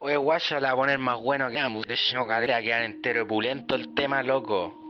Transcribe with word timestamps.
Oye, 0.00 0.16
guacha, 0.16 0.60
la 0.60 0.68
va 0.68 0.74
a 0.74 0.76
poner 0.76 0.98
más 0.98 1.20
bueno 1.20 1.50
que 1.50 1.58
ambos. 1.58 1.84
De 1.86 1.94
hecho, 1.94 2.24
cadera, 2.24 2.62
quedar 2.62 2.82
entero 2.82 3.24
opulento 3.24 3.74
el 3.74 3.94
tema, 3.94 4.22
loco. 4.22 4.87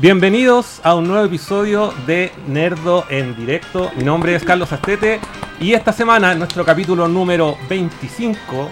Bienvenidos 0.00 0.80
a 0.84 0.94
un 0.94 1.08
nuevo 1.08 1.24
episodio 1.24 1.92
de 2.06 2.30
Nerdo 2.46 3.04
en 3.08 3.34
directo. 3.34 3.90
Mi 3.96 4.04
nombre 4.04 4.34
es 4.34 4.44
Carlos 4.44 4.70
Astete 4.72 5.18
y 5.60 5.72
esta 5.72 5.92
semana 5.92 6.34
nuestro 6.36 6.64
capítulo 6.64 7.08
número 7.08 7.56
25 7.68 8.70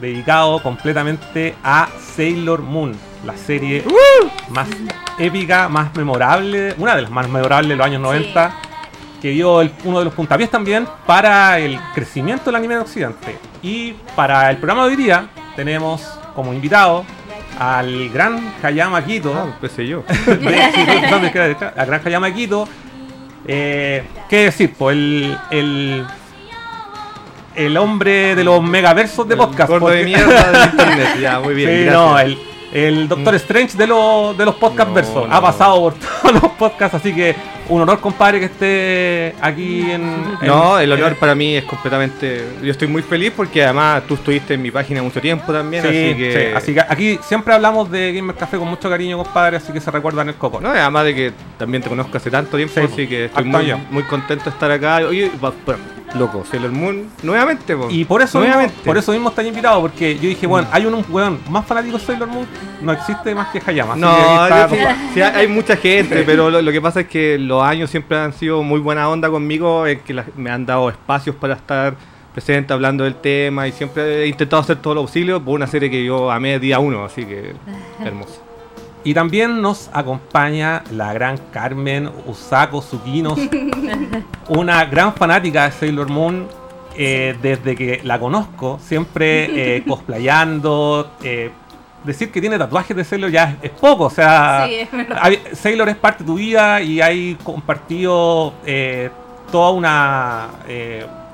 dedicado 0.00 0.62
completamente 0.62 1.54
a 1.62 1.88
Sailor 2.16 2.62
Moon, 2.62 2.96
la 3.26 3.36
serie 3.36 3.84
más 4.48 4.66
épica, 5.18 5.68
más 5.68 5.94
memorable, 5.94 6.74
una 6.78 6.96
de 6.96 7.02
las 7.02 7.10
más 7.10 7.28
memorables 7.28 7.68
de 7.68 7.76
los 7.76 7.86
años 7.86 8.00
90, 8.00 8.54
que 9.20 9.28
dio 9.28 9.60
el- 9.60 9.72
uno 9.84 9.98
de 9.98 10.06
los 10.06 10.14
puntapiés 10.14 10.50
también 10.50 10.88
para 11.06 11.58
el 11.58 11.78
crecimiento 11.94 12.46
del 12.46 12.56
anime 12.56 12.74
en 12.74 12.80
Occidente. 12.80 13.38
Y 13.62 13.92
para 14.16 14.50
el 14.50 14.56
programa 14.56 14.84
de 14.84 14.88
hoy 14.90 14.96
día 14.96 15.28
tenemos 15.54 16.02
como 16.34 16.54
invitado 16.54 17.04
al 17.62 18.08
gran 18.10 18.54
Hayama 18.62 19.04
Kito. 19.04 19.32
Ah, 19.36 19.44
empecé 19.52 19.86
yo. 19.86 20.02
de- 20.26 21.30
era 21.32 21.72
la 21.76 21.84
granja 21.84 22.10
Yamaquito. 22.10 22.68
Eh, 23.46 24.04
¿Qué 24.28 24.44
decir? 24.44 24.74
Pues 24.78 24.96
el, 24.96 25.36
el, 25.50 26.04
el 27.54 27.76
hombre 27.76 28.34
de 28.34 28.44
los 28.44 28.62
megaversos 28.62 29.28
de 29.28 29.36
podcast. 29.36 29.68
Gordo 29.70 29.88
de 29.88 29.98
porque- 29.98 30.04
mierda 30.04 30.52
de 30.52 30.64
internet. 30.70 31.08
Ya, 31.20 31.40
muy 31.40 31.54
bien. 31.54 31.68
Sí, 31.70 31.84
gracias. 31.84 31.94
no, 31.94 32.18
el, 32.18 32.38
el 32.72 33.08
Doctor 33.08 33.34
Strange 33.36 33.76
de, 33.76 33.86
los 33.86 34.36
de 34.36 34.44
los 34.44 34.54
podcast 34.56 34.88
No, 34.88 34.94
versos. 34.94 35.28
no. 35.28 35.34
Ha 35.34 35.40
pasado 35.40 35.80
por 35.80 35.94
todos 36.22 36.42
los 36.42 36.52
podcasts, 36.52 36.96
así 36.96 37.14
que 37.14 37.34
un 37.68 37.80
honor, 37.80 38.00
compadre, 38.00 38.40
que 38.40 38.46
esté 38.46 39.34
aquí 39.40 39.82
en. 39.82 40.02
en- 40.40 40.46
No, 40.46 40.78
el 40.78 40.90
honor 40.92 41.12
en- 41.12 41.18
para 41.18 41.34
mí 41.34 41.54
es 41.56 41.64
completamente. 41.64 42.44
Yo 42.62 42.70
estoy 42.70 42.88
muy 42.88 43.02
feliz 43.02 43.32
porque 43.36 43.62
además 43.64 44.02
tú 44.08 44.14
estuviste 44.14 44.54
en 44.54 44.62
mi 44.62 44.70
página 44.70 45.02
mucho 45.02 45.20
tiempo 45.20 45.52
también, 45.52 45.82
Sí, 45.82 45.88
así 45.88 46.16
que. 46.18 46.32
sí, 46.32 46.54
así 46.56 46.74
que 46.74 46.80
aquí 46.80 47.18
siempre 47.22 47.54
hablamos 47.54 47.90
de 47.90 48.12
Gamer 48.12 48.34
Café 48.36 48.56
con 48.58 48.68
mucho 48.68 48.90
cariño, 48.90 49.16
compadre, 49.22 49.58
así 49.58 49.72
que 49.72 49.80
se 49.80 49.90
recuerdan 49.90 50.28
el 50.28 50.34
coco. 50.34 50.60
No, 50.60 50.70
además 50.70 51.04
de 51.04 51.14
que 51.14 51.32
también 51.58 51.82
te 51.82 51.88
conozco 51.88 52.16
hace 52.16 52.30
tanto 52.30 52.56
tiempo, 52.56 52.74
Sí, 52.74 52.88
así 52.92 53.06
que 53.06 53.26
estoy 53.26 53.44
muy, 53.44 53.72
muy 53.90 54.02
contento 54.04 54.44
de 54.44 54.50
estar 54.50 54.70
acá. 54.70 54.96
Oye, 55.08 55.30
va- 55.42 55.52
loco, 56.14 56.44
Sailor 56.44 56.70
Moon, 56.72 57.08
nuevamente, 57.22 57.76
po. 57.76 57.88
Y 57.90 58.04
por 58.04 58.20
eso, 58.22 58.38
mismo, 58.40 58.54
por 58.84 58.98
eso 58.98 59.12
mismo 59.12 59.28
está 59.30 59.42
invitado, 59.42 59.80
porque 59.80 60.14
yo 60.16 60.28
dije, 60.28 60.46
bueno, 60.46 60.68
hay 60.70 60.84
un, 60.86 60.94
un 60.94 61.04
weón 61.08 61.38
más 61.48 61.64
fanático 61.66 61.98
de 61.98 62.04
Sailor 62.04 62.28
Moon, 62.28 62.46
no 62.82 62.92
existe 62.92 63.34
más 63.34 63.48
que 63.48 63.62
Hayama. 63.64 63.96
No, 63.96 64.14
que 64.14 64.22
aquí 64.22 64.32
está, 64.42 64.68
yo 64.68 64.74
sí- 64.76 65.10
sí, 65.14 65.22
hay 65.22 65.32
hay 65.42 65.48
mucha 65.48 65.76
gente, 65.76 66.22
pero 66.26 66.50
lo, 66.50 66.60
lo 66.60 66.72
que 66.72 66.80
pasa 66.80 67.00
es 67.00 67.06
que 67.08 67.38
los 67.38 67.62
años 67.62 67.88
siempre 67.90 68.18
han 68.18 68.32
sido 68.32 68.62
muy 68.62 68.80
buena 68.80 69.08
onda 69.08 69.30
conmigo, 69.30 69.86
en 69.86 70.00
que 70.00 70.12
la- 70.14 70.26
me 70.36 70.50
han 70.50 70.66
dado 70.66 70.90
espacios 70.90 71.34
para 71.36 71.54
estar 71.54 71.94
presente 72.34 72.72
hablando 72.72 73.04
del 73.04 73.14
tema 73.14 73.68
y 73.68 73.72
siempre 73.72 74.24
he 74.24 74.26
intentado 74.26 74.62
hacer 74.62 74.76
todo 74.76 74.94
lo 74.94 75.02
posible 75.02 75.38
por 75.40 75.54
una 75.54 75.66
serie 75.66 75.90
que 75.90 76.04
yo 76.04 76.30
amé 76.30 76.58
día 76.58 76.78
uno, 76.78 77.04
así 77.04 77.24
que 77.24 77.52
hermoso. 78.04 78.41
Y 79.04 79.14
también 79.14 79.60
nos 79.60 79.90
acompaña 79.92 80.82
la 80.92 81.12
gran 81.12 81.36
Carmen 81.52 82.08
Usako 82.26 82.80
Tsukinos, 82.80 83.38
una 84.48 84.84
gran 84.84 85.12
fanática 85.14 85.64
de 85.64 85.72
Sailor 85.72 86.08
Moon. 86.08 86.46
eh, 86.96 87.34
desde 87.40 87.74
que 87.74 88.00
la 88.04 88.18
conozco, 88.20 88.78
siempre 88.84 89.76
eh, 89.78 89.84
cosplayando. 89.88 91.10
eh, 91.22 91.50
decir 92.04 92.30
que 92.30 92.40
tiene 92.40 92.58
tatuajes 92.58 92.94
de 92.96 93.02
Sailor 93.04 93.30
ya 93.30 93.44
es, 93.44 93.56
es 93.62 93.70
poco, 93.70 94.04
o 94.04 94.10
sea, 94.10 94.66
Sí, 94.68 94.74
es 94.74 94.90
verdad. 94.92 95.18
hay- 95.22 95.40
Sailor 95.54 95.88
es 95.88 95.96
parte 95.96 96.22
de 96.22 96.26
tu 96.26 96.34
vida 96.34 96.82
y 96.82 97.00
hay 97.00 97.36
compartido 97.42 98.52
toda 99.50 99.70
una, 99.70 100.48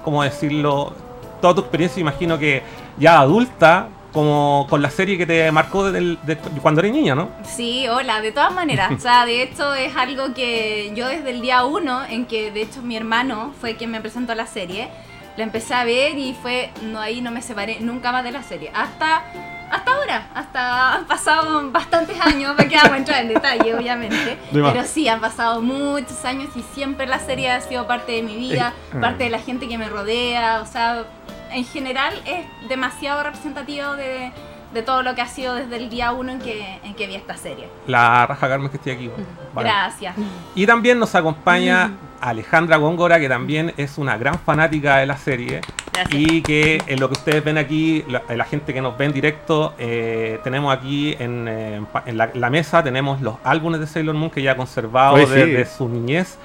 ¿cómo 0.05 0.23
decirlo? 0.23 0.93
Toda 1.41 1.55
tu 1.55 1.61
experiencia, 1.63 2.01
imagino 2.01 2.39
que 2.39 2.63
ya 2.99 3.19
adulta, 3.21 3.89
como 4.19 4.67
con 4.69 4.83
la 4.83 4.91
serie 4.91 5.17
que 5.17 5.27
te 5.27 5.53
marcó 5.53 5.93
de 5.93 6.17
cuando 6.61 6.81
eres 6.81 6.91
niña, 6.91 7.15
¿no? 7.15 7.29
Sí, 7.45 7.87
hola, 7.87 8.21
de 8.21 8.33
todas 8.33 8.53
maneras. 8.53 8.91
O 8.91 8.99
sea, 8.99 9.25
de 9.25 9.45
hecho 9.45 9.75
es 9.75 9.95
algo 9.95 10.35
que 10.35 10.91
yo 10.97 11.07
desde 11.07 11.31
el 11.31 11.41
día 11.41 11.65
uno, 11.65 12.05
en 12.05 12.27
que 12.27 12.51
de 12.51 12.63
hecho 12.63 12.83
mi 12.83 12.97
hermano 12.97 13.55
fue 13.61 13.77
quien 13.77 13.93
me 13.93 14.01
presentó 14.01 14.35
la 14.35 14.49
serie, 14.49 14.89
la 15.37 15.45
empecé 15.45 15.73
a 15.73 15.85
ver 15.85 16.19
y 16.19 16.35
fue, 16.35 16.71
no 16.83 16.99
ahí 16.99 17.21
no 17.21 17.31
me 17.31 17.43
separé 17.43 17.79
nunca 17.79 18.11
más 18.11 18.25
de 18.25 18.33
la 18.33 18.43
serie. 18.43 18.73
Hasta, 18.75 19.23
hasta 19.71 19.93
ahora, 19.93 20.27
hasta 20.35 20.95
han 20.95 21.07
pasado 21.07 21.71
bastantes 21.71 22.21
años, 22.21 22.57
para 22.57 22.69
que 22.69 22.75
vamos 22.75 22.91
a 22.95 22.97
entrar 22.97 23.23
en 23.23 23.29
detalle, 23.29 23.73
obviamente. 23.73 24.37
Pero 24.53 24.83
sí, 24.83 25.07
han 25.07 25.21
pasado 25.21 25.63
muchos 25.63 26.25
años 26.25 26.49
y 26.57 26.65
siempre 26.75 27.07
la 27.07 27.21
serie 27.21 27.53
ha 27.53 27.61
sido 27.61 27.87
parte 27.87 28.11
de 28.11 28.23
mi 28.23 28.35
vida, 28.35 28.73
parte 29.01 29.23
de 29.23 29.31
la 29.31 29.39
gente 29.39 29.69
que 29.69 29.79
me 29.79 29.89
rodea, 29.89 30.61
o 30.61 30.67
sea, 30.67 31.05
en 31.53 31.65
general 31.65 32.15
es 32.27 32.47
demasiado 32.69 33.23
representativo 33.23 33.95
de, 33.97 34.33
de 34.73 34.83
todo 34.83 35.03
lo 35.03 35.15
que 35.15 35.23
ha 35.23 35.29
sido 35.29 35.55
desde 35.55 35.77
el 35.77 35.89
día 35.91 36.13
uno 36.13 36.33
en 36.33 36.39
que, 36.41 36.79
en 36.85 36.95
que 36.95 37.07
vi 37.07 37.15
esta 37.15 37.37
serie. 37.37 37.69
La 37.87 38.27
raja 38.27 38.49
Carmen 38.49 38.71
que 38.71 38.77
estoy 38.77 38.93
aquí. 38.93 39.09
bueno. 39.09 39.25
Vale. 39.55 39.69
Gracias. 39.69 40.15
Y 40.55 40.67
también 40.67 40.99
nos 40.99 41.15
acompaña 41.15 41.93
Alejandra 42.21 42.77
Góngora, 42.77 43.19
que 43.19 43.29
también 43.29 43.73
es 43.77 43.97
una 43.99 44.17
gran 44.19 44.39
fanática 44.39 44.99
de 44.99 45.07
la 45.07 45.17
serie. 45.17 45.61
Gracias. 45.93 46.21
Y 46.21 46.43
que 46.43 46.81
en 46.87 47.01
lo 47.01 47.09
que 47.09 47.15
ustedes 47.15 47.43
ven 47.43 47.59
aquí, 47.59 48.05
la, 48.09 48.23
la 48.29 48.45
gente 48.45 48.73
que 48.75 48.81
nos 48.81 48.97
ve 48.97 49.07
en 49.07 49.13
directo, 49.13 49.75
eh, 49.79 50.39
tenemos 50.45 50.77
aquí 50.77 51.17
en, 51.19 51.49
eh, 51.49 51.75
en 51.77 51.87
pa- 51.87 52.05
en 52.07 52.17
la, 52.17 52.31
la 52.35 52.51
mesa, 52.51 52.83
tenemos 52.85 53.21
los 53.21 53.37
álbumes 53.43 53.81
de 53.81 53.87
Sailor 53.89 54.15
Moon 54.15 54.31
que 54.31 54.43
ya 54.43 54.53
ha 54.53 54.57
conservado 54.57 55.15
Oye, 55.15 55.27
sí. 55.27 55.33
desde 55.33 55.67
su 55.67 55.89
niñez. 55.89 56.39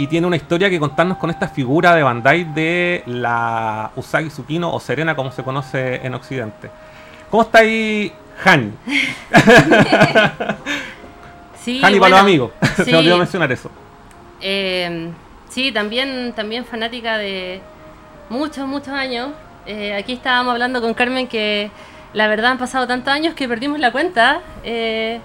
Y 0.00 0.06
tiene 0.06 0.26
una 0.26 0.36
historia 0.36 0.70
que 0.70 0.80
contarnos 0.80 1.18
con 1.18 1.28
esta 1.28 1.46
figura 1.46 1.94
de 1.94 2.02
Bandai 2.02 2.44
de 2.54 3.02
la 3.04 3.90
Usagi 3.96 4.30
Tsukino 4.30 4.72
o 4.72 4.80
Serena, 4.80 5.14
como 5.14 5.30
se 5.30 5.42
conoce 5.42 5.96
en 5.96 6.14
Occidente. 6.14 6.70
¿Cómo 7.28 7.42
está 7.42 7.58
ahí, 7.58 8.10
Han? 8.42 8.72
Sí, 11.62 11.82
Han 11.84 11.94
y 11.94 12.00
para 12.00 12.12
los 12.12 12.20
amigos. 12.20 12.52
Se 12.76 12.90
me 12.90 12.96
olvidó 12.96 13.18
mencionar 13.18 13.52
eso. 13.52 13.70
eh, 14.40 15.10
sí, 15.50 15.70
también, 15.70 16.32
también 16.34 16.64
fanática 16.64 17.18
de 17.18 17.60
muchos, 18.30 18.66
muchos 18.66 18.94
años. 18.94 19.32
Eh, 19.66 19.92
aquí 19.92 20.14
estábamos 20.14 20.52
hablando 20.52 20.80
con 20.80 20.94
Carmen 20.94 21.28
que 21.28 21.70
la 22.14 22.26
verdad 22.26 22.52
han 22.52 22.58
pasado 22.58 22.86
tantos 22.86 23.12
años 23.12 23.34
que 23.34 23.46
perdimos 23.46 23.78
la 23.78 23.92
cuenta. 23.92 24.40
Eh, 24.64 25.20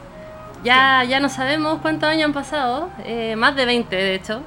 ya, 0.66 1.06
ya 1.06 1.22
no 1.22 1.30
sabemos 1.30 1.80
cuántos 1.81 2.09
años 2.09 2.25
han 2.25 2.34
pasado, 2.34 2.90
eh, 3.06 3.38
más 3.38 3.56
de 3.56 3.66
20 3.66 3.96
de 3.96 4.16
hecho. 4.16 4.42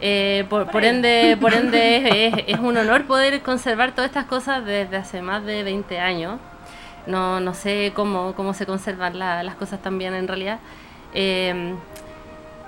Eh, 0.00 0.44
por, 0.48 0.70
por 0.70 0.84
ende, 0.84 1.36
por 1.40 1.52
ende 1.54 2.26
es, 2.28 2.44
es 2.46 2.58
un 2.60 2.76
honor 2.76 3.04
poder 3.06 3.42
conservar 3.42 3.92
todas 3.92 4.08
estas 4.10 4.26
cosas 4.26 4.64
desde 4.64 4.96
hace 4.96 5.22
más 5.22 5.44
de 5.44 5.62
20 5.62 5.98
años. 5.98 6.38
No, 7.06 7.40
no 7.40 7.54
sé 7.54 7.92
cómo, 7.94 8.34
cómo 8.34 8.52
se 8.54 8.66
conservan 8.66 9.18
la- 9.18 9.42
las 9.42 9.54
cosas 9.56 9.80
también 9.82 10.14
en 10.14 10.28
realidad. 10.28 10.58
Eh, 11.14 11.74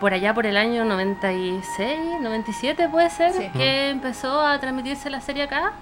por 0.00 0.14
allá 0.14 0.32
por 0.32 0.46
el 0.46 0.56
año 0.56 0.84
96, 0.86 1.98
97 2.22 2.88
puede 2.88 3.10
ser, 3.10 3.32
Sí. 3.32 3.48
que 3.52 3.90
empezó 3.90 4.40
a 4.40 4.58
transmitirse 4.58 5.10
la 5.10 5.20
serie 5.20 5.42
acá. 5.42 5.72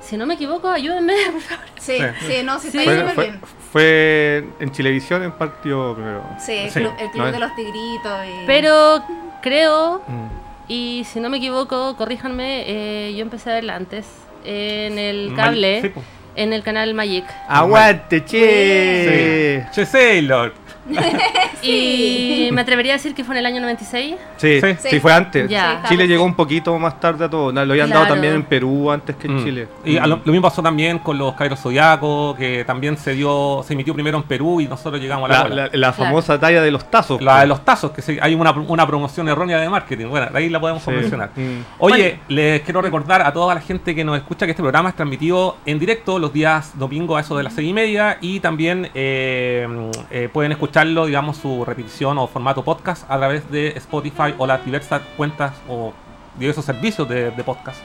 Si 0.00 0.16
no 0.16 0.26
me 0.26 0.34
equivoco, 0.34 0.68
ayúdenme, 0.68 1.14
por 1.32 1.40
favor. 1.40 1.64
Sí, 1.80 1.98
Sí. 2.20 2.26
sí, 2.26 2.42
no, 2.44 2.58
sí, 2.60 2.70
Sí. 2.70 2.78
está 2.78 2.90
Fue, 2.92 3.00
súper 3.00 3.14
fue- 3.14 3.24
bien. 3.24 3.40
fue 3.72 4.48
en 4.60 4.70
Chilevisión 4.70 5.22
en 5.24 5.32
partido 5.32 5.94
primero. 5.94 6.22
Sí, 6.38 6.52
el 6.52 6.70
club, 6.72 6.92
el 7.00 7.10
club 7.10 7.24
No, 7.26 7.32
de 7.32 7.38
los 7.40 7.54
tigritos. 7.56 8.18
Y... 8.26 8.46
Pero 8.46 9.02
creo, 9.42 10.02
Mm. 10.06 10.45
Y 10.68 11.04
si 11.10 11.20
no 11.20 11.28
me 11.30 11.38
equivoco, 11.38 11.96
corríjanme, 11.96 12.64
eh, 12.66 13.14
yo 13.14 13.22
empecé 13.22 13.50
a 13.50 13.54
verla 13.54 13.76
antes 13.76 14.06
en 14.44 14.98
el 14.98 15.28
Mal- 15.30 15.36
cable, 15.36 15.82
sí, 15.82 15.92
en 16.36 16.52
el 16.52 16.62
canal 16.62 16.94
Magic. 16.94 17.24
¡Aguante, 17.48 18.24
che! 18.24 19.62
Sí. 19.64 19.68
Che, 19.72 19.86
Sailor. 19.86 20.52
Y 21.62 22.48
me 22.52 22.60
atrevería 22.60 22.92
a 22.94 22.96
decir 22.96 23.14
que 23.14 23.24
fue 23.24 23.34
en 23.34 23.40
el 23.40 23.46
año 23.46 23.60
96. 23.60 24.16
Sí, 24.36 24.60
Sí. 24.60 24.66
sí, 24.90 25.00
fue 25.00 25.12
antes. 25.12 25.50
Chile 25.88 26.06
llegó 26.08 26.24
un 26.24 26.34
poquito 26.34 26.78
más 26.78 26.98
tarde 27.00 27.24
a 27.24 27.30
todo. 27.30 27.52
Lo 27.52 27.60
habían 27.60 27.90
dado 27.90 28.06
también 28.06 28.34
en 28.34 28.42
Perú 28.44 28.90
antes 28.90 29.16
que 29.16 29.26
en 29.26 29.36
Mm. 29.36 29.44
Chile. 29.44 29.68
Y 29.84 29.94
lo, 29.98 30.06
lo 30.06 30.32
mismo 30.32 30.42
pasó 30.42 30.62
también 30.62 30.98
con 30.98 31.18
los 31.18 31.34
Cairo 31.34 31.56
Zodiaco, 31.56 32.34
que 32.36 32.64
también 32.64 32.96
se 32.96 33.12
dio, 33.12 33.62
se 33.66 33.72
emitió 33.74 33.94
primero 33.94 34.16
en 34.18 34.24
Perú 34.24 34.60
y 34.60 34.66
nosotros 34.68 35.00
llegamos 35.00 35.28
a 35.30 35.32
la, 35.32 35.48
La, 35.48 35.54
la- 35.66 35.70
la 35.72 35.92
famosa 35.92 36.38
talla 36.38 36.62
de 36.62 36.70
los 36.70 36.90
tazos. 36.90 37.20
La 37.22 37.32
pues. 37.32 37.40
de 37.42 37.46
los 37.48 37.64
tazos, 37.64 37.90
que 37.90 38.02
sí, 38.02 38.16
hay 38.20 38.34
una, 38.34 38.50
una 38.52 38.86
promoción 38.86 39.28
errónea 39.28 39.58
de 39.58 39.68
marketing. 39.68 40.06
Bueno, 40.08 40.26
de 40.30 40.38
ahí 40.38 40.48
la 40.48 40.60
podemos 40.60 40.82
Sí. 40.82 40.90
mencionar. 40.90 41.30
Mm. 41.34 41.60
Oye, 41.78 42.20
les 42.28 42.60
quiero 42.62 42.80
recordar 42.82 43.22
a 43.22 43.32
toda 43.32 43.54
la 43.54 43.60
gente 43.60 43.94
que 43.94 44.04
nos 44.04 44.16
escucha 44.16 44.46
que 44.46 44.52
este 44.52 44.62
programa 44.62 44.90
es 44.90 44.94
transmitido 44.96 45.56
en 45.66 45.78
directo 45.78 46.18
los 46.18 46.32
días 46.32 46.78
domingo 46.78 47.16
a 47.16 47.20
eso 47.20 47.36
de 47.36 47.42
las 47.42 47.52
seis 47.54 47.68
y 47.68 47.72
media 47.72 48.18
y 48.20 48.40
también 48.40 48.90
eh, 48.94 49.66
eh, 50.10 50.28
pueden 50.32 50.52
escucharlo, 50.52 51.06
digamos, 51.06 51.36
su 51.46 51.64
repetición 51.64 52.18
o 52.18 52.26
formato 52.26 52.64
podcast 52.64 53.08
a 53.10 53.16
través 53.18 53.48
de 53.50 53.68
Spotify 53.76 54.34
o 54.38 54.46
las 54.46 54.64
diversas 54.64 55.02
cuentas 55.16 55.52
o 55.68 55.92
diversos 56.38 56.64
servicios 56.64 57.08
de, 57.08 57.30
de 57.30 57.44
podcast. 57.44 57.78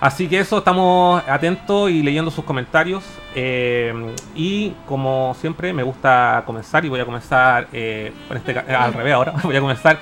Así 0.00 0.28
que 0.28 0.40
eso, 0.40 0.58
estamos 0.58 1.22
atentos 1.28 1.90
y 1.90 2.02
leyendo 2.02 2.30
sus 2.30 2.44
comentarios. 2.44 3.04
eh, 3.34 3.92
y 4.34 4.70
como 4.86 5.34
siempre, 5.40 5.72
me 5.72 5.82
gusta 5.82 6.42
comenzar 6.46 6.84
y 6.84 6.88
voy 6.88 7.00
a 7.00 7.04
comenzar 7.04 7.68
eh, 7.72 8.12
en 8.30 8.36
este, 8.36 8.52
eh, 8.52 8.74
al 8.74 8.92
revés 8.94 9.14
ahora. 9.14 9.34
Voy 9.42 9.56
a 9.56 9.60
comenzar 9.60 9.98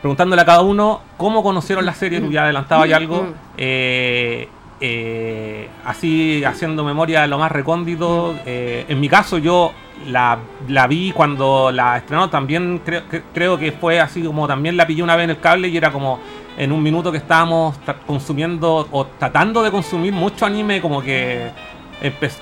preguntándole 0.00 0.42
a 0.42 0.44
cada 0.44 0.62
uno 0.62 1.00
cómo 1.16 1.42
conocieron 1.42 1.84
la 1.86 1.94
serie. 1.94 2.20
Tú 2.20 2.30
ya 2.30 2.44
adelantaba 2.44 2.86
ya 2.86 2.96
algo. 2.96 3.22
Mm. 3.22 3.34
eh, 3.56 4.48
así 5.84 6.42
haciendo 6.44 6.84
memoria 6.84 7.26
lo 7.26 7.38
más 7.38 7.50
recóndito. 7.52 8.34
eh, 8.46 8.84
en 8.88 9.00
mi 9.00 9.08
caso, 9.08 9.38
yo 9.38 9.72
la, 10.08 10.38
la 10.68 10.86
vi 10.86 11.12
cuando 11.12 11.70
la 11.72 11.96
estrenó. 11.98 12.28
También 12.30 12.80
creo, 12.84 13.08
que- 13.08 13.22
creo 13.34 13.58
que 13.58 13.72
fue 13.72 14.00
así 14.00 14.22
como 14.22 14.46
también 14.46 14.76
la 14.76 14.86
pillé 14.86 15.02
una 15.02 15.16
vez 15.16 15.24
en 15.24 15.30
el 15.30 15.40
cable 15.40 15.68
y 15.68 15.76
era 15.76 15.90
como 15.92 16.18
en 16.56 16.70
un 16.72 16.82
minuto 16.82 17.10
que 17.10 17.18
estábamos 17.18 17.76
consumiendo 18.06 18.86
o 18.90 19.06
tratando 19.06 19.62
de 19.62 19.70
consumir 19.70 20.12
mucho 20.12 20.44
anime, 20.46 20.80
como 20.80 21.00
que 21.02 21.50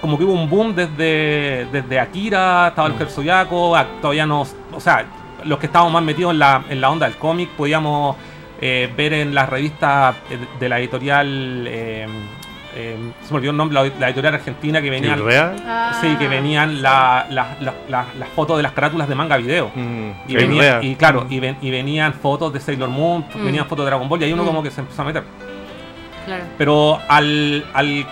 como 0.00 0.16
que 0.16 0.24
hubo 0.24 0.32
un 0.32 0.48
boom 0.48 0.74
desde, 0.74 1.66
desde 1.70 2.00
Akira, 2.00 2.68
estaba 2.68 2.88
el 2.88 2.94
Zodiaco, 3.08 3.76
a- 3.76 3.86
todavía 4.00 4.24
no, 4.24 4.46
o 4.72 4.80
sea, 4.80 5.04
los 5.44 5.58
que 5.58 5.66
estábamos 5.66 5.92
más 5.92 6.02
metidos 6.02 6.32
en 6.32 6.38
la, 6.38 6.64
en 6.70 6.80
la 6.80 6.90
onda 6.90 7.06
del 7.06 7.16
cómic 7.18 7.50
podíamos 7.50 8.16
eh, 8.60 8.90
ver 8.96 9.12
en 9.12 9.34
las 9.34 9.48
revistas 9.50 10.16
eh, 10.30 10.38
de 10.58 10.68
la 10.68 10.78
editorial, 10.78 11.66
eh, 11.68 12.06
eh, 12.74 12.96
se 13.22 13.30
me 13.32 13.36
olvidó 13.38 13.50
el 13.52 13.56
nombre, 13.56 13.74
la, 13.74 13.90
la 13.98 14.06
editorial 14.08 14.34
argentina 14.34 14.80
que 14.80 14.90
venían, 14.90 15.24
¿Real? 15.24 15.56
Ah. 15.66 15.98
sí, 16.00 16.14
que 16.18 16.28
venían 16.28 16.80
la- 16.82 17.26
la- 17.30 17.56
la- 17.60 17.74
la- 17.88 18.06
las 18.18 18.28
fotos 18.30 18.56
de 18.56 18.62
las 18.62 18.72
carátulas 18.72 19.08
de 19.08 19.14
manga 19.14 19.36
video. 19.36 19.70
Mm. 19.74 20.10
Y, 20.28 20.34
El 20.34 20.46
venía- 20.46 20.60
Real. 20.62 20.84
y 20.84 20.94
claro, 20.96 21.26
y, 21.28 21.40
ven- 21.40 21.56
y 21.60 21.70
venían 21.70 22.14
fotos 22.14 22.52
de 22.52 22.60
Sailor 22.60 22.88
Moon, 22.88 23.24
Mm. 23.34 23.44
venían 23.44 23.66
fotos 23.66 23.84
de 23.84 23.90
Dragon 23.90 24.08
Ball 24.08 24.20
y 24.22 24.24
ahí 24.26 24.32
uno 24.32 24.44
Mm. 24.44 24.46
como 24.46 24.62
que 24.62 24.70
se 24.70 24.80
empezó 24.80 25.02
a 25.02 25.04
meter. 25.06 25.24
Claro. 26.26 26.44
Pero 26.58 26.98
al, 27.08 27.64
al, 27.74 28.06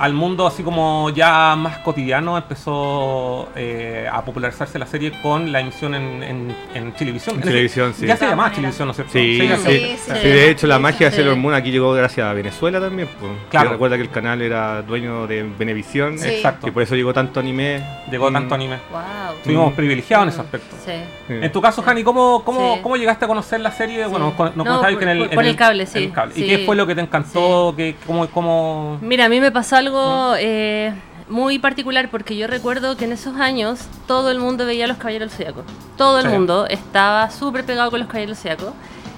al 0.00 0.14
mundo 0.14 0.46
así 0.46 0.62
como 0.62 1.10
ya 1.10 1.54
más 1.56 1.78
cotidiano 1.78 2.36
empezó 2.38 3.48
eh, 3.54 4.08
a 4.10 4.24
popularizarse 4.24 4.78
la 4.78 4.86
serie 4.86 5.12
con 5.22 5.52
la 5.52 5.60
emisión 5.60 5.94
en, 5.94 6.22
en, 6.22 6.56
en 6.74 6.94
Chilevisión. 6.94 7.36
En 7.46 7.68
sí. 7.94 8.06
Ya 8.06 8.16
se 8.16 8.26
llamaba 8.26 8.50
Chilevisión, 8.52 8.88
¿no 8.88 8.92
es 8.92 8.96
cierto? 8.96 9.12
Sí, 9.12 9.38
sí, 9.40 9.48
sí, 9.64 9.96
sí, 10.06 10.12
sí. 10.22 10.28
de 10.28 10.50
hecho 10.50 10.66
la 10.66 10.78
magia 10.78 11.10
de. 11.10 11.16
Sailor 11.16 11.36
Moon 11.36 11.54
aquí 11.54 11.70
llegó 11.70 11.92
gracias 11.92 12.26
a 12.26 12.32
Venezuela 12.32 12.80
también. 12.80 13.08
Pues. 13.20 13.32
Claro. 13.50 13.68
Que 13.68 13.72
recuerda 13.74 13.96
que 13.96 14.02
el 14.02 14.10
canal 14.10 14.40
era 14.42 14.82
dueño 14.82 15.26
de 15.26 15.42
Venevisión 15.42 16.18
Sí. 16.18 16.28
Exacto. 16.28 16.68
y 16.68 16.70
por 16.70 16.82
eso 16.82 16.94
llegó 16.96 17.12
tanto 17.12 17.40
anime. 17.40 17.82
Llegó 18.10 18.30
Mm. 18.30 18.34
tanto 18.34 18.54
anime. 18.54 18.78
Wow. 18.90 19.36
Estuvimos 19.36 19.72
Mm. 19.72 19.76
privilegiados 19.76 20.24
en 20.24 20.28
ese 20.30 20.40
aspecto. 20.40 20.76
Sí. 20.84 20.92
Sí. 21.28 21.34
En 21.42 21.52
tu 21.52 21.60
caso, 21.60 21.82
Jani, 21.82 22.02
¿cómo, 22.02 22.42
cómo, 22.44 22.76
Sí. 22.76 22.80
cómo 22.82 22.96
llegaste 22.96 23.24
a 23.24 23.28
conocer 23.28 23.60
la 23.60 23.70
serie? 23.72 24.06
Bueno, 24.06 24.32
nos 24.38 24.54
No, 24.66 24.80
por- 24.80 24.98
que 24.98 25.04
en 25.04 25.10
el, 25.10 25.28
por- 25.30 25.44
el 25.44 25.56
cable, 25.56 25.86
sí. 25.86 25.98
el 26.04 26.12
cable. 26.12 26.34
¿Y 26.36 26.46
qué 26.46 26.58
fue 26.64 26.74
lo 26.76 26.86
que 26.86 26.94
te 26.94 27.00
encantó? 27.02 27.74
¿Qué, 27.76 27.96
cómo, 28.06 28.26
cómo... 28.28 28.98
Mira, 29.02 29.26
a 29.26 29.28
mí 29.28 29.40
me 29.40 29.50
pasó 29.50 29.76
algo 29.76 29.89
eh, 30.38 30.92
muy 31.28 31.58
particular 31.58 32.08
porque 32.10 32.36
yo 32.36 32.46
recuerdo 32.46 32.96
que 32.96 33.04
en 33.04 33.12
esos 33.12 33.36
años 33.38 33.80
todo 34.06 34.30
el 34.30 34.38
mundo 34.38 34.66
veía 34.66 34.84
a 34.84 34.88
los 34.88 34.96
Caballeros 34.96 35.32
del. 35.32 35.64
Todo 35.96 36.18
el 36.18 36.26
Sí. 36.26 36.32
mundo 36.32 36.66
estaba 36.68 37.30
súper 37.30 37.64
pegado 37.64 37.90
con 37.90 38.00
los 38.00 38.08
Caballeros 38.08 38.38
del 38.42 38.74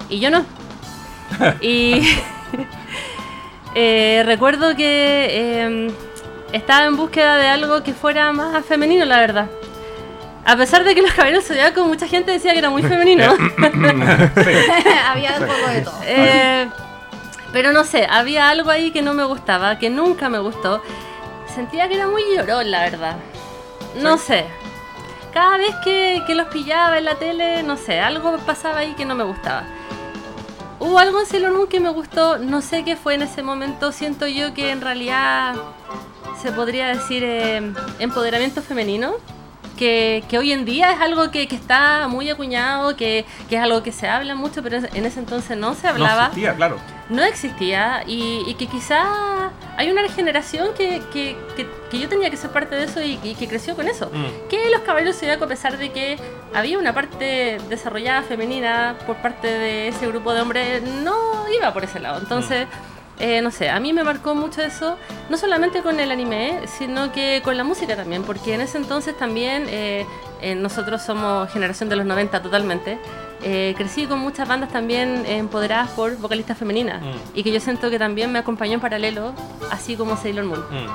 y 0.08 0.20
yo 0.20 0.30
no. 0.30 0.44
y 1.62 2.02
eh, 3.74 4.22
recuerdo 4.26 4.76
que 4.76 5.26
eh, 5.30 5.90
estaba 6.52 6.86
en 6.86 6.96
búsqueda 6.96 7.36
de 7.36 7.48
algo 7.48 7.82
que 7.82 7.92
fuera 7.94 8.32
más 8.32 8.64
femenino, 8.64 9.04
la 9.04 9.18
verdad. 9.18 9.46
A 10.44 10.56
pesar 10.56 10.82
de 10.84 10.94
que 10.94 11.02
los 11.02 11.12
Caballeros 11.12 11.44
del 11.48 11.56
Zodiaco 11.56 11.84
mucha 11.86 12.06
gente 12.08 12.32
decía 12.32 12.52
que 12.52 12.58
era 12.58 12.68
muy 12.70 12.82
femenino. 12.82 13.24
Había 15.08 15.36
un 15.38 15.46
poco 15.46 15.68
de 15.72 15.80
todo. 15.82 15.94
Eh, 16.04 16.68
pero 17.52 17.72
no 17.72 17.84
sé, 17.84 18.06
había 18.08 18.48
algo 18.48 18.70
ahí 18.70 18.90
que 18.90 19.02
no 19.02 19.14
me 19.14 19.24
gustaba, 19.24 19.78
que 19.78 19.90
nunca 19.90 20.28
me 20.28 20.38
gustó. 20.38 20.82
Sentía 21.54 21.88
que 21.88 21.96
era 21.96 22.06
muy 22.06 22.22
llorón, 22.34 22.70
la 22.70 22.80
verdad. 22.80 23.16
No 24.00 24.16
sé. 24.16 24.46
Cada 25.32 25.58
vez 25.58 25.74
que, 25.84 26.22
que 26.26 26.34
los 26.34 26.48
pillaba 26.48 26.98
en 26.98 27.04
la 27.04 27.16
tele, 27.16 27.62
no 27.62 27.76
sé, 27.76 28.00
algo 28.00 28.38
pasaba 28.38 28.78
ahí 28.78 28.94
que 28.94 29.04
no 29.04 29.14
me 29.14 29.24
gustaba. 29.24 29.64
Hubo 30.78 30.98
algo 30.98 31.20
en 31.20 31.26
Sailor 31.26 31.52
Moon 31.52 31.68
que 31.68 31.78
me 31.78 31.90
gustó, 31.90 32.38
no 32.38 32.60
sé 32.60 32.84
qué 32.84 32.96
fue 32.96 33.14
en 33.14 33.22
ese 33.22 33.42
momento, 33.42 33.92
siento 33.92 34.26
yo 34.26 34.52
que 34.52 34.70
en 34.70 34.80
realidad 34.80 35.54
se 36.42 36.50
podría 36.50 36.88
decir 36.88 37.22
eh, 37.22 37.72
empoderamiento 38.00 38.62
femenino, 38.62 39.14
que, 39.82 40.22
que 40.28 40.38
hoy 40.38 40.52
en 40.52 40.64
día 40.64 40.92
es 40.92 41.00
algo 41.00 41.32
que, 41.32 41.48
que 41.48 41.56
está 41.56 42.06
muy 42.06 42.30
acuñado, 42.30 42.94
que, 42.94 43.24
que 43.48 43.56
es 43.56 43.60
algo 43.60 43.82
que 43.82 43.90
se 43.90 44.08
habla 44.08 44.36
mucho, 44.36 44.62
pero 44.62 44.76
en 44.76 45.06
ese 45.06 45.18
entonces 45.18 45.56
no 45.58 45.74
se 45.74 45.88
No 45.88 45.94
hablaba 45.94 46.26
existía, 46.26 46.54
claro. 46.54 46.76
no 47.08 47.24
existía 47.24 48.04
y, 48.06 48.44
y 48.46 48.54
que 48.54 48.68
quizá 48.68 49.50
hay 49.76 49.90
una 49.90 50.08
generación 50.08 50.68
que, 50.78 51.02
que, 51.12 51.36
yo 51.98 52.08
tenía 52.08 52.30
que 52.30 52.36
ser 52.36 52.50
parte 52.50 52.76
de 52.76 52.84
eso 52.84 53.02
y, 53.02 53.18
y 53.24 53.34
que 53.34 53.48
creció 53.48 53.74
con 53.74 53.88
eso. 53.88 54.06
Mm. 54.12 54.48
Que 54.48 54.70
los 54.70 54.82
caballeros 54.82 55.18
zodiaco, 55.18 55.46
a 55.46 55.48
pesar 55.48 55.76
de 55.76 55.90
que 55.90 56.16
había 56.54 56.78
una 56.78 56.94
parte 56.94 57.58
desarrollada 57.68 58.22
femenina 58.22 58.94
por 59.04 59.16
parte 59.16 59.48
de 59.48 59.88
ese 59.88 60.06
grupo 60.06 60.32
de 60.32 60.42
hombres, 60.42 60.82
no 61.02 61.16
iba 61.58 61.72
por 61.72 61.82
ese 61.82 61.98
lado. 61.98 62.20
Entonces, 62.20 62.68
eh, 63.18 63.40
no 63.42 63.50
sé, 63.50 63.68
a 63.70 63.78
mí 63.80 63.92
me 63.92 64.02
marcó 64.04 64.34
mucho 64.34 64.62
eso, 64.62 64.96
no 65.30 65.36
solamente 65.36 65.82
con 65.82 66.00
el 66.00 66.10
anime, 66.10 66.60
sino 66.66 67.12
que 67.12 67.40
con 67.44 67.56
la 67.56 67.64
música 67.64 67.94
también, 67.96 68.22
porque 68.24 68.54
en 68.54 68.60
ese 68.62 68.78
entonces 68.78 69.16
también 69.16 69.66
eh, 69.68 70.06
eh, 70.40 70.54
nosotros 70.54 71.02
somos 71.02 71.50
generación 71.52 71.88
de 71.88 71.96
los 71.96 72.06
90 72.06 72.42
totalmente. 72.42 72.98
Eh, 73.44 73.74
crecí 73.76 74.06
con 74.06 74.20
muchas 74.20 74.46
bandas 74.46 74.70
también 74.70 75.24
empoderadas 75.26 75.90
por 75.90 76.16
vocalistas 76.18 76.56
femeninas 76.56 77.02
Mm. 77.02 77.06
y 77.34 77.42
que 77.42 77.50
yo 77.50 77.58
siento 77.58 77.90
que 77.90 77.98
también 77.98 78.30
me 78.30 78.38
acompañó 78.38 78.74
en 78.74 78.80
paralelo, 78.80 79.32
así 79.70 79.96
como 79.96 80.16
Sailor 80.16 80.44
Moon. 80.44 80.60
Mm. 80.60 80.86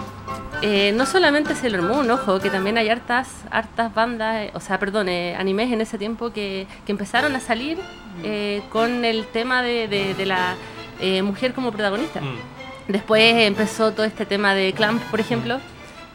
Eh, 0.62 0.92
no 0.96 1.06
solamente 1.06 1.56
Sailor 1.56 1.82
Moon, 1.82 2.10
ojo, 2.10 2.40
que 2.40 2.50
también 2.50 2.78
hay 2.78 2.88
hartas, 2.90 3.28
hartas 3.52 3.94
bandas, 3.94 4.44
eh, 4.46 4.52
o 4.54 4.62
sea, 4.62 4.80
perdón, 4.80 5.10
eh, 5.10 5.36
animes 5.38 5.72
en 5.74 5.82
ese 5.82 5.98
tiempo 5.98 6.32
que, 6.32 6.68
que 6.86 6.92
empezaron 6.94 7.36
a 7.36 7.42
salir 7.42 7.78
eh, 8.24 8.62
con 8.72 9.04
el 9.06 9.26
tema 9.28 9.62
de, 9.62 9.88
de- 9.90 10.14
de 10.14 10.26
la 10.26 10.56
eh, 11.00 11.22
mujer 11.22 11.54
como 11.54 11.72
protagonista. 11.72 12.22
Mm. 12.22 12.92
Después 12.92 13.46
empezó 13.46 13.92
todo 13.92 14.06
este 14.06 14.26
tema 14.26 14.54
de 14.54 14.74
Clamp, 14.74 15.02
por 15.04 15.20
ejemplo, 15.20 15.60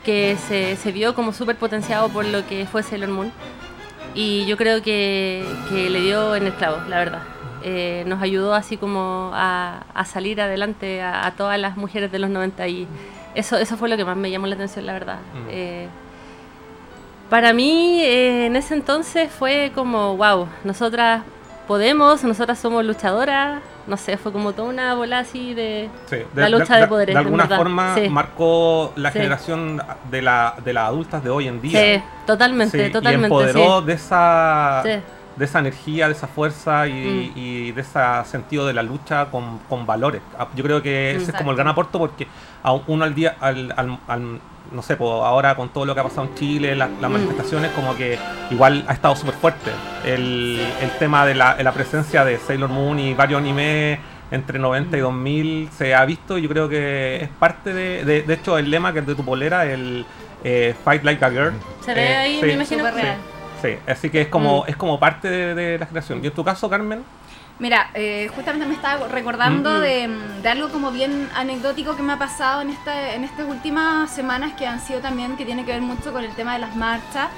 que 0.05 0.37
se, 0.49 0.77
se 0.77 0.93
vio 0.93 1.15
como 1.15 1.33
súper 1.33 1.57
potenciado 1.57 2.09
por 2.09 2.25
lo 2.25 2.47
que 2.47 2.67
fue 2.67 2.83
Sailor 2.83 3.11
Moon. 3.11 3.33
Y 4.15 4.45
yo 4.47 4.57
creo 4.57 4.83
que, 4.83 5.45
que 5.69 5.91
le 5.91 6.01
dio 6.01 6.35
en 6.35 6.47
el 6.47 6.53
clavo, 6.55 6.79
la 6.89 6.99
verdad. 6.99 7.23
Eh, 7.65 8.05
nos 8.07 8.21
ayudó 8.21 8.55
así 8.55 8.77
como 8.77 9.31
a, 9.35 9.85
a 9.95 10.05
salir 10.05 10.41
adelante 10.41 11.01
a, 11.01 11.27
a 11.27 11.33
todas 11.33 11.59
las 11.59 11.77
mujeres 11.77 12.11
de 12.11 12.19
los 12.19 12.29
90 12.29 12.67
y 12.69 12.89
eso, 13.35 13.57
eso 13.57 13.77
fue 13.77 13.89
lo 13.89 13.97
que 13.97 14.05
más 14.05 14.17
me 14.17 14.31
llamó 14.31 14.47
la 14.47 14.55
atención, 14.55 14.87
la 14.87 14.93
verdad. 14.93 15.19
Mm. 15.35 15.49
Eh, 15.51 15.89
para 17.31 17.53
mí 17.53 18.01
eh, 18.03 18.47
en 18.47 18.57
ese 18.57 18.75
entonces 18.75 19.31
fue 19.31 19.73
como, 19.75 20.17
wow, 20.17 20.49
nosotras 20.65 21.23
podemos, 21.67 22.25
nosotras 22.25 22.59
somos 22.59 22.85
luchadoras, 22.85 23.63
no 23.87 23.97
sé, 23.97 24.17
fue 24.17 24.33
como 24.33 24.53
toda 24.53 24.69
una 24.69 24.95
bola 24.95 25.21
así 25.21 25.55
de... 25.55 25.89
Sí, 26.07 26.19
La 26.35 26.49
lucha 26.49 26.77
de 26.77 26.87
poderes, 26.87 27.15
De 27.15 27.19
alguna 27.21 27.47
forma 27.47 27.95
Sí. 27.95 28.09
marcó 28.09 28.93
la 28.97 29.11
Sí. 29.11 29.19
generación 29.19 29.83
de, 30.11 30.23
la, 30.23 30.55
de 30.65 30.73
las 30.73 30.85
adultas 30.89 31.23
de 31.25 31.31
hoy 31.31 31.49
en 31.49 31.61
día. 31.61 31.81
Sí, 31.99 32.03
totalmente, 32.27 32.91
totalmente. 32.91 33.35
Y 33.35 33.41
empoderó 33.49 33.83
de 33.83 33.93
esa 33.95 34.83
de 35.35 35.47
esa 35.47 35.61
energía, 35.61 36.09
de 36.09 36.13
esa 36.13 36.27
fuerza 36.27 36.87
y, 36.87 36.93
Mm. 37.35 37.39
y 37.39 37.73
de 37.73 37.81
ese 37.81 37.99
sentido 38.27 38.67
de 38.67 38.75
la 38.75 38.83
lucha 38.83 39.27
con, 39.31 39.61
con 39.69 39.87
valores. 39.87 40.21
Ah, 40.39 40.49
Yo 40.55 40.63
creo 40.63 40.83
que 40.83 41.13
ese 41.17 41.31
es 41.31 41.37
como 41.37 41.53
el 41.53 41.57
gran 41.57 41.69
aporte 41.69 41.97
porque 41.99 42.27
a 42.63 42.73
uno 42.73 43.05
al 43.05 43.15
día, 43.15 43.37
al, 43.41 43.73
al- 43.77 43.99
al- 44.09 44.41
no 44.73 44.83
sé, 44.83 44.97
pues 44.97 45.11
ahora 45.11 45.55
con 45.55 45.69
todo 45.71 45.85
lo 45.85 45.95
que 45.95 46.01
ha 46.01 46.05
pasado 46.05 46.25
en 46.29 46.35
Chile, 46.35 46.75
la- 46.77 46.89
las 47.01 47.11
Mm. 47.11 47.13
manifestaciones, 47.15 47.71
como 47.73 47.97
que 47.97 48.19
igual 48.51 48.85
ha 48.89 48.93
estado 48.93 49.15
súper 49.17 49.35
fuerte. 49.35 49.71
El, 50.05 50.61
el 50.81 50.91
tema 50.99 51.25
de 51.27 51.35
la, 51.35 51.57
la 51.63 51.73
presencia 51.73 52.25
de 52.25 52.39
Sailor 52.39 52.71
Moon 52.71 52.99
y 52.99 53.15
varios 53.15 53.41
animes 53.41 53.99
entre 54.31 54.59
90 54.59 54.97
y 54.97 55.01
Mm. 55.01 55.05
2000 55.05 55.69
se 55.77 55.95
ha 55.95 56.05
visto 56.05 56.39
y 56.39 56.43
yo 56.43 56.49
creo 56.49 56.69
que 56.69 57.17
es 57.25 57.29
parte 57.39 57.73
de, 57.75 58.05
de, 58.05 58.23
de 58.23 58.35
hecho 58.35 58.57
el 58.59 58.71
lema 58.71 58.93
que 58.93 59.01
es 59.01 59.07
de 59.07 59.15
tu 59.15 59.25
polera, 59.25 59.65
el 59.67 60.05
eh, 60.45 60.75
Fight 60.85 61.05
Like 61.05 61.25
a 61.25 61.31
Girl. 61.31 61.53
Se 61.85 61.95
ve 61.95 62.11
eh, 62.13 62.17
ahí, 62.17 62.41
sí. 62.41 62.47
me 62.47 62.53
imagino. 62.55 62.79
Súper 62.87 62.95
real. 63.03 63.17
Sí, 63.61 63.69
así 63.87 64.11
que 64.11 64.23
es 64.23 64.29
como, 64.29 64.63
Mm. 64.63 64.71
es 64.71 64.77
como 64.77 64.99
parte 64.99 65.29
de, 65.31 65.55
de 65.55 65.79
la 65.79 65.87
creación. 65.87 66.21
¿Y 66.23 66.27
en 66.27 66.33
tu 66.33 66.43
caso, 66.43 66.69
Carmen? 66.69 67.05
Mira, 67.59 67.91
eh, 67.95 68.29
justamente 68.35 68.67
me 68.67 68.75
estaba 68.75 69.07
recordando 69.09 69.71
Mm. 69.71 69.81
de, 69.81 70.09
de 70.43 70.49
algo 70.49 70.71
como 70.71 70.91
bien 70.91 71.31
anecdótico 71.37 71.95
que 71.97 72.03
me 72.03 72.13
ha 72.15 72.19
pasado 72.19 72.61
en, 72.63 72.71
esta, 72.71 73.15
en 73.15 73.23
estas 73.25 73.47
últimas 73.47 74.11
semanas 74.11 74.53
que 74.55 74.67
han 74.67 74.81
sido 74.81 75.01
también, 75.01 75.37
que 75.37 75.45
tiene 75.45 75.65
que 75.65 75.73
ver 75.73 75.83
mucho 75.83 76.13
con 76.13 76.25
el 76.25 76.35
tema 76.35 76.55
de 76.55 76.59
las 76.59 76.75
marchas. 76.75 77.29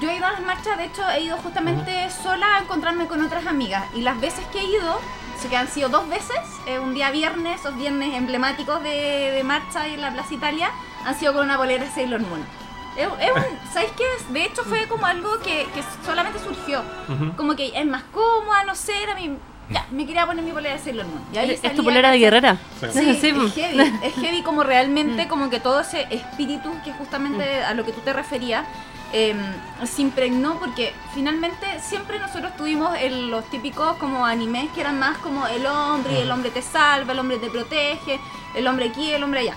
Yo 0.00 0.08
he 0.08 0.16
ido 0.16 0.26
a 0.26 0.32
las 0.32 0.42
marchas, 0.42 0.78
de 0.78 0.84
hecho 0.84 1.02
he 1.10 1.22
ido 1.22 1.36
justamente 1.38 2.08
sola 2.10 2.56
a 2.56 2.58
encontrarme 2.60 3.06
con 3.06 3.20
otras 3.24 3.46
amigas 3.46 3.84
y 3.94 4.02
las 4.02 4.20
veces 4.20 4.44
que 4.52 4.60
he 4.60 4.64
ido, 4.64 5.00
sé 5.40 5.48
que 5.48 5.56
han 5.56 5.66
sido 5.66 5.88
dos 5.88 6.08
veces, 6.08 6.38
eh, 6.66 6.78
un 6.78 6.94
día 6.94 7.10
viernes, 7.10 7.58
esos 7.60 7.76
viernes 7.76 8.14
emblemáticos 8.14 8.80
de, 8.84 9.32
de 9.34 9.42
marcha 9.42 9.88
en 9.88 10.00
la 10.02 10.12
Plaza 10.12 10.34
Italia, 10.34 10.70
han 11.04 11.18
sido 11.18 11.32
con 11.32 11.44
una 11.44 11.56
bolera 11.56 11.86
Sailor 11.92 12.20
Moon. 12.20 12.44
Es, 13.00 13.08
es 13.20 13.30
un- 13.34 13.72
¿Sabéis 13.72 13.92
qué? 13.96 14.04
De 14.32 14.44
hecho 14.44 14.62
fue 14.64 14.86
como 14.88 15.06
algo 15.06 15.38
que, 15.40 15.66
que 15.74 15.82
solamente 16.04 16.38
surgió 16.38 16.82
Ujú. 17.08 17.36
como 17.36 17.56
que 17.56 17.72
es 17.74 17.86
más 17.86 18.02
cómoda, 18.12 18.64
no 18.64 18.74
sé, 18.74 19.02
era 19.02 19.14
mi... 19.14 19.36
Ya, 19.70 19.86
me 19.92 20.04
quería 20.04 20.26
poner 20.26 20.44
mi 20.44 20.50
polera 20.50 20.74
de 20.74 20.80
Sailor 20.80 21.06
Moon. 21.06 21.22
Y 21.32 21.38
ahí 21.38 21.50
¿Es 21.62 21.74
tu 21.76 21.84
polera 21.84 22.10
de 22.10 22.18
guerrera? 22.18 22.56
Sí, 22.80 22.88
Sí, 22.92 23.10
es 23.10 23.20
heavy, 23.20 23.92
es 24.02 24.14
heavy 24.14 24.42
como 24.42 24.64
realmente, 24.64 25.28
como 25.28 25.48
que 25.48 25.60
todo 25.60 25.78
ese 25.80 26.08
espíritu 26.10 26.72
que 26.84 26.92
justamente 26.92 27.62
a 27.62 27.72
lo 27.74 27.84
que 27.84 27.92
tú 27.92 28.00
te 28.00 28.12
referías, 28.12 28.64
eh, 29.12 29.34
se 29.84 30.02
impregnó 30.02 30.58
porque 30.58 30.92
finalmente 31.14 31.66
siempre 31.80 32.18
nosotros 32.18 32.56
tuvimos 32.56 32.96
el- 32.98 33.30
los 33.30 33.44
típicos 33.50 33.96
como 33.98 34.26
animes 34.26 34.68
que 34.74 34.80
eran 34.80 34.98
más 34.98 35.18
como 35.18 35.46
el 35.46 35.64
hombre, 35.66 36.14
y 36.18 36.22
el 36.22 36.30
hombre 36.32 36.50
te 36.50 36.62
salva, 36.62 37.12
el 37.12 37.18
hombre 37.20 37.38
te 37.38 37.48
protege, 37.48 38.18
el 38.56 38.66
hombre 38.66 38.88
aquí, 38.88 39.12
el 39.12 39.22
hombre 39.22 39.40
allá. 39.40 39.54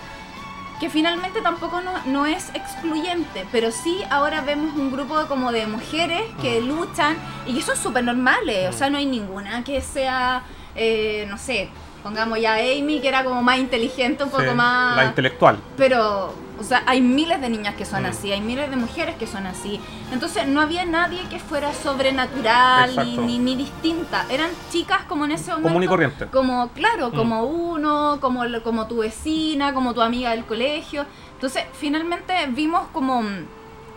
Que 0.80 0.90
finalmente 0.90 1.42
tampoco 1.42 1.82
no, 1.82 1.92
no 2.06 2.26
es 2.26 2.50
excluyente, 2.54 3.46
pero 3.52 3.72
sí 3.72 4.02
ahora 4.10 4.42
vemos 4.42 4.76
un 4.76 4.92
grupo 4.92 5.18
de- 5.20 5.28
como 5.28 5.52
de 5.52 5.66
mujeres 5.68 6.22
que 6.42 6.60
luchan 6.62 7.16
y 7.46 7.54
que 7.56 7.62
son 7.62 7.78
súper 7.78 8.04
normales, 8.04 8.70
o 8.70 8.78
sea, 8.78 8.90
no 8.90 8.98
hay 8.98 9.06
ninguna 9.06 9.64
que 9.64 9.80
sea, 9.82 10.44
eh, 10.76 11.26
no 11.30 11.38
sé, 11.38 11.70
pongamos 12.02 12.40
ya 12.42 12.56
Amy, 12.56 13.00
que 13.00 13.08
era 13.08 13.24
como 13.24 13.42
más 13.42 13.60
inteligente, 13.60 14.24
un 14.26 14.30
poco 14.30 14.44
Sí, 14.44 14.50
más... 14.56 14.98
La 14.98 15.06
intelectual. 15.06 15.58
Pero, 15.78 16.34
o 16.64 16.68
sea, 16.68 16.84
hay 16.86 17.02
miles 17.02 17.42
de 17.42 17.50
niñas 17.50 17.76
que 17.76 17.86
son 17.86 18.04
Mm. 18.04 18.08
así, 18.08 18.32
hay 18.32 18.42
miles 18.42 18.70
de 18.70 18.76
mujeres 18.78 19.16
que 19.18 19.28
son 19.28 19.46
así. 19.46 19.80
Entonces, 20.12 20.48
no 20.48 20.62
había 20.62 20.86
nadie 20.86 21.20
que 21.30 21.40
fuera 21.40 21.74
sobrenatural 21.74 22.96
ni, 23.06 23.18
ni, 23.18 23.40
ni 23.40 23.56
distinta. 23.56 24.26
Eran 24.30 24.50
chicas 24.72 25.02
como 25.08 25.26
en 25.26 25.32
ese 25.32 25.52
momento. 25.52 25.68
Común 25.70 25.84
y 25.84 25.88
corriente. 25.88 26.28
Como, 26.28 26.70
claro, 26.70 27.10
Mm. 27.10 27.16
como 27.16 27.44
uno, 27.44 28.18
como, 28.22 28.44
como 28.64 28.88
tu 28.88 28.98
vecina, 28.98 29.74
como 29.74 29.94
tu 29.94 30.02
amiga 30.02 30.32
del 30.32 30.46
colegio. 30.46 31.06
Entonces, 31.34 31.64
finalmente 31.74 32.34
vimos 32.50 32.88
como 32.94 33.22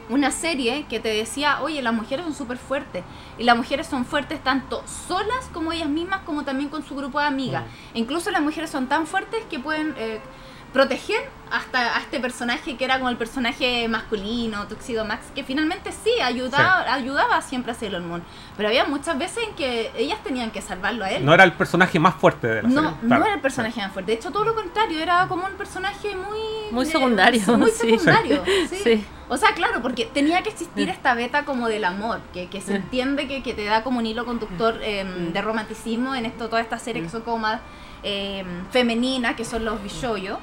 una 0.09 0.31
serie 0.31 0.87
que 0.89 1.01
te 1.01 1.09
decía, 1.09 1.61
oye, 1.63 1.83
las 1.83 1.93
mujeres 1.93 2.25
son 2.25 2.35
súper 2.35 2.59
fuertes. 2.59 3.03
Y 3.39 3.45
las 3.45 3.57
mujeres 3.57 3.87
son 3.87 4.05
fuertes 4.05 4.43
tanto 4.43 4.83
solas 5.09 5.51
como 5.53 5.73
ellas 5.73 5.89
mismas, 5.89 6.21
como 6.25 6.45
también 6.45 6.69
con 6.71 6.85
su 6.85 6.95
grupo 6.95 7.19
de 7.21 7.27
amigas. 7.27 7.65
Mm. 7.65 7.97
E 7.97 7.99
incluso 8.01 8.31
las 8.31 8.41
mujeres 8.43 8.71
son 8.71 8.87
tan 8.87 9.07
fuertes 9.07 9.45
que 9.51 9.59
pueden 9.59 9.95
eh, 9.99 10.21
proteger 10.73 11.21
hasta 11.51 11.97
a 11.97 12.01
este 12.01 12.19
personaje 12.19 12.77
que 12.77 12.85
era 12.85 12.99
como 12.99 13.09
el 13.09 13.17
personaje 13.17 13.87
masculino, 13.89 14.67
Tuxedo 14.67 15.05
Max, 15.05 15.27
que 15.35 15.45
finalmente 15.45 15.93
sí 15.93 16.11
ayudaba, 16.21 16.93
ayudaba 16.93 17.41
siempre 17.41 17.71
a 17.73 17.75
Sailor 17.75 18.03
Moon. 18.03 18.23
Pero 18.57 18.69
había 18.69 18.85
muchas 18.85 19.17
veces 19.17 19.45
en 19.49 19.55
que 19.55 19.93
ellas 19.97 20.19
tenían 20.25 20.51
que 20.51 20.61
salvarlo 20.61 21.05
a 21.05 21.11
él. 21.13 21.25
No 21.25 21.33
era 21.33 21.45
el 21.45 21.53
personaje 21.53 22.01
más 22.01 22.17
fuerte 22.17 22.49
de 22.49 22.63
la 22.63 22.69
No, 22.69 22.75
serie. 22.75 22.91
no 23.03 23.07
claro. 23.09 23.25
era 23.27 23.35
el 23.35 23.41
personaje 23.41 23.81
más 23.81 23.93
fuerte. 23.93 24.11
De 24.13 24.19
hecho, 24.19 24.33
todo 24.33 24.45
lo 24.45 24.55
contrario, 24.57 24.99
era 25.01 25.27
como 25.29 25.47
un 25.47 25.53
personaje 25.53 26.17
muy... 26.17 26.39
Muy 26.73 26.85
eh, 26.85 26.91
secundario, 26.91 27.41
Muy 27.57 27.71
sí. 27.71 27.91
secundario, 27.91 28.43
sí. 28.69 28.77
Sí. 28.83 29.07
O 29.29 29.37
sea, 29.37 29.55
claro, 29.55 29.81
porque 29.83 30.05
tenía 30.07 30.43
que 30.43 30.51
existir 30.51 30.89
esta 30.89 31.15
beta 31.15 31.45
como 31.45 31.69
del 31.69 31.85
amor, 31.85 32.21
que, 32.33 32.49
que 32.49 32.61
se 32.61 32.77
entiende 32.77 33.27
que, 33.29 33.43
que 33.43 33.55
te 33.55 33.65
da 33.65 33.83
como 33.85 33.99
un 34.01 34.07
hilo 34.07 34.25
conductor 34.25 34.79
eh, 34.83 35.05
de 35.33 35.43
romanticismo 35.43 36.15
en 36.15 36.27
esto, 36.27 36.49
todas 36.49 36.65
estas 36.65 36.83
series 36.83 37.05
que 37.07 37.11
son 37.11 37.23
como 37.23 37.39
más 37.39 37.61
eh, 38.03 38.45
femeninas, 38.71 39.35
que 39.37 39.45
son 39.45 39.65
los 39.65 39.83
bishoyo. 39.83 40.39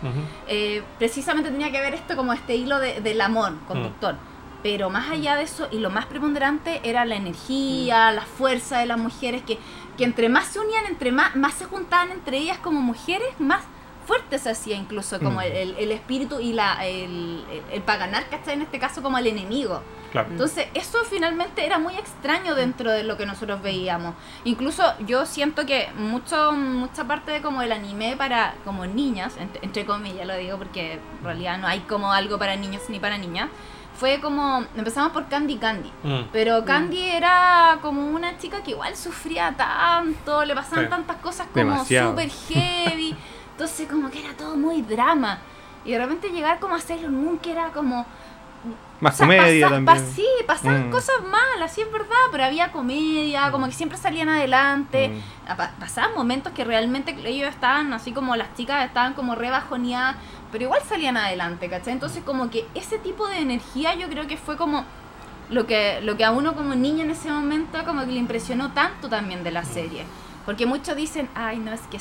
Eh, 0.47 0.83
precisamente 0.97 1.49
tenía 1.51 1.71
que 1.71 1.79
ver 1.79 1.93
esto 1.93 2.15
como 2.15 2.33
este 2.33 2.55
hilo 2.55 2.79
de- 2.79 3.01
del 3.01 3.21
amor 3.21 3.53
conductor. 3.67 4.15
Pero 4.63 4.89
más 4.89 5.09
allá 5.09 5.35
de 5.35 5.43
eso, 5.43 5.67
y 5.71 5.79
lo 5.79 5.89
más 5.89 6.05
preponderante 6.05 6.79
era 6.83 7.03
la 7.03 7.15
energía, 7.15 8.11
la 8.11 8.21
fuerza 8.21 8.79
de 8.79 8.85
las 8.85 8.97
mujeres, 8.97 9.41
que, 9.43 9.59
que 9.97 10.05
entre 10.05 10.29
más 10.29 10.45
se 10.47 10.59
unían, 10.59 10.85
entre 10.85 11.11
más, 11.11 11.35
más 11.35 11.53
se 11.55 11.65
juntaban 11.65 12.11
entre 12.11 12.37
ellas 12.37 12.57
como 12.59 12.79
mujeres, 12.79 13.27
más 13.39 13.61
fuerte 14.05 14.37
se 14.39 14.49
hacía 14.51 14.75
incluso 14.75 15.19
como 15.19 15.39
Mm. 15.39 15.43
el, 15.43 15.75
el- 15.77 15.91
espíritu 15.91 16.39
y 16.39 16.53
la, 16.53 16.85
el, 16.85 17.43
el, 17.51 17.63
el 17.71 17.81
para 17.81 17.99
ganar, 18.05 18.27
¿cachai? 18.29 18.53
En 18.55 18.61
este 18.63 18.79
caso 18.79 19.01
como 19.01 19.17
el 19.17 19.27
enemigo. 19.27 19.81
Claro. 20.11 20.29
Entonces, 20.29 20.67
eso 20.75 20.99
finalmente 21.09 21.65
era 21.65 21.79
muy 21.79 21.95
extraño 21.95 22.53
dentro 22.53 22.91
de 22.91 23.03
lo 23.03 23.17
que 23.17 23.25
nosotros 23.25 23.61
veíamos. 23.63 24.13
Incluso 24.43 24.83
yo 25.07 25.25
siento 25.25 25.65
que 25.65 25.89
mucho, 25.97 26.51
mucha 26.51 27.05
parte 27.05 27.31
de 27.31 27.41
como 27.41 27.61
el 27.63 27.71
anime 27.71 28.15
para 28.15 28.53
como 28.63 28.85
niñas, 28.85 29.35
entre, 29.39 29.63
entre 29.65 29.85
comillas 29.85 30.27
lo 30.27 30.35
digo 30.35 30.57
porque 30.59 30.93
en 30.93 31.23
realidad 31.23 31.57
no 31.57 31.65
hay 31.67 31.79
como 31.81 32.11
algo 32.13 32.37
para 32.37 32.55
niños 32.55 32.83
ni 32.89 32.99
para 32.99 33.17
niñas, 33.17 33.49
fue 33.99 34.19
como, 34.19 34.65
empezamos 34.75 35.11
por 35.13 35.27
Candy 35.29 35.57
Candy. 35.57 35.91
Mm. 36.03 36.21
Pero 36.31 36.63
Candy 36.65 37.09
era 37.09 37.79
como 37.81 38.05
una 38.07 38.37
chica 38.37 38.61
que 38.63 38.71
igual 38.71 38.95
sufría 38.95 39.53
tanto, 39.57 40.43
le 40.45 40.53
pasaban 40.55 40.85
Sí. 40.85 40.89
tantas 40.89 41.17
cosas 41.17 41.47
como 41.53 41.83
súper 41.85 42.29
heavy. 42.49 43.15
Entonces 43.53 43.87
como 43.89 44.09
que 44.11 44.19
era 44.23 44.33
todo 44.35 44.55
muy 44.57 44.81
drama. 44.81 45.39
Y 45.85 45.91
de 45.91 45.99
repente 45.99 46.29
llegar 46.29 46.59
como 46.59 46.75
a 46.75 46.79
Sailor 46.81 47.11
Moon 47.11 47.37
que 47.39 47.51
era 47.51 47.69
como... 47.69 48.05
Más 49.01 49.15
o 49.15 49.17
sea, 49.17 49.25
comedia 49.27 49.67
pasa- 49.67 49.75
también. 49.75 49.97
pa- 50.05 50.11
sí, 50.15 50.25
pasaban 50.47 50.87
Mm. 50.87 50.91
cosas 50.91 51.15
malas, 51.29 51.73
sí 51.73 51.81
es 51.81 51.91
verdad, 51.91 52.15
pero 52.31 52.45
había 52.45 52.71
comedia, 52.71 53.51
como 53.51 53.65
que 53.65 53.73
siempre 53.73 53.97
salían 53.97 54.29
adelante. 54.29 55.09
Mm. 55.09 55.21
Ah, 55.49 55.57
pa- 55.57 55.71
Pasaban 55.77 56.13
momentos 56.15 56.53
que 56.53 56.63
realmente 56.63 57.13
ellos 57.25 57.49
estaban 57.49 57.91
así 57.91 58.13
como 58.13 58.37
las 58.37 58.55
chicas 58.55 58.85
estaban 58.85 59.13
como 59.13 59.35
re 59.35 59.49
bajoneadas, 59.49 60.15
pero 60.53 60.63
igual 60.63 60.81
salían 60.87 61.17
adelante, 61.17 61.69
¿cachai? 61.69 61.91
Entonces 61.93 62.23
como 62.23 62.49
que 62.49 62.65
ese 62.75 62.97
tipo 62.97 63.27
de 63.27 63.39
energía 63.39 63.93
yo 63.95 64.07
creo 64.07 64.25
que 64.27 64.37
fue 64.37 64.55
como 64.55 64.85
lo 65.49 65.67
que, 65.67 65.99
lo 66.01 66.15
que 66.15 66.23
a 66.23 66.31
uno 66.31 66.55
como 66.55 66.73
niño 66.73 67.03
en 67.03 67.11
ese 67.11 67.29
momento 67.29 67.83
como 67.85 68.01
que 68.05 68.13
le 68.13 68.19
impresionó 68.19 68.71
tanto 68.71 69.09
también 69.09 69.43
de 69.43 69.51
la 69.51 69.65
serie. 69.65 70.05
Porque 70.45 70.65
muchos 70.65 70.95
dicen, 70.95 71.29
ay 71.35 71.57
no, 71.57 71.71
es 71.71 71.81
que 71.89 71.99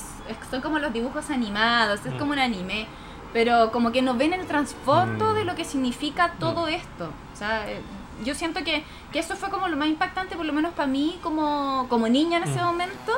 son 0.50 0.61
como 0.61 0.78
los 0.78 0.92
dibujos 0.92 1.30
animados, 1.30 2.04
es 2.06 2.14
Mm. 2.14 2.18
como 2.18 2.32
un 2.32 2.38
anime. 2.38 2.87
Pero 3.32 3.72
como 3.72 3.92
que 3.92 4.02
no 4.02 4.14
ven 4.14 4.32
el 4.34 4.46
trasfondo 4.46 5.32
Mm. 5.32 5.34
de 5.37 5.44
lo 5.44 5.54
que 5.54 5.64
significa 5.64 6.32
todo 6.38 6.66
esto. 6.68 7.11
O 7.32 7.37
sea, 7.37 7.68
eh, 7.70 7.80
yo 8.25 8.34
siento 8.34 8.62
que, 8.62 8.84
que 9.11 9.18
eso 9.20 9.37
fue 9.37 9.49
como 9.49 9.68
lo 9.68 9.76
más 9.76 9.88
impactante, 9.88 10.37
por 10.37 10.44
lo 10.44 10.52
menos 10.52 10.75
para 10.75 10.87
mí 10.87 11.18
como, 11.22 11.87
como 11.88 12.08
niña 12.08 12.38
en 12.38 12.44
ese 12.44 12.61
Mm. 12.61 12.64
momento. 12.64 13.12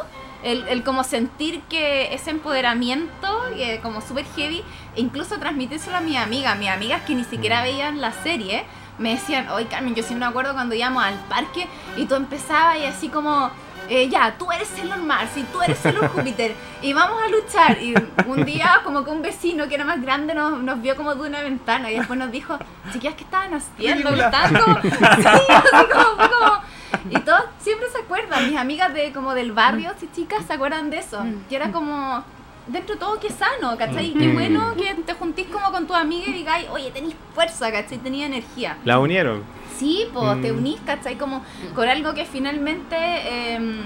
El, 0.45 0.69
el 0.69 0.83
como 0.85 1.05
sentir 1.05 1.63
que 1.71 2.13
ese 2.15 2.31
empoderamiento, 2.31 3.29
eh, 3.57 3.81
como 3.83 4.03
súper 4.03 4.27
heavy, 4.37 4.63
e 4.95 5.01
incluso 5.01 5.39
transmitírselo 5.39 5.97
a 5.97 6.01
mis 6.01 6.19
amigas, 6.19 6.59
mis 6.59 6.69
amigas 6.69 7.01
que 7.07 7.15
ni 7.15 7.25
siquiera 7.25 7.61
Mm. 7.61 7.63
veían 7.65 8.01
la 8.03 8.13
serie, 8.13 8.65
me 8.99 9.11
decían, 9.15 9.49
oye 9.49 9.67
Carmen, 9.67 9.95
yo 9.95 10.03
siempre 10.03 10.27
me 10.27 10.31
acuerdo 10.31 10.53
cuando 10.53 10.75
íbamos 10.75 11.03
al 11.03 11.15
parque 11.31 11.67
y 11.97 12.05
tú 12.05 12.15
empezabas 12.15 12.77
y 12.79 12.85
así 12.85 13.09
como, 13.09 13.51
eh, 13.89 14.09
ya, 14.09 14.35
tú 14.39 14.51
eres 14.53 14.69
Sailor 14.69 14.99
Mars 15.03 15.31
y 15.37 15.43
tú 15.45 15.61
eres 15.63 15.79
Sailor 15.79 16.09
Júpiter 16.09 16.55
y 16.83 16.93
vamos 16.93 17.23
a 17.23 17.29
luchar. 17.29 17.81
Y 17.83 17.95
un 18.27 18.45
día 18.45 18.81
como 18.85 19.05
que 19.05 19.11
un 19.11 19.23
vecino 19.23 19.69
que 19.69 19.75
era 19.75 19.85
más 19.85 20.01
grande 20.03 20.35
nos, 20.35 20.63
nos 20.63 20.81
vio 20.83 20.97
como 20.97 21.15
de 21.15 21.29
una 21.29 21.41
ventana 21.43 21.91
y 21.91 21.99
después 21.99 22.19
nos 22.19 22.31
dijo, 22.31 22.59
chiquillas, 22.93 23.15
¿qué 23.15 23.25
estaban 23.25 23.55
haciendo? 23.55 24.11
Ridícula. 24.11 24.27
Estaban 24.27 24.63
como, 24.63 24.81
sí, 24.83 24.89
así 25.53 25.87
como, 25.93 26.05
fue 26.17 26.31
como- 26.31 26.61
y 27.11 27.19
todos 27.21 27.43
siempre 27.59 27.89
se 27.91 27.99
acuerdan, 27.99 28.49
mis 28.49 28.57
amigas 28.59 28.95
de 28.95 29.13
como 29.13 29.35
del 29.35 29.53
barrio, 29.53 29.93
si 29.99 30.09
chicas, 30.13 30.45
se 30.47 30.53
acuerdan 30.55 30.91
de 30.91 30.99
eso, 30.99 31.25
que 31.49 31.57
era 31.57 31.71
como 31.73 32.25
dentro 32.67 32.95
de 32.95 33.01
todo 33.01 33.21
que 33.21 33.31
sano, 33.31 33.77
¿cachai? 33.77 34.11
Y 34.11 34.15
qué 34.15 34.29
Mm. 34.29 34.35
bueno 34.35 34.75
que 34.77 34.95
te 35.03 35.13
juntís 35.15 35.47
como 35.49 35.71
con 35.71 35.87
tu 35.87 35.95
amiga 35.95 36.29
y 36.29 36.33
digáis, 36.33 36.67
oye, 36.71 36.91
tenéis 36.91 37.15
fuerza, 37.35 37.71
¿cachai? 37.71 37.99
Tenía 37.99 38.27
energía. 38.27 38.79
La 38.85 38.99
unieron. 38.99 39.43
Sí, 39.79 40.07
pues 40.13 40.41
te 40.41 40.53
Mm. 40.53 40.59
unís, 40.59 40.81
¿cachai? 40.87 41.17
Como 41.19 41.43
con 41.75 41.89
algo 41.89 42.15
que 42.15 42.25
finalmente 42.25 42.97
em, 43.55 43.83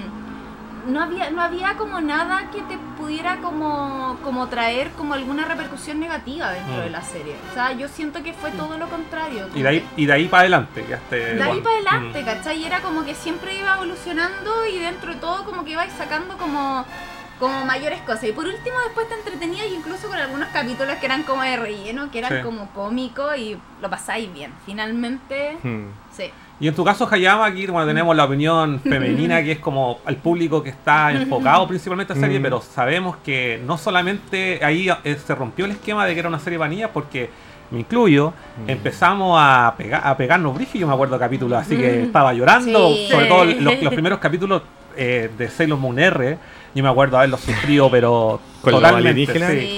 no 0.87 1.01
había 1.03 1.29
no 1.29 1.41
había 1.41 1.75
como 1.75 1.99
nada 1.99 2.49
que 2.51 2.61
te 2.61 2.77
pudiera 2.97 3.37
como 3.37 4.17
como 4.23 4.47
traer 4.47 4.91
como 4.91 5.13
alguna 5.13 5.45
repercusión 5.45 5.99
negativa 5.99 6.51
dentro 6.51 6.75
Mm. 6.77 6.79
de 6.85 6.89
la 6.89 7.01
serie. 7.01 7.35
O 7.51 7.53
sea, 7.53 7.73
yo 7.73 7.87
siento 7.87 8.23
que 8.23 8.33
fue 8.33 8.51
todo 8.51 8.77
lo 8.77 8.87
contrario. 8.87 9.47
Y 9.53 9.61
de 9.61 9.67
ahí, 9.69 9.87
y 9.97 10.05
de 10.05 10.13
ahí 10.13 10.27
para 10.27 10.41
adelante. 10.41 10.85
Este, 10.89 11.35
de 11.35 11.43
ahí 11.43 11.59
para 11.61 11.75
adelante, 11.75 12.21
Mm. 12.21 12.25
¿cachai? 12.25 12.61
Y 12.61 12.65
era 12.65 12.81
como 12.81 13.03
que 13.03 13.13
siempre 13.13 13.57
iba 13.59 13.73
evolucionando 13.75 14.65
y 14.65 14.79
dentro 14.79 15.13
de 15.13 15.19
todo 15.19 15.43
como 15.43 15.63
que 15.65 15.71
ibais 15.71 15.91
sacando 15.93 16.37
como, 16.37 16.85
como 17.39 17.65
mayores 17.65 18.01
cosas. 18.01 18.25
Y 18.25 18.31
por 18.33 18.45
último 18.45 18.75
después 18.85 19.07
te 19.07 19.15
entretenías 19.15 19.67
incluso 19.75 20.07
con 20.07 20.17
algunos 20.17 20.49
capítulos 20.49 20.95
que 20.99 21.05
eran 21.05 21.23
como 21.23 21.41
de 21.43 21.55
relleno, 21.57 22.11
que 22.11 22.19
eran 22.19 22.37
Sí. 22.37 22.43
como 22.43 22.67
cómicos 22.71 23.37
y 23.37 23.57
lo 23.81 23.89
pasáis 23.89 24.31
bien. 24.33 24.51
Finalmente, 24.65 25.57
Mm. 25.63 25.85
sí. 26.11 26.25
Y 26.61 26.67
en 26.67 26.75
tu 26.75 26.83
caso, 26.83 27.07
Hayama, 27.09 27.45
aquí 27.45 27.65
bueno, 27.67 27.87
tenemos 27.87 28.13
la 28.15 28.25
opinión 28.25 28.79
femenina, 28.83 29.41
que 29.41 29.53
es 29.53 29.59
como 29.59 29.99
al 30.05 30.17
público 30.17 30.61
que 30.61 30.69
está 30.71 31.11
enfocado 31.13 31.65
principalmente 31.67 32.11
a 32.13 32.15
la 32.17 32.21
serie, 32.21 32.39
Mm. 32.39 32.43
pero 32.43 32.61
sabemos 32.61 33.15
que 33.23 33.61
no 33.65 33.77
solamente 33.77 34.59
ahí 34.63 34.89
eh, 35.03 35.15
se 35.25 35.35
rompió 35.35 35.65
el 35.65 35.71
esquema 35.71 36.05
de 36.05 36.13
que 36.13 36.19
era 36.19 36.27
una 36.29 36.39
serie 36.39 36.57
vanilla, 36.57 36.91
porque 36.91 37.29
me 37.71 37.79
incluyo, 37.79 38.33
Mm. 38.65 38.69
empezamos 38.71 39.37
a, 39.39 39.73
pega- 39.77 40.01
a 40.03 40.17
pegarnos 40.17 40.53
brígidos, 40.55 40.81
yo 40.81 40.87
me 40.87 40.93
acuerdo 40.93 41.17
capítulos 41.19 41.61
así 41.61 41.77
que 41.77 42.03
estaba 42.03 42.33
llorando, 42.33 42.89
Sí. 42.89 43.07
sobre 43.09 43.25
todo 43.27 43.45
los, 43.45 43.81
los 43.83 43.93
primeros 43.93 44.19
capítulos 44.19 44.63
eh, 44.97 45.29
de 45.37 45.47
Sailor 45.49 45.77
Moon 45.79 45.97
R, 45.97 46.37
yo 46.75 46.83
me 46.83 46.89
acuerdo 46.89 47.17
haberlos 47.17 47.41
sufrido, 47.41 47.89
pero 47.89 48.39
¿Con 48.61 48.73
totalmente. 48.73 49.09
alienígenas? 49.09 49.51
sí. 49.51 49.77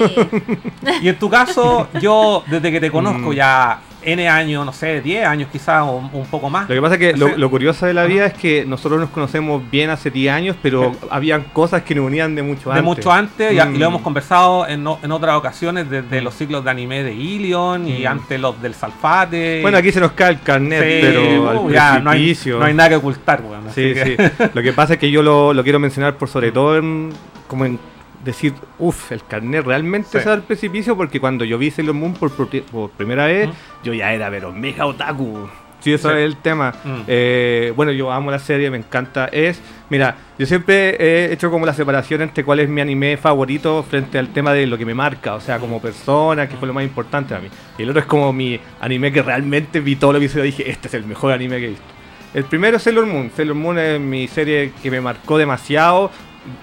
Y 1.02 1.08
en 1.10 1.18
tu 1.20 1.30
caso, 1.30 1.88
yo 2.02 2.44
desde 2.48 2.72
que 2.72 2.80
te 2.80 2.92
conozco 2.92 3.32
Mm. 3.32 3.34
ya 3.34 3.80
N 4.04 4.28
años, 4.30 4.66
no 4.66 4.74
sé, 4.74 5.02
10 5.02 5.26
años 5.26 5.50
quizás 5.52 5.84
o 5.84 5.98
un 6.12 6.26
poco 6.28 6.50
más. 6.50 6.68
Lo 6.70 6.76
que 6.76 6.82
pasa 6.82 6.96
es 6.96 7.00
que 7.00 7.14
No 7.14 7.28
lo, 7.38 7.50
curioso 7.50 7.86
de 7.86 7.94
la 7.94 8.06
vida 8.06 8.26
es 8.26 8.34
que 8.34 8.66
nosotros 8.66 9.00
nos 9.00 9.10
conocemos 9.10 9.62
bien 9.70 9.90
hace 9.90 10.10
10 10.10 10.34
años, 10.34 10.56
pero 10.62 10.94
habían 11.10 11.44
cosas 11.54 11.84
que 11.84 11.94
nos 11.96 12.06
unían 12.06 12.34
de 12.36 12.42
mucho 12.44 12.70
de 12.72 12.80
antes. 12.80 12.84
mucho 12.84 13.12
antes, 13.12 13.52
y, 13.54 13.56
y 13.56 13.58
lo 13.60 13.66
Mm. 13.66 13.84
hemos 13.84 14.02
conversado 14.02 14.68
en, 14.68 14.86
en 15.04 15.12
otras 15.12 15.36
ocasiones, 15.36 15.90
desde 15.90 16.22
los 16.22 16.34
ciclos 16.34 16.64
de 16.64 16.72
anime 16.72 17.04
de 17.04 17.14
Ilion 17.14 17.88
y 17.88 18.04
Mm. 18.04 18.08
antes 18.08 18.40
los 18.40 18.62
del 18.62 18.74
Salfate. 18.74 19.62
Bueno, 19.62 19.78
aquí 19.78 19.92
se 19.92 20.00
nos 20.00 20.12
cae 20.14 20.32
el 20.32 20.42
carnet, 20.42 20.82
Sí, 20.82 21.00
pero 21.02 21.50
al 21.50 21.58
uh, 21.58 21.70
ya, 21.72 22.00
no 22.00 22.10
hay, 22.12 22.18
precipicio. 22.20 22.60
no 22.60 22.66
hay 22.66 22.74
nada 22.74 22.90
que 22.90 22.96
ocultar, 22.96 23.42
así 23.68 23.90
Sí, 23.90 23.94
que- 23.94 24.32
sí. 24.38 24.46
Lo 24.54 24.62
que 24.62 24.74
pasa 24.74 24.94
es 24.94 25.00
que 25.00 25.12
yo 25.12 25.22
lo, 25.22 25.54
lo 25.54 25.64
quiero 25.64 25.80
mencionar 25.80 26.16
por 26.16 26.28
sobre 26.30 26.52
todo 26.52 26.78
en, 26.78 27.10
como 27.48 27.66
en 27.66 27.80
decir, 28.24 28.54
uff, 28.80 29.12
el 29.12 29.24
carnet 29.26 29.66
realmente 29.66 30.10
Sí. 30.12 30.20
se 30.24 30.30
al 30.30 30.44
precipicio 30.44 30.96
porque 30.96 31.20
cuando 31.20 31.44
yo 31.46 31.58
vi 31.58 31.72
Sailor 31.72 31.96
Moon 31.96 32.14
por, 32.14 32.32
por, 32.32 32.90
primera 32.92 33.26
vez, 33.26 33.48
Mm. 33.50 33.52
yo 33.84 33.94
ya 33.94 34.14
era 34.14 34.30
pero 34.30 34.52
mega 34.52 34.86
otaku. 34.86 35.48
Sí, 35.80 35.92
eso 35.94 36.10
Sí. 36.12 36.16
es 36.18 36.22
el 36.26 36.38
tema. 36.38 36.76
Mm. 36.84 37.02
Eh, 37.08 37.74
bueno, 37.76 37.92
yo 37.92 38.12
amo 38.12 38.30
la 38.30 38.38
serie, 38.38 38.70
me 38.70 38.78
encanta. 38.78 39.26
Es, 39.32 39.60
mira, 39.90 40.16
yo 40.38 40.46
siempre 40.46 40.96
he 41.00 41.34
hecho 41.34 41.50
como 41.50 41.66
la 41.66 41.74
separación 41.74 42.22
entre 42.22 42.44
cuál 42.44 42.60
es 42.60 42.70
mi 42.70 42.82
anime 42.82 43.18
favorito 43.18 43.82
frente 43.82 44.20
al 44.20 44.28
tema 44.30 44.54
de 44.54 44.68
lo 44.68 44.78
que 44.78 44.86
me 44.86 44.94
marca, 44.94 45.34
o 45.34 45.40
sea, 45.42 45.58
como 45.58 45.82
persona, 45.82 46.48
que 46.48 46.56
fue 46.56 46.68
lo 46.68 46.74
más 46.76 46.84
importante 46.84 47.30
para 47.30 47.42
mí. 47.42 47.50
Y 47.80 47.82
el 47.82 47.90
otro 47.90 48.02
es 48.02 48.06
como 48.06 48.32
mi 48.32 48.60
anime 48.80 49.12
que 49.12 49.24
realmente 49.24 49.80
vi 49.80 49.96
todo 49.96 50.14
lo 50.14 50.20
que 50.20 50.26
hizo 50.26 50.38
y 50.40 50.44
dije, 50.44 50.70
este 50.70 50.88
es 50.88 50.94
el 50.94 51.06
mejor 51.06 51.32
anime 51.32 51.58
que 51.58 51.66
he 51.66 51.70
visto. 51.70 51.86
El 52.36 52.44
primero 52.46 52.78
es 52.78 52.84
Sailor 52.84 53.08
Moon. 53.08 53.32
Sailor 53.36 53.56
Moon 53.56 53.80
es 53.80 54.00
mi 54.00 54.28
serie 54.28 54.72
que 54.84 54.92
me 54.92 55.02
marcó 55.02 55.38
demasiado. 55.40 56.12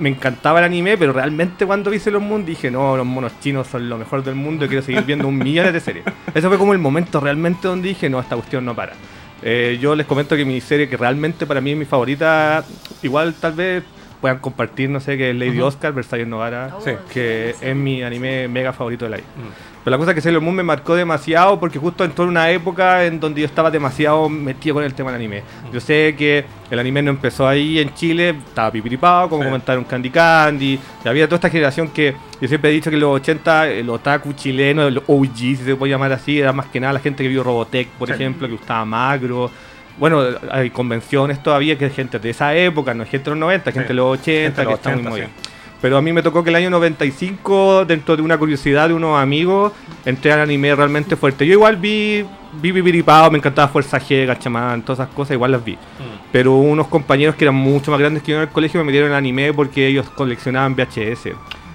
Me 0.01 0.09
encantaba 0.09 0.59
el 0.59 0.65
anime, 0.65 0.99
pero 0.99 1.13
realmente 1.13 1.65
cuando 1.65 1.91
vi 1.91 2.01
Sailor 2.01 2.21
Moon 2.21 2.45
dije, 2.45 2.69
no, 2.71 2.97
los 2.97 3.07
monos 3.07 3.33
chinos 3.41 3.67
son 3.69 3.89
lo 3.89 3.97
mejor 3.97 4.25
del 4.25 4.35
mundo 4.35 4.65
y 4.65 4.69
quiero 4.69 4.83
seguir 4.83 5.03
viendo 5.05 5.29
un 5.29 5.39
millón 5.39 5.73
de 5.73 5.79
series. 5.81 6.05
Ese 6.35 6.49
fue 6.49 6.59
como 6.59 6.73
el 6.73 6.79
momento 6.81 7.21
realmente 7.21 7.69
donde 7.69 7.89
dije, 7.89 8.11
no, 8.11 8.19
esta 8.19 8.35
cuestión 8.35 8.65
no 8.65 8.75
para. 8.75 8.95
Eh, 9.43 9.79
yo 9.81 9.95
les 9.95 10.05
comento 10.07 10.37
que 10.37 10.45
mi 10.45 10.61
serie 10.61 10.89
que 10.89 10.97
realmente 10.97 11.47
para 11.47 11.61
mí 11.61 11.71
es 11.73 11.77
mi 11.77 11.85
favorita, 11.85 12.65
igual 13.05 13.35
tal 13.35 13.53
vez 13.53 13.85
puedan 14.21 14.39
compartir, 14.41 14.91
no 14.91 14.99
sé, 14.99 15.17
que 15.17 15.31
es 15.31 15.37
Lady 15.37 15.59
Ujú. 15.59 15.67
Oscar, 15.69 15.93
Versailles 15.93 16.27
Novara, 16.27 16.75
Oh, 16.77 16.81
Sí. 16.81 16.91
que 17.13 17.55
es 17.61 17.77
mi 17.77 18.03
anime 18.03 18.49
mega 18.49 18.73
favorito 18.73 19.05
de 19.05 19.13
la 19.13 19.17
vida. 19.19 19.27
Mm. 19.37 19.68
Pero 19.85 19.93
la 19.93 19.99
cosa 19.99 20.11
es 20.11 20.15
que 20.17 20.21
Sailor 20.21 20.43
Moon 20.43 20.55
me 20.57 20.63
marcó 20.63 20.95
demasiado 20.95 21.59
porque 21.59 21.79
justo 21.79 22.05
entró 22.05 22.25
en 22.25 22.31
una 22.31 22.51
época 22.51 23.05
en 23.07 23.19
donde 23.21 23.41
yo 23.41 23.47
estaba 23.47 23.71
demasiado 23.71 24.29
metido 24.29 24.75
con 24.75 24.85
el 24.85 24.93
tema 24.93 25.11
del 25.13 25.21
anime. 25.21 25.43
Yo 25.73 25.81
sé 25.81 26.15
que 26.19 26.45
el 26.71 26.79
anime 26.79 27.01
no 27.03 27.11
empezó 27.11 27.47
ahí 27.49 27.79
en 27.79 27.95
Chile, 27.95 28.31
estaba 28.31 28.71
pipiripado, 28.71 29.29
como 29.31 29.43
Sí. 29.45 29.49
comentaron 29.49 29.85
Candy 29.85 30.11
Candy. 30.11 30.79
Y 31.05 31.09
había 31.09 31.27
toda 31.27 31.37
esta 31.37 31.49
generación 31.51 31.89
que 31.89 32.15
yo 32.41 32.49
siempre 32.49 32.71
he 32.71 32.73
dicho 32.75 32.91
que 32.91 32.97
en 32.97 33.01
los 33.01 33.15
80, 33.17 33.69
el 33.69 33.89
otaku 33.89 34.33
chileno, 34.35 34.87
el 34.87 34.99
OG, 35.07 35.37
si 35.37 35.57
se 35.57 35.77
puede 35.77 35.91
llamar 35.93 36.13
así, 36.13 36.39
era 36.39 36.53
más 36.53 36.67
que 36.67 36.81
nada 36.81 36.93
la 36.93 37.01
gente 37.01 37.23
que 37.23 37.29
vio 37.29 37.43
Robotech, 37.43 37.89
por 37.91 38.09
Sí. 38.09 38.15
ejemplo, 38.15 38.47
que 38.47 38.53
gustaba 38.55 38.85
Macro. 38.85 39.51
Bueno, 39.99 40.23
hay 40.51 40.71
convenciones 40.71 41.43
todavía 41.43 41.77
que 41.79 41.87
es 41.87 41.95
gente 41.95 42.19
de 42.19 42.31
esa 42.31 42.55
época, 42.55 42.95
no 42.95 43.03
es 43.05 43.09
gente 43.09 43.25
de 43.25 43.31
los 43.31 43.39
90, 43.41 43.73
gente 43.73 43.87
Sí. 43.87 43.89
de 43.89 43.95
los 43.95 44.19
80, 44.19 44.43
Gente 44.57 44.61
de 44.61 44.67
que 44.67 44.71
los 44.71 44.79
está 44.79 44.91
muy 44.91 44.99
80, 45.01 45.11
movida. 45.11 45.27
sí. 45.27 45.49
Pero 45.81 45.97
a 45.97 46.03
mí 46.03 46.13
me 46.13 46.23
tocó 46.23 46.43
que 46.43 46.51
el 46.51 46.57
año 46.57 46.71
95, 46.71 47.85
dentro 47.85 48.17
de 48.17 48.23
una 48.23 48.37
curiosidad 48.37 48.89
de 48.89 48.95
unos 48.95 49.21
amigos, 49.21 49.73
entré 50.05 50.33
al 50.33 50.41
anime 50.41 50.75
realmente 50.75 51.15
fuerte. 51.15 51.47
Yo 51.47 51.53
igual 51.53 51.77
vi, 51.77 52.25
vi 52.61 52.73
Pipiripao, 52.73 53.31
me 53.31 53.39
encantaba 53.39 53.69
Fuerza 53.69 54.01
G, 54.01 54.27
Gachamán, 54.27 54.83
todas 54.83 55.01
esas 55.01 55.15
cosas, 55.15 55.35
igual 55.35 55.53
las 55.53 55.65
vi. 55.65 55.75
Mm. 55.75 56.31
Pero 56.33 56.57
unos 56.57 56.89
compañeros 56.89 57.37
que 57.37 57.45
eran 57.45 57.55
mucho 57.55 57.93
más 57.93 58.01
grandes 58.01 58.23
que 58.23 58.33
yo 58.33 58.39
en 58.39 58.43
el 58.43 58.49
colegio 58.49 58.81
me 58.81 58.87
metieron 58.87 59.13
al 59.13 59.19
anime 59.19 59.53
porque 59.53 59.87
ellos 59.87 60.11
coleccionaban 60.11 60.75
VHS. 60.75 61.31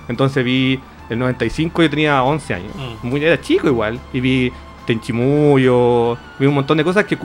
Entonces 0.10 0.44
vi 0.44 0.80
el 1.10 1.18
95, 1.20 1.82
yo 1.84 1.90
tenía 1.90 2.24
11 2.24 2.54
años. 2.54 2.72
Mm. 2.76 3.08
Muy, 3.08 3.24
era 3.24 3.40
chico 3.40 3.68
igual. 3.68 4.00
Y 4.12 4.20
vi 4.20 4.52
Tenchimuyo, 4.86 6.18
vi 6.38 6.46
un 6.46 6.56
montón 6.56 6.78
de 6.78 6.84
cosas 6.84 7.06
que 7.06 7.18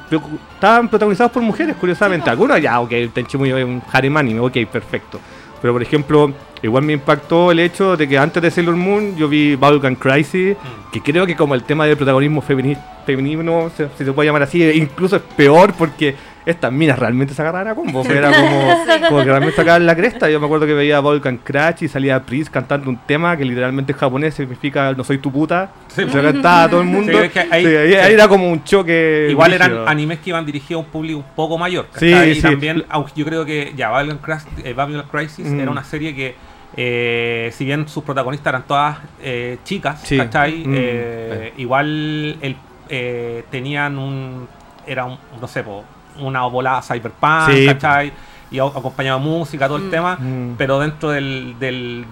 estaban 0.54 0.88
protagonizadas 0.88 1.32
por 1.32 1.42
mujeres, 1.42 1.74
curiosamente. 1.76 2.30
Algunos 2.30 2.60
ya, 2.60 2.78
ok, 2.80 2.92
Tenchimuyo 3.12 3.58
es 3.58 3.64
un 3.64 3.82
harem 3.92 4.16
anime, 4.16 4.40
ok, 4.40 4.58
perfecto. 4.70 5.18
Pero 5.60 5.72
por 5.72 5.82
ejemplo, 5.82 6.32
igual 6.62 6.84
me 6.84 6.92
impactó 6.92 7.50
el 7.50 7.58
hecho 7.60 7.96
de 7.96 8.08
que 8.08 8.16
antes 8.18 8.42
de 8.42 8.50
Sailor 8.50 8.76
Moon 8.76 9.16
yo 9.16 9.28
vi 9.28 9.56
Bubblegum 9.56 9.94
Crisis, 9.96 10.56
Mm. 10.56 10.90
que 10.92 11.00
creo 11.02 11.26
que 11.26 11.34
como 11.36 11.54
el 11.54 11.62
tema 11.64 11.84
del 11.86 11.96
protagonismo 11.96 12.42
femini- 12.42 12.78
femenino, 13.06 13.70
se- 13.76 13.88
si 13.96 14.04
se 14.04 14.12
puede 14.12 14.28
llamar 14.28 14.42
así, 14.42 14.62
incluso 14.70 15.16
es 15.16 15.22
peor 15.36 15.72
porque 15.74 16.14
estas 16.50 16.72
minas 16.72 16.98
realmente 16.98 17.34
se 17.34 17.42
agarraban 17.42 17.68
a 17.68 17.74
combo. 17.74 18.02
Era 18.10 18.30
como, 18.32 19.08
como 19.08 19.18
que 19.20 19.24
realmente 19.26 19.56
sacaban 19.56 19.84
la 19.86 19.94
cresta. 19.94 20.28
Yo 20.30 20.40
me 20.40 20.46
acuerdo 20.46 20.66
que 20.66 20.74
veía 20.74 21.00
Bubblegum 21.00 21.38
Crash 21.38 21.82
y 21.84 21.88
salía 21.88 22.22
Pris 22.24 22.48
cantando 22.48 22.88
un 22.90 22.96
tema 23.06 23.36
que 23.36 23.44
literalmente 23.44 23.92
en 23.92 23.98
japonés 23.98 24.34
significa 24.34 24.92
no 24.94 25.04
soy 25.04 25.18
tu 25.18 25.30
puta. 25.30 25.70
Sí, 25.88 26.04
se 26.08 26.22
cantaba 26.22 26.64
a 26.64 26.70
todo 26.70 26.80
el 26.80 26.86
mundo. 26.86 27.12
Sí, 27.12 27.18
es 27.24 27.32
que 27.32 27.40
ahí- 27.40 27.64
Sí, 27.66 27.76
ahí, 27.76 27.94
ahí 27.94 28.12
era 28.14 28.28
como 28.28 28.50
un 28.50 28.64
choque. 28.64 29.28
Igual 29.30 29.52
eran 29.52 29.86
animes 29.86 30.20
que 30.20 30.30
iban 30.30 30.46
dirigidos 30.46 30.82
a 30.82 30.86
un 30.86 30.90
público 30.92 31.18
un 31.18 31.34
poco 31.36 31.58
mayor. 31.58 31.86
Sí, 31.96 32.12
y 32.12 32.34
sí. 32.36 32.42
también, 32.42 32.84
aunque 32.88 33.12
yo 33.14 33.24
creo 33.24 33.44
que 33.44 33.72
ya 33.76 33.90
Babylon, 33.90 34.18
Crash- 34.22 34.46
eh, 34.64 34.72
Babylon 34.72 35.04
Crisis 35.10 35.46
Mm. 35.46 35.60
era 35.60 35.70
una 35.70 35.84
serie 35.84 36.14
que, 36.14 36.34
eh, 36.76 37.50
si 37.52 37.64
bien 37.64 37.88
sus 37.88 38.04
protagonistas 38.04 38.50
eran 38.52 38.62
todas 38.66 38.98
eh, 39.22 39.58
chicas, 39.64 40.00
Sí. 40.02 40.16
¿cachai? 40.16 40.64
Mm. 40.64 40.74
Eh, 40.76 41.52
igual 41.58 42.36
el, 42.40 42.56
eh, 42.88 43.44
tenían 43.50 43.98
un. 43.98 44.48
Era 44.86 45.04
un, 45.04 45.18
no 45.40 45.46
sé, 45.48 45.62
po, 45.62 45.84
una 46.18 46.42
volada 46.46 46.82
cyberpunk, 46.82 47.50
Sí. 47.50 47.66
¿cachai? 47.66 48.12
Y 48.50 48.58
a- 48.58 48.64
acompañaba 48.64 49.18
música, 49.18 49.66
todo 49.66 49.76
el 49.78 49.84
Mm. 49.84 49.90
tema. 49.90 50.16
Mm. 50.16 50.54
Pero 50.56 50.78
dentro 50.78 51.10
del, 51.10 51.56
del, 51.58 52.04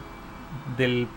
del- 0.77 1.09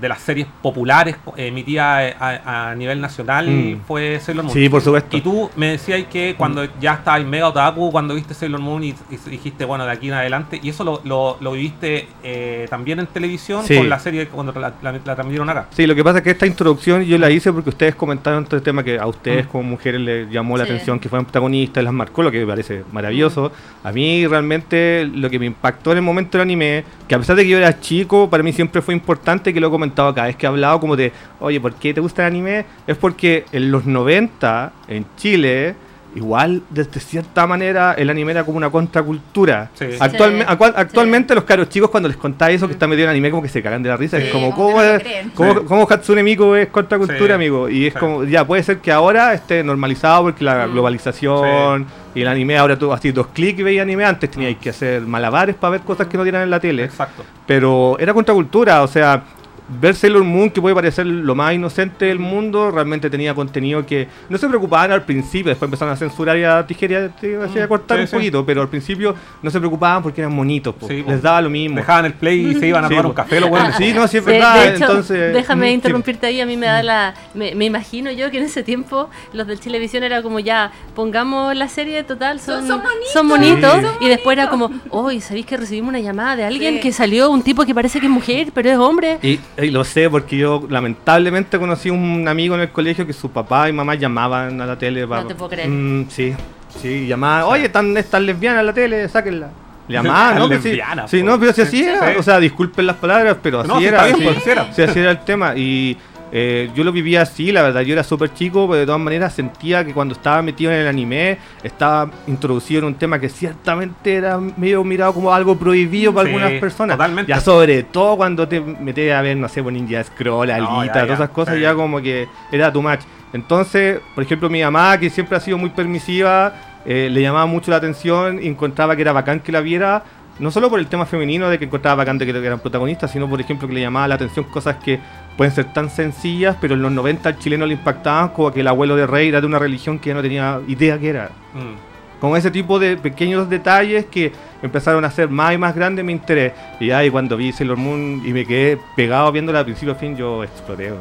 de 0.00 0.08
las 0.08 0.20
series 0.20 0.46
populares 0.62 1.16
eh, 1.36 1.48
emitidas 1.48 2.14
a, 2.20 2.70
a 2.70 2.74
nivel 2.74 3.00
nacional 3.00 3.48
Mm. 3.48 3.80
fue 3.86 4.18
Sailor 4.20 4.44
Moon. 4.44 4.54
Sí, 4.54 4.68
por 4.68 4.80
supuesto. 4.82 5.16
Y 5.16 5.20
tú 5.20 5.50
me 5.56 5.68
decías 5.72 6.04
que 6.10 6.34
cuando 6.36 6.64
ya 6.80 6.94
estabas 6.94 7.20
en 7.20 7.30
mega 7.30 7.48
otaku, 7.48 7.90
cuando 7.90 8.14
viste 8.14 8.34
Sailor 8.34 8.60
Moon 8.60 8.82
y, 8.84 8.88
y 9.10 9.16
dijiste, 9.30 9.64
bueno, 9.64 9.84
de 9.86 9.92
aquí 9.92 10.08
en 10.08 10.14
adelante, 10.14 10.60
y 10.62 10.68
eso 10.68 10.84
lo, 10.84 11.00
lo, 11.04 11.36
lo 11.40 11.52
viviste 11.52 12.08
eh, 12.22 12.66
también 12.70 12.98
en 13.00 13.06
televisión 13.06 13.64
Sí. 13.64 13.76
con 13.76 13.88
la 13.88 13.98
serie 13.98 14.26
cuando 14.28 14.52
la, 14.52 14.72
la, 14.82 14.92
la 14.92 15.00
transmitieron 15.14 15.48
acá. 15.50 15.66
Sí, 15.70 15.86
lo 15.86 15.94
que 15.94 16.04
pasa 16.04 16.18
es 16.18 16.24
que 16.24 16.30
esta 16.30 16.46
introducción 16.46 17.02
yo 17.04 17.16
la 17.18 17.30
hice 17.30 17.52
porque 17.52 17.70
ustedes 17.70 17.94
comentaron 17.94 18.44
todo 18.44 18.56
el 18.56 18.62
tema 18.62 18.82
que 18.84 18.98
a 18.98 19.06
ustedes 19.06 19.46
Mm. 19.46 19.48
como 19.48 19.62
mujeres 19.64 20.00
les 20.00 20.30
llamó 20.30 20.56
la 20.56 20.64
Sí. 20.64 20.72
atención, 20.72 20.98
que 21.00 21.08
fueron 21.08 21.24
protagonistas, 21.24 21.82
las 21.84 21.92
marcó, 21.92 22.22
lo 22.22 22.30
que 22.30 22.40
me 22.40 22.46
parece 22.46 22.84
maravilloso. 22.92 23.52
A 23.84 23.92
mí 23.92 24.26
realmente 24.26 25.08
lo 25.12 25.28
que 25.30 25.38
me 25.38 25.46
impactó 25.46 25.92
en 25.92 25.98
el 25.98 26.02
momento 26.04 26.38
del 26.38 26.42
anime, 26.42 26.84
que 27.08 27.14
a 27.14 27.18
pesar 27.18 27.36
de 27.36 27.42
que 27.44 27.48
yo 27.50 27.58
era 27.58 27.80
chico, 27.80 28.28
para 28.30 28.42
mí 28.42 28.52
siempre 28.52 28.82
fue 28.82 28.94
importante, 28.94 29.52
que 29.54 29.60
lo 29.60 29.68
he 29.68 29.70
comentado 29.86 30.14
cada 30.14 30.26
vez 30.26 30.36
que 30.36 30.46
he 30.46 30.48
hablado, 30.48 30.80
como 30.80 30.96
de, 30.96 31.12
oye, 31.40 31.60
¿por 31.60 31.74
qué 31.74 31.94
te 31.94 32.00
gusta 32.00 32.22
el 32.22 32.28
anime? 32.28 32.64
Es 32.86 32.96
porque 32.96 33.44
en 33.52 33.70
los 33.70 33.86
90, 33.86 34.72
en 34.88 35.06
Chile, 35.16 35.74
igual, 36.14 36.62
desde 36.70 36.98
cierta 36.98 37.46
manera, 37.46 37.92
el 37.92 38.08
anime 38.08 38.32
era 38.32 38.42
como 38.42 38.56
una 38.56 38.70
contracultura. 38.70 39.68
Sí. 39.74 39.84
Actualme- 40.00 40.44
Sí. 40.46 40.46
acua- 40.48 40.72
actualmente 40.74 41.34
los 41.34 41.44
caros 41.44 41.68
chicos 41.68 41.90
cuando 41.90 42.08
les 42.08 42.16
contáis 42.16 42.56
eso 42.56 42.66
que 42.66 42.72
están 42.72 42.88
metidos 42.88 43.06
en 43.08 43.10
anime 43.10 43.30
como 43.30 43.42
que 43.42 43.50
se 43.50 43.62
cagan 43.62 43.82
de 43.82 43.90
la 43.90 43.98
risa. 43.98 44.16
Sí. 44.18 44.24
Es 44.24 44.32
como, 44.32 44.54
¿cómo, 44.54 44.80
es- 44.82 45.02
cómo, 45.34 45.52
Sí. 45.52 45.60
cómo 45.66 45.86
Hatsune 45.88 46.22
Miku 46.22 46.54
es 46.54 46.68
contracultura, 46.68 47.26
Sí. 47.26 47.32
amigo? 47.32 47.68
Y 47.68 47.86
es 47.86 47.92
Sí. 47.92 47.98
como, 48.00 48.24
ya, 48.24 48.46
puede 48.46 48.62
ser 48.62 48.78
que 48.78 48.90
ahora 48.92 49.34
esté 49.34 49.62
normalizado 49.62 50.22
porque 50.24 50.42
la 50.42 50.66
Mm. 50.66 50.72
globalización 50.72 51.86
y 52.14 52.22
el 52.22 52.28
anime, 52.28 52.56
ahora 52.56 52.78
tú 52.78 52.90
así 52.94 53.12
dos 53.12 53.26
clics 53.28 53.60
y 53.60 53.62
veías 53.62 53.82
anime, 53.82 54.06
antes 54.06 54.30
teníais 54.30 54.56
que 54.56 54.70
hacer 54.70 55.02
malabares 55.02 55.54
para 55.54 55.72
ver 55.72 55.80
cosas 55.82 56.06
que 56.06 56.16
no 56.16 56.22
dieran 56.22 56.42
en 56.44 56.50
la 56.50 56.60
tele. 56.60 56.84
Exacto. 56.84 57.24
Pero 57.46 57.98
era 57.98 58.14
contracultura, 58.14 58.82
o 58.82 58.88
sea, 58.88 59.22
ver 59.68 59.94
Sailor 59.94 60.22
Moon, 60.24 60.48
que 60.50 60.60
puede 60.60 60.74
parecer 60.74 61.06
lo 61.06 61.34
más 61.34 61.52
inocente 61.54 62.04
del 62.06 62.18
mundo, 62.18 62.70
realmente 62.70 63.10
tenía 63.10 63.34
contenido 63.34 63.84
que 63.84 64.06
no 64.28 64.38
se 64.38 64.46
preocupaban 64.48 64.92
al 64.92 65.02
principio, 65.04 65.50
después 65.50 65.66
empezaron 65.66 65.92
a 65.92 65.96
censurar 65.96 66.36
y 66.38 66.44
a 66.44 66.64
tijerear, 66.66 67.10
así 67.44 67.58
a 67.58 67.66
cortar 67.68 67.98
sí, 67.98 68.02
un 68.02 68.06
sí. 68.08 68.14
poquito, 68.16 68.46
pero 68.46 68.62
al 68.62 68.68
principio 68.68 69.14
no 69.42 69.50
se 69.50 69.58
preocupaban 69.58 70.02
porque 70.02 70.20
eran 70.20 70.32
monitos, 70.32 70.74
po. 70.74 70.86
Sí, 70.88 71.04
les 71.06 71.20
daba 71.20 71.40
lo 71.40 71.50
mismo. 71.50 71.76
Dejaban 71.76 72.04
el 72.04 72.12
play 72.14 72.46
y 72.50 72.54
se 72.54 72.68
iban 72.68 72.84
a 72.84 72.88
Sí, 72.88 72.94
tomar 72.94 73.06
un 73.06 73.12
café, 73.12 73.40
los 73.40 73.50
buenos. 73.50 73.74
Sí, 73.76 73.92
no, 73.92 74.06
sí 74.06 74.18
es 74.18 74.24
De- 74.24 74.32
verdad, 74.32 74.54
de 74.62 74.68
hecho, 74.74 74.84
entonces... 74.84 75.34
déjame 75.34 75.70
mm, 75.70 75.74
interrumpirte 75.74 76.26
ahí, 76.26 76.40
a 76.40 76.46
mí 76.46 76.56
me 76.56 76.66
da 76.66 76.82
la... 76.82 77.14
Me, 77.34 77.54
me 77.54 77.64
imagino 77.64 78.10
yo 78.12 78.30
que 78.30 78.38
en 78.38 78.44
ese 78.44 78.62
tiempo 78.62 79.10
los 79.32 79.46
del 79.46 79.58
Televisión 79.58 80.04
era 80.04 80.22
como 80.22 80.38
ya, 80.38 80.70
pongamos 80.94 81.54
la 81.56 81.68
serie 81.68 82.02
total, 82.04 82.40
son, 82.40 82.66
Son- 82.66 82.68
son 82.68 82.82
bonitos. 82.82 83.12
son 83.12 83.28
bonitos, 83.28 83.80
Sí. 83.98 84.06
y 84.06 84.08
después 84.08 84.36
era 84.38 84.48
como, 84.48 84.70
hoy 84.90 85.20
¿sabéis 85.20 85.46
que 85.46 85.56
recibimos 85.56 85.88
una 85.90 86.00
llamada 86.00 86.36
de 86.36 86.44
alguien 86.44 86.74
Sí. 86.74 86.80
que 86.80 86.92
salió 86.92 87.30
un 87.30 87.42
tipo 87.42 87.64
que 87.64 87.74
parece 87.74 88.00
que 88.00 88.06
es 88.06 88.12
mujer, 88.12 88.48
pero 88.54 88.70
es 88.70 88.78
hombre? 88.78 89.18
Y, 89.22 89.38
y 89.58 89.70
lo 89.70 89.84
sé 89.84 90.10
porque 90.10 90.36
yo 90.36 90.66
lamentablemente 90.68 91.58
conocí 91.58 91.90
un 91.90 92.26
amigo 92.28 92.54
en 92.54 92.62
el 92.62 92.70
colegio 92.70 93.06
que 93.06 93.12
su 93.12 93.30
papá 93.30 93.68
y 93.68 93.72
mamá 93.72 93.94
llamaban 93.94 94.60
a 94.60 94.66
la 94.66 94.76
tele 94.78 95.06
para... 95.06 95.26
te 95.26 95.34
puedo 95.34 95.50
creer. 95.50 95.68
Mm, 95.68 96.06
sí, 96.10 96.34
sí, 96.80 97.06
llamaban, 97.06 97.44
oye, 97.44 97.66
están 97.66 97.96
estas 97.96 98.20
lesbianas 98.22 98.60
en 98.60 98.66
la 98.66 98.72
tele, 98.74 99.08
sáquenla. 99.08 99.48
Llamaban, 99.88 100.38
¿no? 100.40 100.48
Pues 100.48 100.62
sí, 100.62 100.70
Lesbianas, 100.70 101.08
sí, 101.10 101.20
po. 101.20 101.26
no, 101.26 101.38
pero 101.38 101.52
si 101.52 101.62
así 101.62 101.76
Sí, 101.78 101.84
era, 101.84 102.12
sí. 102.12 102.18
o 102.18 102.22
sea, 102.22 102.40
disculpen 102.40 102.86
las 102.86 102.96
palabras, 102.96 103.36
pero 103.40 103.60
así 103.60 103.68
No, 103.68 103.78
sí, 103.78 103.86
era. 103.86 103.98
está 104.08 104.16
bien, 104.16 104.18
sí, 104.18 104.24
pues, 104.24 104.36
así 104.38 104.50
era. 104.50 104.72
sí, 104.72 104.82
así 104.82 104.98
era 104.98 105.10
el 105.12 105.20
tema. 105.20 105.54
Y 105.56 105.96
Eh, 106.38 106.68
yo 106.74 106.84
lo 106.84 106.92
vivía 106.92 107.22
así, 107.22 107.50
la 107.50 107.62
verdad, 107.62 107.80
yo 107.80 107.94
era 107.94 108.04
súper 108.04 108.34
chico, 108.34 108.66
pero 108.68 108.80
de 108.80 108.84
todas 108.84 109.00
maneras 109.00 109.32
sentía 109.32 109.82
que 109.86 109.94
cuando 109.94 110.12
estaba 110.12 110.42
metido 110.42 110.70
en 110.70 110.80
el 110.80 110.86
anime, 110.86 111.38
estaba 111.62 112.10
introducido 112.26 112.80
en 112.80 112.84
un 112.88 112.94
tema 112.94 113.18
que 113.18 113.30
ciertamente 113.30 114.14
era 114.16 114.38
medio 114.38 114.84
mirado 114.84 115.14
como 115.14 115.32
algo 115.32 115.56
prohibido 115.56 116.12
para 116.12 116.28
Sí, 116.28 116.34
algunas 116.34 116.60
personas. 116.60 116.98
totalmente. 116.98 117.30
Ya 117.30 117.40
sobre 117.40 117.84
todo 117.84 118.18
cuando 118.18 118.46
te 118.46 118.60
metes 118.60 119.14
a 119.14 119.22
ver, 119.22 119.38
no 119.38 119.48
sé, 119.48 119.62
por 119.62 119.72
Ninja 119.72 120.04
Scroll, 120.04 120.48
No, 120.48 120.80
Alita, 120.80 120.94
ya, 120.96 121.02
todas 121.04 121.20
esas 121.20 121.30
cosas, 121.30 121.54
sí. 121.54 121.60
ya 121.62 121.74
como 121.74 122.02
que 122.02 122.28
era 122.52 122.70
too 122.70 122.82
much. 122.82 123.00
Entonces, 123.32 124.00
por 124.14 124.22
ejemplo, 124.22 124.50
mi 124.50 124.60
mamá, 124.62 124.98
que 124.98 125.08
siempre 125.08 125.38
ha 125.38 125.40
sido 125.40 125.56
muy 125.56 125.70
permisiva, 125.70 126.52
eh, 126.84 127.08
le 127.10 127.22
llamaba 127.22 127.46
mucho 127.46 127.70
la 127.70 127.78
atención 127.78 128.40
y 128.42 128.46
encontraba 128.46 128.94
que 128.94 129.00
era 129.00 129.12
bacán 129.12 129.40
que 129.40 129.52
la 129.52 129.60
viera, 129.62 130.04
no 130.38 130.50
solo 130.50 130.68
por 130.68 130.78
el 130.78 130.86
tema 130.86 131.06
femenino 131.06 131.48
de 131.48 131.58
que 131.58 131.64
encontraba 131.64 131.94
bacán 131.96 132.18
de 132.18 132.26
que 132.26 132.36
eran 132.46 132.58
protagonistas, 132.60 133.10
sino 133.10 133.26
por 133.26 133.40
ejemplo 133.40 133.66
que 133.66 133.72
le 133.72 133.80
llamaba 133.80 134.06
la 134.06 134.16
atención 134.16 134.44
cosas 134.44 134.76
que 134.84 135.00
pueden 135.36 135.52
ser 135.54 135.72
tan 135.72 135.90
sencillas, 135.90 136.56
pero 136.60 136.74
en 136.74 136.82
los 136.82 136.92
90 136.92 137.28
al 137.28 137.38
chileno 137.38 137.66
le 137.66 137.74
impactaban, 137.74 138.30
como 138.30 138.52
que 138.52 138.60
el 138.60 138.68
abuelo 138.68 138.96
de 138.96 139.06
Rey 139.06 139.28
era 139.28 139.40
de 139.40 139.46
una 139.46 139.58
religión 139.58 139.98
que 139.98 140.14
no 140.14 140.22
tenía 140.22 140.60
idea 140.66 140.98
que 140.98 141.08
era. 141.08 141.30
Mm. 141.54 142.20
Con 142.20 142.34
ese 142.36 142.50
tipo 142.50 142.78
de 142.78 142.96
pequeños 142.96 143.50
detalles 143.50 144.06
que 144.06 144.32
empezaron 144.62 145.04
a 145.04 145.10
ser 145.10 145.28
más 145.28 145.52
y 145.52 145.58
más 145.58 145.74
grande 145.74 146.02
mi 146.02 146.12
interés. 146.12 146.54
Y 146.80 146.90
ahí 146.90 147.10
cuando 147.10 147.36
vi 147.36 147.52
Sailor 147.52 147.76
Moon 147.76 148.22
y 148.24 148.32
me 148.32 148.46
quedé 148.46 148.78
pegado 148.96 149.30
viéndola 149.30 149.58
de 149.58 149.64
principio 149.66 149.92
a 149.92 149.96
fin, 149.96 150.16
yo 150.16 150.42
exploté. 150.42 150.92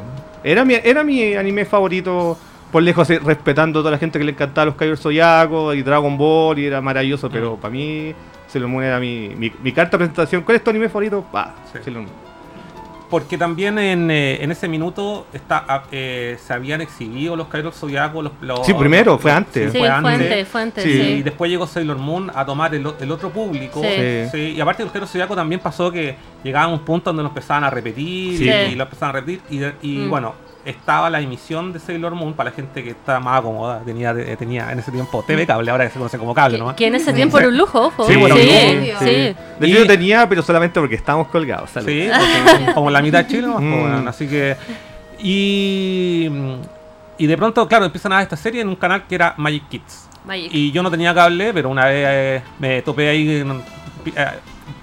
Era 0.43 0.65
mi, 0.65 0.74
era 0.74 1.04
mi 1.06 1.34
anime 1.36 1.63
favorito, 1.63 2.38
por 2.69 2.84
lejos, 2.84 3.10
eh, 3.10 3.19
respetando 3.24 3.80
a 3.80 3.82
toda 3.84 3.91
la 3.91 3.98
gente 3.98 4.19
que 4.19 4.26
le 4.26 4.32
encantaba 4.34 4.65
los 4.65 4.76
Caballeros 4.76 5.00
Zodiaco 5.00 5.74
y 5.74 5.82
Dragon 5.82 6.17
Ball 6.17 6.60
y 6.60 6.65
era 6.65 6.82
maravilloso, 6.82 7.30
pero 7.30 7.56
para 7.56 7.71
mí 7.71 8.13
Sailor 8.48 8.69
Moon 8.69 8.84
era 8.84 9.00
mi, 9.00 9.30
mi, 9.38 9.50
mi 9.63 9.71
carta 9.71 9.91
de 9.91 10.00
presentación. 10.00 10.41
¿Cuál 10.41 10.58
es 10.58 10.63
tu 10.65 10.69
anime 10.69 10.89
favorito? 10.89 11.26
Pa, 11.32 11.56
Sí. 11.71 11.80
Sailor 11.82 12.04
Moon. 12.04 12.25
Porque 13.10 13.38
también 13.38 13.78
en, 13.78 14.10
eh, 14.10 14.44
en 14.44 14.52
ese 14.52 14.68
minuto 14.68 15.28
está, 15.32 15.63
ah, 15.68 15.84
eh, 15.91 16.38
se 16.44 16.54
habían 16.54 16.82
exhibido 16.82 17.36
los 17.36 17.48
Caballeros 17.48 17.76
Zodiacos. 17.76 18.24
Los, 18.24 18.34
los- 18.41 18.65
Sí, 18.65 18.74
primero, 18.74 19.18
fue 19.20 19.32
antes. 19.32 19.72
Sí, 19.72 19.78
fue 19.78 19.88
antes, 19.88 20.48
fue 20.48 20.62
antes, 20.62 20.84
Sí. 20.84 20.89
Y 20.89 21.22
después 21.24 21.50
llegó 21.52 21.68
Sailor 21.68 21.98
Moon 21.98 22.32
a 22.34 22.46
tomar 22.46 22.74
el, 22.74 22.86
otro 22.86 23.30
público. 23.30 23.82
Sí. 23.82 24.26
Sí. 24.32 24.39
Y 24.58 24.62
aparte 24.62 24.80
de 24.82 24.86
los 24.86 24.91
Caballeros 24.91 25.12
Zodiacos 25.12 25.36
también 25.38 25.62
pasó 25.62 25.91
que 25.91 26.15
llegaban 26.44 26.72
a 26.72 26.74
un 26.74 26.80
punto 26.80 27.10
donde 27.12 27.24
lo 27.24 27.30
empezaban 27.30 27.63
a 27.63 27.70
repetir 27.70 28.38
Sí. 28.39 28.50
y, 28.50 28.76
lo 28.76 28.84
empezaban 28.86 29.15
a 29.15 29.20
repetir. 29.20 29.41
Y, 29.82 29.88
y, 29.88 29.98
Mm. 30.00 30.10
bueno, 30.10 30.34
estaba 30.65 31.10
la 31.10 31.21
emisión 31.21 31.71
de 31.71 31.80
Sailor 31.80 32.15
Moon 32.15 32.34
para 32.34 32.49
la 32.49 32.56
gente 32.56 32.84
que 32.84 32.89
estaba 32.91 33.19
más 33.19 33.39
acomoda. 33.39 33.82
Tenía, 33.86 34.12
eh, 34.12 34.36
tenía 34.38 34.71
en 34.71 34.80
ese 34.80 34.91
tiempo 34.91 35.23
TV 35.25 35.45
cable, 35.45 35.69
ahora 35.71 35.86
que 35.86 35.91
se 35.91 35.97
conoce 35.99 36.17
como 36.17 36.34
cable 36.34 36.58
nomás. 36.58 36.75
que 36.75 36.88
en 36.88 36.95
ese 36.95 37.13
tiempo 37.13 37.38
era 37.39 37.47
un 37.49 37.58
lujo, 37.58 37.80
ojo. 37.88 38.06
Sí, 38.08 38.15
bueno, 38.15 38.36
sí, 38.36 38.41
un 38.41 38.88
lujo. 38.88 38.99
sí. 38.99 39.06
De 39.06 39.30
hecho, 39.62 39.65
Y- 39.67 39.73
yo 39.73 39.88
tenía, 39.88 40.28
pero 40.28 40.41
solamente 40.41 40.80
porque 40.80 40.95
estábamos 40.95 41.28
colgados. 41.28 41.69
salud. 41.69 41.88
Sí, 41.88 42.10
como 42.73 42.89
la 42.91 43.01
mitad 43.01 43.19
de 43.23 43.28
Chile 43.28 43.43
nomás, 43.47 43.62
pues, 43.91 44.04
Mm. 44.04 44.08
así 44.08 44.28
que. 44.28 44.58
Y. 45.19 46.30
Y 47.17 47.28
de 47.28 47.38
pronto, 47.38 47.65
claro, 47.67 47.86
empiezan 47.86 48.12
a 48.12 48.15
dar 48.15 48.23
esta 48.23 48.36
serie 48.36 48.62
en 48.62 48.67
un 48.67 48.75
canal 48.75 49.06
que 49.08 49.15
era 49.15 49.34
Magic 49.38 49.69
Kids. 49.69 50.10
Magic. 50.25 50.49
Y 50.54 50.71
yo 50.71 50.84
no 50.84 50.91
tenía 50.91 51.13
cable, 51.13 51.54
pero 51.54 51.69
una 51.69 51.86
vez 51.86 52.06
eh, 52.10 52.41
me 52.60 52.82
topé 52.82 53.08
ahí, 53.10 53.39
en- 53.39 53.62
eh, 54.13 54.25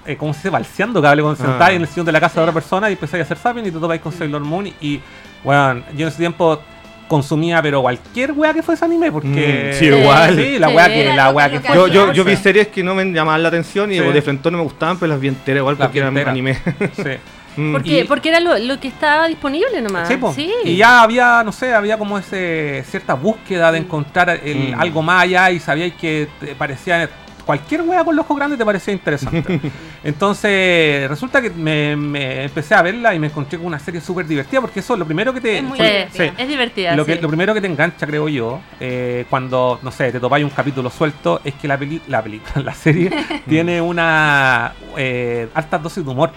eh, 0.07 0.17
¿cómo 0.17 0.33
se 0.33 0.39
dice? 0.39 0.49
Balseando 0.49 0.99
cable, 1.01 1.21
cuando 1.21 1.43
Ah. 1.43 1.45
sentáis 1.47 1.75
en 1.75 1.81
el 1.83 1.87
sillón 1.87 2.05
de 2.07 2.11
la 2.11 2.19
casa 2.19 2.35
de 2.35 2.41
otra 2.41 2.53
persona 2.53 2.89
y 2.89 2.93
empezáis 2.93 3.21
a 3.21 3.25
hacer 3.25 3.37
zapping 3.37 3.67
y 3.67 3.71
te 3.71 3.77
topáis 3.79 4.01
con 4.01 4.11
Sailor 4.11 4.41
Moon. 4.41 4.65
Y, 4.81 4.99
bueno, 5.43 5.83
yo 5.95 6.03
en 6.03 6.07
ese 6.07 6.17
tiempo 6.19 6.61
consumía, 7.07 7.61
pero 7.61 7.81
cualquier 7.81 8.31
wea 8.31 8.53
que 8.53 8.63
fuese 8.63 8.83
anime, 8.85 9.11
porque. 9.11 9.71
Mm, 9.73 9.77
sí, 9.79 9.85
igual. 9.85 10.35
Sí, 10.35 10.57
la 10.59 10.69
Sí. 10.69 10.73
wea 10.75 10.87
que, 10.87 11.13
la 11.13 11.29
wea 11.31 11.49
que- 11.51 11.59
que. 11.61 11.73
Yo, 11.73 11.87
yo, 11.87 12.11
yo 12.13 12.23
vi 12.23 12.35
series 12.35 12.67
que 12.69 12.83
no 12.83 12.95
me 12.95 13.05
llamaban 13.05 13.43
la 13.43 13.49
atención 13.49 13.91
y 13.91 13.95
Sí. 13.99 14.03
de 14.03 14.21
frente 14.21 14.49
no 14.49 14.57
me 14.57 14.63
gustaban, 14.63 14.97
pero 14.97 15.11
las 15.11 15.19
vi 15.19 15.27
enteras 15.27 15.59
igual 15.61 15.77
porque 15.77 15.99
eran 15.99 16.17
anime. 16.17 16.57
Sí. 16.95 17.03
Mm. 17.55 17.71
Porque, 17.71 17.99
Y- 17.99 18.03
porque 18.05 18.29
era 18.29 18.39
lo, 18.39 18.57
lo 18.57 18.79
que 18.79 18.87
estaba 18.87 19.27
disponible 19.27 19.79
nomás. 19.79 20.07
Sí, 20.07 20.17
po. 20.17 20.33
Sí. 20.33 20.51
Y 20.63 20.75
ya 20.75 21.03
había, 21.03 21.43
no 21.43 21.51
sé, 21.51 21.71
había 21.71 21.99
como 21.99 22.17
ese 22.17 22.83
cierta 22.89 23.13
búsqueda 23.13 23.71
de 23.71 23.77
encontrar 23.77 24.39
el- 24.43 24.73
Mm. 24.75 24.81
algo 24.81 25.03
más 25.03 25.21
allá 25.21 25.51
y 25.51 25.59
sabíais 25.59 25.93
que 25.93 26.27
te 26.39 26.55
parecía 26.55 27.07
cualquier 27.45 27.81
wea 27.81 28.03
con 28.03 28.15
los 28.15 28.25
ojos 28.25 28.37
grandes 28.37 28.57
te 28.57 28.65
parecía 28.65 28.93
interesante. 28.93 29.59
Entonces, 30.03 31.09
resulta 31.09 31.41
que 31.41 31.49
me, 31.49 31.95
me 31.95 32.43
empecé 32.43 32.75
a 32.75 32.81
verla 32.81 33.13
y 33.13 33.19
me 33.19 33.27
encontré 33.27 33.57
con 33.57 33.67
una 33.67 33.79
serie 33.79 33.99
súper 34.01 34.25
divertida 34.25 34.61
porque 34.61 34.79
eso 34.79 34.93
es 34.93 34.99
lo 34.99 35.05
primero 35.05 35.33
que 35.33 35.41
te 35.41 35.57
Es 35.57 35.63
muy 35.63 35.77
Sí, 35.77 35.83
divertida. 35.83 36.33
es 36.37 36.47
divertida. 36.47 36.95
lo, 36.95 37.05
que, 37.05 37.15
sí. 37.15 37.21
lo 37.21 37.27
primero 37.27 37.53
que 37.53 37.61
te 37.61 37.67
engancha, 37.67 38.05
creo 38.07 38.27
yo, 38.29 38.59
eh, 38.79 39.25
cuando, 39.29 39.79
no 39.81 39.91
sé, 39.91 40.11
te 40.11 40.19
topáis 40.19 40.43
un 40.43 40.51
capítulo 40.51 40.89
suelto, 40.89 41.41
es 41.43 41.53
que 41.55 41.67
la 41.67 41.77
peli 41.77 42.01
la 42.07 42.21
película, 42.21 42.51
la 42.63 42.73
serie, 42.73 43.11
tiene 43.47 43.81
una 43.81 44.73
eh, 44.97 45.47
altas 45.53 45.81
dosis 45.83 46.03
de 46.05 46.11
humor. 46.11 46.31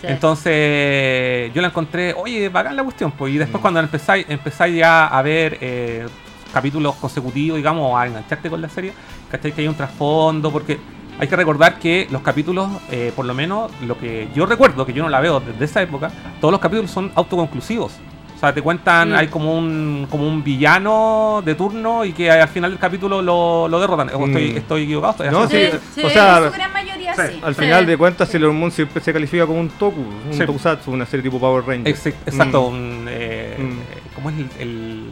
Sí. 0.00 0.06
Entonces 0.08 1.52
yo 1.54 1.60
la 1.60 1.68
encontré, 1.68 2.14
oye, 2.14 2.48
bacán 2.48 2.74
la 2.74 2.82
cuestión, 2.82 3.12
pues, 3.12 3.32
y 3.34 3.38
después 3.38 3.60
Mm. 3.60 3.62
cuando 3.62 3.80
empezáis, 3.80 4.26
empezáis 4.28 4.76
ya 4.76 5.06
a 5.06 5.20
ver 5.22 5.58
eh, 5.60 6.06
capítulos 6.52 6.94
consecutivos, 6.96 7.56
digamos, 7.56 7.98
a 7.98 8.06
engancharte 8.06 8.50
con 8.50 8.60
la 8.60 8.68
serie, 8.68 8.92
¿cachai? 9.30 9.52
Que 9.52 9.62
hay 9.62 9.68
un 9.68 9.74
trasfondo, 9.74 10.50
porque 10.50 10.78
hay 11.18 11.28
que 11.28 11.36
recordar 11.36 11.78
que 11.78 12.06
los 12.10 12.22
capítulos, 12.22 12.68
eh, 12.90 13.12
por 13.14 13.26
lo 13.26 13.34
menos 13.34 13.70
lo 13.82 13.98
que 13.98 14.28
yo 14.34 14.46
recuerdo, 14.46 14.86
que 14.86 14.92
yo 14.92 15.02
no 15.02 15.08
la 15.08 15.20
veo 15.20 15.40
desde 15.40 15.64
esa 15.64 15.82
época, 15.82 16.10
todos 16.40 16.52
los 16.52 16.60
capítulos 16.60 16.90
son 16.90 17.12
autoconclusivos. 17.14 17.92
O 18.36 18.40
sea, 18.40 18.54
te 18.54 18.62
cuentan, 18.62 19.10
Mm. 19.10 19.14
hay 19.16 19.28
como 19.28 19.54
un, 19.54 20.06
como 20.10 20.26
un 20.26 20.42
villano 20.42 21.42
de 21.44 21.54
turno 21.54 22.06
y 22.06 22.14
que 22.14 22.30
al 22.30 22.48
final 22.48 22.70
del 22.70 22.80
capítulo 22.80 23.20
lo, 23.20 23.68
lo 23.68 23.78
derrotan. 23.80 24.08
O 24.14 24.24
estoy, 24.24 24.52
Mm. 24.52 24.56
estoy 24.56 24.82
equivocado, 24.84 25.10
estoy 25.12 25.30
No, 25.30 25.42
haciendo- 25.42 25.76
sí, 25.76 25.84
Sí, 25.96 26.00
o 26.04 26.08
sí, 26.08 26.14
sea, 26.14 26.38
en 26.38 26.44
su 26.44 26.52
gran 26.52 26.72
mayoría 26.72 27.14
sí. 27.14 27.22
sí. 27.34 27.40
al 27.42 27.54
Sí. 27.54 27.60
final 27.60 27.84
de 27.84 27.98
cuentas 27.98 28.30
Sailor 28.30 28.52
Moon 28.54 28.70
siempre 28.70 29.02
se 29.02 29.12
califica 29.12 29.46
como 29.46 29.60
un 29.60 29.68
toku, 29.68 30.00
un 30.00 30.32
Sí. 30.32 30.38
tokusatsu, 30.46 30.90
una 30.90 31.04
serie 31.04 31.22
tipo 31.24 31.38
Power 31.38 31.64
Rangers. 31.66 32.06
Ex- 32.06 32.16
exacto, 32.26 32.62
Mm. 32.70 32.74
un, 32.74 33.06
eh, 33.10 33.56
Mm. 33.58 33.72
eh, 33.72 34.02
¿cómo 34.14 34.30
es 34.30 34.36
el, 34.38 34.48
el, 34.58 35.09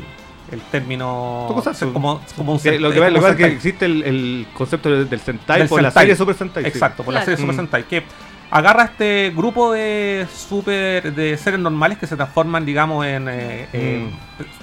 el 0.52 0.60
término? 0.62 1.44
Tokusatsu. 1.48 1.92
Como, 1.92 2.20
como 2.36 2.52
un 2.52 2.58
sen- 2.58 2.78
lo 2.78 2.90
que, 2.90 2.98
lo 3.00 3.06
que 3.06 3.12
pasa 3.20 3.30
es 3.30 3.36
que 3.36 3.46
existe 3.46 3.84
el, 3.86 4.02
el 4.02 4.46
concepto 4.54 4.90
del, 4.90 5.08
del 5.08 5.20
Sentai 5.20 5.60
Del 5.60 5.68
por 5.68 5.82
la 5.82 5.90
Sentai. 5.90 6.02
serie 6.04 6.16
Super 6.16 6.34
Sentai. 6.34 6.62
sí. 6.64 6.68
Exacto, 6.68 7.02
por 7.04 7.14
la 7.14 7.20
Claro. 7.20 7.36
serie 7.36 7.36
Super 7.40 7.54
Mm. 7.54 7.58
Sentai, 7.58 7.84
que 7.84 8.02
agarra 8.50 8.84
este 8.84 9.32
grupo 9.36 9.72
de 9.72 10.26
super 10.34 11.12
de 11.14 11.36
seres 11.36 11.60
normales 11.60 11.98
que 11.98 12.06
se 12.06 12.16
transforman, 12.16 12.64
digamos, 12.64 13.04
en 13.06 13.28
eh, 13.28 13.68
eh, 13.72 14.10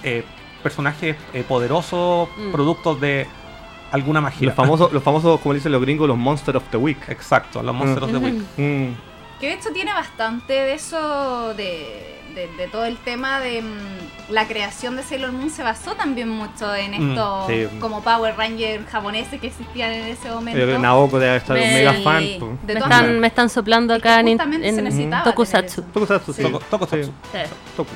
eh, 0.03 0.23
personajes 0.63 1.15
eh, 1.33 1.43
poderosos, 1.47 2.29
Mm. 2.37 2.51
productos 2.51 2.99
de 2.99 3.27
alguna 3.91 4.19
magia. 4.21 4.47
Los 4.47 4.55
famosos, 4.55 4.91
los 4.91 5.03
famosos, 5.03 5.39
como 5.39 5.53
dicen 5.53 5.71
los 5.71 5.81
gringos, 5.81 6.07
los 6.07 6.17
Monsters 6.17 6.57
of 6.57 6.63
the 6.71 6.77
Week. 6.77 6.97
Exacto, 7.07 7.61
los 7.61 7.73
monstruos 7.75 8.11
de 8.11 8.17
Ujú. 8.17 8.25
Wick. 8.25 8.97
Que 9.39 9.47
de 9.47 9.53
hecho 9.53 9.69
tiene 9.71 9.91
bastante 9.93 10.53
de 10.53 10.73
eso, 10.73 11.53
de, 11.55 12.19
de- 12.33 12.47
de 12.57 12.67
todo 12.69 12.85
el 12.85 12.97
tema 12.97 13.39
de 13.39 13.61
mm, 13.61 14.31
la 14.31 14.47
creación 14.47 14.95
de 14.95 15.03
Sailor 15.03 15.31
Moon 15.33 15.49
se 15.49 15.61
basó 15.61 15.93
también 15.95 16.29
mucho 16.29 16.73
en 16.73 16.91
Mm, 16.91 17.11
estos 17.11 17.47
sí. 17.47 17.67
como 17.79 18.01
Power 18.01 18.35
Rangers 18.37 18.85
japoneses 18.89 19.39
que 19.41 19.47
existían 19.47 19.91
en 19.91 20.07
ese 20.07 20.29
momento. 20.31 20.65
Que 20.65 20.77
Naoko 20.77 21.19
debe 21.19 21.35
estar 21.37 21.55
Me- 21.57 21.63
un 21.67 21.73
mega 21.73 21.93
fan. 22.01 22.23
de 22.23 22.39
me, 22.39 22.73
están, 22.73 22.89
maneras. 22.89 23.19
me 23.21 23.27
están 23.27 23.49
soplando 23.49 23.93
Es 23.95 24.01
que 24.01 24.07
acá 24.09 24.19
en, 24.21 24.27
en 24.39 24.83
necesitaba 24.83 25.23
Tokusatsu. 25.23 25.81
Tokusatsu, 25.83 26.33
sí. 26.33 26.43
Tokusatsu. 26.69 27.05
Sí, 27.05 27.11
Sí. 27.33 27.39
toku. 27.75 27.91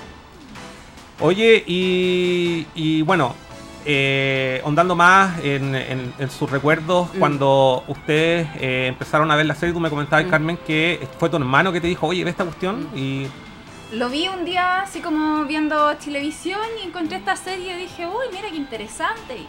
Oye, 1.22 1.64
y, 1.68 2.66
y 2.76 3.02
bueno, 3.02 3.36
eh, 3.86 4.62
ondando 4.64 4.96
más 4.96 5.40
en, 5.44 5.74
en- 5.76 6.14
en 6.20 6.30
sus 6.30 6.50
recuerdos, 6.50 7.14
Mm. 7.14 7.20
cuando 7.20 7.84
ustedes 7.88 8.48
eh, 8.60 8.88
empezaron 8.88 9.32
a 9.32 9.36
ver 9.36 9.46
la 9.46 9.56
serie, 9.56 9.74
tú 9.74 9.80
me 9.80 9.90
comentabas, 9.90 10.26
Mm. 10.26 10.30
Carmen, 10.30 10.58
que 10.66 11.08
fue 11.18 11.30
tu 11.30 11.38
hermano 11.38 11.72
que 11.72 11.82
te 11.82 11.88
dijo, 11.88 12.08
oye, 12.08 12.24
ve 12.24 12.30
esta 12.32 12.44
cuestión, 12.46 12.88
y 12.96 13.28
Lo 13.92 14.08
vi 14.10 14.28
un 14.28 14.46
día 14.46 14.82
así 14.82 15.00
como 15.00 15.46
viendo 15.46 15.96
televisión 15.98 16.60
y 16.84 16.88
encontré 16.88 17.18
esta 17.18 17.36
serie 17.36 17.74
y 17.76 17.80
dije, 17.82 18.06
uy, 18.06 18.28
mira 18.32 18.48
qué 18.52 18.56
interesante. 18.58 19.36
Y 19.38 19.48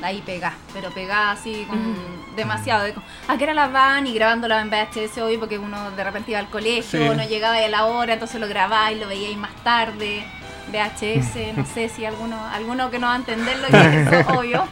no, 0.00 0.06
ahí 0.06 0.22
pegá, 0.26 0.52
pero 0.74 0.90
pegá 0.90 1.30
así 1.30 1.64
con 1.66 1.78
Mm. 1.92 2.36
demasiado. 2.36 2.84
De, 2.84 2.94
¿A 3.28 3.38
qué 3.38 3.44
hora 3.44 3.54
las 3.54 3.72
van? 3.72 4.06
Y 4.06 4.12
grabándola 4.12 4.60
en 4.60 4.68
VHS 4.68 5.22
hoy 5.22 5.38
porque 5.38 5.58
uno 5.58 5.90
de 5.92 6.04
repente 6.04 6.32
iba 6.32 6.40
al 6.40 6.50
colegio, 6.50 6.82
Sí. 7.12 7.16
no 7.16 7.26
llegaba 7.26 7.56
a 7.56 7.68
la 7.68 7.86
hora, 7.86 8.12
entonces 8.12 8.38
lo 8.40 8.46
grababa 8.46 8.92
y 8.92 8.98
lo 9.00 9.08
veía 9.08 9.28
ahí 9.28 9.36
más 9.36 9.54
tarde. 9.64 10.22
VHS, 10.70 11.36
no 11.56 11.64
sé 11.66 11.88
si 11.88 12.04
alguno, 12.04 12.36
alguno 12.46 12.90
que 12.90 12.98
no 12.98 13.06
va 13.08 13.14
a 13.14 13.16
entender 13.16 13.58
lo 13.58 13.68
que 13.68 13.76
es 13.76 14.12
eso, 14.12 14.38
obvio. 14.38 14.64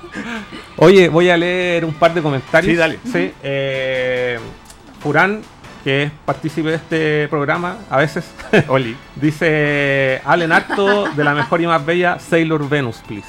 Oye, 0.77 1.09
voy 1.09 1.31
a 1.31 1.37
leer 1.37 1.85
un 1.85 1.95
par 1.95 2.15
de 2.15 2.23
comentarios. 2.23 2.71
Sí, 2.73 2.77
dale. 2.77 2.99
Sí, 3.05 3.33
eh, 3.43 4.39
Furán, 5.03 5.43
que 5.85 6.05
es 6.05 6.13
partícipe 6.25 6.69
de 6.71 6.77
este 6.77 7.29
programa, 7.29 7.79
a 7.89 7.97
veces, 7.99 8.31
Oli. 8.69 8.97
dice, 9.17 10.21
hablen 10.25 10.53
harto 10.53 11.09
de 11.15 11.25
la 11.25 11.35
mejor 11.35 11.61
y 11.61 11.67
más 11.67 11.85
bella 11.85 12.19
Sailor 12.19 12.69
Venus, 12.69 12.99
please. 13.07 13.29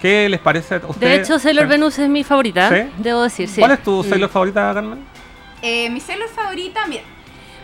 ¿Qué 0.00 0.28
les 0.28 0.40
parece 0.40 0.74
a 0.74 0.78
ustedes? 0.86 0.98
De 1.00 1.14
hecho, 1.16 1.38
Sailor 1.38 1.64
Sí. 1.64 1.70
Venus 1.70 1.98
es 1.98 2.08
mi 2.08 2.22
favorita, 2.22 2.68
¿Sí? 2.68 2.90
debo 2.98 3.22
decir, 3.22 3.48
sí. 3.48 3.60
¿Cuál 3.60 3.72
es 3.72 3.82
tu 3.82 4.02
Mm. 4.04 4.08
Sailor 4.10 4.28
favorita, 4.30 4.72
Carmen? 4.74 4.98
Eh, 5.62 5.88
mi 5.88 6.00
Sailor 6.00 6.28
favorita, 6.28 6.86
mira, 6.86 7.02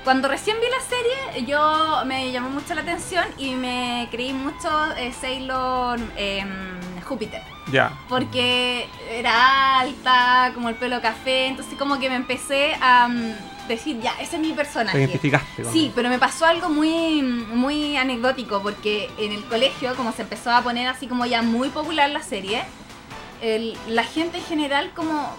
cuando 0.04 0.28
recién 0.28 0.56
vi 0.60 0.66
la 0.68 0.80
serie, 0.80 1.46
yo 1.46 2.02
me 2.06 2.32
llamó 2.32 2.50
mucho 2.50 2.74
la 2.74 2.80
atención 2.82 3.24
y 3.38 3.54
me 3.54 4.08
creí 4.10 4.32
mucho 4.32 4.68
eh, 4.96 5.12
Sailor 5.18 6.00
em, 6.16 6.48
Júpiter. 7.04 7.42
Ya. 7.70 7.96
Porque 8.08 8.88
era 9.10 9.78
alta, 9.80 10.50
como 10.54 10.68
el 10.68 10.74
pelo 10.74 11.00
café, 11.00 11.46
entonces 11.46 11.78
como 11.78 11.98
que 12.00 12.08
me 12.08 12.16
empecé 12.16 12.74
a... 12.80 13.08
mm, 13.08 13.34
decir, 13.68 14.00
ya, 14.00 14.10
ese 14.20 14.36
es 14.36 14.42
mi 14.42 14.48
Te 14.50 14.54
personaje. 14.56 14.98
identificaste 14.98 15.62
con 15.62 15.72
Sí, 15.72 15.92
pero 15.94 16.08
me 16.08 16.18
pasó 16.18 16.46
algo 16.46 16.68
muy, 16.68 17.22
muy 17.22 17.96
anecdótico 17.96 18.60
porque 18.60 19.08
en 19.18 19.30
el 19.30 19.44
colegio, 19.44 19.94
como 19.94 20.10
se 20.12 20.22
empezó 20.22 20.50
a 20.50 20.62
poner 20.62 20.88
así 20.88 21.06
como 21.06 21.26
ya 21.26 21.42
muy 21.42 21.68
popular 21.68 22.10
la 22.10 22.22
serie, 22.22 22.64
el- 23.40 23.78
la 23.86 24.02
gente 24.02 24.38
en 24.38 24.44
general 24.44 24.90
como 24.96 25.32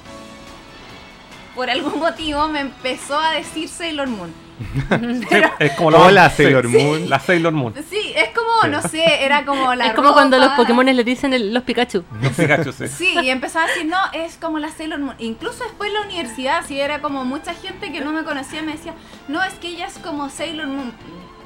por 1.54 1.70
algún 1.70 2.00
motivo 2.08 2.48
me 2.48 2.62
empezó 2.62 3.20
a 3.20 3.32
decir 3.32 3.68
Sailor 3.68 4.08
Moon. 4.08 4.34
Es 5.60 5.72
como 5.74 6.10
la 6.12 6.30
Sailor 6.30 6.68
sí, 6.68 6.78
Moon. 6.78 7.10
La 7.10 7.20
Sailor 7.20 7.54
Moon. 7.54 7.74
Sí, 7.90 8.14
es 8.16 8.30
como, 8.30 8.68
no 8.72 8.82
sé, 8.82 9.24
era 9.24 9.46
como 9.46 9.74
la 9.76 9.88
es 9.88 9.94
como 9.94 10.14
cuando 10.14 10.38
los. 10.38 10.50
Pokémon 10.54 10.86
le 10.86 11.04
dicen 11.04 11.34
el- 11.34 11.54
los 11.54 11.64
Pikachu. 11.64 12.04
Los 12.22 12.34
Pikachu, 12.34 12.72
sí. 12.72 12.88
Sí, 12.88 13.16
y 13.22 13.30
empezaba 13.30 13.66
a 13.66 13.68
decir, 13.68 13.86
no, 13.86 13.98
es 14.14 14.38
como 14.38 14.60
la 14.60 14.70
Sailor 14.70 15.00
Moon. 15.00 15.16
Incluso 15.20 15.64
después 15.64 15.90
en 15.90 15.96
la 15.96 16.02
universidad, 16.02 16.64
sí, 16.68 16.80
era 16.80 17.02
como 17.02 17.26
mucha 17.26 17.54
gente 17.54 17.92
que 17.92 18.02
no 18.02 18.12
me 18.12 18.24
conocía 18.24 18.62
me 18.62 18.74
decía, 18.74 18.94
no, 19.28 19.44
es 19.44 19.54
que 19.56 19.70
ella 19.70 19.88
es 19.88 19.98
como 20.00 20.30
Sailor 20.30 20.68
Moon. 20.68 20.94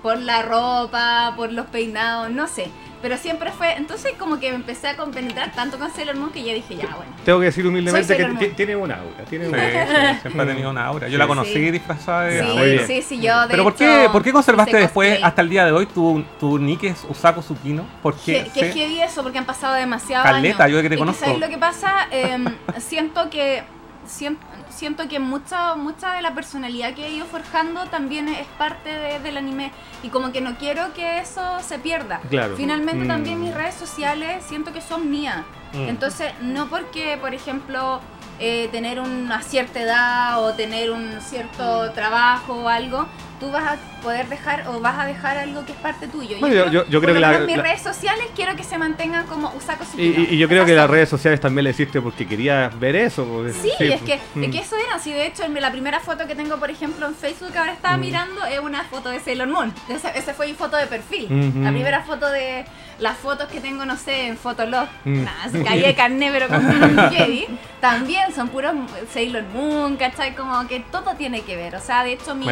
Por 0.03 0.19
la 0.19 0.41
ropa, 0.43 1.33
por 1.35 1.51
los 1.51 1.65
peinados, 1.67 2.29
no 2.29 2.47
sé. 2.47 2.67
Pero 3.01 3.15
siempre 3.17 3.51
fue, 3.51 3.73
entonces 3.77 4.13
como 4.17 4.39
que 4.39 4.49
me 4.49 4.55
empecé 4.55 4.87
a 4.87 4.97
compenetrar 4.97 5.51
tanto 5.53 5.77
con 5.77 5.91
Sailor 5.91 6.15
Moon 6.15 6.31
que 6.31 6.43
ya 6.43 6.53
dije, 6.53 6.75
ya, 6.75 6.87
bueno. 6.95 7.11
Tengo 7.23 7.39
que 7.39 7.45
decir 7.45 7.65
humildemente 7.67 8.17
que 8.17 8.47
tiene 8.55 8.75
un 8.75 8.91
aura. 8.91 9.23
Tiene 9.29 9.45
Sí, 9.45 9.51
un 9.53 9.59
aura. 9.59 10.19
siempre 10.21 10.41
ha 10.41 10.45
tenido 10.47 10.69
una 10.71 10.85
aura. 10.85 11.07
Yo 11.07 11.11
Sí. 11.13 11.17
la 11.17 11.27
conocí 11.27 11.53
Sí. 11.53 11.71
disfrazada 11.71 12.23
de. 12.23 12.79
Sí, 12.79 12.85
sí, 12.87 13.01
sí, 13.03 13.21
yo 13.21 13.41
de 13.41 13.47
Pero 13.49 13.63
¿por 13.63 13.75
qué, 13.75 14.09
¿por 14.11 14.23
qué 14.23 14.31
conservaste 14.33 14.77
después, 14.77 15.19
hasta 15.21 15.41
el 15.43 15.49
día 15.49 15.65
de 15.65 15.71
hoy, 15.73 15.85
tu, 15.85 16.23
tu 16.39 16.57
nick 16.57 16.83
es 16.85 17.05
Usako 17.07 17.41
Tsukino? 17.41 17.85
Porque 18.01 18.49
Que, 18.53 18.61
que 18.61 18.71
heavy 18.71 19.01
eso, 19.01 19.21
porque 19.21 19.37
han 19.37 19.45
pasado 19.45 19.75
demasiados 19.75 20.25
Caleta, 20.27 20.63
años. 20.63 20.77
yo 20.77 20.81
que 20.81 20.89
te 20.89 20.95
Y 20.95 20.97
conozco. 20.97 21.23
¿Sabes 21.25 21.39
lo 21.39 21.49
que 21.49 21.57
pasa? 21.59 22.07
Em, 22.11 22.45
siento 22.79 23.29
que 23.29 23.63
sien- 24.07 24.37
siento 24.69 25.07
que 25.07 25.19
mucha 25.19 25.75
mucha 25.75 26.13
de 26.13 26.21
la 26.21 26.33
personalidad 26.33 26.93
que 26.93 27.05
he 27.07 27.11
ido 27.11 27.25
forjando 27.25 27.85
también 27.87 28.27
es 28.29 28.47
parte 28.57 28.89
de- 28.89 29.19
del 29.19 29.37
anime 29.37 29.71
y 30.03 30.09
como 30.09 30.31
que 30.31 30.41
no 30.41 30.57
quiero 30.57 30.93
que 30.93 31.19
eso 31.19 31.41
se 31.61 31.79
pierda. 31.79 32.19
Claro. 32.29 32.55
Finalmente 32.57 33.05
Mm. 33.05 33.07
también 33.07 33.41
mis 33.41 33.53
redes 33.53 33.75
sociales 33.75 34.43
siento 34.47 34.73
que 34.73 34.81
son 34.81 35.09
mías. 35.09 35.45
Mm. 35.73 35.89
Entonces, 35.89 36.31
no 36.41 36.67
porque, 36.67 37.17
por 37.19 37.33
ejemplo, 37.33 37.99
eh, 38.39 38.69
tener 38.71 38.99
una 38.99 39.41
cierta 39.41 39.81
edad 39.81 40.43
o 40.43 40.53
tener 40.53 40.91
un 40.91 41.19
cierto 41.21 41.91
trabajo 41.91 42.53
o 42.53 42.69
algo, 42.69 43.07
tú 43.39 43.51
vas 43.51 43.63
a 43.63 44.01
poder 44.01 44.27
dejar 44.29 44.67
o 44.67 44.79
vas 44.79 44.97
a 44.97 45.05
dejar 45.05 45.37
algo 45.37 45.65
que 45.65 45.71
es 45.71 45.77
parte 45.77 46.07
tuyo. 46.07 46.37
Bueno, 46.39 46.55
yo- 46.55 46.71
yo- 46.71 46.85
yo 46.87 47.01
creo 47.01 47.13
que 47.13 47.19
la- 47.19 47.39
mis 47.39 47.57
la- 47.57 47.63
redes 47.63 47.81
sociales 47.81 48.25
quiero 48.35 48.55
que 48.55 48.63
se 48.63 48.77
mantengan 48.77 49.25
como 49.27 49.51
Usako 49.55 49.83
Y, 49.83 49.87
Tsukino. 49.87 50.21
y- 50.23 50.33
y 50.35 50.37
yo 50.37 50.47
creo 50.47 50.65
que 50.65 50.73
las 50.73 50.89
redes 50.89 51.09
sociales 51.09 51.39
también 51.39 51.63
le 51.65 51.69
hiciste 51.71 52.01
porque 52.01 52.27
querías 52.27 52.77
ver 52.79 52.95
eso. 52.95 53.25
pues, 53.25 53.55
Sí, 53.55 53.71
es 53.79 54.01
que, 54.01 54.19
mm. 54.35 54.43
es 54.43 54.51
que 54.51 54.59
eso 54.59 54.75
era 54.75 54.95
así. 54.95 55.11
De 55.11 55.25
hecho, 55.27 55.43
la 55.47 55.71
primera 55.71 55.99
foto 55.99 56.25
que 56.27 56.35
tengo, 56.35 56.57
por 56.57 56.69
ejemplo, 56.71 57.05
en 57.07 57.15
Facebook, 57.15 57.51
que 57.51 57.57
ahora 57.59 57.73
estaba 57.73 57.97
Mm. 57.97 58.01
mirando, 58.01 58.45
es 58.45 58.59
una 58.59 58.83
foto 58.85 59.09
de 59.09 59.19
Sailor 59.19 59.47
Moon. 59.47 59.73
Esa, 59.89 60.09
esa 60.11 60.33
fue 60.33 60.47
mi 60.47 60.53
foto 60.53 60.77
de 60.77 60.87
perfil. 60.87 61.25
Ujú. 61.25 61.59
La 61.63 61.71
primera 61.71 62.03
foto 62.03 62.27
de 62.29 62.65
las 62.99 63.17
fotos 63.17 63.47
que 63.47 63.59
tengo, 63.59 63.85
no 63.85 63.95
sé, 63.97 64.27
en 64.27 64.37
Fotolog. 64.37 64.87
Mm. 65.05 65.23
Nada, 65.23 65.49
se 65.51 65.63
caí 65.63 65.81
de 65.81 65.93
carne, 65.95 66.29
pero 66.31 66.47
con 66.47 66.65
un 66.65 67.09
Jedi. 67.11 67.45
También 67.79 68.33
son 68.33 68.47
puros 68.49 68.73
Sailor 69.13 69.43
Moon, 69.53 69.97
¿cachai? 69.97 70.35
Como 70.35 70.67
que 70.67 70.79
todo 70.91 71.13
tiene 71.15 71.41
que 71.41 71.55
ver. 71.55 71.75
O 71.75 71.79
sea, 71.79 72.03
de 72.03 72.13
hecho, 72.13 72.33
mi, 72.35 72.47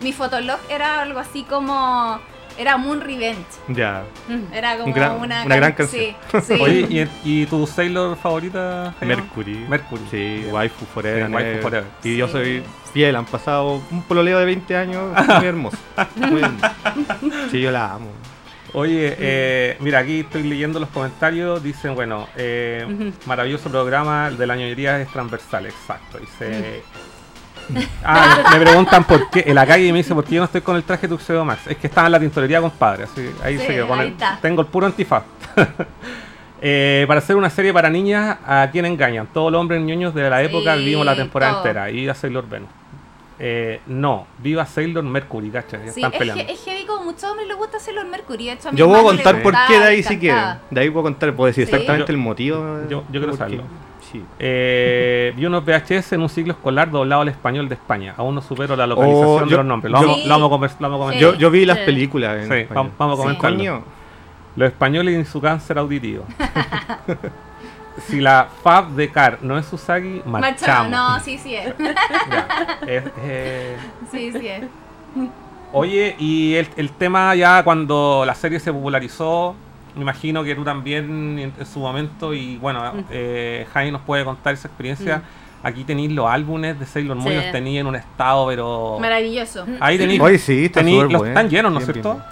mi 0.00 0.12
Fotolog 0.12 0.58
era 0.68 1.00
algo 1.02 1.18
así 1.18 1.42
como. 1.44 2.20
Era 2.58 2.78
Moon 2.78 3.02
Revenge. 3.02 3.44
Ya. 3.68 4.04
Era 4.50 4.76
como 4.78 4.86
Un 4.86 4.92
gran- 4.94 5.16
una, 5.20 5.44
una 5.44 5.56
gran 5.56 5.72
can- 5.72 5.86
canción. 5.86 6.14
Sí, 6.32 6.54
sí. 6.56 6.58
Oye, 6.58 7.08
¿y, 7.24 7.42
y 7.42 7.44
tu 7.46 7.66
Sailor 7.66 8.16
favorita? 8.16 8.94
Mercury. 9.02 9.56
Mercury. 9.68 10.00
Sí, 10.10 10.16
Bien. 10.16 10.54
waifu 10.54 10.86
forever. 10.86 11.26
Sí, 11.26 11.32
waifu 11.34 11.48
ever. 11.50 11.62
forever. 11.62 11.90
Y 12.02 12.16
yo 12.16 12.28
soy 12.28 12.62
fiel, 12.94 13.14
han 13.16 13.26
pasado 13.26 13.82
un 13.90 14.02
pololeo 14.04 14.38
de 14.38 14.46
20 14.46 14.74
años 14.74 15.04
muy 15.26 15.44
hermoso. 15.46 15.76
Muy 16.16 16.40
hermoso. 16.42 16.66
Sí, 17.50 17.60
yo 17.60 17.70
la 17.70 17.92
amo. 17.92 18.08
Oye, 18.72 19.16
eh, 19.18 19.76
mira, 19.80 20.00
aquí 20.00 20.20
estoy 20.20 20.42
leyendo 20.42 20.78
los 20.80 20.88
comentarios. 20.90 21.62
Dicen, 21.62 21.94
bueno, 21.94 22.28
eh, 22.36 23.12
maravilloso 23.26 23.70
programa, 23.70 24.28
el 24.28 24.36
de 24.36 24.46
la 24.46 24.56
ñoñería 24.56 25.00
es 25.00 25.08
transversal, 25.08 25.66
exacto. 25.66 26.18
Dice. 26.18 26.82
Ah, 28.04 28.44
me 28.52 28.60
preguntan 28.60 29.02
por 29.02 29.28
qué. 29.28 29.42
En 29.44 29.56
la 29.56 29.66
calle 29.66 29.90
me 29.90 29.98
dice 29.98 30.14
por 30.14 30.22
qué 30.24 30.36
yo 30.36 30.40
no 30.40 30.44
estoy 30.44 30.60
con 30.60 30.76
el 30.76 30.84
traje 30.84 31.08
Tuxedo 31.08 31.44
Max. 31.44 31.62
Es 31.66 31.76
que 31.76 31.88
estaba 31.88 32.06
en 32.06 32.12
la 32.12 32.20
tintorería, 32.20 32.60
compadre. 32.60 33.04
Así, 33.04 33.28
ahí 33.42 33.58
Sí, 33.58 33.66
se 33.66 33.72
quedó. 33.74 33.88
Con 33.88 33.98
el- 34.00 34.14
tengo 34.40 34.60
el 34.62 34.68
puro 34.68 34.86
antifaz. 34.86 35.24
Eh, 36.62 37.04
para 37.06 37.18
hacer 37.18 37.36
una 37.36 37.50
serie 37.50 37.70
para 37.72 37.90
niñas, 37.90 38.38
¿a 38.46 38.66
quién 38.72 38.86
engañan? 38.86 39.26
Todos 39.26 39.52
los 39.52 39.60
hombres 39.60 39.80
ñoños 39.82 40.14
de 40.14 40.28
la 40.30 40.42
época 40.42 40.72
Sí, 40.74 40.80
vivimos 40.80 41.04
la 41.04 41.14
temporada 41.14 41.52
todo. 41.52 41.66
entera. 41.66 41.90
Y 41.90 42.08
a 42.08 42.14
Sailor 42.14 42.48
Venus. 42.48 42.70
Eh, 43.38 43.80
no, 43.86 44.26
viva 44.38 44.64
Sailor 44.64 45.04
Mercury, 45.04 45.50
¿cachai? 45.50 45.80
Sí, 45.90 46.00
están 46.00 46.12
es, 46.12 46.18
peleando. 46.18 46.46
que, 46.46 46.52
es 46.52 46.64
heavy 46.64 46.86
como 46.86 47.04
muchos 47.04 47.24
hombres 47.24 47.46
les 47.46 47.56
gusta 47.56 47.78
Sailor 47.78 48.06
Mercury. 48.06 48.46
De 48.46 48.52
hecho, 48.52 48.68
a 48.70 48.72
mi 48.72 48.78
Yo 48.78 48.88
puedo 48.88 49.02
contar 49.04 49.42
por 49.42 49.54
qué 49.68 49.78
de 49.78 49.84
ahí 49.84 50.02
si 50.02 50.18
quieren. 50.18 50.44
De 50.70 50.80
ahí 50.80 50.88
puedo 50.90 51.02
contar, 51.04 51.34
puedo 51.34 51.46
decir 51.48 51.66
Sí. 51.66 51.72
exactamente 51.72 52.12
Yo- 52.12 52.16
el 52.16 52.22
motivo. 52.22 52.78
yo- 52.88 53.04
yo 53.12 53.20
quiero 53.20 53.36
saberlo. 53.36 53.64
Sí. 54.10 54.22
Eh, 54.38 55.32
vi 55.36 55.44
unos 55.46 55.64
VHS 55.64 56.12
en 56.14 56.22
un 56.22 56.28
ciclo 56.28 56.52
escolar 56.52 56.90
doblado 56.90 57.22
al 57.22 57.28
español 57.28 57.68
de 57.68 57.74
España. 57.74 58.14
Aún 58.16 58.36
no 58.36 58.40
supero 58.40 58.74
la 58.76 58.86
localización 58.86 59.28
Oh, 59.28 59.44
de 59.44 59.50
yo- 59.50 59.56
los 59.58 59.66
nombres. 59.66 59.92
Lo 59.92 60.00
yo- 60.00 60.06
vamos, 60.06 60.24
lo 60.24 60.30
vamos 60.30 60.46
a 60.46 60.54
convers- 60.54 60.80
lo 60.80 60.88
vamos 60.90 61.00
a 61.00 61.04
comentar. 61.12 61.32
Yo, 61.32 61.38
yo 61.38 61.50
vi 61.50 61.66
las 61.66 61.78
Sí. 61.80 61.84
películas. 61.84 62.48
en 62.50 62.68
vamos, 62.72 62.92
vamos 62.96 63.18
a 63.18 63.22
Sí. 63.32 63.36
comentarlo. 63.38 63.84
Los 64.54 64.68
españoles 64.68 65.20
y 65.20 65.24
su 65.30 65.40
cáncer 65.40 65.76
auditivo. 65.78 66.24
si 68.08 68.20
la 68.20 68.48
Fab 68.62 68.90
de 68.90 69.10
Car 69.10 69.38
no 69.42 69.58
es 69.58 69.72
Usagi, 69.72 70.22
Marchamos. 70.24 70.40
marchamos. 70.40 70.90
No, 70.90 71.20
sí, 71.20 71.38
sí 71.38 71.54
es. 71.54 71.74
Ya, 72.30 72.48
es- 72.86 73.04
eh, 73.22 73.76
Sí, 74.10 74.32
sí 74.32 74.46
es. 74.48 74.64
Oye, 75.72 76.14
y 76.18 76.54
el, 76.54 76.68
el 76.76 76.90
tema 76.92 77.34
ya 77.34 77.62
cuando 77.64 78.24
la 78.26 78.34
serie 78.34 78.60
se 78.60 78.72
popularizó, 78.72 79.54
me 79.94 80.02
imagino 80.02 80.44
que 80.44 80.54
tú 80.54 80.62
también 80.64 81.38
en, 81.38 81.52
en 81.58 81.66
su 81.66 81.80
momento, 81.80 82.32
y 82.34 82.56
bueno, 82.58 82.80
Mm. 82.92 83.04
eh, 83.10 83.66
Jaime 83.72 83.92
nos 83.92 84.02
puede 84.02 84.24
contar 84.24 84.54
esa 84.54 84.68
experiencia. 84.68 85.22
Aquí 85.62 85.82
tenéis 85.84 86.12
los 86.12 86.26
álbumes 86.30 86.78
de 86.78 86.86
Sailor 86.86 87.16
Moon, 87.16 87.28
Sí. 87.30 87.34
los 87.34 87.50
tenéis 87.50 87.80
en 87.80 87.86
un 87.88 87.96
estado, 87.96 88.46
pero... 88.46 88.98
Maravilloso. 89.00 89.66
Ahí 89.80 89.98
tenéis... 89.98 90.20
Hoy 90.20 90.38
sí, 90.38 90.66
está 90.66 90.80
tenéis- 90.80 91.00
súper 91.00 91.12
los 91.12 91.18
bueno. 91.22 91.32
están 91.34 91.50
llenos, 91.50 91.72
¿no 91.72 91.78
es 91.80 91.84
cierto? 91.86 92.12
bien. 92.14 92.24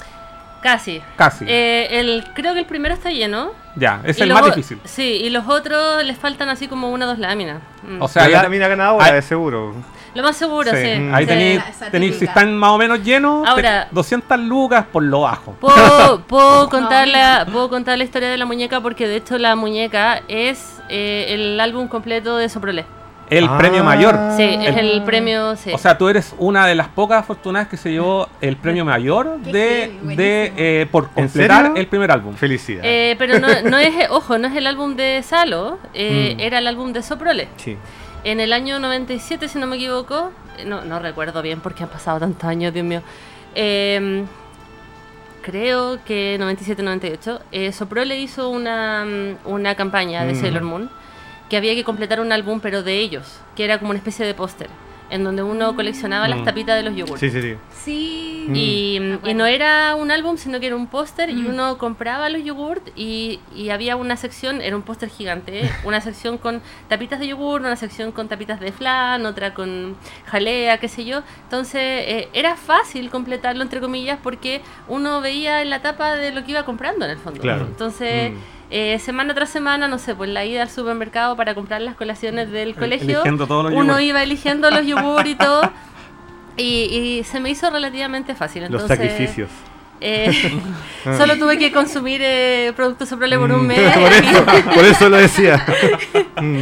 Casi. 0.65 1.03
Casi. 1.17 1.45
Eh, 1.47 2.01
el, 2.01 2.25
creo 2.33 2.55
que 2.55 2.61
el 2.61 2.65
primero 2.65 2.95
está 2.95 3.11
lleno. 3.11 3.51
ya, 3.77 4.01
es 4.03 4.19
Y 4.19 4.23
el 4.23 4.33
más 4.33 4.47
difícil. 4.47 4.81
Sí, 4.85 5.21
y 5.23 5.29
los 5.29 5.47
otros 5.47 6.03
les 6.03 6.17
faltan 6.17 6.49
así 6.49 6.69
como 6.69 6.89
una 6.91 7.05
o 7.05 7.09
dos 7.09 7.19
láminas. 7.19 7.61
Mm. 7.83 8.01
O 8.01 8.09
sea, 8.09 8.23
La 8.25 8.31
ya- 8.31 8.43
lámina 8.45 8.67
ganadora, 8.67 9.13
de 9.13 9.21
seguro. 9.21 9.75
Lo 10.15 10.23
más 10.23 10.37
seguro, 10.37 10.71
sí, 10.71 10.77
sí. 10.79 11.09
Ahí 11.13 11.25
sí. 11.27 11.61
tenéis, 11.91 12.17
si 12.17 12.25
están 12.25 12.57
más 12.57 12.71
o 12.71 12.79
menos 12.79 13.03
llenos, 13.05 13.47
Ahora- 13.47 13.89
200 13.91 14.39
lucas 14.41 14.87
por 14.91 15.03
lo 15.03 15.21
bajo. 15.21 15.53
Puedo, 15.61 16.21
puedo, 16.27 16.71
contar 16.71 17.09
la, 17.09 17.45
puedo 17.53 17.69
contar 17.69 17.99
la 17.99 18.05
historia 18.05 18.31
de 18.31 18.39
la 18.39 18.47
muñeca 18.47 18.81
porque 18.81 19.07
de 19.07 19.17
hecho 19.17 19.37
la 19.37 19.57
muñeca 19.57 20.23
es 20.29 20.81
eh, 20.89 21.27
el 21.29 21.61
álbum 21.61 21.89
completo 21.89 22.39
de 22.39 22.49
Soprole. 22.49 22.87
El 23.31 23.45
Ah. 23.49 23.57
premio 23.59 23.83
mayor. 23.83 24.19
Sí, 24.37 24.43
es 24.43 24.77
El- 24.77 24.91
el 24.91 25.03
premio. 25.03 25.57
Sí. 25.57 25.73
O 25.73 25.79
sea, 25.79 25.97
tú 25.97 26.09
eres 26.09 26.35
una 26.39 26.67
de 26.67 26.75
las 26.75 26.89
pocas 26.89 27.21
afortunadas 27.21 27.69
que 27.69 27.77
se 27.77 27.91
llevó 27.91 28.29
el 28.41 28.57
premio 28.57 28.85
mayor 28.85 29.39
de, 29.41 29.91
eh, 30.57 30.87
por 30.91 31.05
¿En 31.05 31.11
completar 31.25 31.73
el 31.75 31.87
primer 31.87 32.11
álbum. 32.11 32.35
Felicidades. 32.35 32.85
Eh, 32.87 33.17
pero 33.19 33.39
no, 33.39 33.49
no 33.69 33.79
es, 33.79 33.95
ojo, 34.11 34.37
no 34.39 34.49
es 34.49 34.57
el 34.57 34.67
álbum 34.67 34.95
de 34.97 35.23
Salo, 35.23 35.79
eh, 35.95 36.35
Mm. 36.37 36.41
era 36.41 36.59
el 36.59 36.67
álbum 36.67 36.93
de 36.93 37.03
Soprole. 37.03 37.49
sí. 37.57 37.77
En 38.25 38.41
el 38.41 38.55
año 38.55 38.79
97, 38.79 39.49
si 39.49 39.59
no 39.59 39.67
me 39.67 39.77
equivoco, 39.77 40.31
eh, 40.57 40.65
no, 40.65 40.83
no 40.83 40.99
recuerdo 40.99 41.43
bien 41.43 41.61
porque 41.61 41.83
han 41.83 41.91
pasado 41.91 42.21
tantos 42.21 42.45
años, 42.45 42.73
Dios 42.73 42.87
mío. 42.87 43.03
Eh, 43.55 44.25
creo 45.43 45.99
que 46.05 46.39
97-98, 46.39 47.41
eh, 47.53 47.71
Soprole 47.73 48.19
hizo 48.19 48.49
una, 48.49 49.05
mm, 49.05 49.37
una 49.47 49.75
campaña 49.75 50.25
de 50.25 50.33
Mm. 50.33 50.41
Sailor 50.41 50.63
Moon 50.63 50.91
que 51.49 51.57
había 51.57 51.75
que 51.75 51.85
completar 51.85 52.21
un 52.21 52.33
álbum, 52.33 52.61
pero 52.61 52.83
de 52.83 52.99
ellos, 53.01 53.41
que 53.57 53.65
era 53.65 53.79
como 53.79 53.91
una 53.91 53.99
especie 53.99 54.25
de 54.27 54.35
póster, 54.35 54.69
en 55.11 55.23
donde 55.23 55.43
uno 55.43 55.77
coleccionaba 55.77 56.27
las 56.27 56.41
Mm. 56.41 56.45
tapitas 56.45 56.77
de 56.77 56.83
los 56.83 56.97
yogurts. 56.97 57.21
Sí, 57.21 57.31
sí, 57.31 57.43
sí. 57.43 57.55
Sí. 57.85 58.21
Y, 58.55 58.97
acuerdo. 59.15 59.37
no 59.39 59.47
era 59.47 59.95
un 59.95 60.11
álbum, 60.11 60.37
sino 60.39 60.59
que 60.61 60.67
era 60.67 60.77
un 60.77 60.87
póster 60.87 61.29
y 61.31 61.35
Mm. 61.35 61.47
uno 61.49 61.79
compraba 61.79 62.29
los 62.31 62.43
yogurt 62.43 62.89
y, 62.97 63.41
y 63.55 63.69
había 63.71 63.97
una 63.97 64.17
sección, 64.17 64.61
era 64.63 64.75
un 64.77 64.83
póster 64.83 65.09
gigante, 65.11 65.65
¿eh? 65.67 65.71
una 65.85 66.01
sección 66.01 66.37
con 66.39 66.63
tapitas 66.89 67.21
de 67.21 67.29
yogur, 67.29 67.61
una 67.61 67.77
sección 67.77 68.13
con 68.13 68.29
tapitas 68.29 68.61
de 68.61 68.73
flan, 68.73 69.25
otra 69.27 69.53
con 69.55 69.97
jalea, 70.27 70.79
qué 70.79 70.89
sé 70.89 71.05
yo. 71.05 71.23
Entonces 71.45 71.81
eh, 71.83 72.29
era 72.33 72.57
fácil 72.57 73.11
completarlo, 73.11 73.63
entre 73.63 73.81
comillas, 73.81 74.19
porque 74.23 74.63
uno 74.89 75.21
veía 75.21 75.61
en 75.63 75.69
la 75.71 75.81
tapa 75.83 76.15
de 76.17 76.33
lo 76.33 76.45
que 76.45 76.53
iba 76.53 76.65
comprando 76.65 77.05
en 77.05 77.11
el 77.13 77.19
fondo. 77.19 77.41
Claro. 77.41 77.67
Entonces... 77.67 78.33
Mm. 78.75 78.95
eh, 78.95 78.99
semana 78.99 79.35
tras 79.35 79.51
semana, 79.51 79.89
no 79.89 79.99
sé, 79.99 80.15
pues 80.15 80.31
la 80.31 80.45
ida 80.45 80.63
al 80.63 80.71
supermercado 80.71 81.37
para 81.37 81.55
comprar 81.55 81.81
las 81.81 81.95
colaciones 81.95 82.51
del 82.51 82.75
colegio, 82.75 83.23
uno 83.25 83.71
yogur. 83.71 84.01
iba 84.01 84.23
eligiendo 84.23 84.71
los 84.71 84.87
yogur 84.87 85.27
y 85.27 85.35
todo, 85.37 85.71
y, 86.57 86.65
y 87.21 87.25
se 87.25 87.41
me 87.41 87.51
hizo 87.51 87.71
relativamente 87.71 88.35
fácil. 88.35 88.67
Los 88.71 88.87
sacrificios. 88.87 89.49
eh, 90.01 90.31
Ah. 91.07 91.17
solo 91.19 91.37
tuve 91.39 91.59
que 91.59 91.71
consumir 91.71 92.21
eh, 92.25 92.73
productos 92.75 93.09
Soprole 93.11 93.37
por 93.39 93.53
un 93.53 93.65
Mm, 93.65 93.67
mes. 93.67 93.93
por, 93.99 94.13
eso, 94.13 94.45
por 94.75 94.85
eso 94.85 95.09
lo 95.11 95.17
decía. 95.19 95.65
Mm. 96.41 96.59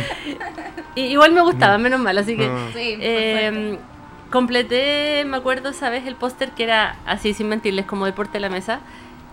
y 0.96 1.00
igual 1.02 1.32
me 1.32 1.40
gustaba, 1.42 1.78
menos 1.78 2.00
mal, 2.00 2.18
así 2.18 2.36
que... 2.36 2.46
Ah. 2.46 2.68
Sí, 2.74 2.96
eh, 3.00 3.50
suerte. 3.52 3.78
completé, 4.30 5.24
me 5.26 5.36
acuerdo 5.36 5.68
esa 5.70 5.90
vez, 5.90 6.06
el 6.06 6.16
póster 6.16 6.50
que 6.50 6.64
era 6.64 6.96
así, 7.06 7.34
sin 7.34 7.48
mentirles, 7.48 7.86
como 7.86 8.04
deporte 8.06 8.34
de 8.34 8.40
la 8.40 8.48
mesa. 8.48 8.80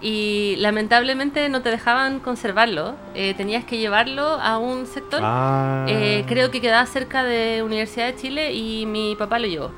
Y 0.02 0.56
lamentablemente 0.60 1.50
no 1.50 1.62
te 1.62 1.70
dejaban 1.70 2.20
conservarlo. 2.20 2.96
Eh, 3.16 3.34
tenías 3.36 3.66
que 3.66 3.78
llevarlo 3.78 4.24
a 4.42 4.58
un 4.58 4.86
sector. 4.88 5.20
Ah. 5.24 5.86
Eh, 5.90 6.24
creo 6.28 6.52
que 6.52 6.62
quedaba 6.62 6.86
cerca 6.86 7.24
de 7.24 7.62
Universidad 7.64 8.06
de 8.08 8.16
Chile 8.16 8.54
y 8.54 8.86
mi 8.86 9.16
papá 9.18 9.40
lo 9.40 9.48
llevó. 9.48 9.72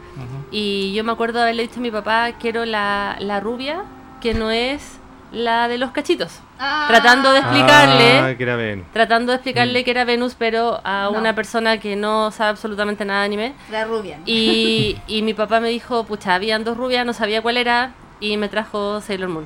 Y 0.52 0.94
yo 0.94 1.04
me 1.04 1.12
acuerdo 1.12 1.42
haberle 1.42 1.64
dicho 1.64 1.80
a 1.80 1.82
mi 1.82 1.92
papá, 1.92 2.34
quiero 2.40 2.66
la, 2.66 3.16
la 3.20 3.40
rubia, 3.40 3.84
que 4.20 4.34
no 4.34 4.52
es 4.52 4.98
la 5.32 5.68
de 5.70 5.78
los 5.78 5.92
cachitos. 5.92 6.40
Ah. 6.60 6.86
Tratando 6.90 7.32
de 7.32 7.40
explicarle 7.40 8.20
Ah, 8.20 8.36
que 8.38 8.44
era 8.44 8.56
Ben. 8.58 8.86
tratando 8.94 9.32
de 9.32 9.38
explicarle 9.38 9.84
que 9.84 9.90
era 9.92 10.04
Venus, 10.06 10.36
pero 10.38 10.82
a 10.84 11.10
No. 11.12 11.18
una 11.18 11.34
persona 11.34 11.80
que 11.80 11.96
no 11.96 12.30
sabe 12.32 12.50
absolutamente 12.52 13.06
nada 13.06 13.22
de 13.22 13.26
anime. 13.26 13.54
La 13.72 13.86
rubia. 13.86 14.20
Y, 14.26 14.98
y 15.08 15.22
mi 15.24 15.34
papá 15.34 15.60
me 15.62 15.70
dijo, 15.70 16.04
pucha, 16.04 16.36
habían 16.36 16.64
dos 16.66 16.76
rubias, 16.78 17.06
no 17.06 17.14
sabía 17.14 17.42
cuál 17.42 17.56
era, 17.58 17.94
y 18.20 18.36
me 18.38 18.50
trajo 18.50 19.00
Sailor 19.02 19.30
Moon. 19.30 19.46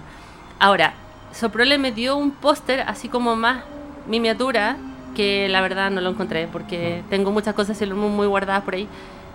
Ahora, 0.60 0.94
Soprole 1.34 1.78
me 1.78 1.92
dio 1.92 2.16
un 2.18 2.32
póster 2.32 2.82
así 2.88 3.10
como 3.10 3.36
más 3.36 3.64
miniatura, 4.08 4.78
que 5.16 5.48
la 5.50 5.62
verdad 5.62 5.92
no 5.92 6.02
lo 6.02 6.10
encontré, 6.12 6.48
porque 6.48 7.04
tengo 7.10 7.32
muchas 7.32 7.54
cosas 7.56 7.82
muy 7.90 8.28
guardadas 8.28 8.64
por 8.64 8.76
ahí. 8.76 8.88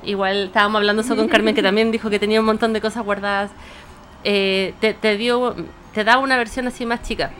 Igual 0.02 0.44
estábamos 0.46 0.78
hablando 0.78 1.02
eso 1.02 1.14
con 1.16 1.28
Carmen, 1.28 1.54
que 1.54 1.62
también 1.62 1.90
dijo 1.90 2.08
que 2.10 2.18
tenía 2.18 2.40
un 2.40 2.46
montón 2.46 2.72
de 2.72 2.80
cosas 2.80 3.04
guardadas. 3.04 3.50
Eh, 4.24 4.74
te, 4.80 4.94
te 4.94 5.16
dio, 5.16 5.54
te 5.92 6.04
da 6.04 6.18
una 6.18 6.36
versión 6.36 6.66
así 6.66 6.84
más 6.86 7.02
chica 7.02 7.30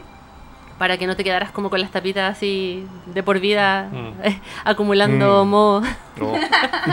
para 0.79 0.97
que 0.97 1.07
no 1.07 1.14
te 1.14 1.25
quedaras 1.25 1.51
como 1.53 1.69
con 1.69 1.79
las 1.83 1.90
tapitas 1.90 2.35
así 2.38 2.87
de 3.07 3.23
por 3.23 3.38
vida 3.38 3.90
Mm. 3.93 4.12
acumulando 4.64 5.45
Mm. 5.45 5.49
moho. 5.49 5.83
No, 6.19 6.33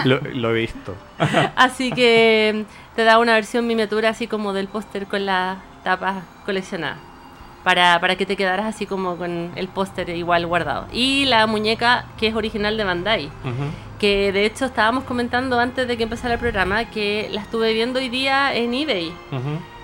lo, 0.04 0.20
lo 0.22 0.52
he 0.56 0.60
visto. 0.62 0.94
Así 1.56 1.92
que 1.92 2.66
te 2.96 3.04
da 3.06 3.18
una 3.20 3.34
versión 3.34 3.66
miniatura 3.68 4.10
así 4.10 4.28
como 4.28 4.52
del 4.54 4.68
póster 4.68 5.06
con 5.08 5.26
las 5.26 5.58
tapas 5.88 6.24
coleccionadas. 6.46 6.98
Para, 7.64 8.00
para 8.00 8.16
que 8.16 8.26
te 8.26 8.36
quedaras 8.38 8.66
así 8.66 8.86
como 8.86 9.18
con 9.18 9.52
el 9.56 9.68
póster 9.68 10.10
igual 10.10 10.46
guardado. 10.46 10.86
Y 10.94 11.26
la 11.26 11.48
muñeca 11.48 12.06
que 12.18 12.28
es 12.28 12.36
original 12.36 12.78
de 12.78 12.84
Bandai. 12.84 13.30
Que 14.00 14.32
de 14.32 14.46
hecho 14.46 14.66
estábamos 14.66 15.04
comentando 15.06 15.60
antes 15.60 15.88
de 15.88 15.98
que 15.98 16.04
empezara 16.04 16.36
el 16.36 16.40
programa 16.40 16.86
que 16.86 17.28
la 17.32 17.42
estuve 17.42 17.74
viendo 17.74 18.00
hoy 18.00 18.10
día 18.10 18.54
en 18.54 18.74
eBay. 18.74 19.12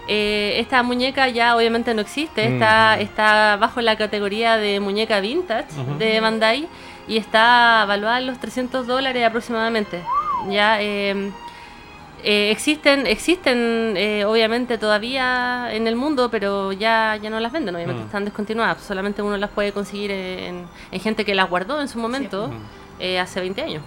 Eh, 0.08 0.56
esta 0.60 0.84
muñeca 0.84 1.28
ya 1.30 1.56
obviamente 1.56 1.94
no 1.94 2.02
existe, 2.02 2.50
Mm. 2.50 2.54
está, 2.54 3.00
está 3.00 3.58
bajo 3.58 3.80
la 3.82 3.96
categoría 3.96 4.58
de 4.58 4.80
muñeca 4.82 5.20
vintage 5.22 5.68
de 5.98 6.20
Bandai 6.20 6.68
y 7.08 7.18
está 7.18 7.82
evaluada 7.84 8.18
en 8.20 8.28
los 8.28 8.38
300 8.40 8.86
dólares 8.88 9.26
aproximadamente. 9.26 10.02
Ya 10.50 10.78
eh, 10.82 11.32
eh, 12.24 12.52
existen, 12.52 13.06
existen 13.08 13.94
eh, 13.98 14.26
obviamente 14.26 14.78
todavía 14.78 15.74
en 15.74 15.88
el 15.88 15.96
mundo, 15.96 16.30
pero 16.30 16.72
ya, 16.72 17.18
ya 17.22 17.30
no 17.30 17.40
las 17.40 17.52
venden, 17.52 17.76
obviamente 17.76 18.02
Mm. 18.04 18.06
están 18.06 18.26
descontinuadas. 18.26 18.82
Solamente 18.82 19.22
uno 19.22 19.38
las 19.38 19.50
puede 19.50 19.72
conseguir 19.72 20.12
en, 20.12 20.66
en 20.92 21.00
gente 21.00 21.26
que 21.26 21.36
las 21.36 21.50
guardó 21.50 21.82
en 21.82 21.88
su 21.88 22.00
momento 22.00 22.48
Mm. 22.50 22.54
eh, 23.00 23.20
hace 23.20 23.40
20 23.40 23.62
años. 23.62 23.84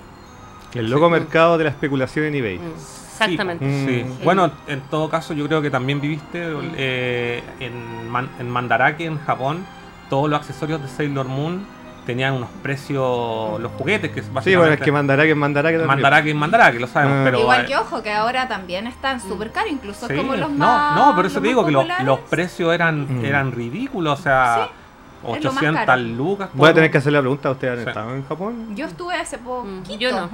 El 0.75 0.91
loco 0.91 1.09
mercado 1.09 1.57
de 1.57 1.65
la 1.65 1.71
especulación 1.71 2.27
en 2.27 2.35
eBay. 2.35 2.59
Mm, 2.59 2.73
Exactamente. 3.13 3.65
Sí. 3.87 4.05
Mm. 4.05 4.25
Bueno, 4.25 4.51
en 4.67 4.81
todo 4.91 5.09
caso, 5.09 5.33
yo 5.33 5.47
creo 5.47 5.63
que 5.63 5.71
también 5.71 6.01
viviste 6.03 6.43
eh, 6.77 7.43
en, 7.61 8.11
Man- 8.11 8.29
en 8.39 8.51
Mandarake, 8.51 9.07
en 9.07 9.19
Japón, 9.25 9.65
todos 10.11 10.29
los 10.29 10.39
accesorios 10.39 10.83
de 10.83 10.89
Sailor 10.89 11.27
Moon 11.27 11.67
tenían 12.07 12.35
unos 12.35 12.49
precios, 12.63 13.61
los 13.61 13.73
juguetes 13.73 14.11
que 14.13 14.23
Sí, 14.23 14.29
básicamente... 14.33 14.57
bueno, 14.59 14.75
es 14.75 14.81
que 14.81 14.93
mandará 14.93 15.25
que 15.25 15.35
mandará 15.35 15.71
que 15.71 15.79
también. 15.79 15.89
Mandarake 16.01 16.31
en 16.31 16.37
Mandarake, 16.37 16.81
lo 16.81 16.87
sabemos, 16.87 17.17
Ah. 17.19 17.23
pero... 17.25 17.41
Igual 17.41 17.63
eh, 17.63 17.67
que 17.67 17.77
ojo, 17.77 18.03
que 18.03 18.13
ahora 18.13 18.49
también 18.49 18.87
están 18.87 19.21
súper 19.21 19.51
caros, 19.53 19.71
incluso 19.73 20.07
sí, 20.07 20.15
como 20.17 20.37
los 20.37 20.51
no, 20.51 20.67
más. 20.67 20.97
no, 20.97 21.15
por 21.17 21.27
eso 21.27 21.35
los 21.35 21.43
te 21.43 21.49
digo 21.49 21.67
que 21.67 21.73
los, 21.73 21.85
los 22.05 22.21
precios 22.21 22.73
eran, 22.73 23.21
Mm. 23.21 23.25
eran 23.25 23.53
ridículos, 23.53 24.21
o 24.21 24.23
sea, 24.23 24.69
Sí, 25.25 25.33
es 25.33 25.45
lo 25.45 25.51
más 25.53 25.63
800 25.63 25.85
caro. 25.87 26.03
lucas. 26.03 26.49
Voy 26.53 26.71
a 26.71 26.75
tener 26.75 26.91
que 26.91 26.99
hacer 26.99 27.13
la 27.13 27.21
pregunta. 27.21 27.51
¿Ustedes 27.51 27.79
han 27.79 27.85
Sí. 27.85 27.89
estado 27.89 28.15
en 28.15 28.27
Japón? 28.29 28.77
Yo 28.77 28.87
estuve 28.87 29.15
hace 29.15 29.39
poquito. 29.39 29.65
Mm, 29.67 29.99
yo 29.99 30.11
no. 30.13 30.31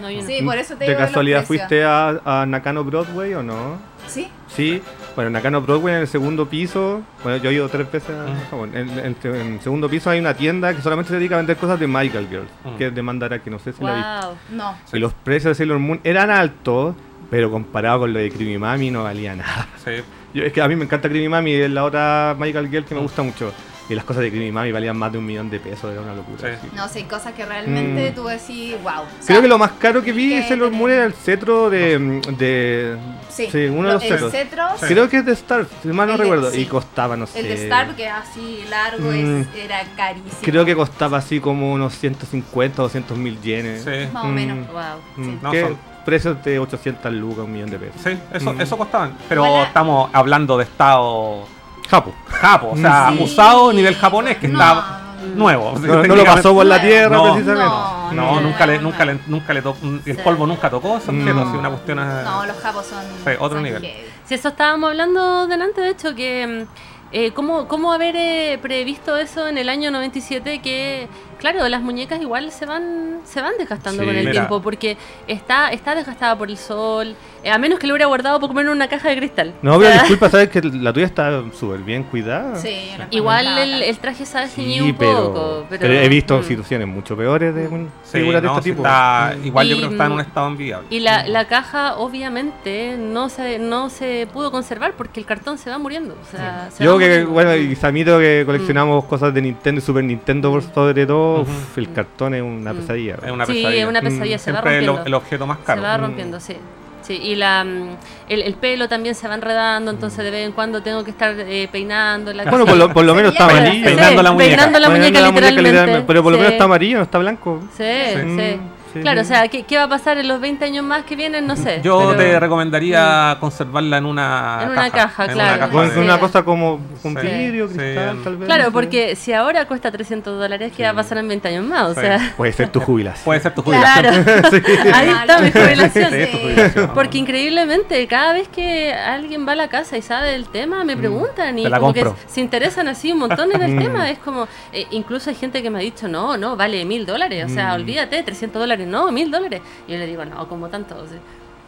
No, 0.00 0.10
yo 0.10 0.20
no. 0.20 0.26
Sí, 0.26 0.42
por 0.42 0.58
eso 0.58 0.74
te 0.74 0.84
¿De 0.84 0.90
digo 0.90 0.98
casualidad 0.98 1.44
fuiste 1.44 1.84
a, 1.84 2.20
a 2.24 2.46
Nakano 2.46 2.82
Broadway 2.82 3.34
o 3.34 3.42
no? 3.44 3.76
Sí, 4.08 4.28
Sí, 4.48 4.82
bueno, 5.14 5.28
en 5.28 5.32
Nakano 5.34 5.60
Broadway 5.62 5.94
en 5.94 6.00
el 6.02 6.06
segundo 6.08 6.46
piso, 6.48 7.02
bueno, 7.22 7.38
yo 7.42 7.50
he 7.50 7.54
ido 7.54 7.68
tres 7.68 7.90
veces 7.90 8.10
a. 8.16 8.44
Japón. 8.50 8.70
En, 8.74 8.88
en- 8.98 9.16
en 9.22 9.52
el 9.54 9.60
segundo 9.60 9.88
piso 9.88 10.10
hay 10.10 10.20
una 10.20 10.34
tienda 10.34 10.74
que 10.74 10.80
solamente 10.82 11.10
se 11.10 11.16
dedica 11.16 11.34
a 11.34 11.38
vender 11.38 11.56
cosas 11.56 11.78
de 11.80 11.86
Michael 11.86 12.28
Girls, 12.28 12.48
Mm. 12.64 12.76
que 12.78 12.86
es 12.88 12.94
de 12.94 13.02
Mandarake, 13.02 13.50
no 13.50 13.58
sé 13.58 13.72
si 13.72 13.82
la 13.84 13.94
viste. 13.94 14.26
Wow. 14.26 14.36
no. 14.52 14.76
Y 14.92 14.98
los 14.98 15.12
precios 15.12 15.50
de 15.50 15.54
Sailor 15.56 15.78
Moon 15.78 16.00
eran 16.04 16.30
altos, 16.30 16.94
pero 17.30 17.50
comparado 17.50 18.00
con 18.00 18.12
lo 18.12 18.18
de 18.18 18.30
Creamy 18.30 18.58
Mami 18.58 18.90
no 18.90 19.04
valía 19.04 19.34
nada. 19.36 19.68
Sí. 19.84 19.90
Yo- 20.34 20.44
es 20.44 20.52
que 20.52 20.62
a 20.62 20.68
mí 20.68 20.76
me 20.76 20.84
encanta 20.84 21.08
Creamy 21.08 21.28
Mami, 21.28 21.52
es 21.52 21.70
la 21.70 21.84
otra 21.84 22.34
Michael 22.38 22.68
Girl 22.70 22.84
que 22.84 22.94
me 22.94 23.00
gusta 23.02 23.22
mucho. 23.22 23.52
Y 23.92 23.94
las 23.94 24.04
cosas 24.04 24.22
de 24.22 24.30
Creamy 24.30 24.50
Mami 24.50 24.72
valían 24.72 24.96
más 24.96 25.12
de 25.12 25.18
un 25.18 25.26
millón 25.26 25.50
de 25.50 25.60
pesos, 25.60 25.92
era 25.92 26.00
una 26.00 26.14
locura. 26.14 26.38
Sí. 26.54 26.58
sí. 26.62 26.68
No, 26.74 26.88
sí, 26.88 27.02
cosas 27.04 27.34
que 27.34 27.44
realmente 27.44 28.10
Mm. 28.10 28.14
tú 28.14 28.24
decís, 28.24 28.74
wow. 28.82 29.04
Creo 29.26 29.42
que 29.42 29.48
lo 29.48 29.58
más 29.58 29.72
caro 29.72 30.02
que 30.02 30.12
vi 30.12 30.30
que 30.30 30.48
Sailor 30.48 30.70
Moon 30.70 30.82
tener- 30.90 30.96
era 30.96 31.04
el 31.04 31.12
cetro 31.12 31.68
de. 31.68 31.98
de 32.38 32.96
Sí, 33.28 33.48
uno 33.66 33.88
de 33.88 33.94
los 33.94 34.02
el 34.02 34.08
cetros. 34.08 34.32
cetro, 34.32 34.64
Sí. 34.80 34.86
Creo 34.86 35.08
que 35.08 35.18
es 35.18 35.26
de 35.26 35.32
Star, 35.32 35.66
si 35.82 35.88
mal 35.88 36.06
no 36.06 36.12
El 36.14 36.18
de- 36.18 36.24
recuerdo. 36.24 36.50
sí. 36.50 36.60
Y 36.62 36.64
costaba, 36.66 37.16
no 37.16 37.26
sé. 37.26 37.40
el 37.40 37.48
de 37.48 37.54
Star, 37.64 37.94
que 37.94 38.06
es 38.06 38.12
así 38.12 38.64
largo, 38.70 39.12
es- 39.12 39.24
Mm. 39.24 39.44
era 39.56 39.82
carísimo. 39.96 40.32
Creo 40.42 40.64
que 40.64 40.74
costaba 40.74 41.18
así 41.18 41.38
como 41.40 41.72
unos 41.72 41.94
150 41.98 42.80
o 42.82 42.84
200 42.84 43.16
mil 43.18 43.40
yenes. 43.42 43.82
Sí. 43.84 44.08
Más 44.12 44.24
o 44.24 44.28
Mm. 44.28 44.34
menos. 44.34 44.58
Wow. 44.72 44.82
Mm, 45.16 45.24
Sí. 45.24 45.38
No, 45.42 45.50
que 45.50 45.60
son- 45.62 45.92
Precios 46.02 46.42
de 46.42 46.58
800 46.58 47.12
lucas, 47.12 47.44
un 47.44 47.52
millón 47.52 47.70
de 47.70 47.78
pesos. 47.78 48.00
Sí, 48.02 48.10
eso, 48.34 48.52
Mm. 48.52 48.60
eso 48.60 48.76
costaban. 48.76 49.14
Pero 49.28 49.62
estamos 49.62 50.10
hablando 50.12 50.58
de 50.58 50.64
estado 50.64 51.46
Japo. 51.88 52.12
japo, 52.30 52.70
o 52.72 52.76
sea, 52.76 53.12
Sí. 53.16 53.22
usado 53.22 53.70
a 53.70 53.72
nivel 53.72 53.94
japonés, 53.94 54.38
que 54.38 54.48
No. 54.48 54.58
está 54.58 55.00
nuevo. 55.34 55.74
No, 55.78 56.02
no 56.04 56.16
lo 56.16 56.24
pasó 56.24 56.54
por 56.54 56.66
la 56.66 56.80
tierra, 56.80 57.16
No. 57.16 57.34
precisamente. 57.34 57.64
No, 57.68 58.02
No, 58.12 58.34
no, 58.34 58.40
nunca, 58.42 58.66
le, 58.66 58.78
nunca, 58.78 59.04
le, 59.06 59.18
nunca 59.26 59.54
le 59.54 59.62
tocó, 59.62 59.78
el 59.86 60.02
Sí. 60.16 60.22
polvo 60.22 60.46
nunca 60.46 60.68
tocó 60.68 60.98
ese 60.98 61.10
objeto, 61.10 61.34
No. 61.34 61.48
así 61.48 61.56
una 61.56 61.70
cuestión... 61.70 61.96
No, 61.98 62.44
los 62.46 62.56
japos 62.58 62.86
son. 62.86 63.02
Sí, 63.24 63.30
otro 63.38 63.56
son 63.56 63.62
nivel. 63.62 63.88
Si 64.26 64.34
eso 64.34 64.48
estábamos 64.48 64.90
hablando 64.90 65.46
delante, 65.46 65.80
de 65.80 65.90
hecho, 65.90 66.14
que 66.14 66.66
mm, 66.68 66.74
eh, 67.14 67.32
cómo, 67.32 67.68
cómo 67.68 67.92
haber 67.92 68.14
eh, 68.16 68.58
previsto 68.60 69.16
eso 69.16 69.48
en 69.48 69.56
el 69.58 69.68
año 69.68 69.90
97, 69.90 70.60
que 70.60 71.08
claro, 71.42 71.68
las 71.68 71.82
muñecas 71.82 72.20
igual 72.22 72.50
se 72.52 72.64
van 72.64 73.18
se 73.24 73.40
van 73.42 73.52
desgastando 73.58 74.02
Sí. 74.02 74.06
con 74.06 74.16
el 74.16 74.22
Mira. 74.22 74.32
tiempo, 74.32 74.60
porque 74.62 74.96
está, 75.28 75.68
está 75.68 75.94
desgastada 75.94 76.36
por 76.36 76.48
el 76.50 76.56
sol, 76.56 77.14
eh, 77.44 77.50
a 77.50 77.58
menos 77.58 77.78
que 77.78 77.86
lo 77.86 77.92
hubiera 77.92 78.06
guardado 78.06 78.40
por 78.40 78.48
comer 78.48 78.64
en 78.66 78.72
una 78.72 78.88
caja 78.88 79.10
de 79.10 79.16
cristal. 79.16 79.52
No, 79.62 79.78
pero 79.78 79.90
disculpa, 79.92 80.30
sabes 80.30 80.48
que 80.48 80.60
la 80.62 80.92
tuya 80.92 81.06
está 81.06 81.42
súper 81.52 81.80
bien 81.80 82.02
cuidada. 82.04 82.56
Sí, 82.56 82.90
yo 82.98 83.04
Igual 83.10 83.46
el, 83.58 83.82
el 83.82 83.98
traje 83.98 84.24
se 84.24 84.38
ha 84.38 84.48
Sí, 84.48 84.80
un 84.80 84.94
pero, 84.96 85.32
poco, 85.32 85.66
pero, 85.68 85.80
pero 85.82 85.94
he 85.94 86.08
visto 86.08 86.38
mm. 86.38 86.42
situaciones 86.44 86.88
mucho 86.88 87.16
peores 87.16 87.54
de 87.54 87.68
un- 87.68 87.90
Sí, 88.02 88.18
figuras 88.18 88.42
de 88.42 88.48
no, 88.48 88.58
este 88.58 88.70
tipo. 88.70 88.82
está- 88.82 89.34
Mm. 89.36 89.46
igual 89.46 89.66
yo 89.68 89.74
Y, 89.74 89.78
creo 89.78 89.88
que 89.90 89.94
está 89.94 90.06
en 90.06 90.12
un 90.12 90.18
mm, 90.18 90.20
estado 90.20 90.46
envidiable. 90.48 90.86
Y 90.90 91.00
la, 91.00 91.26
la 91.28 91.46
caja 91.46 91.96
obviamente 91.96 92.96
no 92.98 93.28
se, 93.28 93.58
no 93.58 93.90
se 93.90 94.26
pudo 94.32 94.50
conservar 94.50 94.94
porque 94.96 95.20
el 95.20 95.26
cartón 95.26 95.58
se 95.58 95.70
va 95.70 95.78
muriendo. 95.78 96.14
O 96.20 96.24
sea, 96.30 96.68
se 96.70 96.84
Yo 96.84 96.94
va 96.94 96.98
que, 97.00 97.04
muriendo. 97.08 97.30
bueno, 97.30 97.54
y 97.56 97.74
Samito 97.76 98.18
que 98.18 98.42
coleccionamos 98.46 99.04
cosas 99.04 99.32
de 99.34 99.42
Nintendo 99.42 99.78
y 99.80 99.82
Super 99.82 100.04
Nintendo 100.04 100.50
por 100.50 100.62
sobre 100.62 101.06
todo, 101.06 101.31
Uf, 101.40 101.78
el 101.78 101.92
cartón 101.92 102.34
es 102.34 102.42
una 102.42 102.72
Mm. 102.72 102.76
pesadilla. 102.76 103.14
Es 103.24 103.30
una 103.32 103.46
sí, 103.46 103.52
pesadilla. 103.54 103.82
es 103.82 103.88
una 103.88 104.00
pesadilla, 104.02 104.36
Mm, 104.36 104.38
se 104.38 104.52
va 104.52 104.58
Siempre 104.60 104.78
el, 104.78 104.86
rompiendo. 104.86 105.06
el 105.06 105.14
objeto 105.14 105.46
más 105.46 105.58
caro. 105.58 105.80
Se 105.80 105.86
va 105.88 105.98
Mm. 105.98 106.00
rompiendo, 106.02 106.40
sí. 106.40 106.56
Sí, 107.02 107.14
y 107.20 107.34
la, 107.34 107.64
mm, 107.64 107.96
el, 108.28 108.42
el 108.42 108.54
pelo 108.54 108.88
también 108.88 109.16
se 109.16 109.26
va 109.26 109.34
enredando, 109.34 109.90
entonces 109.90 110.22
de 110.24 110.30
vez 110.30 110.46
en 110.46 110.52
cuando 110.52 110.82
tengo 110.82 111.02
que 111.02 111.10
estar 111.10 111.34
eh, 111.36 111.68
peinando 111.72 112.32
la 112.32 112.44
Bueno, 112.44 112.64
por 112.64 112.76
lo, 112.76 112.92
por 112.92 113.04
lo 113.04 113.12
menos 113.16 113.32
está 113.32 113.48
Sí, 113.50 113.56
amarillo. 113.56 113.84
peinando 113.84 114.22
la 114.22 114.30
muñeca. 114.32 114.48
Peinando 114.56 114.78
la 114.78 114.86
Peinando 114.88 115.32
muñeca, 115.32 115.50
literalmente. 115.60 116.04
Pero 116.06 116.22
por 116.22 116.30
lo 116.32 116.38
Sí. 116.38 116.40
menos 116.42 116.52
está 116.52 116.64
amarillo, 116.64 116.96
no 116.98 117.02
está 117.02 117.18
blanco. 117.18 117.60
Sí, 117.76 117.82
Mm, 118.24 118.38
sí. 118.38 118.56
Sí, 118.92 119.00
Claro, 119.00 119.20
sí. 119.20 119.24
o 119.24 119.28
sea, 119.28 119.48
¿qué, 119.48 119.62
qué 119.64 119.76
va 119.76 119.84
a 119.84 119.88
pasar 119.88 120.18
en 120.18 120.28
los 120.28 120.40
20 120.40 120.64
años 120.64 120.84
más 120.84 121.04
que 121.04 121.16
vienen? 121.16 121.46
No 121.46 121.56
sé. 121.56 121.80
Yo 121.82 121.98
pero- 122.10 122.16
te 122.16 122.40
recomendaría 122.40 123.36
conservarla 123.40 123.98
en 123.98 124.06
una 124.06 124.60
En 124.62 124.70
una 124.70 124.90
caja, 124.90 125.24
en 125.26 125.32
claro. 125.32 125.66
una 125.66 125.82
caja 125.82 126.00
una 126.00 126.18
cosa 126.20 126.42
como 126.44 126.80
con 127.02 127.16
Sí. 127.20 127.26
vidrio, 127.26 127.68
Sí. 127.68 127.74
cristal, 127.78 128.18
tal 128.24 128.36
vez. 128.36 128.46
Claro, 128.46 128.72
porque 128.72 129.16
si 129.16 129.32
ahora 129.32 129.66
cuesta 129.66 129.90
300 129.90 130.38
dólares, 130.38 130.72
¿qué 130.76 130.82
va 130.84 130.90
a 130.90 130.94
pasar 130.94 131.18
en 131.18 131.28
20 131.28 131.48
años 131.48 131.64
más? 131.64 131.82
O 131.90 131.94
Sí. 131.94 132.00
sea, 132.00 132.34
Puede 132.36 132.52
ser 132.52 132.68
tu 132.70 132.80
jubilación. 132.80 133.24
Puede 133.24 133.40
ser 133.40 133.54
tu 133.54 133.62
jubilación. 133.62 134.24
claro. 134.24 134.58
Ahí 134.94 135.08
está 135.08 135.38
mi 135.40 135.50
jubilación. 135.52 136.10
Sí, 136.10 136.26
tu 136.32 136.38
jubilación. 136.38 136.90
Porque 136.94 137.18
increíblemente, 137.18 138.06
cada 138.06 138.32
vez 138.32 138.48
que 138.48 138.92
alguien 138.92 139.46
va 139.46 139.52
a 139.52 139.56
la 139.56 139.68
casa 139.68 139.96
y 139.96 140.02
sabe 140.02 140.30
del 140.32 140.48
tema, 140.48 140.84
me 140.84 140.96
preguntan 140.96 141.58
y 141.58 141.70
como 141.70 141.92
que 141.92 142.06
se 142.26 142.40
interesan 142.40 142.88
así 142.88 143.12
un 143.12 143.18
montón 143.20 143.52
en 143.52 143.62
el 143.62 143.72
Mm. 143.76 143.78
tema. 143.78 144.10
Es 144.10 144.18
como, 144.18 144.46
eh, 144.72 144.86
incluso 144.90 145.30
hay 145.30 145.36
gente 145.36 145.62
que 145.62 145.70
me 145.70 145.78
ha 145.78 145.82
dicho, 145.82 146.08
no, 146.08 146.36
no, 146.36 146.56
vale 146.56 146.84
mil 146.84 147.06
dólares. 147.06 147.46
O 147.46 147.48
sea, 147.54 147.70
Mm. 147.70 147.74
olvídate, 147.74 148.22
300 148.22 148.60
dólares, 148.60 148.81
no, 148.86 149.10
mil 149.12 149.30
dólares. 149.30 149.60
Y 149.88 149.92
yo 149.92 149.98
le 149.98 150.06
digo, 150.06 150.24
no, 150.24 150.48
como 150.48 150.68
tanto. 150.68 150.94
O 150.96 151.06
sea, 151.06 151.18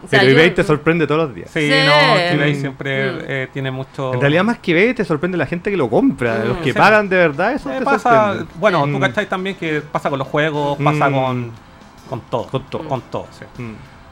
o 0.03 0.07
sea, 0.09 0.21
Pero 0.21 0.33
yo- 0.33 0.39
eBay 0.39 0.55
te 0.55 0.63
sorprende 0.65 1.07
todos 1.07 1.27
los 1.29 1.35
días. 1.35 1.49
Sí, 1.51 1.61
Sí. 1.61 1.75
no, 1.87 2.19
eBay 2.19 2.55
siempre 2.57 3.11
Mm. 3.13 3.19
eh, 3.27 3.49
tiene 3.53 3.71
mucho... 3.71 4.13
En 4.13 4.21
realidad, 4.21 4.45
más 4.45 4.59
que 4.59 4.73
eBay, 4.73 4.93
te 4.95 5.05
sorprende 5.05 5.39
la 5.39 5.47
gente 5.47 5.71
que 5.71 5.77
lo 5.79 5.89
compra. 5.89 6.43
Mm. 6.45 6.49
Los 6.49 6.57
que 6.59 6.73
Sí. 6.73 6.79
pagan 6.79 7.09
de 7.09 7.17
verdad, 7.17 7.53
eso 7.55 7.73
Eh, 7.73 7.79
te 7.79 7.85
pasa, 7.85 8.27
sorprende. 8.29 8.53
bueno, 8.57 8.83
tú 8.83 8.89
Mm. 8.99 9.01
cacháis 9.01 9.29
también 9.29 9.57
que 9.57 9.81
pasa 9.81 10.11
con 10.11 10.19
los 10.19 10.29
juegos, 10.29 10.77
pasa 10.83 11.09
Mm. 11.09 11.15
con, 11.15 11.51
con 12.11 12.21
todo. 12.23 12.47
Con 12.49 12.63
todo. 12.65 12.85
Con 12.89 13.01
todo, 13.03 13.27
sí. 13.31 13.45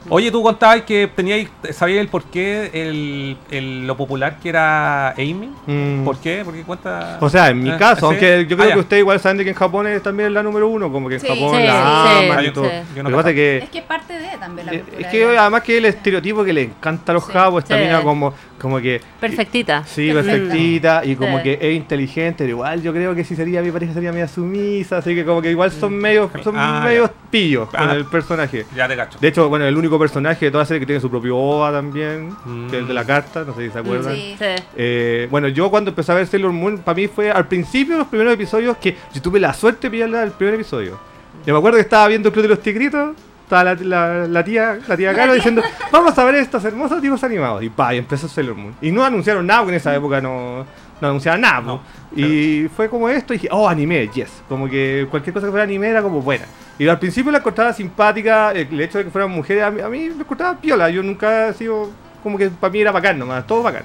Oye, 0.09 0.31
tú 0.31 0.43
contabas 0.43 0.81
que 0.81 1.07
teníais, 1.15 1.49
sabías 1.71 2.01
el 2.01 2.07
por 2.09 2.23
qué, 2.25 2.69
el, 2.73 3.37
el- 3.51 3.87
lo 3.87 3.95
popular 3.95 4.37
que 4.41 4.49
era 4.49 5.09
Amy. 5.11 5.49
Mm. 5.65 6.03
¿Por 6.03 6.17
qué? 6.19 6.41
Porque 6.43 6.63
cuenta. 6.63 7.17
O 7.21 7.29
sea, 7.29 7.49
en 7.49 7.63
mi 7.63 7.69
Ah, 7.69 7.77
caso, 7.77 7.99
¿sí? 8.01 8.05
aunque 8.05 8.45
yo 8.47 8.55
Ah, 8.55 8.57
creo 8.57 8.67
ya. 8.69 8.73
que 8.75 8.79
ustedes 8.81 8.99
igual 9.01 9.19
saben 9.19 9.37
de 9.37 9.43
que 9.45 9.49
en 9.51 9.55
Japón 9.55 9.87
es 9.87 10.03
también 10.03 10.33
la 10.33 10.43
número 10.43 10.67
uno, 10.67 10.91
como 10.91 11.07
que 11.09 11.15
en 11.15 11.21
Sí. 11.21 11.27
Japón 11.27 11.55
Sí, 11.57 11.63
la 11.65 11.71
sí, 12.19 12.25
aman 12.25 12.39
sí, 12.41 12.45
y 12.47 12.51
todo. 12.51 12.65
sí. 12.65 12.71
Yo 12.95 13.03
no 13.03 13.09
Lo 13.09 13.17
que 13.17 13.19
pasa 13.23 13.29
es 13.29 13.35
que 13.35 13.57
Es 13.59 13.69
que 13.69 13.77
es 13.79 13.83
parte 13.85 14.13
de 14.19 14.27
también 14.39 14.65
la 14.67 14.73
Eh, 14.73 14.79
cultura. 14.79 15.01
Es 15.01 15.07
que 15.07 15.25
de- 15.27 15.37
además 15.37 15.63
que 15.63 15.77
el 15.77 15.85
estereotipo 15.85 16.43
que 16.43 16.53
le 16.53 16.61
encanta 16.63 17.11
a 17.11 17.15
los 17.15 17.25
Sí. 17.25 17.31
japos, 17.31 17.63
esta 17.63 17.77
Sí. 17.77 17.83
mina 17.83 18.01
como, 18.01 18.33
como 18.59 18.79
que... 18.79 19.01
Perfectita. 19.19 19.83
Sí, 19.85 20.11
Perfecta. 20.11 20.37
perfectita 20.39 21.01
y 21.05 21.15
como 21.15 21.37
Sí. 21.37 21.43
que 21.43 21.59
es 21.61 21.75
inteligente, 21.75 22.35
pero 22.43 22.49
igual 22.49 22.81
yo 22.81 22.93
creo 22.93 23.15
que 23.15 23.23
si 23.23 23.35
sería 23.35 23.61
mi 23.61 23.71
pareja 23.71 23.93
sería 23.93 24.11
media 24.11 24.27
sumisa, 24.27 24.97
así 24.97 25.15
que 25.15 25.23
como 25.25 25.41
que 25.41 25.49
igual 25.51 25.71
son 25.71 25.93
medio, 25.93 26.29
son 26.43 26.55
Ah, 26.57 26.81
medio 26.85 27.05
ya. 27.07 27.13
pillos 27.29 27.69
con 27.69 27.89
Ah. 27.89 27.93
el 27.93 28.05
personaje. 28.05 28.65
Ya 28.75 28.87
te 28.87 28.95
cacho. 28.95 29.17
De 29.19 29.27
hecho, 29.29 29.49
bueno, 29.49 29.65
el 29.65 29.75
único 29.77 29.92
personaje 29.99 30.45
de 30.45 30.51
toda 30.51 30.63
la 30.63 30.65
serie 30.65 30.79
que 30.81 30.85
tiene 30.85 31.01
su 31.01 31.09
propio 31.09 31.37
OVA 31.37 31.71
también, 31.71 32.35
Mm. 32.45 32.67
que 32.69 32.75
es 32.77 32.81
el 32.81 32.87
de 32.87 32.93
la 32.93 33.05
carta, 33.05 33.43
no 33.45 33.53
sé 33.55 33.65
si 33.67 33.71
se 33.71 33.79
acuerdan. 33.79 34.15
Sí. 34.15 34.35
Sí. 34.37 34.45
Eh, 34.75 35.27
bueno, 35.31 35.47
yo 35.47 35.69
cuando 35.69 35.89
empecé 35.91 36.11
a 36.11 36.15
ver 36.15 36.27
Sailor 36.27 36.51
Moon, 36.51 36.79
para 36.79 36.95
mí 36.95 37.07
fue 37.07 37.31
al 37.31 37.47
principio 37.47 37.97
los 37.97 38.07
primeros 38.07 38.33
episodios 38.33 38.77
que 38.77 38.95
yo 39.13 39.21
tuve 39.21 39.39
la 39.39 39.53
suerte 39.53 39.87
de 39.87 39.91
pillarla 39.91 40.23
el 40.23 40.31
primer 40.31 40.55
episodio. 40.55 40.99
Yo 41.45 41.53
me 41.53 41.57
acuerdo 41.57 41.77
que 41.77 41.81
estaba 41.83 42.07
viendo 42.07 42.29
el 42.29 42.33
Club 42.33 42.43
de 42.43 42.49
los 42.49 42.61
Tigritos, 42.61 43.15
estaba 43.43 43.63
la, 43.65 43.75
la- 43.75 44.27
la 44.27 44.43
tía, 44.43 44.79
la 44.87 44.95
tía 44.97 45.13
Caro 45.13 45.33
diciendo, 45.33 45.61
vamos 45.91 46.17
a 46.17 46.23
ver 46.23 46.35
estos 46.35 46.63
hermosos 46.63 47.01
dibujos 47.01 47.23
animados. 47.23 47.61
Y 47.63 47.69
pa, 47.69 47.93
y 47.93 47.97
empezó 47.97 48.27
Sailor 48.27 48.55
Moon. 48.55 48.73
Y 48.81 48.91
no 48.91 49.03
anunciaron 49.03 49.45
nada, 49.45 49.59
porque 49.61 49.73
en 49.75 49.77
esa 49.77 49.93
época 49.95 50.21
no, 50.21 50.65
no 51.03 51.09
anunciaban 51.09 51.41
nada. 51.41 51.61
No, 51.61 51.81
y 52.15 52.67
fue 52.75 52.89
como 52.89 53.09
esto, 53.09 53.33
y 53.33 53.37
dije, 53.37 53.49
oh, 53.51 53.67
anime, 53.67 54.07
yes. 54.07 54.41
Como 54.47 54.69
que 54.69 55.05
cualquier 55.11 55.33
cosa 55.33 55.47
que 55.47 55.51
fuera 55.51 55.63
anime 55.63 55.89
era 55.89 56.01
como 56.01 56.21
buena. 56.21 56.45
Y 56.79 56.87
al 56.87 56.97
principio 56.97 57.31
la 57.31 57.39
encontraba 57.39 57.73
simpática, 57.73 58.51
el 58.51 58.79
hecho 58.79 58.97
de 58.97 59.05
que 59.05 59.11
fueran 59.11 59.29
mujeres, 59.29 59.63
a 59.63 59.71
mí, 59.71 59.81
a 59.81 59.89
mí 59.89 60.09
me 60.09 60.21
encontraba 60.21 60.57
piola. 60.59 60.89
Yo 60.89 61.03
nunca 61.03 61.49
he 61.49 61.53
sido, 61.53 61.89
como 62.23 62.37
que 62.37 62.49
para 62.49 62.71
mí 62.71 62.79
era 62.79 62.91
bacán 62.91 63.19
nomás, 63.19 63.45
todo 63.45 63.61
bacán. 63.61 63.83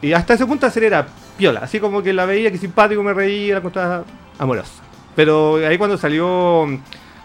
Y 0.00 0.12
hasta 0.12 0.34
ese 0.34 0.46
punto 0.46 0.68
serie 0.70 0.88
era 0.88 1.06
piola, 1.36 1.60
así 1.60 1.80
como 1.80 2.02
que 2.02 2.12
la 2.12 2.24
veía, 2.24 2.50
que 2.50 2.58
simpático, 2.58 3.02
me 3.02 3.12
reía, 3.12 3.54
la 3.54 3.58
encontraba 3.58 4.04
amorosa. 4.38 4.82
Pero 5.16 5.56
ahí 5.56 5.76
cuando 5.78 5.96
salió 5.96 6.66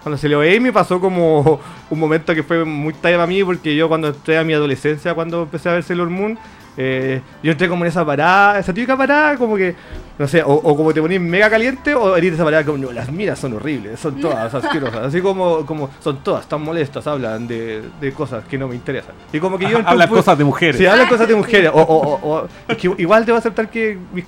cuando 0.04 0.18
salió 0.18 0.42
Amy 0.42 0.72
pasó 0.72 1.00
como 1.00 1.60
un 1.90 2.00
momento 2.00 2.34
que 2.34 2.44
fue 2.44 2.64
muy 2.66 2.94
tarde 2.94 3.16
para 3.16 3.28
mí, 3.28 3.44
porque 3.44 3.76
yo 3.76 3.88
cuando 3.88 4.10
entré 4.10 4.38
a 4.38 4.44
mi 4.44 4.54
adolescencia, 4.54 5.14
cuando 5.14 5.44
empecé 5.44 5.70
a 5.70 5.74
ver 5.74 5.84
Sailor 5.84 6.10
Moon, 6.10 6.38
eh, 6.78 7.22
yo 7.44 7.52
entré 7.52 7.68
como 7.68 7.84
en 7.84 7.90
esa 7.90 8.06
parada, 8.06 8.60
esa 8.60 8.74
típica 8.74 8.96
parada, 8.98 9.36
como 9.38 9.56
que, 9.58 9.76
no 10.18 10.28
sé, 10.28 10.42
o, 10.44 10.52
o 10.54 10.76
como 10.78 10.94
te 10.94 11.02
ponías 11.02 11.22
mega 11.22 11.50
caliente, 11.50 11.94
o 11.96 12.16
eres 12.16 12.34
esa 12.34 12.44
parada 12.44 12.64
como, 12.66 12.78
no, 12.78 12.92
las 12.92 13.12
miras 13.12 13.40
son 13.40 13.54
horribles, 13.54 14.00
son 14.00 14.20
todas 14.22 14.54
asquerosas, 14.54 15.06
así 15.08 15.22
como, 15.22 15.66
como 15.66 15.90
son 16.00 16.18
todas 16.24 16.48
tan 16.48 16.62
molestas, 16.62 17.06
hablan 17.08 17.48
de, 17.48 17.82
de 18.00 18.12
cosas 18.14 18.44
que 18.46 18.58
no 18.58 18.68
me 18.68 18.76
interesan. 18.76 19.14
Y 19.34 19.40
como 19.40 19.58
que 19.58 19.66
yo 19.70 19.78
entré 19.78 19.92
Hablan 19.92 20.10
cosas 20.10 20.38
de 20.38 20.44
mujeres. 20.44 20.78
Sí, 20.78 20.86
hablan 20.86 21.08
Ah, 21.08 21.10
cosas 21.10 21.28
de 21.28 21.36
mujeres. 21.36 21.72
O, 21.74 21.82
o, 21.82 21.98
o- 22.20 22.36
o- 22.42 22.48
es 22.68 22.78
que 22.78 22.92
igual 22.98 23.26
debo 23.26 23.38
aceptar 23.38 23.70
que 23.70 23.98
mis 24.14 24.26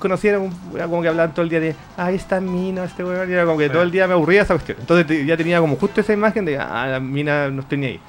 era 0.73 0.87
como 0.87 1.01
que 1.01 1.07
hablaban 1.07 1.33
todo 1.33 1.43
el 1.43 1.49
día 1.49 1.59
de, 1.59 1.75
ay, 1.97 2.15
esta 2.15 2.39
mina, 2.41 2.83
este 2.85 3.03
weón. 3.03 3.29
Y 3.29 3.33
era 3.33 3.45
como 3.45 3.57
que 3.57 3.69
todo 3.69 3.81
el 3.81 3.91
día 3.91 4.07
me 4.07 4.13
aburría 4.13 4.41
esa 4.41 4.53
cuestión. 4.55 4.77
Entonces 4.79 5.05
te- 5.07 5.25
ya 5.25 5.37
tenía 5.37 5.59
como 5.59 5.75
justo 5.75 6.01
esa 6.01 6.13
imagen 6.13 6.45
de, 6.45 6.57
ah, 6.57 6.87
la 6.87 6.99
mina 6.99 7.49
no 7.49 7.61
estoy 7.61 7.77
ni 7.77 7.85
ahí. 7.87 7.99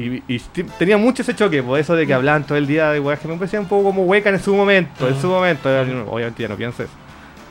Y, 0.00 0.22
y 0.28 0.38
tenía 0.78 0.96
mucho 0.96 1.20
ese 1.22 1.34
choque, 1.34 1.62
por 1.62 1.78
eso 1.78 1.94
de 1.94 2.06
que 2.06 2.14
hablaban 2.14 2.44
todo 2.44 2.56
el 2.56 2.66
día 2.66 2.90
de 2.90 3.00
weas 3.00 3.18
que 3.20 3.28
me 3.28 3.34
parecían 3.36 3.62
un 3.64 3.68
poco 3.68 3.84
como 3.84 4.02
huecas 4.04 4.32
en 4.32 4.40
su 4.40 4.54
momento. 4.54 5.06
En 5.06 5.20
su 5.20 5.28
momento, 5.28 5.68
yo 5.84 5.92
no- 5.94 6.10
obviamente 6.10 6.42
ya 6.42 6.48
no 6.48 6.56
pienso 6.56 6.82
eso. 6.84 6.92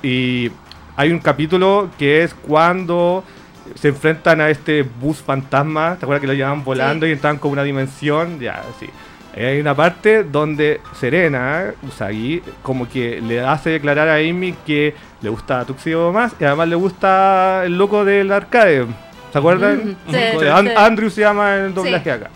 Y 0.01 0.51
hay 0.95 1.11
un 1.11 1.19
capítulo 1.19 1.89
que 1.99 2.23
es 2.23 2.33
cuando 2.33 3.23
se 3.75 3.89
enfrentan 3.89 4.41
a 4.41 4.49
este 4.49 4.81
bus 4.81 5.17
fantasma. 5.21 5.95
¿Te 5.99 6.05
acuerdas 6.05 6.21
que 6.21 6.27
lo 6.27 6.33
llevaban 6.33 6.63
volando 6.63 7.05
y 7.05 7.11
entraban 7.11 7.37
como 7.37 7.53
una 7.53 7.63
dimensión? 7.63 8.39
Ya, 8.39 8.63
sí. 8.79 8.87
Hay 9.39 9.59
una 9.61 9.75
parte 9.75 10.23
donde 10.23 10.81
Serena, 10.99 11.65
Usagi, 11.87 12.41
como 12.63 12.89
que 12.89 13.21
le 13.21 13.41
hace 13.41 13.69
declarar 13.69 14.07
a 14.09 14.15
Amy 14.15 14.55
que 14.65 14.95
le 15.21 15.29
gusta 15.29 15.63
Tuxedo 15.65 16.11
más 16.11 16.33
y 16.39 16.43
además 16.45 16.67
le 16.67 16.75
gusta 16.75 17.61
el 17.63 17.77
loco 17.77 18.03
del 18.03 18.31
arcade. 18.31 18.87
¿Se 19.31 19.37
acuerdan? 19.37 19.95
Sí, 20.09 20.17
Con- 20.33 20.65
sí. 20.65 20.71
Andrew 20.75 21.09
se 21.11 21.21
llama 21.21 21.57
en 21.57 21.65
el 21.65 21.73
doblaje 21.75 22.03
Sí. 22.05 22.09
acá. 22.09 22.29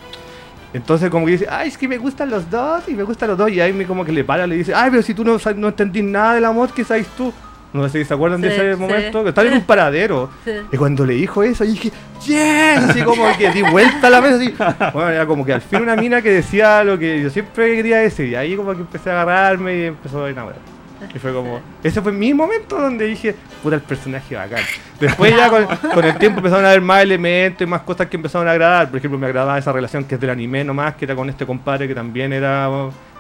Entonces 0.74 1.10
como 1.10 1.26
que 1.26 1.34
dice, 1.34 1.48
ay, 1.50 1.68
es 1.68 1.78
que 1.78 1.88
me 1.88 1.98
gustan 1.98 2.30
los 2.30 2.50
dos 2.50 2.84
y 2.88 2.94
me 2.94 3.04
gustan 3.04 3.30
los 3.30 3.38
dos. 3.38 3.52
Y 3.52 3.62
Amy 3.62 3.86
como 3.86 4.04
que 4.04 4.12
le 4.12 4.24
para, 4.24 4.48
le 4.48 4.56
dice, 4.56 4.74
ay, 4.74 4.90
pero 4.90 5.04
si 5.04 5.14
tú 5.14 5.24
no, 5.24 5.38
no 5.56 5.68
entendís 5.68 6.04
nada 6.04 6.36
del 6.36 6.46
amor, 6.46 6.74
¿qué 6.74 6.84
sabes 6.84 7.08
tú? 7.16 7.32
No 7.74 7.90
sé 7.90 8.00
si 8.00 8.06
se 8.06 8.14
acuerdan 8.14 8.40
de 8.40 8.50
ese 8.50 8.74
sí. 8.74 8.80
momento, 8.80 9.24
que 9.24 9.30
están 9.30 9.48
en 9.48 9.54
un 9.54 9.62
paradero. 9.62 10.30
Sí. 10.46 10.52
Y 10.72 10.78
cuando 10.78 11.06
le 11.06 11.14
dijo 11.16 11.42
eso, 11.42 11.64
dije, 11.64 11.92
yes, 12.24 12.90
así 12.90 13.02
como 13.02 13.26
que 13.36 13.50
di 13.52 13.64
vuelta 13.64 14.08
a 14.08 14.10
la 14.12 14.22
mesa, 14.22 14.36
así. 14.36 14.54
Bueno, 14.94 15.10
era 15.10 15.26
como 15.26 15.44
que 15.44 15.54
al 15.54 15.62
fin 15.62 15.82
una 15.82 15.96
mina 15.96 16.22
que 16.22 16.30
decía 16.30 16.84
lo 16.84 17.00
que 17.00 17.22
yo 17.22 17.32
siempre 17.32 17.76
quería 17.76 17.98
decir. 17.98 18.28
Y 18.28 18.36
ahí 18.36 18.56
como 18.56 18.74
que 18.74 18.82
empecé 18.82 19.10
a 19.10 19.24
agarrarme 19.24 19.76
y 19.76 19.84
empezó 19.86 20.24
a 20.24 20.30
enamorar. 20.30 20.73
Y 21.14 21.20
fue 21.20 21.34
como, 21.34 21.60
ese 21.84 22.02
fue 22.02 22.12
mi 22.12 22.34
momento 22.34 22.78
donde 22.80 23.06
dije, 23.06 23.36
puta, 23.62 23.76
el 23.76 23.82
personaje 23.82 24.36
bacán. 24.36 24.64
Después 25.00 25.36
ya 25.36 25.50
con, 25.50 25.66
con 25.66 26.04
el 26.06 26.16
tiempo 26.18 26.40
empezaron 26.40 26.66
a 26.66 26.70
haber 26.70 26.82
más 26.82 27.02
elementos 27.04 27.62
y 27.62 27.66
más 27.70 27.82
cosas 27.82 28.08
que 28.08 28.16
empezaron 28.18 28.48
a 28.48 28.52
agradar. 28.52 28.90
Por 28.90 28.98
ejemplo, 28.98 29.18
me 29.20 29.26
agradaba 29.28 29.58
esa 29.58 29.72
relación 29.72 30.04
que 30.06 30.16
es 30.16 30.22
del 30.22 30.30
anime 30.30 30.64
nomás, 30.64 30.96
que 30.96 31.06
era 31.06 31.16
con 31.16 31.30
este 31.30 31.46
compadre 31.46 31.88
que 31.88 31.96
también 31.96 32.32
era, 32.34 32.70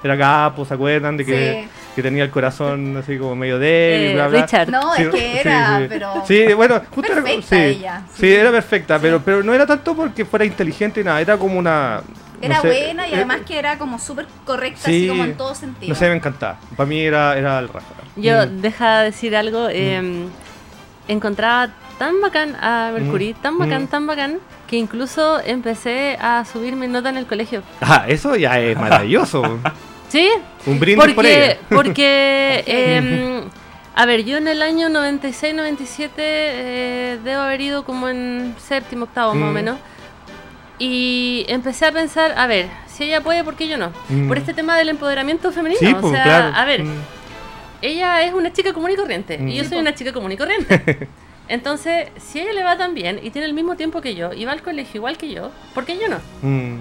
era 0.03 0.17
capo, 0.17 0.65
¿se 0.65 0.73
acuerdan? 0.73 1.17
De 1.17 1.25
que, 1.25 1.63
Sí. 1.63 1.69
que 1.95 2.01
tenía 2.03 2.23
el 2.23 2.29
corazón 2.29 2.97
así 2.97 3.17
como 3.17 3.35
medio 3.35 3.59
débil, 3.59 4.11
Eh, 4.11 4.13
bla, 4.15 4.27
bla. 4.27 4.41
Richard. 4.41 4.69
No, 4.69 4.95
es 4.95 5.07
que 5.09 5.39
era, 5.41 5.85
pero. 5.89 6.23
Sí, 6.27 6.53
bueno, 6.53 6.81
justo 6.89 7.11
era- 7.11 7.21
Perfecta 7.23 7.55
sí, 7.55 7.61
ella, 7.61 8.01
sí. 8.13 8.19
sí. 8.21 8.33
era 8.33 8.51
perfecta, 8.51 8.99
pero, 8.99 9.19
pero 9.23 9.43
no 9.43 9.53
era 9.53 9.65
tanto 9.65 9.95
porque 9.95 10.25
fuera 10.25 10.45
inteligente 10.45 11.01
y 11.01 11.03
nada, 11.03 11.21
era 11.21 11.37
como 11.37 11.57
una... 11.59 12.01
Era 12.45 12.55
no 12.57 12.61
sé, 12.61 12.67
buena 12.67 13.07
y 13.07 13.11
eh, 13.11 13.15
además 13.15 13.39
que 13.47 13.57
era 13.57 13.77
como 13.77 13.99
súper 13.99 14.27
correcta, 14.45 14.81
Sí. 14.85 14.97
así 15.03 15.07
como 15.07 15.23
en 15.23 15.35
todo 15.37 15.55
sentido. 15.55 15.89
No 15.89 15.95
sé, 15.95 16.09
me 16.09 16.15
encantaba. 16.15 16.59
Para 16.75 16.87
mí 16.87 16.99
era, 16.99 17.37
era 17.37 17.59
el 17.59 17.67
raja. 17.69 17.87
Yo, 18.15 18.45
Mm. 18.45 18.61
deja 18.61 18.99
de 18.99 19.05
decir 19.05 19.35
algo, 19.35 19.67
eh, 19.71 20.27
encontraba 21.07 21.69
tan 21.99 22.21
bacán 22.21 22.55
a 22.61 22.91
Mercury, 22.93 23.33
Mm, 23.33 23.41
tan 23.41 23.57
bacán, 23.57 23.83
mm. 23.83 23.87
tan 23.87 24.07
bacán, 24.07 24.39
que 24.67 24.77
incluso 24.77 25.39
empecé 25.45 26.17
a 26.19 26.43
subir 26.45 26.75
mi 26.75 26.87
nota 26.87 27.09
en 27.09 27.17
el 27.17 27.25
colegio. 27.25 27.61
Ah, 27.81 28.05
eso 28.07 28.35
ya 28.35 28.59
es 28.59 28.77
maravilloso. 28.77 29.41
¿Sí? 30.09 30.29
Un 30.65 30.79
brindis 30.79 31.13
por 31.13 31.25
ella. 31.25 31.57
Porque, 31.69 31.75
porque 31.75 32.63
em, 32.67 33.49
a 33.95 34.05
ver, 34.05 34.23
yo 34.25 34.37
en 34.37 34.47
el 34.47 34.61
año 34.61 34.89
96-97 34.89 36.09
eh, 36.17 37.19
debo 37.23 37.41
haber 37.41 37.61
ido 37.61 37.83
como 37.83 38.09
en 38.09 38.55
séptimo, 38.59 39.05
octavo 39.05 39.33
más 39.35 39.49
o 39.49 39.51
menos. 39.51 39.77
Y 40.79 41.45
empecé 41.47 41.85
a 41.85 41.91
pensar, 41.91 42.33
a 42.37 42.47
ver, 42.47 42.67
si 42.87 43.03
ella 43.05 43.21
puede, 43.21 43.43
¿por 43.43 43.55
qué 43.55 43.67
yo 43.67 43.77
no? 43.77 43.91
Mm. 44.09 44.27
Por 44.27 44.37
este 44.37 44.53
tema 44.53 44.77
del 44.77 44.89
empoderamiento 44.89 45.51
femenino. 45.51 45.79
Sí, 45.79 45.93
o 45.93 46.01
pues, 46.01 46.13
sea, 46.13 46.23
claro. 46.23 46.55
a 46.55 46.65
ver, 46.65 46.83
Mm. 46.83 47.01
ella 47.81 48.23
es 48.23 48.33
una 48.33 48.51
chica 48.51 48.73
común 48.73 48.91
y 48.91 48.95
corriente. 48.95 49.37
Mm. 49.37 49.47
Y 49.49 49.55
yo 49.55 49.63
Sí, 49.63 49.69
soy 49.69 49.77
una 49.79 49.93
chica 49.93 50.11
común 50.13 50.31
y 50.31 50.37
corriente. 50.37 51.07
Entonces, 51.47 52.07
si 52.17 52.39
ella 52.39 52.53
le 52.53 52.63
va 52.63 52.77
tan 52.77 52.93
bien 52.93 53.19
y 53.21 53.29
tiene 53.29 53.47
el 53.47 53.53
mismo 53.53 53.75
tiempo 53.75 54.01
que 54.01 54.15
yo 54.15 54.33
y 54.33 54.45
va 54.45 54.53
al 54.53 54.61
colegio 54.61 54.99
igual 54.99 55.17
que 55.17 55.31
yo, 55.31 55.51
¿por 55.75 55.85
qué 55.85 55.97
yo 55.99 56.07
no? 56.07 56.17
Mm. 56.41 56.79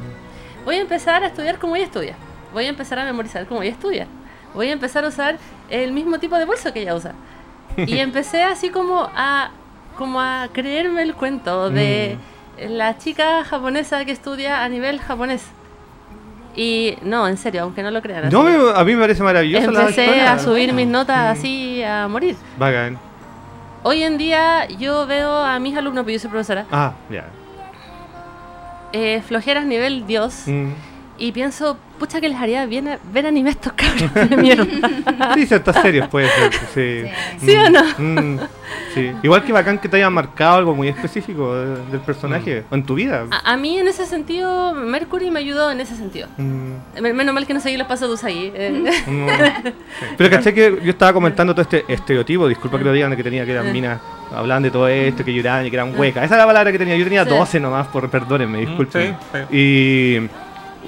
Voy 0.65 0.77
a 0.77 0.81
empezar 0.81 1.23
a 1.25 1.27
estudiar 1.27 1.59
como 1.59 1.77
ella 1.77 1.87
estudia. 1.87 2.15
Voy 2.53 2.67
a 2.67 2.69
empezar 2.69 2.99
a 2.99 3.05
memorizar 3.05 3.47
como 3.47 3.63
ella 3.63 3.73
estudia. 3.73 4.07
Voy 4.55 4.69
a 4.69 4.73
empezar 4.73 5.05
a 5.05 5.09
usar 5.09 5.39
el 5.71 5.93
mismo 5.93 6.19
tipo 6.19 6.37
de 6.39 6.45
bolso 6.45 6.73
que 6.73 6.81
ella 6.83 6.95
usa. 6.95 7.13
Y 7.77 7.99
empecé 7.99 8.43
así 8.43 8.69
como 8.71 9.09
a 9.15 9.51
como 9.97 10.21
a 10.21 10.49
creerme 10.53 11.03
el 11.03 11.15
cuento 11.15 11.69
de 11.71 12.17
la 12.59 12.99
chica 12.99 13.45
japonesa 13.45 14.05
que 14.05 14.13
estudia 14.13 14.63
a 14.65 14.69
nivel 14.69 15.01
japonés. 15.01 15.43
Y 16.55 16.97
no, 17.03 17.27
en 17.29 17.39
serio, 17.39 17.63
aunque 17.63 17.83
no 17.83 17.91
lo 17.91 18.03
crean. 18.03 18.29
No, 18.31 18.43
me- 18.43 18.73
a 18.79 18.85
mí 18.85 18.95
me 18.95 19.01
parece 19.01 19.23
maravilloso 19.23 19.71
Empecé 19.71 20.21
a 20.21 20.39
subir 20.39 20.73
mis 20.75 20.87
notas 20.87 21.17
Mm. 21.19 21.39
así 21.39 21.83
a 21.83 22.09
morir. 22.09 22.37
Bacán. 22.59 22.99
Hoy 23.85 24.03
en 24.03 24.19
día 24.19 24.67
yo 24.69 25.07
veo 25.07 25.31
a 25.35 25.59
mis 25.59 25.77
alumnos, 25.77 26.03
porque 26.05 26.13
yo 26.15 26.19
soy 26.21 26.31
profesora, 26.31 26.67
Ah, 26.71 26.93
ya. 27.11 27.25
eh, 28.93 29.23
flojeras 29.27 29.65
nivel 29.65 30.07
Dios. 30.07 30.43
Mm. 30.47 30.71
Y 31.23 31.31
pienso, 31.31 31.77
pucha 32.01 32.21
que 32.21 32.29
les 32.29 32.37
haría 32.41 32.67
bien 32.67 32.89
a- 32.89 32.99
ver 33.13 33.27
anime 33.29 33.51
a 33.51 33.53
estos 33.53 33.73
cabros 33.75 34.13
de 34.13 34.37
mierda. 34.37 34.65
Sí, 35.35 35.47
ciertas 35.47 35.81
series 35.81 36.09
puede 36.09 36.29
ser. 36.29 36.53
Sí, 36.75 37.09
Sí. 37.39 37.47
¿Sí 37.47 37.55
o 37.57 37.71
no? 37.71 37.83
Mm, 37.97 38.39
sí. 38.93 39.13
Igual 39.23 39.45
que 39.45 39.53
bacán 39.53 39.79
que 39.79 39.89
te 39.89 39.99
hayan 39.99 40.13
marcado 40.13 40.57
algo 40.57 40.75
muy 40.75 40.89
específico 40.89 41.55
de- 41.55 41.77
del 41.93 42.01
personaje 42.01 42.65
o 42.71 42.75
en 42.75 42.85
tu 42.85 42.95
vida. 42.97 43.27
A, 43.31 43.53
a 43.53 43.57
mí 43.57 43.79
en 43.79 43.87
ese 43.87 44.05
sentido, 44.05 44.75
Mercury 44.75 45.31
me 45.31 45.39
ayudó 45.39 45.71
en 45.71 45.81
ese 45.81 45.95
sentido. 45.95 46.27
Mm. 46.39 47.01
Men- 47.01 47.15
Menos 47.17 47.35
mal 47.35 47.47
que 47.47 47.55
no 47.55 47.61
seguí 47.61 47.77
los 47.77 47.87
pasos 47.87 48.09
de 48.09 48.15
Usagi. 48.15 48.51
eh. 48.53 48.91
No. 49.07 49.27
Pero 50.19 50.29
caché 50.31 50.53
que 50.53 50.79
yo 50.83 50.91
estaba 50.91 51.13
comentando 51.13 51.55
todo 51.55 51.63
este 51.63 51.85
estereotipo, 51.87 52.49
disculpa 52.49 52.79
que 52.79 52.85
lo 52.85 52.93
digan, 52.93 53.11
de 53.13 53.17
que 53.17 53.23
tenía 53.23 53.45
que 53.47 53.53
eran 53.53 53.71
minas, 53.73 54.01
hablaban 54.35 54.65
de 54.65 54.73
todo 54.73 54.89
esto, 54.89 55.25
que 55.25 55.33
lloraban 55.33 55.65
y 55.67 55.71
que 55.71 55.77
eran 55.77 55.97
huecas. 55.97 56.25
Esa 56.25 56.35
es 56.35 56.39
la 56.41 56.47
palabra 56.47 56.73
que 56.73 56.79
tenía, 56.79 56.97
yo 56.97 57.05
tenía 57.05 57.23
Sí. 57.25 57.31
12 57.31 57.61
nomás, 57.61 57.87
por 57.87 58.11
perdónenme, 58.11 58.59
disculpen. 58.59 59.17
sí, 59.33 59.57
Y 59.57 60.29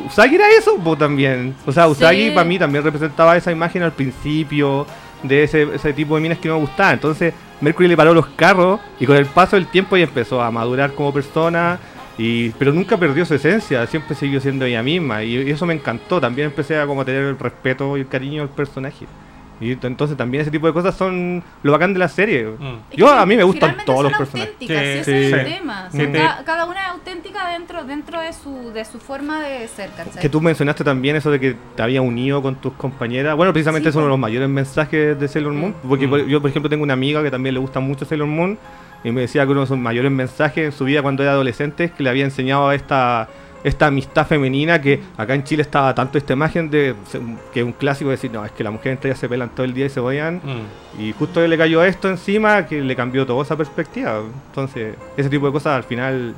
Usagi 0.07 0.35
era 0.35 0.49
eso 0.59 0.77
po, 0.79 0.97
también. 0.97 1.55
O 1.67 1.73
sea, 1.73 1.87
Usagi 1.89 2.29
Sí. 2.29 2.31
para 2.31 2.45
mí 2.45 2.59
también 2.59 2.85
representaba 2.85 3.37
esa 3.37 3.53
imagen 3.53 3.83
al 3.83 3.93
principio 3.93 4.87
de 5.23 5.45
ese, 5.45 5.63
ese 5.75 5.93
tipo 5.93 6.17
de 6.17 6.21
minas 6.23 6.39
que 6.39 6.49
no 6.49 6.55
me 6.57 6.61
gustaban. 6.63 6.95
Entonces 6.95 7.33
Mercury 7.61 7.89
le 7.89 7.97
paró 7.97 8.13
los 8.13 8.27
carros 8.27 8.81
y 9.01 9.07
con 9.07 9.17
el 9.17 9.27
paso 9.27 9.57
del 9.57 9.67
tiempo 9.67 9.97
ella 9.97 10.07
empezó 10.07 10.43
a 10.43 10.51
madurar 10.51 10.93
como 10.95 11.13
persona 11.13 11.79
Y, 12.17 12.51
pero 12.51 12.73
nunca 12.73 12.97
perdió 12.97 13.27
su 13.27 13.35
esencia, 13.35 13.85
siempre 13.89 14.15
siguió 14.15 14.41
siendo 14.41 14.65
ella 14.65 14.85
misma. 14.85 15.25
Y 15.25 15.51
eso 15.51 15.67
me 15.67 15.75
encantó. 15.75 16.21
También 16.21 16.47
empecé 16.47 16.79
a 16.79 16.87
como 16.87 17.05
tener 17.05 17.25
el 17.25 17.37
respeto 17.39 17.97
y 17.97 18.03
el 18.03 18.07
cariño 18.09 18.43
al 18.43 18.51
personaje. 18.51 19.07
Y 19.61 19.73
entonces 19.73 20.17
también 20.17 20.43
ese 20.43 20.51
tipo 20.51 20.67
de 20.67 20.73
cosas 20.73 20.97
son 20.97 21.43
lo 21.63 21.73
bacán 21.73 21.93
de 21.93 21.99
la 22.01 22.09
serie. 22.09 22.45
Mm. 22.59 22.97
Yo 22.97 23.09
a 23.09 23.25
mí 23.25 23.37
me 23.37 23.45
gustan 23.45 23.77
todos 23.87 24.01
son 24.03 24.11
los 24.11 24.19
personajes. 24.19 24.55
Sí, 24.59 24.67
sí, 24.67 24.73
ese 24.75 25.05
sí. 25.05 25.13
es 25.13 25.33
el 25.33 25.45
tema. 25.45 25.89
Sí, 25.93 26.09
cada 26.45 26.65
una 26.67 26.81
es 26.83 26.89
auténtica 26.93 27.49
dentro, 27.51 27.85
dentro 27.85 28.21
de 28.21 28.33
su, 28.33 28.73
de 28.73 28.85
su 28.85 28.99
forma 28.99 29.41
de 29.43 29.69
ser, 29.69 29.91
¿cachai? 29.91 30.21
Que 30.21 30.29
tú 30.29 30.41
mencionaste 30.41 30.83
también 30.83 31.17
eso 31.17 31.31
de 31.31 31.39
que 31.39 31.57
te 31.77 31.83
había 31.83 32.03
unido 32.03 32.43
con 32.43 32.57
tus 32.57 32.73
compañeras. 32.75 33.37
Bueno, 33.37 33.53
precisamente 33.53 33.85
Sí, 33.87 33.91
es 33.91 33.97
uno 33.97 34.05
de 34.07 34.11
los 34.11 34.19
mayores 34.19 34.49
mensajes 34.49 35.19
de 35.19 35.29
Sailor 35.29 35.53
Moon. 35.53 35.75
Porque 35.89 36.07
Mm. 36.07 36.27
yo, 36.29 36.41
por 36.41 36.51
ejemplo, 36.51 36.69
tengo 36.69 36.83
una 36.83 36.95
amiga 36.95 37.23
que 37.23 37.31
también 37.31 37.55
le 37.55 37.61
gusta 37.61 37.81
mucho 37.81 38.05
Sailor 38.05 38.27
Moon. 38.29 38.59
Y 39.05 39.13
me 39.13 39.21
decía 39.21 39.45
que 39.45 39.53
uno 39.53 39.61
de 39.61 39.67
sus 39.67 39.77
mayores 39.79 40.11
mensajes 40.11 40.65
en 40.65 40.73
su 40.73 40.85
vida 40.85 41.03
cuando 41.03 41.23
era 41.23 41.33
adolescente 41.33 41.85
es 41.85 41.91
que 41.93 42.03
le 42.03 42.11
había 42.11 42.25
enseñado 42.25 42.73
esta, 42.73 43.29
esta 43.65 43.87
amistad 43.87 44.27
femenina 44.27 44.81
que 44.81 45.01
acá 45.17 45.35
en 45.35 45.43
Chile 45.43 45.63
estaba 45.63 45.95
tanto 45.95 46.19
esta 46.19 46.35
imagen 46.35 46.71
de 46.71 46.95
que 47.53 47.65
un 47.65 47.73
clásico 47.73 48.11
de 48.11 48.17
decir, 48.17 48.31
no, 48.31 48.45
es 48.45 48.53
que 48.53 48.63
las 48.63 48.73
mujeres 48.73 48.99
entre 48.99 49.11
ellas 49.11 49.19
se 49.19 49.29
pelan 49.29 49.49
todo 49.49 49.65
el 49.65 49.73
día 49.73 49.87
y 49.87 49.89
se 49.89 50.01
odian. 50.01 50.37
Mm. 50.37 51.01
Y 51.01 51.13
justo 51.13 51.45
le 51.45 51.59
cayó 51.59 51.83
esto 51.83 52.09
encima 52.09 52.67
que 52.67 52.81
le 52.83 52.95
cambió 52.95 53.27
toda 53.27 53.43
esa 53.43 53.57
perspectiva. 53.57 54.23
Entonces, 54.51 54.95
ese 55.17 55.31
tipo 55.31 55.47
de 55.47 55.53
cosas 55.53 55.77
al 55.77 55.85
final. 55.85 56.35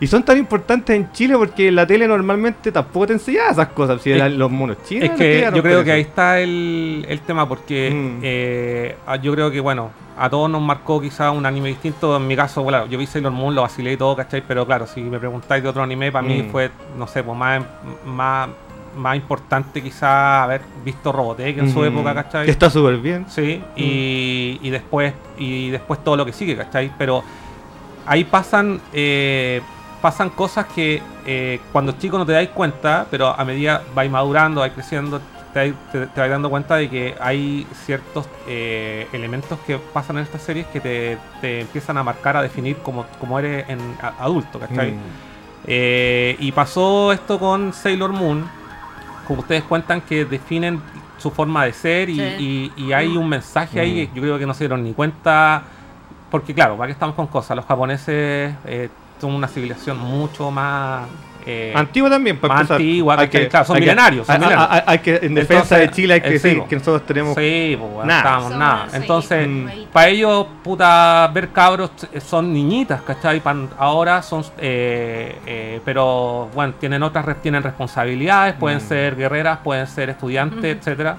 Y 0.00 0.06
son 0.06 0.22
tan 0.22 0.38
importantes 0.38 0.96
en 0.96 1.12
Chile 1.12 1.36
porque 1.36 1.70
la 1.70 1.86
tele 1.86 2.08
normalmente 2.08 2.72
tampoco 2.72 3.08
te 3.08 3.12
enseñaba 3.12 3.50
esas 3.50 3.68
cosas. 3.68 4.00
Si 4.00 4.10
Es- 4.10 4.32
los 4.32 4.50
monos 4.50 4.78
chinos. 4.84 5.10
Es 5.10 5.16
que 5.16 5.50
yo 5.54 5.62
creo 5.62 5.84
que 5.84 5.92
ahí 5.92 6.00
está 6.00 6.40
el, 6.40 7.04
el 7.08 7.20
tema, 7.20 7.46
porque 7.46 7.90
Mm. 7.90 8.20
eh, 8.22 8.96
yo 9.22 9.32
creo 9.34 9.50
que, 9.50 9.60
bueno, 9.60 9.90
a 10.18 10.28
todos 10.30 10.48
nos 10.50 10.62
marcó 10.62 11.00
quizá 11.02 11.30
un 11.30 11.44
anime 11.44 11.68
distinto. 11.68 12.16
En 12.16 12.26
mi 12.26 12.34
caso, 12.34 12.62
bueno, 12.62 12.86
yo 12.86 12.98
vi 12.98 13.06
Sailor 13.06 13.32
Moon, 13.32 13.54
lo 13.54 13.60
vacilé 13.62 13.92
y 13.92 13.96
todo, 13.98 14.16
¿cachai? 14.16 14.42
Pero 14.46 14.66
claro, 14.66 14.86
si 14.86 15.02
me 15.02 15.18
preguntáis 15.18 15.62
de 15.62 15.68
otro 15.68 15.82
anime, 15.82 16.10
para 16.10 16.26
mí 16.26 16.44
Mm. 16.44 16.50
fue, 16.50 16.70
no 16.98 17.06
sé, 17.06 17.22
pues 17.22 17.36
más, 17.36 17.62
más, 18.06 18.48
más 18.96 19.16
importante 19.16 19.82
quizá 19.82 20.42
haber 20.44 20.62
visto 20.84 21.12
Robotech 21.12 21.58
en 21.58 21.70
su 21.72 21.80
Mm. 21.80 21.84
época, 21.84 22.14
¿cachai? 22.14 22.44
Que 22.46 22.50
está 22.52 22.70
súper 22.70 22.96
bien. 22.96 23.26
Sí, 23.28 23.62
y, 23.76 24.58
y 24.62 24.70
después 24.70 25.12
y 25.38 25.68
después 25.70 26.02
todo 26.02 26.16
lo 26.16 26.24
que 26.24 26.32
sigue, 26.32 26.56
¿cachai? 26.56 26.90
Pero 26.98 27.22
ahí 28.06 28.24
pasan 28.24 28.80
eh, 28.92 29.60
pasan 30.00 30.30
cosas 30.30 30.66
que 30.66 31.02
eh, 31.26 31.60
cuando 31.72 31.92
chico 31.92 32.16
no 32.18 32.24
te 32.26 32.32
dais 32.32 32.48
cuenta, 32.50 33.06
pero 33.10 33.28
a 33.28 33.44
medida 33.44 33.82
vais 33.94 34.10
madurando, 34.10 34.60
vais 34.60 34.72
creciendo, 34.72 35.20
te, 35.52 35.60
vais- 35.60 35.74
te, 35.92 36.06
te 36.06 36.20
vais 36.20 36.30
dando 36.30 36.48
cuenta 36.48 36.76
de 36.76 36.88
que 36.88 37.14
hay 37.20 37.66
ciertos 37.84 38.26
eh, 38.46 39.06
elementos 39.12 39.58
que 39.66 39.78
pasan 39.78 40.16
en 40.18 40.22
estas 40.24 40.42
series 40.42 40.66
que 40.68 40.80
te, 40.80 41.18
te 41.40 41.60
empiezan 41.62 41.98
a 41.98 42.02
marcar, 42.02 42.36
a 42.36 42.42
definir 42.42 42.76
como, 42.78 43.04
como 43.18 43.38
eres 43.38 43.68
en 43.68 43.78
a- 44.00 44.14
adulto, 44.24 44.58
¿cachai? 44.58 44.92
Mm. 44.92 44.98
Eh, 45.66 46.36
y 46.38 46.52
pasó 46.52 47.12
esto 47.12 47.38
con 47.38 47.72
Sailor 47.72 48.12
Moon, 48.12 48.48
como 49.26 49.40
ustedes 49.40 49.62
cuentan, 49.64 50.00
que 50.00 50.24
definen 50.24 50.80
su 51.18 51.30
forma 51.30 51.66
de 51.66 51.72
ser 51.74 52.08
y, 52.08 52.16
Sí. 52.16 52.72
y- 52.76 52.84
y 52.86 52.92
hay 52.94 53.14
un 53.16 53.28
mensaje 53.28 53.78
ahí 53.78 53.92
Mm. 53.92 54.14
que 54.14 54.16
yo 54.16 54.22
creo 54.22 54.38
que 54.38 54.46
no 54.46 54.54
se 54.54 54.64
dieron 54.64 54.82
ni 54.82 54.94
cuenta, 54.94 55.62
porque 56.30 56.54
claro, 56.54 56.76
¿para 56.76 56.86
qué 56.86 56.92
estamos 56.92 57.14
con 57.14 57.26
cosas? 57.26 57.56
Los 57.56 57.66
japoneses 57.66 58.54
eh, 59.20 59.22
son 59.22 59.34
una 59.34 59.48
civilización 59.48 59.98
mucho 59.98 60.50
más... 60.50 61.06
eh, 61.46 61.72
Antigua 61.74 62.10
también, 62.10 62.38
para 62.38 62.52
más 62.54 62.60
empezar. 62.62 62.76
antigua, 62.76 63.14
Hay 63.18 63.26
¿cachai? 63.28 63.48
Claro, 63.48 63.64
son 63.66 63.76
hay 63.76 63.80
que- 63.80 63.86
milenarios, 63.86 64.26
son 64.26 64.34
hay- 64.34 64.40
milenarios. 64.40 64.70
hay- 64.74 64.82
hay 64.86 64.98
que, 64.98 65.10
en 65.26 65.34
defensa 65.34 65.62
Entonces, 65.62 65.78
de 65.78 65.90
Chile, 65.90 66.14
hay 66.14 66.20
que 66.20 66.28
eh, 66.34 66.38
sí, 66.38 66.48
decir 66.48 66.62
que 66.64 66.76
nosotros 66.76 67.06
tenemos. 67.06 67.34
Sí, 67.34 67.78
pues, 67.80 68.06
nada. 68.06 68.88
Entonces, 68.92 69.48
Mm. 69.48 69.68
para 69.92 70.08
ellos, 70.08 70.46
puta, 70.62 71.30
ver 71.32 71.48
cabros 71.48 71.90
eh, 72.12 72.20
son 72.20 72.52
niñitas, 72.52 73.00
¿cachai? 73.02 73.40
Pan- 73.40 73.70
ahora 73.78 74.20
son, 74.22 74.44
eh, 74.58 75.38
eh, 75.46 75.80
pero 75.84 76.48
bueno, 76.54 76.74
tienen 76.78 77.02
otras, 77.02 77.24
re- 77.24 77.34
tienen 77.36 77.62
responsabilidades, 77.62 78.54
pueden 78.56 78.78
Mm. 78.78 78.88
ser 78.88 79.16
guerreras, 79.16 79.58
pueden 79.64 79.86
ser 79.86 80.10
estudiantes, 80.10 80.76
etcétera. 80.76 81.16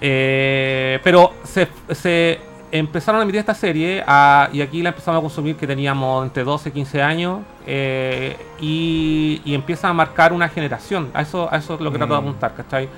Eh, 0.00 0.98
pero 1.02 1.34
se, 1.44 1.68
se 1.90 2.40
empezaron 2.72 3.20
a 3.20 3.22
emitir 3.24 3.40
esta 3.40 3.54
serie 3.54 4.02
a- 4.06 4.48
y 4.52 4.60
aquí 4.60 4.82
la 4.82 4.90
empezamos 4.90 5.18
a 5.18 5.22
consumir 5.22 5.56
que 5.56 5.66
teníamos 5.66 6.24
entre 6.24 6.44
12 6.44 6.68
y 6.68 6.72
15 6.72 7.02
años 7.02 7.40
eh, 7.66 8.36
y, 8.60 9.40
y 9.44 9.54
empieza 9.54 9.88
a 9.88 9.92
marcar 9.92 10.32
una 10.32 10.48
generación. 10.48 11.10
A 11.14 11.22
eso, 11.22 11.48
a 11.52 11.56
eso 11.56 11.74
es 11.74 11.80
lo 11.80 11.90
que 11.92 11.98
trato 11.98 12.14
de 12.14 12.20
Mm. 12.20 12.24
apuntar, 12.24 12.54
¿cachai? 12.54 12.88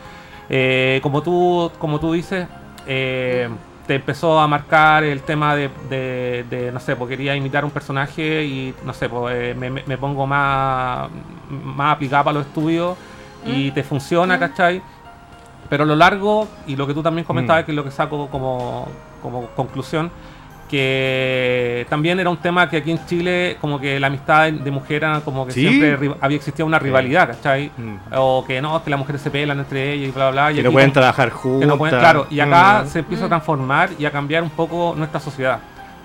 Eh, 0.50 1.00
como, 1.02 1.22
tú, 1.22 1.70
como 1.78 2.00
tú 2.00 2.12
dices, 2.12 2.46
eh, 2.86 3.48
te 3.86 3.94
empezó 3.96 4.38
a 4.38 4.46
marcar 4.46 5.04
el 5.04 5.22
tema 5.22 5.54
de, 5.54 5.70
de- 5.88 6.44
de, 6.48 6.72
no 6.72 6.80
sé, 6.80 6.94
porque 6.96 7.16
quería 7.16 7.34
imitar 7.36 7.64
un 7.64 7.70
personaje 7.70 8.44
y, 8.44 8.74
no 8.84 8.92
sé, 8.94 9.08
pues, 9.08 9.34
eh, 9.36 9.54
me, 9.54 9.98
pongo 9.98 10.26
más, 10.26 11.08
más 11.50 11.94
aplicado 11.94 12.24
para 12.24 12.38
los 12.38 12.46
estudios 12.46 12.96
y 13.46 13.70
te 13.70 13.82
funciona, 13.82 14.36
Mm. 14.36 14.40
¿cachai? 14.40 14.82
Pero 15.70 15.84
a 15.84 15.86
lo 15.86 15.96
largo, 15.96 16.48
y 16.66 16.76
lo 16.76 16.86
que 16.86 16.94
tú 16.94 17.02
también 17.02 17.24
comentabas, 17.26 17.62
Mm. 17.62 17.66
que 17.66 17.72
es 17.72 17.76
lo 17.76 17.84
que 17.84 17.90
saco 17.90 18.28
como, 18.28 18.88
como 19.22 19.46
conclusión, 19.48 20.10
que 20.68 21.86
también 21.88 22.20
era 22.20 22.28
un 22.30 22.36
tema 22.36 22.68
que 22.68 22.76
aquí 22.76 22.90
en 22.90 23.04
Chile, 23.06 23.56
como 23.60 23.80
que 23.80 23.98
la 23.98 24.08
amistad 24.08 24.52
de, 24.52 24.70
mujer 24.70 25.02
era 25.04 25.20
como 25.20 25.46
que 25.46 25.52
Sí. 25.52 25.60
siempre 25.66 26.10
había 26.20 26.36
existido 26.36 26.66
una 26.66 26.78
rivalidad, 26.78 27.28
¿cachai? 27.28 27.70
Mm. 27.76 27.94
O 28.16 28.44
que 28.46 28.60
no, 28.60 28.82
que 28.84 28.90
las 28.90 28.98
mujeres 28.98 29.20
se 29.22 29.30
pelan 29.30 29.58
entre 29.58 29.92
ellas 29.94 30.08
y 30.08 30.12
bla, 30.12 30.30
bla, 30.30 30.42
bla. 30.48 30.52
y 30.52 30.56
Que 30.56 30.62
no 30.62 30.68
aquí 30.68 30.74
pueden 30.74 30.92
trabajar 30.92 31.30
juntos. 31.30 31.60
que 31.60 31.66
no 31.66 31.78
pueden- 31.78 31.98
claro, 31.98 32.26
y 32.30 32.40
acá 32.40 32.82
Mm. 32.84 32.88
se 32.88 32.98
empieza 33.00 33.24
a 33.24 33.26
Mm. 33.26 33.30
transformar 33.30 33.90
y 33.98 34.04
a 34.04 34.10
cambiar 34.10 34.42
un 34.42 34.50
poco 34.50 34.94
nuestra 34.96 35.20
sociedad. 35.20 35.58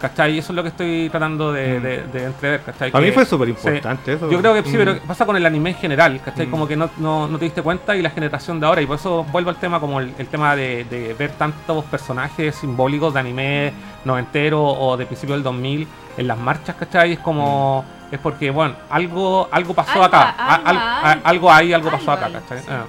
¿Cachai? 0.04 0.36
Y 0.36 0.40
eso 0.40 0.52
es 0.52 0.56
lo 0.58 0.64
que 0.64 0.68
estoy 0.68 1.08
tratando 1.10 1.54
de, 1.54 1.80
Mm. 1.80 1.82
de, 1.84 2.02
de 2.20 2.26
entrever, 2.26 2.62
¿cachai? 2.62 2.92
Para 2.92 3.06
mí 3.06 3.12
fue 3.14 3.24
súper 3.26 3.48
importante 3.48 4.12
eso. 4.16 4.30
yo 4.30 4.38
creo 4.40 4.54
que 4.54 4.64
sí, 4.64 4.76
Mm. 4.76 4.80
pero 4.80 5.00
pasa 5.08 5.26
con 5.26 5.38
el 5.38 5.46
anime 5.46 5.70
en 5.70 5.76
general, 5.78 6.20
¿cachai? 6.26 6.46
Mm. 6.46 6.52
Como 6.52 6.68
que 6.68 6.76
no, 6.76 6.90
no, 6.98 7.26
no 7.30 7.38
te 7.40 7.46
diste 7.46 7.62
cuenta 7.62 7.96
y 7.96 8.02
la 8.02 8.10
generación 8.10 8.60
de 8.60 8.66
ahora, 8.68 8.82
y 8.82 8.86
por 8.86 8.98
eso 8.98 9.24
vuelvo 9.32 9.50
al 9.50 9.56
tema 9.56 9.80
como 9.80 10.02
el, 10.02 10.14
el 10.18 10.28
tema 10.28 10.58
de, 10.58 10.84
de 10.84 11.14
ver 11.14 11.32
tantos 11.32 11.86
personajes 11.86 12.54
simbólicos 12.54 13.14
de 13.14 13.20
anime 13.22 13.74
noventero 14.04 14.62
o 14.62 14.98
de 14.98 15.06
principio 15.06 15.36
del 15.36 15.44
2000 15.44 15.88
en 16.18 16.28
las 16.28 16.38
marchas, 16.38 16.76
¿cachai? 16.76 17.14
Es 17.14 17.20
como... 17.20 17.86
Es 18.12 18.20
porque, 18.20 18.52
bueno, 18.52 18.76
algo 18.90 19.48
algo 19.52 19.74
pasó 19.74 19.94
Algo- 19.94 20.04
acá, 20.06 20.30
algo 20.38 20.52
a- 20.52 20.70
al- 20.70 20.78
hay. 20.78 21.22
a- 21.24 21.30
algo 21.30 21.52
ahí, 21.52 21.74
algo 21.74 21.90
pasó 21.90 22.12
acá, 22.12 22.30
¿cachai? 22.30 22.60
sí. 22.60 22.66
Ah. 22.70 22.84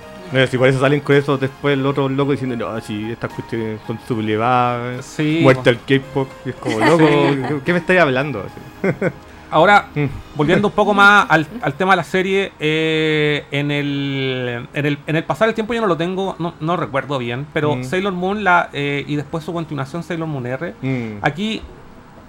Si 0.50 0.58
por 0.58 0.68
eso 0.68 0.80
salen 0.80 1.00
con 1.00 1.14
eso 1.16 1.36
después 1.38 1.78
los 1.78 1.90
otros 1.92 2.10
locos 2.10 2.32
diciendo, 2.32 2.56
no, 2.56 2.80
si 2.80 3.10
estas 3.12 3.32
cuestiones 3.32 3.80
son 3.86 3.98
sublevadas, 4.06 5.04
Sí, 5.04 5.40
muerte 5.42 5.70
al 5.70 5.78
K-pop, 5.80 6.28
es 6.44 6.54
como, 6.56 6.78
loco, 6.86 7.06
Sí. 7.08 7.54
¿qué 7.64 7.72
me 7.72 7.78
estáis 7.78 8.00
hablando? 8.00 8.44
Ahora, 9.50 9.86
Mm. 9.94 10.06
volviendo 10.34 10.66
un 10.68 10.74
poco 10.74 10.94
más 10.94 11.26
al, 11.28 11.46
al 11.62 11.74
tema 11.74 11.92
de 11.92 11.96
la 11.98 12.02
serie, 12.04 12.52
eh, 12.58 13.44
en, 13.52 13.70
el, 13.70 14.66
en, 14.74 14.86
el, 14.86 14.98
en 15.06 15.14
el 15.16 15.22
pasar 15.24 15.48
el 15.48 15.54
tiempo 15.54 15.72
yo 15.74 15.80
no 15.80 15.86
lo 15.86 15.96
tengo, 15.96 16.34
no, 16.40 16.54
no 16.58 16.76
recuerdo 16.76 17.18
bien, 17.18 17.46
pero 17.52 17.76
Mm. 17.76 17.84
Sailor 17.84 18.12
Moon 18.14 18.42
la, 18.42 18.70
eh, 18.72 19.04
y 19.06 19.14
después 19.14 19.44
su 19.44 19.52
continuación 19.52 20.02
Sailor 20.02 20.26
Moon 20.26 20.46
R, 20.46 20.74
Mm. 20.82 21.18
aquí, 21.22 21.62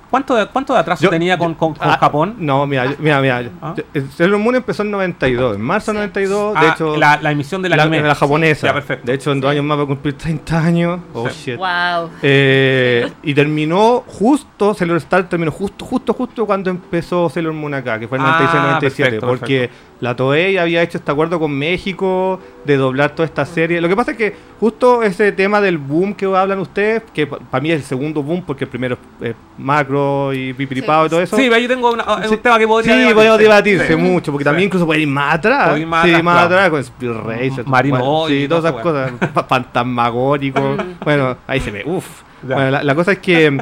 ¿cuánto 0.10 0.36
de, 0.36 0.48
cuánto 0.48 0.74
de 0.74 0.80
atraso 0.80 1.04
Yo- 1.04 1.10
tenía 1.10 1.38
con, 1.38 1.54
con, 1.56 1.74
con 1.74 1.90
Ah, 1.90 1.98
Japón? 2.00 2.36
No, 2.40 2.66
mira, 2.68 2.86
yo- 2.86 2.96
mira, 3.00 3.22
mira. 3.22 3.44
¿Ah? 3.62 3.76
Sailor 4.16 4.40
Moon 4.40 4.56
empezó 4.56 4.84
en 4.84 4.92
92, 4.92 5.56
en 5.56 5.62
marzo 5.62 5.92
del 5.92 6.00
92, 6.02 6.54
de 6.54 6.60
Ah, 6.60 6.72
hecho, 6.74 6.96
la, 6.98 7.20
la 7.22 7.32
emisión 7.32 7.62
del 7.62 7.72
la, 7.76 7.84
anime. 7.84 8.02
la 8.02 8.16
japonesa. 8.16 8.68
Ya, 8.68 8.74
perfecto. 8.74 9.06
De 9.06 9.14
hecho, 9.14 9.32
en 9.32 9.42
dos 9.42 9.52
años 9.52 9.64
más 9.66 9.78
va 9.80 9.84
a 9.84 9.88
cumplir 9.88 10.16
30 10.18 10.60
años. 10.60 11.00
Oh, 11.14 11.30
Sí. 11.30 11.52
shit. 11.52 11.58
Wow. 11.58 12.10
Eh, 12.22 13.12
y 13.24 13.34
terminó 13.34 14.04
justo, 14.08 14.74
Sailor 14.74 14.98
Star 14.98 15.28
terminó 15.30 15.52
justo, 15.52 15.86
justo, 15.86 16.14
justo 16.14 16.46
cuando 16.46 16.70
empezó 16.70 17.30
Sailor 17.30 17.54
Moon 17.54 17.74
acá, 17.74 18.00
que 18.00 18.08
fue 18.08 18.18
en 18.18 18.24
Ah, 18.26 18.38
96-97, 18.80 18.80
perfecto, 19.04 19.28
porque 19.28 19.60
perfecto. 19.70 19.95
La 20.02 20.16
Toei 20.16 20.58
había 20.58 20.82
hecho 20.82 20.98
este 20.98 21.10
acuerdo 21.12 21.40
con 21.40 21.52
México 21.52 22.40
de 22.66 22.76
doblar 22.78 23.12
toda 23.16 23.26
esta 23.26 23.46
serie. 23.46 23.80
Lo 23.80 23.88
que 23.88 23.96
pasa 23.96 24.12
es 24.12 24.18
que 24.18 24.36
justo 24.60 25.02
ese 25.04 25.32
tema 25.32 25.62
del 25.62 25.78
boom 25.78 26.14
que 26.14 26.26
hablan 26.26 26.60
ustedes, 26.60 27.02
que 27.14 27.26
para 27.28 27.62
mí 27.62 27.72
es 27.72 27.78
el 27.78 27.84
segundo 27.84 28.22
boom, 28.22 28.44
porque 28.46 28.66
el 28.66 28.70
primero 28.70 28.98
es 29.22 29.34
macro 29.58 30.34
y 30.34 30.54
pipiripao 30.54 31.04
Sí. 31.04 31.08
y 31.08 31.10
todo 31.10 31.22
eso. 31.22 31.38
Sí, 31.38 31.48
pero 31.50 31.62
yo 31.62 31.68
tengo 31.70 31.94
una- 31.94 32.04
es 32.24 32.30
un 32.30 32.36
Sí, 32.36 32.38
tema 32.44 32.60
que 32.60 32.68
podría 32.68 32.92
Sí, 32.94 33.00
debatirse. 33.00 33.16
podemos 33.16 33.40
debatirse 33.40 33.88
Sí. 33.88 33.96
mucho, 33.96 34.32
porque 34.32 34.44
también 34.44 34.66
incluso 34.68 34.86
puede 34.86 35.00
ir 35.02 35.08
más 35.08 35.36
atrás. 35.36 35.70
Puede 35.70 35.82
ir 35.82 35.88
más 35.88 36.04
sí, 36.04 36.10
atrás, 36.10 36.24
más 36.24 36.34
claro. 36.48 36.56
atrás 36.56 36.70
con 36.70 36.80
Speed 36.82 37.12
Racer. 37.26 37.66
Marino 37.68 37.96
bueno, 37.98 38.12
Boy 38.12 38.34
y 38.34 38.42
sí, 38.42 38.48
todas 38.50 38.64
toda 38.84 39.06
esas 39.08 39.12
cosas. 39.14 39.32
fa- 39.34 39.44
Fantasmagórico. 39.50 40.76
bueno, 41.04 41.38
ahí 41.48 41.60
se 41.60 41.72
ve. 41.72 41.84
Uf. 41.86 42.06
Bueno, 42.44 42.70
la, 42.72 42.84
la 42.84 42.96
cosa 42.96 43.14
es 43.14 43.20
que 43.20 43.58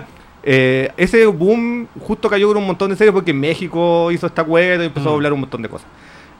eh, 0.45 0.91
ese 0.97 1.25
boom 1.25 1.87
justo 2.01 2.29
cayó 2.29 2.47
con 2.49 2.57
un 2.57 2.65
montón 2.67 2.89
de 2.89 2.95
series 2.97 3.13
porque 3.13 3.33
México 3.33 4.11
hizo 4.11 4.27
esta 4.27 4.41
acuerdo 4.41 4.83
y 4.83 4.87
empezó 4.87 5.09
a 5.09 5.11
Mm. 5.11 5.15
doblar 5.15 5.33
un 5.33 5.39
montón 5.41 5.61
de 5.61 5.69
cosas. 5.69 5.87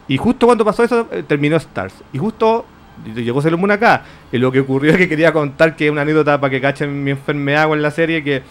Y 0.08 0.18
justo 0.18 0.45
cuando 0.45 0.66
pasó 0.66 0.84
eso, 0.84 1.08
eh, 1.12 1.24
terminó 1.28 1.56
Stars. 1.58 1.93
Y 2.12 2.18
justo 2.18 2.66
llegó 3.16 3.41
Sailor 3.41 3.60
Moon 3.60 3.72
acá. 3.72 4.04
Y 4.32 4.38
lo 4.38 4.51
que 4.51 4.60
ocurrió 4.60 4.91
es 4.91 4.97
que 4.97 5.10
quería 5.10 5.32
contar 5.34 5.76
que 5.76 5.86
es 5.86 5.91
una 5.91 6.01
anécdota 6.01 6.39
para 6.39 6.51
que 6.51 6.60
cachen 6.62 7.04
mi 7.04 7.12
enfermedad 7.12 7.68
con 7.68 7.82
la 7.82 7.91
serie, 7.91 8.24
que 8.24 8.41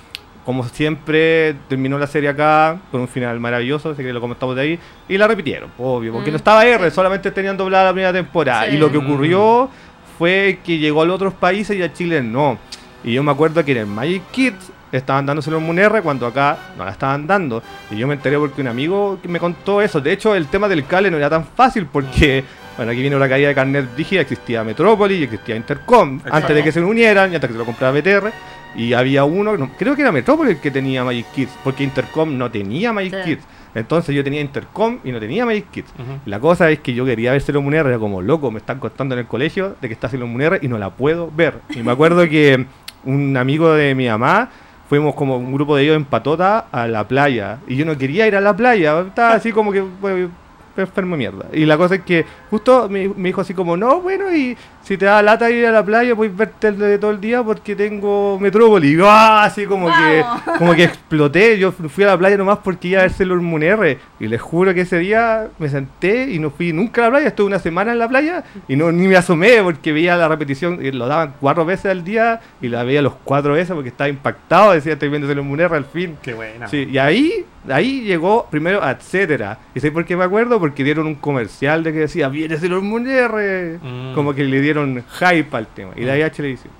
como 0.45 0.65
siempre 0.65 1.55
terminó 1.69 1.99
la 1.99 2.07
serie 2.09 2.29
acá 2.31 2.79
con 2.91 3.01
un 3.03 3.09
final 3.09 3.39
maravilloso, 3.39 3.91
así 3.91 4.03
que 4.03 4.13
lo 4.13 4.21
comentamos 4.21 4.57
de 4.57 4.63
ahí. 4.63 4.79
Y 5.09 5.17
la 5.19 5.29
repitieron, 5.29 5.71
obvio, 5.79 6.13
porque 6.13 6.31
Mm. 6.31 6.33
no 6.33 6.37
estaba 6.37 6.65
R, 6.67 6.91
solamente 6.91 7.31
tenían 7.31 7.57
doblada 7.57 7.85
la 7.85 7.93
primera 7.93 8.13
temporada. 8.13 8.67
Sí. 8.67 8.75
Y 8.75 8.79
lo 8.79 8.91
que 8.91 8.99
Mm. 8.99 9.05
ocurrió 9.07 9.71
fue 10.19 10.59
que 10.65 10.79
llegó 10.79 11.03
a 11.03 11.05
los 11.05 11.15
otros 11.15 11.35
países 11.35 11.77
y 11.77 11.83
a 11.83 11.93
Chile 11.93 12.23
no. 12.23 12.59
Y 13.05 13.13
yo 13.13 13.23
me 13.23 13.31
acuerdo 13.31 13.65
que 13.65 13.73
en 13.73 13.79
el 13.79 13.87
Magic 13.87 14.23
Kids 14.33 14.73
estaban 14.93 15.27
dando 15.27 15.43
Sailor 15.43 15.61
Moon 15.61 15.79
R 15.79 16.03
cuando 16.03 16.27
acá 16.27 16.57
no 16.77 16.85
la 16.85 16.91
estaban 16.93 17.27
dando. 17.27 17.63
Y 17.91 17.97
yo 17.97 18.07
me 18.07 18.15
enteré 18.15 18.39
porque 18.39 18.61
un 18.61 18.69
amigo 18.69 19.19
me 19.25 19.39
contó 19.41 19.81
eso. 19.83 20.01
De 20.01 20.13
hecho, 20.13 20.35
el 20.35 20.47
tema 20.49 20.69
del 20.69 20.87
cable 20.87 21.11
no 21.11 21.17
era 21.17 21.31
tan 21.31 21.45
fácil 21.45 21.87
porque, 21.87 22.45
bueno, 22.77 22.93
aquí 22.93 23.03
vino 23.03 23.19
la 23.19 23.29
caída 23.29 23.49
de 23.49 23.55
carnet 23.55 23.87
rígida, 23.97 24.21
existía 24.21 24.63
Metrópolis 24.65 25.21
y 25.21 25.25
existía 25.25 25.57
Intercom. 25.57 26.17
Exacto. 26.17 26.37
Antes 26.37 26.57
de 26.57 26.63
que 26.63 26.73
se 26.73 26.81
unieran 26.81 27.33
y 27.33 27.35
hasta 27.35 27.47
que 27.49 27.55
se 27.55 27.59
lo 27.59 27.65
compraba 27.65 27.99
BTR. 27.99 28.31
Y 28.75 28.95
había 28.95 29.25
uno, 29.25 29.57
no, 29.59 29.71
creo 29.79 29.95
que 29.95 30.01
era 30.01 30.13
Metrópolis 30.13 30.55
el 30.55 30.61
que 30.61 30.71
tenía 30.71 31.05
Magic 31.05 31.27
Kids, 31.35 31.51
porque 31.63 31.85
Intercom 31.85 32.39
no 32.39 32.51
tenía 32.51 32.93
Magic 32.93 33.15
Sí. 33.23 33.31
Kids. 33.31 33.45
Entonces 33.75 34.15
yo 34.15 34.25
tenía 34.25 34.41
Intercom 34.41 34.99
y 35.05 35.13
no 35.13 35.21
tenía 35.21 35.45
Magic 35.45 35.71
Kids. 35.71 35.93
La 36.25 36.41
cosa 36.41 36.71
es 36.71 36.81
que 36.81 36.95
yo 36.95 37.05
quería 37.05 37.33
ver 37.33 37.41
Sailor 37.43 37.63
Moon 37.63 37.75
R, 37.75 37.89
era 37.91 37.99
como 37.99 38.23
loco, 38.23 38.51
me 38.51 38.59
están 38.59 38.79
contando 38.79 39.15
en 39.15 39.21
el 39.21 39.27
colegio 39.27 39.77
de 39.81 39.89
que 39.89 39.95
está 39.95 40.09
Sailor 40.09 40.27
Moon 40.29 40.41
R 40.41 40.59
y 40.63 40.69
no 40.69 40.79
la 40.79 40.89
puedo 40.91 41.31
ver. 41.31 41.61
Y 41.75 41.83
me 41.83 41.93
acuerdo 41.93 42.27
que 42.29 42.65
un 43.05 43.37
amigo 43.37 43.73
de 43.75 43.95
mi 43.95 44.09
mamá, 44.09 44.49
fuimos 44.93 45.15
como 45.15 45.39
un 45.39 45.55
grupo 45.55 45.75
de 45.75 45.85
ellos 45.85 45.97
en 45.97 46.05
patota 46.05 46.67
a 46.71 46.87
la 46.87 47.09
playa. 47.09 47.61
Y 47.67 47.77
yo 47.77 47.87
no 47.87 47.97
quería 47.97 48.27
ir 48.27 48.37
a 48.37 48.43
la 48.43 48.55
playa, 48.55 49.01
estaba 49.01 49.33
así 49.33 49.51
como 49.51 49.73
que 49.73 49.81
bueno, 49.81 50.29
enfermo 50.77 51.17
mierda. 51.17 51.47
Y 51.51 51.65
la 51.65 51.79
cosa 51.79 51.95
es 51.95 52.03
que 52.03 52.27
justo 52.51 52.91
me, 52.91 53.09
me 53.09 53.31
dijo 53.31 53.41
así 53.41 53.55
como, 53.55 53.75
no, 53.75 54.03
bueno, 54.03 54.31
y 54.37 54.55
si 54.83 54.97
te 54.97 55.05
da 55.05 55.23
lata 55.23 55.51
ir 55.51 55.65
a 55.67 55.71
la 55.71 55.85
playa, 55.85 56.15
puedes 56.17 56.37
verte 56.37 56.69
el 56.69 56.79
de 56.79 56.99
todo 56.99 57.13
el 57.13 57.21
día 57.21 57.43
porque 57.43 57.77
tengo 57.77 58.39
Metrópoli. 58.41 58.99
¡ah! 59.05 59.45
así 59.45 59.65
como 59.67 59.87
que, 59.87 60.21
Vamos. 60.23 60.43
como 60.59 60.75
que 60.75 60.85
exploté. 60.85 61.59
Yo 61.59 61.71
fui 61.73 62.05
a 62.05 62.09
la 62.09 62.19
playa 62.19 62.37
nomás 62.37 62.59
porque 62.59 62.89
iba 62.89 63.01
a 63.01 63.03
ver 63.03 63.13
Sailor 63.13 63.41
Moon 63.41 63.63
R. 63.63 63.99
Y 64.19 64.27
les 64.27 64.41
juro 64.41 64.75
que 64.75 64.83
ese 64.83 64.99
día 64.99 65.49
me 65.59 65.69
senté 65.69 66.31
y 66.31 66.39
no 66.39 66.51
fui 66.51 66.73
nunca 66.73 67.03
a 67.03 67.05
la 67.05 67.11
playa. 67.13 67.29
Estuve 67.29 67.47
una 67.47 67.59
semana 67.61 67.93
en 67.93 67.99
la 67.99 68.09
playa 68.09 68.45
y 68.67 68.77
no 68.77 68.91
ni 68.91 69.07
me 69.07 69.17
asomé 69.17 69.63
porque 69.63 69.93
veía 69.93 70.17
la 70.17 70.29
repetición. 70.29 70.85
y 70.85 70.91
Lo 70.91 71.07
daban 71.07 71.35
cuatro 71.41 71.65
veces 71.65 71.87
al 71.87 72.03
día 72.03 72.41
y 72.61 72.69
la 72.69 72.83
veía 72.83 73.03
los 73.03 73.15
cuatro 73.25 73.53
veces 73.55 73.75
porque 73.75 73.91
estaba 73.91 74.09
impactado. 74.09 74.73
Decía, 74.73 74.95
estoy 74.95 75.11
viendo 75.11 75.29
Sailor 75.29 75.45
Moon 75.45 75.61
R 75.61 75.77
al 75.77 75.85
fin. 75.85 76.17
Qué 76.23 76.35
buena. 76.35 76.67
Sí, 76.67 76.89
y 76.91 76.99
ahí, 76.99 77.45
ahí 77.69 78.03
llegó 78.03 78.49
primero 78.51 78.83
a 78.83 78.91
etcétera. 78.91 79.59
¿Y 79.75 79.81
sé 79.81 79.93
por 79.93 80.05
qué 80.05 80.17
me 80.17 80.25
acuerdo? 80.25 80.59
Porque 80.59 80.83
dieron 80.83 81.07
un 81.07 81.15
comercial 81.15 81.85
de 81.85 81.93
que 81.93 82.01
decía, 82.01 82.29
viene 82.29 82.57
Sailor 82.57 82.83
Moon 82.83 83.07
R. 83.07 83.79
Mm. 83.81 84.15
Como 84.15 84.35
que 84.35 84.45
le 84.45 84.61
dieron 84.61 84.72
hype 84.75 85.57
al 85.57 85.67
tema. 85.67 85.93
Y 85.97 86.05
de 86.05 86.11
ahí 86.11 86.23
a 86.23 86.31
televisión. 86.31 86.73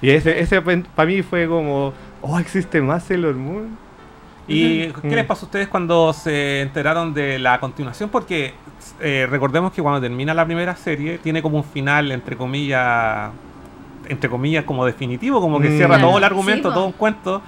Y 0.00 0.10
ese, 0.10 0.38
ese 0.38 0.60
para 0.60 1.06
mí 1.06 1.22
fue 1.22 1.46
como, 1.46 1.92
oh, 2.20 2.38
existe 2.38 2.80
más 2.82 3.04
Sailor 3.04 3.34
Moon. 3.34 3.76
¿Y 4.46 4.88
qué 4.88 5.16
les 5.16 5.24
pasó 5.24 5.46
a 5.46 5.48
ustedes 5.48 5.68
cuando 5.68 6.12
se 6.12 6.60
enteraron 6.60 7.14
de 7.14 7.38
la 7.38 7.58
continuación? 7.60 8.10
Porque 8.10 8.52
eh, 9.00 9.26
recordemos 9.30 9.72
que 9.72 9.80
cuando 9.80 10.00
termina 10.00 10.34
la 10.34 10.44
primera 10.44 10.76
serie 10.76 11.18
tiene 11.18 11.40
como 11.40 11.56
un 11.56 11.64
final, 11.64 12.12
entre 12.12 12.36
comillas, 12.36 13.30
entre 14.08 14.28
comillas, 14.30 14.64
como 14.64 14.84
definitivo, 14.86 15.40
como 15.40 15.60
que 15.60 15.68
Mm. 15.68 15.76
cierra 15.76 15.94
Claro. 15.96 16.08
todo 16.08 16.18
el 16.18 16.24
argumento, 16.24 16.68
Sí, 16.68 16.74
todo 16.74 16.86
un 16.86 16.92
cuento. 16.92 17.42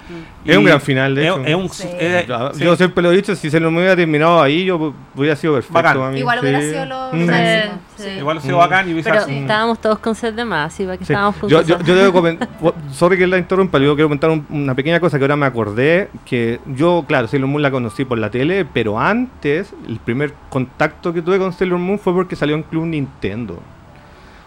Es 0.44 0.56
un 0.56 0.64
gran 0.64 0.80
final, 0.80 1.14
de 1.14 1.24
hecho. 1.24 1.42
es 1.44 1.54
un- 1.54 1.68
Sí. 1.68 1.88
es- 1.98 2.26
Yo, 2.26 2.52
sí. 2.54 2.64
yo 2.64 2.76
siempre 2.76 3.02
lo 3.02 3.12
he 3.12 3.16
dicho, 3.16 3.34
si 3.36 3.50
Sailor 3.50 3.70
Moon 3.70 3.82
hubiera 3.82 3.96
terminado 3.96 4.40
ahí, 4.42 4.64
yo 4.64 4.94
hubiera 5.14 5.36
sido 5.36 5.54
perfecto. 5.54 5.74
Bacán. 5.74 6.16
Igual 6.16 6.38
hubiera 6.40 6.60
sido 6.60 6.86
lo 6.86 7.12
Mm. 7.12 7.26
máximo. 7.26 7.78
Sí, 7.96 8.02
sí. 8.02 8.08
Igual 8.18 8.38
ha 8.38 8.40
sido 8.40 8.56
Mm. 8.56 8.60
bacán 8.60 8.90
y 8.90 9.02
Pero 9.02 9.24
sido- 9.24 9.38
estábamos 9.40 9.78
todos 9.80 9.98
con 10.00 10.14
sed 10.14 10.34
de 10.34 10.44
más, 10.44 10.78
igual 10.80 10.98
que 10.98 11.04
Sí. 11.04 11.12
estábamos 11.12 11.36
Yo, 11.48 11.62
yo, 11.62 11.80
yo 11.80 11.94
debo 11.94 12.12
comentar, 12.12 12.48
sorry 12.92 13.16
que 13.16 13.26
la 13.26 13.38
interrumpa, 13.38 13.78
yo 13.78 13.94
quiero 13.94 14.08
comentar 14.08 14.30
un- 14.30 14.44
una 14.50 14.74
pequeña 14.74 15.00
cosa 15.00 15.18
que 15.18 15.24
ahora 15.24 15.36
me 15.36 15.46
acordé, 15.46 16.08
que 16.24 16.60
yo, 16.74 17.04
claro, 17.08 17.26
Sailor 17.28 17.48
Moon 17.48 17.62
la 17.62 17.70
conocí 17.70 18.04
por 18.04 18.18
la 18.18 18.30
tele, 18.30 18.64
pero 18.66 18.98
antes, 19.00 19.72
el 19.88 19.98
primer 19.98 20.34
contacto 20.50 21.12
que 21.14 21.22
tuve 21.22 21.38
con 21.38 21.52
Sailor 21.52 21.78
Moon 21.78 21.98
fue 21.98 22.12
porque 22.12 22.36
salió 22.36 22.54
en 22.54 22.62
Club 22.64 22.84
Nintendo. 22.86 23.60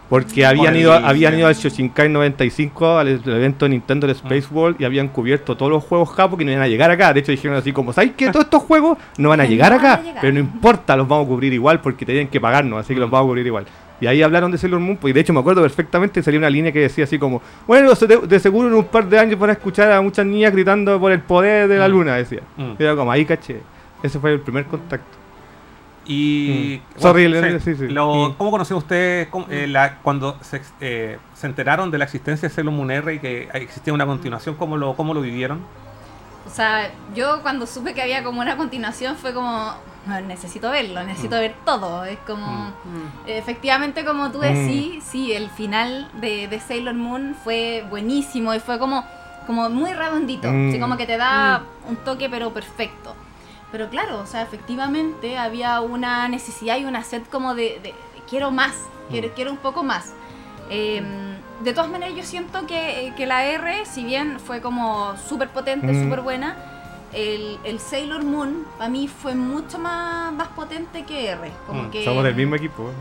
Porque 0.10 0.43
habían 0.45 0.76
ido, 0.76 0.91
habían 0.93 1.38
ido 1.38 1.47
al 1.47 1.53
Shoshinkai 1.53 2.10
95, 2.10 2.97
al 2.97 3.07
al 3.07 3.22
evento 3.36 3.66
de 3.66 3.70
Nintendo 3.70 4.07
Mm. 4.07 4.10
de 4.10 4.14
Space 4.14 4.47
World, 4.51 4.78
y 4.82 4.86
habían 4.86 5.07
cubierto 5.10 5.55
todos 5.55 5.72
los 5.72 5.84
juegos 5.84 6.10
japo 6.10 6.36
que 6.36 6.43
no 6.45 6.51
iban 6.51 6.64
a 6.64 6.68
llegar 6.68 6.89
acá. 6.89 7.14
De 7.14 7.20
hecho, 7.20 7.32
dijeron 7.32 7.55
así 7.57 7.72
como, 7.72 7.93
¿sabes 7.93 8.12
qué? 8.18 8.30
Todos 8.30 8.45
estos 8.45 8.64
juegos 8.64 8.97
no 9.18 9.30
van 9.30 9.41
a 9.41 9.45
llegar 9.45 9.72
acá, 9.72 10.01
pero 10.20 10.34
no 10.34 10.39
importa, 10.39 10.95
los 10.97 11.07
vamos 11.07 11.26
a 11.26 11.30
cubrir 11.30 11.53
igual 11.53 11.80
porque 11.80 12.05
tenían 12.07 12.28
que 12.28 12.41
pagarnos, 12.41 12.80
así 12.80 12.93
que 12.95 12.99
los 12.99 13.10
vamos 13.12 13.26
a 13.26 13.30
cubrir 13.30 13.45
igual. 13.45 13.66
Y 14.01 14.07
ahí 14.07 14.24
hablaron 14.24 14.49
de 14.51 14.57
Sailor 14.57 14.80
Moon, 14.80 14.95
pues, 14.97 15.12
y 15.12 15.14
de 15.14 15.20
hecho 15.20 15.34
me 15.34 15.41
acuerdo 15.41 15.62
perfectamente, 15.62 16.24
salió 16.24 16.39
una 16.39 16.49
línea 16.49 16.72
que 16.72 16.80
decía 16.80 17.03
así 17.03 17.20
como, 17.20 17.41
bueno, 17.68 17.93
de, 17.93 18.18
de 18.28 18.39
seguro 18.39 18.68
en 18.70 18.74
un 18.74 18.86
par 18.86 19.07
de 19.07 19.20
años 19.20 19.38
van 19.38 19.49
a 19.51 19.53
escuchar 19.53 19.91
a 19.91 20.01
muchas 20.01 20.26
niñas 20.26 20.53
gritando 20.53 20.99
por 20.99 21.12
el 21.12 21.20
poder 21.20 21.68
de 21.68 21.78
la 21.78 21.88
Mm. 21.88 21.91
luna, 21.91 22.16
decía. 22.16 22.39
Mm. 22.57 22.72
Y 22.80 22.84
era 22.84 22.95
como, 22.95 23.12
ahí 23.12 23.26
caché. 23.26 23.57
Ese 24.01 24.18
fue 24.18 24.32
el 24.32 24.39
primer 24.39 24.66
contacto. 24.66 25.19
Y. 26.10 26.82
Mm. 26.97 26.99
Sorry, 27.01 27.28
bueno, 27.32 27.60
sí, 27.60 27.76
sí. 27.76 27.88
lo- 27.88 28.30
Mm. 28.32 28.34
¿Cómo 28.34 28.49
conocieron 28.51 28.80
ustedes 28.82 29.28
cómo, 29.28 29.45
eh, 29.49 29.68
la- 29.68 29.99
cuando 29.99 30.38
se, 30.41 30.62
eh, 30.82 31.20
se 31.36 31.45
enteraron 31.47 31.91
de 31.91 31.99
la 31.99 32.05
existencia 32.05 32.49
de 32.49 32.53
Sailor 32.55 32.74
Moon 32.74 32.89
R 32.89 33.14
y 33.14 33.20
que 33.20 33.47
existía 33.53 33.93
una 33.93 34.05
continuación? 34.07 34.55
¿Cómo 34.55 34.76
lo, 34.76 34.95
cómo 34.95 35.14
lo 35.14 35.22
vivieron? 35.22 35.62
O 36.47 36.49
sea, 36.51 36.89
yo 37.16 37.41
cuando 37.43 37.68
supe 37.68 37.93
que 37.93 38.01
había 38.01 38.24
como 38.24 38.41
una 38.41 38.57
continuación 38.57 39.16
fue 39.18 39.34
como, 39.36 39.49
"Ah, 40.07 40.22
necesito 40.22 40.72
verlo, 40.72 41.03
necesito 41.03 41.36
ver 41.36 41.53
todo. 41.64 42.03
Es 42.05 42.18
como, 42.26 42.47
Mm. 42.47 43.28
efectivamente 43.28 44.03
como 44.03 44.32
tú 44.32 44.39
Mm. 44.39 44.41
decís, 44.41 45.03
sí, 45.03 45.32
el 45.34 45.49
final 45.51 46.10
de, 46.20 46.47
de 46.47 46.60
Sailor 46.60 46.95
Moon 46.95 47.36
fue 47.43 47.86
buenísimo 47.88 48.51
y 48.55 48.60
fue 48.60 48.80
como, 48.80 49.05
como 49.45 49.70
muy 49.70 49.93
redondito. 49.93 50.51
Mm. 50.51 50.70
Así 50.70 50.80
como 50.80 50.97
que 50.97 51.05
te 51.05 51.18
da 51.18 51.62
un 51.88 51.97
toque 51.97 52.30
pero 52.30 52.51
perfecto. 52.51 53.16
Pero 53.72 53.90
claro, 53.90 54.20
o 54.20 54.26
sea, 54.26 54.42
efectivamente 54.42 55.38
había 55.38 55.80
una 55.82 56.28
necesidad 56.28 56.78
y 56.78 56.86
una 56.86 57.04
sed 57.04 57.22
como 57.32 57.54
de, 57.56 57.80
de- 57.84 57.94
de 57.94 57.96
quiero 58.30 58.52
más, 58.52 58.74
quiero, 59.10 59.30
quiero 59.36 59.52
un 59.52 59.58
poco 59.58 59.84
más. 59.84 60.14
Eh, 60.70 61.02
de 61.64 61.74
todas 61.74 61.90
maneras, 61.90 62.16
yo 62.16 62.24
siento 62.24 62.66
que, 62.68 63.14
que 63.18 63.26
la 63.26 63.46
R, 63.46 63.86
si 63.86 64.04
bien 64.04 64.40
fue 64.40 64.62
como 64.62 65.16
súper 65.18 65.50
potente, 65.50 65.88
Mm. 65.92 66.04
súper 66.04 66.22
buena, 66.22 66.56
el, 67.12 67.58
el 67.64 67.80
Sailor 67.80 68.24
Moon 68.24 68.66
para 68.78 68.90
mí 68.90 69.08
fue 69.08 69.34
mucho 69.36 69.78
más, 69.80 70.32
más 70.34 70.48
potente 70.50 71.04
que 71.06 71.28
R. 71.30 71.52
Como 71.68 71.84
Mm, 71.84 71.90
que, 71.92 72.06
Somos 72.06 72.24
del 72.24 72.36
mismo 72.36 72.56
equipo. 72.56 72.92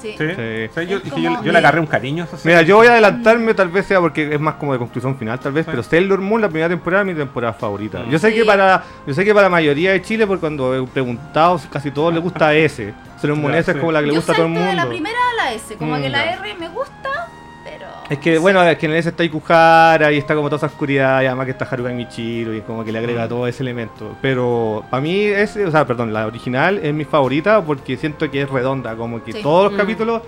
Sí. 0.00 0.14
Sí. 0.16 0.24
Sí. 0.28 0.70
Sí, 0.74 0.86
yo, 0.86 1.02
yo- 1.02 1.10
como 1.10 1.42
yo 1.42 1.52
le 1.52 1.58
agarré 1.58 1.80
un 1.80 1.86
cariño. 1.86 2.24
Eso 2.24 2.36
sí. 2.36 2.46
Mira, 2.48 2.62
yo 2.62 2.76
voy 2.76 2.86
a 2.86 2.92
adelantarme, 2.92 3.54
tal 3.54 3.68
vez 3.68 3.86
sea 3.86 4.00
porque 4.00 4.32
es 4.32 4.40
más 4.40 4.54
como 4.54 4.72
de 4.72 4.78
conclusión 4.78 5.16
final, 5.16 5.38
tal 5.40 5.52
vez, 5.52 5.64
Sí. 5.64 5.70
pero 5.70 5.82
Sailor 5.82 6.20
Moon, 6.20 6.40
la 6.40 6.48
primera 6.48 6.68
temporada, 6.68 7.02
es 7.02 7.06
mi 7.08 7.14
temporada 7.14 7.52
favorita. 7.52 8.00
Mm. 8.00 8.10
Yo 8.10 8.18
sé 8.18 8.30
Sí. 8.30 8.36
que 8.36 8.44
para 8.44 8.84
yo 9.06 9.14
sé 9.14 9.24
que 9.24 9.34
para 9.34 9.44
la 9.46 9.50
mayoría 9.50 9.92
de 9.92 10.02
Chile, 10.02 10.26
porque 10.26 10.40
cuando 10.40 10.74
he 10.74 10.86
preguntado, 10.86 11.60
casi 11.70 11.90
todos 11.90 12.12
les 12.14 12.22
gusta 12.22 12.54
S. 12.54 12.94
Sailor 13.20 13.36
Moon 13.38 13.54
S 13.54 13.70
es 13.72 13.76
como 13.76 13.90
la 13.92 14.00
que 14.00 14.06
le 14.06 14.12
Yo 14.14 14.18
gusta 14.20 14.32
a 14.32 14.36
todo 14.36 14.46
el 14.46 14.52
mundo. 14.52 14.68
de 14.68 14.74
la 14.76 14.86
primera 14.86 15.18
a 15.32 15.44
la 15.44 15.52
S, 15.52 15.74
como 15.76 15.96
Mm, 15.98 16.02
que 16.02 16.08
la 16.08 16.24
ya. 16.24 16.32
R 16.34 16.54
me 16.54 16.68
gusta. 16.68 17.08
Es 18.10 18.18
que, 18.18 18.38
bueno, 18.38 18.62
es 18.62 18.78
que 18.78 18.86
en 18.86 18.92
el 18.92 18.98
S 18.98 19.10
está 19.10 19.22
Ikuhara 19.22 20.10
y 20.12 20.16
está 20.16 20.34
como 20.34 20.48
toda 20.48 20.56
esa 20.56 20.66
oscuridad, 20.66 21.20
y 21.22 21.26
además 21.26 21.44
que 21.44 21.50
está 21.52 21.66
Haruka 21.70 21.90
Michiru 21.90 22.54
y 22.54 22.62
como 22.62 22.82
que 22.82 22.90
le 22.90 22.98
agrega 23.00 23.26
Mm. 23.26 23.28
todo 23.28 23.46
ese 23.46 23.62
elemento. 23.62 24.16
Pero 24.22 24.82
para 24.90 25.02
mí, 25.02 25.24
ese, 25.24 25.66
o 25.66 25.70
sea, 25.70 25.86
perdón, 25.86 26.12
la 26.14 26.26
original 26.26 26.78
es 26.82 26.94
mi 26.94 27.04
favorita 27.04 27.62
porque 27.62 27.98
siento 27.98 28.30
que 28.30 28.42
es 28.42 28.48
redonda, 28.50 28.96
como 28.96 29.22
que 29.22 29.32
Sí. 29.32 29.42
todos 29.42 29.64
los 29.64 29.72
Mm. 29.74 29.76
capítulos 29.76 30.22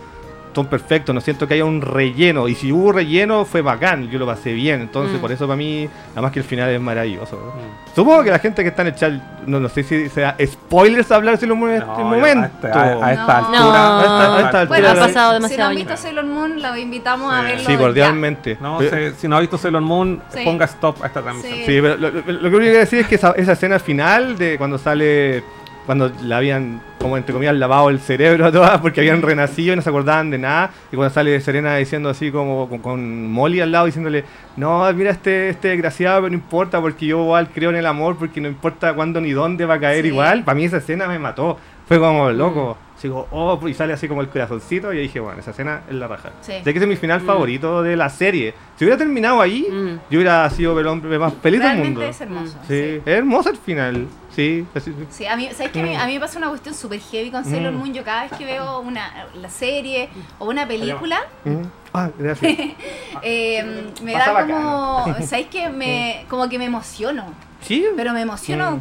son 0.54 0.66
perfectos, 0.66 1.14
no 1.14 1.20
siento 1.20 1.46
que 1.46 1.54
haya 1.54 1.64
un 1.64 1.80
relleno. 1.80 2.48
Y 2.48 2.54
si 2.54 2.72
hubo 2.72 2.92
relleno, 2.92 3.44
fue 3.44 3.62
bacán, 3.62 4.08
yo 4.10 4.18
lo 4.18 4.26
pasé 4.26 4.52
bien. 4.52 4.80
Entonces, 4.80 5.18
Mm. 5.18 5.20
por 5.20 5.32
eso 5.32 5.46
para 5.46 5.56
mí, 5.56 5.88
además 6.12 6.32
que 6.32 6.40
el 6.40 6.44
final 6.44 6.70
es 6.70 6.80
maravilloso. 6.80 7.36
Mm. 7.36 7.94
Supongo 7.94 8.22
que 8.24 8.30
la 8.30 8.38
gente 8.38 8.62
que 8.62 8.68
está 8.68 8.82
en 8.82 8.88
el 8.88 8.94
chat, 8.94 9.12
no, 9.46 9.60
no 9.60 9.68
sé 9.68 9.82
si 9.82 10.08
sea 10.08 10.36
spoilers 10.44 11.10
hablar 11.10 11.36
si 11.38 11.46
lo 11.46 11.54
en 11.54 11.70
este 11.74 11.86
No, 11.86 11.98
yo 11.98 12.04
momento. 12.04 12.40
A, 12.40 12.46
esta- 12.68 12.82
a- 12.82 13.06
a 13.06 13.12
esta 13.12 13.40
No. 13.40 13.46
altura. 13.46 13.58
No. 13.60 13.98
A 13.98 14.02
esta- 14.02 14.36
a 14.36 14.40
esta 14.40 14.64
Bueno, 14.66 14.88
altura, 14.88 14.90
ha 14.90 14.94
si- 15.08 15.12
pasado 15.12 15.12
si 15.12 15.14
no 15.30 15.34
demasiado 15.34 15.70
han 15.70 15.76
visto 15.76 15.96
Sailor 15.96 16.24
Moon, 16.26 16.62
la 16.62 16.78
invitamos 16.78 17.32
a 17.32 17.42
verlo 17.42 17.66
Sí, 17.70 17.76
cordialmente. 17.76 18.58
No, 18.60 18.78
Pero- 18.78 19.14
si 19.16 19.28
no 19.28 19.36
ha 19.36 19.40
visto 19.40 19.58
Sailor 19.58 19.82
Moon, 19.82 20.22
Sí. 20.32 20.40
ponga 20.44 20.64
stop 20.66 21.02
a 21.02 21.06
esta 21.06 21.22
transmisión. 21.22 21.54
Sí. 21.58 21.64
Sí, 21.66 21.78
pero 21.80 21.96
lo, 21.96 22.10
lo- 22.10 22.20
lo 22.32 22.50
que 22.50 22.56
único 22.56 22.72
que 22.72 22.78
decir 22.78 22.98
es 23.00 23.06
que 23.06 23.14
esa, 23.16 23.32
esa 23.32 23.52
escena 23.52 23.78
final 23.78 24.36
de 24.38 24.56
cuando 24.58 24.78
sale, 24.78 25.42
cuando 25.86 26.10
le 26.22 26.34
habían, 26.34 26.80
como 27.00 27.16
entre 27.16 27.32
comillas, 27.32 27.54
lavado 27.56 27.88
el 27.90 27.98
cerebro 28.00 28.46
a 28.46 28.52
todas 28.52 28.80
porque 28.80 29.00
habían 29.00 29.22
renacido 29.22 29.72
y 29.72 29.76
no 29.76 29.82
se 29.82 29.88
acordaban 29.88 30.30
de 30.30 30.38
nada, 30.38 30.70
y 30.92 30.96
cuando 30.96 31.12
sale 31.12 31.40
Serena 31.40 31.76
diciendo 31.76 32.08
así 32.10 32.30
como 32.30 32.68
con, 32.68 32.78
con 32.80 33.30
Molly 33.32 33.60
al 33.60 33.72
lado 33.72 33.86
diciéndole, 33.86 34.24
no, 34.56 34.92
mira 34.92 35.10
este, 35.10 35.48
este 35.48 35.68
desgraciado, 35.68 36.20
pero 36.20 36.28
no 36.30 36.34
importa 36.36 36.80
porque 36.80 37.06
yo 37.06 37.22
igual 37.22 37.48
creo 37.52 37.70
en 37.70 37.76
el 37.76 37.86
amor 37.86 38.16
porque 38.16 38.40
no 38.40 38.48
importa 38.48 38.94
cuándo 38.94 39.20
ni 39.20 39.30
dónde 39.32 39.64
va 39.64 39.74
a 39.74 39.80
caer 39.80 40.02
Sí. 40.02 40.08
igual, 40.08 40.44
para 40.44 40.54
mí 40.56 40.64
esa 40.64 40.76
escena 40.76 41.06
me 41.08 41.18
mató, 41.18 41.58
fue 41.88 41.98
como 41.98 42.30
loco. 42.30 42.76
Digo, 43.02 43.26
oh, 43.30 43.58
y 43.66 43.72
sale 43.72 43.94
así 43.94 44.06
como 44.08 44.20
el 44.20 44.28
corazoncito 44.28 44.92
y 44.92 44.98
dije, 44.98 45.20
bueno, 45.20 45.40
esa 45.40 45.52
escena 45.52 45.80
es 45.88 45.94
la 45.94 46.06
raja. 46.06 46.32
Sí. 46.42 46.52
Sé 46.62 46.64
que 46.64 46.70
ese 46.78 46.80
es 46.80 46.86
mi 46.86 46.96
final 46.96 47.22
Mm. 47.22 47.24
favorito 47.26 47.82
de 47.82 47.96
la 47.96 48.10
serie. 48.10 48.52
Si 48.76 48.84
hubiera 48.84 48.98
terminado 48.98 49.40
ahí, 49.40 49.62
Mm. 49.70 49.86
yo 50.10 50.18
hubiera 50.18 50.48
sido 50.50 50.78
el 50.78 50.86
hombre 50.86 51.18
más 51.18 51.32
feliz 51.42 51.60
del 51.60 51.68
Realmente 51.70 51.94
mundo. 51.98 52.10
es 52.10 52.20
hermoso. 52.20 52.58
Sí, 52.68 52.74
es 52.74 53.06
hermoso 53.06 53.48
el 53.48 53.56
final. 53.56 54.06
Sí, 54.34 54.66
así- 54.74 54.94
Sí, 55.10 55.26
a 55.26 55.36
mí, 55.36 55.48
¿sabes 55.52 55.72
qué? 55.72 55.80
A 55.80 55.82
mí-. 55.82 55.96
A 55.96 56.06
mí 56.06 56.14
me 56.14 56.20
pasa 56.20 56.38
una 56.38 56.48
cuestión 56.48 56.74
súper 56.74 57.00
heavy 57.00 57.30
con 57.30 57.44
Sailor 57.44 57.72
Mm. 57.72 57.76
Moon. 57.76 57.94
Yo 57.94 58.04
cada 58.04 58.22
vez 58.22 58.32
que 58.38 58.44
veo 58.44 58.80
una 58.80 59.26
la 59.34 59.50
serie 59.50 60.08
o 60.38 60.46
una 60.48 60.66
película, 60.66 61.20
Mm. 61.44 61.62
Ah, 61.92 62.08
gracias. 62.16 62.52
eh, 63.22 63.90
me 64.02 64.12
Pasa 64.12 64.32
da 64.32 64.46
como, 64.46 65.04
¿sabes 65.26 65.46
qué? 65.50 65.68
Me, 65.68 66.24
como 66.28 66.48
que 66.48 66.58
me 66.58 66.66
emociono. 66.66 67.24
sí, 67.60 67.84
Pero 67.96 68.12
me 68.12 68.20
emociono 68.22 68.72
Mm. 68.76 68.80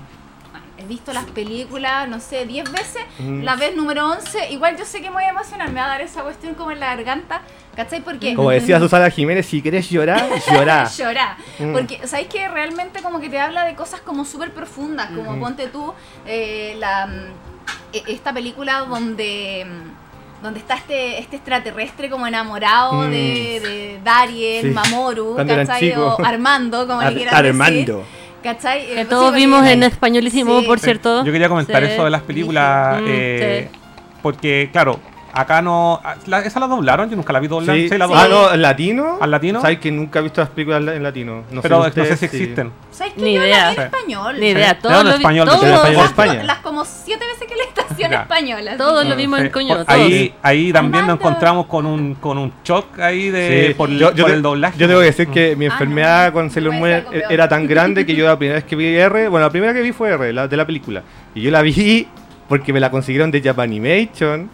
He 0.80 0.86
visto 0.86 1.14
las 1.14 1.26
películas, 1.26 2.08
no 2.08 2.20
sé, 2.20 2.46
10 2.46 2.72
veces, 2.72 3.04
la 3.20 3.56
vez 3.56 3.76
número 3.76 4.08
11, 4.12 4.52
igual 4.52 4.78
yo 4.78 4.86
sé 4.86 5.02
que 5.02 5.10
me 5.10 5.16
voy 5.16 5.24
a 5.26 5.30
emocionar, 5.30 5.70
me 5.72 5.80
va 5.80 5.86
a 5.86 5.90
dar 5.90 6.02
esa 6.02 6.22
cuestión 6.24 6.56
como 6.56 6.72
en 6.72 6.80
la 6.80 6.96
garganta, 6.96 7.42
¿cachai? 7.76 8.02
Porque... 8.02 8.34
Como 8.36 8.50
decía 8.52 8.80
Susana 8.80 9.10
Jiménez, 9.10 9.46
si 9.46 9.62
querés 9.62 9.90
llorar, 9.90 10.28
llorá. 10.52 10.90
llorar. 10.98 11.36
Mm. 11.60 11.74
Porque, 11.74 12.08
¿sabéis 12.08 12.30
que 12.30 12.48
realmente 12.48 13.02
como 13.02 13.20
que 13.20 13.30
te 13.30 13.40
habla 13.40 13.66
de 13.66 13.76
cosas 13.76 14.02
como 14.02 14.26
súper 14.26 14.52
profundas? 14.54 15.10
Como 15.12 15.40
ponte 15.40 15.68
tú 15.68 15.94
eh, 16.26 16.76
la, 16.80 17.08
mm, 17.08 17.94
e- 17.94 18.04
esta 18.14 18.34
película 18.34 18.80
donde 18.88 19.66
mm, 19.68 20.44
donde 20.44 20.60
está 20.62 20.76
este, 20.76 21.20
este 21.20 21.36
extraterrestre 21.36 22.10
como 22.10 22.26
enamorado 22.26 22.94
Mm. 22.94 23.12
de, 23.12 23.60
de 23.60 24.00
Dariel, 24.06 24.68
Sí. 24.68 24.72
Mamoru, 24.72 25.36
¿cachai? 25.36 25.92
O. 25.98 26.16
Armando, 26.26 26.88
como 26.88 27.02
le 27.02 27.08
Ar- 27.08 27.14
quieran 27.14 27.44
decir. 27.44 27.96
¿Cachai? 28.44 28.86
Que 28.86 29.02
Eh, 29.02 29.06
todos 29.06 29.34
vimos 29.34 29.66
en 29.68 29.84
españolísimo, 29.84 30.62
Sí. 30.62 30.66
por 30.66 30.80
Sí. 30.80 30.86
cierto. 30.86 31.26
Yo 31.26 31.32
quería 31.32 31.50
comentar 31.50 31.86
Sí. 31.86 31.92
eso 31.92 32.06
de 32.06 32.10
las 32.10 32.22
películas. 32.22 33.02
Mm, 33.02 33.06
eh, 33.08 33.70
sí. 33.72 33.80
Porque, 34.22 34.70
claro, 34.72 35.00
acá 35.34 35.62
no. 35.62 36.02
la- 36.28 36.40
esa 36.42 36.60
la 36.60 36.68
doblaron, 36.68 37.10
yo 37.10 37.16
nunca 37.16 37.34
la 37.34 37.40
vi 37.40 37.48
doblada. 37.48 37.74
Sí. 37.78 37.90
Sí, 37.90 37.98
la 37.98 38.06
Ah, 38.06 38.08
doblaron. 38.08 38.32
no, 38.32 38.54
¿en 38.54 38.62
latino? 38.62 39.18
¿Al 39.22 39.32
latino? 39.32 39.62
¿Sabes 39.62 39.80
que 39.80 39.92
nunca 39.92 40.20
he 40.20 40.22
visto 40.24 40.42
las 40.42 40.50
películas 40.50 40.96
en 40.96 41.04
latino? 41.04 41.44
No 41.52 41.62
pero 41.62 41.78
no 41.78 41.84
sé 41.84 41.90
ustedes 41.90 42.20
si 42.20 42.28
sí. 42.28 42.38
existen. 42.38 42.72
¿Sabes 42.92 43.14
que 43.14 43.22
Ni 43.22 43.34
yo 43.36 43.42
idea. 43.44 43.66
la 43.66 43.70
vi 43.72 43.76
en 43.78 43.82
español? 43.84 44.40
Ni 44.40 44.48
idea, 44.50 44.80
todo 44.80 45.04
lo 45.04 45.10
vi- 45.12 45.16
español, 45.16 45.48
todo- 45.48 45.64
en 45.66 45.74
español. 45.74 45.96
Las, 45.98 46.06
España. 46.10 46.44
las 46.44 46.58
como 46.60 46.86
siete 46.86 47.26
veces 47.26 47.48
que 47.48 47.56
la 47.56 47.64
estación 47.64 48.12
Ya. 48.12 48.22
española. 48.22 48.78
Todos 48.78 49.06
lo 49.06 49.16
vimos 49.16 49.40
Sí, 49.40 49.46
en 49.46 49.52
coño, 49.52 49.78
ahí, 49.88 50.34
ahí 50.42 50.74
también 50.74 51.08
nos 51.08 51.16
encontramos 51.18 51.66
con 51.68 51.86
un, 51.86 52.16
con 52.16 52.38
un 52.38 52.52
shock 52.64 53.00
ahí 53.00 53.30
de, 53.30 53.68
Sí. 53.70 53.74
por, 53.76 53.90
yo, 53.90 54.14
yo 54.14 54.24
por 54.24 54.32
te- 54.32 54.36
el 54.36 54.42
doblaje. 54.42 54.78
yo 54.78 54.88
tengo 54.88 55.00
que 55.00 55.06
decir 55.08 55.28
que 55.30 55.56
mi 55.56 55.66
Ah, 55.66 55.70
enfermedad 55.72 56.28
no. 56.28 56.34
con 56.34 56.50
Sailor 56.50 56.74
No, 56.74 56.80
Moon 56.80 57.04
era 57.30 57.48
tan 57.48 57.68
grande 57.68 58.06
que 58.06 58.16
yo 58.16 58.26
la 58.26 58.38
primera 58.38 58.56
vez 58.56 58.64
que 58.66 58.76
vi 58.76 58.96
R, 58.96 59.28
bueno, 59.30 59.46
la 59.46 59.50
primera 59.52 59.74
que 59.74 59.82
vi 59.82 59.92
fue 59.92 60.10
R, 60.10 60.34
la 60.34 60.48
de 60.48 60.58
la 60.58 60.66
película. 60.66 61.04
Y 61.36 61.42
yo 61.42 61.52
la 61.52 61.62
vi 61.62 62.08
porque 62.48 62.74
me 62.74 62.80
la 62.80 62.90
consiguieron 62.92 63.30
de 63.32 63.42
Japanimation. 63.42 64.50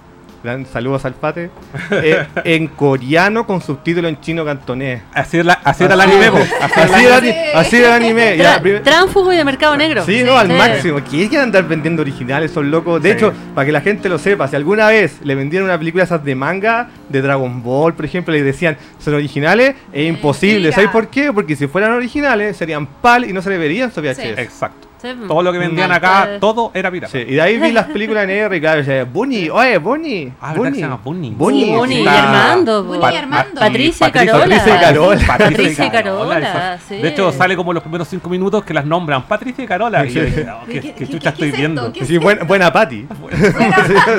Gran- 0.45 0.65
Saludos 0.65 1.03
al 1.05 1.13
Pate. 1.15 1.49
eh, 1.91 2.25
en 2.43 2.67
coreano 2.67 3.45
con 3.47 3.61
subtítulo 3.61 4.07
en 4.07 4.19
chino 4.21 4.45
cantonés. 4.45 5.01
Así 5.13 5.41
la- 5.43 5.59
así 5.63 5.83
era 5.83 5.95
el 5.95 6.01
anime, 6.01 6.31
po. 6.31 6.37
Así 6.37 6.73
era 6.79 6.85
el 6.85 6.93
Así 6.93 7.05
era, 7.05 7.15
anime. 7.17 7.49
el- 7.51 7.57
así 7.57 7.75
era 7.77 7.87
el 7.87 8.03
anime. 8.03 8.37
Tra- 8.37 8.83
Tránfugo 8.83 9.33
y 9.33 9.37
de 9.37 9.43
mercado 9.43 9.75
negro. 9.75 10.05
Sí, 10.05 10.23
no, 10.23 10.37
al 10.37 10.47
Sí. 10.47 10.53
máximo. 10.53 10.99
¿Quién 11.09 11.27
quiere 11.29 11.43
andar 11.43 11.67
vendiendo 11.67 12.01
originales? 12.01 12.51
Son 12.51 12.69
locos. 12.69 13.01
De 13.01 13.09
Sí. 13.09 13.15
hecho, 13.17 13.33
para 13.53 13.65
que 13.65 13.71
la 13.71 13.81
gente 13.81 14.07
lo 14.07 14.17
sepa, 14.19 14.47
si 14.47 14.55
alguna 14.55 14.87
vez 14.87 15.17
le 15.23 15.33
vendieron 15.35 15.67
una 15.67 15.77
película 15.77 16.03
esas 16.03 16.23
de 16.23 16.35
manga, 16.35 16.89
de 17.09 17.21
Dragon 17.21 17.63
Ball, 17.63 17.93
por 17.95 18.05
ejemplo, 18.05 18.33
le 18.33 18.43
decían 18.43 18.77
son 18.99 19.15
originales, 19.15 19.75
es 19.91 20.07
imposible. 20.07 20.55
Mentira. 20.69 20.75
¿Sabes 20.75 20.89
por 20.91 21.07
qué? 21.07 21.33
Porque 21.33 21.55
si 21.55 21.67
fueran 21.67 21.91
originales, 21.93 22.55
serían 22.55 22.85
PAL 22.85 23.25
y 23.29 23.33
no 23.33 23.41
se 23.41 23.49
le 23.49 23.57
verían 23.57 23.91
su 23.91 24.01
VHS. 24.01 24.39
Exacto. 24.41 24.84
Sí. 25.01 25.09
Todo 25.27 25.43
lo 25.43 25.51
que 25.51 25.57
vendían 25.59 25.89
Mm. 25.89 25.93
acá, 25.93 26.29
todo 26.39 26.71
era 26.73 26.89
pirata. 26.89 27.11
Sí, 27.11 27.19
y 27.27 27.33
de 27.35 27.41
ahí 27.41 27.57
vi 27.59 27.71
las 27.71 27.85
películas 27.87 28.23
en 28.23 28.29
R 28.31 28.57
y 28.57 28.59
claro, 28.61 28.77
decía, 28.79 29.03
Bunny, 29.03 29.49
oye, 29.49 29.77
Bunny. 29.77 30.31
Ah, 30.41 30.53
¿verdad 30.53 30.69
que 30.69 30.75
se 30.75 30.81
llama 30.81 30.99
Bunny? 31.03 31.29
Bunny, 31.31 31.63
Sí, 31.65 31.71
Bunny 31.75 31.95
y 32.01 32.07
Armando. 32.07 32.83
Bunny 32.83 32.99
po. 33.01 33.09
y 33.11 33.15
Armando. 33.15 33.59
Patricia 33.61 34.07
y 34.07 34.11
Patricia- 34.11 34.31
Carola. 34.33 34.55
Patricia 34.55 34.75
y 34.75 34.79
Carola. 34.79 35.21
Patricia 35.27 35.85
y 35.85 35.89
Carola, 35.91 36.79
sí. 36.87 36.95
De 36.97 37.07
hecho, 37.09 37.31
sale 37.31 37.55
como 37.55 37.73
los 37.73 37.83
primeros 37.83 38.07
cinco 38.07 38.29
minutos 38.29 38.63
que 38.63 38.73
las 38.73 38.85
nombran 38.85 39.23
Patricia 39.23 39.63
y 39.63 39.67
Carola. 39.67 40.05
Y 40.05 40.09
yo 40.11 40.23
dije, 40.23 40.47
oh, 40.49 40.65
¿qué, 40.65 40.79
¿Qué- 40.81 40.93
qué 40.93 41.07
chucha 41.07 41.33
qué 41.33 41.45
estoy 41.45 41.47
es 41.49 41.53
esto? 41.53 41.57
viendo? 41.59 41.93
¿Qué 41.93 42.05
Sí, 42.05 42.17
buena, 42.17 42.43
buena 42.45 42.71
Patty. 42.73 43.05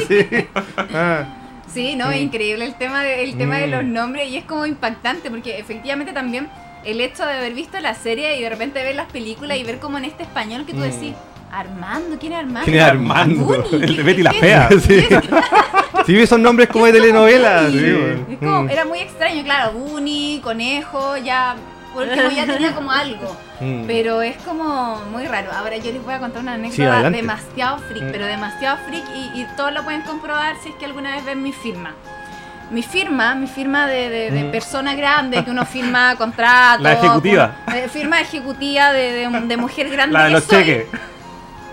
Sí, 0.09 0.19
sí. 0.31 0.47
Ah, 0.95 1.25
Sí, 1.69 1.95
no, 1.97 2.11
es 2.11 2.23
increíble 2.23 2.65
el 2.65 2.75
tema, 2.77 3.03
de, 3.03 3.23
el 3.25 3.37
tema 3.37 3.57
de 3.59 3.67
Mm. 3.67 3.71
los 3.71 3.85
nombres 3.85 4.29
y 4.31 4.37
es 4.39 4.45
como 4.45 4.65
impactante 4.65 5.31
porque 5.31 5.59
efectivamente 5.59 6.13
también 6.13 6.49
el 6.87 7.01
hecho 7.01 7.27
de 7.27 7.33
haber 7.35 7.53
visto 7.55 7.79
la 7.81 7.95
serie 7.95 8.39
y 8.39 8.43
de 8.43 8.49
repente 8.49 8.83
ver 8.83 8.95
las 8.95 9.11
películas 9.11 9.59
y 9.59 9.65
ver 9.65 9.79
como 9.79 9.99
en 9.99 10.05
este 10.07 10.23
español 10.23 10.65
que 10.65 10.73
tú 10.73 10.79
Mm. 10.79 10.83
decís, 10.83 11.15
Armando, 11.53 12.17
¿quién 12.19 12.33
es 12.33 12.39
Armando? 12.39 12.65
¿Quién 12.65 12.77
es 12.79 12.83
Armando? 12.83 13.65
El 13.73 13.81
de 13.81 13.87
¿qué- 13.97 14.03
Betty 14.03 14.23
la 14.23 14.33
Fea. 14.33 14.69
Sí. 14.81 15.07
Sí, 16.05 16.17
esos 16.19 16.39
nombres 16.39 16.69
como 16.69 16.85
de 16.87 16.93
telenovela. 16.93 17.69
Sí, 17.69 17.79
sí, 17.81 17.87
es 18.31 18.39
como- 18.39 18.63
mm. 18.65 18.71
Era 18.71 18.85
muy 18.85 19.01
extraño, 19.01 19.43
claro, 19.43 19.73
Bunny, 19.73 20.41
conejo, 20.45 21.17
ya, 21.17 21.57
porque 21.95 22.15
ya 22.37 22.47
tenía 22.47 22.73
como 22.75 22.93
algo. 22.93 23.37
Mm. 23.61 23.87
Pero 23.89 24.23
es 24.23 24.37
como 24.37 25.01
muy 25.11 25.27
raro. 25.27 25.51
Ahora 25.53 25.77
yo 25.79 25.91
les 25.91 26.05
voy 26.05 26.15
a 26.15 26.21
contar 26.21 26.43
una 26.43 26.53
anécdota 26.55 27.11
demasiado 27.11 27.79
freak, 27.79 28.05
Mm. 28.05 28.13
pero 28.13 28.27
demasiado 28.27 28.79
freak 28.87 29.05
y, 29.17 29.41
y 29.41 29.47
todos 29.57 29.73
lo 29.73 29.83
pueden 29.83 30.03
comprobar 30.03 30.55
si 30.63 30.69
es 30.69 30.75
que 30.77 30.85
alguna 30.85 31.17
vez 31.17 31.25
ven 31.25 31.43
mi 31.43 31.53
firma. 31.53 31.93
Mi 32.71 32.83
firma, 32.83 33.35
mi 33.35 33.47
firma 33.47 33.87
de, 33.87 34.09
de- 34.09 34.31
de 34.31 34.45
Mm. 34.45 34.51
persona 34.51 34.95
grande, 34.95 35.45
que 35.45 35.51
uno 35.51 35.65
firma 35.77 36.17
contrato. 36.17 36.83
La 36.83 36.93
ejecutiva. 36.95 37.55
con- 37.65 37.75
eh, 37.75 37.89
firma 37.89 38.21
ejecutiva 38.21 38.93
de, 38.93 39.29
de- 39.47 39.57
mujer 39.57 39.89
grande. 39.89 40.13
La 40.15 40.23
de 40.25 40.29
que 40.29 40.33
los 40.35 40.45
soy. 40.45 40.59
cheques. 40.65 40.87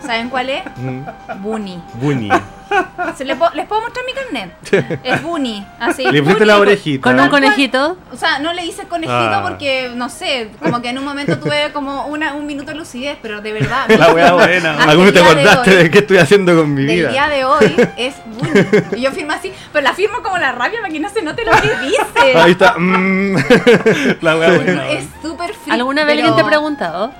¿Saben 0.05 0.29
cuál 0.29 0.49
es? 0.49 0.63
Mm. 0.77 1.01
Bunny. 1.41 1.81
Bunny. 1.95 2.29
Se 3.17 3.25
¿Les 3.25 3.37
puedo 3.37 3.51
mostrar 3.81 4.05
mi 4.05 4.13
carnet? 4.13 4.99
Es 5.03 5.21
Bunny. 5.21 5.65
Así. 5.79 6.03
Le 6.09 6.21
pusiste 6.23 6.45
la 6.45 6.53
con- 6.53 6.61
orejita. 6.63 7.03
Con 7.09 7.19
un 7.19 7.29
conejito. 7.29 7.97
o 8.11 8.15
sea, 8.17 8.39
no 8.39 8.53
le 8.53 8.65
hice 8.65 8.83
conejito 8.83 9.13
Ah. 9.13 9.45
porque, 9.47 9.91
no 9.95 10.09
sé, 10.09 10.49
como 10.61 10.81
que 10.81 10.89
en 10.89 10.97
un 10.97 11.05
momento 11.05 11.37
tuve 11.39 11.71
como 11.73 12.07
una, 12.07 12.33
un 12.33 12.45
minuto 12.45 12.71
de 12.71 12.77
lucidez, 12.77 13.17
pero 13.21 13.41
de 13.41 13.53
verdad. 13.53 13.87
La 13.89 14.13
wea 14.13 14.33
buena. 14.33 14.83
¿Alguno 14.83 15.07
el 15.09 15.13
te 15.13 15.19
de 15.19 15.25
acordaste 15.25 15.69
hoy- 15.71 15.83
de 15.83 15.91
qué 15.91 15.99
estoy 15.99 16.17
haciendo 16.17 16.55
con 16.55 16.73
mi 16.73 16.85
vida? 16.85 17.09
día 17.09 17.29
de 17.29 17.45
hoy 17.45 17.75
es 17.97 18.15
Bunny. 18.25 18.97
Y 18.97 19.01
yo 19.01 19.11
firmo 19.11 19.33
así, 19.33 19.51
pero 19.71 19.83
la 19.83 19.93
firmo 19.93 20.21
como 20.23 20.37
la 20.37 20.51
rabia 20.51 20.79
para 20.81 20.91
que 20.93 20.99
no 20.99 21.09
se 21.09 21.21
note 21.21 21.43
lo 21.45 21.51
que 21.51 21.69
dice. 21.85 22.37
Ahí 22.37 22.51
está. 22.51 22.75
mm. 22.77 23.35
La 24.21 24.37
wea 24.37 24.53
buena. 24.53 24.89
Es 24.89 25.05
súper 25.21 25.53
frío. 25.53 25.73
¿Alguna 25.73 26.03
vez 26.05 26.17
alguien 26.17 26.35
te 26.35 26.41
ha 26.41 26.45
preguntado? 26.47 27.11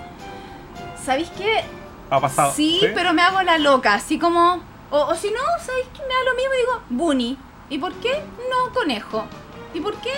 ¿Sabéis 1.06 1.30
qué? 1.38 1.64
Ha 2.10 2.20
pasado. 2.20 2.54
Sí, 2.56 2.82
pero 2.96 3.14
me 3.14 3.22
hago 3.22 3.42
la 3.42 3.58
loca, 3.58 3.94
así 3.96 4.18
como. 4.20 4.62
O, 4.96 5.08
o 5.08 5.16
si 5.16 5.28
no, 5.32 5.40
¿sabéis 5.60 5.88
qué? 5.94 6.02
Me 6.04 6.14
da 6.14 6.24
lo 6.30 6.36
mismo 6.36 6.54
y 6.54 6.58
digo, 6.60 6.82
Bunny. 6.90 7.38
¿Y 7.70 7.78
por 7.80 7.94
qué? 7.94 8.12
No, 8.50 8.72
conejo. 8.74 9.26
¿Y 9.74 9.80
por 9.82 9.96
qué? 9.96 10.12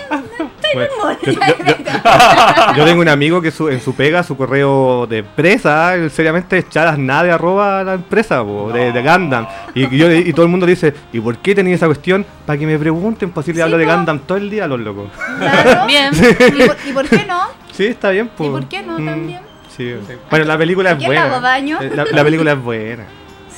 Taylor 0.60 0.90
Bueno, 1.00 1.18
yo, 1.22 1.32
yo- 1.32 1.74
yo- 1.74 2.76
yo 2.76 2.84
tengo 2.84 3.00
un 3.00 3.08
amigo 3.08 3.40
que 3.40 3.50
su- 3.50 3.70
en 3.70 3.80
su 3.80 3.94
pega, 3.94 4.22
su 4.22 4.36
correo 4.36 5.06
de 5.06 5.18
empresa, 5.18 5.94
seriamente 6.10 6.58
es 6.58 6.68
charasnade 6.68 7.30
arroba 7.32 7.82
la 7.82 7.94
empresa 7.94 8.44
po, 8.44 8.70
de, 8.70 8.92
de 8.92 9.02
Gundam. 9.02 9.46
Y, 9.74 9.96
yo, 9.96 10.12
y 10.12 10.30
todo 10.34 10.44
el 10.44 10.50
mundo 10.50 10.66
dice, 10.66 10.92
¿y 11.10 11.20
por 11.20 11.38
qué 11.38 11.54
tenía 11.54 11.74
esa 11.74 11.86
cuestión? 11.86 12.26
Para 12.44 12.58
que 12.58 12.66
me 12.66 12.78
pregunten, 12.78 13.30
pues 13.30 13.46
si 13.46 13.52
le 13.52 13.56
Sí, 13.56 13.62
hablo 13.62 13.78
de 13.78 13.86
po. 13.86 13.92
Gundam 13.94 14.18
todo 14.20 14.36
el 14.36 14.50
día 14.50 14.64
a 14.64 14.68
los 14.68 14.80
locos. 14.80 15.06
Claro. 15.38 15.86
Bien. 15.86 16.12
¿Y 16.14 16.66
por, 16.66 16.76
y 16.86 16.92
por 16.92 17.08
qué 17.08 17.24
no? 17.26 17.40
Sí, 17.72 17.86
está 17.86 18.10
bien, 18.10 18.28
pues. 18.36 18.50
¿Y 18.50 18.52
por 18.52 18.68
qué 18.68 18.82
no 18.82 18.96
también? 18.96 19.40
Sí. 19.74 19.94
Bueno, 20.28 20.44
la 20.44 20.58
película 20.58 20.90
¿A 20.90 20.92
es 20.94 21.06
buena. 21.06 21.24
hago 21.24 21.40
daño? 21.40 21.78
Eh, 21.80 21.92
La, 21.94 22.04
la 22.04 22.24
película 22.24 22.52
es 22.52 22.62
buena. 22.62 23.04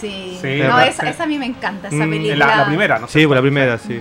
Sí. 0.01 0.39
Sí, 0.41 0.61
no, 0.63 0.79
esa, 0.81 1.09
esa 1.09 1.25
a 1.25 1.27
mí 1.27 1.39
me 1.39 1.47
encanta, 1.47 1.89
esa 1.89 1.97
Mm, 2.07 2.11
película. 2.11 2.47
La, 2.47 2.57
la 2.57 2.67
primera, 2.67 2.99
¿no? 2.99 3.09
Sí, 3.09 3.27
por 3.27 3.37
la 3.37 3.43
primera, 3.43 3.79
sí. 3.79 4.01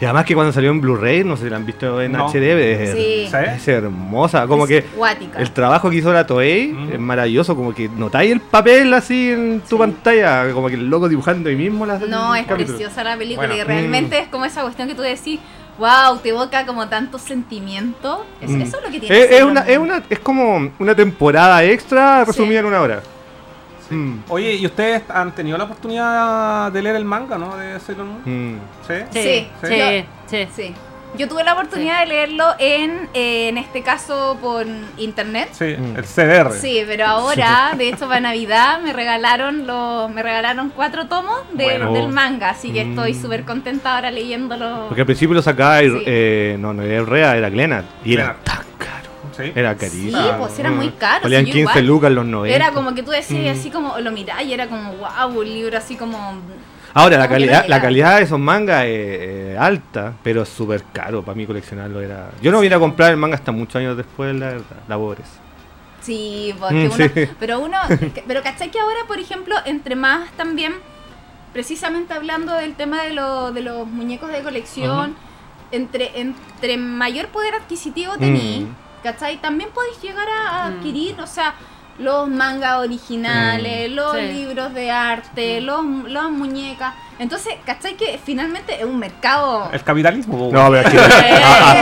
Y 0.00 0.04
además 0.04 0.24
que 0.24 0.34
cuando 0.34 0.52
salió 0.52 0.70
en 0.72 0.80
Blu-ray, 0.80 1.22
no 1.22 1.36
sé 1.36 1.44
si 1.44 1.50
la 1.50 1.56
han 1.56 1.64
visto 1.64 2.02
en 2.02 2.12
No. 2.12 2.26
HD, 2.28 2.82
es, 2.82 2.90
Sí. 2.90 3.28
¿Sí? 3.30 3.36
es 3.56 3.68
hermosa. 3.68 4.46
Como 4.48 4.64
Es 4.64 4.68
que 4.68 4.96
Guática. 4.96 5.38
El 5.38 5.50
trabajo 5.52 5.88
que 5.88 5.96
hizo 5.96 6.12
la 6.12 6.26
Toei 6.26 6.68
Mm. 6.72 6.92
es 6.94 6.98
maravilloso, 6.98 7.54
como 7.54 7.72
que 7.72 7.88
notáis 7.88 8.32
el 8.32 8.40
papel 8.40 8.92
así 8.92 9.30
en 9.30 9.60
tu 9.60 9.76
Sí. 9.76 9.78
pantalla, 9.78 10.52
como 10.52 10.66
que 10.68 10.74
el 10.74 10.88
loco 10.90 11.08
dibujando 11.08 11.48
ahí 11.48 11.54
mismo 11.56 11.86
las 11.86 12.00
No, 12.00 12.34
es 12.34 12.44
capítulos. 12.44 12.80
preciosa 12.80 13.04
la 13.04 13.16
película 13.16 13.46
Bueno. 13.46 13.62
y 13.62 13.64
realmente 13.66 14.18
es 14.18 14.28
como 14.28 14.44
esa 14.44 14.62
cuestión 14.62 14.88
que 14.88 14.94
tú 14.96 15.02
decís, 15.02 15.38
wow, 15.78 16.18
te 16.22 16.30
evoca 16.30 16.66
como 16.66 16.88
tanto 16.88 17.18
sentimiento. 17.18 18.26
Es- 18.40 18.50
Mm. 18.50 18.62
Eso 18.62 18.76
es 18.78 18.82
lo 18.84 18.90
que 18.90 19.00
tiene. 19.00 19.16
Es, 19.16 19.30
es 19.30 19.42
una, 19.44 19.60
es 19.60 19.78
una 19.78 20.02
es 20.10 20.18
como 20.18 20.70
una 20.78 20.94
temporada 20.96 21.62
extra 21.64 22.24
resumida 22.24 22.54
Sí. 22.54 22.58
en 22.58 22.64
una 22.66 22.80
hora. 22.80 23.00
Mm. 23.90 24.18
Oye, 24.28 24.54
¿y 24.54 24.66
ustedes 24.66 25.02
han 25.08 25.32
tenido 25.34 25.58
la 25.58 25.64
oportunidad 25.64 26.72
de 26.72 26.82
leer 26.82 26.96
el 26.96 27.04
manga, 27.04 27.36
no? 27.38 27.56
De 27.56 27.78
Sailor 27.80 28.06
Moon. 28.06 28.22
Mm. 28.24 28.58
¿Sí? 28.86 28.94
Sí, 29.10 29.22
Sí. 29.22 29.48
sí, 29.68 29.78
Yo- 29.78 30.04
sí. 30.26 30.48
Sí. 30.54 30.74
Yo 31.16 31.28
tuve 31.28 31.44
la 31.44 31.52
oportunidad 31.52 32.00
de 32.00 32.06
leerlo 32.06 32.44
en, 32.58 33.08
eh, 33.14 33.48
en 33.48 33.56
este 33.56 33.82
caso 33.82 34.36
por 34.42 34.66
internet. 34.96 35.48
Sí, 35.52 35.76
Mm. 35.78 35.96
el 35.96 36.04
CDR. 36.04 36.50
Sí, 36.58 36.82
pero 36.88 37.06
ahora, 37.06 37.72
de 37.78 37.88
hecho, 37.88 38.08
para 38.08 38.18
Navidad 38.18 38.80
me 38.80 38.92
regalaron 38.92 39.64
los, 39.64 40.10
me 40.10 40.24
regalaron 40.24 40.72
cuatro 40.74 41.06
tomos 41.06 41.38
de- 41.52 41.64
Bueno. 41.66 41.92
del 41.92 42.08
manga, 42.08 42.50
así 42.50 42.72
que 42.72 42.80
estoy 42.80 43.12
Mm. 43.14 43.22
súper 43.22 43.44
contenta 43.44 43.94
ahora 43.94 44.10
leyéndolo. 44.10 44.86
Porque 44.88 45.02
al 45.02 45.06
principio 45.06 45.34
lo 45.36 45.42
sacaba, 45.42 45.78
Sí. 45.82 46.02
eh, 46.04 46.56
no, 46.58 46.72
no 46.74 46.82
era 46.82 47.04
Rea, 47.04 47.36
era 47.36 47.48
Glenat. 47.48 47.84
Y 48.04 48.14
era 48.14 48.34
tan 48.42 48.56
caro. 48.76 49.10
Sí. 49.36 49.52
Era 49.54 49.72
Sí, 49.74 49.78
carísimo. 49.80 50.38
pues 50.38 50.58
era 50.58 50.70
muy 50.70 50.90
caro. 50.90 51.22
Valían 51.24 51.44
sí, 51.44 51.50
yo 51.50 51.54
15 51.54 51.70
igual. 51.80 51.86
lucas 51.86 52.08
en 52.10 52.14
los 52.16 52.26
90. 52.26 52.56
Era 52.56 52.72
como 52.72 52.94
que 52.94 53.02
tú 53.02 53.10
decías 53.10 53.56
Mm. 53.56 53.60
así 53.60 53.70
como, 53.70 53.98
lo 53.98 54.10
mirás 54.12 54.42
y 54.44 54.52
era 54.52 54.66
como, 54.68 54.92
wow, 54.94 55.38
un 55.38 55.44
libro 55.44 55.76
así 55.78 55.96
como... 55.96 56.38
Ahora, 56.96 57.18
la 57.18 57.28
calidad, 57.28 57.64
la 57.66 57.80
calidad 57.82 58.18
de 58.18 58.22
esos 58.22 58.38
mangas 58.38 58.84
es 58.84 59.34
es 59.54 59.58
alta, 59.58 60.12
pero 60.22 60.42
es 60.42 60.48
súper 60.48 60.84
caro 60.92 61.22
para 61.24 61.34
mí 61.36 61.44
coleccionarlo. 61.46 62.00
era 62.00 62.30
Yo 62.40 62.52
no 62.52 62.60
vine 62.60 62.74
a 62.74 62.78
comprar 62.78 63.10
el 63.10 63.16
manga 63.16 63.34
hasta 63.34 63.50
muchos 63.52 63.76
años 63.76 63.96
después, 63.96 64.34
la 64.36 64.46
verdad, 64.46 64.76
la 64.88 64.96
pobreza. 64.96 65.30
Sí, 66.00 66.54
porque 66.60 66.74
Mm, 66.88 66.92
uno, 66.92 66.94
sí. 67.14 67.28
pero 67.40 67.60
uno, 67.60 67.78
pero 68.28 68.42
¿cachai 68.42 68.70
que 68.70 68.78
ahora, 68.78 69.00
por 69.08 69.18
ejemplo, 69.18 69.56
entre 69.64 69.96
más 69.96 70.30
también, 70.36 70.74
precisamente 71.52 72.14
hablando 72.14 72.54
del 72.54 72.74
tema 72.74 73.02
de, 73.02 73.12
lo- 73.12 73.52
de 73.52 73.62
los 73.62 73.86
muñecos 73.86 74.30
de 74.30 74.42
colección, 74.42 75.14
entre, 75.72 76.20
entre 76.20 76.76
mayor 76.76 77.28
poder 77.28 77.54
adquisitivo 77.54 78.12
tení, 78.18 78.66
Mm. 78.70 78.74
¿Cachai? 79.04 79.36
También 79.36 79.70
podéis 79.72 80.00
llegar 80.02 80.26
a, 80.28 80.64
a 80.64 80.70
Mm. 80.70 80.72
adquirir, 80.74 81.20
o 81.20 81.26
sea, 81.28 81.54
los 82.00 82.26
mangas 82.28 82.78
originales, 82.78 83.88
los 83.92 84.16
Sí. 84.16 84.22
libros 84.22 84.74
de 84.74 84.90
arte, 84.90 85.60
los, 85.60 85.84
las 86.08 86.28
muñecas. 86.30 86.92
Entonces, 87.20 87.54
¿cachai 87.64 87.96
que 87.96 88.18
finalmente 88.24 88.76
es 88.80 88.84
un 88.84 88.98
mercado? 88.98 89.68
El 89.72 89.84
capitalismo. 89.84 90.50
No, 90.52 90.68
pero 90.70 90.80
es 90.80 90.90
que- 90.90 90.98
a- 90.98 91.04
a- 91.04 91.72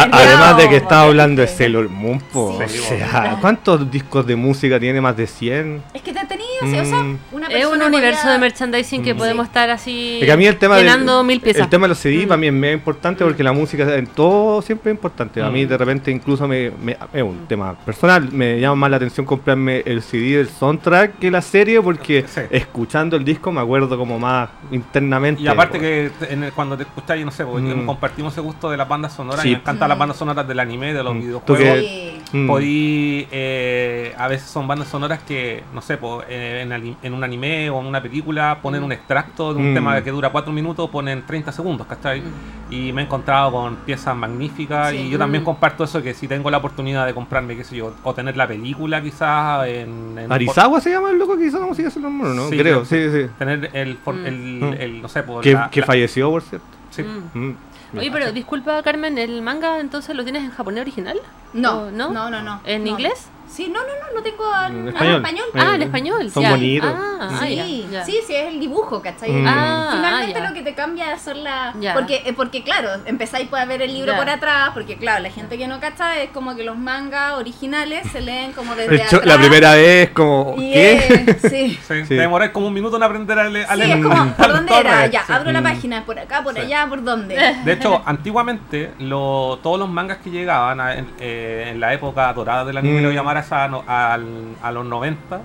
a- 0.00 0.02
a- 0.02 0.06
No, 0.08 0.16
además 0.16 0.56
de 0.56 0.68
que 0.68 0.76
estaba 0.78 1.02
hablando 1.02 1.42
de 1.42 1.46
Sailor 1.46 1.88
Moon, 1.88 2.18
po, 2.18 2.58
Sí. 2.66 2.80
o 2.80 2.88
sea, 2.88 3.38
¿cuántos 3.40 3.88
discos 3.88 4.26
de 4.26 4.34
música 4.34 4.80
tiene? 4.80 5.00
Más 5.00 5.16
de 5.16 5.28
100. 5.28 5.84
Es 5.94 6.02
que 6.02 6.12
te 6.12 6.18
o 6.64 6.84
sea, 6.84 7.02
Mm. 7.02 7.18
una 7.32 7.46
Es 7.48 7.66
un 7.66 7.82
universo 7.82 8.28
de 8.30 8.38
merchandising 8.38 9.02
que 9.02 9.14
Mm. 9.14 9.16
podemos 9.18 9.46
Sí. 9.46 9.48
estar 9.50 9.70
así 9.70 10.18
Es 10.20 10.26
que 10.26 10.32
a 10.32 10.36
mí 10.36 10.46
el 10.46 10.56
tema, 10.56 10.76
del- 10.76 10.84
llenando 10.86 11.22
mil 11.24 11.40
piezas. 11.40 11.62
el 11.62 11.68
tema 11.68 11.84
de 11.84 11.88
los 11.90 11.98
CD 11.98 12.24
Mm. 12.24 12.28
para 12.28 12.38
mí 12.38 12.46
es 12.46 12.52
medio 12.52 12.74
importante 12.74 13.24
porque 13.24 13.42
la 13.42 13.52
música 13.52 13.94
en 13.96 14.06
todo 14.06 14.62
siempre 14.62 14.92
es 14.92 14.96
importante. 14.96 15.42
A 15.42 15.50
mí 15.50 15.64
de 15.64 15.76
repente 15.76 16.10
incluso 16.10 16.46
me, 16.48 16.70
me- 16.82 16.96
es 17.12 17.22
un 17.22 17.46
tema 17.48 17.74
personal, 17.74 18.30
me 18.32 18.58
llama 18.60 18.76
más 18.76 18.90
la 18.90 18.96
atención 18.98 19.26
comprarme 19.26 19.82
el 19.86 20.02
CD 20.02 20.36
del 20.38 20.48
soundtrack 20.48 21.18
que 21.18 21.30
la 21.30 21.42
serie 21.42 21.80
porque 21.82 22.24
Sí. 22.26 22.40
escuchando 22.50 23.16
el 23.16 23.24
disco 23.24 23.50
me 23.52 23.60
acuerdo 23.60 23.96
como 23.98 24.18
más 24.18 24.48
internamente. 24.70 25.42
Y 25.42 25.48
aparte 25.48 25.78
po. 25.78 25.82
que 25.82 26.10
en 26.30 26.44
el- 26.44 26.52
cuando 26.52 26.76
te 26.76 26.82
escucháis, 26.84 27.24
no 27.24 27.30
sé, 27.30 27.44
porque 27.44 27.74
Mm. 27.74 27.86
compartimos 27.86 28.32
ese 28.32 28.40
gusto 28.40 28.70
de 28.70 28.76
las 28.76 28.88
bandas 28.88 29.12
sonoras, 29.14 29.40
Sí. 29.42 29.48
y 29.48 29.52
me 29.52 29.58
encantan 29.58 29.88
las 29.88 29.98
bandas 29.98 30.16
sonoras 30.16 30.46
del 30.46 30.60
anime, 30.60 30.92
de 30.94 31.02
los 31.02 31.14
Mm. 31.14 31.20
¿Tú 31.44 31.54
videojuegos. 31.54 32.12
Podí, 32.46 33.26
eh, 33.30 34.14
a 34.16 34.28
veces 34.28 34.48
son 34.48 34.66
bandas 34.66 34.88
sonoras 34.88 35.20
que, 35.22 35.62
no 35.74 35.82
sé, 35.82 35.96
po, 35.98 36.22
eh, 36.28 36.51
en, 36.60 36.96
en 37.02 37.14
un 37.14 37.24
anime 37.24 37.70
o 37.70 37.80
en 37.80 37.86
una 37.86 38.02
película 38.02 38.58
ponen 38.62 38.82
un 38.82 38.92
extracto 38.92 39.52
de 39.54 39.60
un 39.60 39.72
Mm. 39.72 39.74
tema 39.74 40.02
que 40.02 40.10
dura 40.10 40.30
4 40.30 40.52
minutos, 40.52 40.88
ponen 40.90 41.24
30 41.26 41.52
segundos, 41.52 41.86
¿cachai? 41.86 42.22
Y 42.70 42.92
me 42.92 43.02
he 43.02 43.04
encontrado 43.04 43.52
con 43.52 43.76
piezas 43.76 44.16
magníficas 44.16 44.90
Sí. 44.90 44.96
y 44.96 45.10
yo 45.10 45.18
también 45.18 45.42
Mm. 45.42 45.46
comparto 45.46 45.84
eso, 45.84 46.02
que 46.02 46.14
si 46.14 46.28
tengo 46.28 46.50
la 46.50 46.58
oportunidad 46.58 47.06
de 47.06 47.14
comprarme, 47.14 47.56
qué 47.56 47.64
sé 47.64 47.76
yo, 47.76 47.94
o 48.02 48.14
tener 48.14 48.36
la 48.36 48.46
película 48.46 49.02
quizás 49.02 49.66
en... 49.68 50.18
en 50.18 50.32
Arizawa 50.32 50.80
se 50.80 50.90
llama 50.90 51.10
el 51.10 51.18
loco 51.18 51.36
que 51.36 51.46
hizo 51.46 51.58
la 51.58 51.66
música 51.66 51.88
de 51.88 51.94
Sailor 51.94 52.10
Moon, 52.10 52.34
¿no? 52.36 52.48
Sí, 52.48 52.56
Creo, 52.58 52.84
sí, 52.84 53.10
sí. 53.10 53.26
Tener 53.38 53.70
el, 53.72 53.96
for- 53.98 54.14
Mm. 54.14 54.26
el, 54.26 54.36
Mm. 54.60 54.72
el, 54.80 55.02
no 55.02 55.08
sé, 55.08 55.22
po, 55.22 55.40
Que, 55.40 55.52
la- 55.54 55.70
que 55.70 55.80
la- 55.80 55.86
falleció, 55.86 56.30
por 56.30 56.42
cierto. 56.42 56.66
sí. 56.90 57.02
Mm. 57.02 57.38
Mm. 57.48 57.56
Oye, 57.98 58.10
pero 58.10 58.32
disculpa, 58.32 58.82
Carmen, 58.82 59.18
¿el 59.18 59.42
manga 59.42 59.78
entonces 59.78 60.16
lo 60.16 60.22
tienes 60.24 60.42
en 60.44 60.50
japonés 60.50 60.80
original? 60.80 61.18
No, 61.52 61.82
¿O 61.82 61.90
no, 61.90 62.10
no? 62.10 62.30
no, 62.30 62.40
no. 62.42 62.60
¿En 62.64 62.84
no. 62.84 62.88
inglés? 62.90 63.28
Sí, 63.52 63.68
no, 63.68 63.80
no, 63.80 63.86
no, 63.86 64.14
no 64.14 64.22
tengo 64.22 64.44
En 64.66 64.76
en 64.82 64.88
español. 64.88 65.16
español. 65.16 65.44
Ah, 65.54 65.74
en 65.74 65.82
Eh, 65.82 65.84
español. 65.84 66.30
son 66.30 66.48
bonitos. 66.48 66.90
Ah, 66.96 67.18
ah, 67.20 67.38
sí, 67.42 67.56
ya, 67.56 67.98
ya. 67.98 68.04
sí, 68.06 68.18
sí, 68.26 68.34
es 68.34 68.46
el 68.48 68.58
dibujo, 68.60 69.02
¿cachai? 69.02 69.30
Mm. 69.30 69.46
Ah, 69.46 69.90
Finalmente 69.92 70.38
ah, 70.38 70.42
ya. 70.42 70.48
lo 70.48 70.54
que 70.54 70.62
te 70.62 70.74
cambia 70.74 71.18
son 71.18 71.44
las... 71.44 71.74
Porque, 71.92 72.22
eh, 72.24 72.32
porque 72.32 72.62
claro, 72.62 72.88
empezáis 73.04 73.52
a 73.52 73.64
ver 73.66 73.82
el 73.82 73.92
libro 73.92 74.12
Ya. 74.12 74.18
por 74.18 74.30
atrás, 74.30 74.70
porque 74.72 74.96
claro, 74.96 75.22
la 75.22 75.30
gente 75.30 75.58
que 75.58 75.66
no 75.66 75.80
cacha 75.80 76.22
es 76.22 76.30
como 76.30 76.56
que 76.56 76.64
los 76.64 76.78
mangas 76.78 77.34
originales 77.34 78.10
se 78.10 78.22
leen 78.22 78.52
como 78.52 78.74
desde 78.74 78.94
El 78.94 79.00
cho- 79.08 79.16
atrás. 79.18 79.26
la 79.26 79.38
primera 79.38 79.74
vez, 79.74 80.10
como, 80.10 80.54
Y 80.56 80.72
¿qué? 80.72 81.36
sí. 81.42 81.78
Sí, 81.86 82.02
Sí. 82.02 82.08
Te 82.08 82.14
demoráis 82.14 82.52
como 82.52 82.68
un 82.68 82.72
minuto 82.74 82.96
en 82.96 83.02
aprender 83.02 83.38
a, 83.38 83.44
le- 83.50 83.64
a 83.66 83.72
Sí, 83.74 83.78
leer. 83.80 83.98
es 83.98 84.02
como, 84.04 84.32
¿por 84.36 84.48
dónde 84.52 84.78
era? 84.78 85.06
Ya, 85.08 85.24
sí. 85.26 85.32
abro 85.32 85.52
la 85.52 85.60
Mm. 85.60 85.64
página, 85.64 86.04
por 86.06 86.18
acá, 86.18 86.42
por 86.42 86.54
Sí. 86.54 86.60
allá, 86.60 86.86
¿por 86.88 87.04
dónde? 87.04 87.36
De 87.64 87.72
hecho, 87.74 88.00
antiguamente 88.06 88.92
lo- 88.98 89.58
todos 89.62 89.78
los 89.78 89.88
mangas 89.90 90.18
que 90.18 90.30
llegaban 90.30 90.80
a- 90.80 90.94
en, 90.94 91.06
eh, 91.20 91.68
en 91.72 91.80
la 91.80 91.92
época 91.92 92.32
dorada 92.32 92.64
del 92.64 92.76
anime, 92.78 93.00
Mm. 93.00 93.04
lo 93.04 93.10
llamar 93.10 93.36
a, 93.50 93.66
no- 93.66 93.82
al- 93.86 94.54
a 94.62 94.70
los 94.70 94.84
90, 94.84 95.40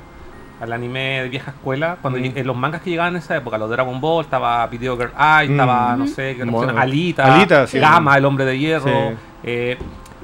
al 0.61 0.73
anime 0.73 1.21
de 1.23 1.29
vieja 1.29 1.51
escuela, 1.51 1.97
cuando 2.01 2.19
Mm. 2.19 2.33
eh, 2.35 2.43
los 2.43 2.55
mangas 2.55 2.81
que 2.81 2.89
llegaban 2.89 3.13
en 3.13 3.19
esa 3.19 3.35
época, 3.37 3.57
los 3.57 3.69
Dragon 3.69 3.99
Ball, 4.01 4.23
estaba 4.25 4.65
Video 4.67 4.97
Girl 4.97 5.11
Eye, 5.17 5.51
estaba, 5.51 5.95
Mm. 5.95 5.99
no 5.99 6.07
sé, 6.07 6.35
qué 6.35 6.43
Bueno, 6.43 6.77
Alita, 6.79 7.35
Alita, 7.35 7.65
sí. 7.67 7.79
Gama, 7.79 8.17
El 8.17 8.25
Hombre 8.25 8.45
de 8.45 8.57
Hierro, 8.59 8.85
Sí. 9.11 9.15
eh, 9.43 9.77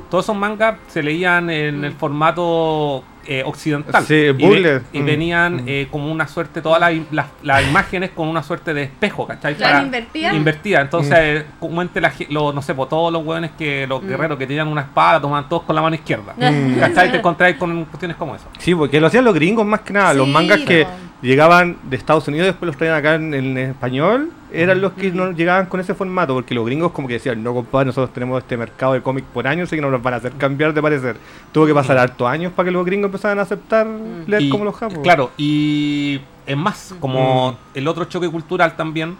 todos 0.10 0.26
esos 0.26 0.36
mangas 0.36 0.76
se 0.88 1.02
leían 1.04 1.50
en 1.50 1.84
el 1.84 1.94
formato 1.94 3.04
eh, 3.26 3.41
occidental. 3.46 4.04
Sí, 4.04 4.16
y, 4.16 4.32
ve- 4.34 4.34
bullet. 4.34 4.82
y 4.91 5.00
Mm. 5.00 5.06
venían 5.06 5.56
Mm. 5.56 5.66
eh, 5.66 5.88
como 5.89 6.12
una 6.12 6.28
suerte, 6.28 6.62
todas 6.62 6.82
las, 6.82 6.91
las- 7.12 7.28
las 7.41 7.64
imágenes 7.66 8.10
con 8.10 8.28
una 8.28 8.44
suerte 8.44 8.74
de 8.74 8.84
espejo, 8.84 9.26
¿cachai? 9.26 9.56
Claro, 9.56 9.76
Para- 9.76 9.86
invertida. 9.86 10.34
invertida. 10.34 10.82
Entonces, 10.82 11.18
eh, 11.18 11.46
comúnmente 11.58 12.02
la 12.02 12.12
los, 12.28 12.54
no 12.54 12.62
sé, 12.62 12.76
por 12.76 12.89
todos 12.89 13.14
los 13.14 13.26
hueones 13.26 13.52
que, 13.58 13.88
los 13.88 14.04
Mm. 14.04 14.08
guerreros 14.10 14.38
que 14.38 14.46
tenían 14.46 14.68
una 14.68 14.82
espada, 14.82 15.22
tomaban 15.22 15.48
todos 15.48 15.64
con 15.64 15.74
la 15.74 15.82
mano 15.82 15.96
izquierda. 15.96 16.34
Mm. 16.38 16.80
¿Cachai? 16.82 17.12
Te 17.12 17.18
encontráis 17.20 17.56
con 17.56 17.86
cuestiones 17.86 18.18
como 18.18 18.36
eso. 18.36 18.46
Sí, 18.60 18.76
porque 18.76 19.00
lo 19.00 19.08
hacían 19.08 19.24
los 19.24 19.34
gringos 19.34 19.66
más 19.66 19.80
que 19.80 19.94
nada. 19.94 20.14
los 20.14 20.28
mangas 20.28 20.60
que 20.60 20.86
llegaban 21.22 21.78
de 21.84 21.96
Estados 21.96 22.28
Unidos 22.28 22.48
después 22.48 22.68
los 22.68 22.76
traían 22.76 22.98
acá 22.98 23.16
en, 23.16 23.34
en 23.34 23.58
español 23.58 24.32
eran 24.54 24.80
los 24.82 24.93
que 24.93 25.12
no 25.12 25.32
llegaban 25.32 25.66
con 25.66 25.80
ese 25.80 25.93
formato. 25.93 26.34
Porque 26.34 26.54
los 26.56 26.66
gringos 26.66 26.91
como 26.91 27.08
que 27.08 27.16
decían, 27.16 27.41
no 27.43 27.54
compadre, 27.54 27.88
nosotros 27.88 28.14
tenemos 28.14 28.41
este 28.41 28.56
mercado 28.56 28.93
de 28.93 29.01
cómic 29.01 29.26
por 29.26 29.47
años 29.47 29.68
así 29.70 29.76
que 29.76 29.82
no 29.82 29.89
nos 29.91 30.01
van 30.01 30.14
a 30.14 30.18
hacer 30.18 30.32
cambiar 30.34 30.74
de 30.74 30.82
parecer. 30.82 31.18
Tuvo 31.51 31.66
que 31.66 31.74
pasar 31.74 31.97
hartos 31.97 32.28
años 32.28 32.54
para 32.54 32.68
que 32.68 32.72
los 32.72 32.86
gringos 32.86 33.08
empezaran 33.08 33.39
a 33.39 33.41
aceptar 33.43 33.88
leer 34.28 34.41
Y, 34.43 34.49
como 34.49 34.64
los 34.66 34.76
japos. 34.76 34.99
Claro, 35.04 35.32
y 35.38 36.22
es 36.45 36.58
más, 36.58 36.93
como 36.99 37.51
Mm. 37.51 37.56
el 37.78 37.88
otro 37.88 38.06
choque 38.06 38.30
cultural 38.30 38.76
también. 38.76 39.16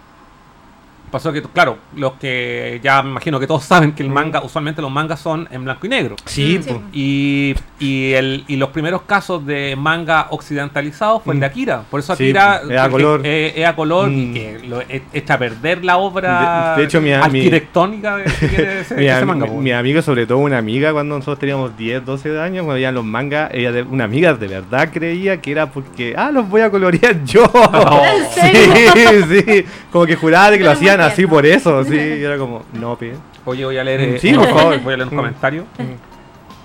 Pasó 1.10 1.32
que, 1.32 1.42
claro, 1.42 1.78
los 1.94 2.14
que 2.14 2.80
ya 2.82 3.00
me 3.02 3.10
imagino 3.10 3.38
que 3.38 3.46
todos 3.46 3.62
saben 3.64 3.92
que 3.92 4.02
el 4.02 4.08
Mm. 4.08 4.12
manga, 4.12 4.42
usualmente 4.42 4.82
los 4.82 4.90
mangas 4.90 5.20
son 5.20 5.46
en 5.52 5.62
blanco 5.64 5.86
y 5.86 5.88
negro. 5.88 6.16
Sí, 6.24 6.58
Sí. 6.60 6.68
po. 6.72 6.82
Y, 6.92 7.54
y, 7.78 8.12
el, 8.14 8.44
y 8.48 8.56
los 8.56 8.70
primeros 8.70 9.02
casos 9.02 9.46
de 9.46 9.76
manga 9.76 10.26
occidentalizados 10.30 11.22
fue 11.22 11.34
el 11.34 11.40
de 11.40 11.46
Mm. 11.46 11.50
Akira. 11.50 11.82
Por 11.88 12.00
eso 12.00 12.16
Sí, 12.16 12.24
Akira 12.24 12.62
era 12.68 12.82
a 12.82 12.86
que- 12.86 12.90
color. 12.92 13.20
eh, 13.22 13.52
es 13.56 13.64
a 13.66 13.76
color 13.76 14.10
y 14.10 14.16
Mm. 14.26 14.34
que 14.34 14.60
lo 14.66 14.80
e- 14.80 15.02
echa 15.12 15.34
a 15.34 15.38
perder 15.38 15.84
la 15.84 15.98
obra 15.98 16.72
De- 16.74 16.80
de 16.82 16.86
hecho, 16.88 17.00
mi- 17.00 17.10
mi- 17.10 17.12
arquitectónica 17.14 18.16
de, 18.16 18.24
que 18.24 18.48
tiene 18.48 18.80
ese, 18.80 18.94
Mi, 18.96 19.06
ese 19.06 19.24
manga. 19.24 19.46
mi- 19.46 19.52
mi 19.58 19.70
amiga, 19.72 20.02
sobre 20.02 20.26
todo 20.26 20.38
una 20.38 20.58
amiga, 20.58 20.92
cuando 20.92 21.14
nosotros 21.16 21.38
teníamos 21.38 21.76
10, 21.76 22.04
12 22.04 22.30
años, 22.40 22.64
cuando 22.64 22.74
veían 22.74 22.94
los 22.94 23.04
mangas, 23.04 23.50
ella 23.54 23.70
de, 23.70 23.82
una 23.82 24.04
amiga 24.04 24.34
de 24.34 24.48
verdad 24.48 24.88
creía 24.92 25.40
que 25.40 25.52
era 25.52 25.66
porque, 25.70 26.14
ah, 26.16 26.32
los 26.32 26.48
voy 26.48 26.62
a 26.62 26.70
colorear 26.70 27.22
yo. 27.24 27.44
¿En 28.02 28.30
serio? 28.32 29.26
Sí, 29.28 29.42
sí, 29.46 29.64
como 29.92 30.06
que 30.06 30.16
juraba 30.16 30.50
de 30.50 30.58
que 30.58 30.64
lo 30.64 30.70
Pero 30.70 30.78
hacían 30.78 31.03
así 31.06 31.26
por 31.26 31.44
eso, 31.46 31.84
sí, 31.84 31.94
y 31.96 32.22
era 32.24 32.36
como, 32.38 32.64
no, 32.72 32.96
pe. 32.96 33.14
Oye, 33.44 33.64
voy 33.64 33.76
a 33.78 33.84
leer. 33.84 34.00
eh, 34.00 34.18
Sí, 34.18 34.32
por 34.32 34.48
favor. 34.48 34.78
Voy 34.80 34.94
a 34.94 34.96
leer 34.96 35.08
un 35.08 35.14
Mm. 35.14 35.16
comentario. 35.16 35.64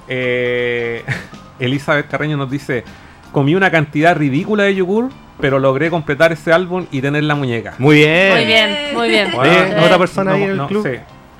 Eh, 0.07 1.03
Elizabeth 1.59 2.07
Carreño 2.07 2.37
nos 2.37 2.49
dice: 2.49 2.83
Comí 3.31 3.55
una 3.55 3.69
cantidad 3.69 4.15
ridícula 4.15 4.63
de 4.63 4.75
yogur, 4.75 5.09
pero 5.39 5.59
logré 5.59 5.89
completar 5.89 6.31
ese 6.31 6.51
álbum 6.53 6.85
y 6.91 7.01
tener 7.01 7.23
la 7.23 7.35
muñeca. 7.35 7.75
Muy 7.77 7.97
bien. 7.97 8.33
Muy 8.35 8.45
bien, 8.45 8.69
muy 8.93 9.09
bien. 9.09 9.27
Oye, 9.37 9.51
Eh, 9.51 9.75
otra 9.85 9.97
persona 9.97 10.31
ahí 10.33 10.39
No, 10.39 10.45
en 10.45 10.51
el 10.51 10.57
no, 10.57 10.67
club. 10.67 10.87
sí. 10.87 10.99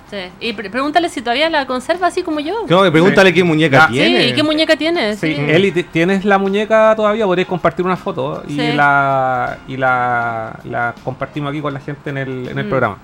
Sí. 0.09 0.17
Y 0.39 0.53
pre- 0.53 0.69
pregúntale 0.69 1.09
si 1.09 1.21
todavía 1.21 1.49
la 1.49 1.65
conserva 1.65 2.07
así 2.07 2.23
como 2.23 2.39
yo. 2.39 2.65
No, 2.67 2.83
que 2.83 2.91
pregúntale 2.91 3.33
qué 3.33 3.43
muñeca 3.43 3.83
Ah, 3.83 3.87
Sí, 3.87 3.93
tiene. 3.93 4.27
¿y 4.27 4.33
qué 4.33 4.43
muñeca 4.43 4.75
tiene? 4.75 5.15
Sí, 5.15 5.35
Sí. 5.35 5.41
Eli, 5.47 5.71
¿t- 5.71 5.83
¿tienes 5.83 6.25
la 6.25 6.37
muñeca 6.37 6.93
todavía? 6.95 7.25
Podréis 7.25 7.47
compartir 7.47 7.85
una 7.85 7.97
foto 7.97 8.43
y 8.47 8.53
Sí. 8.55 8.71
la 8.73 9.57
y 9.67 9.77
la, 9.77 10.59
la 10.65 10.93
compartimos 11.03 11.49
aquí 11.51 11.61
con 11.61 11.73
la 11.73 11.79
gente 11.79 12.09
en 12.09 12.17
el, 12.17 12.47
en 12.49 12.57
el 12.59 12.65
Mm. 12.65 12.69
programa. 12.69 12.97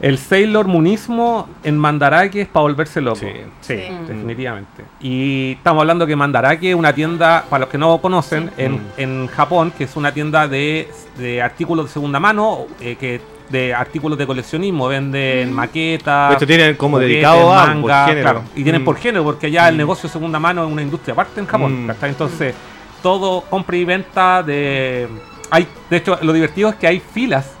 El 0.00 0.16
Sailor 0.16 0.66
Moonismo 0.66 1.46
en 1.62 1.76
Mandarake 1.76 2.40
es 2.40 2.48
para 2.48 2.62
volverse 2.62 3.02
loco. 3.02 3.16
Sí. 3.18 3.26
Sí, 3.60 3.76
Sí. 3.76 3.92
Mm. 3.92 4.06
definitivamente. 4.06 4.84
Y 4.98 5.52
estamos 5.58 5.82
hablando 5.82 6.06
que 6.06 6.16
Mandarake 6.16 6.70
es 6.70 6.74
una 6.74 6.94
tienda, 6.94 7.44
para 7.50 7.60
los 7.60 7.68
que 7.68 7.76
no 7.76 7.98
conocen, 7.98 8.50
en, 8.56 8.72
Mm. 8.76 8.80
en 8.96 9.26
Japón, 9.26 9.72
que 9.76 9.84
es 9.84 9.96
una 9.96 10.10
tienda 10.12 10.48
de, 10.48 10.88
de 11.18 11.42
artículos 11.42 11.84
de 11.86 11.92
segunda 11.92 12.18
mano, 12.18 12.60
eh, 12.80 12.96
que 12.98 13.20
de 13.50 13.74
artículos 13.74 14.16
de 14.18 14.26
coleccionismo, 14.26 14.86
venden 14.88 15.52
maquetas. 15.52 16.30
De 16.30 16.36
hecho, 16.36 16.46
tienen 16.46 16.76
como 16.76 16.96
juguetes, 16.96 17.14
dedicado 17.14 17.52
a 17.52 17.66
por 17.66 17.74
manga, 17.74 18.06
género. 18.06 18.22
claro, 18.22 18.42
y 18.54 18.62
tienen 18.62 18.82
Mm. 18.82 18.84
por 18.84 18.96
género, 18.96 19.24
porque 19.24 19.46
allá 19.48 19.68
el 19.68 19.74
Mm. 19.74 19.78
negocio 19.78 20.08
de 20.08 20.12
segunda 20.12 20.38
mano 20.38 20.64
es 20.64 20.72
una 20.72 20.82
industria 20.82 21.12
aparte 21.12 21.40
en 21.40 21.46
Japón. 21.46 21.86
Mm. 21.86 21.90
Entonces, 22.04 22.54
todo 23.02 23.42
compra 23.42 23.76
y 23.76 23.84
venta 23.84 24.42
de. 24.42 25.08
hay 25.50 25.66
De 25.90 25.96
hecho, 25.96 26.16
lo 26.22 26.32
divertido 26.32 26.68
es 26.68 26.76
que 26.76 26.86
hay 26.86 27.00
filas, 27.00 27.52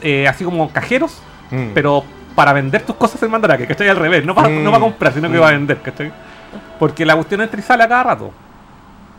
eh, 0.00 0.28
así 0.28 0.44
como 0.44 0.70
cajeros, 0.72 1.18
Mm. 1.50 1.70
pero 1.74 2.04
para 2.36 2.52
vender 2.52 2.82
tus 2.82 2.94
cosas 2.96 3.20
en 3.22 3.30
Mandarake, 3.30 3.66
¿cachai? 3.66 3.88
Al 3.88 3.96
revés, 3.96 4.24
no 4.24 4.34
para 4.34 4.48
Mm. 4.48 4.62
no 4.62 4.70
para 4.70 4.80
comprar, 4.82 5.12
sino 5.12 5.28
que 5.30 5.36
Mm. 5.38 5.40
para 5.40 5.56
vender, 5.56 5.78
¿cachai? 5.82 6.12
Porque 6.78 7.04
la 7.04 7.14
cuestión 7.16 7.40
entra 7.40 7.58
y 7.58 7.62
sale 7.62 7.82
a 7.82 7.88
cada 7.88 8.02
rato. 8.04 8.30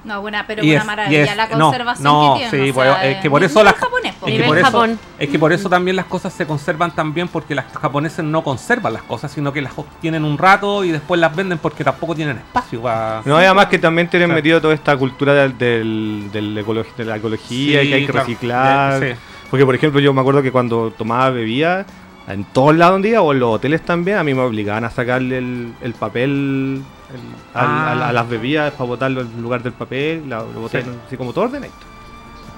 No, 0.07 0.21
buena, 0.21 0.47
pero 0.47 0.63
Y 0.63 0.71
una 0.71 0.79
es- 0.79 0.85
maravilla 0.85 1.23
es- 1.23 1.35
la 1.35 1.49
conservación 1.49 2.03
no, 2.03 2.33
que 2.39 2.49
tiene. 2.49 2.65
sí, 2.65 2.71
o 2.71 2.73
pues, 2.73 2.87
sea, 2.89 3.05
es 3.05 3.17
que 3.17 3.29
por 3.29 3.43
eso 3.43 3.63
japonés, 3.63 4.13
po. 4.15 4.27
Es 4.27 4.37
que, 4.37 4.43
por 4.45 4.57
eso, 4.57 4.65
Japón. 4.65 4.99
es 5.19 5.29
que 5.29 5.39
por 5.39 5.51
eso 5.53 5.69
también 5.69 5.95
las 5.97 6.05
cosas 6.05 6.31
se 6.33 6.47
conservan 6.47 6.95
también 6.95 7.27
porque 7.27 7.53
las 7.53 7.65
japoneses 7.73 8.23
no 8.23 8.41
conservan 8.43 8.93
las 8.93 9.03
cosas, 9.03 9.31
sino 9.31 9.51
que 9.51 9.61
las 9.61 9.73
tienen 9.99 10.23
un 10.23 10.37
rato 10.37 10.85
y 10.85 10.91
después 10.91 11.19
las 11.19 11.35
venden 11.35 11.57
porque 11.57 11.83
tampoco 11.83 12.15
tienen 12.15 12.37
espacio 12.37 12.81
para... 12.81 13.21
No, 13.25 13.35
además 13.37 13.65
que 13.65 13.77
también 13.79 14.09
tienen 14.09 14.29
Claro. 14.29 14.37
metido 14.39 14.61
toda 14.61 14.73
esta 14.73 14.95
cultura 14.95 15.33
del, 15.33 15.57
del- 15.57 16.29
del 16.31 16.57
ecolo- 16.57 16.85
de 16.95 17.03
la 17.05 17.17
ecología 17.17 17.83
y 17.83 17.89
que 17.89 17.93
hay 17.95 18.05
que 18.05 18.11
claro. 18.11 18.25
reciclar. 18.25 18.99
Sí. 19.03 19.07
Porque, 19.49 19.65
por 19.65 19.75
ejemplo, 19.75 19.99
yo 19.99 20.13
me 20.13 20.21
acuerdo 20.21 20.41
que 20.41 20.51
cuando 20.51 20.91
tomaba 20.97 21.29
bebida, 21.31 21.85
en 22.27 22.43
todos 22.45 22.75
lados 22.75 22.97
un 22.97 23.01
día, 23.01 23.21
o 23.21 23.31
en 23.33 23.39
los 23.39 23.55
hoteles 23.55 23.83
también, 23.83 24.17
a 24.17 24.23
mí 24.23 24.33
me 24.33 24.41
obligaban 24.41 24.83
a 24.83 24.89
sacarle 24.89 25.37
el, 25.37 25.73
el 25.81 25.93
papel 25.93 26.81
el- 27.09 27.19
al- 27.59 27.65
Ah. 27.67 27.91
al- 27.93 28.03
a, 28.03 28.13
las 28.13 28.27
bebidas 28.29 28.71
para 28.73 28.83
botarlo 28.85 29.21
en 29.21 29.41
lugar 29.41 29.63
del 29.63 29.73
papel, 29.73 30.27
la- 30.29 30.39
lo 30.39 30.61
boté 30.61 30.81
Sí. 30.83 30.89
así 31.07 31.15
como 31.17 31.31
todo 31.33 31.45
ordenadito. 31.45 31.75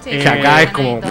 Sí, 0.04 0.10
Que 0.12 0.22
sí, 0.22 0.28
acá 0.28 0.62
es 0.64 0.72
como-. 0.72 0.98
Mm. 0.98 1.02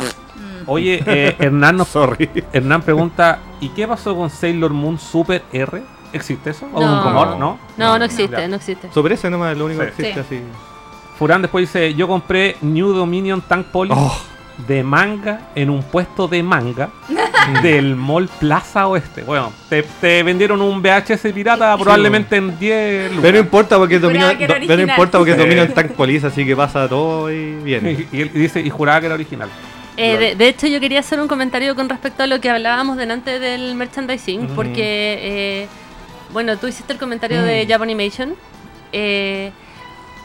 Oye, 0.66 1.02
eh, 1.06 1.36
Hernán, 1.38 1.76
nos- 1.76 1.88
Sorry. 1.92 2.28
Hernán 2.52 2.82
pregunta, 2.82 3.38
¿y 3.60 3.68
qué 3.70 3.86
pasó 3.86 4.16
con 4.16 4.28
Sailor 4.28 4.72
Moon 4.72 4.98
Super 4.98 5.42
R? 5.52 5.82
¿Existe 6.12 6.50
eso? 6.50 6.66
¿O 6.72 6.80
No. 6.80 6.92
un 6.98 7.04
rumor? 7.04 7.36
¿No? 7.38 7.58
No, 7.76 7.98
no 7.98 8.04
existe, 8.04 8.48
no 8.48 8.56
existe. 8.56 8.90
Sobre 8.92 9.14
ese 9.14 9.28
nomás 9.30 9.52
es 9.52 9.58
lo 9.58 9.66
único 9.66 9.82
Sí. 9.82 9.86
que 9.96 10.02
existe 10.08 10.24
Sí. 10.28 10.36
así. 10.36 10.44
Furán 11.18 11.42
después 11.42 11.62
dice, 11.62 11.94
yo 11.94 12.08
compré 12.08 12.56
New 12.62 12.92
Dominion 12.92 13.40
Tank 13.42 13.66
Police 13.66 13.94
Oh. 13.98 14.18
De 14.66 14.82
manga 14.82 15.50
en 15.54 15.70
un 15.70 15.82
puesto 15.82 16.26
de 16.26 16.42
manga 16.42 16.90
del 17.62 17.94
Mall 17.96 18.28
Plaza 18.40 18.86
Oeste. 18.88 19.22
Bueno, 19.22 19.52
te, 19.68 19.82
te 20.00 20.22
vendieron 20.22 20.60
un 20.60 20.82
VHS 20.82 21.32
pirata 21.32 21.76
probablemente 21.78 22.36
en 22.36 22.58
10 22.58 23.10
lucas. 23.10 23.22
Pero 23.22 23.32
no 23.34 23.40
importa 23.44 23.76
porque 23.78 23.98
domina, 23.98 24.32
do- 24.32 24.38
pero 24.38 24.76
no 24.76 24.82
importa 24.82 25.18
porque 25.18 25.32
Sí. 25.34 25.38
domina 25.38 25.62
el 25.62 25.72
Police, 25.90 26.26
así 26.26 26.44
que 26.44 26.56
pasa 26.56 26.88
todo 26.88 27.30
y 27.32 27.54
bien. 27.62 28.06
y, 28.12 28.16
y 28.16 28.20
él 28.22 28.30
dice, 28.34 28.60
y 28.60 28.68
juraba 28.68 29.00
que 29.00 29.06
era 29.06 29.14
original. 29.14 29.48
Eh, 29.96 30.16
de, 30.16 30.34
de 30.36 30.48
hecho, 30.48 30.66
yo 30.66 30.78
quería 30.80 31.00
hacer 31.00 31.20
un 31.20 31.26
comentario 31.28 31.74
con 31.74 31.88
respecto 31.88 32.22
a 32.22 32.26
lo 32.26 32.40
que 32.40 32.50
hablábamos 32.50 32.96
delante 32.96 33.38
del 33.40 33.74
merchandising, 33.74 34.44
Ujú. 34.46 34.54
porque, 34.54 34.82
eh, 35.22 35.68
bueno, 36.32 36.56
tú 36.56 36.66
hiciste 36.68 36.92
el 36.92 36.98
comentario 36.98 37.42
de 37.42 37.64
Mm. 37.64 37.68
Japanimation. 37.68 38.34
Eh, 38.92 39.50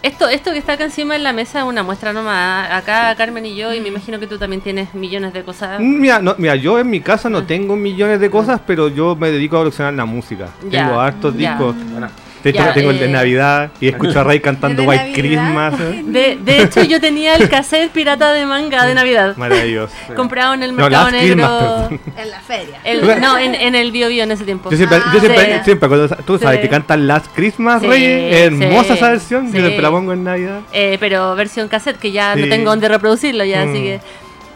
esto, 0.03 0.27
esto 0.29 0.51
que 0.51 0.57
está 0.59 0.73
acá 0.73 0.83
encima 0.83 1.15
en 1.15 1.23
la 1.23 1.33
mesa 1.33 1.59
es 1.59 1.65
una 1.65 1.81
muestra 1.81 2.13
nomás. 2.13 2.69
Acá 2.71 3.15
Carmen 3.15 3.45
y 3.45 3.55
yo, 3.55 3.73
y 3.73 3.79
me 3.81 3.87
imagino 3.87 4.19
que 4.19 4.27
tú 4.27 4.37
también 4.37 4.61
tienes 4.61 4.93
millones 4.93 5.33
de 5.33 5.43
cosas. 5.43 5.79
Mm, 5.79 5.99
Mira, 5.99 6.19
no, 6.19 6.35
mira, 6.37 6.55
yo 6.55 6.77
en 6.77 6.89
mi 6.89 6.99
casa 7.01 7.29
Ah. 7.29 7.31
no 7.31 7.43
tengo 7.45 7.75
millones 7.75 8.19
de 8.19 8.29
cosas, 8.29 8.59
pero 8.67 8.89
yo 8.89 9.15
me 9.15 9.31
dedico 9.31 9.55
a 9.55 9.59
coleccionar 9.61 9.93
la 9.93 10.05
música. 10.05 10.49
Ya, 10.69 10.85
tengo 10.85 10.99
hartos 10.99 11.35
ya. 11.37 11.51
discos. 11.51 11.75
Bueno, 11.91 12.07
De 12.43 12.49
hecho, 12.49 12.59
Ya, 12.59 12.73
tengo 12.73 12.91
el 12.91 12.99
de 12.99 13.05
eh. 13.05 13.09
Navidad 13.09 13.71
y 13.79 13.87
escucho 13.87 14.19
a 14.19 14.23
Rey 14.25 14.41
cantando 14.41 14.81
¿De 14.81 14.87
White 14.87 15.03
Navidad? 15.03 15.15
Christmas. 15.17 15.79
De, 16.13 16.37
de 16.43 16.61
hecho, 16.61 16.83
yo 16.83 16.99
tenía 16.99 17.35
el 17.35 17.47
cassette 17.49 17.89
pirata 17.91 18.33
de 18.33 18.45
manga 18.45 18.85
de 18.85 18.93
Navidad. 18.93 19.37
Maravilloso. 19.37 19.93
Comprado 20.15 20.53
en 20.53 20.63
el 20.63 20.75
No, 20.75 20.83
mercado 20.83 21.07
Christmas, 21.07 21.27
negro. 21.37 21.47
perdón. 21.89 21.99
En 22.17 22.29
la 22.29 22.39
feria. 22.41 22.79
El- 22.83 23.21
no, 23.21 23.37
en, 23.37 23.55
en 23.55 23.75
el 23.75 23.91
Bio 23.93 24.09
Bio 24.09 24.23
en 24.23 24.31
ese 24.31 24.43
tiempo. 24.43 24.69
Yo 24.69 24.75
siempre, 24.77 24.99
Ah, 25.03 25.11
yo 25.13 25.19
siempre, 25.21 25.45
sí. 25.59 25.61
siempre 25.63 25.87
cuando 25.89 26.15
tú 26.17 26.37
sabes 26.37 26.57
Sí. 26.57 26.61
que 26.63 26.69
cantan 26.69 27.07
Last 27.07 27.27
Christmas, 27.33 27.81
Sí, 27.81 27.87
Rey, 27.87 28.03
hermosa 28.33 28.87
sí, 28.89 28.93
esa 28.93 29.09
versión, 29.09 29.47
sí. 29.47 29.53
yo 29.53 29.59
siempre 29.61 29.81
la 29.81 29.89
pongo 29.91 30.11
en 30.13 30.23
Navidad. 30.25 30.59
Eh, 30.73 30.97
pero 30.99 31.35
versión 31.35 31.67
cassette, 31.69 31.97
que 31.97 32.11
ya 32.11 32.35
no 32.35 32.47
tengo 32.49 32.69
donde 32.71 32.87
reproducirlo 32.89 33.45
ya, 33.45 33.65
Mm. 33.65 33.69
así 33.69 33.81
que... 33.81 33.99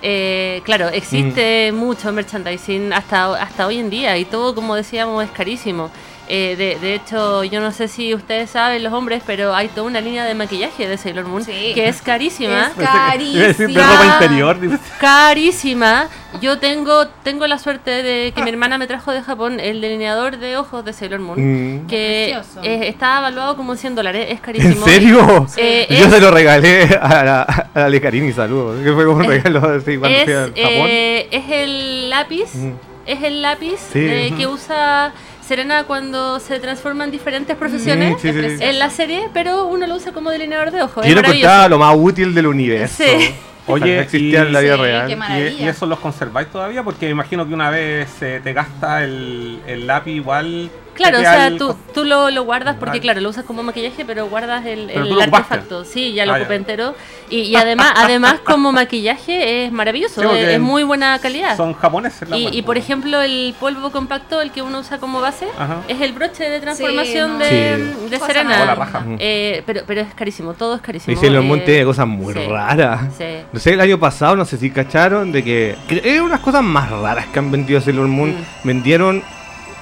eh, 0.02 0.62
claro, 0.64 0.90
existe 0.90 1.72
mucho 1.72 2.12
merchandising 2.12 2.94
hasta, 2.94 3.34
hasta 3.42 3.66
hoy 3.66 3.80
en 3.80 3.90
día 3.90 4.18
y 4.18 4.26
todo, 4.26 4.54
como 4.54 4.76
decíamos, 4.76 5.24
es 5.24 5.32
carísimo. 5.32 5.90
Eh, 6.30 6.56
de, 6.58 6.78
de 6.80 6.96
hecho, 6.96 7.44
yo 7.46 7.62
no 7.62 7.72
sé 7.72 7.88
si 7.88 8.14
ustedes 8.14 8.50
saben, 8.50 8.84
los 8.84 8.92
hombres, 8.92 9.24
pero 9.26 9.56
hay 9.56 9.70
toda 9.70 9.88
una 9.88 10.02
línea 10.02 10.26
de 10.26 10.34
maquillaje 10.36 10.88
de 10.88 10.98
Sailor 10.98 11.26
Moon 11.26 11.44
Sí. 11.44 11.72
que 11.74 11.88
es 11.88 12.02
carísima. 12.02 12.68
Es 12.68 12.78
Iba 12.78 13.12
a 13.12 13.18
decir 13.18 13.68
de 13.68 13.74
carísima. 13.76 13.88
ropa 13.92 14.14
interior. 14.24 14.60
dice. 14.60 14.78
Carísima. 15.00 16.08
Yo 16.42 16.58
tengo 16.60 17.08
tengo 17.24 17.48
la 17.48 17.58
suerte 17.58 18.04
de 18.04 18.32
que 18.34 18.42
mi 18.44 18.50
hermana 18.50 18.78
me 18.78 18.88
trajo 18.88 19.12
de 19.12 19.22
Japón 19.22 19.60
el 19.60 19.82
delineador 19.82 20.38
de 20.38 20.58
ojos 20.58 20.84
de 20.86 20.94
Sailor 20.94 21.20
Moon, 21.20 21.38
Mm. 21.84 21.88
que 21.88 22.32
eh, 22.64 22.88
está 22.88 23.20
evaluado 23.20 23.56
como 23.56 23.76
100 23.76 23.96
dólares. 23.96 24.26
Es 24.28 24.32
¿En 24.34 24.38
carísimo. 24.40 24.86
serio? 24.86 25.48
Eh, 25.58 25.88
yo 25.90 26.06
es- 26.06 26.12
se 26.12 26.20
lo 26.20 26.30
regalé 26.32 26.84
a 27.02 27.24
la, 27.24 27.42
a 27.74 27.80
la 27.80 27.90
Lecarini, 27.90 28.32
saludos. 28.34 28.84
Que 28.84 28.92
fue 28.94 29.06
como 29.06 29.18
un 29.18 29.24
Es- 29.24 29.44
regalo 29.44 29.60
así 29.70 29.98
cuando 29.98 30.20
fui 30.26 30.34
a 30.34 30.44
es, 30.46 30.50
Japón. 30.50 30.56
eh, 30.90 31.28
es 31.32 31.44
el 31.50 32.10
lápiz, 32.10 32.54
Mm. 32.56 32.72
es 33.06 33.24
el 33.24 33.42
lápiz 33.42 33.78
Sí. 33.94 34.00
eh, 34.00 34.34
que 34.38 34.48
usa 34.48 35.14
Serena 35.48 35.86
cuando 35.86 36.40
se 36.40 36.60
transforma 36.60 37.06
en 37.06 37.12
diferentes 37.12 37.56
profesiones 37.56 38.16
Mm, 38.16 38.20
sí, 38.20 38.34
sí, 38.34 38.58
sí. 38.58 38.64
en 38.64 38.80
la 38.80 38.90
serie, 38.90 39.30
pero 39.34 39.66
uno 39.68 39.88
lo 39.88 39.96
usa 39.96 40.12
como 40.12 40.30
delineador 40.30 40.72
de 40.72 40.82
ojos. 40.84 41.06
Yo 41.06 41.16
es 41.20 41.70
lo 41.70 41.78
más 41.80 41.96
útil 41.98 42.34
del 42.34 42.48
universo. 42.48 43.04
Sí. 43.04 43.34
Oye, 43.70 43.96
no 43.96 44.02
existía 44.02 44.42
en 44.44 44.54
la 44.54 44.62
y- 44.62 44.64
vida 44.66 44.76
Sí, 44.76 44.82
real. 44.82 45.08
qué 45.08 45.56
¿Y, 45.60 45.64
y 45.64 45.68
eso 45.68 45.86
los 45.86 46.00
conserváis 46.00 46.48
todavía? 46.50 46.84
Porque 46.84 47.06
me 47.08 47.12
imagino 47.12 47.46
que 47.48 47.54
una 47.54 47.70
vez 47.70 48.10
eh, 48.22 48.40
te 48.42 48.54
gasta 48.54 49.04
el, 49.04 49.60
el 49.68 49.86
lápiz 49.88 50.12
igual. 50.14 50.70
Claro, 50.98 51.18
o 51.20 51.22
sea, 51.22 51.56
tú, 51.58 51.76
tú 51.94 52.04
lo, 52.04 52.30
lo 52.32 52.44
guardas 52.44 52.76
porque, 52.80 53.00
claro, 53.00 53.22
lo 53.22 53.30
usas 53.30 53.46
como 53.46 53.64
maquillaje, 53.64 54.04
pero 54.06 54.28
guardas 54.28 54.66
el, 54.66 54.88
Pero 54.88 55.06
el 55.06 55.22
artefacto. 55.22 55.86
Sí, 55.86 56.14
ya 56.14 56.26
lo 56.26 56.34
Ah, 56.34 56.40
ya. 56.40 56.56
entero. 56.56 56.96
Y, 57.30 57.42
y 57.42 57.56
además, 57.56 57.94
además 57.96 58.40
como 58.44 58.72
maquillaje 58.72 59.66
es 59.66 59.72
maravilloso, 59.72 60.22
Sí, 60.22 60.28
es, 60.38 60.48
es 60.50 60.60
muy 60.60 60.84
buena 60.84 61.18
calidad. 61.20 61.56
Son 61.56 61.74
japoneses 61.74 62.28
la 62.30 62.38
Y, 62.38 62.48
y, 62.58 62.62
por 62.64 62.76
po. 62.76 62.80
ejemplo, 62.82 63.22
el 63.22 63.56
polvo 63.60 63.92
compacto, 63.92 64.42
el 64.42 64.52
que 64.52 64.62
uno 64.62 64.80
usa 64.80 64.98
como 64.98 65.22
base, 65.22 65.48
Ajá. 65.58 65.78
es 65.88 66.02
el 66.02 66.14
broche 66.14 66.50
de 66.50 66.60
transformación 66.60 67.34
no. 67.34 67.40
de, 67.40 67.94
Sí. 68.04 68.10
de 68.10 68.20
Serena. 68.20 68.66
La 68.66 68.76
raja. 68.76 69.04
Eh, 69.20 69.64
pero, 69.66 69.82
pero 69.86 70.02
es 70.02 70.14
carísimo, 70.14 70.54
todo 70.54 70.76
es 70.76 70.82
carísimo. 70.82 71.14
Y 71.14 71.20
Sailor 71.20 71.44
Moon 71.44 71.60
Eh, 71.60 71.64
tiene 71.66 71.86
cosas 71.86 72.08
muy 72.08 72.34
sí. 72.34 72.40
raras. 72.48 73.02
Sí. 73.18 73.26
No 73.52 73.60
sé, 73.60 73.74
el 73.74 73.82
año 73.82 74.00
pasado, 74.00 74.36
no 74.36 74.46
sé 74.46 74.58
si 74.58 74.70
cacharon, 74.72 75.32
de 75.32 75.44
que. 75.44 75.76
que 75.88 76.02
Eran 76.04 76.26
unas 76.26 76.40
cosas 76.42 76.64
más 76.64 76.90
raras 76.90 77.26
que 77.28 77.40
han 77.40 77.52
vendido 77.52 77.80
Sailor 77.82 78.08
Moon. 78.08 78.32
Mm. 78.32 78.68
Vendieron. 78.68 79.24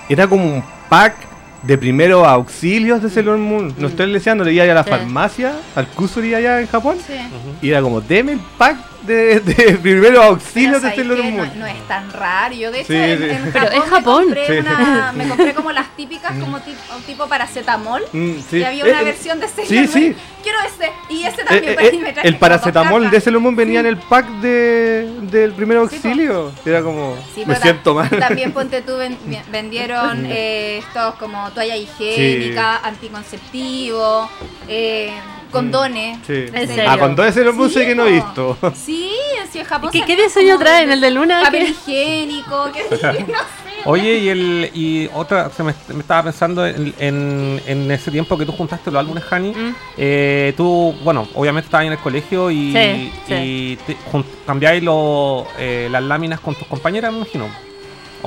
Era 0.09 0.27
como 0.27 0.43
un 0.45 0.63
pack 0.89 1.15
de 1.63 1.77
primeros 1.77 2.25
auxilios 2.27 3.01
de 3.01 3.09
Sailor 3.09 3.37
Moon. 3.37 3.73
No 3.77 3.87
estoy 3.87 4.11
deseando, 4.11 4.43
le 4.43 4.53
iba 4.53 4.63
a 4.63 4.67
la 4.67 4.83
Sí. 4.83 4.89
farmacia, 4.89 5.53
al 5.75 5.87
Kusuri 5.87 6.33
allá 6.35 6.61
en 6.61 6.67
Japón. 6.67 6.97
Sí. 7.05 7.13
Y 7.61 7.69
era 7.71 7.81
como, 7.81 8.01
deme 8.01 8.33
el 8.33 8.39
pack 8.57 8.77
de, 9.05 9.39
de 9.39 9.73
primeros 9.77 10.23
auxilios 10.25 10.81
de 10.81 10.89
Sailor. 10.95 11.23
Moon. 11.23 11.37
no, 11.37 11.55
no 11.55 11.67
es 11.67 11.87
tan 11.87 12.11
raro. 12.11 12.53
Yo 12.55 12.71
de 12.71 12.81
hecho 12.81 12.93
Sí, 12.93 12.97
en, 12.99 13.17
sí. 13.19 13.23
en 13.29 13.51
Pero 13.51 13.65
Japón, 13.65 13.73
es 13.83 13.89
Japón. 13.89 14.25
Me, 14.29 14.35
compré 14.35 14.47
Sí. 14.47 14.59
una- 14.67 15.11
me 15.15 15.27
compré 15.27 15.53
como 15.53 15.71
las 15.71 15.95
típicas 15.95 16.31
como 16.39 16.59
tipo, 16.61 16.79
tipo 17.05 17.27
paracetamol. 17.27 18.01
Mm, 18.11 18.31
sí. 18.49 18.57
Y 18.57 18.63
había 18.63 18.83
una 18.85 19.01
Eh, 19.01 19.05
versión 19.05 19.39
de 19.39 19.47
Sailor 19.47 19.67
Sí, 19.67 19.75
Moon. 19.75 19.87
sí. 19.87 20.15
Quiero 20.43 20.59
este 20.67 20.91
y 21.09 21.23
este 21.23 21.41
Eh, 21.41 21.45
también. 21.45 21.75
eh, 21.79 21.89
y 21.93 21.97
me 21.97 22.13
traje 22.13 22.27
el 22.27 22.37
paracetamol 22.37 23.09
de. 23.09 23.19
Sailor 23.21 23.41
Moon 23.41 23.55
venía 23.55 23.79
en 23.79 23.87
el 23.87 23.97
pack 23.97 24.27
de, 24.41 25.09
del 25.23 25.53
primer 25.53 25.77
Sí, 25.89 25.97
po. 25.97 26.07
auxilio. 26.07 26.51
Era 26.65 26.81
como, 26.83 27.15
Sí, 27.33 27.43
me 27.45 27.55
ta- 27.55 27.61
siento 27.61 27.95
mal. 27.95 28.09
También 28.09 28.51
ponte 28.51 28.81
tú 28.81 28.95
ven- 28.97 29.17
vendieron 29.51 30.25
eh, 30.27 30.79
estos 30.85 31.15
como 31.15 31.49
toalla 31.51 31.75
higiénica, 31.75 32.77
anticonceptivo, 32.83 34.29
eh, 34.67 35.11
condones. 35.55 36.17
Sí. 36.27 36.33
de 36.33 36.47
¿En 36.61 36.67
serio? 36.67 36.83
Ah, 36.87 36.97
con 36.99 37.15
todo 37.15 37.31
Sailor 37.31 37.53
Moon 37.55 37.69
Sí, 37.69 37.75
sé 37.75 37.85
que 37.85 37.95
no 37.95 38.05
he 38.05 38.11
visto. 38.11 38.57
Sí, 38.75 39.11
sí, 39.51 39.59
en 39.59 39.65
Japón. 39.65 39.89
¿Qué, 39.91 40.03
qué 40.05 40.15
diseño 40.15 40.57
traen? 40.59 40.91
¿El 40.91 41.01
de 41.01 41.11
Luna? 41.11 41.41
Papel 41.43 41.69
higiénico, 41.69 42.69
qué 42.73 42.85
no 42.89 42.97
sé. 42.97 43.25
Oye, 43.87 44.17
y 44.17 44.29
el 44.29 44.71
y 44.73 45.07
otra, 45.13 45.51
se 45.51 45.61
me, 45.61 45.71
me 45.89 45.99
estaba 45.99 46.23
pensando 46.23 46.65
en, 46.65 46.91
en, 46.97 47.61
en 47.67 47.91
ese 47.91 48.09
tiempo 48.09 48.35
que 48.35 48.43
tú 48.43 48.51
juntaste 48.51 48.89
los 48.89 48.99
álbumes, 48.99 49.23
Hani. 49.29 49.49
Mm. 49.51 49.75
eh, 49.97 50.53
tú, 50.57 50.95
bueno, 51.03 51.27
obviamente 51.35 51.67
estabas 51.67 51.85
en 51.85 51.91
el 51.91 51.99
colegio 51.99 52.49
y, 52.49 52.71
Sí, 52.73 53.11
sí. 53.27 53.33
y 53.35 53.75
te- 53.85 53.95
jun- 54.11 54.25
cambiáis 54.43 54.81
lo- 54.81 55.45
eh, 55.59 55.87
las 55.91 56.01
láminas 56.01 56.39
con 56.39 56.55
tus 56.55 56.67
compañeras, 56.67 57.11
me 57.11 57.17
imagino. 57.19 57.47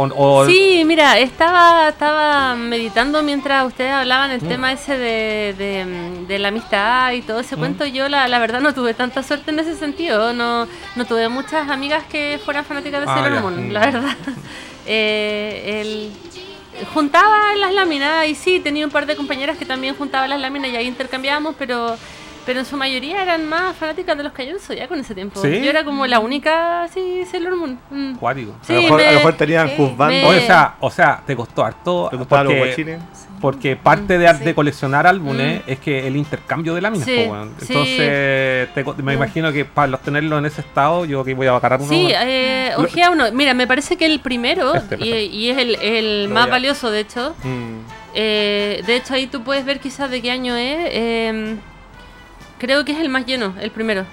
O, 0.00 0.08
o- 0.14 0.46
Sí, 0.46 0.82
mira, 0.86 1.18
estaba, 1.18 1.88
estaba 1.88 2.54
meditando 2.54 3.22
mientras 3.22 3.66
ustedes 3.66 3.90
hablaban 3.92 4.30
el 4.30 4.40
Mm. 4.42 4.48
tema 4.48 4.72
ese 4.72 4.96
de, 4.96 5.54
de, 5.58 6.24
de 6.28 6.38
la 6.38 6.48
amistad 6.48 7.12
y 7.12 7.22
todo 7.22 7.40
ese 7.40 7.56
Mm. 7.56 7.58
cuento. 7.58 7.84
Yo 7.86 8.08
la, 8.08 8.28
la 8.28 8.38
verdad 8.38 8.60
no 8.60 8.72
tuve 8.74 8.94
tanta 8.94 9.22
suerte 9.22 9.50
en 9.50 9.58
ese 9.58 9.74
sentido. 9.76 10.32
No, 10.32 10.68
no 10.94 11.04
tuve 11.04 11.28
muchas 11.28 11.68
amigas 11.68 12.04
que 12.04 12.40
fueran 12.44 12.64
fanáticas 12.64 13.00
de 13.04 13.06
Ah, 13.10 13.14
Sailor. 13.22 13.40
Moon, 13.42 13.68
Mm. 13.68 13.72
la 13.72 13.80
verdad. 13.80 14.16
Eh, 14.90 15.80
el- 15.82 16.86
juntaba 16.94 17.54
las 17.56 17.74
láminas 17.74 18.26
y 18.26 18.34
sí, 18.34 18.60
tenía 18.60 18.86
un 18.86 18.90
par 18.90 19.04
de 19.04 19.16
compañeras 19.16 19.58
que 19.58 19.66
también 19.66 19.94
juntaban 19.96 20.30
las 20.30 20.40
láminas 20.40 20.70
y 20.70 20.76
ahí 20.76 20.86
intercambiábamos, 20.86 21.56
pero... 21.58 21.96
Pero 22.48 22.60
en 22.60 22.64
su 22.64 22.78
mayoría 22.78 23.22
eran 23.22 23.46
más 23.46 23.76
fanáticas 23.76 24.16
de 24.16 24.22
los 24.22 24.32
Caballeros 24.32 24.66
ya 24.68 24.88
con 24.88 24.98
ese 24.98 25.14
tiempo. 25.14 25.38
¿Sí? 25.42 25.60
Yo 25.62 25.68
era 25.68 25.84
como 25.84 26.06
la 26.06 26.18
única, 26.18 26.88
sí, 26.94 27.22
Sailor 27.30 27.56
Moon. 27.56 27.78
Mm. 27.90 28.14
Cuático. 28.14 28.54
Sí, 28.62 28.72
a, 28.72 28.76
lo 28.76 28.82
mejor, 28.84 29.00
a 29.02 29.04
me- 29.04 29.12
lo 29.12 29.18
mejor 29.18 29.34
tenían 29.34 29.68
sí, 29.68 29.74
juzgando. 29.76 30.06
me- 30.06 30.24
Oye, 30.24 30.38
o 30.38 30.46
sea, 30.46 30.74
o 30.80 30.90
sea, 30.90 31.22
te 31.26 31.36
costó 31.36 31.62
harto 31.62 32.08
¿Te 32.10 32.16
los 32.16 32.26
porque, 32.26 32.98
porque 33.42 33.76
parte 33.76 34.16
de, 34.16 34.26
Sí. 34.34 34.44
de 34.44 34.54
coleccionar 34.54 35.06
álbumes 35.06 35.58
Mm. 35.66 35.70
es 35.70 35.78
que 35.78 36.06
el 36.06 36.16
intercambio 36.16 36.74
de 36.74 36.80
láminas, 36.80 37.04
Sí, 37.06 37.26
po, 37.28 37.36
sí. 37.60 37.66
Entonces, 37.68 38.68
te 38.74 39.02
me 39.02 39.12
Mm. 39.12 39.16
imagino 39.16 39.52
que 39.52 39.66
para 39.66 39.88
los 39.88 40.00
tenerlos 40.00 40.38
en 40.38 40.46
ese 40.46 40.62
estado, 40.62 41.04
yo 41.04 41.22
que 41.24 41.34
voy 41.34 41.48
a 41.48 41.52
bacar 41.52 41.76
uno. 41.78 41.86
Sí, 41.90 42.08
eh, 42.18 42.72
ojea 42.78 43.10
uno. 43.10 43.26
Mira, 43.32 43.52
me 43.52 43.66
parece 43.66 43.98
que 43.98 44.06
el 44.06 44.20
primero, 44.20 44.74
Este, 44.74 44.96
y, 45.04 45.10
y 45.36 45.50
es 45.50 45.58
el, 45.58 46.28
más 46.30 46.48
valioso, 46.48 46.90
de 46.90 47.00
hecho. 47.00 47.34
Mm. 47.44 47.80
eh, 48.14 48.82
de 48.86 48.96
hecho, 48.96 49.12
ahí 49.12 49.26
tú 49.26 49.42
puedes 49.44 49.66
ver 49.66 49.80
quizás 49.80 50.10
de 50.10 50.22
qué 50.22 50.30
año 50.30 50.56
es. 50.56 50.78
eh, 50.92 51.56
creo 52.58 52.84
que 52.84 52.92
es 52.92 52.98
el 52.98 53.08
más 53.08 53.24
lleno, 53.26 53.54
el 53.60 53.70
primero. 53.70 54.04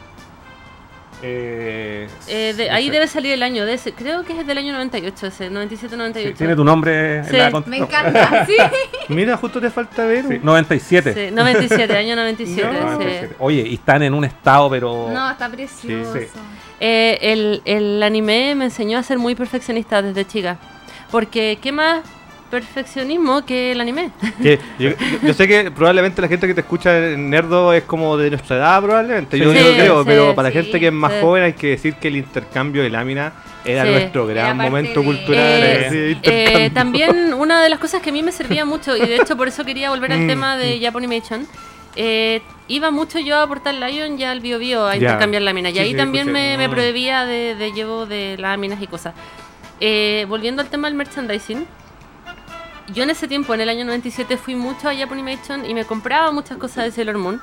Eh, 1.22 2.08
Eh, 2.28 2.54
de- 2.56 2.70
ahí 2.70 2.88
sé. 2.88 2.92
debe 2.92 3.08
salir 3.08 3.32
el 3.32 3.42
año 3.42 3.66
de 3.66 3.74
ese. 3.76 3.94
Creo 3.94 4.24
que 4.26 4.38
es 4.40 4.46
del 4.46 4.58
año 4.58 4.74
98, 4.74 5.28
ese, 5.28 5.48
Sí, 5.48 5.54
97-98. 5.54 6.36
tiene 6.38 6.56
tu 6.56 6.64
nombre 6.64 7.18
en 7.20 7.26
Sí, 7.26 7.38
la 7.38 7.64
Me 7.66 7.78
encanta, 7.78 8.46
sí. 8.48 8.56
Mira, 9.10 9.38
justo 9.38 9.62
te 9.62 9.70
falta 9.70 10.06
ver. 10.06 10.26
Sí, 10.28 10.40
97. 10.44 11.14
Sí, 11.30 11.34
97, 11.34 11.98
año 11.98 12.16
97. 12.18 12.68
No, 12.68 12.74
sí. 12.74 12.80
97. 12.84 13.36
Oye, 13.40 13.62
y 13.62 13.74
están 13.76 14.04
en 14.04 14.14
un 14.14 14.26
estado, 14.26 14.70
pero. 14.70 15.10
No, 15.12 15.32
está 15.32 15.50
precioso. 15.50 16.14
Sí, 16.14 16.20
sí. 16.22 16.40
Eh, 16.82 17.18
el, 17.22 17.62
el 17.64 18.04
anime 18.04 18.54
me 18.56 18.66
enseñó 18.66 18.98
a 19.00 19.04
ser 19.04 19.18
muy 19.18 19.36
perfeccionista 19.36 20.02
desde 20.02 20.26
chica. 20.28 20.58
Porque, 21.12 21.58
¿qué 21.62 21.72
más 21.72 22.02
perfeccionismo 22.52 23.46
que 23.46 23.72
el 23.72 23.82
anime? 23.82 24.12
Que 24.42 24.60
yo, 25.24 25.34
sé 25.34 25.48
que 25.48 25.72
probablemente 25.72 26.22
la 26.22 26.28
gente 26.28 26.48
que 26.48 26.54
te 26.54 26.62
escucha 26.62 26.98
en 27.12 27.30
Nerdo 27.30 27.74
es 27.74 27.84
como 27.84 28.18
de 28.18 28.30
nuestra 28.30 28.58
edad, 28.58 28.82
probablemente. 28.82 29.38
Yo, 29.38 29.52
Sí, 29.52 29.58
yo 29.60 29.70
lo 29.70 29.74
creo, 29.76 30.00
sí, 30.00 30.06
pero 30.08 30.36
para 30.36 30.50
la 30.50 30.54
sí, 30.54 30.62
gente 30.64 30.80
que 30.80 30.88
es 30.88 30.94
más 30.94 31.12
sí. 31.14 31.18
joven 31.22 31.44
hay 31.44 31.54
que 31.54 31.68
decir 31.68 31.96
que 31.96 32.08
el 32.10 32.18
intercambio 32.18 32.84
de 32.84 32.90
láminas 32.90 33.34
era 33.64 33.84
Sí. 33.84 33.90
nuestro 33.92 34.28
gran 34.28 34.58
momento 34.58 35.00
de- 35.00 35.06
cultural. 35.06 35.44
Eh, 35.64 36.18
Eh, 36.24 36.70
también 36.74 37.34
una 37.34 37.64
de 37.64 37.70
las 37.70 37.80
cosas 37.80 38.02
que 38.02 38.10
a 38.10 38.14
mí 38.14 38.22
me 38.24 38.32
servía 38.32 38.64
mucho, 38.66 38.96
y 38.96 39.02
de 39.02 39.16
hecho 39.18 39.36
por 39.36 39.48
eso 39.48 39.64
quería 39.66 39.90
volver 39.90 40.12
al 40.14 40.20
Mm, 40.22 40.28
tema 40.28 40.58
de 40.58 40.80
Japanimation, 40.80 41.48
eh, 41.96 42.42
iba 42.68 42.92
mucho 42.92 43.20
yo 43.20 43.40
a 43.40 43.48
Portal 43.48 43.80
Lion 43.80 44.18
ya 44.18 44.32
al 44.32 44.40
Bio 44.42 44.60
Bio 44.60 44.86
a 44.86 44.96
intercambiar 44.96 45.42
láminas. 45.44 45.72
Y 45.72 45.76
Sí, 45.76 45.82
ahí 45.82 45.92
sí, 45.92 45.98
también 45.98 46.32
me 46.32 46.68
Mm. 46.68 46.72
prohibía 46.72 47.26
de, 47.26 47.56
de 47.56 47.72
llevo 47.72 48.06
de 48.06 48.36
láminas 48.38 48.82
y 48.82 48.88
cosas. 48.88 49.14
Eh, 49.80 50.26
volviendo 50.30 50.62
al 50.62 50.70
tema 50.70 50.88
del 50.88 50.96
merchandising. 50.96 51.66
Yo 52.94 53.04
en 53.04 53.10
ese 53.10 53.28
tiempo, 53.28 53.54
en 53.54 53.62
el 53.62 53.70
año 53.70 53.84
97, 53.86 54.38
fui 54.38 54.56
mucho 54.56 54.88
a 54.90 54.96
Japanimation 54.96 55.66
y 55.70 55.74
me 55.74 55.86
compraba 55.86 56.32
muchas 56.32 56.58
cosas 56.58 56.86
de 56.86 56.92
Sailor 56.92 57.18
Moon. 57.18 57.42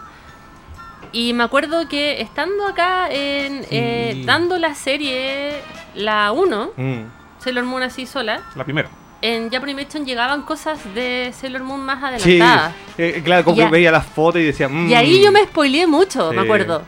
Y 1.11 1.33
me 1.35 1.43
acuerdo 1.45 1.89
que 1.89 2.21
estando 2.21 2.67
acá 2.67 3.09
en, 3.11 3.67
eh, 3.71 4.13
Sí. 4.15 4.25
dando 4.25 4.59
la 4.59 4.75
serie, 4.75 5.61
la 5.95 6.33
1, 6.33 6.71
Mm. 6.77 7.01
Sailor 7.39 7.65
Moon 7.65 7.83
así 7.83 8.07
sola, 8.07 8.41
La 8.55 8.65
primera. 8.65 8.89
en 9.21 9.51
Japanimation 9.51 10.07
llegaban 10.07 10.43
cosas 10.43 10.79
de 10.95 11.33
Sailor 11.39 11.65
Moon 11.65 11.81
más 11.81 11.99
Sí, 12.23 12.41
adelantadas. 12.41 12.75
eh, 12.97 13.21
claro, 13.25 13.45
como 13.45 13.57
que 13.57 13.67
veía 13.67 13.91
las 13.91 14.07
fotos 14.07 14.41
y 14.41 14.45
decía. 14.45 14.69
mm. 14.69 14.89
Y 14.89 14.95
ahí 14.95 15.23
yo 15.23 15.33
me 15.33 15.43
spoileé 15.45 15.87
mucho, 15.87 16.31
Sí. 16.31 16.37
me 16.37 16.43
acuerdo. 16.43 16.83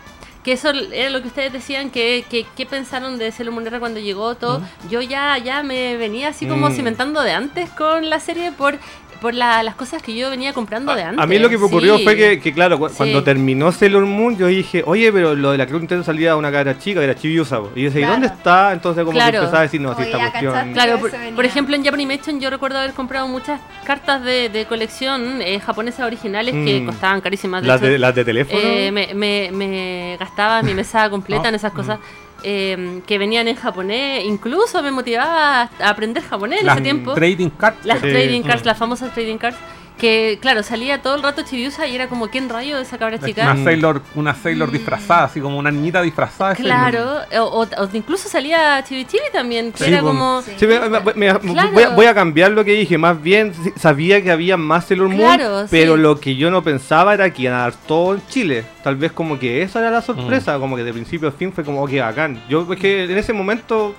Que 0.44 0.52
eso 0.52 0.70
era 0.70 1.08
lo 1.10 1.22
que 1.22 1.28
ustedes 1.28 1.52
decían, 1.52 1.90
que, 1.90 2.24
que, 2.28 2.44
que 2.56 2.66
pensaron 2.66 3.16
de 3.18 3.32
Sailor 3.32 3.54
Moon 3.54 3.66
cuando 3.80 3.98
llegó 3.98 4.34
todo. 4.34 4.62
Yo 4.90 5.00
ya, 5.00 5.38
ya 5.38 5.62
me 5.62 5.96
venía 5.96 6.28
así 6.28 6.46
como 6.46 6.68
Mm. 6.68 6.72
cimentando 6.72 7.22
de 7.22 7.32
antes 7.32 7.70
con 7.70 8.10
la 8.10 8.20
serie 8.20 8.52
por, 8.52 8.78
por 9.24 9.32
la- 9.34 9.62
las 9.62 9.74
cosas 9.74 10.02
que 10.02 10.14
yo 10.14 10.28
venía 10.28 10.52
comprando 10.52 10.94
de 10.94 11.02
A, 11.02 11.08
antes. 11.08 11.24
a 11.24 11.26
mí 11.26 11.38
lo 11.38 11.48
que 11.48 11.56
me 11.56 11.64
ocurrió 11.64 11.96
Sí. 11.96 12.04
fue 12.04 12.14
que, 12.14 12.38
que, 12.40 12.52
claro, 12.52 12.78
cu- 12.78 12.90
Sí. 12.90 12.94
cuando 12.98 13.24
terminó 13.24 13.72
Sailor 13.72 14.04
Moon, 14.04 14.36
yo 14.36 14.48
dije, 14.48 14.82
oye, 14.86 15.10
pero 15.12 15.34
lo 15.34 15.52
de 15.52 15.56
la 15.58 15.66
Club 15.66 15.80
Nintendo 15.80 16.04
salía 16.04 16.36
una 16.36 16.52
cara 16.52 16.78
chica, 16.78 17.02
era 17.02 17.14
Chibiusa. 17.14 17.60
Y 17.74 17.80
yo 17.80 17.84
decía, 17.86 18.00
¿y 18.00 18.04
Claro. 18.04 18.12
dónde 18.12 18.26
está? 18.26 18.72
Entonces, 18.74 19.02
como 19.02 19.16
Claro. 19.16 19.30
que 19.32 19.36
empezaba 19.38 19.58
a 19.60 19.62
decir, 19.62 19.80
no, 19.80 19.90
Oye, 19.92 20.02
esta 20.04 20.18
cuestión. 20.30 20.72
Claro, 20.74 20.98
por, 21.34 21.44
ejemplo 21.46 21.74
en 21.74 21.84
Japanimation 21.84 22.38
yo 22.38 22.50
recuerdo 22.50 22.78
haber 22.78 22.92
comprado 22.92 23.26
muchas 23.26 23.60
cartas 23.86 24.22
de, 24.22 24.50
de 24.50 24.66
colección 24.66 25.40
eh, 25.40 25.58
japonesas 25.58 26.04
originales 26.06 26.52
que 26.54 26.80
Mm. 26.82 26.86
costaban 26.86 27.20
carísimas. 27.22 27.62
De 27.62 27.68
Las 27.68 27.80
hecho, 27.80 27.90
de, 27.92 27.98
las 27.98 28.14
de 28.14 28.24
teléfono. 28.26 28.60
Eh, 28.62 28.90
me, 28.92 29.14
me, 29.14 29.50
me 29.52 30.16
gastaba 30.20 30.60
mi 30.62 30.74
mesada 30.74 31.08
completa 31.16 31.44
Ah, 31.46 31.48
en 31.48 31.54
esas 31.54 31.72
cosas 31.72 31.98
eh, 32.44 33.00
que 33.06 33.18
venían 33.18 33.48
en 33.48 33.56
japonés. 33.56 34.24
Incluso 34.24 34.82
me 34.82 34.90
motivaba 34.90 35.62
a 35.80 35.88
aprender 35.88 36.22
japonés 36.22 36.60
en 36.60 36.66
Las 36.66 36.76
ese 36.76 36.84
tiempo. 36.84 37.14
trading 37.14 37.50
cards. 37.50 37.84
Las 37.84 38.00
Sí. 38.00 38.10
trading 38.10 38.42
cards, 38.42 38.62
Mm. 38.62 38.66
las 38.66 38.78
famosas 38.78 39.12
trading 39.14 39.38
cards. 39.38 39.56
Que 39.98 40.38
claro, 40.42 40.64
salía 40.64 41.00
todo 41.02 41.14
el 41.14 41.22
rato 41.22 41.42
Chibiusa 41.42 41.86
y 41.86 41.94
era 41.94 42.08
como, 42.08 42.28
¿quién 42.28 42.48
rayo 42.48 42.78
esa 42.78 42.98
cabra 42.98 43.18
chica? 43.20 43.52
Una 43.52 43.62
Sailor, 43.62 44.02
una 44.16 44.34
Sailor 44.34 44.68
Mm. 44.70 44.72
disfrazada, 44.72 45.24
así 45.24 45.40
como 45.40 45.56
una 45.56 45.70
niñita 45.70 46.02
disfrazada. 46.02 46.56
Claro, 46.56 47.20
o, 47.40 47.42
o- 47.62 47.62
o 47.84 47.88
incluso 47.92 48.28
salía 48.28 48.82
Chibi 48.82 49.04
Chibi 49.04 49.22
también, 49.32 49.70
que 49.72 49.84
Sí, 49.84 49.90
era 49.92 50.00
como... 50.02 50.42
Sí. 50.42 50.52
Sí, 50.56 50.66
me- 50.66 50.80
me- 50.80 51.00
me- 51.14 51.52
Claro. 51.52 51.70
voy, 51.72 51.82
a, 51.84 51.88
voy 51.90 52.06
a 52.06 52.14
cambiar 52.14 52.50
lo 52.50 52.64
que 52.64 52.72
dije. 52.72 52.98
Más 52.98 53.22
bien 53.22 53.52
sabía 53.76 54.20
que 54.20 54.32
había 54.32 54.56
más 54.56 54.86
Sailor 54.86 55.08
Moon, 55.10 55.18
Claro, 55.20 55.66
pero 55.70 55.94
sí. 55.94 56.00
lo 56.02 56.18
que 56.18 56.34
yo 56.34 56.50
no 56.50 56.62
pensaba 56.64 57.14
era 57.14 57.32
que 57.32 57.42
iban 57.42 57.54
a 57.54 57.60
dar 57.60 57.74
todo 57.74 58.14
en 58.16 58.26
Chile. 58.28 58.64
Tal 58.82 58.96
vez 58.96 59.12
como 59.12 59.38
que 59.38 59.62
esa 59.62 59.78
era 59.78 59.90
la 59.92 60.02
sorpresa, 60.02 60.58
como 60.58 60.74
que 60.76 60.82
de 60.82 60.92
principio 60.92 61.28
a 61.28 61.32
fin 61.32 61.52
fue 61.52 61.62
como, 61.64 61.82
ok, 61.84 61.92
bacán. 62.00 62.42
Yo, 62.48 62.66
es 62.72 62.80
que 62.80 63.04
en 63.04 63.16
ese 63.16 63.32
momento 63.32 63.94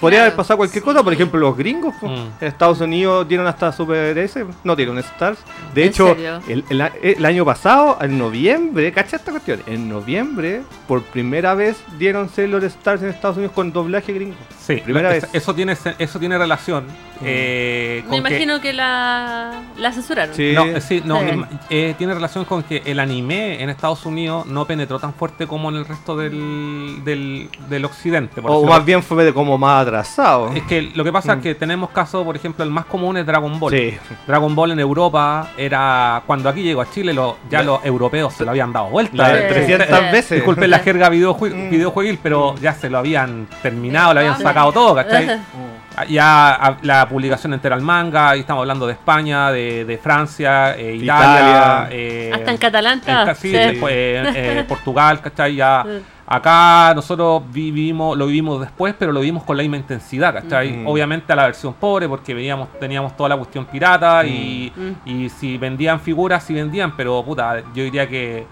podría 0.00 0.18
Claro, 0.20 0.26
haber 0.28 0.36
pasado 0.36 0.56
cualquier 0.58 0.82
sí. 0.82 0.84
cosa. 0.84 1.02
Por 1.02 1.12
ejemplo, 1.12 1.38
los 1.40 1.56
gringos 1.56 1.94
pues, 2.00 2.12
Mm. 2.12 2.24
en 2.40 2.48
Estados 2.48 2.80
Unidos 2.80 3.26
dieron 3.28 3.46
hasta 3.46 3.72
Super 3.72 4.16
S, 4.18 4.44
no 4.64 4.76
dieron 4.76 4.98
Stars. 4.98 5.38
De 5.74 5.82
¿En 5.82 5.88
hecho, 5.88 6.16
el, 6.48 6.64
el 7.02 7.24
año 7.24 7.44
pasado, 7.44 7.98
en 8.00 8.18
noviembre, 8.18 8.92
¿cacha 8.92 9.16
esta 9.16 9.30
cuestión? 9.30 9.60
En 9.66 9.88
noviembre, 9.88 10.62
por 10.88 11.02
primera 11.02 11.54
vez 11.54 11.76
dieron 11.98 12.28
Sailor 12.28 12.64
Stars 12.64 13.02
en 13.02 13.08
Estados 13.10 13.36
Unidos 13.36 13.54
con 13.54 13.72
doblaje 13.72 14.12
gringo. 14.12 14.34
Sí, 14.60 14.76
Primera 14.84 15.14
es- 15.14 15.22
vez. 15.22 15.30
Eso 15.34 15.54
tiene, 15.54 15.76
eso 15.98 16.18
tiene 16.18 16.36
relación. 16.38 16.84
eh, 17.24 18.02
Me 18.04 18.10
con 18.10 18.10
que- 18.10 18.16
imagino 18.30 18.60
que, 18.60 18.72
la, 18.74 19.62
la 19.78 19.92
censuraron. 19.92 20.34
Sí. 20.34 20.52
No, 20.54 20.64
eh, 20.66 20.80
sí, 20.82 21.02
no, 21.04 21.20
Sí. 21.20 21.26
eh, 21.70 21.94
tiene 21.96 22.12
relación 22.12 22.44
con 22.44 22.62
que 22.62 22.82
el 22.84 23.00
anime 23.00 23.62
en 23.62 23.70
Estados 23.70 24.04
Unidos 24.04 24.44
no 24.46 24.66
penetró 24.66 24.98
tan 24.98 25.14
fuerte 25.14 25.46
como 25.46 25.70
en 25.70 25.76
el 25.76 25.86
resto 25.86 26.14
del, 26.16 27.00
del, 27.04 27.48
del 27.70 27.84
occidente. 27.86 28.42
por 28.42 28.50
O 28.50 28.64
más 28.64 28.84
bien 28.84 29.02
fue 29.02 29.24
de 29.24 29.32
como 29.32 29.56
más 29.56 29.85
atrasado. 29.86 30.52
Es 30.54 30.62
que 30.64 30.90
lo 30.94 31.04
que 31.04 31.12
pasa 31.12 31.34
Mm. 31.34 31.38
es 31.38 31.42
que 31.42 31.54
tenemos 31.54 31.90
casos, 31.90 32.24
por 32.24 32.36
ejemplo, 32.36 32.64
el 32.64 32.70
más 32.70 32.84
común 32.86 33.16
es 33.16 33.26
Dragon 33.26 33.58
Ball. 33.58 33.72
Sí. 33.72 33.98
Dragon 34.26 34.54
Ball 34.54 34.72
en 34.72 34.80
Europa 34.80 35.50
era. 35.56 36.22
Cuando 36.26 36.48
aquí 36.48 36.62
llegó 36.62 36.80
a 36.82 36.90
Chile, 36.90 37.12
lo- 37.14 37.36
ya 37.50 37.62
los 37.62 37.84
europeos 37.84 38.32
se 38.34 38.44
lo 38.44 38.50
habían 38.50 38.72
dado 38.72 38.88
vuelta. 38.88 39.16
La 39.16 39.28
Sí. 39.28 39.34
de 39.34 39.42
300 39.42 39.98
Sí. 39.98 40.04
veces. 40.12 40.30
Disculpen 40.36 40.70
la 40.70 40.78
jerga 40.80 41.08
videojue- 41.10 41.54
Mm. 41.54 41.70
videojueguil, 41.70 42.18
pero 42.22 42.54
ya 42.56 42.72
se 42.74 42.90
lo 42.90 42.98
habían 42.98 43.46
terminado, 43.62 44.14
le 44.14 44.20
habían 44.20 44.34
Ajá. 44.34 44.42
sacado 44.42 44.72
todo, 44.72 44.94
¿cachai? 44.94 45.26
Ya 46.10 46.50
a- 46.54 46.76
la 46.82 47.08
publicación 47.08 47.54
entera 47.54 47.74
al 47.74 47.80
manga, 47.80 48.28
ahí 48.30 48.40
estamos 48.40 48.60
hablando 48.60 48.86
de 48.86 48.92
España, 48.92 49.50
de, 49.50 49.86
de 49.86 49.96
Francia, 49.96 50.76
eh, 50.76 50.94
Italia, 50.94 51.40
Italia. 51.40 51.88
eh, 51.90 52.30
Hasta 52.34 52.50
en 52.50 52.56
catalán 52.58 52.98
en 52.98 53.04
ca- 53.24 53.34
sí, 53.34 53.48
Sí. 53.48 53.56
después, 53.56 53.94
eh, 53.96 54.22
eh, 54.34 54.64
Portugal, 54.68 55.22
¿cachai? 55.22 55.54
Ya. 55.56 55.86
Acá 56.26 56.92
nosotros 56.94 57.42
vivimos, 57.52 58.16
lo 58.16 58.26
vivimos 58.26 58.60
después, 58.60 58.94
pero 58.98 59.12
lo 59.12 59.20
vivimos 59.20 59.44
con 59.44 59.56
la 59.56 59.62
misma 59.62 59.76
intensidad, 59.76 60.34
¿cachai? 60.34 60.72
Mm. 60.72 60.86
Obviamente 60.86 61.32
a 61.32 61.36
la 61.36 61.44
versión 61.46 61.74
pobre, 61.74 62.08
porque 62.08 62.34
veíamos, 62.34 62.68
teníamos 62.80 63.16
toda 63.16 63.28
la 63.30 63.36
cuestión 63.36 63.64
pirata 63.66 64.24
y, 64.26 64.72
Mm. 64.76 65.08
y 65.08 65.28
si 65.28 65.56
vendían 65.58 66.00
figuras, 66.00 66.42
sí 66.44 66.54
vendían, 66.54 66.96
pero 66.96 67.22
puta, 67.24 67.60
yo 67.74 67.84
diría 67.84 68.08
que, 68.08 68.46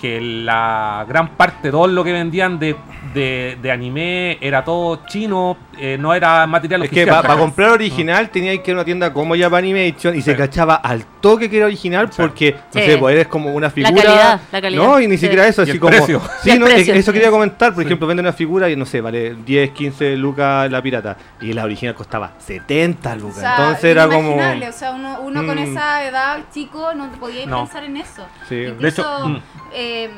que 0.00 0.20
la 0.20 1.04
gran 1.08 1.28
parte, 1.36 1.70
todo 1.70 1.86
lo 1.86 2.02
que 2.02 2.12
vendían 2.12 2.58
de, 2.58 2.74
de, 3.14 3.56
de 3.60 3.70
anime 3.70 4.38
era 4.40 4.64
todo 4.64 5.00
chino, 5.06 5.56
eh, 5.78 5.96
no 5.98 6.12
era 6.14 6.46
material 6.46 6.82
Es 6.84 6.90
que 6.90 7.02
oficial. 7.02 7.22
para 7.22 7.36
comprar 7.38 7.70
original 7.70 8.28
tenía 8.30 8.52
que 8.62 8.70
ir 8.70 8.74
a 8.76 8.78
una 8.80 8.84
tienda 8.84 9.12
como 9.12 9.34
Japanimation 9.36 10.14
y 10.14 10.22
se 10.22 10.36
cachaba 10.36 10.74
al 10.76 11.04
toque 11.20 11.48
que 11.48 11.56
era 11.56 11.66
original 11.66 12.08
Sí. 12.12 12.20
porque, 12.20 12.52
no 12.52 12.80
Sí. 12.80 12.86
sé, 12.86 12.98
pues 12.98 13.14
eres 13.14 13.26
como 13.28 13.52
una 13.52 13.70
figura. 13.70 13.94
calidad, 14.02 14.40
la 14.52 14.60
calidad. 14.60 14.82
No, 14.82 15.00
y 15.00 15.06
ni 15.08 15.16
Sí. 15.16 15.22
siquiera 15.22 15.46
eso, 15.48 15.62
así 15.62 15.78
como. 15.78 15.90
precio. 15.90 16.20
Sí, 16.42 16.58
no, 16.58 16.66
es- 16.66 16.74
precio. 16.74 16.94
eso 16.94 17.12
quería 17.12 17.30
comentar. 17.30 17.72
Por 17.74 17.82
Sí. 17.82 17.86
ejemplo, 17.88 18.06
venden 18.06 18.26
una 18.26 18.32
figura 18.32 18.68
y 18.70 18.76
no 18.76 18.84
sé, 18.84 19.00
vale 19.00 19.34
10, 19.44 19.70
15 19.70 20.16
lucas 20.16 20.70
la 20.70 20.82
pirata. 20.82 21.16
Y 21.40 21.52
la 21.52 21.64
original 21.64 21.94
costaba 21.94 22.32
70 22.38 23.12
O 23.14 23.16
lucas. 23.16 23.38
sea, 23.40 23.56
Entonces 23.56 23.84
era 23.84 24.06
como. 24.08 24.34
O 24.36 24.72
sea, 24.72 24.90
uno, 24.92 25.20
uno 25.22 25.46
con 25.46 25.56
Mm. 25.56 25.62
esa 25.72 26.04
edad, 26.06 26.38
chico, 26.52 26.92
no 26.94 27.10
podía 27.12 27.46
No. 27.46 27.64
pensar 27.64 27.84
en 27.84 27.96
eso. 27.96 28.26
Sí. 28.48 28.56
De 28.56 28.68
Incluso, 28.68 29.02
hecho, 29.02 29.28
mm. 29.28 29.42
eh, 29.74 30.10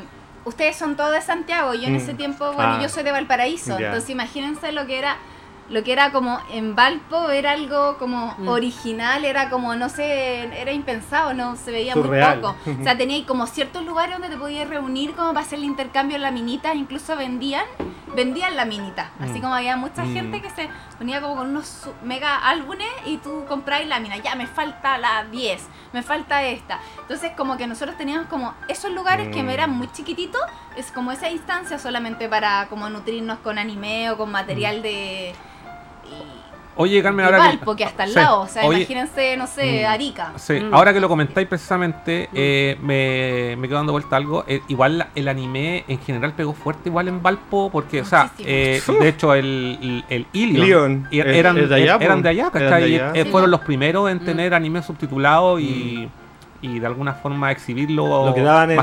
ustedes 0.43 0.75
son 0.75 0.95
todos 0.95 1.11
de 1.13 1.21
Santiago. 1.21 1.73
Yo 1.73 1.87
en 1.87 1.93
Mm. 1.93 1.97
ese 1.97 2.13
tiempo, 2.13 2.51
bueno, 2.53 2.73
Ah. 2.75 2.79
yo 2.81 2.89
soy 2.89 3.03
de 3.03 3.11
Valparaíso. 3.11 3.77
Entonces, 3.79 4.09
imagínense 4.09 4.71
lo 4.71 4.85
que 4.85 4.99
era. 4.99 5.17
Lo 5.69 5.83
que 5.83 5.93
era 5.93 6.11
como 6.11 6.39
en 6.51 6.75
Valpo 6.75 7.29
era 7.31 7.51
algo 7.53 7.97
como 7.97 8.35
Mm. 8.37 8.47
original, 8.49 9.25
era 9.25 9.49
como, 9.49 9.75
no 9.75 9.89
sé, 9.89 10.43
era 10.61 10.71
impensado, 10.71 11.33
no 11.33 11.55
se 11.55 11.71
veía 11.71 11.93
Surreal. 11.93 12.39
muy 12.39 12.41
poco. 12.43 12.55
O 12.81 12.83
sea, 12.83 12.95
tenía 12.97 13.25
como 13.25 13.47
ciertos 13.47 13.83
lugares 13.83 14.13
donde 14.13 14.29
te 14.29 14.37
podías 14.37 14.69
reunir 14.69 15.15
como 15.15 15.29
para 15.33 15.45
hacer 15.45 15.57
el 15.59 15.65
intercambio 15.65 16.17
en 16.17 16.21
la 16.21 16.29
minita, 16.31 16.75
incluso 16.75 17.15
vendían, 17.15 17.65
vendían 18.15 18.55
la 18.55 18.65
minita. 18.65 19.09
Así 19.19 19.39
Mm. 19.39 19.41
como 19.41 19.55
había 19.55 19.75
mucha 19.75 20.03
Mm. 20.03 20.13
gente 20.13 20.41
que 20.41 20.49
se 20.51 20.69
ponía 20.99 21.19
como 21.19 21.35
con 21.35 21.49
unos 21.49 21.89
mega 22.03 22.37
álbumes 22.47 22.87
y 23.05 23.17
tú 23.17 23.45
compráis 23.47 23.87
la 23.87 23.99
mina, 23.99 24.17
ya 24.17 24.35
me 24.35 24.45
falta 24.45 24.99
la 24.99 25.25
10, 25.31 25.67
me 25.93 26.03
falta 26.03 26.43
esta. 26.43 26.79
Entonces 27.01 27.31
como 27.35 27.57
que 27.57 27.65
nosotros 27.65 27.97
teníamos 27.97 28.27
como 28.27 28.53
esos 28.67 28.91
lugares 28.91 29.29
que 29.29 29.39
eran 29.51 29.71
muy 29.71 29.91
chiquititos, 29.91 30.41
es 30.77 30.91
como 30.91 31.11
esa 31.11 31.29
instancia 31.31 31.79
solamente 31.79 32.29
para 32.29 32.67
como 32.69 32.87
nutrirnos 32.89 33.39
con 33.39 33.57
anime 33.57 34.11
o 34.11 34.17
con 34.17 34.31
material 34.31 34.83
de... 34.83 35.33
Oye, 36.77 37.01
Carmen, 37.01 37.25
ahora 37.25 37.37
que- 37.37 37.47
Valpo, 37.55 37.73
que 37.77 37.85
hasta 37.85 38.03
al 38.03 38.09
Sí. 38.09 38.15
lado, 38.15 38.41
o 38.41 38.47
sea, 38.49 38.65
Oye, 38.65 38.79
imagínense, 38.79 39.37
no 39.37 39.47
sé, 39.47 39.83
Mm. 39.85 39.89
Arica. 39.91 40.33
Sí, 40.35 40.55
Mm. 40.59 40.73
ahora 40.73 40.93
que 40.93 40.99
lo 40.99 41.07
comentáis 41.07 41.47
precisamente, 41.47 42.27
eh, 42.33 42.75
me, 42.81 43.55
me 43.55 43.69
quedo 43.69 43.77
dando 43.77 43.93
vuelta 43.93 44.17
algo. 44.17 44.43
eh, 44.45 44.59
igual 44.67 44.97
la- 44.97 45.07
el 45.15 45.29
anime 45.29 45.85
en 45.87 45.99
general 45.99 46.33
pegó 46.33 46.51
fuerte 46.53 46.89
igual 46.89 47.07
en 47.07 47.23
Valpo, 47.23 47.69
porque, 47.71 48.01
o 48.01 48.05
sea, 48.05 48.31
eh, 48.39 48.81
de 48.99 49.07
hecho 49.07 49.33
el, 49.33 50.03
el, 50.09 50.25
er- 50.33 50.57
eran, 51.13 51.55
de 51.55 51.75
allá, 51.75 51.97
eran 52.01 52.21
de 52.21 52.29
allá, 52.29 52.47
Eran 52.47 52.51
¿cachai? 52.51 52.89
de 52.91 52.95
allá. 53.01 53.11
Eh, 53.15 53.23
Sí, 53.23 53.29
fueron 53.31 53.51
los 53.51 53.61
primeros 53.61 54.11
en 54.11 54.17
Mm. 54.17 54.25
tener 54.25 54.53
anime 54.53 54.83
subtitulado 54.83 55.57
y, 55.59 56.09
y 56.65 56.79
de 56.79 56.87
alguna 56.87 57.13
forma 57.13 57.51
exhibirlo 57.51 58.25
Lo 58.25 58.33
que 58.33 58.41
daban 58.41 58.71
en-. 58.71 58.77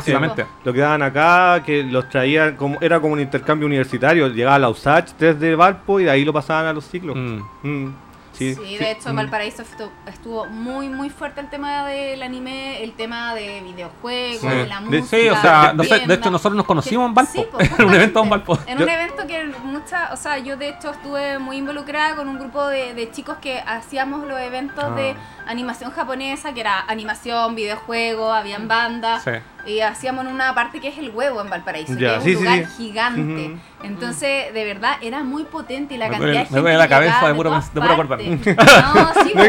Lo 0.64 0.72
que 0.72 0.80
daban 0.80 1.02
acá, 1.02 1.62
que 1.64 1.82
los 1.82 2.08
traían 2.08 2.56
como. 2.56 2.78
Era 2.80 3.00
como 3.00 3.14
un 3.14 3.20
intercambio 3.20 3.66
universitario. 3.66 4.28
Llegaba 4.28 4.56
a 4.56 4.58
la 4.60 4.68
USACH 4.68 5.12
desde 5.18 5.54
Valpo 5.54 6.00
y 6.00 6.04
de 6.04 6.10
ahí 6.10 6.24
lo 6.24 6.32
pasaban 6.32 6.66
a 6.66 6.72
los 6.72 6.84
ciclos. 6.84 7.16
Mm. 7.16 7.40
Mm, 7.62 7.94
Sí, 8.42 8.54
sí, 8.54 8.78
de 8.78 8.90
hecho 8.92 9.12
mm. 9.12 9.16
Valparaíso 9.16 9.62
estu- 9.62 9.90
estuvo 10.06 10.46
muy 10.46 10.88
muy 10.88 11.10
fuerte 11.10 11.40
el 11.40 11.48
tema 11.48 11.86
del 11.86 12.22
anime, 12.22 12.82
el 12.82 12.92
tema 12.92 13.34
de 13.34 13.60
videojuegos, 13.62 14.40
Sí. 14.40 14.48
de 14.48 14.66
la 14.66 14.80
música. 14.80 15.06
Sí, 15.06 15.28
o 15.28 15.40
sea, 15.40 15.72
de 15.74 16.14
hecho 16.14 16.30
nosotros 16.30 16.56
nos 16.56 16.66
conocimos 16.66 17.08
en 17.08 17.14
Valpo, 17.14 17.32
Sí, 17.32 17.46
pues, 17.52 17.70
en 17.78 17.84
un 17.86 17.94
evento 17.94 18.20
en 18.22 18.28
justamente, 18.28 18.28
Valpo. 18.30 18.58
En 18.70 18.78
Yo- 18.78 18.84
un 18.84 18.90
evento 18.90 19.26
que 19.26 19.44
mucha 19.64 20.10
o 20.12 20.16
sea, 20.16 20.38
yo 20.38 20.56
de 20.56 20.68
hecho 20.70 20.90
estuve 20.90 21.38
muy 21.38 21.56
involucrada 21.58 22.16
con 22.16 22.28
un 22.28 22.38
grupo 22.38 22.66
de, 22.66 22.94
de 22.94 23.10
chicos 23.10 23.36
que 23.40 23.60
hacíamos 23.60 24.26
los 24.26 24.38
eventos 24.40 24.94
de 24.96 25.12
Ah. 25.12 25.44
animación 25.50 25.90
japonesa, 25.90 26.52
que 26.54 26.60
era 26.60 26.80
animación, 26.86 27.54
videojuego, 27.54 28.32
habían 28.32 28.68
bandas, 28.68 29.24
Sí. 29.24 29.30
Y 29.66 29.80
hacíamos 29.80 30.24
en 30.26 30.32
una 30.32 30.54
parte 30.54 30.80
que 30.80 30.88
es 30.88 30.98
el 30.98 31.10
huevo 31.10 31.40
en 31.40 31.48
Valparaíso, 31.50 31.94
Ya, 31.94 32.14
que 32.14 32.16
es 32.18 32.22
sí, 32.24 32.30
un 32.30 32.36
sí, 32.38 32.42
lugar 32.44 32.58
sí. 32.66 32.72
gigante. 32.76 33.46
Ujú. 33.46 33.58
Entonces, 33.84 34.52
de 34.54 34.64
verdad, 34.64 34.96
era 35.02 35.22
muy 35.22 35.44
potente 35.44 35.94
y 35.94 35.98
la 35.98 36.06
Me 36.06 36.10
cantidad 36.12 36.32
de 36.32 36.38
me 36.38 36.44
gente 36.46 36.60
duele 36.60 36.78
la 36.78 36.88
cabeza 36.88 37.28
de 37.28 37.34
puro 37.34 37.50
de 37.50 37.80
puro 37.80 38.08
partes. 38.08 38.28
No, 38.56 39.24
sí, 39.24 39.32
No, 39.34 39.42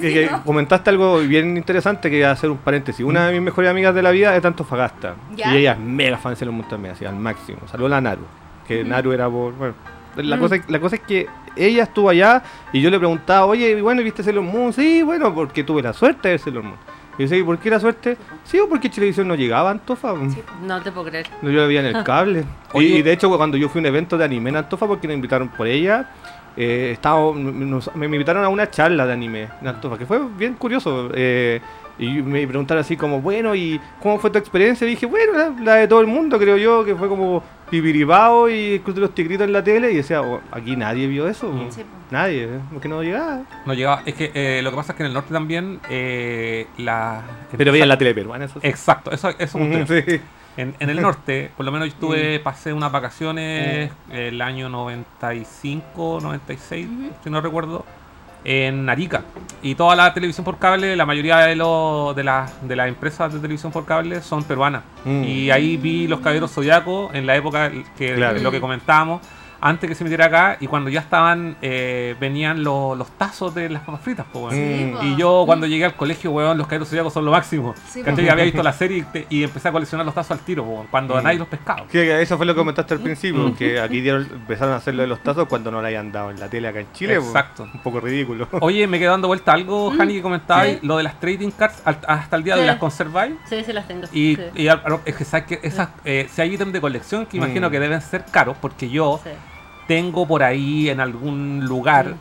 que- 0.00 0.30
comentaste 0.44 0.90
algo 0.90 1.18
bien 1.18 1.56
interesante 1.56 2.10
que 2.10 2.16
voy 2.16 2.24
a 2.24 2.30
hacer 2.32 2.50
un 2.50 2.58
paréntesis. 2.58 3.04
Una 3.04 3.26
de 3.26 3.32
mis 3.32 3.42
mejores 3.42 3.70
amigas 3.70 3.94
de 3.94 4.02
la 4.02 4.10
vida 4.10 4.34
es 4.36 4.42
de 4.42 4.48
Antofagasta. 4.48 5.14
¿Ya? 5.36 5.54
Y 5.54 5.58
ella 5.58 5.72
es 5.72 5.78
mega 5.78 6.18
fan 6.18 6.34
de 6.34 6.64
también, 6.68 6.94
así 6.94 7.04
al 7.04 7.16
máximo. 7.16 7.58
Saludos 7.70 7.92
a 7.92 7.94
la 7.96 8.00
Naru. 8.00 8.22
Que 8.66 8.80
Ujú. 8.80 8.90
Naru 8.90 9.12
era 9.12 9.28
por. 9.28 9.52
Bueno, 9.54 9.74
la, 10.16 10.36
Mm. 10.36 10.40
cosa, 10.40 10.56
la 10.68 10.80
cosa 10.80 10.96
es 10.96 11.02
que 11.02 11.26
ella 11.56 11.84
estuvo 11.84 12.08
allá 12.08 12.42
y 12.72 12.80
yo 12.80 12.90
le 12.90 12.98
preguntaba, 12.98 13.46
oye, 13.46 13.80
bueno, 13.80 14.02
¿viste 14.02 14.22
Sailor 14.22 14.42
Moon? 14.44 14.72
Sí, 14.72 15.02
bueno, 15.02 15.34
porque 15.34 15.64
tuve 15.64 15.82
la 15.82 15.92
suerte 15.92 16.28
de 16.28 16.34
ver 16.34 16.40
Sailor 16.40 16.62
Moon. 16.62 16.76
Y 17.16 17.22
yo 17.22 17.28
decía, 17.28 17.38
¿y 17.38 17.42
por 17.42 17.58
qué 17.58 17.70
la 17.70 17.80
suerte? 17.80 18.16
Sí, 18.44 18.58
o 18.58 18.68
porque 18.68 18.88
Televisión 18.88 19.28
no 19.28 19.34
llegaba 19.34 19.68
a 19.68 19.72
Antofa. 19.72 20.14
No 20.66 20.82
te 20.82 20.90
puedo 20.92 21.06
creer. 21.08 21.26
No, 21.42 21.50
yo 21.50 21.60
la 21.60 21.66
veía 21.66 21.80
en 21.80 21.96
el 21.96 22.04
cable. 22.04 22.44
Y- 22.74 23.02
de 23.02 23.12
hecho, 23.12 23.28
cuando 23.36 23.56
yo 23.56 23.68
fui 23.68 23.78
a 23.78 23.82
un 23.82 23.86
evento 23.86 24.18
de 24.18 24.24
anime 24.24 24.50
en 24.50 24.56
Antofa, 24.56 24.86
porque 24.86 25.06
me 25.06 25.14
invitaron 25.14 25.48
por 25.48 25.66
ella, 25.66 26.10
eh, 26.56 26.90
estaba, 26.92 27.20
nos- 27.34 27.94
me 27.94 28.06
invitaron 28.06 28.44
a 28.44 28.48
una 28.48 28.68
charla 28.70 29.06
de 29.06 29.12
anime 29.12 29.48
en 29.60 29.68
Antofa, 29.68 29.96
que 29.98 30.06
fue 30.06 30.20
bien 30.36 30.54
curioso. 30.54 31.10
eh, 31.14 31.60
y 31.96 32.08
me 32.22 32.44
preguntaron 32.48 32.80
así 32.80 32.96
como, 32.96 33.20
bueno, 33.20 33.54
¿y 33.54 33.80
cómo 34.02 34.18
fue 34.18 34.28
tu 34.28 34.36
experiencia? 34.38 34.84
Y 34.84 34.90
dije, 34.90 35.06
bueno, 35.06 35.32
la, 35.34 35.54
la 35.62 35.74
de 35.76 35.86
todo 35.86 36.00
el 36.00 36.08
mundo, 36.08 36.36
creo 36.40 36.56
yo, 36.56 36.84
que 36.84 36.96
fue 36.96 37.08
como 37.08 37.40
Pipiribao 37.80 38.48
y 38.48 38.74
el 38.74 38.80
Club 38.82 38.94
de 38.96 39.00
los 39.02 39.14
Tigritos 39.14 39.46
en 39.46 39.52
la 39.52 39.62
tele. 39.64 39.90
Y 39.92 39.96
decía, 39.96 40.22
"Oh, 40.22 40.40
aquí 40.50 40.76
nadie 40.76 41.06
vio 41.06 41.28
eso. 41.28 41.48
Mm. 41.50 41.70
Sí. 41.70 41.82
Nadie, 42.10 42.44
¿eh? 42.44 42.60
porque 42.72 42.88
no 42.88 43.02
llegaba. 43.02 43.42
No 43.66 43.74
llegaba. 43.74 44.02
Es 44.06 44.14
que 44.14 44.30
eh, 44.34 44.60
lo 44.62 44.70
que 44.70 44.76
pasa 44.76 44.92
es 44.92 44.96
que 44.96 45.02
en 45.02 45.08
el 45.08 45.14
norte 45.14 45.32
también 45.32 45.80
eh, 45.90 46.66
la. 46.78 47.22
Pero 47.56 47.72
veían 47.72 47.88
la 47.88 47.98
tele 47.98 48.14
peruana, 48.14 48.44
eso 48.44 48.60
sí. 48.60 48.66
Exacto, 48.66 49.10
eso, 49.10 49.28
eso 49.30 49.38
es 49.38 49.54
un 49.54 49.62
Ujú, 49.62 49.84
tema. 49.84 50.02
sí. 50.06 50.20
En, 50.56 50.72
en 50.78 50.88
el 50.88 51.02
norte, 51.02 51.50
por 51.56 51.66
lo 51.66 51.72
menos 51.72 51.88
yo 51.88 51.94
Mm. 51.94 51.96
estuve, 51.96 52.38
pasé 52.38 52.72
unas 52.72 52.92
vacaciones 52.92 53.90
el 54.12 54.40
año 54.40 54.68
95, 54.68 56.20
96, 56.22 56.86
Ujú. 56.86 57.10
si 57.24 57.30
no 57.30 57.40
recuerdo, 57.40 57.84
en 58.44 58.88
Arica. 58.88 59.22
Y 59.62 59.74
toda 59.74 59.96
la 59.96 60.12
televisión 60.12 60.44
por 60.44 60.58
cable, 60.58 60.94
la 60.94 61.06
mayoría 61.06 61.38
de, 61.38 61.56
los 61.56 62.14
de, 62.14 62.22
las 62.24 62.68
de 62.68 62.76
las 62.76 62.88
empresas 62.88 63.32
de 63.32 63.40
televisión 63.40 63.72
por 63.72 63.86
cable 63.86 64.20
son 64.22 64.44
peruanas. 64.44 64.82
Mm. 65.04 65.24
Y 65.24 65.50
ahí 65.50 65.76
vi 65.78 66.06
los 66.06 66.20
caballeros 66.20 66.52
zodiacos 66.52 67.14
en 67.14 67.26
la 67.26 67.34
época 67.36 67.70
que 67.96 68.14
Claro. 68.14 68.38
lo 68.40 68.50
que 68.50 68.60
comentábamos. 68.60 69.22
Antes 69.66 69.88
que 69.88 69.94
se 69.94 70.04
metiera 70.04 70.26
acá 70.26 70.58
y 70.60 70.66
cuando 70.66 70.90
ya 70.90 71.00
estaban, 71.00 71.56
eh, 71.62 72.14
venían 72.20 72.62
los, 72.62 72.98
los 72.98 73.08
tazos 73.16 73.54
de 73.54 73.70
las 73.70 73.80
papas 73.82 74.02
fritas, 74.02 74.26
po, 74.30 74.40
weón. 74.40 74.50
Sí, 74.54 74.84
Mm. 74.84 74.96
po. 74.98 75.02
Y 75.04 75.16
yo 75.16 75.42
cuando 75.46 75.66
llegué 75.66 75.86
al 75.86 75.94
colegio, 75.96 76.32
weón, 76.32 76.58
los 76.58 76.66
caballeros 76.66 76.88
zodiacos 76.90 77.14
son 77.14 77.24
lo 77.24 77.30
máximo. 77.30 77.74
Sí, 77.88 78.02
¿Cachai? 78.02 78.26
po. 78.26 78.32
Había 78.32 78.44
visto 78.44 78.62
la 78.62 78.74
serie 78.74 78.98
y, 78.98 79.02
te- 79.02 79.26
y 79.30 79.42
empecé 79.42 79.68
a 79.68 79.72
coleccionar 79.72 80.04
los 80.04 80.14
tazos 80.14 80.32
al 80.32 80.40
tiro, 80.40 80.64
weón, 80.64 80.86
cuando 80.90 81.14
Mm. 81.18 81.22
nadie 81.22 81.38
los 81.38 81.48
pescaba. 81.48 81.86
Que 81.90 82.20
eso 82.20 82.36
fue 82.36 82.44
lo 82.44 82.52
que 82.54 82.58
comentaste 82.58 82.92
al 82.92 83.00
principio, 83.00 83.40
Mm. 83.48 83.54
que 83.54 83.80
aquí 83.80 84.02
dieron- 84.02 84.28
empezaron 84.30 84.74
a 84.74 84.76
hacer 84.76 84.94
lo 84.94 85.00
de 85.00 85.08
los 85.08 85.20
tazos 85.22 85.48
cuando 85.48 85.70
no 85.70 85.80
la 85.80 85.88
hayan 85.88 86.12
dado 86.12 86.30
en 86.30 86.38
la 86.38 86.48
tele 86.50 86.68
acá 86.68 86.80
en 86.80 86.92
Chile. 86.92 87.14
Exacto. 87.14 87.62
Un 87.72 87.80
poco 87.80 88.00
ridículo. 88.00 88.46
Oye, 88.60 88.86
me 88.86 88.98
quedó 88.98 89.12
dando 89.12 89.28
vuelta 89.28 89.52
algo, 89.54 89.90
Mm, 89.92 89.96
Jani, 89.96 90.12
que 90.14 90.22
comentabas, 90.22 90.66
sí. 90.66 90.78
lo 90.82 90.98
de 90.98 91.04
las 91.04 91.18
trading 91.18 91.50
cards 91.52 91.80
al- 91.86 92.00
hasta 92.06 92.36
el 92.36 92.44
día 92.44 92.56
de 92.56 92.60
Sí. 92.62 92.66
las 92.66 92.76
conserváis. 92.76 93.34
Sí, 93.48 93.62
sí 93.64 93.72
las 93.72 93.88
tengo. 93.88 94.06
Y, 94.12 94.36
sí. 94.36 94.42
y 94.56 94.66
es 94.68 95.14
que 95.16 95.24
sabes 95.24 95.46
que 95.46 95.60
esas, 95.62 95.88
eh, 96.04 96.28
si 96.30 96.42
hay 96.42 96.52
ítems 96.52 96.72
de 96.74 96.82
colección 96.82 97.24
que 97.24 97.38
imagino 97.38 97.70
Mm. 97.70 97.72
que 97.72 97.80
deben 97.80 98.00
ser 98.02 98.26
caros, 98.30 98.58
porque 98.60 98.90
yo 98.90 99.20
Sí. 99.24 99.30
Tengo 99.86 100.26
por 100.26 100.42
ahí 100.42 100.88
en 100.88 101.00
algún 101.00 101.64
lugar 101.64 102.06
Mm. 102.08 102.14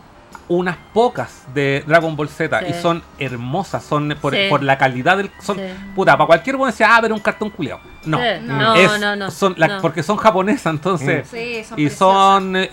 unas 0.49 0.75
pocas 0.93 1.45
de 1.53 1.83
Dragon 1.87 2.15
Ball 2.15 2.27
Z 2.29 2.59
Sí. 2.59 2.65
y 2.69 2.73
son 2.73 3.01
hermosas, 3.17 3.83
son 3.83 4.15
por, 4.21 4.33
Sí. 4.35 4.41
por 4.49 4.61
la 4.61 4.77
calidad 4.77 5.15
del. 5.17 5.31
Son, 5.39 5.55
Sí. 5.57 5.63
Puta, 5.95 6.17
para 6.17 6.27
cualquier 6.27 6.57
uno 6.57 6.65
decía, 6.65 6.87
ah, 6.95 6.99
pero 7.01 7.15
un 7.15 7.21
cartón 7.21 7.49
culeado. 7.49 7.79
No, 8.05 8.17
Sí. 8.17 8.23
No. 8.43 8.57
No, 8.59 8.75
es- 8.75 8.99
no, 8.99 9.15
no. 9.15 9.31
son 9.31 9.55
la- 9.57 9.67
no. 9.67 9.81
porque 9.81 10.03
son 10.03 10.17
japonesas, 10.17 10.73
entonces. 10.73 11.27
Sí, 11.29 11.63
son 11.63 11.79
Y 11.79 11.85
preciosas. 11.85 11.97
son 11.97 12.55
eh, 12.57 12.69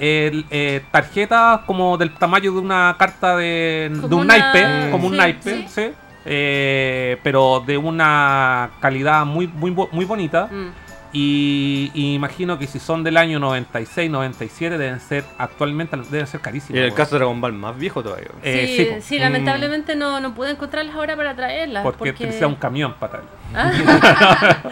eh, 0.51 0.83
tarjetas 0.91 1.61
como 1.67 1.97
del 1.97 2.12
tamaño 2.15 2.53
de 2.53 2.59
una 2.59 2.97
carta 2.99 3.37
de, 3.37 3.89
de 3.93 4.15
un 4.15 4.23
una- 4.23 4.37
naipe, 4.37 4.91
como 4.91 5.07
un 5.07 5.12
sí, 5.12 5.19
naipe, 5.19 5.51
sí. 5.51 5.67
sí. 5.69 5.93
Eh, 6.27 7.19
pero 7.23 7.62
de 7.67 7.79
una 7.79 8.71
calidad 8.81 9.25
muy, 9.25 9.47
muy, 9.47 9.71
bo- 9.71 9.89
muy 9.93 10.05
bonita. 10.05 10.49
Mm. 10.51 10.90
Y, 11.12 11.91
y 11.93 12.15
imagino 12.15 12.59
que 12.59 12.66
si 12.66 12.78
son 12.78 13.03
del 13.03 13.16
año 13.16 13.41
96, 13.41 14.11
97, 14.11 14.78
deben 14.78 15.01
ser 15.01 15.24
actualmente 15.39 15.97
deben 16.11 16.27
ser 16.27 16.41
Y 16.41 16.43
carísimas. 16.43 16.78
en 16.78 16.85
el 16.85 16.95
caso 16.95 17.16
de 17.16 17.19
Dragon 17.19 17.41
Ball 17.41 17.53
más 17.53 17.77
viejo 17.77 18.03
todavía. 18.03 18.28
Eh, 18.43 19.01
sí, 19.01 19.15
sí, 19.16 19.19
lamentablemente 19.19 19.97
no, 19.97 20.20
no 20.20 20.35
pude 20.35 20.51
encontrarlas 20.51 20.95
ahora 20.95 21.16
para 21.16 21.35
traerlas. 21.35 21.82
porque, 21.82 22.12
Porque, 22.12 22.32
sea 22.32 22.47
un 22.47 22.55
camión 22.55 22.95
para 22.95 23.12
tal. 23.15 23.23
Ah. 23.55 23.72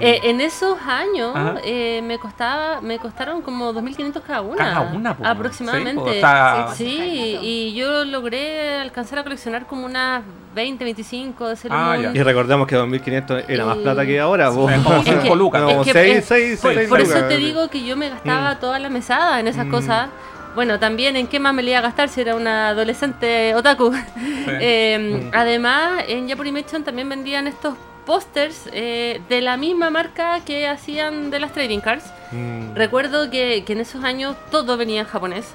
Eh, 0.00 0.20
en 0.24 0.40
esos 0.40 0.78
años 0.86 1.34
eh, 1.64 2.00
me 2.04 2.18
costaba 2.18 2.80
me 2.80 2.98
costaron 2.98 3.40
como 3.42 3.72
2.500 3.72 4.20
cada 4.22 4.40
una. 4.42 4.56
Cada 4.56 4.80
una, 4.92 5.16
po, 5.16 5.24
aproximadamente. 5.26 6.14
sí, 6.14 6.20
po, 6.20 6.74
Sí, 6.74 6.84
Sí, 6.84 7.38
y 7.40 7.74
yo 7.74 8.04
logré 8.04 8.78
alcanzar 8.80 9.20
a 9.20 9.22
coleccionar 9.22 9.66
como 9.66 9.86
unas 9.86 10.22
20, 10.54 10.84
25 10.84 11.48
de 11.48 11.56
Sailor 11.56 11.78
Ah. 11.80 11.96
Y 12.14 12.22
recordemos 12.22 12.66
que 12.66 12.76
2500 12.76 13.44
era 13.48 13.64
más 13.64 13.78
plata 13.78 14.04
que 14.04 14.20
ahora. 14.20 14.50
vos. 14.50 14.70
Es 14.70 14.78
como 14.80 14.96
Es 14.96 15.04
que- 15.04 15.20
cinco 15.20 15.36
lucas. 15.36 15.62
Como 15.62 15.80
es 15.82 15.86
que- 15.86 15.92
seis, 15.92 16.16
es- 16.18 16.24
seis, 16.26 16.60
por, 16.60 16.74
seis 16.74 16.88
por 16.88 17.00
eso 17.00 17.24
te 17.24 17.36
digo 17.38 17.68
que 17.68 17.84
yo 17.84 17.96
me 17.96 18.10
gastaba 18.10 18.58
toda 18.58 18.78
la 18.78 18.90
mesada 18.90 19.40
en 19.40 19.48
esas 19.48 19.66
Mm. 19.66 19.70
cosas. 19.70 20.08
Bueno, 20.54 20.78
también 20.78 21.16
en 21.16 21.26
qué 21.26 21.40
más 21.40 21.54
me 21.54 21.62
le 21.62 21.70
iba 21.70 21.78
a 21.80 21.82
gastar 21.82 22.08
si 22.08 22.20
era 22.20 22.34
una 22.36 22.68
adolescente 22.68 23.54
otaku. 23.54 23.92
Eh, 24.60 25.30
Mm. 25.32 25.34
Además, 25.34 26.04
en 26.08 26.28
Japanimation 26.28 26.84
también 26.84 27.08
vendían 27.08 27.46
estos 27.46 27.74
pósters 28.06 28.68
eh, 28.72 29.20
de 29.28 29.40
la 29.40 29.56
misma 29.56 29.90
marca 29.90 30.40
que 30.44 30.66
hacían 30.68 31.30
de 31.30 31.40
las 31.40 31.52
trading 31.52 31.80
cards. 31.80 32.04
Mm. 32.32 32.74
Recuerdo 32.74 33.30
que, 33.30 33.64
que 33.64 33.72
en 33.72 33.80
esos 33.80 34.04
años 34.04 34.36
todo 34.50 34.76
venía 34.76 35.00
en 35.00 35.06
japonés. 35.06 35.46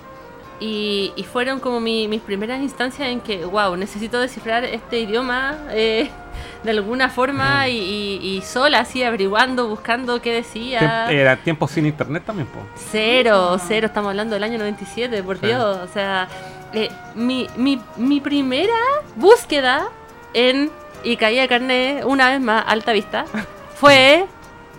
Y, 0.61 1.13
y 1.15 1.23
fueron 1.23 1.61
como 1.61 1.79
mi- 1.79 2.09
mis 2.09 2.21
primeras 2.21 2.59
instancias 2.61 3.07
en 3.07 3.21
que, 3.21 3.45
wow, 3.45 3.77
necesito 3.77 4.19
descifrar 4.19 4.65
este 4.65 4.99
idioma 4.99 5.57
eh, 5.71 6.09
de 6.63 6.71
alguna 6.71 7.07
forma 7.09 7.69
y, 7.69 7.77
y- 7.77 8.37
y 8.37 8.41
sola, 8.41 8.79
así 8.79 9.01
averiguando, 9.01 9.69
buscando 9.69 10.21
qué 10.21 10.33
decía. 10.33 10.79
Tiemp- 11.07 11.11
Era 11.13 11.37
tiempo 11.37 11.65
sin 11.65 11.85
internet 11.85 12.23
también, 12.25 12.47
po. 12.49 12.59
Cero, 12.91 13.57
cero, 13.69 13.87
estamos 13.87 14.09
hablando 14.09 14.33
del 14.33 14.43
año 14.43 14.57
97, 14.57 15.23
por 15.23 15.37
Sí. 15.39 15.45
Dios. 15.47 15.77
O 15.77 15.87
sea, 15.93 16.27
eh, 16.73 16.89
mi, 17.15 17.47
mi, 17.55 17.79
mi 17.95 18.19
primera 18.19 18.73
búsqueda 19.15 19.87
en 20.33 20.69
y 21.03 21.17
caía 21.17 21.41
de 21.43 21.47
carne 21.47 22.01
una 22.05 22.29
vez 22.29 22.41
más, 22.41 22.63
alta 22.67 22.91
vista, 22.91 23.25
fue 23.75 24.25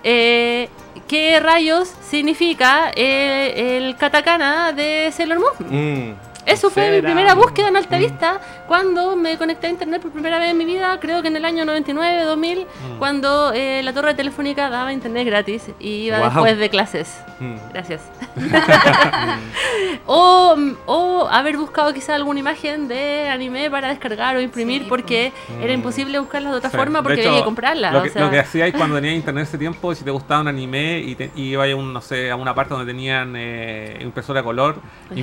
eh, 0.05 0.69
qué 1.09 1.41
rayos 1.41 1.93
significa 2.09 2.91
eh, 2.95 3.77
el 3.79 3.97
katakana 3.97 4.73
de 4.73 5.11
Sailor 5.13 5.39
Moon. 5.41 6.09
Mm. 6.11 6.15
Eso 6.47 6.71
fue 6.71 6.91
mi 6.91 7.03
primera 7.03 7.35
búsqueda 7.35 7.69
en 7.69 7.77
alta 7.77 7.97
Mm. 7.97 8.01
vista 8.01 8.41
cuando 8.75 9.17
me 9.17 9.37
conecté 9.37 9.67
a 9.67 9.71
internet 9.71 10.01
por 10.01 10.13
primera 10.13 10.39
vez 10.39 10.53
en 10.53 10.57
mi 10.57 10.65
vida, 10.65 10.97
creo 11.01 11.23
que 11.23 11.27
en 11.29 11.35
el 11.35 11.45
año 11.45 11.65
99, 11.65 12.23
2000, 12.23 12.61
Mm. 12.61 12.99
cuando 13.01 13.51
eh, 13.53 13.81
la 13.83 13.93
torre 13.93 14.15
telefónica 14.15 14.71
daba 14.71 14.93
internet 14.93 15.27
gratis 15.27 15.71
y 15.81 15.89
iba 16.07 16.19
después 16.21 16.57
de 16.57 16.71
clases. 16.71 17.19
Mm. 17.41 17.57
Gracias. 17.73 18.03
o, 20.07 20.57
o 20.87 21.29
haber 21.31 21.57
buscado 21.57 21.93
quizá 21.93 22.15
alguna 22.15 22.39
imagen 22.41 22.87
de 22.87 23.29
anime 23.29 23.69
para 23.71 23.89
descargar 23.89 24.37
o 24.37 24.41
imprimir 24.41 24.83
Sí, 24.83 24.89
porque 24.89 25.33
era 25.61 25.73
Mm. 25.73 25.77
imposible 25.81 26.19
buscarlas 26.21 26.53
de 26.53 26.59
otra 26.59 26.71
Sí. 26.71 26.77
forma 26.77 27.03
porque 27.03 27.21
hecho, 27.23 27.31
había 27.31 27.41
que 27.41 27.45
comprarlas. 27.47 27.93
Lo 27.93 27.99
o 27.99 28.03
que, 28.05 28.11
sea, 28.11 28.23
lo 28.23 28.31
que 28.31 28.39
hacíais 28.39 28.73
cuando 28.75 28.95
tenías 28.97 29.15
internet 29.17 29.49
ese 29.49 29.59
tiempo, 29.59 29.95
si 29.97 30.05
te 30.05 30.11
gustaba 30.13 30.43
un 30.43 30.49
anime 30.49 31.01
y, 31.01 31.17
te, 31.17 31.31
y 31.35 31.51
ibas 31.55 31.69
a 31.73 31.75
un, 31.77 31.93
no 31.93 32.01
sé, 32.01 32.31
a 32.31 32.37
una 32.37 32.55
parte 32.55 32.75
donde 32.75 32.91
tenían 32.93 33.35
eh, 33.37 33.99
impresora 34.01 34.41
a 34.41 34.43
color, 34.45 34.77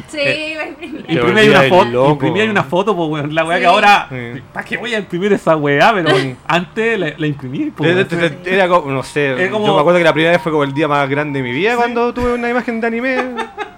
Sí, 0.09 0.17
eh, 0.19 0.53
la 0.57 0.67
imprimí. 0.67 1.03
Te 1.03 1.13
imprimíais 1.13 1.49
una 1.49 1.63
foto, 1.63 1.85
loco. 1.85 2.11
imprimíais 2.11 2.49
una 2.49 2.63
foto, 2.63 2.95
pues 2.95 3.09
weón, 3.09 3.33
la 3.37 3.45
weá 3.45 3.57
Sí. 3.57 3.61
que 3.61 3.67
ahora, 3.67 4.07
Sí. 4.09 4.41
¿para 4.53 4.65
qué 4.65 4.77
voy 4.77 4.93
a 4.93 4.99
imprimir 4.99 5.31
esa 5.33 5.55
weá? 5.55 5.93
Pero 5.93 6.09
antes 6.47 6.99
la, 6.99 7.13
la 7.17 7.27
imprimí, 7.27 7.71
pues, 7.71 8.07
Era 8.45 8.67
como, 8.67 8.91
no 8.91 9.03
sé, 9.03 9.47
como- 9.51 9.65
yo 9.65 9.73
me 9.75 9.79
acuerdo 9.79 9.99
que 9.99 10.03
la 10.03 10.13
primera 10.13 10.33
vez 10.33 10.41
fue 10.41 10.51
como 10.51 10.63
el 10.65 10.73
día 10.73 10.87
más 10.87 11.07
grande 11.09 11.39
de 11.41 11.43
mi 11.43 11.51
vida 11.53 11.75
cuando 11.75 12.13
tuve 12.13 12.33
una 12.33 12.49
imagen 12.49 12.81
de 12.81 12.87
anime 12.87 13.17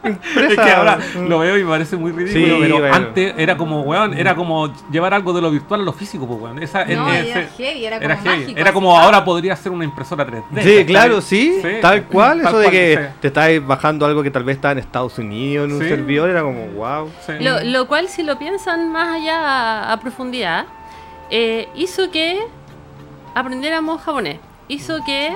impresa. 0.03 0.47
Es 0.47 0.55
que 0.55 0.71
ahora 0.71 0.97
lo 1.27 1.39
veo 1.39 1.57
y 1.57 1.63
me 1.63 1.69
parece 1.69 1.97
muy 1.97 2.11
ridículo, 2.11 2.55
Sí, 2.55 2.61
pero 2.61 2.79
bueno. 2.79 2.95
antes 2.95 3.33
era 3.37 3.57
como, 3.57 3.81
weón, 3.81 4.13
era 4.17 4.35
como 4.35 4.71
llevar 4.91 5.13
algo 5.13 5.33
de 5.33 5.41
lo 5.41 5.51
virtual 5.51 5.81
a 5.81 5.83
lo 5.83 5.93
físico, 5.93 6.25
pues, 6.27 6.39
weón. 6.41 6.63
Esa, 6.63 6.85
No, 6.85 7.11
ese- 7.11 7.31
era 7.31 7.47
heavy, 7.57 7.85
era 7.85 7.97
como 7.97 8.05
era 8.05 8.17
heavy. 8.17 8.39
mágico, 8.41 8.59
Era 8.59 8.69
así, 8.69 8.73
como 8.73 8.97
ah. 8.97 9.03
ahora 9.03 9.25
podría 9.25 9.55
ser 9.55 9.71
una 9.71 9.83
impresora 9.85 10.25
3D. 10.25 10.61
Sí, 10.61 10.85
claro, 10.85 11.21
sí, 11.21 11.59
Sí, 11.61 11.67
tal 11.81 12.03
cual, 12.05 12.41
tal 12.41 12.47
eso 12.49 12.59
de 12.59 12.71
que 12.71 12.97
sí. 12.97 13.17
te 13.21 13.27
estáis 13.27 13.65
bajando 13.65 14.05
algo 14.05 14.23
que 14.23 14.31
tal 14.31 14.43
vez 14.43 14.55
está 14.55 14.71
en 14.71 14.77
Estados 14.79 15.17
Unidos 15.17 15.67
en 15.67 15.75
un 15.75 15.81
Sí. 15.81 15.89
servidor, 15.89 16.29
era 16.29 16.43
como, 16.43 16.65
wow. 16.67 17.09
Sí. 17.25 17.33
Lo, 17.41 17.61
lo 17.63 17.87
cual, 17.87 18.07
si 18.09 18.23
lo 18.23 18.37
piensan 18.39 18.91
más 18.91 19.15
allá 19.15 19.37
a, 19.39 19.91
a 19.93 19.99
profundidad, 19.99 20.65
eh, 21.31 21.67
hizo 21.75 22.09
que 22.11 22.39
aprendiéramos 23.35 24.01
japonés. 24.01 24.37
Hizo 24.67 25.03
que 25.05 25.29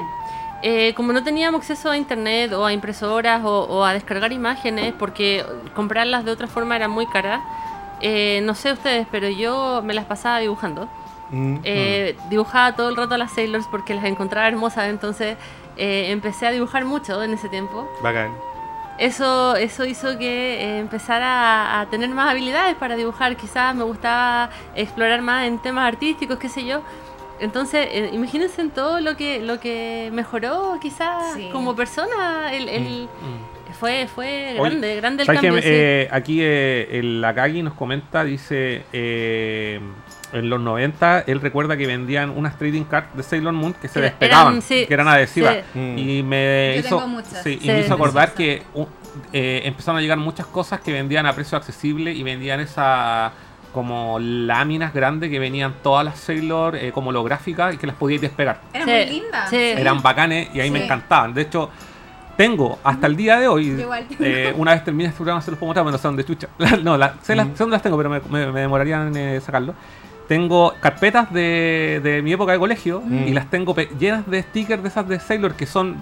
eh, 0.63 0.93
como 0.95 1.13
no 1.13 1.23
teníamos 1.23 1.59
acceso 1.61 1.91
a 1.91 1.97
internet 1.97 2.51
o 2.53 2.65
a 2.65 2.73
impresoras 2.73 3.43
o, 3.43 3.63
o 3.65 3.83
a 3.83 3.93
descargar 3.93 4.31
imágenes, 4.31 4.93
porque 4.97 5.45
comprarlas 5.75 6.23
de 6.25 6.31
otra 6.31 6.47
forma 6.47 6.75
era 6.75 6.87
muy 6.87 7.05
cara, 7.05 7.41
eh, 8.01 8.41
no 8.43 8.55
sé 8.55 8.71
ustedes, 8.73 9.05
pero 9.11 9.27
yo 9.29 9.81
me 9.83 9.93
las 9.93 10.05
pasaba 10.05 10.39
dibujando. 10.39 10.87
Mm, 11.31 11.57
Eh, 11.63 12.15
Dibujaba 12.29 12.75
todo 12.75 12.89
el 12.89 12.95
rato 12.95 13.15
a 13.15 13.17
las 13.17 13.31
Sailors 13.33 13.67
porque 13.69 13.93
las 13.93 14.05
encontraba 14.05 14.47
hermosas, 14.47 14.87
entonces 14.89 15.37
eh, 15.77 16.07
empecé 16.11 16.47
a 16.47 16.51
dibujar 16.51 16.85
mucho 16.85 17.21
en 17.23 17.33
ese 17.33 17.49
tiempo. 17.49 17.87
mm, 17.99 18.03
Bacán. 18.03 18.31
Eso, 18.99 19.55
eso 19.55 19.85
hizo 19.85 20.17
que 20.19 20.61
eh, 20.61 20.79
empezara 20.79 21.25
a, 21.77 21.81
a 21.81 21.85
tener 21.87 22.09
más 22.09 22.29
habilidades 22.29 22.75
para 22.75 22.95
dibujar. 22.95 23.35
Quizás 23.35 23.73
me 23.73 23.83
gustaba 23.83 24.49
explorar 24.75 25.21
más 25.23 25.47
en 25.47 25.57
temas 25.57 25.87
artísticos, 25.87 26.37
qué 26.37 26.47
sé 26.47 26.63
yo. 26.63 26.81
Entonces, 27.39 27.87
eh, 27.91 28.09
imagínense 28.13 28.61
en 28.61 28.69
todo 28.71 28.99
lo 29.01 29.17
que, 29.17 29.41
lo 29.41 29.59
que 29.59 30.09
mejoró 30.13 30.77
quizás 30.81 31.33
Sí. 31.35 31.49
como 31.51 31.75
persona. 31.75 32.53
El, 32.53 32.69
el- 32.69 33.03
Mm. 33.21 33.73
fue 33.79 34.07
fue 34.13 34.55
Oye, 34.59 34.69
grande, 34.69 34.95
grande 34.97 35.23
el 35.23 35.27
¿Sabes 35.27 35.41
cambio. 35.41 35.55
que, 35.55 35.61
sí. 35.63 35.67
eh, 35.71 36.07
aquí 36.11 36.37
eh, 36.41 36.87
el 36.99 37.23
Akagi 37.25 37.63
nos 37.63 37.73
comenta, 37.73 38.23
dice, 38.23 38.83
eh, 38.93 39.79
en 40.31 40.49
los 40.49 40.59
90 40.61 41.21
él 41.27 41.41
recuerda 41.41 41.75
que 41.75 41.85
vendían 41.87 42.29
unas 42.29 42.57
trading 42.57 42.83
cards 42.83 43.15
de 43.15 43.23
Sailor 43.23 43.53
Moon 43.53 43.73
que 43.73 43.87
se 43.87 43.99
Eran- 43.99 44.11
despegaban, 44.11 44.61
sí, 44.61 44.85
que 44.87 44.93
eran 44.93 45.07
adhesivas. 45.07 45.57
sí. 45.73 45.79
Mm. 45.79 45.97
Y 45.97 46.23
me 46.23 46.73
Yo 46.75 46.79
hizo, 46.81 46.95
tengo 46.97 47.07
muchas. 47.07 47.43
sí, 47.43 47.57
y 47.59 47.65
Sí. 47.65 47.67
me 47.67 47.79
hizo 47.81 47.93
acordar 47.95 48.33
que 48.33 48.61
uh, 48.75 48.85
eh, 49.31 49.61
empezaron 49.65 49.97
a 49.97 50.01
llegar 50.01 50.17
muchas 50.19 50.45
cosas 50.47 50.79
que 50.79 50.91
vendían 50.93 51.25
a 51.25 51.33
precio 51.33 51.57
accesible 51.57 52.13
y 52.13 52.23
vendían 52.23 52.59
esa 52.59 53.31
como 53.73 54.17
láminas 54.19 54.93
grandes 54.93 55.29
que 55.29 55.39
venían 55.39 55.73
todas 55.83 56.05
las 56.05 56.17
Sailor 56.19 56.75
eh, 56.77 56.91
como 56.93 57.09
holográficas 57.09 57.73
y 57.73 57.77
que 57.77 57.87
las 57.87 57.95
podíais 57.97 58.21
despegar. 58.21 58.61
Era 58.73 58.85
Sí, 58.85 58.91
muy 58.91 59.05
linda. 59.05 59.47
sí. 59.49 59.57
Eran 59.57 60.01
bacanes 60.01 60.49
y 60.53 60.59
ahí 60.61 60.71
me 60.71 60.85
encantaban. 60.85 61.33
De 61.33 61.41
hecho, 61.41 61.69
tengo 62.37 62.79
hasta 62.83 63.07
el 63.07 63.15
día 63.15 63.39
de 63.39 63.47
hoy. 63.47 63.67
Igual 63.67 64.05
eh, 64.19 64.53
una 64.57 64.73
vez 64.73 64.83
termine 64.83 65.09
este 65.09 65.17
programa 65.17 65.41
se 65.41 65.51
los 65.51 65.59
puedo 65.59 65.69
mostrar, 65.69 65.83
pero 65.85 65.91
no 65.91 65.97
son 66.01 66.15
de 66.15 66.23
chucha. 66.23 66.47
no, 66.83 66.97
la- 66.97 67.15
sé, 67.21 67.35
las, 67.35 67.47
Mm. 67.47 67.51
sé 67.51 67.57
dónde 67.59 67.75
las 67.75 67.81
tengo, 67.83 67.97
pero 67.97 68.09
me, 68.09 68.19
me- 68.29 68.51
me 68.51 68.61
demoraría 68.61 69.05
en 69.07 69.17
eh, 69.17 69.41
sacarlo. 69.41 69.73
Tengo 70.27 70.73
carpetas 70.79 71.33
de, 71.33 71.99
de 72.01 72.21
mi 72.21 72.31
época 72.31 72.53
de 72.53 72.59
colegio 72.59 73.01
Mm. 73.05 73.27
y 73.27 73.31
las 73.33 73.49
tengo 73.49 73.75
llenas 73.99 74.25
de 74.29 74.41
stickers 74.43 74.81
de 74.81 74.89
esas 74.89 75.07
de 75.07 75.19
Sailor 75.19 75.55
que 75.55 75.65
son. 75.65 75.97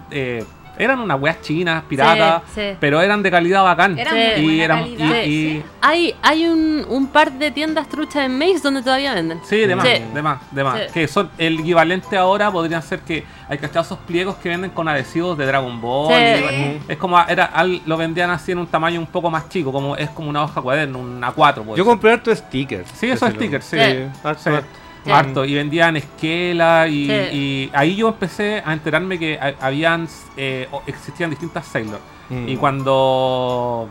Eran 0.78 1.00
unas 1.00 1.20
weas 1.22 1.42
chinas, 1.42 1.84
piratas, 1.88 2.42
Sí, 2.56 2.62
sí. 2.62 2.78
pero 2.80 3.02
eran 3.02 3.22
de 3.22 3.30
calidad 3.32 3.64
bacán. 3.64 3.96
Sí. 3.98 4.02
y 4.38 4.44
buena 4.44 4.64
eran. 4.64 4.80
calidad. 4.80 5.24
y- 5.24 5.30
y- 5.30 5.52
sí. 5.60 5.64
Hay, 5.82 6.16
hay 6.22 6.46
un, 6.48 6.86
un 6.90 7.08
par 7.08 7.32
de 7.32 7.52
tiendas 7.52 7.88
truchas 7.90 8.26
en 8.26 8.38
Maze 8.38 8.60
donde 8.64 8.82
todavía 8.82 9.14
venden. 9.14 9.40
Sí, 9.44 9.58
de 9.58 9.76
más, 9.76 9.88
Sí. 9.88 9.94
de 10.14 10.22
más, 10.22 10.40
de 10.52 10.64
más. 10.64 10.80
Sí. 10.80 10.86
Que 10.94 11.08
son 11.08 11.30
el 11.38 11.60
equivalente 11.60 12.18
ahora 12.18 12.52
podrían 12.52 12.82
ser 12.82 13.00
que 13.00 13.24
hay 13.50 13.58
cachado 13.58 13.82
esos 13.82 13.98
pliegos 14.00 14.36
que 14.38 14.50
venden 14.50 14.72
con 14.72 14.88
adhesivos 14.88 15.38
de 15.38 15.46
Dragon 15.46 15.80
Ball. 15.82 16.14
Sí. 16.14 16.46
y- 16.88 16.92
es 16.92 16.98
como 16.98 17.20
era 17.22 17.46
al- 17.46 17.82
lo 17.86 17.98
vendían 17.98 18.30
así 18.30 18.52
en 18.52 18.60
un 18.60 18.68
tamaño 18.68 19.00
un 19.00 19.08
poco 19.08 19.30
más 19.30 19.50
chico, 19.50 19.72
como 19.72 19.96
es 19.96 20.10
como 20.12 20.30
una 20.30 20.44
hoja 20.44 20.62
cuaderno, 20.62 21.00
un 21.00 21.22
A4. 21.22 21.64
puede 21.64 21.78
Yo 21.78 21.84
ser. 21.84 21.92
compré 21.92 22.12
harto 22.14 22.36
stickers. 22.36 22.90
Sí, 22.96 23.10
esos 23.12 23.30
stickers, 23.32 23.66
sí. 23.66 23.78
Sí. 23.78 24.04
harto, 24.24 24.42
Sí. 24.44 24.50
harto. 24.50 24.68
Sí. 25.04 25.12
Harto, 25.12 25.46
y 25.46 25.56
vendían 25.56 25.98
esquela 25.98 26.88
y, 26.88 27.08
Sí. 27.08 27.12
y 27.36 27.70
ahí 27.74 27.96
yo 27.96 28.10
empecé 28.10 28.62
a 28.64 28.72
enterarme 28.74 29.18
que 29.18 29.40
ha- 29.40 29.56
habían 29.66 30.08
eh, 30.38 30.68
existían 30.86 31.30
distintas 31.32 31.66
Sailor. 31.66 32.00
Mm. 32.30 32.48
Y 32.50 32.56
cuando 32.58 33.90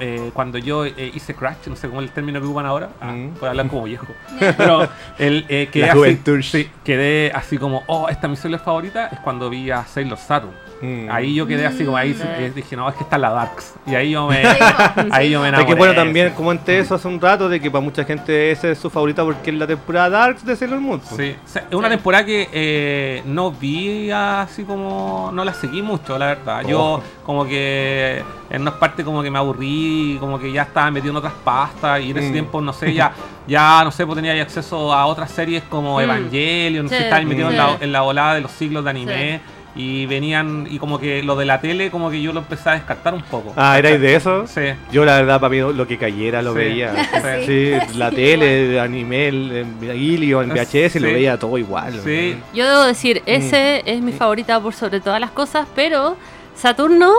eh, 0.00 0.30
cuando 0.34 0.58
yo 0.58 0.84
eh, 0.84 1.10
hice 1.14 1.34
Crash, 1.34 1.66
no 1.68 1.76
sé 1.76 1.88
cómo 1.88 2.00
es 2.02 2.08
el 2.08 2.12
término 2.12 2.38
que 2.38 2.46
ocupan 2.46 2.66
ahora, 2.66 2.90
ah, 3.00 3.12
Mm. 3.12 3.30
puedo 3.34 3.48
hablar 3.50 3.66
como 3.68 3.84
viejo, 3.84 4.06
pero 4.56 4.88
el, 5.18 5.46
eh, 5.48 5.68
quedé, 5.72 5.86
La 5.86 5.92
así, 5.92 5.98
juventud. 5.98 6.42
sí, 6.42 6.70
quedé 6.84 7.32
así 7.34 7.56
como, 7.58 7.82
oh, 7.86 8.08
esta 8.08 8.26
es 8.26 8.30
mi 8.30 8.36
Sailor 8.36 8.60
favorita, 8.60 9.06
es 9.08 9.20
cuando 9.20 9.48
vi 9.48 9.70
a 9.70 9.84
Sailor 9.86 10.18
Saturn. 10.18 10.52
Mm. 10.82 11.08
Ahí 11.10 11.34
yo 11.34 11.46
quedé 11.46 11.66
así 11.66 11.84
como 11.84 11.96
ahí, 11.96 12.12
Mm. 12.12 12.22
eh, 12.42 12.52
dije, 12.54 12.76
no, 12.76 12.88
es 12.88 12.94
que 12.96 13.02
está 13.04 13.16
la 13.16 13.30
Darks. 13.30 13.74
Y 13.86 13.94
ahí 13.94 14.10
yo 14.10 14.26
me, 14.26 14.42
Sí, 14.44 14.48
ahí 15.10 15.30
yo 15.30 15.40
me 15.40 15.46
Es 15.46 15.54
enamoré. 15.54 15.66
que 15.66 15.74
bueno, 15.74 15.94
también 15.94 16.30
comenté 16.34 16.78
eso 16.78 16.94
hace 16.94 17.08
un 17.08 17.20
rato, 17.20 17.48
de 17.48 17.60
que 17.60 17.70
para 17.70 17.82
mucha 17.82 18.04
gente 18.04 18.50
esa 18.50 18.68
es 18.68 18.78
su 18.78 18.90
favorita 18.90 19.24
porque 19.24 19.50
es 19.50 19.56
la 19.56 19.66
temporada 19.66 20.10
Darks 20.10 20.44
de 20.44 20.54
Sailor 20.56 20.80
Moon. 20.80 21.00
pues. 21.00 21.16
Sí, 21.16 21.36
o 21.44 21.48
sea, 21.48 21.64
es 21.70 21.74
una 21.74 21.88
Sí. 21.88 21.94
temporada 21.94 22.24
que 22.26 22.48
eh, 22.52 23.22
no 23.24 23.50
vi 23.52 24.10
así 24.10 24.64
como. 24.64 25.30
No 25.32 25.44
la 25.44 25.54
seguí 25.54 25.80
mucho, 25.82 26.18
la 26.18 26.26
verdad. 26.26 26.62
Yo, 26.66 27.02
como 27.24 27.46
que 27.46 28.22
en 28.50 28.62
unas 28.62 28.74
partes, 28.74 29.04
como 29.04 29.22
que 29.22 29.30
me 29.30 29.38
aburrí, 29.38 30.16
como 30.20 30.38
que 30.38 30.52
ya 30.52 30.62
estaba 30.62 30.90
metido 30.90 31.10
en 31.12 31.16
otras 31.16 31.32
pastas. 31.44 32.00
Y 32.02 32.10
en 32.10 32.18
ese 32.18 32.28
Mm. 32.28 32.32
tiempo, 32.32 32.60
no 32.60 32.72
sé, 32.72 32.92
ya, 32.92 33.12
ya 33.46 33.82
no 33.82 33.90
sé, 33.90 34.04
pues 34.04 34.16
tenía 34.16 34.40
acceso 34.42 34.92
a 34.92 35.06
otras 35.06 35.30
series 35.30 35.62
como 35.64 35.96
Mm. 35.98 36.00
Evangelion, 36.02 36.84
no 36.84 36.88
sé, 36.90 36.98
Sí, 36.98 37.04
estaba 37.04 37.22
metido 37.22 37.50
en, 37.50 37.56
la, 37.56 37.76
en 37.80 37.92
la 37.92 38.00
volada 38.02 38.34
de 38.34 38.40
los 38.42 38.50
siglos 38.52 38.84
de 38.84 38.90
anime. 38.90 39.40
Y 39.76 40.06
venían, 40.06 40.66
y 40.70 40.78
como 40.78 40.98
que 40.98 41.22
lo 41.22 41.36
de 41.36 41.44
la 41.44 41.60
tele, 41.60 41.90
como 41.90 42.10
que 42.10 42.22
yo 42.22 42.32
lo 42.32 42.40
empecé 42.40 42.70
a 42.70 42.72
descartar 42.72 43.12
un 43.12 43.22
poco. 43.22 43.52
Ah, 43.56 43.78
¿erais 43.78 44.00
de 44.00 44.14
eso? 44.14 44.46
Sí. 44.46 44.62
Yo 44.90 45.04
la 45.04 45.16
verdad 45.16 45.38
para 45.38 45.50
mí 45.50 45.58
lo 45.58 45.86
que 45.86 45.98
cayera 45.98 46.40
lo 46.40 46.52
Sí. 46.52 46.58
veía. 46.58 46.94
Sí. 47.44 47.46
Sí, 47.46 47.72
la 47.98 48.10
tele, 48.10 48.80
anime, 48.80 49.28
el- 49.28 49.52
en 49.56 49.78
VHS, 49.80 50.96
lo 51.00 51.08
veía 51.08 51.38
todo 51.38 51.58
igual. 51.58 52.00
Sí. 52.02 52.36
Yo 52.54 52.66
debo 52.66 52.84
decir, 52.84 53.22
ese 53.26 53.82
es 53.84 54.00
mi 54.00 54.12
favorita 54.12 54.58
por 54.60 54.72
sobre 54.74 55.00
todas 55.00 55.20
las 55.20 55.30
cosas, 55.30 55.66
pero 55.74 56.16
Saturno 56.54 57.12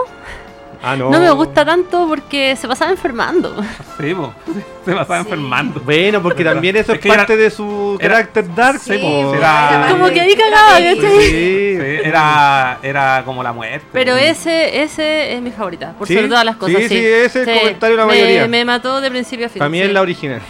Ah, 0.82 0.94
no. 0.96 1.10
no 1.10 1.18
me 1.18 1.30
gusta 1.32 1.64
tanto 1.64 2.06
porque 2.08 2.54
se 2.54 2.68
pasaba 2.68 2.90
enfermando. 2.92 3.54
Sí, 4.00 4.14
po. 4.14 4.32
se 4.84 4.92
pasaba 4.94 5.16
Sí. 5.22 5.26
enfermando. 5.26 5.80
Bueno, 5.80 6.22
porque 6.22 6.44
también 6.44 6.76
eso 6.76 6.92
Es 6.92 6.98
es, 6.98 7.02
que 7.02 7.08
era- 7.08 7.16
parte 7.18 7.36
de 7.36 7.50
su 7.50 7.96
era- 8.00 8.14
carácter 8.14 8.54
dark. 8.54 8.78
Sí, 8.78 8.96
po. 8.98 9.34
era- 9.34 9.86
Como 9.90 10.08
que 10.10 10.20
ahí 10.20 10.34
cagaba, 10.36 10.74
¿cachai? 10.78 11.20
Sí. 11.24 11.30
Sí, 11.30 11.78
era, 12.04 12.78
era 12.82 13.22
como 13.24 13.42
la 13.42 13.52
muerte. 13.52 13.86
Pero 13.92 14.12
po. 14.12 14.18
ese, 14.18 14.82
ese 14.82 15.34
es 15.34 15.42
mi 15.42 15.50
favorita, 15.50 15.94
por 15.98 16.06
¿Sí? 16.06 16.14
sobre 16.14 16.28
todas 16.28 16.44
las 16.44 16.56
cosas. 16.56 16.76
Sí, 16.78 16.88
Sí, 16.88 16.94
sí, 16.96 17.04
ese 17.06 17.42
es 17.42 17.48
el 17.48 17.58
comentario 17.58 17.96
de 17.96 18.02
la 18.02 18.06
mayoría. 18.06 18.46
Me 18.46 18.64
mató 18.64 19.00
de 19.00 19.10
principio 19.10 19.46
a 19.46 19.48
fin. 19.48 19.58
Para 19.58 19.68
mí 19.68 19.78
sí. 19.78 19.84
es 19.84 19.92
la 19.92 20.00
original. 20.00 20.42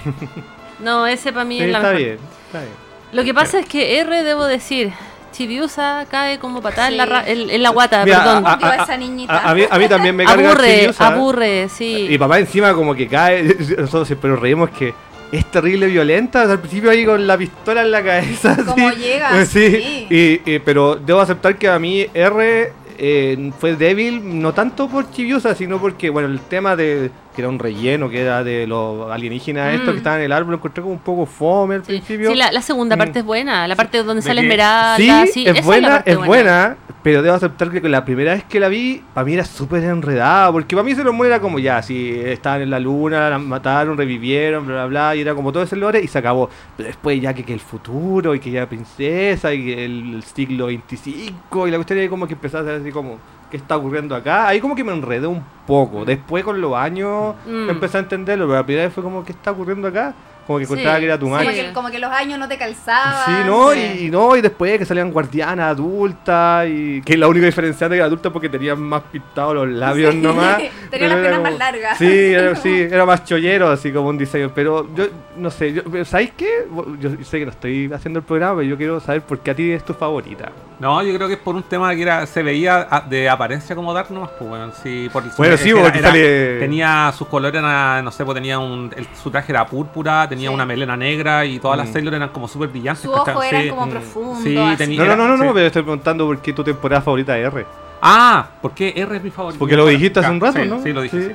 No, 0.80 1.06
ese 1.06 1.32
para 1.32 1.44
mí 1.44 1.58
Sí, 1.58 1.64
es 1.64 1.70
la 1.70 1.78
está 1.78 1.88
mejor. 1.90 2.04
bien, 2.04 2.18
está 2.46 2.58
bien. 2.60 2.72
Lo 3.12 3.24
que 3.24 3.32
pasa 3.34 3.58
es 3.60 3.66
que 3.66 3.98
R, 4.00 4.22
debo 4.22 4.44
decir, 4.44 4.92
Chibiusa 5.38 6.04
cae 6.10 6.38
como 6.40 6.60
patada 6.60 6.88
en, 6.88 6.96
la 6.96 7.04
Sí. 7.04 7.10
ra- 7.10 7.24
en- 7.28 7.48
en 7.50 7.62
la 7.62 7.70
guata, 7.70 8.04
Mira, 8.04 8.18
perdón. 8.24 8.44
a- 8.46 8.82
esa 8.82 8.96
niñita. 8.96 9.54
Mí, 9.54 9.62
a 9.70 9.78
mí 9.78 9.88
también 9.88 10.16
me 10.16 10.24
carga 10.24 10.50
aburre, 10.50 10.78
Chibiusa. 10.80 11.06
aburre, 11.06 11.68
sí. 11.68 12.08
Y 12.10 12.18
papá 12.18 12.40
encima 12.40 12.74
como 12.74 12.92
que 12.94 13.06
cae, 13.06 13.42
nosotros 13.78 14.08
siempre 14.08 14.30
nos 14.30 14.40
reímos 14.40 14.70
que 14.70 14.92
es 15.30 15.44
terrible 15.46 15.86
violenta, 15.86 16.42
al 16.42 16.58
principio 16.58 16.90
ahí 16.90 17.04
con 17.06 17.24
la 17.26 17.38
pistola 17.38 17.82
en 17.82 17.90
la 17.92 18.02
cabeza. 18.02 18.56
Como 18.66 18.88
así. 18.88 18.98
llega, 18.98 19.44
Sí, 19.46 19.70
sí. 19.70 20.06
Y, 20.44 20.50
y- 20.54 20.58
pero 20.58 20.96
debo 20.96 21.20
aceptar 21.20 21.56
que 21.56 21.68
a 21.68 21.78
mí 21.78 22.04
R 22.12 22.72
eh, 23.00 23.52
fue 23.60 23.76
débil, 23.76 24.40
no 24.40 24.52
tanto 24.52 24.88
por 24.88 25.08
Chibiusa, 25.12 25.54
sino 25.54 25.78
porque, 25.78 26.10
bueno, 26.10 26.26
el 26.28 26.40
tema 26.40 26.74
de 26.74 27.12
que 27.38 27.42
era 27.42 27.48
un 27.50 27.60
relleno, 27.60 28.10
que 28.10 28.20
era 28.22 28.42
de 28.42 28.66
los 28.66 29.08
alienígenas 29.12 29.72
estos 29.74 29.90
Mm. 29.90 29.92
que 29.92 29.96
estaban 29.98 30.18
en 30.18 30.24
el 30.26 30.32
árbol, 30.32 30.50
lo 30.50 30.56
encontré 30.56 30.82
como 30.82 30.94
un 30.94 31.00
poco 31.00 31.24
fome 31.24 31.76
al 31.76 31.82
Sí, 31.84 31.92
principio. 31.92 32.30
Sí, 32.30 32.36
la, 32.36 32.50
la 32.50 32.62
segunda 32.62 32.96
Mm. 32.96 32.98
parte 32.98 33.18
es 33.20 33.24
buena, 33.24 33.68
la 33.68 33.76
parte 33.76 33.98
donde 33.98 34.16
De 34.16 34.22
sale 34.22 34.40
Esmeralda, 34.40 34.96
sí, 35.26 35.32
sí, 35.32 35.46
es 35.46 35.64
buena, 35.64 36.02
es 36.04 36.16
buena, 36.16 36.76
pero 37.04 37.22
debo 37.22 37.36
aceptar 37.36 37.70
que 37.70 37.80
la 37.88 38.04
primera 38.04 38.32
vez 38.34 38.42
que 38.42 38.58
la 38.58 38.66
vi, 38.66 39.04
para 39.14 39.24
mí 39.24 39.34
era 39.34 39.44
súper 39.44 39.84
enredada, 39.84 40.50
porque 40.50 40.74
para 40.74 40.82
mí 40.84 40.96
se 40.96 41.04
lo 41.04 41.12
muere 41.12 41.32
era 41.34 41.40
como 41.40 41.60
ya, 41.60 41.80
si 41.80 42.10
estaban 42.18 42.60
en 42.62 42.70
la 42.70 42.80
luna, 42.80 43.30
la 43.30 43.38
mataron, 43.38 43.96
revivieron, 43.96 44.66
bla, 44.66 44.74
bla, 44.74 44.86
bla, 44.86 45.14
y 45.16 45.20
era 45.20 45.32
como 45.36 45.52
todo 45.52 45.62
ese 45.62 45.76
lore 45.76 46.00
y 46.02 46.08
se 46.08 46.18
acabó. 46.18 46.50
Pero 46.76 46.88
después 46.88 47.20
ya 47.20 47.32
que, 47.34 47.44
que 47.44 47.52
el 47.54 47.60
futuro, 47.60 48.34
y 48.34 48.40
que 48.40 48.50
ya 48.50 48.68
princesa, 48.68 49.54
y 49.54 49.64
que 49.64 49.84
el, 49.84 50.14
el 50.16 50.22
siglo 50.24 50.66
25, 50.66 51.68
y 51.68 51.70
la 51.70 51.76
cuestión 51.76 52.00
ahí 52.00 52.08
como 52.08 52.26
que 52.26 52.32
empezaba 52.34 52.64
a 52.64 52.72
ser 52.72 52.80
así 52.80 52.90
como, 52.90 53.18
¿qué 53.50 53.56
está 53.56 53.76
ocurriendo 53.76 54.14
acá? 54.14 54.46
Ahí 54.48 54.60
como 54.60 54.74
que 54.74 54.84
me 54.84 54.92
enredé 54.92 55.26
un 55.26 55.42
poco. 55.66 56.04
Después 56.04 56.44
con 56.44 56.60
los 56.60 56.74
años 56.74 57.34
Mm. 57.46 57.70
empecé 57.70 57.96
a 57.98 58.00
entenderlo, 58.00 58.46
pero 58.46 58.58
la 58.58 58.64
primera 58.66 58.84
vez 58.86 58.94
fue 58.94 59.02
como, 59.02 59.24
¿qué 59.24 59.32
está 59.32 59.50
ocurriendo 59.52 59.88
acá? 59.88 60.14
Como 60.46 60.58
que 60.60 60.64
Sí, 60.64 60.72
encontraba 60.72 60.98
que 60.98 61.04
era 61.04 61.18
tu 61.18 61.26
sí. 61.26 61.30
madre. 61.32 61.44
Como 61.44 61.56
que, 61.58 61.72
como 61.74 61.90
que 61.90 61.98
los 61.98 62.10
años 62.10 62.38
no 62.38 62.48
te 62.48 62.56
calzaban. 62.56 63.26
Sí, 63.26 63.32
no, 63.46 63.70
Sí. 63.72 63.80
y, 64.00 64.06
y 64.06 64.10
no, 64.10 64.34
y 64.34 64.40
después 64.40 64.78
que 64.78 64.86
salían 64.86 65.12
guardianas 65.12 65.72
adultas, 65.72 66.66
y 66.70 67.02
que 67.02 67.18
la 67.18 67.28
única 67.28 67.44
diferencia 67.44 67.86
de 67.86 67.96
que 67.96 68.02
adultas 68.02 68.32
porque 68.32 68.48
tenían 68.48 68.80
más 68.80 69.02
pintados 69.12 69.54
los 69.54 69.68
labios 69.68 70.14
Sí, 70.14 70.20
nomás. 70.22 70.56
tenía 70.90 71.08
las 71.08 71.18
era 71.18 71.20
piernas 71.20 71.38
como- 71.40 71.50
más 71.50 71.58
largas. 71.58 71.98
Sí, 71.98 72.06
era, 72.32 72.56
sí, 72.62 72.80
era 72.80 73.04
más 73.04 73.24
chollero, 73.26 73.68
así 73.68 73.92
como 73.92 74.08
un 74.08 74.16
diseño. 74.16 74.50
Pero 74.54 74.88
yo, 74.94 75.04
no 75.36 75.50
sé, 75.50 75.70
yo, 75.74 75.82
pero 75.84 76.06
¿sabéis 76.06 76.32
qué? 76.34 76.66
Yo 76.98 77.10
sé 77.24 77.40
que 77.40 77.44
no 77.44 77.50
estoy 77.50 77.90
haciendo 77.92 78.20
el 78.20 78.24
programa, 78.24 78.56
pero 78.60 78.70
yo 78.70 78.76
quiero 78.78 79.00
saber 79.00 79.20
por 79.20 79.40
qué 79.40 79.50
a 79.50 79.54
ti 79.54 79.70
es 79.72 79.84
tu 79.84 79.92
favorita. 79.92 80.50
No, 80.80 81.02
yo 81.02 81.12
creo 81.14 81.26
que 81.26 81.34
es 81.34 81.40
por 81.40 81.56
un 81.56 81.64
tema 81.64 81.92
que 81.94 82.02
era 82.02 82.24
se 82.26 82.40
veía 82.42 82.86
a- 82.88 83.00
de 83.00 83.28
apariencia 83.28 83.74
como 83.74 83.92
Dark 83.92 84.10
nomás, 84.12 84.30
pues 84.38 84.48
bueno, 84.48 84.70
sí, 84.80 85.08
por 85.12 85.24
Bueno, 85.36 85.56
sí, 85.56 85.72
sale- 86.00 86.58
tenía 86.60 87.12
sus 87.16 87.26
colores, 87.26 87.58
era, 87.60 88.00
no 88.00 88.12
sé, 88.12 88.24
pues 88.24 88.36
tenía 88.36 88.60
un, 88.60 88.92
el- 88.96 89.08
su 89.20 89.28
traje 89.30 89.50
era 89.50 89.66
púrpura, 89.66 90.28
tenía 90.28 90.50
Sí. 90.50 90.54
una 90.54 90.64
melena 90.64 90.96
negra 90.96 91.44
y 91.44 91.58
todas 91.58 91.78
las 91.78 91.88
Mm. 91.88 91.92
Sailor 91.94 92.14
eran 92.14 92.28
como 92.28 92.46
súper 92.46 92.68
brillantes. 92.68 93.06
Ojos 93.06 93.24
¿cachai? 93.24 93.48
eran 93.48 93.62
Sí. 93.62 93.68
como 93.70 93.86
Mm. 93.86 93.90
profundos. 93.90 94.42
Sí, 94.44 94.56
tenía- 94.78 95.04
No, 95.04 95.06
no, 95.06 95.16
no, 95.16 95.28
no, 95.28 95.36
no, 95.36 95.44
sí. 95.44 95.50
pero 95.54 95.66
estoy 95.66 95.82
preguntando 95.82 96.26
por 96.26 96.38
qué 96.40 96.52
tu 96.52 96.62
temporada 96.62 97.02
favorita 97.02 97.36
es 97.36 97.46
R. 97.46 97.66
Ah, 98.00 98.46
¿por 98.62 98.72
qué 98.72 98.92
R 98.94 99.16
es 99.16 99.22
mi 99.24 99.30
favorito? 99.30 99.58
Porque 99.58 99.74
lo 99.76 99.84
dijiste 99.86 100.20
hace 100.20 100.30
un 100.30 100.40
rato, 100.40 100.60
sí, 100.62 100.68
¿no? 100.68 100.80
Sí, 100.80 100.92
lo 100.92 101.02
dije, 101.02 101.20
Sí. 101.20 101.28
sí. 101.30 101.34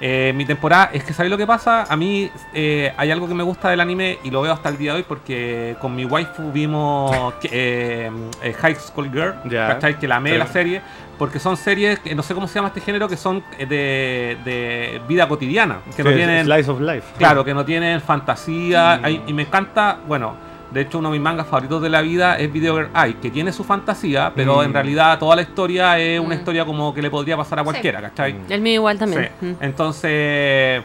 Eh, 0.00 0.32
mi 0.36 0.44
temporada, 0.44 0.90
es 0.92 1.02
que 1.04 1.14
¿sabéis 1.14 1.30
lo 1.30 1.38
que 1.38 1.46
pasa? 1.46 1.84
A 1.88 1.96
mí 1.96 2.30
eh, 2.52 2.92
hay 2.98 3.10
algo 3.10 3.26
que 3.26 3.34
me 3.34 3.42
gusta 3.42 3.70
del 3.70 3.80
anime 3.80 4.18
y 4.24 4.30
lo 4.30 4.42
veo 4.42 4.52
hasta 4.52 4.68
el 4.68 4.76
día 4.76 4.92
de 4.92 4.98
hoy 4.98 5.04
porque 5.08 5.74
con 5.80 5.94
mi 5.96 6.04
waifu 6.04 6.52
vimos 6.52 7.32
que, 7.40 7.48
eh, 7.50 8.10
eh, 8.42 8.52
High 8.52 8.74
School 8.76 9.10
Girl, 9.10 9.34
Ya. 9.48 9.68
¿cachai? 9.68 9.98
Que 9.98 10.06
la 10.06 10.16
amé 10.16 10.32
Sí. 10.32 10.38
la 10.38 10.46
serie, 10.46 10.82
porque 11.18 11.38
son 11.38 11.56
series, 11.56 11.98
que 12.00 12.14
no 12.14 12.22
sé 12.22 12.34
cómo 12.34 12.46
se 12.46 12.56
llama 12.56 12.68
este 12.68 12.82
género, 12.82 13.08
que 13.08 13.16
son 13.16 13.42
eh, 13.58 13.64
de, 13.64 14.36
de 14.44 15.00
vida 15.08 15.26
cotidiana, 15.28 15.78
que 15.96 16.04
no 16.04 16.12
tienen... 16.12 16.44
Slice 16.44 16.70
of 16.70 16.80
Life. 16.80 17.14
Claro, 17.16 17.42
que 17.42 17.54
no 17.54 17.64
tienen 17.64 18.02
fantasía. 18.02 18.98
Mm. 19.00 19.04
hay- 19.04 19.22
y 19.26 19.32
me 19.32 19.42
encanta, 19.42 19.98
bueno, 20.06 20.34
de 20.70 20.80
hecho 20.80 20.98
uno 20.98 21.10
de 21.10 21.18
mis 21.18 21.22
mangas 21.22 21.46
favoritos 21.46 21.80
de 21.80 21.88
la 21.88 22.00
vida 22.02 22.38
es 22.38 22.52
Video 22.52 22.74
Girl 22.76 22.90
Eye, 22.94 23.16
que 23.22 23.30
tiene 23.30 23.52
su 23.52 23.62
fantasía, 23.64 24.32
pero 24.34 24.58
Mm. 24.58 24.64
en 24.64 24.72
realidad 24.74 25.18
toda 25.18 25.36
la 25.36 25.42
historia 25.42 25.98
es 25.98 26.18
una 26.20 26.34
Mm. 26.34 26.38
historia 26.38 26.64
como 26.64 26.92
que 26.92 27.00
le 27.02 27.10
podría 27.10 27.36
pasar 27.36 27.58
a 27.58 27.62
Sí. 27.62 27.66
cualquiera, 27.66 28.00
¿cachai? 28.00 28.32
Mm. 28.34 28.52
El 28.52 28.60
mío 28.60 28.74
igual 28.74 28.98
también. 28.98 29.30
Sí. 29.40 29.46
Mm. 29.46 29.52
Entonces, 29.60 30.82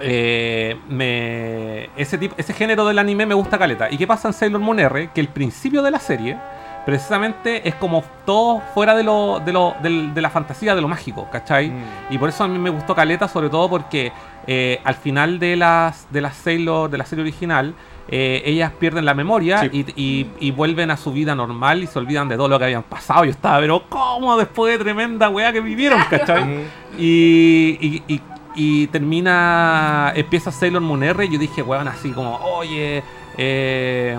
eh, 0.00 0.76
me, 0.88 1.88
ese, 1.96 2.18
tipo, 2.18 2.34
ese 2.36 2.52
género 2.52 2.84
del 2.86 2.98
anime 2.98 3.24
me 3.26 3.34
gusta 3.34 3.58
caleta. 3.58 3.90
¿Y 3.90 3.96
qué 3.96 4.06
pasa 4.06 4.28
en 4.28 4.34
Sailor 4.34 4.60
Moon 4.60 4.78
R? 4.78 5.10
Que 5.14 5.20
el 5.20 5.28
principio 5.28 5.82
de 5.82 5.90
la 5.90 5.98
serie, 5.98 6.36
precisamente, 6.84 7.66
es 7.66 7.74
como 7.76 8.04
todo 8.26 8.60
fuera 8.74 8.94
de, 8.94 9.02
lo, 9.02 9.40
de, 9.44 9.52
lo, 9.52 9.74
de 9.80 10.20
la 10.20 10.28
fantasía, 10.30 10.74
de 10.74 10.82
lo 10.82 10.88
mágico, 10.88 11.28
¿cachai? 11.32 11.70
Mm. 11.70 11.84
Y 12.10 12.18
por 12.18 12.28
eso 12.28 12.44
a 12.44 12.48
mí 12.48 12.58
me 12.58 12.70
gustó 12.70 12.94
Caleta, 12.94 13.26
sobre 13.26 13.48
todo 13.48 13.70
porque 13.70 14.12
eh, 14.46 14.80
al 14.84 14.94
final 14.94 15.38
de 15.38 15.56
las 15.56 16.06
de 16.12 16.20
las 16.20 16.36
Sailor, 16.36 16.90
de 16.90 16.98
la 16.98 17.04
serie 17.06 17.22
original, 17.22 17.74
eh, 18.08 18.42
ellas 18.44 18.72
pierden 18.78 19.04
la 19.04 19.14
memoria 19.14 19.60
Sí. 19.60 19.68
y, 19.72 20.00
y- 20.00 20.26
y 20.40 20.50
vuelven 20.52 20.90
a 20.90 20.96
su 20.96 21.12
vida 21.12 21.34
normal 21.34 21.82
y 21.82 21.86
se 21.86 21.98
olvidan 21.98 22.28
de 22.28 22.36
todo 22.36 22.48
lo 22.48 22.58
que 22.58 22.64
habían 22.66 22.82
pasado. 22.84 23.24
Yo 23.24 23.30
estaba, 23.32 23.58
pero 23.60 23.82
¿cómo 23.88 24.36
después 24.36 24.78
de 24.78 24.84
tremenda 24.84 25.28
weá 25.28 25.52
que 25.52 25.60
vivieron, 25.60 26.00
cachai? 26.10 26.44
Mm. 26.44 26.60
Y, 26.98 27.78
y, 27.80 28.02
y- 28.14 28.20
y 28.58 28.86
termina, 28.86 30.12
empieza 30.16 30.50
Sailor 30.50 30.80
Moon 30.80 31.02
R 31.02 31.24
y 31.26 31.32
yo 31.32 31.38
dije, 31.38 31.62
weón, 31.62 31.88
así 31.88 32.10
como, 32.12 32.36
oye, 32.36 33.02
eh, 33.36 34.18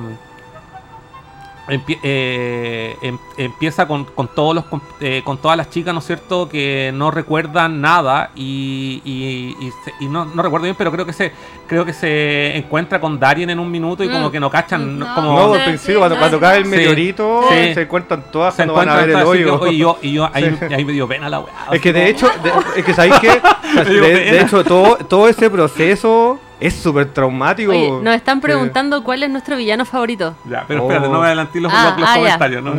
empie- 1.68 2.00
eh, 2.04 2.96
em- 3.02 3.18
empieza 3.38 3.88
con, 3.88 4.06
con 4.06 4.28
todos 4.30 4.56
los 4.56 4.66
con, 4.66 4.82
eh, 5.00 5.22
con 5.24 5.38
todas 5.38 5.58
las 5.58 5.70
chicas, 5.70 5.94
¿no 5.94 6.00
es 6.00 6.06
cierto?, 6.06 6.48
que 6.50 6.92
no 6.94 7.12
recuerdan 7.12 7.82
nada 7.82 8.32
y, 8.36 9.02
y- 9.06 9.56
y 9.66 9.72
se- 9.84 9.94
y 10.00 10.08
no, 10.08 10.26
no 10.26 10.42
recuerdo 10.44 10.64
bien, 10.66 10.76
pero 10.78 10.92
creo 10.92 11.06
que 11.06 11.14
se 11.14 11.32
creo 11.68 11.84
que 11.84 11.92
se 11.94 12.56
encuentra 12.56 13.02
con 13.02 13.20
Darien 13.20 13.50
en 13.50 13.60
un 13.60 13.70
minuto 13.70 14.02
y 14.04 14.08
como 14.10 14.30
Mm. 14.30 14.32
que 14.32 14.40
no 14.40 14.50
cachan, 14.50 15.00
No. 15.00 15.14
como... 15.16 15.34
No, 15.34 15.48
Sí, 15.48 15.54
al 15.54 15.60
sí, 15.60 15.66
principio, 15.70 16.00
cuando, 16.18 16.40
cae 16.40 16.58
el 16.60 16.66
meteorito, 16.66 17.42
Sí. 17.50 17.74
se 17.74 17.82
encuentran 17.82 18.24
todas 18.32 18.54
se 18.56 18.64
cuando 18.66 18.74
van 18.76 18.90
a 18.90 18.96
ver 18.96 19.10
el 19.10 19.18
que, 19.18 19.24
hoyo. 19.24 19.68
y 19.68 19.78
yo, 19.78 19.98
y 20.02 20.14
yo 20.14 20.30
ahí, 20.34 20.58
Sí. 20.60 20.74
ahí 20.74 20.86
me 20.86 20.94
dio 20.94 21.08
pena 21.08 21.28
la 21.30 21.40
weá. 21.42 21.54
Es 21.74 21.82
que 21.82 21.92
de 21.92 22.00
como- 22.14 22.32
hecho, 22.32 22.42
de- 22.42 22.52
es 22.80 22.86
que 22.86 22.94
sabéis 22.94 23.16
que, 23.20 23.42
de, 23.92 24.00
de 24.00 24.42
hecho, 24.42 24.64
todo, 24.64 24.96
todo 24.98 25.28
ese 25.28 25.50
proceso 25.50 26.40
es 26.60 26.74
súper 26.74 27.14
traumático. 27.14 27.72
Oye, 27.72 27.92
nos 28.02 28.16
están 28.16 28.38
Sí. 28.38 28.42
preguntando 28.42 29.04
cuál 29.04 29.24
es 29.24 29.30
nuestro 29.30 29.56
villano 29.58 29.86
favorito. 29.86 30.36
Ya, 30.50 30.66
pero 30.68 30.82
espérate, 30.84 31.08
Oh. 31.08 31.12
no 31.14 31.20
me 31.22 31.28
adelanté 31.28 31.60
los, 31.62 31.72
Ah, 31.74 31.90
los- 31.92 32.00
los 32.02 32.10
ah, 32.10 32.16
comentarios. 32.16 32.64
No 32.64 32.76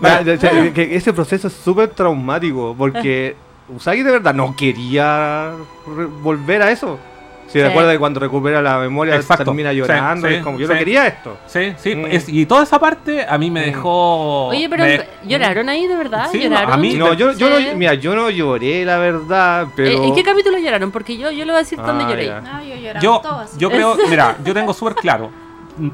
Ya, 0.00 0.22
ya, 0.22 0.34
ya, 0.34 0.72
que 0.72 0.94
ese 0.96 1.12
proceso 1.12 1.48
es 1.48 1.54
súper 1.54 1.88
traumático 1.88 2.74
porque 2.76 3.36
Usagi 3.74 4.02
de 4.02 4.10
verdad 4.10 4.34
no 4.34 4.54
quería 4.56 5.52
volver 6.22 6.62
a 6.62 6.70
eso. 6.72 6.98
Si 7.52 7.58
Sí. 7.58 7.64
recuerda 7.64 7.92
que 7.92 7.98
cuando 7.98 8.18
recupera 8.18 8.62
la 8.62 8.78
memoria 8.78 9.14
Exacto. 9.16 9.44
termina 9.44 9.70
Sí, 9.72 9.76
llorando, 9.76 10.26
sí, 10.26 10.34
es 10.34 10.42
como 10.42 10.58
yo 10.58 10.66
sí. 10.66 10.72
no 10.72 10.78
quería 10.78 11.06
esto. 11.06 11.36
Sí, 11.46 11.74
sí. 11.76 11.94
Mm. 11.94 12.06
es- 12.06 12.28
y 12.30 12.46
toda 12.46 12.62
esa 12.62 12.78
parte 12.78 13.26
a 13.28 13.36
mí 13.36 13.50
me 13.50 13.60
Mm. 13.60 13.64
dejó. 13.66 14.46
Oye, 14.46 14.68
pero 14.70 14.84
me- 14.84 15.04
¿lloraron 15.28 15.68
ahí 15.68 15.86
de 15.86 15.94
verdad? 15.96 16.28
Sí, 16.32 16.38
no, 16.38 16.44
¿Lloraron? 16.44 16.72
a 16.72 16.76
mí- 16.78 16.94
No, 16.94 17.12
yo, 17.12 17.32
yo 17.32 17.58
Sí. 17.58 17.66
no, 17.72 17.76
mira, 17.76 17.92
yo 17.94 18.14
no 18.14 18.30
lloré 18.30 18.84
la 18.86 18.96
verdad, 18.96 19.66
pero 19.76 20.02
¿En 20.04 20.14
qué 20.14 20.22
capítulo 20.22 20.56
lloraron? 20.58 20.90
Porque 20.90 21.18
yo, 21.18 21.30
yo 21.30 21.44
le 21.44 21.52
voy 21.52 21.56
a 21.56 21.62
decir 21.62 21.78
dónde 21.78 22.04
Ah, 22.04 22.08
lloré. 22.08 22.26
ya. 22.26 22.40
No, 22.40 22.64
yo 22.64 22.74
lloraba 22.76 23.00
Yo, 23.00 23.20
todos. 23.22 23.58
yo 23.58 23.70
creo, 23.70 23.96
mira, 24.08 24.36
yo 24.44 24.54
tengo 24.54 24.72
súper 24.72 24.94
claro. 24.94 25.30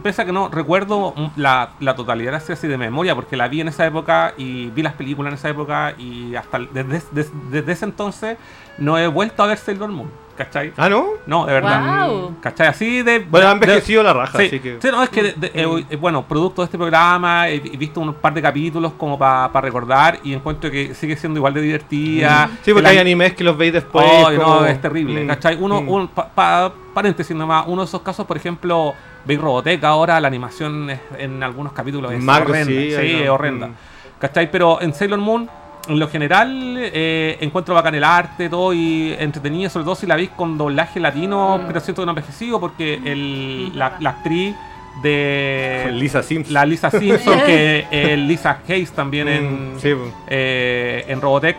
Pese 0.02 0.22
a 0.22 0.24
que 0.24 0.32
no 0.32 0.48
recuerdo 0.48 1.14
la, 1.36 1.70
la 1.78 1.94
totalidad 1.94 2.34
así, 2.34 2.52
así 2.52 2.66
de 2.66 2.76
memoria, 2.76 3.14
porque 3.14 3.36
la 3.36 3.46
vi 3.48 3.60
en 3.60 3.68
esa 3.68 3.86
época 3.86 4.34
y 4.36 4.66
vi 4.70 4.82
las 4.82 4.94
películas 4.94 5.32
en 5.32 5.38
esa 5.38 5.48
época 5.50 5.94
y 5.96 6.34
hasta 6.34 6.58
desde, 6.58 7.00
desde, 7.12 7.30
desde 7.50 7.72
ese 7.72 7.84
entonces 7.84 8.38
no 8.78 8.98
he 8.98 9.06
vuelto 9.06 9.40
a 9.42 9.46
ver 9.46 9.56
Sailor 9.58 9.90
Moon, 9.90 10.10
¿cachai? 10.38 10.72
Ah, 10.76 10.88
¿no? 10.88 11.04
No, 11.26 11.44
de 11.44 11.52
verdad. 11.52 11.82
Guau. 12.06 12.36
¿Cachai? 12.40 12.68
Así 12.68 13.02
de... 13.02 13.18
Bueno, 13.18 13.48
ha 13.48 13.50
de- 13.50 13.54
envejecido 13.56 14.02
la 14.02 14.12
raja, 14.14 14.38
Sí, 14.38 14.46
así 14.46 14.60
que... 14.60 14.78
sí, 14.80 14.88
no, 14.90 15.02
es 15.02 15.10
que, 15.10 15.22
de- 15.24 15.32
de- 15.32 15.46
eh, 15.52 15.84
eh, 15.90 15.96
bueno, 15.96 16.22
producto 16.26 16.62
de 16.62 16.66
este 16.66 16.78
programa, 16.78 17.48
he, 17.48 17.56
he 17.56 17.76
visto 17.76 18.00
un 18.00 18.14
par 18.14 18.32
de 18.32 18.40
capítulos 18.40 18.92
como 18.96 19.18
para 19.18 19.60
recordar 19.60 20.20
y 20.22 20.32
encuentro 20.32 20.70
que 20.70 20.94
sigue 20.94 21.16
siendo 21.16 21.38
igual 21.40 21.52
de 21.54 21.60
divertida. 21.60 22.48
Sí, 22.62 22.72
porque 22.72 22.80
El 22.80 22.86
hay 22.86 22.96
an- 22.98 23.00
animes 23.02 23.34
que 23.34 23.42
los 23.44 23.58
veis 23.58 23.72
después. 23.72 24.06
Ay, 24.26 24.36
como- 24.36 24.60
no, 24.60 24.66
es 24.66 24.80
terrible, 24.80 25.24
Mm, 25.24 25.26
¿cachai? 25.26 25.56
Uno, 25.60 25.82
mm. 25.82 25.88
un, 25.88 26.08
pa- 26.08 26.28
pa- 26.28 26.72
paréntesis 26.94 27.36
nomás, 27.36 27.64
uno 27.66 27.82
de 27.82 27.86
esos 27.88 28.00
casos, 28.02 28.24
por 28.24 28.36
ejemplo, 28.36 28.94
veis 29.24 29.40
Robotech 29.40 29.82
ahora, 29.84 30.20
la 30.20 30.28
animación 30.28 30.88
es- 30.90 31.00
en 31.18 31.42
algunos 31.42 31.72
capítulos 31.72 32.12
es 32.12 32.22
Macro, 32.22 32.50
horrenda, 32.50 32.66
sí, 32.72 32.90
sí, 32.92 33.22
es 33.22 33.28
horrenda, 33.28 33.66
mm. 33.66 33.74
¿cachai? 34.20 34.50
Pero 34.50 34.80
en 34.80 34.94
Sailor 34.94 35.18
Moon, 35.18 35.50
en 35.86 35.98
lo 35.98 36.08
general, 36.08 36.76
eh, 36.78 37.38
encuentro 37.40 37.74
bacán 37.74 37.94
el 37.94 38.04
arte, 38.04 38.48
todo, 38.48 38.72
y 38.74 39.14
entretenido, 39.18 39.70
sobre 39.70 39.84
todo 39.84 39.94
si 39.94 40.06
la 40.06 40.16
veis 40.16 40.30
con 40.30 40.58
doblaje 40.58 41.00
latino, 41.00 41.58
Mm. 41.58 41.66
pero 41.66 41.80
siento 41.80 42.02
que 42.02 42.06
no 42.06 42.12
envejecido, 42.12 42.60
porque 42.60 42.94
el, 43.04 43.78
la, 43.78 43.96
la 44.00 44.10
actriz 44.10 44.54
de... 45.02 45.90
Lisa 45.92 46.22
Sims. 46.22 46.50
La 46.50 46.66
Lisa 46.66 46.90
Simpson, 46.90 47.38
que 47.46 47.86
eh, 47.90 48.16
Lisa 48.16 48.58
Hayes 48.68 48.90
también 48.92 49.28
en, 49.28 49.74
Mm, 49.76 49.78
sí, 49.78 49.94
po. 49.94 50.12
eh, 50.28 51.04
en 51.08 51.20
Robotech 51.20 51.56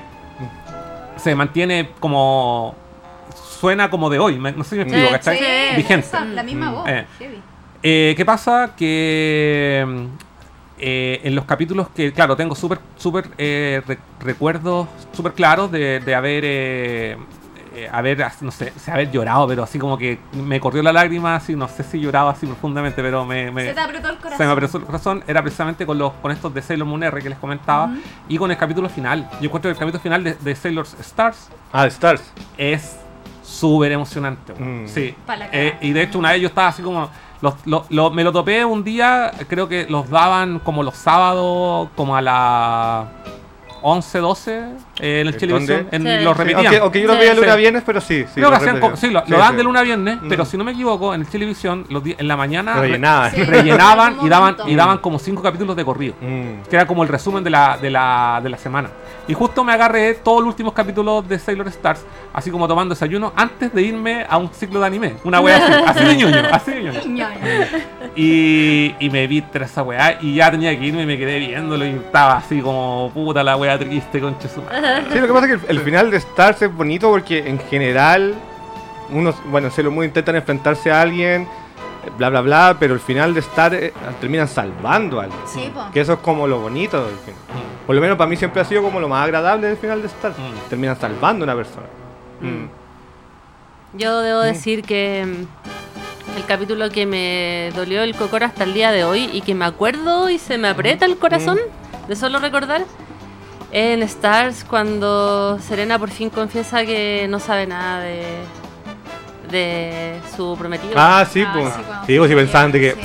se 1.18 1.34
mantiene 1.36 1.90
como 2.00 2.76
suena 3.60 3.90
como 3.90 4.10
de 4.10 4.20
hoy, 4.20 4.38
no 4.38 4.64
sé 4.64 4.70
si 4.72 4.76
me 4.78 4.82
explico, 4.84 5.08
Sí, 5.08 5.12
¿cachai? 5.14 5.38
Sí, 5.38 5.46
Vigente. 5.78 6.06
esa, 6.08 6.24
la 6.26 6.44
misma 6.44 6.70
Mm. 6.70 6.74
voz. 6.76 6.88
Eh. 6.90 7.06
heavy. 7.20 7.42
Eh, 7.82 8.14
¿Qué 8.16 8.26
pasa? 8.26 8.72
Que 8.78 9.86
mm, 9.88 10.06
eh, 10.80 11.22
en 11.24 11.36
los 11.36 11.46
capítulos 11.46 11.90
que, 11.90 12.12
claro, 12.14 12.36
tengo 12.36 12.56
súper 12.56 12.80
súper 12.98 13.30
eh, 13.38 13.82
re- 13.86 14.00
recuerdos 14.22 14.88
súper 15.14 15.34
claros 15.34 15.72
de, 15.72 16.00
de 16.00 16.16
haber, 16.16 16.44
eh, 16.46 17.18
eh, 17.76 17.88
haber, 17.92 18.26
no 18.42 18.50
sé, 18.52 18.74
haber 18.88 19.12
llorado, 19.12 19.48
pero 19.48 19.64
así 19.64 19.78
como 19.78 19.98
que 19.98 20.20
me 20.34 20.60
corrió 20.60 20.82
la 20.82 20.92
lágrima, 20.94 21.36
así, 21.36 21.56
no 21.56 21.68
sé 21.68 21.84
si 21.84 22.00
lloraba 22.00 22.32
así 22.32 22.46
profundamente, 22.46 23.02
pero 23.02 23.26
me... 23.26 23.52
me- 23.52 23.66
Se 23.66 23.74
te 23.74 23.80
apretó 23.80 24.10
el 24.10 24.18
corazón. 24.18 24.38
se 24.38 24.46
me 24.46 24.52
apretó 24.52 24.78
el 24.78 24.84
corazón, 24.86 25.24
era 25.28 25.42
precisamente 25.42 25.86
con 25.86 25.98
los 25.98 26.14
con 26.14 26.32
estos 26.32 26.54
de 26.54 26.62
Sailor 26.62 26.88
Moon 26.88 27.04
R 27.04 27.22
que 27.22 27.30
les 27.30 27.38
comentaba 27.38 27.92
y 28.28 28.38
con 28.38 28.50
el 28.52 28.58
capítulo 28.58 28.90
final. 28.90 29.30
Yo 29.40 29.46
encuentro 29.48 29.70
que 29.70 29.74
el 29.74 29.78
capítulo 29.80 30.02
final 30.02 30.24
de, 30.24 30.34
de 30.34 30.56
Sailor 30.56 30.86
Stars 31.00 31.50
Ah, 31.72 31.86
Stars. 31.88 32.24
es 32.58 32.98
súper 33.44 33.92
emocionante. 33.92 34.54
Mm. 34.54 34.88
Sí. 34.88 35.14
Eh, 35.52 35.76
y 35.82 35.92
de 35.92 36.04
hecho 36.04 36.20
una 36.20 36.32
vez 36.32 36.42
yo 36.42 36.48
estaba 36.48 36.68
así 36.70 36.82
como... 36.82 37.10
los- 37.42 37.56
lo- 37.66 37.86
lo- 37.90 38.12
me 38.12 38.24
lo 38.24 38.32
topé 38.32 38.66
un 38.66 38.84
día, 38.84 39.32
creo 39.48 39.68
que 39.70 39.86
los 39.90 40.10
daban 40.10 40.60
como 40.60 40.84
los 40.84 40.96
sábados, 40.96 41.90
como 41.96 42.16
a 42.16 42.22
las 42.22 43.06
11, 43.82 44.18
12 44.20 44.58
eh, 45.00 45.22
en 45.22 45.28
el 45.28 45.34
¿En 45.34 45.40
televisión. 45.40 45.88
En, 45.92 46.02
Sí. 46.04 46.24
Lo 46.26 46.34
repetían. 46.34 46.66
aunque, 46.66 46.80
aunque 46.80 47.02
yo 47.02 47.08
lo 47.08 47.14
Sí. 47.14 47.20
veía 47.20 47.34
lunes 47.34 47.50
a 47.50 47.54
Sí. 47.54 47.60
viernes, 47.62 47.84
pero 47.86 48.02
sí. 48.02 48.08
sí 48.26 48.26
Creo 48.34 48.34
que 48.36 48.42
lo 48.42 48.48
hacían 48.58 48.76
repetían. 48.76 48.82
como- 48.82 48.98
sí, 48.98 49.10
lo, 49.10 49.26
Sí, 49.26 49.32
lo 49.32 49.38
dan 49.38 49.52
sí. 49.52 49.56
de 49.56 49.64
luna 49.64 49.80
a 49.80 49.84
viernes, 49.84 50.22
Mm. 50.22 50.28
pero 50.28 50.44
si 50.44 50.58
no 50.58 50.66
me 50.66 50.72
equivoco, 50.74 51.14
en 51.14 51.22
el 51.22 51.28
televisión 51.28 51.86
los 51.90 52.04
en 52.06 52.28
la 52.28 52.36
mañana 52.36 52.74
rellenaban 52.74 54.18
y 54.22 54.28
daban, 54.30 54.58
y 54.68 54.76
daban 54.76 54.98
como 54.98 55.18
cinco 55.18 55.42
capítulos 55.42 55.78
de 55.78 55.86
corrido. 55.86 56.16
Mm. 56.20 56.64
Que 56.70 56.76
era 56.76 56.86
como 56.88 57.04
el 57.04 57.10
resumen 57.10 57.42
de 57.44 57.52
la, 57.52 57.78
de 57.78 57.90
la, 57.90 58.42
de 58.44 58.50
la 58.50 58.58
semana. 58.58 58.90
Y 59.28 59.34
justo 59.34 59.64
me 59.64 59.74
agarré 59.74 60.16
todos 60.16 60.40
los 60.40 60.50
últimos 60.50 60.74
capítulos 60.74 61.28
de 61.28 61.38
Sailor 61.38 61.68
Stars, 61.68 62.06
así 62.34 62.50
como 62.50 62.68
tomando 62.68 62.96
desayuno, 62.96 63.32
antes 63.36 63.74
de 63.74 63.82
irme 63.82 64.26
a 64.28 64.38
un 64.38 64.50
ciclo 64.50 64.80
de 64.80 64.88
anime. 64.88 65.16
Una 65.24 65.40
wea 65.40 65.58
así, 65.58 65.74
así 65.86 66.04
de 66.06 66.16
ñoño, 66.16 66.42
así 66.52 66.72
de 66.72 66.84
ñoño. 66.84 67.26
Y, 68.16 68.96
y 69.00 69.10
me 69.10 69.28
vi 69.28 69.42
tras 69.42 69.72
esa 69.72 69.84
weá 69.84 70.18
y 70.22 70.36
ya 70.36 70.50
tenía 70.50 70.78
que 70.78 70.86
irme 70.86 71.04
y 71.04 71.06
me 71.06 71.18
quedé 71.18 71.40
viéndolo 71.40 71.86
y 71.86 71.90
estaba 71.92 72.38
así 72.38 72.60
como 72.62 73.12
puta 73.14 73.44
la 73.44 73.56
weá 73.56 73.78
triste, 73.78 74.20
concha 74.20 74.50
su 74.50 74.62
madre. 74.62 75.04
Sí, 75.12 75.20
lo 75.20 75.28
que 75.28 75.34
pasa 75.34 75.46
es 75.46 75.62
que 75.62 75.68
el, 75.68 75.78
el 75.78 75.84
final 75.84 76.10
de 76.10 76.18
Stars 76.18 76.64
es 76.64 76.74
bonito 76.76 77.10
porque 77.10 77.48
en 77.48 77.60
general, 77.60 78.34
unos, 79.12 79.36
bueno, 79.46 79.70
se 79.70 79.84
lo 79.84 79.92
muy 79.92 80.08
intentan 80.08 80.36
enfrentarse 80.36 80.92
a 80.92 81.02
alguien, 81.02 81.48
bla 82.18 82.30
bla 82.30 82.42
bla, 82.42 82.78
pero 82.80 82.94
el 82.94 83.00
final 83.00 83.34
de 83.34 83.40
Stars 83.42 83.76
eh, 83.76 83.94
terminan 84.20 84.48
salvando 84.48 85.20
a 85.20 85.24
alguien. 85.24 85.42
Sí, 85.46 85.72
po. 85.74 85.92
Que 85.92 86.02
eso 86.02 86.14
es 86.14 86.20
como 86.20 86.48
lo 86.48 86.60
bonito 86.60 87.06
del 87.06 87.16
final. 87.18 87.42
Por 87.86 87.96
lo 87.96 88.02
menos 88.02 88.18
para 88.18 88.30
mí 88.30 88.36
siempre 88.36 88.62
ha 88.62 88.66
sido 88.66 88.84
como 88.84 89.00
lo 89.00 89.08
más 89.08 89.24
agradable 89.24 89.68
del 89.68 89.78
final 89.78 90.02
de 90.02 90.08
Stars. 90.08 90.38
Mm. 90.38 90.70
Terminan 90.70 91.00
salvando 91.00 91.44
a 91.44 91.46
una 91.46 91.56
persona. 91.56 91.88
Mm. 92.42 92.66
Yo 93.98 94.22
debo 94.22 94.42
decir 94.42 94.84
que 94.84 95.26
mm, 95.26 96.38
el 96.38 96.46
capítulo 96.46 96.90
que 96.90 97.06
me 97.06 97.72
dolió 97.76 98.04
el 98.04 98.16
cocor 98.16 98.44
hasta 98.44 98.64
el 98.64 98.74
día 98.74 98.92
de 98.92 99.04
hoy 99.04 99.30
y 99.34 99.42
que 99.42 99.56
me 99.56 99.66
acuerdo 99.66 100.30
y 100.30 100.38
se 100.38 100.58
me 100.58 100.68
aprieta 100.68 101.06
el 101.06 101.18
corazón 101.18 101.58
de 102.08 102.16
solo 102.16 102.40
recordar 102.40 102.82
es 102.82 102.88
en 103.72 104.04
Stars 104.04 104.64
cuando 104.64 105.60
Serena 105.60 106.00
por 106.00 106.10
fin 106.10 106.30
confiesa 106.30 106.86
que 106.86 107.28
no 107.30 107.40
sabe 107.40 107.68
nada 107.68 108.02
de, 108.02 108.24
de 109.50 110.20
su 110.36 110.56
prometido. 110.58 110.94
Ah, 110.96 111.26
sí, 111.32 111.44
Ah, 111.46 111.52
pues. 111.54 111.74
sí, 111.74 111.82
Sí, 112.08 112.18
pues 112.18 112.30
si 112.30 112.36
pensaban 112.36 112.72
de 112.72 112.80
que 112.80 112.92
sí. 112.92 112.98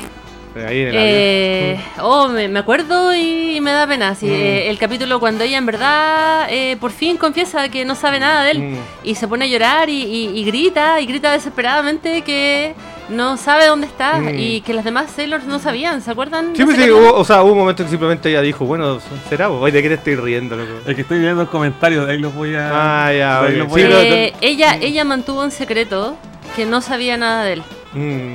Ahí 0.56 0.82
en 0.82 0.88
el 0.88 0.94
Eh, 0.96 1.80
oh, 2.00 2.28
me, 2.28 2.46
me 2.46 2.60
acuerdo 2.60 3.12
y 3.12 3.58
me 3.60 3.72
da 3.72 3.88
pena. 3.88 4.14
Sí, 4.14 4.26
Mm. 4.26 4.30
eh, 4.34 4.70
el 4.70 4.78
capítulo 4.78 5.18
cuando 5.18 5.42
ella 5.42 5.58
en 5.58 5.66
verdad 5.66 6.46
eh, 6.48 6.76
por 6.80 6.92
fin 6.92 7.16
confiesa 7.16 7.68
que 7.70 7.84
no 7.84 7.96
sabe 7.96 8.20
nada 8.20 8.44
de 8.44 8.50
él 8.52 8.58
Mm. 8.60 8.76
y 9.02 9.16
se 9.16 9.26
pone 9.26 9.46
a 9.46 9.48
llorar 9.48 9.88
y, 9.88 10.02
y- 10.04 10.30
y 10.38 10.44
grita 10.44 11.00
y 11.00 11.06
grita 11.06 11.32
desesperadamente 11.32 12.22
que 12.22 12.74
no 13.08 13.36
sabe 13.36 13.66
dónde 13.66 13.88
está 13.88 14.18
Mm. 14.20 14.38
y 14.38 14.60
que 14.60 14.74
las 14.74 14.84
demás 14.84 15.10
Sailors 15.10 15.44
no 15.44 15.58
sabían. 15.58 16.00
¿Se 16.02 16.12
acuerdan? 16.12 16.52
Sí, 16.52 16.58
de 16.60 16.64
pues 16.66 16.76
sí, 16.76 16.88
hubo, 16.88 17.14
o 17.14 17.24
sea, 17.24 17.42
hubo 17.42 17.50
un 17.50 17.58
momento 17.58 17.82
en 17.82 17.86
que 17.88 17.90
simplemente 17.90 18.30
ella 18.30 18.40
dijo, 18.40 18.64
bueno, 18.64 19.00
será, 19.28 19.48
pues, 19.48 19.72
¿de 19.74 19.82
qué 19.82 19.88
te 19.88 19.94
estoy 19.96 20.14
riendo, 20.14 20.54
loco? 20.54 20.70
Es 20.86 20.94
que 20.94 21.00
estoy 21.00 21.18
viendo 21.18 21.42
el 21.42 21.48
comentario, 21.48 22.06
de 22.06 22.12
ahí 22.12 22.18
los 22.18 22.32
voy 22.32 22.54
a. 22.54 23.06
Ah, 23.08 23.12
ya, 23.12 23.42
los 23.42 23.66
voy 23.66 23.82
Sí, 23.82 23.88
a- 23.92 24.02
Eh, 24.02 24.32
ella, 24.40 24.76
ella 24.80 25.04
mantuvo 25.04 25.42
en 25.42 25.50
secreto 25.50 26.16
que 26.56 26.66
no 26.66 26.81
sabía 26.81 27.16
nada 27.16 27.44
de 27.44 27.52
él. 27.55 27.62
Mm, 27.93 28.35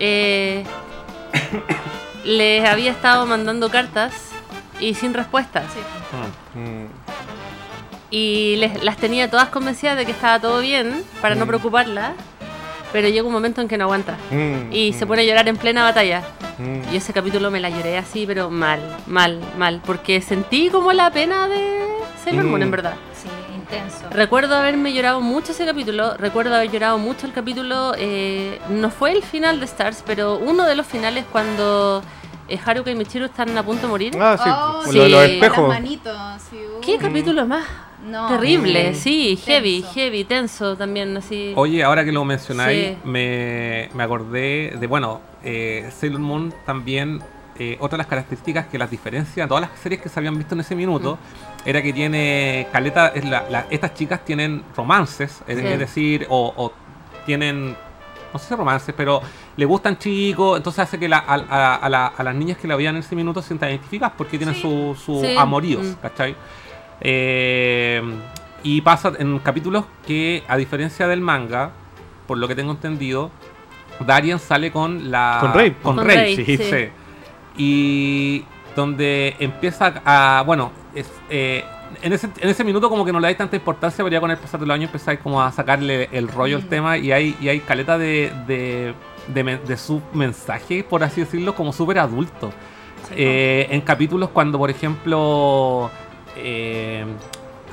Eh, 0.00 0.64
les 2.24 2.64
había 2.68 2.90
estado 2.92 3.26
mandando 3.26 3.68
cartas 3.70 4.12
y 4.80 4.94
sin 4.94 5.12
respuesta. 5.14 5.62
Sí. 5.74 5.80
Mm. 6.58 6.86
Y 8.10 8.56
les- 8.56 8.82
las 8.84 8.96
tenía 8.96 9.28
todas 9.30 9.48
convencidas 9.48 9.96
de 9.96 10.04
que 10.06 10.12
estaba 10.12 10.38
todo 10.40 10.60
bien 10.60 11.02
para 11.20 11.34
no 11.34 11.44
Mm. 11.44 11.48
preocuparla. 11.48 12.12
Pero 12.92 13.08
llega 13.08 13.26
un 13.26 13.32
momento 13.34 13.60
en 13.60 13.68
que 13.68 13.76
no 13.76 13.84
aguanta. 13.84 14.16
Mm, 14.30 14.72
Y 14.72 14.92
se 14.94 15.04
pone 15.06 15.20
a 15.22 15.24
llorar 15.26 15.46
en 15.48 15.56
plena 15.58 15.82
batalla. 15.82 16.22
mm. 16.58 16.92
Y 16.92 16.96
ese 16.96 17.12
capítulo 17.12 17.50
me 17.50 17.60
la 17.60 17.68
lloré 17.68 17.98
así, 17.98 18.24
pero 18.26 18.48
mal, 18.50 18.80
mal, 19.06 19.40
mal. 19.58 19.82
Porque 19.84 20.22
sentí 20.22 20.70
como 20.70 20.92
la 20.92 21.10
pena 21.10 21.48
de 21.48 21.86
Sailor 22.24 22.44
Moon, 22.46 22.62
en 22.62 22.70
verdad. 22.70 22.94
Sí, 23.14 23.28
intenso. 23.70 24.08
Recuerdo 24.10 24.54
haberme 24.56 24.92
llorado 24.92 25.20
mucho 25.20 25.52
ese 25.52 25.66
capítulo, 25.66 26.16
recuerdo 26.16 26.54
haber 26.54 26.70
llorado 26.70 26.98
mucho 26.98 27.26
el 27.26 27.32
capítulo, 27.32 27.92
eh, 27.98 28.58
no 28.70 28.90
fue 28.90 29.12
el 29.12 29.22
final 29.22 29.60
de 29.60 29.66
Stars, 29.66 30.02
pero 30.06 30.36
uno 30.38 30.64
de 30.64 30.74
los 30.74 30.86
finales 30.86 31.24
cuando 31.30 32.02
eh, 32.48 32.58
Haruka 32.64 32.90
y 32.90 32.94
Michiru 32.94 33.26
están 33.26 33.56
a 33.56 33.62
punto 33.62 33.82
de 33.82 33.88
morir. 33.88 34.16
Ah, 34.20 34.36
sí, 34.42 34.50
Oh, 34.52 34.90
sí. 34.90 34.96
lo 34.96 35.02
de 35.04 35.08
los 35.10 35.22
espejos. 35.22 35.68
Las 35.68 35.80
manitos, 35.80 36.16
sí, 36.50 36.56
uh. 36.56 36.80
¿Qué 36.80 36.96
capítulo 36.96 37.46
más 37.46 37.64
No. 38.06 38.28
terrible? 38.28 38.92
Mm. 38.92 38.94
Sí, 38.94 39.36
heavy, 39.44 39.80
Tenso. 39.82 39.94
heavy, 39.94 40.24
tenso 40.24 40.76
también, 40.76 41.16
así. 41.16 41.52
Oye, 41.56 41.82
ahora 41.84 42.04
que 42.04 42.12
lo 42.12 42.24
mencionáis, 42.24 42.88
Sí. 42.90 42.96
me, 43.04 43.90
me 43.94 44.02
acordé 44.02 44.76
de, 44.80 44.86
bueno, 44.86 45.20
eh, 45.44 45.90
Sailor 45.98 46.20
Moon 46.20 46.54
también, 46.64 47.20
eh, 47.58 47.76
otra 47.80 47.96
de 47.96 47.98
las 47.98 48.06
características 48.06 48.66
que 48.68 48.78
las 48.78 48.88
diferencia 48.90 49.44
a 49.44 49.48
todas 49.48 49.60
las 49.62 49.78
series 49.80 50.00
que 50.00 50.08
se 50.08 50.18
habían 50.20 50.38
visto 50.38 50.54
en 50.54 50.60
ese 50.60 50.74
minuto, 50.76 51.18
era 51.64 51.82
que 51.82 51.92
tiene 51.92 52.66
caleta, 52.72 53.08
es 53.08 53.24
la- 53.24 53.44
la- 53.50 53.66
estas 53.70 53.94
chicas 53.94 54.24
tienen 54.24 54.62
romances, 54.76 55.42
es, 55.46 55.58
Sí. 55.58 55.66
es 55.66 55.78
decir, 55.78 56.26
o, 56.30 56.52
o 56.56 56.72
tienen, 57.26 57.76
no 58.32 58.38
sé 58.38 58.48
si 58.48 58.54
romances, 58.54 58.94
pero 58.96 59.20
le 59.56 59.64
gustan 59.64 59.98
chicos, 59.98 60.56
entonces 60.56 60.80
hace 60.80 60.98
que 60.98 61.08
la- 61.08 61.18
a, 61.18 61.34
a- 61.34 61.74
a 61.76 61.88
la- 61.88 62.06
a 62.06 62.22
las 62.22 62.34
niñas 62.34 62.56
que 62.58 62.68
la 62.68 62.76
veían 62.76 62.94
en 62.96 63.00
ese 63.02 63.14
minuto 63.16 63.42
se 63.42 63.48
sientan 63.48 63.70
identificadas 63.70 64.14
porque 64.16 64.38
tienen 64.38 64.54
Sí. 64.54 64.62
su, 64.62 64.94
su 64.94 65.20
Sí. 65.20 65.36
amoríos, 65.36 65.84
Mm. 65.84 65.92
¿cachai? 66.00 66.34
Eh, 67.00 68.02
y 68.62 68.80
pasa 68.80 69.12
en 69.18 69.38
capítulos 69.38 69.84
que, 70.06 70.42
a 70.48 70.56
diferencia 70.56 71.06
del 71.06 71.20
manga, 71.20 71.70
por 72.26 72.38
lo 72.38 72.48
que 72.48 72.54
tengo 72.54 72.72
entendido, 72.72 73.30
Darien 74.06 74.38
sale 74.38 74.70
con 74.70 75.10
la. 75.10 75.38
Con 75.40 75.54
Rey. 75.54 75.70
Con, 75.82 75.96
Con 75.96 76.06
Rey, 76.06 76.16
Rey, 76.16 76.36
sí, 76.36 76.44
sí. 76.44 76.56
sí. 76.58 76.88
Y 77.56 78.44
donde 78.76 79.34
empieza 79.40 79.94
a. 80.04 80.42
Bueno, 80.46 80.70
es, 81.00 81.10
eh, 81.30 81.64
en, 82.02 82.12
ese, 82.12 82.28
en 82.40 82.48
ese 82.48 82.64
minuto 82.64 82.88
como 82.90 83.04
que 83.04 83.12
no 83.12 83.20
le 83.20 83.26
dais 83.26 83.36
tanta 83.36 83.56
importancia, 83.56 84.04
pero 84.04 84.12
ya 84.12 84.20
con 84.20 84.30
el 84.30 84.36
pasar 84.36 84.60
de 84.60 84.66
los 84.66 84.74
años 84.74 84.88
empezáis 84.88 85.18
como 85.20 85.42
a 85.42 85.50
sacarle 85.52 86.08
el 86.12 86.28
rollo 86.28 86.56
al 86.56 86.64
Mm. 86.64 86.68
tema 86.68 86.98
y 86.98 87.12
hay, 87.12 87.36
y 87.40 87.48
hay 87.48 87.60
caleta 87.60 87.96
de, 87.98 88.32
de, 88.46 88.94
de, 89.66 89.76
su 89.76 90.00
mensaje, 90.12 90.84
por 90.84 91.02
así 91.02 91.20
decirlo, 91.22 91.54
como 91.54 91.72
súper 91.72 91.98
adulto. 91.98 92.50
Sí, 93.08 93.14
Eh, 93.16 93.66
en 93.70 93.80
capítulos 93.80 94.30
cuando, 94.30 94.58
por 94.58 94.70
ejemplo, 94.70 95.90
eh, 96.36 97.04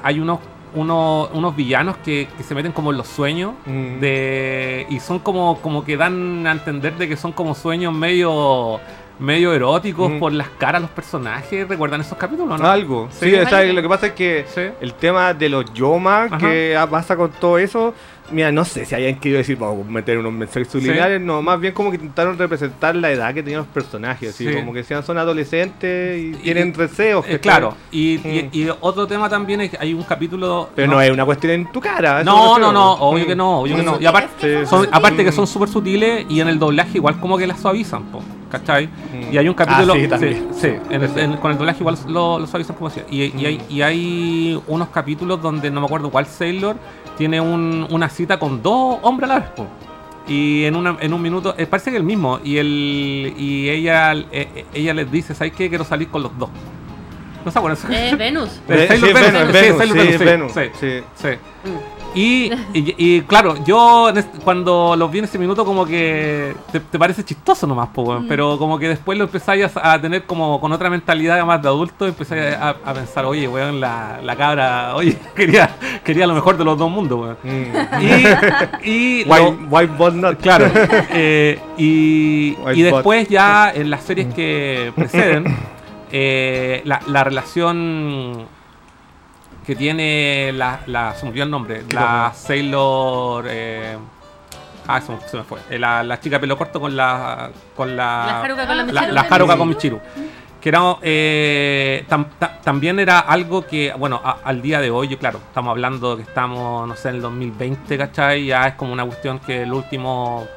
hay 0.03 0.19
unos, 0.19 0.39
unos, 0.75 1.29
unos 1.33 1.55
villanos 1.55 1.97
que, 1.97 2.27
que 2.37 2.43
se 2.43 2.53
meten 2.55 2.71
como 2.71 2.91
en 2.91 2.97
los 2.97 3.07
sueños 3.07 3.53
Mm. 3.65 3.99
de 3.99 4.85
y 4.89 4.99
son 4.99 5.19
como, 5.19 5.59
como 5.61 5.83
que 5.83 5.97
dan 5.97 6.45
a 6.47 6.51
entender 6.51 6.95
de 6.97 7.07
que 7.09 7.15
son 7.17 7.31
como 7.31 7.55
sueños 7.55 7.93
medio 7.93 8.79
medio 9.19 9.53
eróticos 9.53 10.11
Mm. 10.11 10.19
por 10.19 10.33
las 10.33 10.49
caras 10.49 10.81
de 10.81 10.87
los 10.87 10.91
personajes. 10.91 11.67
¿Recuerdan 11.67 12.01
esos 12.01 12.17
capítulos? 12.17 12.59
no? 12.59 12.67
Algo. 12.67 13.07
Sí, 13.11 13.29
Sí. 13.29 13.35
o 13.35 13.47
sea, 13.47 13.63
lo 13.63 13.81
que 13.81 13.89
pasa 13.89 14.07
es 14.07 14.13
que 14.13 14.45
Sí. 14.53 14.61
el 14.81 14.93
tema 14.93 15.33
de 15.33 15.49
los 15.49 15.73
yomas 15.73 16.31
Ajá. 16.31 16.37
que 16.39 16.77
pasa 16.89 17.15
con 17.15 17.31
todo 17.31 17.57
eso, 17.57 17.93
mira, 18.31 18.51
no 18.51 18.65
sé 18.65 18.85
si 18.85 18.95
hayan 18.95 19.15
querido 19.19 19.37
decir, 19.37 19.55
vamos 19.57 19.85
a 19.87 19.91
meter 19.91 20.17
unos 20.17 20.33
mensajes 20.33 20.67
subliminales, 20.67 21.21
no, 21.21 21.41
más 21.41 21.59
bien 21.59 21.73
como 21.73 21.91
que 21.91 21.95
intentaron 21.97 22.37
representar 22.37 22.95
la 22.95 23.11
edad 23.11 23.33
que 23.33 23.41
tenían 23.43 23.59
los 23.59 23.67
personajes, 23.67 24.29
así 24.31 24.47
Sí. 24.47 24.53
como 24.55 24.73
que 24.73 24.83
sean 24.83 25.03
son 25.03 25.17
adolescentes 25.17 26.17
y, 26.19 26.27
Y- 26.29 26.33
tienen 26.43 26.73
deseos. 26.73 27.23
Eh, 27.27 27.39
claro, 27.39 27.75
y, 27.91 28.19
Mm. 28.23 28.49
y 28.55 28.67
otro 28.81 29.07
tema 29.07 29.29
también 29.29 29.61
es 29.61 29.71
que 29.71 29.77
hay 29.79 29.93
un 29.93 30.03
capítulo... 30.03 30.69
Pero 30.75 30.91
no, 30.91 31.01
es 31.01 31.11
una 31.11 31.23
cuestión 31.25 31.53
en 31.53 31.71
tu 31.71 31.79
cara. 31.79 32.23
No, 32.23 32.57
no, 32.57 32.71
no, 32.71 32.93
obvio 32.93 33.23
Mm. 33.25 33.27
que 33.27 33.35
no, 33.35 33.59
obvio 33.61 33.75
que 33.75 33.81
Mm. 33.81 33.85
no. 33.85 33.97
Y 34.01 34.05
aparte, 34.05 34.65
son 34.65 34.85
aparte 34.91 35.17
que 35.17 35.31
sutiles. 35.31 35.35
son 35.35 35.47
súper 35.47 35.69
sutiles 35.69 36.25
y 36.29 36.39
en 36.41 36.47
el 36.47 36.59
doblaje 36.59 36.97
igual 36.97 37.19
como 37.19 37.37
que 37.37 37.47
las 37.47 37.59
suavizan, 37.59 38.03
po, 38.05 38.21
¿cachai? 38.59 38.87
Mm. 38.87 39.33
Y 39.33 39.37
hay 39.37 39.47
un 39.49 39.53
capítulo... 39.55 39.93
Ah, 39.93 39.97
sí, 39.99 40.07
también. 40.07 40.47
sí, 40.53 40.67
en 40.89 41.03
el- 41.03 41.19
en- 41.19 41.37
con 41.37 41.51
el 41.51 41.57
doblaje 41.57 41.79
igual 41.79 41.97
lo, 42.07 42.39
lo 42.39 42.47
suavizan 42.47 42.75
como 42.75 42.89
decía. 42.89 43.05
Y, 43.09 43.23
y 43.41 43.45
hay, 43.45 43.61
y 43.69 43.81
hay 43.81 44.61
unos 44.67 44.89
capítulos 44.89 45.41
donde 45.41 45.69
no 45.71 45.79
me 45.81 45.85
acuerdo 45.85 46.09
cuál 46.09 46.25
Sailor 46.25 46.77
tiene 47.17 47.39
un- 47.41 47.87
una 47.89 48.09
cita 48.09 48.37
con 48.39 48.61
dos 48.61 48.97
hombres 49.01 49.29
a 49.29 49.33
la 49.35 49.39
vez, 49.39 49.49
po. 49.51 49.67
Y 50.27 50.63
en, 50.65 50.75
una, 50.75 50.97
en 50.99 51.13
un 51.13 51.21
minuto, 51.21 51.53
eh, 51.57 51.67
parece 51.67 51.91
que 51.91 51.97
el 51.97 52.03
mismo, 52.03 52.39
y 52.43 52.57
el 52.57 53.33
y 53.37 53.69
ella 53.69 54.11
eh, 54.13 54.25
eh, 54.31 54.65
ella 54.73 54.93
les 54.95 55.11
dice, 55.11 55.35
¿sabes 55.35 55.53
qué? 55.53 55.69
Quiero 55.69 55.83
salir 55.83 56.07
con 56.07 56.23
los 56.23 56.35
dos. 56.37 56.49
¿No 57.45 57.51
se 57.51 57.59
acuerdan? 57.59 57.93
Eh, 57.93 58.15
Venus. 58.17 58.59
Venus, 58.67 58.87
sí, 58.87 59.13
Venus, 59.13 59.31
Sailor 59.51 59.97
sí, 60.17 60.25
Venus, 60.25 60.51
sí, 60.53 61.29
Y, 62.15 62.45
y, 62.73 62.95
y 62.97 63.21
claro, 63.23 63.55
yo 63.65 64.09
cuando 64.43 64.95
los 64.97 65.11
vi 65.11 65.19
en 65.19 65.25
ese 65.25 65.37
minuto 65.37 65.65
como 65.65 65.85
que 65.85 66.55
te, 66.71 66.79
te 66.79 66.97
parece 66.97 67.23
chistoso 67.25 67.67
nomás, 67.67 67.89
po, 67.89 68.05
Mm. 68.19 68.27
pero 68.27 68.57
como 68.57 68.79
que 68.79 68.87
después 68.87 69.17
lo 69.17 69.25
empezáis 69.25 69.69
a, 69.75 69.99
tener 70.01 70.23
como 70.23 70.59
con 70.61 70.71
otra 70.71 70.89
mentalidad 70.89 71.45
más 71.45 71.61
de 71.61 71.67
adulto, 71.67 72.07
empezáis 72.07 72.55
a, 72.55 72.69
a 72.69 72.93
pensar, 72.93 73.25
oye, 73.25 73.47
weón, 73.47 73.81
la, 73.81 74.19
la 74.23 74.35
cabra, 74.35 74.95
oye, 74.95 75.17
quería, 75.35 75.69
quería 76.05 76.25
lo 76.25 76.33
mejor 76.33 76.57
de 76.57 76.63
los 76.63 76.77
dos 76.77 76.89
mundos, 76.89 77.19
weón. 77.19 77.37
Mm. 77.43 78.01
Y, 78.85 78.89
y 78.89 79.25
lo- 79.25 79.49
White, 79.69 79.91
white 79.97 80.15
Not. 80.17 80.39
Claro. 80.41 80.67
eh, 81.11 81.59
y, 81.77 82.55
White 82.63 82.79
y 82.79 82.83
después 82.83 83.27
ya 83.27 83.71
en 83.75 83.89
las 83.89 84.03
series 84.03 84.33
que 84.33 84.93
preceden, 84.95 85.45
eh, 86.11 86.81
la, 86.85 87.01
la 87.07 87.23
relación 87.25 88.45
que 89.65 89.75
tiene 89.75 90.51
la, 90.53 90.79
la 90.87 91.13
se 91.15 91.23
me 91.25 91.29
olvidó 91.29 91.45
el 91.45 91.51
nombre, 91.51 91.83
¿Qué 91.87 91.95
la 91.95 92.29
cosa? 92.29 92.47
Sailor 92.47 93.45
eh, 93.49 93.97
ah 94.87 95.01
se, 95.01 95.11
me- 95.11 95.19
se 95.27 95.37
me 95.37 95.43
fue, 95.43 95.59
Eh, 95.69 95.79
la, 95.79 96.03
la 96.03 96.19
chica 96.19 96.39
pelo 96.39 96.57
corto 96.57 96.79
con 96.79 96.95
la 96.95 97.49
con 97.75 97.95
la 97.95 98.25
La 98.27 98.41
Haruka 98.41 98.67
con 98.67 98.85
Michiru. 98.85 99.13
la 99.13 99.21
Haruka 99.21 99.53
Sí. 99.53 99.59
con 99.59 99.67
Michiru. 99.69 99.99
Que 100.61 100.69
era, 100.69 100.97
eh, 101.03 102.05
tam- 102.09 102.25
ta- 102.39 102.59
también 102.63 102.97
era 102.99 103.19
algo 103.19 103.67
que, 103.67 103.93
bueno, 103.97 104.19
a- 104.23 104.37
al 104.43 104.63
día 104.63 104.81
de 104.81 104.89
hoy, 104.89 105.07
yo, 105.07 105.19
claro, 105.19 105.37
estamos 105.47 105.69
hablando 105.71 106.15
que 106.17 106.23
estamos, 106.23 106.87
no 106.87 106.95
sé, 106.95 107.09
en 107.09 107.15
el 107.15 107.21
2020, 107.21 107.97
¿cachai? 107.99 108.47
Ya 108.47 108.67
es 108.67 108.73
como 108.73 108.91
una 108.91 109.05
cuestión 109.05 109.37
que 109.39 109.61
el 109.61 109.71
último 109.71 110.47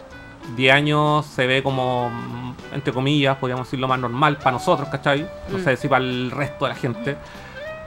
10 0.56 0.72
años 0.74 1.26
se 1.26 1.46
ve 1.46 1.62
como, 1.62 2.08
mm, 2.08 2.54
entre 2.74 2.90
comillas, 2.94 3.36
podríamos 3.36 3.66
decirlo 3.66 3.86
más 3.86 3.98
normal 3.98 4.38
para 4.38 4.52
nosotros, 4.52 4.88
¿cachai? 4.88 5.28
No 5.50 5.58
Mm. 5.58 5.64
sé 5.64 5.76
si 5.76 5.88
para 5.88 6.02
el 6.02 6.30
resto 6.30 6.64
de 6.64 6.68
la 6.70 6.74
gente. 6.76 7.16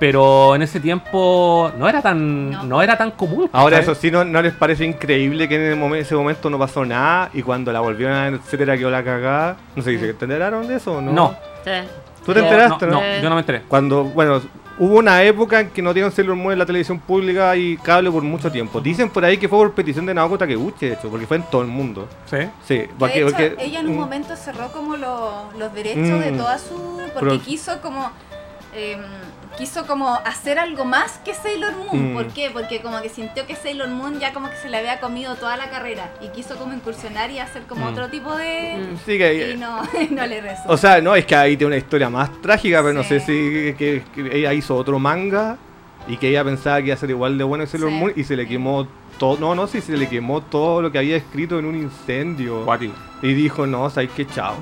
Pero 0.01 0.55
en 0.55 0.63
ese 0.63 0.79
tiempo 0.79 1.71
no 1.77 1.87
era 1.87 2.01
tan, 2.01 2.49
No. 2.49 2.63
no, 2.63 2.81
era 2.81 2.97
tan 2.97 3.11
común. 3.11 3.47
Ahora, 3.53 3.77
eso 3.77 3.93
sí, 3.93 4.09
¿no, 4.09 4.23
¿no 4.25 4.41
les 4.41 4.51
parece 4.53 4.83
increíble 4.83 5.47
que 5.47 5.55
en 5.57 5.61
el 5.61 5.75
momen- 5.77 5.97
ese 5.99 6.15
momento 6.15 6.49
no 6.49 6.57
pasó 6.57 6.83
nada 6.83 7.29
y 7.35 7.43
cuando 7.43 7.71
la 7.71 7.81
volvieron 7.81 8.15
a 8.17 8.27
etcétera, 8.29 8.75
quedó 8.75 8.89
la 8.89 9.03
cagada? 9.03 9.57
No 9.75 9.83
sé, 9.83 9.99
¿se 9.99 10.09
enteraron 10.09 10.67
de 10.67 10.77
eso 10.77 10.93
o 10.93 11.01
no? 11.01 11.11
No. 11.11 11.35
Sí. 11.63 11.69
¿Tú 12.25 12.33
te 12.33 12.39
No, 12.39 12.47
enteraste, 12.47 12.87
no, 12.87 12.93
no? 12.93 12.99
no, 13.01 13.21
yo 13.21 13.29
no 13.29 13.35
me 13.35 13.41
enteré. 13.41 13.61
Cuando, 13.67 14.03
bueno, 14.05 14.41
hubo 14.79 14.97
una 14.97 15.21
época 15.21 15.59
en 15.59 15.69
que 15.69 15.83
no 15.83 15.93
dieron 15.93 16.11
Sailor 16.11 16.35
Moon 16.35 16.53
en 16.53 16.57
la 16.59 16.65
televisión 16.65 16.97
pública 16.99 17.55
y 17.55 17.77
cable 17.77 18.09
por 18.09 18.23
mucho 18.23 18.51
tiempo. 18.51 18.81
Dicen 18.81 19.07
por 19.07 19.23
ahí 19.23 19.37
que 19.37 19.47
fue 19.47 19.59
por 19.59 19.73
petición 19.73 20.07
de 20.07 20.15
Naoko 20.15 20.35
Takeuchi, 20.35 20.87
de 20.87 20.93
hecho, 20.93 21.09
porque 21.11 21.27
fue 21.27 21.37
en 21.37 21.43
todo 21.43 21.61
el 21.61 21.67
mundo. 21.67 22.07
¿Sí? 22.25 22.37
Sí, 22.67 22.77
De 22.77 22.89
porque, 22.97 23.19
hecho, 23.19 23.25
porque- 23.27 23.55
ella 23.59 23.81
en 23.81 23.87
un 23.89 23.97
mm, 23.97 23.99
momento 23.99 24.35
cerró 24.35 24.71
como 24.71 24.97
lo- 24.97 25.51
los 25.59 25.71
derechos 25.75 26.19
de 26.19 26.31
Mm. 26.31 26.37
toda 26.37 26.57
su... 26.57 26.99
Porque 27.13 27.19
Pero- 27.19 27.39
quiso 27.41 27.79
como... 27.81 28.09
em, 28.75 28.99
quiso 29.57 29.85
como 29.85 30.15
hacer 30.25 30.57
algo 30.59 30.85
más 30.85 31.19
que 31.25 31.33
Sailor 31.33 31.73
Moon. 31.75 32.11
Mm. 32.11 32.13
¿Por 32.13 32.27
qué? 32.27 32.49
Porque 32.51 32.81
como 32.81 33.01
que 33.01 33.09
sintió 33.09 33.45
que 33.45 33.55
Sailor 33.55 33.89
Moon 33.89 34.19
ya 34.19 34.33
como 34.33 34.49
que 34.49 34.55
se 34.55 34.69
le 34.69 34.77
había 34.77 34.99
comido 34.99 35.35
toda 35.35 35.57
la 35.57 35.69
carrera. 35.69 36.11
Y 36.21 36.29
quiso 36.29 36.55
como 36.57 36.73
incursionar 36.73 37.29
y 37.31 37.39
hacer 37.39 37.63
como 37.63 37.85
Mm. 37.85 37.93
otro 37.93 38.07
tipo 38.09 38.35
de... 38.35 38.77
Mm. 38.93 38.97
Sí, 39.05 39.17
que- 39.17 39.51
Y 39.51 39.57
no, 39.57 39.81
no 40.11 40.25
le 40.25 40.41
rezó. 40.41 40.63
O 40.67 40.77
sea, 40.77 41.01
no, 41.01 41.15
es 41.15 41.25
que 41.25 41.35
ahí 41.35 41.57
tiene 41.57 41.67
una 41.67 41.77
historia 41.77 42.09
más 42.09 42.29
trágica, 42.41 42.81
pero 42.81 42.93
no 42.93 43.03
sé 43.03 43.19
si 43.19 43.73
que, 43.77 44.03
que 44.15 44.37
ella 44.37 44.53
hizo 44.53 44.75
otro 44.75 44.97
manga 44.99 45.57
y 46.07 46.17
que 46.17 46.29
ella 46.29 46.43
pensaba 46.43 46.77
que 46.79 46.85
iba 46.87 46.95
a 46.95 46.97
ser 46.97 47.09
igual 47.11 47.37
de 47.37 47.43
bueno 47.43 47.63
que 47.63 47.69
Sailor 47.69 47.89
Sí. 47.89 47.95
Moon 47.95 48.13
y 48.15 48.23
se 48.23 48.35
le 48.35 48.47
quemó 48.47 48.87
todo. 49.19 49.37
No, 49.39 49.53
no, 49.53 49.67
sí, 49.67 49.81
se 49.81 49.95
le 49.97 50.07
quemó 50.09 50.41
todo 50.41 50.81
lo 50.81 50.91
que 50.91 50.97
había 50.97 51.15
escrito 51.17 51.59
en 51.59 51.65
un 51.65 51.75
incendio. 51.75 52.65
Cuático. 52.65 52.93
Y 53.21 53.33
dijo, 53.35 53.67
no, 53.67 53.87
sabes 53.91 54.09
que 54.11 54.25
chao. 54.25 54.55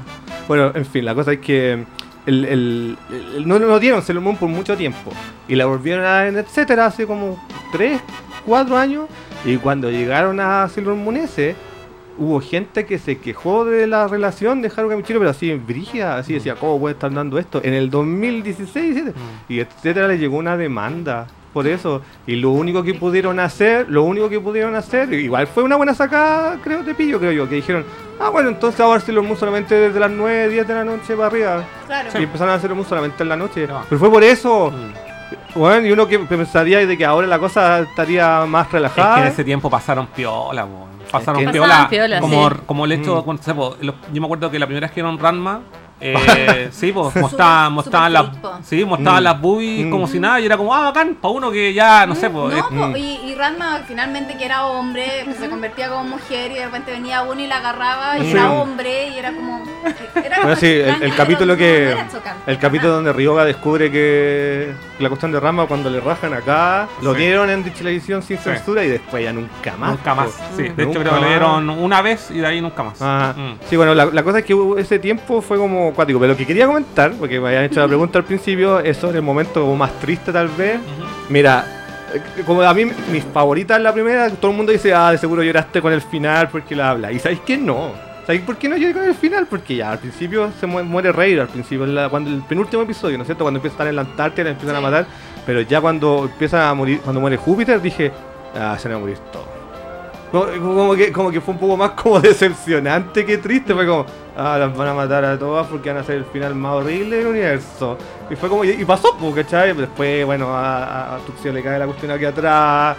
Bueno, 0.49 0.71
en 0.75 0.85
fin, 0.85 1.05
la 1.05 1.15
cosa 1.15 1.31
es 1.33 1.39
que 1.39 1.85
el, 2.25 2.45
el- 2.45 2.97
el- 3.37 3.47
no, 3.47 3.59
no 3.59 3.79
dieron 3.79 4.01
Sailor 4.01 4.23
Moon 4.23 4.37
por 4.37 4.49
mucho 4.49 4.75
tiempo. 4.77 5.11
Y 5.47 5.55
la 5.55 5.65
volvieron 5.65 6.05
a 6.05 6.27
en 6.27 6.37
etcétera 6.37 6.85
hace 6.87 7.05
como 7.07 7.41
3, 7.71 8.01
4 8.45 8.77
años. 8.77 9.05
Y 9.45 9.57
cuando 9.57 9.89
llegaron 9.89 10.39
a 10.39 10.67
Sailor 10.67 10.95
Moon 10.95 11.17
S, 11.17 11.55
hubo 12.17 12.41
gente 12.41 12.85
que 12.85 12.99
se 12.99 13.17
quejó 13.19 13.63
de 13.63 13.87
la 13.87 14.07
relación 14.07 14.61
de 14.61 14.69
Haruka 14.75 14.97
Michiro, 14.97 15.19
pero 15.19 15.31
así 15.31 15.53
brígida, 15.53 16.17
así 16.17 16.33
decía, 16.33 16.55
¿cómo 16.55 16.77
puede 16.79 16.93
estar 16.93 17.13
dando 17.13 17.39
esto? 17.39 17.61
En 17.63 17.73
el 17.73 17.89
2016, 17.89 18.95
¿sí? 18.95 19.03
y 19.47 19.59
etcétera, 19.59 20.07
le 20.09 20.17
llegó 20.17 20.35
una 20.37 20.57
demanda 20.57 21.27
por 21.53 21.67
eso. 21.67 22.01
Y 22.27 22.35
lo 22.35 22.51
único 22.51 22.83
que 22.83 22.93
pudieron 22.93 23.39
hacer, 23.39 23.87
lo 23.89 24.03
único 24.03 24.29
que 24.29 24.39
pudieron 24.39 24.75
hacer, 24.75 25.11
igual 25.13 25.47
fue 25.47 25.63
una 25.63 25.75
buena 25.75 25.93
sacada, 25.93 26.57
creo, 26.63 26.83
de 26.83 26.93
pillo, 26.95 27.19
creo 27.19 27.31
yo, 27.31 27.49
que 27.49 27.55
dijeron, 27.55 27.85
ah, 28.19 28.29
bueno, 28.29 28.49
entonces 28.49 28.79
vamos 28.79 28.93
a 28.93 28.97
ver 28.97 29.05
Sailor 29.05 29.23
Moon 29.23 29.37
solamente 29.37 29.75
desde 29.75 29.99
las 29.99 30.11
9, 30.11 30.49
10 30.49 30.67
de 30.67 30.73
la 30.73 30.83
noche 30.85 31.15
para 31.15 31.27
arriba. 31.27 31.63
Claro. 31.87 32.09
Y 32.19 32.23
empezaron 32.23 32.53
a 32.53 32.57
hacer 32.57 32.73
Moon 32.73 32.85
solamente 32.87 33.23
en 33.23 33.29
la 33.29 33.35
noche. 33.35 33.67
No. 33.67 33.81
Pero 33.89 33.99
fue 33.99 34.09
por 34.09 34.23
eso. 34.23 34.71
Mm. 34.71 35.09
Bueno, 35.59 35.87
y 35.87 35.91
uno 35.91 36.07
que 36.07 36.19
pensaría 36.19 36.85
de 36.85 36.97
que 36.97 37.05
ahora 37.05 37.27
la 37.27 37.39
cosa 37.39 37.79
estaría 37.79 38.45
más 38.45 38.65
Es 38.65 38.71
que 38.71 38.77
relajada. 38.77 39.21
en 39.21 39.27
ese 39.27 39.43
tiempo 39.43 39.69
pasaron 39.69 40.07
piola, 40.07 40.65
po. 40.65 40.87
Pasaron 41.11 41.43
que- 41.43 41.51
piola, 41.51 41.67
Pasaban 41.67 41.89
piola, 41.89 42.19
como, 42.19 42.49
sí. 42.49 42.55
como 42.67 42.85
el 42.85 42.91
hecho, 42.91 43.23
Mm. 43.25 43.85
los- 43.85 43.95
yo 44.13 44.21
me 44.21 44.25
acuerdo 44.25 44.51
que 44.51 44.59
la 44.59 44.65
primera 44.67 44.85
vez 44.85 44.91
que 44.93 45.01
vieron 45.01 45.17
Ranma, 45.19 45.61
eh, 46.01 46.69
sí, 46.71 46.91
pues 46.91 47.15
mostraban, 47.15 47.73
mostraban, 47.73 48.13
las, 48.13 48.25
sí, 48.63 48.83
mostraban 48.85 49.21
Mm. 49.21 49.23
las 49.23 49.41
boobies 49.41 49.85
Mm. 49.87 49.89
como 49.91 50.07
si 50.07 50.19
nada 50.19 50.39
y 50.39 50.45
era 50.45 50.57
como, 50.57 50.73
ah, 50.73 50.81
bacán, 50.85 51.15
para 51.15 51.33
uno 51.33 51.51
que 51.51 51.73
ya, 51.73 52.05
no 52.05 52.15
sé, 52.15 52.29
pues. 52.29 52.55
No, 52.55 52.69
po, 52.69 52.75
Mm. 52.89 52.95
y, 52.97 53.15
y 53.31 53.35
Ranma 53.35 53.81
finalmente 53.87 54.37
que 54.37 54.45
era 54.45 54.65
hombre, 54.65 55.05
que 55.25 55.33
se 55.33 55.49
convertía 55.49 55.89
como 55.89 56.03
mujer 56.03 56.51
y 56.51 56.55
de 56.55 56.65
repente 56.65 56.91
venía 56.91 57.21
uno 57.23 57.39
y 57.41 57.47
la 57.47 57.57
agarraba 57.57 58.17
y 58.17 58.23
Sí. 58.23 58.31
era 58.31 58.51
hombre 58.51 59.07
y 59.09 59.17
era 59.17 59.31
como... 59.33 59.63
Era 60.15 60.39
Bueno, 60.41 60.55
sí, 60.55 60.67
el, 60.67 61.15
capítulo 61.15 61.55
que. 61.55 61.85
no 61.93 61.99
era 62.01 62.09
chocante. 62.11 62.51
El 62.51 62.57
capítulo 62.59 62.93
donde 62.93 63.13
Ryoga 63.13 63.45
descubre 63.45 63.89
que 63.91 64.73
la 64.99 65.07
cuestión 65.09 65.31
de 65.31 65.39
Rama 65.39 65.65
cuando 65.67 65.89
le 65.89 65.99
rajan 66.01 66.33
acá, 66.33 66.87
lo 67.01 67.13
dieron 67.13 67.49
en 67.49 67.63
televisión 67.63 68.21
sin 68.21 68.37
Sí. 68.37 68.43
censura 68.43 68.83
y 68.83 68.89
después 68.89 69.23
ya 69.23 69.31
nunca 69.31 69.75
más. 69.77 69.91
Nunca 69.91 70.15
más. 70.15 70.29
Sí, 70.55 70.63
de 70.63 70.69
Nunca 70.69 70.83
hecho 70.83 70.99
creo 70.99 71.13
que 71.15 71.21
lo 71.21 71.27
dieron 71.27 71.69
una 71.69 72.01
vez 72.01 72.29
y 72.31 72.39
de 72.39 72.47
ahí 72.47 72.61
nunca 72.61 72.83
más. 72.83 72.99
Mm. 72.99 73.53
Sí, 73.69 73.75
bueno, 73.77 73.93
la, 73.93 74.05
la 74.05 74.23
cosa 74.23 74.39
es 74.39 74.45
que 74.45 74.55
ese 74.77 74.99
tiempo 74.99 75.41
fue 75.41 75.57
como 75.57 75.88
cuático. 75.93 76.19
Pero 76.19 76.33
lo 76.33 76.37
que 76.37 76.45
quería 76.45 76.65
comentar, 76.67 77.11
porque 77.13 77.39
me 77.39 77.47
habían 77.49 77.63
hecho 77.65 77.79
la 77.79 77.87
pregunta 77.87 78.19
al 78.19 78.25
principio, 78.25 78.79
es 78.79 78.97
sobre 78.97 79.17
el 79.17 79.23
momento 79.23 79.61
como 79.61 79.75
más 79.75 79.91
triste 79.99 80.31
tal 80.31 80.47
vez. 80.49 80.75
Ujú. 80.77 81.07
Mira, 81.29 81.65
eh, 82.13 82.21
como 82.45 82.61
a 82.63 82.73
mí 82.73 82.85
mis 83.11 83.23
favoritas 83.25 83.79
la 83.81 83.93
primera, 83.93 84.29
todo 84.29 84.51
el 84.51 84.57
mundo 84.57 84.71
dice, 84.71 84.93
ah, 84.93 85.11
de 85.11 85.17
seguro 85.17 85.43
lloraste 85.43 85.81
con 85.81 85.93
el 85.93 86.01
final 86.01 86.49
porque 86.49 86.75
la 86.75 86.91
habla. 86.91 87.11
Y 87.11 87.19
¿sabéis 87.19 87.41
que 87.41 87.57
no? 87.57 87.91
¿Sabéis 88.25 88.43
por 88.43 88.57
qué 88.57 88.69
no 88.69 88.77
lloré 88.77 88.93
con 88.93 89.03
el 89.05 89.15
final? 89.15 89.47
Porque 89.47 89.75
ya 89.75 89.91
al 89.91 89.97
principio 89.99 90.51
se 90.59 90.67
mu- 90.67 90.83
muere 90.83 91.11
Rey, 91.11 91.37
al 91.39 91.47
principio, 91.47 91.85
la- 91.87 92.09
cuando 92.09 92.29
el 92.29 92.41
penúltimo 92.43 92.83
episodio, 92.83 93.17
¿no 93.17 93.23
es 93.23 93.27
cierto? 93.27 93.43
Cuando 93.43 93.57
empiezan 93.57 93.73
a 93.73 93.77
estar 93.77 93.87
en 93.87 93.95
la 93.95 94.01
Antártida, 94.03 94.43
la 94.45 94.49
empiezan 94.51 94.75
a 94.75 94.79
Sí. 94.79 94.83
matar. 94.85 95.05
Pero 95.47 95.61
ya 95.61 95.81
cuando 95.81 96.25
empiezan 96.31 96.61
a 96.61 96.73
morir, 96.75 96.99
cuando 97.03 97.19
muere 97.21 97.37
Júpiter, 97.37 97.81
dije, 97.81 98.11
ah, 98.55 98.75
se 98.77 98.87
van 98.87 98.97
a 98.97 98.99
morir 98.99 99.17
todos. 99.31 99.47
Como, 100.31 100.45
como 100.75 100.95
que, 100.95 101.11
como 101.11 101.31
que 101.31 101.41
fue 101.41 101.55
un 101.55 101.59
poco 101.59 101.75
más 101.75 101.91
como 101.91 102.19
decepcionante 102.21 103.25
que 103.25 103.39
triste. 103.39 103.73
Fue 103.73 103.87
como, 103.87 104.05
ah, 104.39 104.57
las 104.57 104.75
van 104.75 104.87
a 104.87 104.93
matar 104.93 105.25
a 105.25 105.37
todas 105.37 105.67
porque 105.67 105.89
van 105.89 105.99
a 105.99 106.03
ser 106.03 106.15
el 106.15 106.25
final 106.25 106.55
más 106.55 106.73
horrible 106.73 107.17
del 107.17 107.27
universo. 107.27 107.97
Y 108.29 108.35
fue 108.35 108.49
como, 108.49 108.63
y, 108.63 108.83
pasó, 108.85 109.15
pues, 109.19 109.35
¿cachai? 109.35 109.75
Después, 109.75 110.25
bueno, 110.25 110.55
a, 110.55 111.15
a, 111.15 111.17
Tuxio 111.19 111.51
le 111.51 111.61
cae 111.61 111.77
la 111.77 111.85
cuestión 111.85 112.11
aquí 112.11 112.25
atrás, 112.25 112.95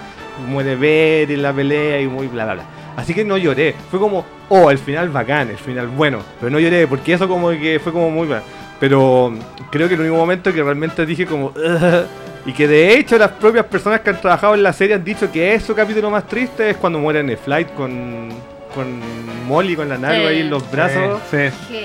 muere 0.46 0.76
Ver 0.76 1.30
en 1.30 1.42
la 1.42 1.52
pelea 1.52 2.00
y 2.00 2.06
muy 2.06 2.26
bla 2.26 2.44
bla 2.44 2.54
bla. 2.54 2.64
Así 2.96 3.14
que 3.14 3.24
no 3.24 3.38
lloré. 3.38 3.74
Fue 3.90 3.98
como, 3.98 4.24
oh, 4.48 4.70
el 4.70 4.78
final 4.78 5.08
bacán, 5.08 5.50
el 5.50 5.56
final 5.56 5.88
bueno. 5.88 6.18
Pero 6.38 6.50
no 6.50 6.58
lloré 6.58 6.86
porque 6.86 7.14
eso 7.14 7.26
como 7.28 7.50
que 7.50 7.80
fue 7.82 7.92
como 7.92 8.10
muy 8.10 8.28
bacán. 8.28 8.44
Pero 8.78 9.32
creo 9.70 9.88
que 9.88 9.94
el 9.94 10.00
único 10.00 10.16
momento 10.16 10.52
que 10.52 10.62
realmente 10.62 11.04
dije 11.06 11.26
como, 11.26 11.52
y 12.46 12.52
que 12.52 12.66
de 12.66 12.98
hecho 12.98 13.18
las 13.18 13.30
propias 13.32 13.66
personas 13.66 14.00
que 14.00 14.10
han 14.10 14.20
trabajado 14.20 14.54
en 14.54 14.62
la 14.62 14.72
serie 14.72 14.94
han 14.94 15.04
dicho 15.04 15.30
que 15.30 15.54
es 15.54 15.62
su 15.62 15.74
capítulo 15.74 16.10
más 16.10 16.26
triste 16.26 16.70
es 16.70 16.76
cuando 16.76 16.98
muere 16.98 17.36
flight 17.36 17.74
con, 17.74 18.30
con 18.74 19.00
Molly, 19.46 19.76
con 19.76 19.88
la 19.88 19.98
Naru 19.98 20.20
Sí. 20.20 20.26
ahí 20.26 20.40
en 20.40 20.50
los 20.50 20.70
brazos. 20.70 21.20
Sí. 21.30 21.36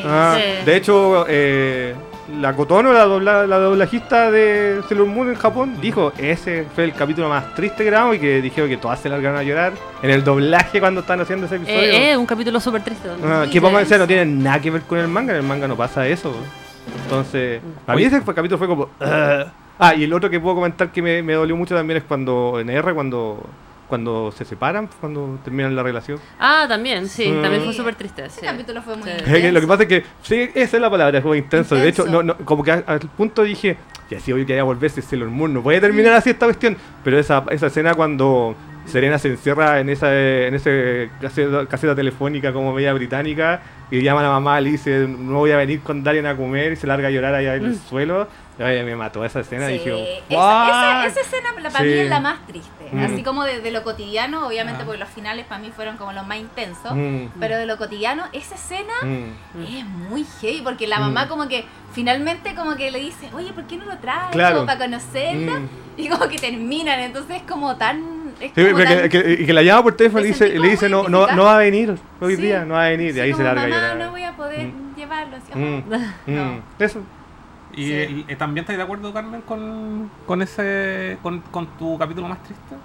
Ah, 0.06 0.38
Sí. 0.38 0.66
De 0.66 0.76
hecho, 0.76 1.26
eh, 1.28 1.94
la 2.40 2.54
Kotono, 2.54 2.92
la, 2.92 3.06
dobla- 3.06 3.46
la 3.48 3.58
doblajista 3.60 4.32
de 4.32 4.82
Sailor 4.88 5.06
Moon 5.08 5.30
en 5.30 5.36
Japón, 5.36 5.78
dijo 5.80 6.12
ese 6.18 6.66
fue 6.74 6.86
el 6.86 6.94
capítulo 6.94 7.30
más 7.30 7.54
triste 7.54 7.84
que 7.84 7.90
grabamos 7.92 8.16
y 8.16 8.20
que 8.20 8.42
dijeron 8.42 8.68
que 8.70 8.78
todas 8.78 9.00
se 9.00 9.10
largaron 9.10 9.38
a 9.38 9.44
llorar 9.44 9.74
en 10.02 10.10
el 10.10 10.24
doblaje 10.24 10.80
cuando 10.80 11.02
estaban 11.02 11.22
haciendo 11.22 11.46
ese 11.46 11.58
episodio. 11.58 11.80
Eh, 11.80 12.12
eh, 12.12 12.18
un 12.18 12.26
capítulo 12.26 12.60
súper 12.60 12.82
triste. 12.84 13.10
Ah, 13.24 13.44
Sí, 13.46 13.52
que 13.52 13.60
vamos 13.60 13.78
a 13.78 13.80
decir, 13.82 13.98
no 14.00 14.08
tiene 14.08 14.26
nada 14.26 14.60
que 14.60 14.72
ver 14.72 14.82
con 14.82 14.98
el 14.98 15.08
manga, 15.08 15.32
en 15.34 15.38
el 15.38 15.44
manga 15.44 15.68
no 15.68 15.76
pasa 15.76 16.08
eso. 16.08 16.36
Entonces, 17.04 17.62
a 17.88 17.96
mí 17.96 18.04
ese 18.04 18.22
capítulo 18.24 18.58
fue 18.58 18.68
como... 18.68 18.90
Ah, 19.78 19.94
y 19.94 20.06
el 20.06 20.14
otro 20.14 20.30
que 20.30 20.40
puedo 20.40 20.56
comentar 20.56 20.90
que 20.92 21.02
me, 21.02 21.22
me 21.22 21.34
dolió 21.34 21.56
mucho 21.58 21.76
también 21.76 21.98
es 21.98 22.04
cuando 22.06 22.60
en 22.62 22.70
R, 22.70 22.94
cuando 22.94 23.44
cuando 23.88 24.32
se 24.32 24.46
separan, 24.46 24.90
cuando 25.00 25.40
terminan 25.44 25.76
la 25.76 25.84
relación. 25.84 26.20
Ah, 26.40 26.66
también, 26.68 27.08
sí, 27.08 27.30
Mm. 27.30 27.42
también 27.42 27.64
fue 27.64 27.74
súper 27.74 27.96
triste. 27.96 28.26
Ese 28.26 28.42
sí. 28.42 28.46
capítulo 28.46 28.82
fue 28.82 28.96
muy 28.96 29.10
Sí. 29.10 29.18
intenso. 29.20 29.52
Lo 29.52 29.62
que 29.62 29.68
pasa 29.68 29.84
es 29.84 29.90
que, 29.90 30.04
sí, 30.24 30.50
esa 30.56 30.78
es 30.78 30.82
la 30.82 30.90
palabra, 30.90 31.22
fue 31.22 31.38
intenso. 31.38 31.76
De 31.76 31.88
hecho, 31.88 32.04
Intenso. 32.06 32.24
no, 32.24 32.34
no, 32.38 32.46
como 32.46 32.64
que 32.64 32.72
a- 32.72 32.84
al 32.88 33.00
punto 33.00 33.44
dije, 33.44 33.78
ya 34.10 34.20
sí, 34.20 34.32
hoy 34.34 34.46
quería 34.46 34.64
volverse 34.64 35.02
Sailor 35.02 35.30
Moon, 35.30 35.54
no 35.54 35.62
puede 35.64 35.80
terminar 35.82 36.14
así 36.14 36.30
esta 36.32 36.46
cuestión. 36.46 36.78
Pero 37.04 37.18
esa, 37.20 37.44
esa 37.52 37.68
escena 37.68 37.94
cuando 37.96 38.56
Serena 38.86 39.18
se 39.18 39.30
encierra 39.30 39.80
en 39.80 39.90
esa 39.90 40.14
en 40.16 40.54
ese 40.54 41.10
caseta, 41.20 41.66
caseta 41.66 41.96
telefónica 41.96 42.54
como 42.54 42.72
media 42.72 42.94
británica 42.94 43.62
y 43.90 44.02
llama 44.04 44.20
a 44.20 44.24
la 44.24 44.30
mamá, 44.30 44.62
le 44.62 44.70
dice, 44.72 45.08
no 45.08 45.40
voy 45.40 45.50
a 45.52 45.58
venir 45.58 45.80
con 45.82 46.04
Darien 46.04 46.28
a 46.28 46.36
comer 46.38 46.74
y 46.74 46.76
se 46.76 46.86
larga 46.86 47.08
a 47.08 47.12
llorar 47.12 47.34
allá 47.34 47.56
en 47.56 47.66
el 47.66 47.76
suelo. 47.78 48.28
Ay, 48.58 48.84
me 48.84 48.96
mató 48.96 49.26
esa 49.26 49.42
escena 49.42 49.70
y 49.70 49.80
Sí, 49.80 49.86
dije, 49.90 50.20
esa, 50.30 50.68
esa, 50.68 51.06
esa 51.08 51.20
escena 51.22 51.50
para 51.56 51.80
Sí. 51.80 51.84
mí 51.86 51.94
es 51.94 52.10
la 52.10 52.20
más 52.22 52.48
triste. 52.48 52.90
Mm. 52.92 53.04
Así 53.04 53.22
como 53.24 53.44
de, 53.44 53.60
de 53.60 53.72
lo 53.72 53.84
cotidiano, 53.84 54.48
obviamente 54.48 54.82
Ah. 54.82 54.86
porque 54.86 55.00
los 55.00 55.10
finales 55.10 55.46
para 55.46 55.60
mí 55.62 55.72
fueron 55.76 55.98
como 55.98 56.14
los 56.14 56.26
más 56.26 56.38
intensos. 56.38 56.94
Mm, 56.96 57.26
Pero 57.40 57.58
de 57.58 57.66
lo 57.66 57.78
cotidiano, 57.78 58.24
esa 58.32 58.56
escena 58.56 58.94
mm. 59.04 59.62
es 59.64 59.86
muy 59.86 60.26
heavy 60.42 60.62
porque 60.62 60.88
la 60.88 61.00
Mm. 61.00 61.02
mamá 61.02 61.28
como 61.28 61.48
que 61.50 61.66
finalmente 61.94 62.56
como 62.56 62.76
que 62.76 62.92
le 62.92 63.00
dice, 63.00 63.30
oye, 63.34 63.52
¿por 63.54 63.66
qué 63.66 63.76
no 63.78 63.86
lo 63.86 63.98
traes? 63.98 64.30
Claro. 64.32 64.56
Como 64.58 64.68
para 64.68 64.80
conocerla. 64.80 65.60
Mm. 65.60 65.70
Y 65.98 66.10
como 66.10 66.28
que 66.28 66.38
terminan, 66.38 67.00
entonces 67.00 67.38
es 67.38 67.44
como 67.44 67.78
tan... 67.78 68.04
Sí, 68.40 68.50
que, 68.54 69.10
que- 69.10 69.38
y 69.40 69.46
que 69.46 69.54
la 69.54 69.62
llama 69.64 69.82
por 69.84 69.96
teléfono 69.96 70.26
y 70.26 70.28
dice, 70.28 70.50
le 70.60 70.68
dice 70.68 70.90
no, 70.90 71.08
no, 71.08 71.26
no 71.28 71.44
va 71.46 71.56
a 71.56 71.60
venir 71.60 71.96
hoy 72.20 72.36
Sí. 72.36 72.42
día, 72.42 72.66
no 72.66 72.74
va 72.74 72.88
a 72.88 72.90
venir. 72.90 73.14
Sí, 73.14 73.20
y 73.20 73.22
ahí 73.22 73.34
se 73.34 73.42
larga 73.42 73.66
llorar. 73.66 73.96
no 73.96 74.12
voy 74.12 74.24
a 74.24 74.34
poder 74.34 74.68
Mm. 74.68 74.96
llevarlo. 74.98 75.38
así, 75.38 75.58
Mm, 75.58 75.84
No. 76.36 76.44
mm. 76.52 76.62
Eso. 76.80 77.02
¿Y 77.76 77.86
Sí. 77.88 77.94
el- 77.94 78.26
eh, 78.28 78.36
también 78.36 78.64
estás 78.64 78.78
de 78.78 78.84
acuerdo, 78.84 79.14
Carmen, 79.14 79.42
con, 79.42 80.10
con 80.26 80.42
ese 80.42 81.18
con, 81.22 81.42
con 81.52 81.68
tu 81.78 81.98
capítulo 81.98 82.28
más 82.28 82.42
triste? 82.44 82.76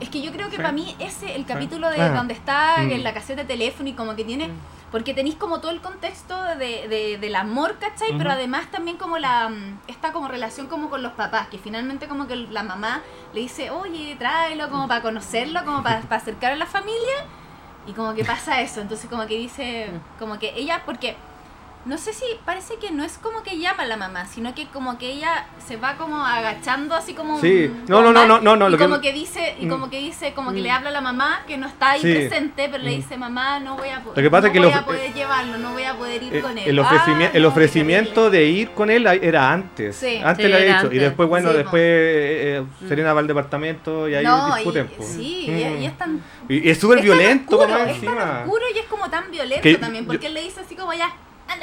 Es 0.00 0.08
que 0.10 0.22
yo 0.22 0.30
creo 0.30 0.46
que 0.46 0.52
Sí. 0.56 0.62
para 0.62 0.70
mí 0.72 0.94
ese, 1.00 1.34
el 1.34 1.44
capítulo 1.44 1.90
de 1.90 2.00
Ah. 2.00 2.10
donde 2.10 2.34
está 2.34 2.76
Mm. 2.78 2.90
en 2.92 3.02
la 3.04 3.12
caseta 3.12 3.42
de 3.42 3.48
teléfono 3.48 3.88
y 3.88 3.94
como 3.94 4.14
que 4.14 4.22
tiene, 4.24 4.48
porque 4.92 5.12
tenéis 5.12 5.34
como 5.34 5.60
todo 5.60 5.72
el 5.72 5.80
contexto 5.80 6.40
de, 6.56 6.86
de- 6.86 7.18
del 7.20 7.34
amor, 7.34 7.78
¿cachai? 7.80 8.16
Pero 8.16 8.30
además 8.30 8.70
también 8.70 8.96
como 8.96 9.18
la, 9.18 9.48
mm, 9.48 9.80
esta 9.88 10.12
como 10.12 10.28
relación 10.28 10.68
como 10.68 10.88
con 10.88 11.02
los 11.02 11.12
papás, 11.14 11.48
que 11.48 11.58
finalmente 11.58 12.06
como 12.06 12.28
que 12.28 12.36
la 12.36 12.62
mamá 12.62 13.02
le 13.34 13.40
dice, 13.40 13.70
oye, 13.70 14.14
tráelo 14.20 14.70
como 14.70 14.86
para 14.86 15.02
conocerlo, 15.02 15.64
como 15.64 15.82
para, 15.82 16.00
para 16.02 16.16
acercar 16.22 16.52
a 16.52 16.56
la 16.56 16.66
familia, 16.66 17.16
y 17.88 17.92
como 17.92 18.14
que 18.14 18.24
pasa 18.24 18.60
eso, 18.60 18.80
entonces 18.80 19.10
como 19.10 19.26
que 19.26 19.36
dice, 19.36 19.88
como 20.20 20.38
que 20.38 20.52
ella, 20.56 20.82
porque... 20.86 21.16
No 21.84 21.96
sé 21.96 22.12
si 22.12 22.24
parece 22.44 22.74
que 22.76 22.90
no 22.90 23.02
es 23.02 23.16
como 23.18 23.42
que 23.42 23.58
llama 23.58 23.84
a 23.84 23.86
la 23.86 23.96
mamá, 23.96 24.26
sino 24.26 24.54
que 24.54 24.66
como 24.66 24.98
que 24.98 25.10
ella 25.12 25.46
se 25.66 25.76
va 25.78 25.94
como 25.96 26.22
agachando 26.22 26.94
así 26.94 27.14
como 27.14 27.40
Sí. 27.40 27.66
un- 27.72 27.84
No, 27.88 28.02
no, 28.02 28.12
no, 28.12 28.26
no, 28.26 28.40
no, 28.40 28.56
no, 28.56 28.68
y 28.68 28.72
lo 28.72 28.76
que- 28.76 28.84
como 28.84 29.00
que 29.00 29.12
dice 29.12 29.54
y 29.58 29.64
Mm. 29.66 29.68
como 29.70 29.88
que 29.88 29.98
dice 29.98 30.34
como 30.34 30.52
que 30.52 30.58
Mm. 30.60 30.62
le 30.64 30.70
habla 30.70 30.88
a 30.90 30.92
la 30.92 31.00
mamá 31.00 31.44
que 31.46 31.56
no 31.56 31.66
está 31.66 31.92
ahí 31.92 32.00
Sí. 32.02 32.12
presente, 32.12 32.68
pero 32.70 32.82
le 32.84 32.90
Mm. 32.90 32.96
dice 32.96 33.16
mamá 33.16 33.58
no 33.60 33.76
voy 33.76 33.88
a 33.88 34.00
poder 34.02 34.18
Lo 34.18 34.22
que 34.22 34.30
pasa 34.30 34.40
no 34.42 34.46
es 34.48 34.52
que 34.52 34.58
voy 34.60 34.70
lo- 34.70 34.76
a 34.76 34.84
poder 34.84 35.14
llevarlo, 35.14 35.56
no 35.58 35.72
voy 35.72 35.84
a 35.84 35.94
poder 35.94 36.22
ir 36.22 36.34
Eh, 36.36 36.40
con 36.42 36.58
él. 36.58 36.68
El, 36.68 36.78
Ah, 36.78 36.82
ofrecimiento, 36.82 37.36
el 37.36 37.42
no, 37.42 37.48
ofrecimiento 37.48 38.30
qué 38.30 38.36
de 38.36 38.44
ir 38.44 38.70
con 38.72 38.90
él 38.90 39.06
era 39.06 39.50
antes. 39.50 39.96
Sí. 39.96 40.20
Antes 40.22 40.44
Sí, 40.44 40.50
lo 40.52 40.58
había 40.58 40.78
hecho. 40.80 40.92
Y 40.92 40.98
después, 40.98 41.28
bueno, 41.28 41.52
después 41.54 41.80
eh, 41.82 42.58
eh, 42.58 42.86
Serena 42.86 43.14
va 43.14 43.20
al 43.20 43.26
departamento 43.26 44.08
y 44.08 44.14
ahí 44.16 44.24
no, 44.24 44.54
discuten. 44.56 44.90
y, 44.98 45.02
sí, 45.02 45.46
Mm. 45.48 45.56
y, 45.56 45.82
y 45.84 45.86
es 45.86 45.96
tan 45.96 46.22
Y, 46.50 46.66
y 46.66 46.70
es 46.70 46.78
súper 46.78 46.98
es 46.98 47.04
tan 47.06 47.16
violento 47.16 47.56
oscuro, 47.58 47.78
como 47.78 47.90
es 47.90 48.00
tan 48.02 48.18
oscuro 48.42 48.64
y 48.74 48.78
es 48.78 48.86
como 48.86 49.08
tan 49.08 49.30
violento 49.30 49.62
Que 49.62 49.74
también, 49.76 50.04
yo- 50.04 50.08
porque 50.08 50.26
él 50.26 50.34
le 50.34 50.42
dice 50.42 50.60
así 50.60 50.74
como 50.74 50.92
ya. 50.92 51.10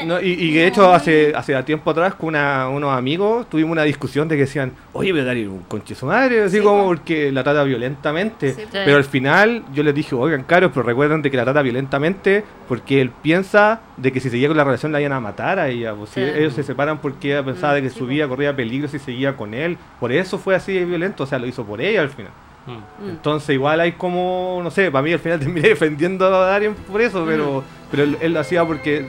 No, 0.05 0.19
y, 0.21 0.31
y 0.33 0.51
de 0.53 0.67
hecho 0.67 0.91
hace, 0.93 1.31
hace 1.35 1.61
tiempo 1.63 1.89
atrás 1.91 2.15
con 2.15 2.29
una- 2.29 2.67
unos 2.69 2.95
amigos 2.97 3.47
tuvimos 3.49 3.71
una 3.71 3.83
discusión 3.83 4.27
de 4.27 4.35
que 4.35 4.41
decían, 4.41 4.71
oye, 4.93 5.11
pero 5.13 5.25
Darío, 5.25 5.51
un 5.51 5.63
conche 5.63 5.95
su 5.95 6.05
madre, 6.05 6.43
así 6.43 6.57
Sí, 6.57 6.63
como 6.63 6.81
po. 6.81 6.87
porque 6.87 7.31
la 7.31 7.43
trata 7.43 7.63
violentamente. 7.63 8.53
Sí. 8.53 8.63
Pero 8.71 8.97
al 8.97 9.03
final 9.05 9.63
yo 9.73 9.83
les 9.83 9.95
dije, 9.95 10.13
oigan, 10.15 10.43
caros, 10.43 10.71
pero 10.73 10.85
recuerden 10.85 11.21
de 11.21 11.31
que 11.31 11.37
la 11.37 11.43
trata 11.43 11.61
violentamente 11.61 12.43
porque 12.67 12.99
él 12.99 13.11
piensa 13.21 13.79
de 13.97 14.11
que 14.11 14.19
si 14.19 14.29
seguía 14.29 14.47
con 14.49 14.57
la 14.57 14.63
relación 14.63 14.91
la 14.91 14.99
iban 14.99 15.13
a 15.13 15.19
matar 15.19 15.59
a 15.59 15.69
ella. 15.69 15.93
Pues, 15.93 16.17
ellos 16.17 16.53
se 16.53 16.63
separan 16.63 16.97
porque 16.99 17.31
ella 17.31 17.43
pensaba 17.43 17.73
Mm, 17.73 17.75
de 17.75 17.81
que 17.83 17.89
sí, 17.89 17.99
su 17.99 18.07
vida 18.07 18.27
corría 18.27 18.55
peligro 18.55 18.87
si 18.87 18.99
seguía 18.99 19.37
con 19.37 19.53
él. 19.53 19.77
Por 19.99 20.11
eso 20.11 20.37
fue 20.37 20.55
así 20.55 20.73
de 20.73 20.83
violento, 20.85 21.23
o 21.23 21.27
sea, 21.27 21.39
lo 21.39 21.47
hizo 21.47 21.63
por 21.63 21.79
ella 21.79 22.01
al 22.01 22.09
final. 22.09 22.31
Mm. 22.67 22.71
Mm. 23.05 23.09
Entonces 23.11 23.49
igual 23.51 23.79
hay 23.79 23.91
como, 23.93 24.59
no 24.63 24.71
sé, 24.71 24.89
para 24.91 25.03
mí 25.03 25.13
al 25.13 25.19
final 25.19 25.39
terminé 25.39 25.69
defendiendo 25.69 26.25
a 26.25 26.45
Darien 26.47 26.73
por 26.73 26.99
eso, 27.01 27.23
pero, 27.25 27.63
pero 27.91 28.03
él, 28.03 28.17
él 28.21 28.33
lo 28.33 28.39
hacía 28.39 28.65
porque 28.65 29.07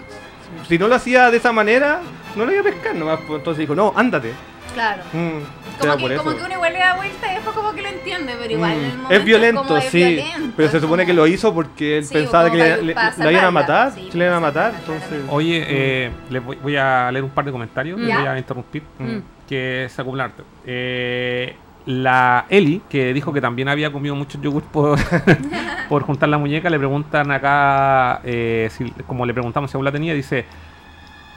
Si 0.69 0.79
no 0.79 0.89
lo 0.89 0.95
hacía 0.95 1.31
de 1.31 1.37
esa 1.37 1.53
manera, 1.53 2.01
no 2.35 2.45
lo 2.45 2.53
iba 2.53 2.61
a 2.61 2.65
pescar 2.65 2.95
nomás. 2.95 3.21
pues, 3.27 3.39
Entonces 3.39 3.61
dijo, 3.61 3.75
no, 3.75 3.93
ándate. 3.97 4.33
Claro. 4.75 5.03
Mm, 5.15 5.39
Como 5.81 5.97
que, 6.09 6.17
como 6.17 6.35
que 6.37 6.43
uno 6.45 6.53
igual 6.55 6.73
le 6.73 6.79
da 6.81 6.97
vuelta 6.97 7.31
y 7.31 7.35
después 7.37 7.57
como 7.57 7.73
que 7.73 7.81
lo 7.83 7.89
entiende, 7.89 8.35
pero 8.39 8.53
igual 8.53 8.73
en 8.73 8.79
el 8.79 8.85
Mm, 8.93 8.97
momento 8.97 9.15
es 9.15 9.25
violento, 9.25 9.63
como 9.65 9.77
es 9.79 9.85
sí. 9.87 9.99
violento, 9.99 10.53
pero 10.57 10.69
se 10.71 10.77
es 10.77 10.83
supone 10.83 11.03
como- 11.05 11.07
que 11.07 11.13
lo 11.15 11.27
hizo 11.27 11.55
porque 11.55 11.99
él 11.99 12.05
Sí, 12.05 12.13
pensaba 12.15 12.51
que 12.51 12.57
le, 12.59 12.83
le- 12.83 12.95
para 12.95 13.17
la 13.17 13.33
iban 13.33 13.45
a 13.47 13.51
matar. 13.51 13.93
sí, 13.93 14.11
le 14.13 14.25
iban 14.25 14.37
a 14.37 14.41
matar. 14.41 14.75
Entonces. 14.79 15.23
Oye, 15.31 15.65
eh, 15.67 16.11
les 16.29 16.45
voy, 16.45 16.57
voy 16.63 16.77
a 16.77 17.11
leer 17.11 17.25
un 17.25 17.31
par 17.31 17.45
de 17.47 17.53
comentarios, 17.53 17.99
Ya. 18.07 18.19
voy 18.19 18.27
a 18.29 18.37
interrumpir, 18.39 18.83
Mm. 18.99 19.19
que 19.49 19.87
se 19.89 20.03
acumulan 20.03 20.31
harto. 20.31 20.45
Eh, 20.67 21.55
la 21.87 22.47
Eli, 22.49 22.83
que 22.91 23.15
dijo 23.15 23.33
que 23.33 23.41
también 23.41 23.69
había 23.69 23.93
comido 23.93 24.15
mucho 24.15 24.41
yogur 24.41 24.63
por, 24.65 24.99
por 25.89 26.03
juntar 26.03 26.29
la 26.29 26.37
muñeca, 26.39 26.69
le 26.69 26.79
preguntan 26.79 27.31
acá, 27.31 28.21
eh, 28.25 28.69
si- 28.73 28.91
como 29.07 29.25
le 29.25 29.33
preguntamos 29.33 29.71
si 29.71 29.77
aún 29.77 29.85
la 29.85 29.93
tenía, 29.93 30.13
dice, 30.13 30.45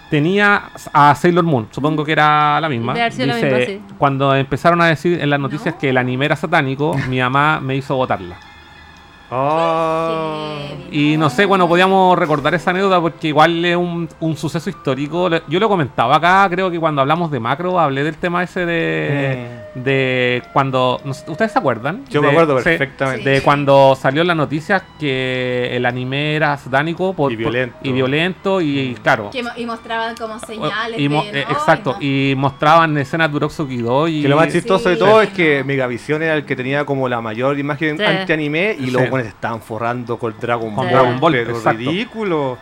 tenía 0.09 0.63
a 0.91 1.13
Sailor 1.15 1.43
Moon, 1.43 1.67
supongo 1.71 2.03
que 2.03 2.13
era 2.13 2.59
la 2.59 2.67
misma. 2.69 2.95
La 2.95 3.05
Dice, 3.09 3.25
misma, 3.27 3.57
sí. 3.65 3.81
cuando 3.97 4.33
empezaron 4.35 4.81
a 4.81 4.87
decir 4.87 5.19
en 5.21 5.29
las 5.29 5.39
noticias 5.39 5.75
No. 5.75 5.79
que 5.79 5.89
el 5.89 5.97
anime 5.97 6.25
era 6.25 6.35
satánico, 6.35 6.95
mi 7.07 7.19
mamá 7.19 7.59
me 7.59 7.75
hizo 7.75 7.95
votarla. 7.95 8.37
Ah. 9.31 10.67
Y 10.91 11.17
no 11.17 11.29
sé, 11.29 11.45
bueno, 11.45 11.67
podíamos 11.67 12.17
recordar 12.17 12.53
esa 12.55 12.71
anécdota 12.71 12.99
porque 12.99 13.27
igual 13.27 13.63
es 13.63 13.75
un, 13.75 14.09
un 14.19 14.35
suceso 14.37 14.69
histórico. 14.69 15.29
Yo 15.47 15.59
lo 15.59 15.69
comentaba 15.69 16.15
acá, 16.15 16.47
creo 16.49 16.71
que 16.71 16.79
cuando 16.79 17.01
hablamos 17.01 17.29
de 17.31 17.39
macro, 17.39 17.79
hablé 17.79 18.03
del 18.03 18.15
tema 18.17 18.43
ese 18.43 18.65
de, 18.65 19.47
de 19.75 20.41
cuando... 20.51 20.99
¿Ustedes 21.05 21.51
se 21.51 21.59
acuerdan? 21.59 22.05
Yo 22.09 22.21
me 22.21 22.29
acuerdo 22.29 22.57
sí, 22.59 22.63
perfectamente. 22.63 23.29
de 23.29 23.41
cuando 23.41 23.95
salió 23.99 24.21
en 24.21 24.27
las 24.27 24.37
noticias 24.37 24.81
que 24.99 25.69
el 25.75 25.85
anime 25.85 26.35
era 26.35 26.57
satánico 26.57 27.13
por, 27.13 27.31
Y 27.31 27.35
por- 27.35 27.43
violento. 27.51 27.77
y 27.83 27.91
violento 27.91 28.61
y 28.61 28.95
claro. 29.03 29.29
Que 29.31 29.43
mo- 29.43 29.49
y 29.55 29.65
mostraban 29.65 30.15
como 30.15 30.39
señales 30.39 30.99
y 30.99 31.07
mo- 31.07 31.23
de, 31.23 31.41
eh, 31.41 31.45
"Ay, 31.47 31.53
exacto, 31.53 31.93
no". 31.93 32.01
y 32.01 32.33
mostraban 32.35 32.97
escenas 32.97 33.29
de 33.29 33.35
Uroxo 33.37 33.67
y 33.69 34.21
Que 34.23 34.27
lo 34.27 34.35
más 34.37 34.51
chistoso 34.51 34.89
de 34.89 34.95
Sí. 34.95 34.99
todo 34.99 35.21
es 35.21 35.29
que 35.29 35.63
Megavisión 35.63 36.23
era 36.23 36.33
el 36.35 36.45
que 36.45 36.55
tenía 36.55 36.83
como 36.85 37.07
la 37.07 37.21
mayor 37.21 37.59
imagen 37.59 37.97
Sí. 37.97 38.03
anti-anime 38.03 38.75
y 38.79 38.85
Sí. 38.87 38.91
Buenos 39.19 39.33
estaban 39.33 39.61
forrando 39.61 40.17
con 40.17 40.35
Dragon 40.39 40.67
Con 40.67 40.75
Ball. 40.75 40.89
Dragon 40.89 41.19
Ball, 41.19 41.33
pero 41.33 41.51
exacto. 41.51 41.79
ridículo. 41.79 42.57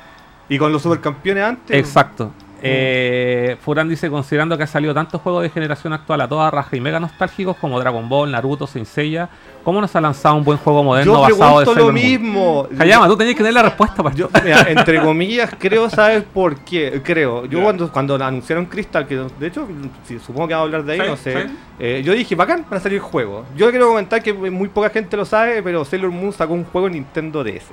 Y 0.50 0.58
con 0.58 0.72
los 0.72 0.82
supercampeones 0.82 1.44
antes. 1.44 1.78
Exacto. 1.78 2.32
Eh, 2.62 3.58
Furan 3.62 3.88
dice, 3.88 4.10
considerando 4.10 4.58
que 4.58 4.64
ha 4.64 4.68
salido 4.68 4.94
tantos 4.94 5.22
juegos 5.22 5.44
de 5.44 5.50
generación 5.50 5.94
actual 5.94 6.22
a 6.22 6.28
toda 6.28 6.50
raja 6.50 6.76
y 6.76 6.80
mega 6.80 7.00
nostálgicos 7.00 7.56
como 7.58 7.80
Dragon 7.80 8.10
Ball, 8.10 8.32
Naruto, 8.32 8.66
Saint 8.66 8.88
Seiya, 8.88 9.30
¿cómo 9.68 9.82
nos 9.82 9.94
ha 9.98 10.00
lanzado 10.00 10.36
un 10.36 10.46
buen 10.46 10.58
juego 10.58 10.82
moderno 10.82 11.14
Yo 11.14 11.20
basado 11.20 11.60
de 11.60 11.66
pregunto 11.66 11.72
lo 11.72 11.74
Sailor 11.74 11.92
Moon? 11.94 12.22
mismo. 12.32 12.68
Hayama, 12.80 13.06
tú 13.10 13.18
tenías 13.18 13.34
que 13.36 13.40
tener 13.40 13.54
la 13.54 13.64
respuesta 13.64 14.02
para 14.02 14.16
Yo, 14.16 14.30
mira, 14.42 14.66
entre 14.70 15.02
comillas, 15.04 15.54
creo, 15.60 15.90
¿sabes 15.90 16.24
por 16.24 16.56
qué? 16.62 17.02
Creo. 17.04 17.46
Yo 17.48 17.62
cuando, 17.62 17.92
cuando 17.92 18.16
anunciaron 18.16 18.66
Crystal, 18.68 19.06
que 19.06 19.18
de 19.38 19.48
hecho, 19.48 19.68
sí, 20.06 20.20
supongo 20.20 20.48
que 20.48 20.54
vamos 20.54 20.72
a 20.74 20.78
hablar 20.78 20.86
de 20.86 20.94
ahí, 20.94 21.00
Sí, 21.02 21.06
no 21.10 21.18
sé. 21.18 21.48
sí. 21.50 21.56
eh, 21.80 22.02
yo 22.06 22.14
dije, 22.14 22.34
bacán, 22.36 22.66
van 22.70 22.80
a 22.80 22.82
salir 22.82 23.02
juegos. 23.02 23.46
Yo 23.58 23.70
quiero 23.70 23.90
comentar 23.90 24.24
que 24.24 24.32
muy 24.34 24.70
poca 24.70 24.90
gente 24.90 25.18
lo 25.18 25.26
sabe, 25.26 25.62
pero 25.62 25.84
Sailor 25.84 26.12
Moon 26.12 26.32
sacó 26.32 26.54
un 26.54 26.64
juego 26.64 26.88
en 26.88 26.94
Nintendo 26.94 27.44
DS. 27.44 27.66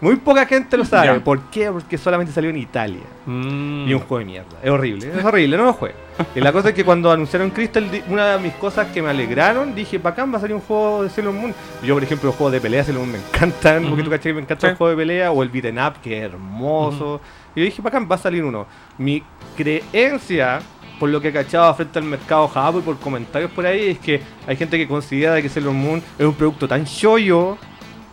Muy 0.00 0.16
poca 0.16 0.44
gente 0.46 0.76
lo 0.76 0.84
sabe. 0.84 1.06
Ya. 1.06 1.24
¿Por 1.24 1.40
qué? 1.50 1.70
Porque 1.70 1.96
solamente 1.96 2.32
salió 2.32 2.50
en 2.50 2.58
Italia. 2.58 3.00
Mm. 3.24 3.88
Y 3.88 3.94
un 3.94 4.00
juego 4.00 4.18
de 4.18 4.24
mierda. 4.26 4.58
Es 4.62 4.70
horrible, 4.70 5.10
es 5.18 5.24
horrible, 5.24 5.56
no 5.56 5.64
lo 5.64 5.72
juegue. 5.72 5.94
Y 6.34 6.40
la 6.40 6.52
cosa 6.52 6.68
es 6.70 6.74
que 6.74 6.84
cuando 6.84 7.10
anunciaron 7.10 7.50
Crystal, 7.50 7.86
una 8.08 8.36
de 8.36 8.38
mis 8.42 8.52
cosas 8.54 8.88
que 8.88 9.00
me 9.02 9.10
alegraron, 9.10 9.74
dije, 9.74 9.98
bacán, 9.98 10.32
va 10.32 10.38
a 10.38 10.40
salir 10.40 10.54
un 10.54 10.60
juego 10.62 11.02
de 11.02 11.10
Sailor 11.10 11.32
Moon. 11.34 11.54
Yo, 11.82 11.94
por 11.94 12.02
ejemplo, 12.04 12.28
los 12.28 12.36
juegos 12.36 12.52
de 12.52 12.60
pelea 12.60 12.80
de 12.80 12.84
Sailor 12.86 13.02
Moon 13.06 13.12
me 13.12 13.18
encantan, 13.18 13.82
porque 13.84 13.94
Ujú. 13.94 14.04
tú 14.04 14.10
caché 14.10 14.28
que 14.30 14.34
me 14.34 14.40
encanta 14.42 14.66
Sí. 14.66 14.70
el 14.72 14.76
juego 14.76 14.90
de 14.90 14.96
pelea, 14.96 15.30
o 15.32 15.42
el 15.42 15.48
beat'em 15.48 15.78
up, 15.78 15.94
que 16.02 16.18
es 16.18 16.24
hermoso. 16.24 17.20
Y 17.54 17.60
yo 17.60 17.64
dije, 17.64 17.80
bacán, 17.82 18.06
va 18.10 18.14
a 18.16 18.18
salir 18.18 18.44
uno. 18.44 18.66
Mi 18.98 19.22
creencia, 19.56 20.60
por 20.98 21.08
lo 21.10 21.20
que 21.20 21.28
he 21.28 21.32
cachado 21.32 21.74
frente 21.74 21.98
al 21.98 22.04
mercado 22.04 22.48
Jabo 22.48 22.78
y 22.78 22.82
por 22.82 22.98
comentarios 22.98 23.50
por 23.50 23.66
ahí, 23.66 23.90
es 23.90 23.98
que 23.98 24.20
hay 24.46 24.56
gente 24.56 24.78
que 24.78 24.86
considera 24.88 25.40
que 25.42 25.48
Sailor 25.48 25.72
Moon 25.72 26.02
es 26.18 26.24
un 26.26 26.34
producto 26.34 26.66
tan 26.68 26.84
shoyo 26.84 27.56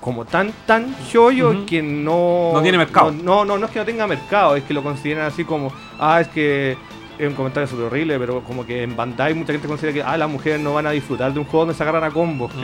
como 0.03 0.25
tan 0.25 0.51
tan 0.65 0.93
Ujú. 1.51 1.65
que 1.65 1.81
no 1.81 2.51
No 2.53 2.61
tiene 2.61 2.77
mercado. 2.77 3.11
no, 3.11 3.23
no, 3.23 3.45
no, 3.45 3.57
no 3.57 3.65
es 3.67 3.71
que 3.71 3.79
no 3.79 3.85
tenga 3.85 4.05
mercado, 4.05 4.55
es 4.57 4.63
que 4.65 4.73
lo 4.73 4.83
consideran 4.83 5.25
así 5.27 5.45
como, 5.45 5.71
ah, 5.97 6.19
es 6.19 6.27
que 6.27 6.75
es 7.17 7.27
un 7.27 7.35
comentario 7.35 7.67
súper 7.67 7.85
horrible, 7.85 8.19
pero 8.19 8.41
como 8.43 8.65
que 8.65 8.83
en 8.83 8.95
Bandai 8.97 9.33
mucha 9.33 9.53
gente 9.53 9.67
considera 9.67 9.93
que, 9.93 10.03
ah, 10.03 10.17
las 10.17 10.29
mujeres 10.29 10.59
no 10.59 10.73
van 10.73 10.87
a 10.87 10.91
disfrutar 10.91 11.31
de 11.31 11.39
un 11.39 11.45
juego 11.45 11.59
donde 11.59 11.75
se 11.75 11.83
agarran 11.83 12.03
a 12.03 12.11
combos, 12.11 12.51
Mm. 12.55 12.61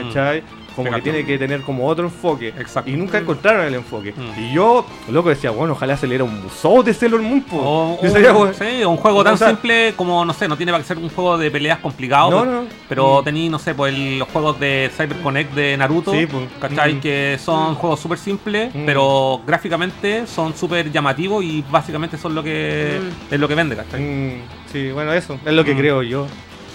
Como 0.84 0.96
que 0.96 1.02
tiene 1.02 1.24
que 1.24 1.38
tener 1.38 1.60
como 1.62 1.86
otro 1.86 2.04
enfoque. 2.04 2.48
Exacto. 2.48 2.90
Y 2.90 2.94
nunca 2.94 3.18
encontraron 3.18 3.66
el 3.66 3.74
enfoque. 3.74 4.12
Mm. 4.16 4.40
Y 4.44 4.54
yo, 4.54 4.84
loco, 5.10 5.28
decía, 5.28 5.50
bueno, 5.50 5.72
ojalá 5.74 5.96
se 5.96 6.06
le 6.06 6.12
diera 6.12 6.24
un 6.24 6.42
museo 6.42 6.82
de 6.82 6.92
Sailor 6.94 7.22
Moon, 7.22 7.42
po. 7.42 7.56
O, 7.58 7.94
o- 8.00 8.08
sería, 8.10 8.32
bueno, 8.32 8.52
sí, 8.54 8.84
un 8.84 8.96
juego 8.96 9.22
tan 9.24 9.34
o 9.34 9.36
sea- 9.36 9.48
simple 9.48 9.94
como, 9.96 10.24
no 10.24 10.32
sé, 10.32 10.48
no 10.48 10.56
tiene 10.56 10.72
para 10.72 10.82
que 10.82 10.88
ser 10.88 10.98
un 10.98 11.08
juego 11.10 11.38
de 11.38 11.50
peleas 11.50 11.78
complicado, 11.78 12.30
No, 12.30 12.40
pero, 12.40 12.50
no, 12.52 12.62
no. 12.62 12.68
pero 12.88 13.20
Mm. 13.20 13.24
tení, 13.24 13.48
no 13.48 13.58
sé, 13.58 13.74
pues 13.74 13.94
el- 13.94 14.18
los 14.18 14.28
juegos 14.28 14.58
de 14.60 14.90
CyberConnect 14.96 15.54
de 15.54 15.76
Naruto, 15.76 16.12
Sí, 16.12 16.26
pues. 16.26 16.44
¿cachai? 16.60 16.94
Mm. 16.94 17.00
Que 17.00 17.38
son 17.42 17.74
juegos 17.74 18.00
súper 18.00 18.18
simples, 18.18 18.74
Mm. 18.74 18.84
pero 18.86 19.40
gráficamente 19.46 20.26
son 20.26 20.54
súper 20.56 20.90
llamativos 20.90 21.44
y 21.44 21.64
básicamente 21.70 22.16
son 22.18 22.34
lo 22.34 22.42
que 22.42 22.98
Mm. 23.30 23.34
es 23.34 23.40
lo 23.40 23.48
que 23.48 23.54
vende, 23.54 23.76
¿cachai? 23.76 24.00
Mm, 24.00 24.32
sí, 24.72 24.90
bueno, 24.92 25.12
eso 25.12 25.38
es 25.44 25.52
lo 25.52 25.64
que 25.64 25.74
Mm. 25.74 25.78
creo 25.78 26.02
yo. 26.02 26.26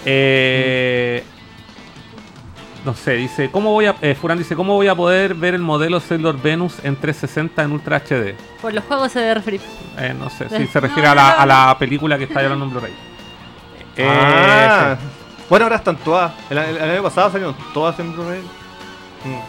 Eh, 0.08 1.22
no 2.86 2.94
sé, 2.94 3.12
dice, 3.14 3.50
¿cómo 3.50 3.72
voy 3.72 3.86
a, 3.86 3.96
eh, 4.00 4.14
Furán 4.14 4.38
dice, 4.38 4.54
¿cómo 4.56 4.74
voy 4.74 4.86
a 4.88 4.94
poder 4.94 5.34
ver 5.34 5.54
el 5.54 5.60
modelo 5.60 6.00
Sailor 6.00 6.40
Venus 6.40 6.76
en 6.84 6.96
360 6.96 7.62
en 7.64 7.72
Ultra 7.72 7.98
HD? 7.98 8.34
Por 8.62 8.72
los 8.72 8.84
juegos 8.84 9.12
se 9.12 9.18
debe 9.20 9.34
referir. 9.34 9.60
Eh, 9.98 10.14
no 10.18 10.30
sé, 10.30 10.44
Eh. 10.44 10.48
si 10.58 10.66
se 10.68 10.80
refiere 10.80 11.02
No, 11.08 11.12
a, 11.12 11.14
la, 11.16 11.30
no, 11.30 11.40
a 11.40 11.46
la 11.46 11.76
película 11.78 12.16
que 12.16 12.24
está 12.24 12.40
hablando 12.40 12.64
en 12.64 12.70
Blu-ray. 12.70 12.92
Eh, 13.96 14.08
ah, 14.08 14.96
sí. 15.00 15.06
bueno, 15.50 15.64
ahora 15.66 15.76
están 15.76 15.96
todas. 15.96 16.32
El, 16.48 16.58
el- 16.58 16.76
el 16.76 16.90
año 16.90 17.02
pasado 17.02 17.30
salieron 17.32 17.56
todas 17.74 17.98
en 17.98 18.12
Blu-ray. 18.12 18.40
Mm. 18.40 19.40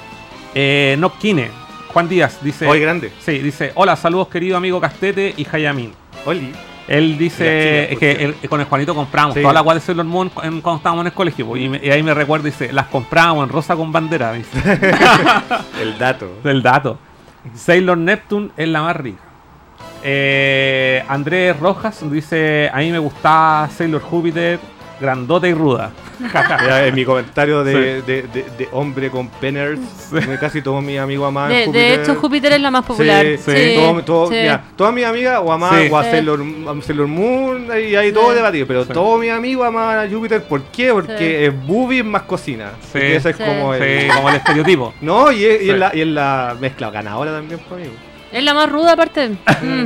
Eh, 0.55 0.95
Nokine, 0.97 1.51
Juan 1.93 2.09
Díaz 2.09 2.39
dice, 2.41 2.65
Hoy 2.67 2.79
grande. 2.79 3.13
sí, 3.19 3.37
dice, 3.39 3.71
hola, 3.75 3.95
saludos 3.95 4.29
querido 4.29 4.57
amigo 4.57 4.81
Castete 4.81 5.33
y 5.37 5.45
Hayamin. 5.51 5.93
Oli. 6.25 6.53
Él 6.87 7.17
dice 7.17 7.95
que 7.99 8.11
el- 8.41 8.49
con 8.49 8.59
el 8.61 8.65
Juanito 8.65 8.95
compramos 8.95 9.33
Sí. 9.35 9.41
toda 9.41 9.53
la 9.53 9.59
agua 9.59 9.73
de 9.73 9.81
Sailor 9.81 10.05
Moon 10.05 10.31
en- 10.43 10.61
cuando 10.61 10.77
estábamos 10.77 11.01
en 11.03 11.07
el 11.07 11.13
colegio. 11.13 11.57
y, 11.57 11.67
me- 11.69 11.81
y 11.83 11.89
ahí 11.91 12.01
me 12.01 12.13
recuerda, 12.13 12.45
dice, 12.45 12.71
las 12.71 12.87
compramos 12.87 13.43
en 13.45 13.49
rosa 13.49 13.75
con 13.75 13.91
bandera. 13.91 14.31
Dice. 14.33 14.57
El 15.81 15.97
dato. 15.97 16.29
del 16.43 16.61
dato. 16.63 16.97
Sailor 17.55 17.97
Neptune 17.97 18.49
es 18.57 18.67
la 18.69 18.81
más 18.81 18.95
rica. 18.95 19.19
Eh, 20.03 21.03
Andrés 21.07 21.59
Rojas 21.59 21.99
dice: 22.11 22.69
A 22.73 22.77
mí 22.77 22.91
me 22.91 22.99
gustaba 22.99 23.67
Sailor 23.69 24.01
Júpiter, 24.01 24.59
grandota 24.99 25.47
y 25.47 25.53
ruda. 25.53 25.91
En 26.87 26.95
mi 26.95 27.05
comentario 27.05 27.63
de, 27.63 28.01
de, 28.01 28.23
de- 28.23 28.45
de 28.57 28.69
hombre 28.71 29.09
con 29.11 29.27
penners, 29.29 29.79
casi 30.39 30.61
todos 30.61 30.83
mis 30.83 30.97
amigos 30.99 31.27
amaban 31.27 31.49
De, 31.51 31.67
de 31.71 31.93
hecho, 31.95 32.15
Júpiter 32.15 32.53
es 32.53 32.61
la 32.61 32.71
más 32.71 32.83
popular. 32.85 33.23
Sí, 33.25 33.37
sí. 33.37 33.75
todo- 33.75 34.03
todo- 34.03 34.27
sí. 34.29 34.33
mira, 34.35 34.63
todas 34.75 34.93
mis 34.93 35.05
amigas 35.05 35.39
o 35.43 35.51
amaban 35.51 35.83
Sí. 35.83 35.89
o 35.91 35.97
a 35.97 36.03
Sí. 36.03 36.09
Sailor, 36.11 36.41
a 36.41 36.81
Sailor 36.81 37.07
Moon 37.07 37.67
y 37.89 37.95
hay 37.95 38.11
todo 38.11 38.33
debatido, 38.33 38.65
pero 38.65 38.83
Sí. 38.85 38.93
todos 38.93 39.19
mis 39.19 39.31
amigos 39.31 39.67
amaban 39.67 40.07
a 40.07 40.09
Júpiter. 40.11 40.41
¿Por 40.43 40.63
qué? 40.63 40.91
Porque 40.91 41.17
Sí. 41.17 41.45
es 41.45 41.67
boobies 41.67 42.03
más 42.05 42.23
cocina. 42.23 42.71
Sí. 42.91 42.99
Ese 42.99 43.29
es 43.31 43.37
Sí. 43.37 43.43
como 43.43 43.73
el. 43.75 44.01
Sí, 44.01 44.07
como 44.15 44.29
el 44.29 44.35
estereotipo. 44.37 44.93
No, 45.01 45.31
y 45.31 45.45
es, 45.45 45.61
y 45.61 45.65
Sí. 45.65 45.69
es 45.71 45.77
la, 45.77 45.91
y 45.95 46.01
es 46.01 46.07
la 46.07 46.55
mezcla 46.59 46.89
ganadora 46.89 47.31
también, 47.31 47.59
por 47.59 47.77
amigo. 47.77 47.93
Es 48.31 48.43
la 48.43 48.53
más 48.55 48.69
ruda, 48.71 48.93
aparte. 48.93 49.37
Mm. 49.61 49.85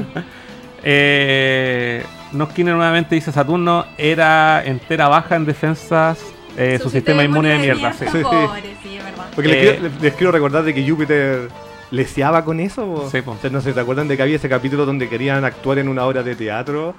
Eh, 0.84 2.04
Noskine 2.34 2.72
nuevamente 2.72 3.16
dice: 3.16 3.32
Saturno 3.32 3.86
era 3.98 4.64
entera 4.66 5.08
baja 5.08 5.36
en 5.36 5.46
defensas. 5.46 6.20
eh, 6.58 6.80
su, 6.84 6.90
sistema 6.90 7.24
inmune 7.24 7.48
de 7.50 7.58
mierda. 7.60 7.94
sí. 7.94 8.06
Sí. 8.12 8.18
Pobre, 8.22 8.62
sí, 8.84 8.98
es 8.98 9.04
verdad. 9.06 9.26
Porque 9.34 9.50
Eh. 9.50 9.54
les, 9.54 9.62
quiero, 9.72 9.84
les- 9.88 10.02
les 10.02 10.14
quiero 10.16 10.32
recordar 10.34 10.64
de 10.66 10.74
que 10.74 10.90
Júpiter 10.90 11.48
leseaba 11.92 12.44
con 12.44 12.60
eso. 12.60 13.08
Sí. 13.10 13.20
O 13.26 13.38
sea, 13.38 13.50
no 13.50 13.62
sé, 13.62 13.72
¿te 13.72 13.80
acuerdan 13.80 14.10
de 14.10 14.18
que 14.18 14.24
había 14.24 14.36
ese 14.36 14.50
capítulo 14.50 14.86
donde 14.86 15.08
querían 15.08 15.46
actuar 15.46 15.80
en 15.80 15.88
una 15.88 16.04
obra 16.06 16.24
de 16.24 16.36
teatro? 16.36 16.94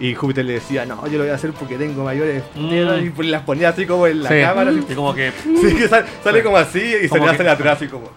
Y 0.00 0.14
Júpiter 0.14 0.44
le 0.44 0.54
decía, 0.54 0.84
no, 0.86 1.06
yo 1.06 1.18
lo 1.18 1.24
voy 1.24 1.30
a 1.30 1.36
hacer 1.36 1.52
porque 1.52 1.76
tengo 1.76 2.02
mayores 2.04 2.42
Mm. 2.56 2.68
piedras", 2.68 3.00
y 3.02 3.22
las 3.24 3.42
ponía 3.42 3.68
así 3.68 3.86
como 3.86 4.08
en 4.08 4.24
la 4.24 4.28
Sí. 4.28 4.40
cámara. 4.40 4.70
así. 4.70 4.84
Y 4.90 4.94
como 4.96 5.14
que 5.14 5.30
Sí, 5.60 5.74
que 5.76 5.86
sale, 5.88 6.06
sale 6.24 6.42
como 6.42 6.56
así 6.56 6.80
y 7.04 7.08
se 7.08 7.18
le 7.18 7.26
hacen 7.30 7.46
atrás 7.48 7.76
así 7.76 7.86
como. 7.86 8.10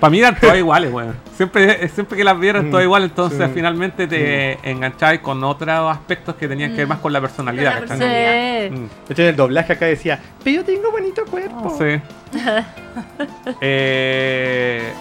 Para 0.00 0.10
mí 0.10 0.18
eran 0.18 0.38
todas 0.38 0.56
iguales, 0.58 0.92
weón. 0.92 1.14
Siempre, 1.36 1.88
siempre 1.88 2.16
que 2.18 2.24
las 2.24 2.38
vieran 2.38 2.66
Mm, 2.68 2.70
todas 2.70 2.84
iguales, 2.84 3.10
entonces 3.10 3.46
sí. 3.46 3.52
finalmente 3.54 4.06
te 4.06 4.58
enganchabas 4.70 5.18
con 5.20 5.42
otros 5.44 5.90
aspectos 5.96 6.34
que 6.36 6.46
tenían 6.48 6.70
que 6.72 6.78
ver 6.78 6.86
más 6.88 6.98
con 6.98 7.12
la 7.12 7.20
personalidad, 7.20 7.78
Con 7.86 7.88
la. 7.88 7.96
Sí. 7.96 8.70
Mm. 8.70 8.88
De 9.08 9.12
hecho, 9.12 9.22
en 9.22 9.28
el 9.28 9.36
doblaje 9.36 9.72
acá 9.72 9.86
decía, 9.86 10.20
pero 10.42 10.56
yo 10.56 10.64
tengo 10.64 10.90
bonito 10.90 11.24
cuerpo. 11.26 11.76
Sí. 11.78 12.00
eh, 13.60 14.92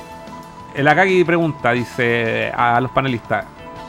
el 0.76 0.88
Akagi 0.88 1.23
pregunta, 1.23 1.72
dice 1.72 2.52
a 2.56 2.80
los 2.81 2.91
panelistas, 2.91 3.45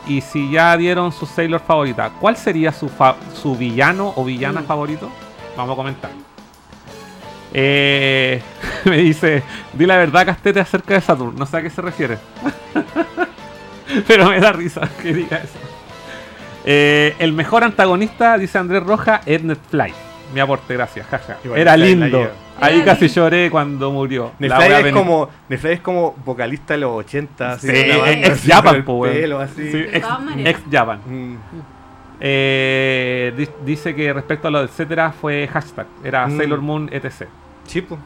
y 0.07 0.21
si 0.21 0.51
ya 0.51 0.77
dieron 0.77 1.13
su 1.13 1.25
Sailor 1.27 1.61
favorita, 1.61 2.11
¿cuál 2.21 2.37
sería 2.37 2.73
su, 2.73 2.89
fa- 2.89 3.17
su 3.33 3.57
villano 3.57 4.13
o 4.17 4.25
villana 4.25 4.61
Mm. 4.61 4.65
favorito? 4.67 5.11
Vamos 5.57 5.73
a 5.73 5.77
comentar. 5.77 6.11
Eh, 7.57 8.43
me 8.85 8.97
dice, 8.99 9.43
di 9.73 9.87
la 9.87 9.97
verdad 9.97 10.27
Castete 10.27 10.59
acerca 10.61 10.95
de 10.95 11.01
Saturn, 11.01 11.37
no 11.37 11.47
sé 11.47 11.57
a 11.59 11.63
qué 11.63 11.71
se 11.71 11.81
refiere. 11.83 12.19
Pero 14.09 14.29
me 14.29 14.41
da 14.41 14.53
risa 14.53 14.89
que 15.01 15.13
diga 15.15 15.39
eso. 15.39 15.59
Eh, 16.65 17.15
el 17.19 17.33
mejor 17.33 17.63
antagonista, 17.65 18.39
dice 18.39 18.59
Andrés 18.59 18.83
Roja, 18.83 19.21
es 19.27 19.43
Netfly. 19.43 19.93
Mi 20.33 20.41
aporte, 20.41 20.75
gracias, 20.75 21.07
jaja. 21.07 21.37
Era 21.55 21.77
Netflix 21.77 22.01
lindo. 22.01 22.31
Ahí 22.61 22.77
Era 22.77 22.85
casi 22.87 23.05
lindo. 23.07 23.15
lloré 23.21 23.51
cuando 23.51 23.93
murió. 23.93 24.33
Wea 24.41 24.81
es, 24.81 24.93
como, 24.93 25.29
Nefly 25.49 25.73
es 25.75 25.81
como 25.81 26.15
vocalista 26.25 26.75
de 26.75 26.81
los 26.81 26.91
80. 26.93 27.53
así, 27.53 27.69
Sí, 27.69 27.89
banda 27.91 28.11
ex 28.29 28.43
Japan, 28.47 28.85
po, 28.85 29.03
pelo, 29.03 29.39
así. 29.41 29.71
Sí, 29.71 29.85
ex, 29.93 30.07
ex 30.45 30.61
Japan. 30.71 31.01
Mm. 31.07 31.37
Eh, 32.21 33.33
di- 33.37 33.49
dice 33.65 33.95
que 33.95 34.13
respecto 34.13 34.49
a 34.49 34.51
lo 34.51 34.61
de 34.61 34.65
etcétera 34.67 35.13
fue 35.13 35.47
hashtag. 35.53 35.87
Era 36.03 36.27
Mm. 36.27 36.37
Sailor 36.39 36.61
Moon 36.63 36.89
etc. 36.93 37.27
Sí, 37.67 37.81
po. 37.83 37.99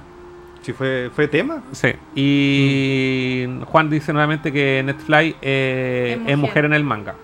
Sí, 0.62 0.72
fue, 0.72 1.10
fue 1.14 1.28
tema. 1.28 1.62
Sí. 1.72 1.92
Y 2.14 3.46
Juan 3.66 3.88
dice 3.90 4.12
nuevamente 4.12 4.52
que 4.52 4.82
Netfly 4.84 5.36
eh, 5.40 6.12
Es 6.12 6.32
es, 6.32 6.36
mujer. 6.36 6.36
mujer. 6.38 6.64
en 6.66 6.74
el 6.74 6.84
manga. 6.84 7.14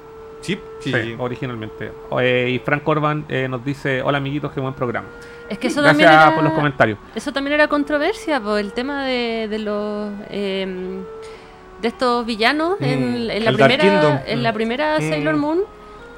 Sí, 0.41 0.59
sí. 0.81 0.93
Sí, 0.93 1.15
originalmente. 1.19 1.91
Eh, 2.21 2.51
y 2.55 2.59
Frank 2.61 2.87
Orban 2.87 3.25
eh, 3.29 3.49
nos 3.49 3.65
dice: 3.65 4.03
Hola 4.03 4.19
amiguitos, 4.19 4.53
qué 4.53 4.61
buen 4.61 4.75
programa. 4.75 5.07
Es 5.49 5.59
que 5.59 5.69
eso 5.69 5.83
también 5.83 6.09
Gracias 6.09 6.27
era, 6.27 6.35
por 6.35 6.45
los 6.45 6.53
comentarios. 6.53 6.99
Eso 7.15 7.33
también 7.33 7.55
era 7.55 7.69
controversia, 7.69 8.41
por 8.41 8.59
el 8.59 8.73
tema 8.73 9.05
de, 9.05 9.47
de 9.49 9.59
los 9.59 10.11
em, 10.31 11.01
de 11.83 11.89
estos 11.89 12.25
villanos 12.25 12.77
Mm, 12.81 12.85
en, 12.85 13.31
en 13.31 13.45
la 13.45 13.53
primera 13.53 14.23
en 14.27 14.43
la 14.43 14.53
Mm. 14.53 14.55
primera 14.55 14.99
Mm. 14.99 15.09
Sailor 15.11 15.37
Moon, 15.37 15.61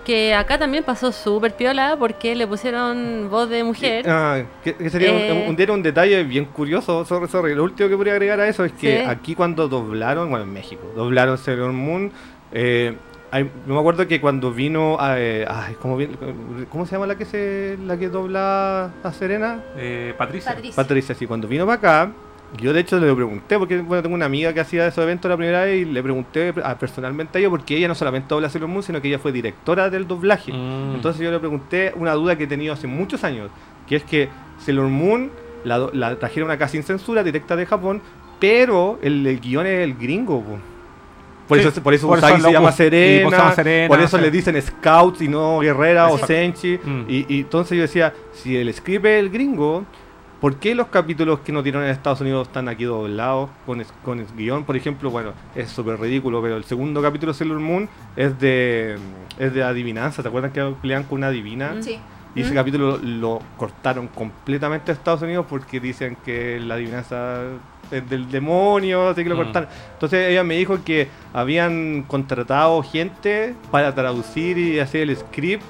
que 0.06 0.32
acá 0.34 0.56
también 0.56 0.84
pasó 0.84 1.10
súper 1.10 1.54
piola 1.56 1.96
porque 1.98 2.36
le 2.36 2.46
pusieron 2.46 3.28
voz 3.28 3.50
de 3.50 3.64
mujer. 3.64 4.08
Ah, 4.08 4.40
que, 4.62 4.72
que 4.74 4.88
sería 4.88 5.10
un- 5.10 5.18
Eh. 5.18 5.46
un, 5.48 5.70
un 5.70 5.82
detalle 5.82 6.22
bien 6.22 6.44
curioso. 6.44 7.04
Sorry, 7.04 7.26
sorry. 7.28 7.54
Lo 7.56 7.64
último 7.64 7.88
que 7.88 7.96
podría 7.96 8.12
agregar 8.12 8.38
a 8.38 8.46
eso 8.48 8.64
es 8.64 8.70
que 8.72 8.98
Sí. 9.00 9.04
aquí 9.04 9.34
cuando 9.34 9.66
doblaron, 9.66 10.30
bueno, 10.30 10.44
en 10.44 10.52
México, 10.52 10.82
doblaron 10.94 11.36
Sailor 11.36 11.72
Moon. 11.72 12.12
Eh, 12.52 12.94
hay- 13.32 13.50
no 13.66 13.74
me 13.74 13.80
acuerdo 13.80 14.06
que 14.06 14.20
cuando 14.20 14.52
vino 14.52 14.96
a, 15.00 15.18
eh, 15.20 15.44
ay, 15.48 15.74
¿cómo, 15.82 15.98
¿cómo 16.70 16.86
se 16.86 16.92
llama 16.92 17.08
la 17.08 17.16
que 17.18 17.24
se 17.24 17.76
la 17.84 17.98
que 17.98 18.08
dobla 18.08 18.92
a 19.02 19.12
Serena? 19.12 19.60
Eh, 19.76 20.14
Patricia. 20.16 20.52
Patricia. 20.52 20.76
Patricia, 20.82 21.14
sí, 21.16 21.26
cuando 21.26 21.48
vino 21.48 21.66
para 21.66 21.78
acá, 21.78 22.12
yo 22.60 22.72
de 22.72 22.80
hecho 22.80 22.98
le 22.98 23.12
pregunté, 23.14 23.58
porque 23.58 23.78
bueno, 23.78 24.02
tengo 24.02 24.14
una 24.14 24.26
amiga 24.26 24.52
que 24.54 24.60
hacía 24.60 24.86
esos 24.86 25.02
eventos 25.02 25.28
la 25.28 25.36
primera 25.36 25.64
vez 25.64 25.82
y 25.82 25.84
le 25.84 26.02
pregunté 26.02 26.54
a- 26.64 26.78
personalmente 26.78 27.36
a 27.36 27.40
ella, 27.40 27.50
porque 27.50 27.76
ella 27.76 27.88
no 27.88 27.94
solamente 27.94 28.28
dobla 28.28 28.48
Sailor 28.48 28.68
Moon, 28.70 28.82
sino 28.82 29.00
que 29.02 29.08
ella 29.08 29.18
fue 29.18 29.32
directora 29.32 29.90
del 29.90 30.06
doblaje. 30.06 30.52
Mm. 30.52 30.94
Entonces 30.94 31.22
yo 31.22 31.30
le 31.30 31.38
pregunté 31.38 31.92
una 31.96 32.12
duda 32.14 32.36
que 32.36 32.44
he 32.44 32.46
tenido 32.46 32.72
hace 32.72 32.86
muchos 32.86 33.24
años, 33.24 33.50
que 33.88 33.96
es 33.96 34.04
que 34.04 34.28
Sailor 34.58 34.88
Moon 34.88 35.30
la, 35.64 35.90
la 35.92 36.16
trajeron 36.16 36.50
acá 36.50 36.68
sin 36.68 36.82
censura, 36.82 37.22
directa 37.24 37.56
de 37.56 37.66
Japón, 37.66 38.00
pero 38.38 38.98
el, 39.02 39.26
el 39.26 39.40
guion 39.40 39.66
es 39.66 39.80
el 39.80 39.94
gringo. 39.94 40.42
po. 40.42 40.58
Por, 41.48 41.60
Sí, 41.60 41.66
eso, 41.68 41.80
por 41.82 41.94
eso 41.94 42.08
por 42.08 42.18
Usagi 42.18 42.40
se 42.40 42.52
llama 42.52 42.66
pues 42.66 42.74
se 42.76 43.20
llama 43.22 43.52
Serena, 43.54 43.88
por 43.88 44.00
eso 44.00 44.16
sí. 44.16 44.22
le 44.24 44.30
dicen 44.32 44.60
Scouts 44.60 45.22
y 45.22 45.28
no 45.28 45.60
Guerrera 45.60 46.08
o. 46.08 46.18
Senshi. 46.18 46.78
Mm. 46.82 47.04
Y, 47.08 47.26
y 47.36 47.40
entonces 47.42 47.76
yo 47.76 47.82
decía, 47.82 48.12
si 48.32 48.56
el 48.56 48.72
script 48.74 49.04
es 49.04 49.20
el 49.20 49.30
gringo, 49.30 49.84
¿por 50.40 50.56
qué 50.56 50.74
los 50.74 50.88
capítulos 50.88 51.40
que 51.40 51.52
nos 51.52 51.62
dieron 51.64 51.82
en 51.84 51.90
Estados 51.90 52.20
Unidos 52.20 52.48
están 52.48 52.68
aquí 52.68 52.84
doblados 52.84 53.48
con, 53.64 53.80
es- 53.80 53.92
con 54.04 54.20
el 54.20 54.26
guion? 54.36 54.64
Por 54.64 54.76
ejemplo, 54.76 55.10
bueno, 55.10 55.32
es 55.54 55.68
súper 55.70 55.98
ridículo, 56.00 56.40
pero 56.42 56.56
el 56.56 56.64
segundo 56.64 57.00
capítulo 57.02 57.32
de 57.32 57.38
Sailor 57.38 57.58
Moon 57.60 57.88
es 58.16 58.38
de, 58.38 58.96
es 59.38 59.52
de 59.54 59.62
adivinanza. 59.62 60.22
¿Te 60.22 60.28
acuerdan 60.28 60.52
que 60.52 60.74
pelean 60.80 61.04
con 61.04 61.18
una 61.18 61.30
divina? 61.30 61.74
Mm. 61.78 61.82
Sí. 61.82 61.98
Y 62.34 62.42
ese 62.42 62.52
Mm. 62.52 62.54
capítulo 62.54 62.98
lo 63.02 63.40
cortaron 63.56 64.08
completamente 64.08 64.90
a 64.90 64.94
Estados 64.94 65.22
Unidos 65.22 65.46
porque 65.48 65.80
dicen 65.80 66.18
que 66.24 66.60
la 66.60 66.74
adivinanza 66.74 67.40
es 67.90 68.10
del 68.10 68.30
demonio, 68.30 69.08
así 69.08 69.22
que 69.22 69.28
lo 69.30 69.36
Mm. 69.36 69.38
cortaron. 69.38 69.68
Entonces 69.94 70.28
ella 70.30 70.44
me 70.44 70.56
dijo 70.56 70.78
que 70.84 71.08
habían 71.32 72.02
contratado 72.02 72.82
gente 72.82 73.54
para 73.70 73.94
traducir 73.94 74.58
y 74.58 74.80
hacer 74.80 75.08
el 75.08 75.16
script 75.16 75.62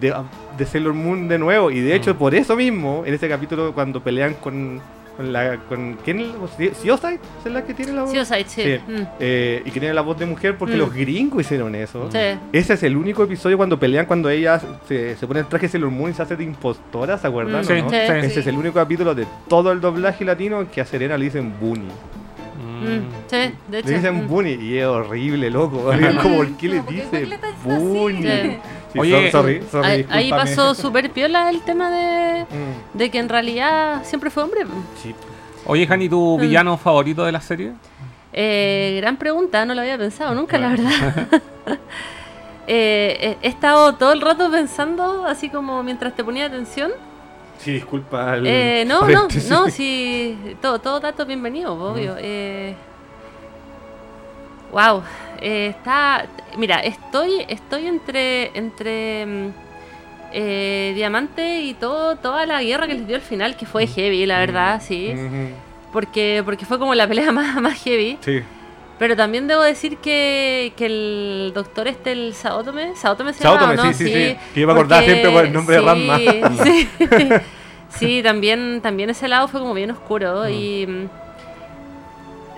de, 0.00 0.14
de 0.58 0.66
Sailor 0.66 0.94
Moon 0.94 1.28
de 1.28 1.38
nuevo. 1.38 1.70
Y 1.70 1.80
de 1.80 1.94
hecho, 1.94 2.14
Mm. 2.14 2.18
por 2.18 2.34
eso 2.34 2.56
mismo, 2.56 3.02
en 3.06 3.14
ese 3.14 3.28
capítulo, 3.28 3.72
cuando 3.72 4.02
pelean 4.02 4.34
con, 4.34 4.80
con 5.16 5.32
la. 5.32 5.58
Con, 5.68 5.98
¿Quién? 6.04 6.32
¿Siosite? 6.74 7.18
¿Es 7.44 7.52
la 7.52 7.62
que 7.64 7.74
tiene 7.74 7.92
la 7.92 8.02
voz? 8.02 8.12
Sí. 8.46 8.62
Mm. 8.88 9.02
Eh, 9.20 9.62
y 9.64 9.70
que 9.70 9.78
tiene 9.80 9.94
la 9.94 10.00
voz 10.02 10.18
de 10.18 10.26
mujer 10.26 10.56
porque 10.56 10.74
Mm. 10.74 10.78
los 10.78 10.94
gringos 10.94 11.40
hicieron 11.42 11.74
eso. 11.74 12.08
Sí. 12.10 12.18
Ese 12.52 12.74
es 12.74 12.82
el 12.82 12.96
único 12.96 13.22
episodio 13.24 13.56
cuando 13.56 13.78
pelean 13.78 14.06
cuando 14.06 14.30
ella 14.30 14.60
se, 14.88 15.16
se 15.16 15.26
pone 15.26 15.40
el 15.40 15.46
traje 15.46 15.66
de 15.66 15.72
Sailor 15.72 15.90
Moon 15.90 16.10
y 16.10 16.14
se 16.14 16.22
hace 16.22 16.36
de 16.36 16.44
impostora, 16.44 17.18
¿se 17.18 17.26
acuerdan? 17.26 17.64
Sí, 17.64 17.74
no? 17.82 17.92
Ese 17.92 18.40
es 18.40 18.46
el 18.46 18.56
único 18.56 18.74
capítulo 18.74 19.14
de 19.14 19.26
todo 19.48 19.72
el 19.72 19.80
doblaje 19.80 20.24
latino 20.24 20.66
que 20.72 20.80
a 20.80 20.84
Serena 20.86 21.18
le 21.18 21.26
dicen 21.26 21.52
Bunny. 21.60 21.88
Mm. 22.80 23.02
Sí, 23.28 23.36
de 23.68 23.78
hecho. 23.78 23.88
Le 23.88 23.94
dicen 23.96 24.24
mm. 24.24 24.28
Bunny 24.28 24.50
y 24.52 24.78
es 24.78 24.86
horrible, 24.86 25.50
loco. 25.50 25.92
Es 25.92 26.16
como, 26.16 26.36
¿por 26.36 26.56
qué 26.56 26.68
le 26.68 26.76
Como, 26.78 26.86
¿por 26.86 26.94
qué- 26.94 27.02
por 27.02 27.10
dice 27.10 27.20
qué 27.20 27.26
le 27.26 27.34
está 27.34 27.48
así? 27.48 27.56
Bunny? 27.64 28.22
Sí. 28.22 28.58
Sí, 28.92 28.98
Oye, 28.98 29.30
sorry, 29.30 29.62
sorry, 29.70 30.04
Ahí, 30.10 30.30
pasó 30.30 30.74
súper 30.74 31.10
piola 31.12 31.48
el 31.50 31.60
tema 31.62 31.90
de, 31.92 32.42
Mm, 32.44 32.98
de 32.98 33.10
que 33.10 33.18
en 33.20 33.28
realidad 33.28 34.02
siempre 34.04 34.30
fue 34.30 34.42
hombre. 34.42 34.62
sí. 35.00 35.14
Oye, 35.66 35.86
Jani, 35.86 36.08
¿tu 36.08 36.36
Mm. 36.38 36.40
villano 36.40 36.76
favorito 36.76 37.24
de 37.24 37.30
la 37.32 37.40
serie? 37.40 37.72
Eh, 38.32 38.94
gran 39.00 39.16
pregunta, 39.16 39.64
no 39.64 39.74
lo 39.74 39.80
había 39.82 39.96
pensado 39.98 40.34
nunca, 40.34 40.58
la 40.58 40.68
verdad. 40.70 41.28
Eh, 42.72 43.16
eh, 43.20 43.36
he 43.42 43.48
estado 43.48 43.94
todo 43.96 44.12
el 44.12 44.20
rato 44.20 44.48
pensando, 44.50 45.24
así 45.26 45.48
como 45.48 45.82
mientras 45.82 46.14
te 46.14 46.22
ponía 46.22 46.46
atención. 46.46 46.92
Sí, 47.62 47.72
disculpa. 47.72 48.36
el 48.36 48.46
Eh, 48.46 48.84
no, 48.86 49.00
no, 49.00 49.06
paréntesis. 49.06 49.50
no, 49.50 49.68
sí, 49.70 50.36
todo, 50.62 50.78
todo 50.78 51.00
dato 51.00 51.26
bienvenido, 51.26 51.74
obvio. 51.74 52.16
Eh, 52.18 52.74
wow, 54.72 55.02
eh, 55.40 55.66
está, 55.76 56.26
mira, 56.56 56.80
estoy, 56.80 57.44
estoy 57.48 57.86
entre, 57.86 58.56
entre 58.56 59.26
mm, 59.26 59.48
eh, 60.32 60.92
Diamante 60.94 61.60
y 61.60 61.74
todo, 61.74 62.16
toda 62.16 62.46
la 62.46 62.62
guerra 62.62 62.86
que 62.86 62.94
les 62.94 63.06
dio 63.06 63.16
al 63.16 63.22
final, 63.22 63.56
que 63.56 63.66
fue 63.66 63.86
heavy, 63.86 64.24
la 64.24 64.38
verdad, 64.38 64.80
sí, 64.82 65.12
porque, 65.92 66.42
porque 66.44 66.64
fue 66.64 66.78
como 66.78 66.94
la 66.94 67.06
pelea 67.06 67.30
más, 67.32 67.60
más 67.60 67.82
heavy. 67.82 68.16
Sí. 68.22 68.42
Pero 69.00 69.16
también 69.16 69.48
debo 69.48 69.62
decir 69.62 69.96
que, 69.96 70.72
que 70.76 70.86
el 70.86 71.52
doctor 71.54 71.88
este, 71.88 72.12
el 72.12 72.34
Saotome, 72.34 72.94
Saotome 72.94 73.32
se 73.32 73.42
Saotome, 73.42 73.74
llama, 73.74 73.86
¿no? 73.88 73.92
sí, 73.94 74.04
sí, 74.04 74.12
sí. 74.12 74.36
Que 74.54 74.60
yo 74.60 74.66
me 74.68 74.72
acordaba 74.74 75.02
siempre 75.02 75.30
por 75.32 75.44
el 75.46 75.52
nombre 75.52 75.74
de 75.76 75.80
Ranma. 75.82 76.18
Sí, 76.62 76.88
sí, 77.88 78.22
también, 78.22 78.80
también 78.82 79.10
ese 79.10 79.26
lado 79.26 79.48
fue 79.48 79.58
como 79.60 79.74
bien 79.74 79.90
oscuro 79.90 80.44
Mm. 80.44 80.50
y... 80.52 80.86
mm, 80.86 81.08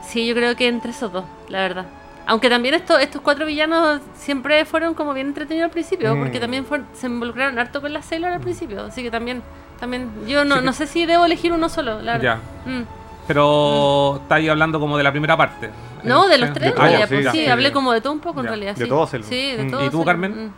Sí, 0.09 0.27
yo 0.27 0.35
creo 0.35 0.55
que 0.56 0.69
entre 0.69 0.90
esos 0.90 1.10
dos, 1.12 1.24
la 1.48 1.60
verdad. 1.60 1.86
Aunque 2.27 2.51
también 2.51 2.74
esto, 2.74 2.98
estos 2.98 3.20
cuatro 3.23 3.47
villanos 3.47 4.01
siempre 4.14 4.64
fueron 4.64 4.94
como 4.94 5.14
bien 5.14 5.28
entretenidos 5.28 5.66
al 5.66 5.70
principio, 5.70 6.14
Mm. 6.14 6.19
porque 6.23 6.39
también 6.40 6.64
fueron- 6.66 6.86
se 6.93 7.06
involucraron 7.06 7.59
harto 7.59 7.81
con 7.81 7.93
la 7.93 8.02
Sailor 8.02 8.32
al 8.32 8.40
principio, 8.40 8.82
así 8.85 9.02
que 9.02 9.10
también, 9.10 9.43
también 9.81 10.10
yo 10.27 10.44
no, 10.44 10.60
no 10.60 10.73
sé 10.73 10.86
si 10.86 11.06
debo 11.06 11.24
elegir 11.24 11.52
uno 11.52 11.69
solo, 11.69 12.02
la 12.02 12.19
verdad. 12.19 12.40
Ya. 12.66 12.70
Mm. 12.70 12.82
Pero 13.27 14.19
está 14.23 14.36
ahí 14.36 14.49
hablando 14.49 14.81
como 14.81 14.97
de 14.99 15.05
la 15.05 15.11
primera 15.12 15.36
parte. 15.36 15.70
No, 16.03 16.27
de 16.28 16.39
los 16.39 16.53
tres, 16.53 16.70
sí, 16.73 16.77
pues, 17.09 17.09
sí, 17.32 17.44
sí. 17.44 17.47
hablé 17.49 17.70
como 17.73 17.93
de 17.93 18.01
todo 18.01 18.12
un 18.12 18.19
poco 18.20 18.40
en 18.40 18.47
realidad. 18.47 18.74
de 18.74 18.85
sí. 18.85 18.89
todos 18.89 19.15
el- 19.15 19.24
Sí, 19.24 19.53
de 19.53 19.65
Mm. 19.65 19.70
todos 19.70 19.85
¿Y 19.86 19.90
tú, 19.90 20.01
el- 20.01 20.05
Carmen? 20.07 20.53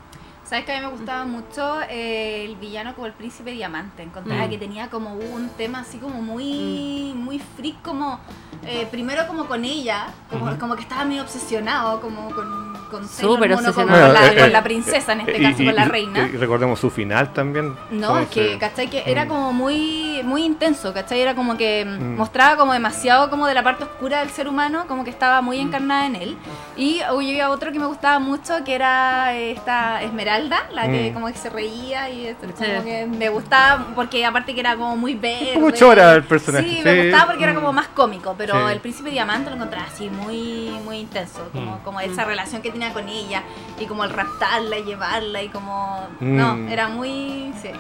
Mm. 0.45 0.49
¿Sabes 0.49 0.65
que 0.65 0.73
a 0.73 0.81
mí 0.81 0.87
me 0.87 0.93
gustaba 0.93 1.25
mucho 1.25 1.81
eh, 1.89 2.45
el 2.45 2.57
villano 2.57 2.95
como 2.95 3.07
el 3.07 3.13
príncipe 3.13 3.51
diamante? 3.53 4.03
Encontraba 4.03 4.47
Mm. 4.47 4.51
que 4.51 4.59
tenía 4.59 4.91
como 4.91 5.15
un 5.15 5.49
tema 5.57 5.81
así 5.81 5.99
como 5.99 6.21
muy, 6.23 7.13
muy 7.17 7.39
freak, 7.57 7.83
como 7.83 8.21
eh, 8.67 8.87
primero 8.91 9.27
como 9.27 9.47
con 9.47 9.65
ella, 9.65 10.07
como, 10.31 10.47
Ujú. 10.47 10.59
como 10.59 10.75
que 10.77 10.83
estaba 10.83 11.05
medio 11.05 11.23
obsesionado, 11.23 12.01
como 12.01 12.31
con, 12.31 12.75
con 12.91 13.07
Sailor 13.09 13.35
Súper 13.37 13.51
como 13.57 13.73
con 13.75 13.87
la, 13.91 14.27
eh, 14.33 14.37
con 14.37 14.45
eh, 14.47 14.51
la 14.51 14.63
princesa 14.63 15.13
en 15.13 15.21
este 15.21 15.39
Y- 15.39 15.43
caso, 15.43 15.63
y- 15.63 15.67
con 15.67 15.75
la 15.75 15.85
reina. 15.85 16.29
Y 16.33 16.37
recordemos 16.37 16.79
su 16.81 16.91
final 16.91 17.33
también. 17.33 17.75
No, 17.91 18.19
es 18.19 18.29
que, 18.29 18.53
se- 18.53 18.59
¿cachai? 18.59 18.89
Que 18.89 19.03
era 19.07 19.25
Mm. 19.25 19.29
como 19.29 19.53
muy, 19.53 20.23
muy 20.25 20.45
intenso, 20.45 20.95
¿cachai? 20.95 21.21
Era 21.21 21.35
como 21.35 21.57
que 21.59 21.85
mm, 21.85 22.13
Mm. 22.13 22.17
mostraba 22.17 22.57
como 22.57 22.73
demasiado 22.73 23.29
como 23.31 23.47
de 23.47 23.55
la 23.55 23.63
parte 23.63 23.85
oscura 23.85 24.21
del 24.21 24.31
ser 24.31 24.49
humano, 24.49 24.85
como 24.89 25.05
que 25.05 25.11
estaba 25.11 25.43
muy 25.43 25.59
Mm. 25.59 25.67
encarnada 25.69 26.07
en 26.07 26.17
él. 26.17 26.37
Y 26.77 27.01
había 27.01 27.51
otro 27.51 27.71
que 27.73 27.79
me 27.79 27.87
gustaba 27.87 28.19
mucho, 28.19 28.65
que 28.65 28.75
era 28.75 29.35
eh, 29.35 29.51
esta 29.53 30.03
Esmeralda, 30.03 30.34
la 30.41 30.87
que 30.89 31.11
Mm. 31.11 31.15
como 31.15 31.27
que 31.29 31.35
se 31.35 31.51
reía 31.51 32.11
y 32.11 32.27
esto, 32.27 32.47
Sí. 32.57 32.65
como 32.67 32.85
que 32.85 33.07
me 33.07 33.29
gustaba, 33.29 33.87
porque 33.95 34.25
aparte 34.25 34.55
que 34.55 34.61
era 34.61 34.77
como 34.77 34.97
muy 34.97 35.15
verde. 35.15 35.53
poco 35.55 35.71
chora 35.71 36.13
el 36.15 36.25
personaje, 36.25 36.69
Sí, 36.69 36.77
sí. 36.77 36.83
me 36.85 37.03
gustaba 37.03 37.27
porque 37.27 37.45
era 37.45 37.53
Mm. 37.53 37.57
como 37.57 37.73
más 37.73 37.89
cómico, 37.89 38.35
pero 38.37 38.55
Sí. 38.69 38.73
el 38.73 38.81
Príncipe 38.81 39.11
Diamante 39.11 39.51
lo 39.51 39.57
encontraba 39.57 39.87
así 39.87 40.09
muy, 40.11 40.71
muy 40.85 40.99
intenso, 40.99 41.49
como, 41.53 41.77
Mm. 41.77 41.79
como 41.81 42.01
esa 42.01 42.25
relación 42.25 42.63
que 42.63 42.71
tenía 42.71 42.93
con 42.93 43.09
ella 43.09 43.43
y 43.79 43.87
como 43.87 44.05
el 44.05 44.11
raptarla 44.11 44.79
y 44.79 44.85
llevarla 44.85 45.43
y 45.43 45.49
como... 45.49 46.09
Mm. 46.21 46.37
No, 46.37 46.69
era 46.69 46.89
muy... 46.89 47.53
Sí. 47.63 47.71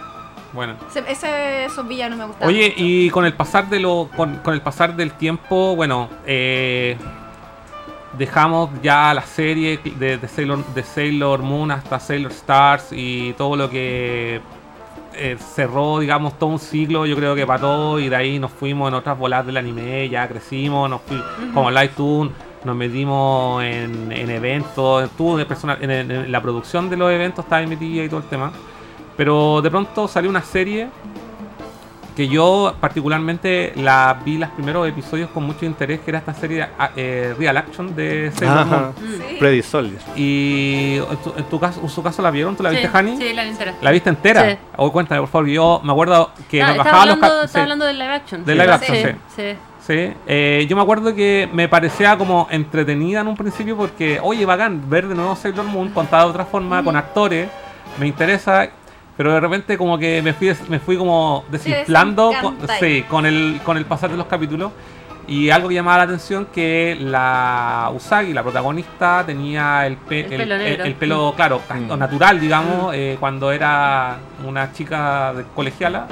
Bueno. 0.53 0.77
Ese, 0.89 1.03
ese- 1.11 1.65
esos 1.65 1.89
villanos 1.89 2.17
me 2.17 2.27
gustaban. 2.27 2.49
Oye, 2.49 2.69
mucho. 2.71 2.75
y 2.85 3.11
con 3.11 3.25
el 3.25 3.33
pasar 3.35 3.69
de 3.69 3.81
lo, 3.81 4.09
con, 4.17 4.37
con 4.37 4.55
el 4.55 4.61
pasar 4.61 4.95
del 4.95 5.11
tiempo, 5.13 5.75
bueno, 5.75 6.09
eh, 6.27 6.97
dejamos 8.19 8.71
ya 8.83 9.13
la 9.15 9.23
serie 9.23 9.79
de, 9.99 10.19
de 10.19 10.29
Sailor, 10.29 10.65
de 10.75 10.83
Sailor 10.83 11.43
Moon 11.43 11.71
hasta 11.71 11.99
Sailor 12.01 12.33
Stars 12.33 12.89
y 12.93 13.33
todo 13.35 13.57
lo 13.57 13.69
que 13.71 14.41
eh, 15.15 15.37
cerró, 15.39 15.99
digamos, 16.01 16.39
todo 16.39 16.51
un 16.51 16.59
siglo, 16.59 17.07
yo 17.07 17.17
creo 17.17 17.35
que 17.35 17.47
para 17.47 17.61
todo, 17.61 17.99
y 18.01 18.09
de 18.09 18.17
ahí 18.17 18.39
nos 18.39 18.51
fuimos 18.51 18.89
en 18.89 18.95
otras 18.95 19.17
bolas 19.19 19.47
del 19.47 19.57
anime, 19.57 20.09
ya 20.09 20.27
crecimos, 20.29 20.91
nos 20.91 21.03
fuimos 21.03 21.25
como 21.53 21.71
Light 21.71 21.93
Toon, 21.93 22.33
nos 22.65 22.75
metimos 22.77 23.63
en, 23.63 24.11
en 24.11 24.31
eventos, 24.31 25.05
estuvo 25.05 25.39
en- 25.39 25.91
en- 25.91 26.11
en 26.11 26.33
la 26.33 26.41
producción 26.43 26.91
de 26.91 26.97
los 26.97 27.13
eventos, 27.13 27.45
estaba 27.45 27.65
metida 27.67 28.03
y 28.05 28.09
todo 28.09 28.21
el 28.21 28.27
tema. 28.27 28.51
Pero 29.17 29.61
de 29.63 29.71
pronto 29.71 30.09
salió 30.09 30.29
una 30.29 30.43
serie 30.43 30.89
que 32.15 32.29
yo 32.29 32.75
particularmente 32.81 33.73
la 33.77 34.21
vi 34.25 34.39
los 34.39 34.49
primeros 34.51 34.89
episodios 34.89 35.31
con 35.31 35.43
mucho 35.45 35.65
interés, 35.65 36.01
que 36.01 36.11
era 36.13 36.19
esta 36.21 36.33
serie 36.35 36.67
ah, 36.79 36.91
eh, 36.97 37.35
Real 37.39 37.57
Action 37.57 37.95
de 37.97 38.31
Sailor 38.37 38.67
Moon. 38.67 38.95
Sí. 39.01 39.37
Freddy 39.39 39.63
Soldier. 39.63 40.01
Y 40.17 40.97
en 40.99 41.17
tu, 41.17 41.33
en 41.37 41.45
tu 41.45 41.59
caso, 41.59 41.81
en 41.83 41.89
su 41.89 42.03
caso 42.03 42.23
la 42.23 42.31
vieron, 42.31 42.55
¿tú 42.57 42.63
la 42.63 42.71
viste, 42.71 42.89
Hani? 42.93 43.17
Sí, 43.17 43.33
la 43.33 43.43
vi 43.43 43.49
entera. 43.51 43.75
¿La 43.81 43.91
viste 43.91 44.11
entera? 44.11 44.51
Sí. 44.51 44.57
O 44.77 44.93
cuéntame, 44.93 45.21
por 45.23 45.29
favor. 45.31 45.49
Yo 45.49 45.81
me 45.83 45.91
acuerdo 45.93 46.31
que 46.49 46.59
me 46.63 46.71
estaba 46.71 46.85
bajaba 46.85 47.07
los 47.07 47.15
hablando, 47.17 47.37
cap- 47.37 47.45
estaba 47.47 47.49
sí. 47.49 47.59
hablando 47.61 47.85
de 47.87 47.93
live 47.95 48.13
action. 48.13 48.45
De 48.45 48.55
live 48.55 48.79
sí. 48.79 48.93
action, 48.93 49.19
sí. 49.35 49.43
Sí, 49.87 50.13
eh, 50.27 50.67
yo 50.67 50.77
me 50.77 50.83
acuerdo 50.83 51.15
que 51.15 51.47
me 51.53 51.69
parecía 51.69 52.17
como 52.17 52.47
entretenida 52.51 53.21
en 53.21 53.27
un 53.29 53.37
principio 53.37 53.77
porque, 53.77 54.19
oye, 54.23 54.47
bacán, 54.47 54.89
ver 54.89 55.07
de 55.07 55.15
nuevo 55.15 55.37
Sailor 55.37 55.67
Moon 55.67 55.91
contada 55.91 56.25
de 56.25 56.31
otra 56.31 56.47
forma, 56.47 56.83
con 56.83 56.97
actores, 56.97 57.51
me 57.99 58.07
interesa, 58.07 58.71
pero 59.17 59.33
de 59.33 59.41
repente 59.41 59.77
como 59.79 59.99
que 59.99 60.21
me 60.23 60.33
fui, 60.33 60.53
me 60.69 60.79
fui 60.81 60.97
como 60.97 61.45
desinflando 61.51 62.33
con, 62.43 62.57
sí, 62.81 63.03
con, 63.09 63.27
el, 63.27 63.61
con 63.65 63.77
el 63.77 63.85
pasar 63.85 64.11
de 64.11 64.17
los 64.17 64.27
capítulos. 64.27 64.73
Y 65.27 65.49
algo 65.49 65.69
que 65.69 65.75
llamaba 65.77 65.99
la 65.99 66.03
atención 66.05 66.49
que 66.53 66.99
la 67.01 67.91
Usagi, 67.95 68.35
la 68.35 68.43
protagonista, 68.43 69.23
tenía 69.25 69.87
el, 69.87 69.97
pe- 69.97 70.21
El 70.21 70.37
pelo 70.37 70.59
negro. 70.59 70.85
el 70.85 70.95
pelo, 70.95 71.33
claro, 71.35 71.63
Mm. 71.75 71.99
natural, 71.99 72.39
digamos, 72.39 72.95
eh, 72.95 73.17
cuando 73.19 73.51
era 73.51 74.19
una 74.45 74.71
chica 74.73 75.33
de 75.33 75.45
colegiala. 75.55 76.07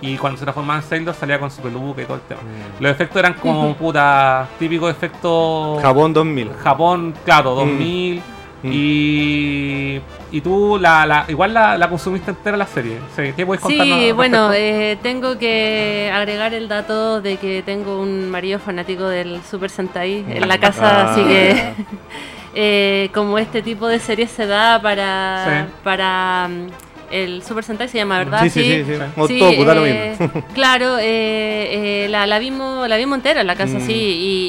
Y 0.00 0.16
cuando 0.16 0.38
se 0.38 0.44
transformaba 0.44 0.78
en 0.78 0.84
Sailor 0.84 1.12
salía 1.12 1.40
con 1.40 1.50
su 1.50 1.60
peluca 1.60 2.02
y 2.02 2.04
todo 2.04 2.16
el 2.18 2.22
tema. 2.22 2.40
Los 2.78 2.92
efectos 2.92 3.16
eran 3.18 3.34
como 3.34 3.74
puta 3.78 4.46
típico 4.58 4.88
efecto 4.88 5.78
Japón 5.82 6.12
2000. 6.12 6.50
Japón, 6.62 7.14
claro, 7.24 7.54
2000. 7.56 8.22
Mm. 8.62 8.70
Y, 8.72 10.00
y 10.32 10.40
tú 10.40 10.78
la, 10.80 11.06
la- 11.06 11.24
igual 11.28 11.54
la, 11.54 11.78
la 11.78 11.88
consumiste 11.88 12.30
entera 12.32 12.56
la 12.56 12.66
serie. 12.66 12.98
Sí, 13.14 13.32
¿Qué 13.36 13.46
puedes 13.46 13.62
contarnos? 13.62 13.98
Sí, 13.98 14.12
bueno, 14.12 14.52
eh, 14.52 14.98
tengo 15.02 15.38
que 15.38 16.10
agregar 16.12 16.54
el 16.54 16.66
dato 16.68 17.20
de 17.20 17.36
que 17.36 17.62
tengo 17.62 18.00
un 18.00 18.28
marido 18.30 18.58
fanático 18.58 19.04
del 19.04 19.40
Super 19.48 19.70
Sentai 19.70 20.24
en 20.28 20.48
la 20.48 20.58
casa, 20.58 21.02
Ah. 21.08 21.12
así 21.12 21.22
que 21.22 21.72
eh, 22.54 23.10
como 23.14 23.38
este 23.38 23.62
tipo 23.62 23.86
de 23.86 23.98
series 24.00 24.30
se 24.30 24.46
da 24.46 24.80
para, 24.82 25.44
Sí. 25.66 25.72
para 25.84 26.48
mm, 26.48 26.66
el 27.10 27.42
Super 27.42 27.64
Sentai 27.64 27.88
se 27.88 27.98
llama, 27.98 28.18
¿verdad? 28.18 28.42
Sí, 28.42 28.50
sí, 28.50 28.84
sí. 28.84 28.94
sí. 28.94 29.02
O 29.16 29.26
Sí, 29.26 29.64
da 29.64 29.74
lo 29.74 29.86
eh, 29.86 30.16
mismo. 30.18 30.44
claro, 30.54 30.98
eh, 30.98 32.04
eh, 32.04 32.08
la, 32.08 32.26
la 32.26 32.38
vimos 32.38 32.88
la 32.88 32.96
vimos 32.96 33.16
entera 33.18 33.40
en 33.42 33.46
la 33.46 33.56
casa, 33.56 33.78
Mm. 33.78 33.86
sí. 33.86 33.92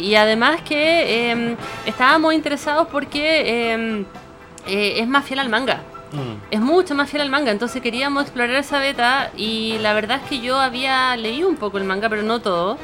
Y, 0.04 0.08
y 0.08 0.16
además 0.16 0.62
que 0.62 1.32
eh, 1.32 1.56
estábamos 1.86 2.34
interesados 2.34 2.88
porque 2.92 3.74
eh, 3.74 4.06
eh, 4.68 4.94
es 5.00 5.08
más 5.08 5.26
fiel 5.26 5.40
al 5.40 5.50
manga. 5.50 5.82
Mm. 6.12 6.36
Es 6.52 6.60
mucho 6.60 6.96
más 6.96 7.10
fiel 7.10 7.22
al 7.22 7.30
manga, 7.30 7.52
entonces 7.52 7.82
queríamos 7.82 8.24
explorar 8.24 8.56
esa 8.56 8.80
beta 8.80 9.30
y 9.38 9.78
la 9.82 9.94
verdad 9.94 10.20
es 10.24 10.30
que 10.30 10.40
yo 10.40 10.60
había 10.60 11.16
leído 11.18 11.48
un 11.48 11.56
poco 11.56 11.78
el 11.78 11.84
manga, 11.84 12.10
pero 12.10 12.24
no 12.24 12.40
todo. 12.40 12.78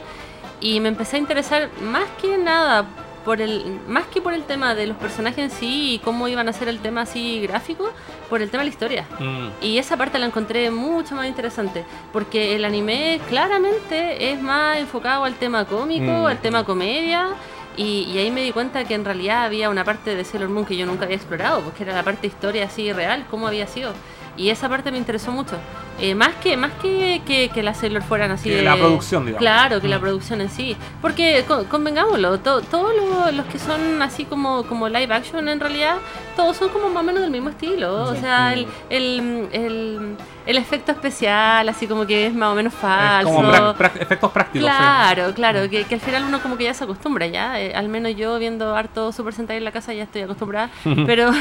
Y 0.62 0.80
me 0.80 0.90
empecé 0.90 1.18
a 1.18 1.20
interesar 1.20 1.70
más 1.82 2.06
que 2.22 2.38
nada 2.38 2.86
por 3.26 3.42
el 3.42 3.80
más 3.88 4.06
que 4.06 4.22
por 4.22 4.34
el 4.34 4.44
tema 4.44 4.76
de 4.76 4.86
los 4.88 4.98
personajes 4.98 5.40
en 5.40 5.50
sí 5.52 5.96
y 5.96 6.00
cómo 6.00 6.28
iban 6.28 6.48
a 6.48 6.54
ser 6.54 6.68
el 6.68 6.80
tema 6.80 7.02
así 7.02 7.42
gráfico, 7.42 7.92
por 8.30 8.42
el 8.42 8.50
tema 8.50 8.62
de 8.64 8.70
la 8.70 8.72
historia. 8.72 9.06
Mm. 9.20 9.48
Y 9.62 9.78
esa 9.80 9.98
parte 9.98 10.20
la 10.20 10.28
encontré 10.28 10.70
mucho 10.72 11.16
más 11.16 11.28
interesante, 11.28 11.84
porque 12.14 12.56
el 12.56 12.64
anime 12.64 13.20
claramente 13.28 14.32
es 14.32 14.42
más 14.42 14.78
enfocado 14.78 15.24
al 15.26 15.36
tema 15.36 15.66
cómico, 15.66 16.06
Mm. 16.06 16.26
al 16.28 16.38
tema 16.40 16.64
comedia, 16.64 17.30
y, 17.78 18.04
y 18.14 18.18
ahí 18.20 18.32
me 18.32 18.42
di 18.42 18.52
cuenta 18.52 18.86
que 18.86 18.94
en 18.94 19.04
realidad 19.04 19.44
había 19.44 19.70
una 19.70 19.84
parte 19.84 20.16
de 20.16 20.24
Sailor 20.24 20.50
Moon 20.50 20.66
que 20.66 20.78
yo 20.78 20.86
nunca 20.86 21.06
había 21.06 21.18
explorado, 21.18 21.62
porque 21.62 21.84
era 21.84 21.94
la 21.94 22.04
parte 22.04 22.28
historia 22.28 22.66
así 22.66 22.94
real, 22.94 23.26
cómo 23.30 23.48
había 23.48 23.68
sido. 23.68 23.92
Y 24.38 24.50
esa 24.50 24.68
parte 24.68 24.92
me 24.92 24.98
interesó 24.98 25.32
mucho. 25.32 25.56
Eh, 25.98 26.14
más 26.14 26.36
que 26.44 26.58
más 26.58 26.74
que, 26.82 27.22
que, 27.26 27.48
que 27.48 27.64
las 27.64 27.78
Sailor 27.78 28.04
fueran 28.04 28.30
así 28.30 28.50
Que 28.50 28.58
de... 28.58 28.62
la 28.64 28.76
producción, 28.76 29.26
digamos. 29.26 29.40
Claro, 29.40 29.80
que 29.80 29.88
la 29.88 29.98
Mm. 29.98 30.02
producción 30.02 30.42
en 30.42 30.50
sí. 30.50 30.76
Porque 31.02 31.46
con- 31.48 31.64
convengámoslo, 31.66 32.38
to- 32.42 32.62
todos 32.64 32.94
lo- 32.94 33.32
los 33.32 33.46
que 33.46 33.58
son 33.60 34.02
así 34.02 34.26
como, 34.26 34.64
como 34.64 34.90
live 34.90 35.14
action 35.14 35.48
en 35.48 35.58
realidad, 35.62 35.96
todos 36.36 36.58
son 36.58 36.68
como 36.68 36.90
más 36.90 37.02
o 37.02 37.06
menos 37.06 37.22
del 37.22 37.32
mismo 37.32 37.50
estilo. 37.50 38.04
O 38.04 38.16
sea, 38.16 38.52
el, 38.52 38.68
el, 38.90 39.48
el, 39.54 40.18
el 40.46 40.58
efecto 40.58 40.92
especial, 40.92 41.70
así 41.70 41.88
como 41.88 42.06
que 42.06 42.28
es 42.28 42.34
más 42.34 42.50
o 42.52 42.56
menos 42.56 42.74
Es 42.74 42.80
falso. 42.80 43.34
como 43.34 43.50
prac- 43.54 43.76
prac- 43.78 44.02
efectos 44.02 44.32
prácticos. 44.34 44.68
sí. 44.70 44.76
Claro, 44.76 45.34
claro, 45.34 45.70
que, 45.70 45.86
que 45.86 45.96
al 45.96 46.02
final 46.02 46.26
uno 46.26 46.42
como 46.42 46.58
que 46.58 46.66
ya 46.66 46.74
se 46.74 46.84
acostumbra 46.84 47.26
ya, 47.28 47.62
eh, 47.62 47.74
al 47.74 47.88
menos 47.88 48.14
yo 48.18 48.38
viendo 48.38 48.76
harto 48.76 49.14
Super 49.14 49.34
Sentai 49.34 49.56
en 49.58 49.64
la 49.64 49.72
casa 49.72 49.94
ya 49.94 50.04
estoy 50.04 50.24
acostumbrada, 50.24 50.70
pero 51.06 51.32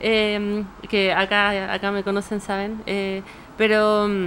eh, 0.00 0.64
que 0.88 1.12
acá, 1.12 1.72
acá 1.72 1.92
me 1.92 2.02
conocen, 2.02 2.40
saben, 2.40 2.82
eh, 2.86 3.22
pero 3.56 4.06
mm, 4.08 4.26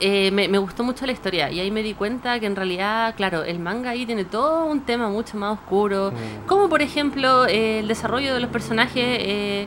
eh, 0.00 0.30
me, 0.32 0.48
me 0.48 0.58
gustó 0.58 0.82
mucho 0.84 1.06
la 1.06 1.12
historia 1.12 1.50
y 1.50 1.60
ahí 1.60 1.70
me 1.70 1.82
di 1.82 1.94
cuenta 1.94 2.38
que 2.40 2.46
en 2.46 2.56
realidad, 2.56 3.14
claro, 3.16 3.44
el 3.44 3.58
manga 3.58 3.90
ahí 3.90 4.06
tiene 4.06 4.24
todo 4.24 4.64
un 4.66 4.80
tema 4.80 5.08
mucho 5.08 5.36
más 5.36 5.52
oscuro, 5.58 6.12
como 6.46 6.68
por 6.68 6.82
ejemplo 6.82 7.46
eh, 7.46 7.80
el 7.80 7.88
desarrollo 7.88 8.34
de 8.34 8.40
los 8.40 8.50
personajes. 8.50 9.04
eh, 9.20 9.66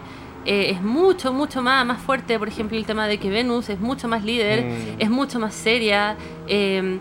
eh, 0.50 0.70
es 0.72 0.82
mucho, 0.82 1.34
mucho 1.34 1.62
más, 1.62 1.86
más 1.86 2.00
fuerte, 2.02 2.40
por 2.40 2.48
ejemplo, 2.48 2.78
el 2.78 2.86
tema 2.86 3.06
de 3.06 3.18
que 3.18 3.30
Venus 3.30 3.68
es 3.68 3.82
mucho 3.82 4.08
más 4.08 4.24
líder, 4.24 4.64
Mm. 4.64 5.02
es 5.02 5.10
mucho 5.10 5.40
más 5.40 5.54
seria. 5.54 6.16
eh, 6.48 7.00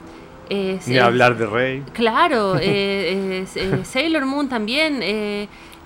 eh, 0.50 0.80
Ni 0.86 0.96
es- 0.96 1.02
hablar 1.02 1.36
de 1.36 1.46
Rey. 1.46 1.84
Claro, 1.92 2.56
eh, 2.60 3.42
es- 3.44 3.56
eh, 3.56 3.84
Sailor 3.84 4.26
Moon 4.26 4.48
también 4.48 5.00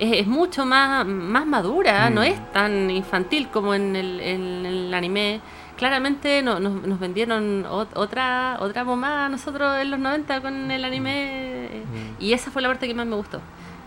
es, 0.01 0.21
es 0.23 0.27
mucho 0.27 0.67
más, 0.67 1.07
más 1.07 1.47
madura, 1.47 2.11
Mm. 2.11 2.15
no 2.15 2.23
es 2.23 2.53
tan 2.53 2.91
infantil 2.91 3.49
como 3.49 3.75
en 3.75 3.95
el, 3.95 4.21
en 4.21 4.67
el 4.67 4.93
anime. 4.95 5.41
Claramente 5.77 6.43
no- 6.43 6.59
nos, 6.61 6.83
nos 6.87 6.99
vendieron 7.01 7.65
ot- 7.65 7.89
otra 7.95 8.59
otra 8.61 8.85
pomada 8.85 9.27
a 9.27 9.29
nosotros 9.29 9.79
en 9.81 9.91
los 9.91 10.01
90 10.01 10.41
con 10.43 10.71
el 10.71 10.85
anime 10.85 11.69
Mm. 11.85 12.23
y 12.23 12.33
esa 12.33 12.51
fue 12.51 12.61
la 12.63 12.69
parte 12.69 12.87
que 12.89 12.95
más 12.95 13.07
me 13.07 13.17
gustó. 13.17 13.41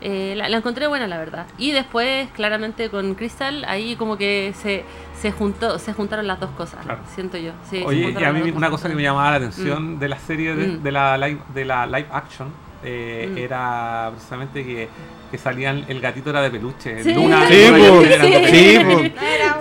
Eh, 0.06 0.34
la, 0.36 0.50
la 0.50 0.58
encontré 0.58 0.86
buena, 0.88 1.08
la 1.08 1.18
verdad. 1.18 1.46
Y 1.58 1.72
después, 1.72 2.28
claramente, 2.32 2.90
con 2.90 3.16
Crystal, 3.16 3.64
ahí 3.70 3.96
como 3.96 4.18
que 4.18 4.54
se, 4.58 4.84
se 5.18 5.32
juntó 5.32 5.80
se 5.80 5.94
juntaron 5.94 6.28
las 6.28 6.40
dos 6.42 6.50
cosas, 6.52 6.84
Claro. 6.84 7.00
siento 7.16 7.38
yo. 7.38 7.52
Sí, 7.70 7.82
Oye, 7.86 8.14
y 8.20 8.24
a 8.24 8.34
mí 8.34 8.52
una 8.52 8.70
cosa 8.70 8.90
que 8.90 8.96
me 8.96 9.04
llamaba 9.04 9.32
la 9.32 9.38
atención 9.38 10.00
de 10.00 10.10
la 10.10 10.18
serie 10.20 10.56
de, 10.56 10.68
Mm. 10.68 10.84
de 10.84 10.92
la 10.92 11.18
live, 11.18 11.40
de 11.54 11.64
la 11.66 11.86
live 11.86 12.08
action 12.12 12.50
eh, 12.84 13.28
Mm. 13.32 13.38
era 13.38 14.10
precisamente 14.12 14.64
que, 14.66 14.88
que 15.32 15.38
salían 15.38 15.86
el 15.88 16.00
gatito 16.02 16.30
era 16.30 16.42
de 16.42 16.52
peluche. 16.52 17.04
Sí. 17.04 17.14
Luna, 17.14 17.48
Sí, 17.48 17.54
sí, 17.56 19.14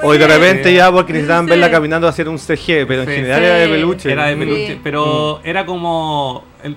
Hoy 0.03 0.19
de 0.19 0.27
repente 0.27 0.75
ya 0.75 0.91
porque 0.91 1.13
necesitaban 1.13 1.45
Sí. 1.47 1.51
verla 1.51 1.71
caminando 1.71 2.07
a 2.07 2.11
hacer 2.11 2.29
un 2.29 2.39
CG, 2.39 2.87
pero 2.87 3.03
en 3.03 3.09
Sí. 3.09 3.15
general 3.15 3.39
Sí. 3.41 3.45
era 3.47 3.55
de 3.57 3.69
peluche. 3.69 4.13
Era 4.13 4.27
de 4.27 4.37
Mm. 4.37 4.39
peluche, 4.39 4.67
Sí. 4.75 4.81
pero 4.83 5.41
era 5.45 5.65
como 5.67 6.45
el- 6.63 6.77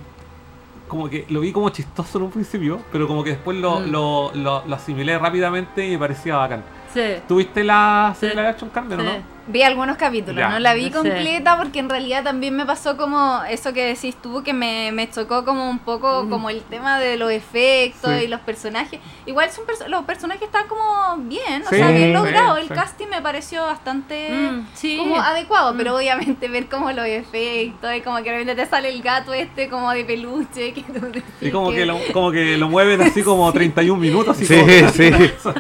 como 0.88 1.10
que 1.10 1.26
lo 1.30 1.40
vi 1.40 1.52
como 1.52 1.70
chistoso 1.70 2.20
en 2.20 2.26
un 2.26 2.32
principio, 2.32 2.80
pero 2.92 3.08
como 3.08 3.24
que 3.24 3.32
después 3.32 3.58
lo, 3.58 3.80
Mm. 3.80 3.92
lo, 3.92 4.32
lo, 4.36 4.64
lo 4.68 4.76
asimilé 4.76 5.18
rápidamente 5.18 5.86
y 5.86 5.92
me 5.92 5.98
parecía 5.98 6.36
bacán. 6.38 6.64
Sí. 6.94 7.02
¿Tuviste 7.28 7.64
la 7.64 8.16
serie 8.18 8.34
Sí. 8.34 8.38
live 8.38 8.50
action 8.50 8.70
Carmen 8.70 9.00
o 9.00 9.02
Sí. 9.02 9.08
no? 9.08 9.35
Vi 9.48 9.62
algunos 9.62 9.98
capítulos, 9.98 10.38
Ya. 10.40 10.50
no 10.50 10.58
la 10.60 10.74
vi 10.74 10.90
completa 10.90 11.56
porque 11.58 11.78
en 11.80 11.88
realidad 11.88 12.24
también 12.24 12.56
me 12.56 12.66
pasó 12.66 12.98
como 12.98 13.42
eso 13.48 13.74
que 13.74 13.86
decís 13.86 14.16
tú, 14.22 14.42
que 14.44 14.54
me, 14.54 14.92
me 14.92 15.08
chocó 15.10 15.46
como 15.46 15.70
un 15.70 15.78
poco 15.78 16.28
como 16.30 16.50
el 16.50 16.62
tema 16.64 17.00
de 17.00 17.16
los 17.18 17.30
efectos 17.32 18.12
Sí. 18.18 18.24
y 18.26 18.28
los 18.28 18.40
personajes. 18.42 19.00
Igual 19.28 19.52
son 19.52 19.66
perso- 19.66 19.88
los 19.88 20.04
personajes 20.06 20.42
están 20.44 20.68
como 20.68 21.18
bien, 21.28 21.62
o 21.64 21.70
sea, 21.70 21.90
bien 21.92 22.08
sí, 22.08 22.14
logrado. 22.14 22.58
El 22.58 22.68
sí. 22.70 22.74
casting 22.74 23.06
me 23.08 23.22
pareció 23.22 23.64
bastante 23.66 24.30
Mm, 24.32 24.66
sí. 24.74 24.98
como 24.98 25.20
adecuado, 25.22 25.74
Mm. 25.74 25.78
pero 25.78 25.96
obviamente 25.96 26.48
ver 26.48 26.66
como 26.68 26.92
los 26.92 27.06
efectos 27.06 27.96
y 27.96 28.02
como 28.02 28.18
que 28.18 28.24
de 28.32 28.32
repente 28.40 28.56
te 28.56 28.66
sale 28.68 28.90
el 28.90 29.02
gato 29.04 29.32
este 29.34 29.70
como 29.70 29.92
de 29.92 30.06
peluche. 30.06 30.74
Que 30.74 30.82
tú 30.82 31.12
Y 31.40 31.52
como 31.52 31.72
que, 31.72 31.86
lo, 31.86 32.00
como 32.14 32.32
que 32.32 32.58
lo 32.58 32.68
mueven 32.68 33.00
así 33.02 33.22
como 33.22 33.52
31 33.54 34.00
minutos. 34.02 34.36
Así 34.36 34.46
Sí, 34.48 34.60
como- 34.60 34.90
sí. 34.90 35.04
Estamos 35.06 35.56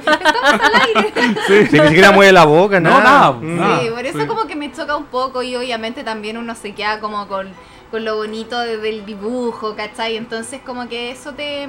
al 0.63 0.71
aire. 0.81 1.13
sí. 1.47 1.67
Sí, 1.69 1.79
ni 1.79 1.87
siquiera 1.89 2.11
mueve 2.11 2.31
la 2.31 2.45
boca, 2.45 2.79
No, 2.79 2.89
nada. 2.89 3.03
nada, 3.03 3.31
Mm. 3.33 3.57
nada. 3.57 3.74
Sí, 3.81 3.89
por 3.89 4.05
eso 4.05 4.19
sí. 4.21 4.27
como 4.27 4.45
que 4.47 4.55
me 4.55 4.71
choca 4.71 4.95
un 4.95 5.05
poco 5.05 5.41
y 5.43 5.55
obviamente 5.55 6.03
también 6.03 6.37
uno 6.37 6.55
se 6.55 6.73
queda 6.73 6.99
como 6.99 7.27
con, 7.27 7.49
con 7.91 8.03
lo 8.05 8.15
bonito 8.17 8.59
de- 8.59 8.77
del 8.77 9.05
dibujo, 9.05 9.75
¿cachai? 9.75 10.17
Entonces 10.17 10.61
como 10.65 10.87
que 10.87 11.11
eso 11.11 11.33
te, 11.33 11.67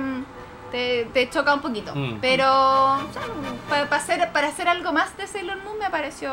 te, 0.72 1.04
te 1.12 1.28
choca 1.30 1.54
un 1.54 1.60
poquito. 1.60 1.94
Mm. 1.94 2.18
Pero 2.20 2.44
para, 3.68 3.82
hacer, 3.96 4.32
para 4.32 4.48
hacer 4.48 4.68
algo 4.68 4.92
más 4.92 5.16
de 5.16 5.26
Sailor 5.26 5.58
Moon 5.64 5.78
me 5.78 5.90
pareció, 5.90 6.30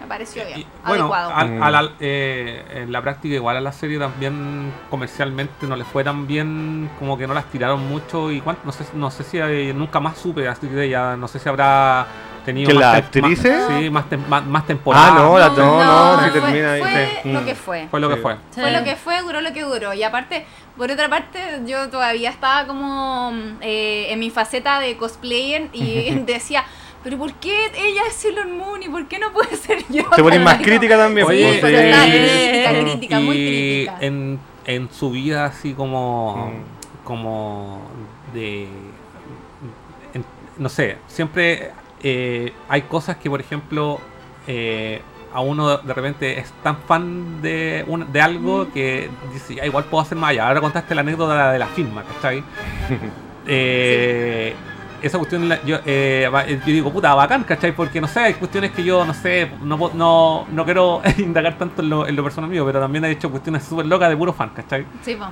me 0.00 0.06
pareció 0.06 0.44
bien, 0.44 0.60
Y, 0.60 0.66
bueno, 0.86 1.04
adecuado. 1.04 1.30
a- 1.32 1.44
Mm. 1.44 1.62
a 1.62 1.70
la- 1.70 1.92
eh, 2.00 2.64
en 2.82 2.92
la 2.92 3.02
práctica 3.02 3.34
igual 3.34 3.56
a 3.56 3.60
la 3.60 3.72
serie 3.72 3.98
también 3.98 4.72
comercialmente 4.90 5.66
no 5.66 5.76
le 5.76 5.84
fue 5.84 6.04
tan 6.04 6.26
bien, 6.26 6.90
como 6.98 7.16
que 7.16 7.26
no 7.26 7.34
las 7.34 7.46
tiraron 7.46 7.86
mucho 7.88 8.30
y 8.30 8.40
cuánto, 8.40 8.62
no 8.64 8.72
sé, 8.72 8.84
no 8.94 9.10
sé 9.10 9.24
si 9.24 9.38
eh, 9.38 9.72
nunca 9.74 10.00
más 10.00 10.18
supe 10.18 10.48
así 10.48 10.66
de 10.66 10.86
ella, 10.86 11.16
no 11.16 11.28
sé 11.28 11.38
si 11.38 11.48
habrá 11.48 12.06
tenido 12.44 12.68
¿Que 12.68 12.74
más 12.74 12.82
la 12.82 12.92
más- 13.22 13.38
sí, 13.38 13.90
más, 13.90 14.04
tem- 14.10 14.26
más, 14.28 14.46
más 14.46 14.66
temporadas. 14.66 15.10
Ah, 15.12 15.14
no, 15.18 15.38
la- 15.38 15.48
no, 15.50 15.84
no, 15.84 16.24
si 16.24 16.30
fue, 16.30 16.40
termina 16.40 16.72
ahí, 16.72 16.80
fue 16.80 17.08
sí. 17.22 17.28
lo 17.32 17.40
Mm. 17.40 17.44
que 17.44 17.54
fue. 17.54 17.88
Fue 17.90 18.00
lo 18.00 18.08
que 18.08 18.14
Sí. 18.16 18.20
fue. 18.22 18.34
Sí. 18.50 18.60
Fue 18.60 18.70
lo 18.70 18.84
que 18.84 18.96
fue, 18.96 19.20
duró 19.22 19.40
lo 19.40 19.52
que 19.52 19.62
duró. 19.62 19.94
Y 19.94 20.02
aparte, 20.02 20.44
por 20.76 20.90
otra 20.90 21.08
parte, 21.08 21.38
yo 21.66 21.88
todavía 21.90 22.30
estaba 22.30 22.66
como 22.66 23.32
eh, 23.60 24.06
en 24.10 24.18
mi 24.18 24.30
faceta 24.30 24.80
de 24.80 24.96
cosplayer 24.96 25.68
y 25.72 26.10
decía, 26.26 26.64
pero 27.04 27.18
¿por 27.18 27.32
qué 27.34 27.66
ella 27.76 28.02
es 28.08 28.14
Sailor 28.14 28.48
Moon 28.48 28.82
y 28.82 28.88
por 28.88 29.06
qué 29.08 29.18
no 29.18 29.32
puede 29.32 29.56
ser 29.56 29.78
yo? 29.88 30.04
Te 30.14 30.22
pones 30.22 30.40
más 30.40 30.58
crítica 30.62 30.96
también. 30.96 31.26
Oye, 31.26 31.60
Sí, 31.60 31.66
eh, 31.66 31.88
estaba 31.88 32.06
eh, 32.06 32.10
crítica, 32.10 32.80
crítica, 32.84 33.20
muy 33.20 33.36
y 33.36 33.84
crítica. 33.86 34.06
En, 34.06 34.38
en 34.66 34.88
su 34.92 35.10
vida 35.10 35.46
así 35.46 35.72
como 35.74 36.52
Mm. 36.52 37.04
como 37.04 37.80
de 38.32 38.68
en- 40.14 40.24
no 40.58 40.68
sé 40.68 40.98
siempre 41.08 41.72
eh, 42.02 42.52
hay 42.68 42.82
cosas 42.82 43.16
que 43.16 43.28
por 43.30 43.40
ejemplo 43.40 44.00
eh, 44.46 45.00
a 45.34 45.40
uno 45.40 45.78
de 45.78 45.94
repente 45.94 46.38
es 46.38 46.52
tan 46.62 46.76
fan 46.78 47.40
de, 47.40 47.84
un- 47.88 48.12
de 48.12 48.20
algo 48.20 48.70
que 48.72 49.08
dice 49.32 49.58
"Ah, 49.62 49.66
igual 49.66 49.84
puedo 49.84 50.02
hacer 50.02 50.18
más 50.18 50.30
allá 50.30 50.48
ahora 50.48 50.60
contaste 50.60 50.94
la 50.94 51.00
anécdota 51.00 51.52
de 51.52 51.58
la 51.58 51.66
firma 51.68 52.02
¿cachai? 52.04 52.42
Eh, 53.46 54.54
esa 55.02 55.18
cuestión 55.18 55.48
yo, 55.66 55.78
eh, 55.84 56.30
va- 56.32 56.46
yo 56.46 56.58
digo 56.64 56.92
puta 56.92 57.12
bacán 57.14 57.42
¿cachai? 57.42 57.72
porque 57.74 58.00
no 58.00 58.06
sé 58.06 58.20
hay 58.20 58.34
cuestiones 58.34 58.70
que 58.70 58.84
yo 58.84 59.04
no 59.04 59.12
sé 59.14 59.50
no, 59.62 59.76
no, 59.94 60.46
no 60.48 60.64
quiero 60.64 61.02
indagar 61.18 61.58
tanto 61.58 61.82
en 61.82 61.90
lo, 61.90 62.06
en 62.06 62.14
lo 62.14 62.22
personal 62.22 62.48
mío 62.48 62.64
pero 62.64 62.78
también 62.78 63.04
he 63.04 63.10
hecho 63.10 63.28
cuestiones 63.30 63.64
súper 63.64 63.86
locas 63.86 64.10
de 64.10 64.16
puro 64.16 64.32
fan 64.32 64.50
¿cachai? 64.50 64.84
Sí, 65.02 65.16
po. 65.16 65.24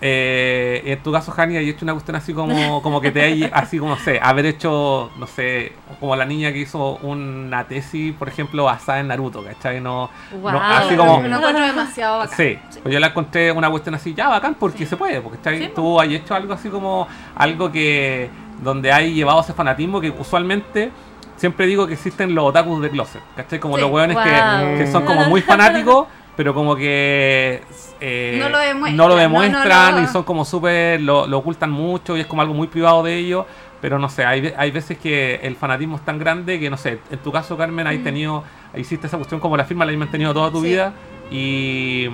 Eh, 0.00 0.82
en 0.84 1.02
tu 1.02 1.12
caso, 1.12 1.32
Hani, 1.36 1.56
hay 1.56 1.68
hecho 1.70 1.84
una 1.84 1.92
cuestión 1.94 2.16
así 2.16 2.34
como, 2.34 2.82
como 2.82 3.00
que 3.00 3.10
te 3.10 3.22
hay, 3.22 3.48
así 3.52 3.78
como, 3.78 3.94
no 3.94 4.00
sé, 4.00 4.18
haber 4.22 4.44
hecho, 4.46 5.10
no 5.16 5.26
sé, 5.26 5.72
como 6.00 6.14
la 6.16 6.24
niña 6.26 6.52
que 6.52 6.58
hizo 6.58 6.96
una 6.96 7.64
tesis, 7.64 8.12
por 8.14 8.28
ejemplo, 8.28 8.64
basada 8.64 9.00
en 9.00 9.08
Naruto, 9.08 9.42
¿cachai? 9.42 9.80
No, 9.80 10.10
no, 10.32 10.38
Wow. 10.38 10.50
así 10.60 10.96
como, 10.96 11.24
encuentro 11.24 11.66
demasiado 11.66 12.18
bacán. 12.18 12.36
Sí, 12.36 12.58
pues 12.82 12.92
yo 12.92 13.00
la 13.00 13.06
encontré 13.08 13.50
una 13.52 13.70
cuestión 13.70 13.94
así, 13.94 14.12
ya 14.14 14.28
bacán, 14.28 14.54
porque 14.54 14.84
se 14.84 14.96
puede, 14.96 15.20
porque 15.20 15.38
¿cachai? 15.38 15.58
Sí, 15.58 15.72
tú 15.74 15.98
has 16.00 16.08
hecho 16.08 16.34
algo 16.34 16.52
así 16.52 16.68
como, 16.68 17.06
algo 17.36 17.72
que, 17.72 18.28
donde 18.62 18.92
hay 18.92 19.14
llevado 19.14 19.40
ese 19.40 19.54
fanatismo 19.54 20.00
que 20.00 20.10
usualmente, 20.10 20.90
siempre 21.36 21.66
digo 21.66 21.86
que 21.86 21.94
existen 21.94 22.34
los 22.34 22.44
otakus 22.46 22.82
de 22.82 22.90
closet, 22.90 23.22
¿cachai? 23.36 23.58
Como 23.58 23.76
Sí, 23.76 23.80
los 23.82 23.90
hueones 23.90 24.16
wow. 24.16 24.24
que, 24.24 24.74
que 24.84 24.86
son 24.92 25.04
como 25.06 25.24
muy 25.26 25.40
fanáticos, 25.40 26.08
pero 26.36 26.54
como 26.54 26.76
que... 26.76 27.62
eh, 28.00 28.36
No 28.38 28.48
lo 28.48 28.58
demuestran, 28.58 28.96
no 28.96 29.04
lo 29.08 29.08
no, 29.08 29.16
no 29.16 29.20
demuestran 29.22 30.04
y 30.04 30.06
son 30.08 30.22
como 30.24 30.44
súper, 30.44 31.00
lo, 31.00 31.26
lo 31.26 31.38
ocultan 31.38 31.70
mucho 31.70 32.16
y 32.16 32.20
es 32.20 32.26
como 32.26 32.42
algo 32.42 32.54
muy 32.54 32.66
privado 32.68 33.02
de 33.02 33.16
ellos. 33.16 33.46
Pero 33.80 33.98
no 33.98 34.08
sé, 34.08 34.24
hay, 34.24 34.52
hay 34.56 34.70
veces 34.70 34.96
que 34.98 35.36
el 35.42 35.56
fanatismo 35.56 35.96
es 35.96 36.04
tan 36.04 36.18
grande 36.18 36.58
que 36.58 36.70
no 36.70 36.76
sé, 36.78 37.00
en 37.10 37.18
tu 37.18 37.30
caso 37.30 37.54
Carmen, 37.56 37.86
hay 37.86 37.98
tenido, 37.98 38.42
hiciste 38.74 39.06
esa 39.08 39.18
cuestión 39.18 39.40
como 39.40 39.56
la 39.58 39.64
firma, 39.66 39.84
la 39.84 39.92
has 39.92 39.98
mantenido 39.98 40.32
toda 40.32 40.50
tu 40.50 40.60
Sí. 40.62 40.68
vida 40.68 40.94
y 41.30 42.08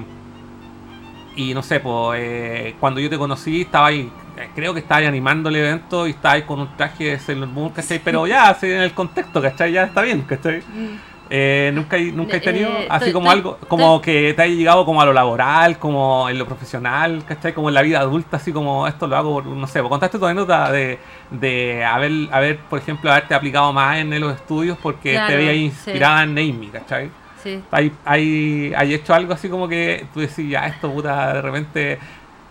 y 1.37 1.55
no 1.55 1.63
sé, 1.63 1.81
pues 1.81 2.21
eh, 2.23 2.75
cuando 2.81 3.01
yo 3.01 3.09
te 3.09 3.17
conocí 3.17 3.63
estaba 3.63 3.87
ahí, 3.87 4.11
eh, 4.37 4.49
creo 4.55 4.75
que 4.75 4.81
estaba 4.81 4.99
ahí 4.99 5.07
animando 5.07 5.49
el 5.49 5.57
evento 5.57 6.07
y 6.07 6.11
estaba 6.11 6.35
ahí 6.35 6.43
con 6.43 6.61
un 6.61 6.77
traje 6.77 7.05
de 7.05 7.19
Sailor 7.19 7.49
Moon, 7.49 7.71
¿cachai? 7.71 8.01
Pero 8.03 8.27
ya, 8.27 8.57
en 8.63 8.81
el 8.83 8.93
contexto, 8.93 9.41
¿cachai? 9.41 9.73
Ya 9.73 9.85
está 9.85 10.03
bien, 10.03 10.23
¿cachai? 10.23 10.59
Mm. 10.59 10.97
Eh, 11.33 11.71
nunca 11.73 11.95
hay, 11.95 12.11
nunca 12.11 12.39
he 12.39 12.41
tenido 12.41 12.71
eh, 12.71 12.89
así 12.91 13.13
como 13.13 13.31
algo, 13.31 13.57
como 13.69 14.01
que 14.03 14.35
te 14.35 14.43
haya 14.43 14.53
llegado 14.53 14.85
como 14.85 15.01
a 15.01 15.07
lo 15.07 15.13
laboral, 15.13 15.79
como 15.79 16.29
en 16.29 16.37
lo 16.37 16.45
profesional, 16.45 17.23
¿cachai? 17.25 17.55
Como 17.55 17.69
en 17.69 17.75
la 17.75 17.83
vida 17.83 18.01
adulta, 18.01 18.39
así 18.39 18.53
como 18.53 18.89
esto 18.89 19.07
lo 19.07 19.17
hago, 19.17 19.35
por, 19.35 19.47
no 19.47 19.67
sé, 19.69 19.79
pues 19.79 19.91
contaste 19.91 20.19
tu 20.19 20.27
anécdota 20.27 20.73
de, 20.73 20.99
de 21.31 21.85
haber, 21.85 22.13
haber, 22.33 22.59
por 22.59 22.81
ejemplo, 22.81 23.13
haberte 23.13 23.35
aplicado 23.35 23.73
más 23.73 23.99
en 23.99 24.19
los 24.21 24.35
estudios 24.35 24.77
porque 24.83 25.13
Claro, 25.13 25.29
te 25.29 25.37
veías 25.37 25.55
sí. 25.55 25.65
inspirada 25.67 26.25
en 26.25 26.31
Amy, 26.31 26.67
¿cachai? 26.73 27.11
Sí. 27.43 27.63
hay, 27.71 27.91
hay, 28.05 28.73
hay 28.77 28.93
hecho 28.95 29.15
algo 29.15 29.33
así 29.33 29.49
como 29.49 29.67
que 29.69 30.07
tú 30.13 30.21
decís, 30.21 30.51
ya, 30.51 30.67
esto 30.67 30.93
puta, 30.93 31.33
de 31.35 31.41
repente, 31.41 31.99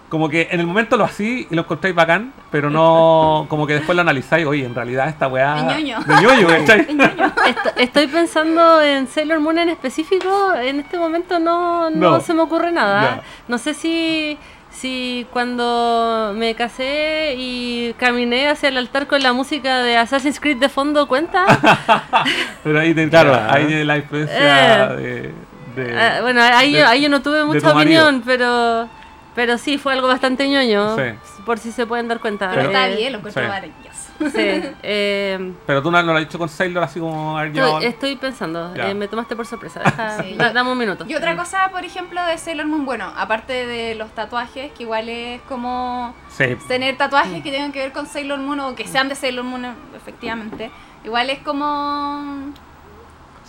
como 0.09 0.27
que 0.27 0.47
en 0.51 0.59
el 0.59 0.65
momento 0.67 0.97
lo 0.97 1.03
así 1.05 1.47
y 1.49 1.55
lo 1.55 1.61
encontráis 1.61 1.95
bacán, 1.95 2.33
pero 2.51 2.69
no, 2.69 3.45
como 3.47 3.65
que 3.67 3.73
después 3.73 3.95
lo 3.95 4.01
analizáis, 4.01 4.45
oye, 4.45 4.65
en 4.65 4.73
realidad 4.75 5.07
esta 5.07 5.27
weá. 5.27 5.57
Es 5.57 5.63
ñoño. 5.77 5.99
De 6.01 6.15
ñoño, 6.21 6.47
estoy 7.77 8.07
pensando 8.07 8.81
en 8.81 9.07
Sailor 9.07 9.39
Moon 9.39 9.57
en 9.59 9.69
específico. 9.69 10.53
En 10.55 10.79
este 10.79 10.97
momento 10.97 11.39
no, 11.39 11.89
no, 11.89 12.11
No. 12.11 12.19
se 12.21 12.33
me 12.33 12.41
ocurre 12.41 12.71
nada. 12.71 13.21
No 13.47 13.57
sé 13.59 13.73
si, 13.73 14.37
si 14.71 15.27
cuando 15.31 16.33
me 16.35 16.55
casé 16.55 17.35
y 17.37 17.93
caminé 17.97 18.49
hacia 18.49 18.69
el 18.69 18.77
altar 18.77 19.07
con 19.07 19.21
la 19.21 19.33
música 19.33 19.79
de 19.83 19.97
Assassin's 19.97 20.39
Creed 20.39 20.57
de 20.57 20.69
fondo 20.69 21.07
cuenta. 21.07 21.45
Pero 22.63 22.79
ahí, 22.79 22.93
te- 22.93 23.09
claro, 23.09 23.39
ahí 23.49 23.83
la 23.83 23.97
influencia 23.97 24.93
Eh. 24.97 25.33
de, 25.75 25.83
de- 25.83 25.99
Ah, 25.99 26.19
bueno, 26.21 26.41
ahí, 26.41 26.73
de- 26.73 26.79
yo, 26.79 26.87
ahí 26.87 27.01
yo 27.01 27.09
no 27.09 27.21
tuve 27.21 27.43
mucha 27.45 27.71
opinión, 27.73 28.21
pero 28.25 28.89
pero 29.35 29.57
sí, 29.57 29.77
fue 29.77 29.93
algo 29.93 30.07
bastante 30.07 30.47
ñoño. 30.47 30.95
Sí. 30.97 31.03
Por 31.45 31.57
si 31.59 31.71
se 31.71 31.85
pueden 31.85 32.07
dar 32.07 32.19
cuenta. 32.19 32.49
Pero 32.49 32.63
está 32.63 32.89
Eh, 32.89 32.95
bien, 32.95 33.11
lo 33.13 33.17
encuentro 33.19 33.43
sí. 33.43 33.47
maravilloso. 33.49 33.99
Sí. 34.19 34.69
eh, 34.83 35.53
Pero 35.65 35.81
tú 35.81 35.89
no, 35.91 36.03
no 36.03 36.11
lo 36.11 36.17
has 36.19 36.25
dicho 36.25 36.37
con 36.37 36.49
Sailor 36.49 36.83
así 36.83 36.99
como 36.99 37.39
estoy, 37.39 37.85
estoy 37.85 38.15
pensando, 38.17 38.73
eh, 38.75 38.93
me 38.93 39.07
tomaste 39.07 39.33
por 39.35 39.45
sorpresa. 39.45 39.79
Deja- 39.79 40.21
Sí, 40.23 40.33
da- 40.35 40.51
dame 40.51 40.71
un 40.71 40.77
minuto. 40.77 41.05
Y 41.07 41.15
otra 41.15 41.37
cosa, 41.37 41.69
por 41.71 41.85
ejemplo, 41.85 42.21
de 42.25 42.37
Sailor 42.37 42.65
Moon, 42.67 42.85
bueno, 42.85 43.11
aparte 43.15 43.65
de 43.65 43.95
los 43.95 44.09
tatuajes, 44.13 44.73
que 44.73 44.83
igual 44.83 45.07
es 45.07 45.41
como 45.43 46.13
Sí. 46.29 46.57
tener 46.67 46.97
tatuajes 46.97 47.41
que 47.41 47.49
tengan 47.51 47.71
que 47.71 47.79
ver 47.79 47.93
con 47.93 48.07
Sailor 48.07 48.39
Moon 48.39 48.59
o 48.59 48.75
que 48.75 48.85
sean 48.87 49.07
de 49.07 49.15
Sailor 49.15 49.45
Moon, 49.45 49.65
efectivamente. 49.95 50.69
Igual 51.05 51.29
es 51.29 51.39
como... 51.39 52.51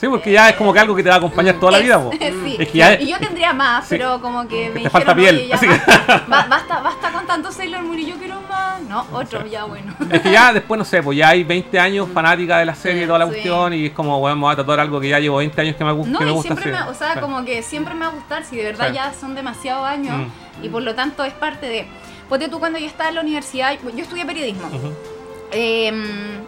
Sí, 0.01 0.09
porque 0.09 0.33
ya 0.33 0.49
es 0.49 0.57
como 0.57 0.73
que 0.73 0.79
algo 0.81 0.97
que 0.97 1.03
te 1.03 1.11
va 1.11 1.17
a 1.17 1.19
acompañar 1.19 1.57
toda 1.61 1.73
la 1.73 1.79
Es- 1.79 1.85
vida, 1.85 2.01
sí. 2.45 2.57
Es 2.59 2.69
que 2.71 2.79
ya- 2.79 2.99
Y 3.01 3.09
yo 3.11 3.19
tendría 3.19 3.53
más, 3.53 3.85
Sí. 3.87 3.97
pero 3.99 4.19
como 4.23 4.49
que 4.49 4.69
Que 4.69 4.71
me 4.71 4.81
te 4.85 4.89
falta 4.91 5.13
dijeron, 5.13 5.37
piel, 5.37 5.37
"Oye, 5.37 5.49
ya 5.49 5.55
así 5.57 5.67
basta, 5.67 6.25
ba- 6.27 6.47
basta, 6.49 6.81
basta 6.81 7.13
con 7.13 7.27
tanto 7.27 7.53
Sailor 7.53 7.83
Moon 7.83 7.99
y 7.99 8.07
yo 8.07 8.17
quiero 8.17 8.41
más. 8.49 8.81
No, 8.89 9.07
otro, 9.13 9.47
ya 9.47 9.65
bueno. 9.65 9.93
Es 10.11 10.21
que 10.23 10.33
ya 10.33 10.53
después, 10.55 10.79
no 10.79 10.85
sé, 10.87 11.03
pues 11.03 11.19
ya 11.19 11.29
hay 11.29 11.45
20 11.45 11.79
años 11.79 12.09
fanática 12.15 12.59
de 12.59 12.65
la 12.65 12.75
serie 12.75 13.03
y 13.05 13.07
toda 13.07 13.19
la 13.19 13.27
cuestión 13.27 13.75
y 13.75 13.87
es 13.87 13.93
como, 13.93 14.19
bueno, 14.21 14.37
me 14.37 14.43
voy 14.43 14.53
a 14.55 14.57
tatuar 14.57 14.81
algo 14.81 14.99
que 15.01 15.09
ya 15.11 15.19
llevo 15.21 15.37
20 15.37 15.61
años 15.61 15.77
que 15.77 15.85
me, 15.85 15.93
No, 15.93 16.03
que 16.19 16.25
me 16.25 16.31
y 16.31 16.35
gusta 16.35 16.55
o 16.89 16.95
sea, 16.95 17.21
como 17.21 17.45
que 17.45 17.63
siempre 17.63 17.93
me 17.95 18.01
va 18.01 18.07
a 18.07 18.15
gustar, 18.15 18.43
si 18.45 18.57
de 18.57 18.65
verdad 18.65 18.93
ya 18.95 19.13
son 19.13 19.35
demasiados 19.35 19.87
años 19.87 20.17
Mm. 20.17 20.65
y 20.65 20.69
por 20.71 20.83
lo 20.83 20.95
tanto 20.95 21.25
es 21.25 21.35
parte 21.35 21.67
de... 21.67 21.87
Ponte 22.29 22.49
tú 22.49 22.59
cuando 22.59 22.79
yo 22.79 22.87
estaba 22.87 23.09
en 23.11 23.17
la 23.17 23.21
universidad, 23.21 23.77
yo 23.95 24.03
estudié 24.03 24.25
periodismo. 24.25 24.67
Ujú. 24.69 24.95
Eh, 25.53 25.93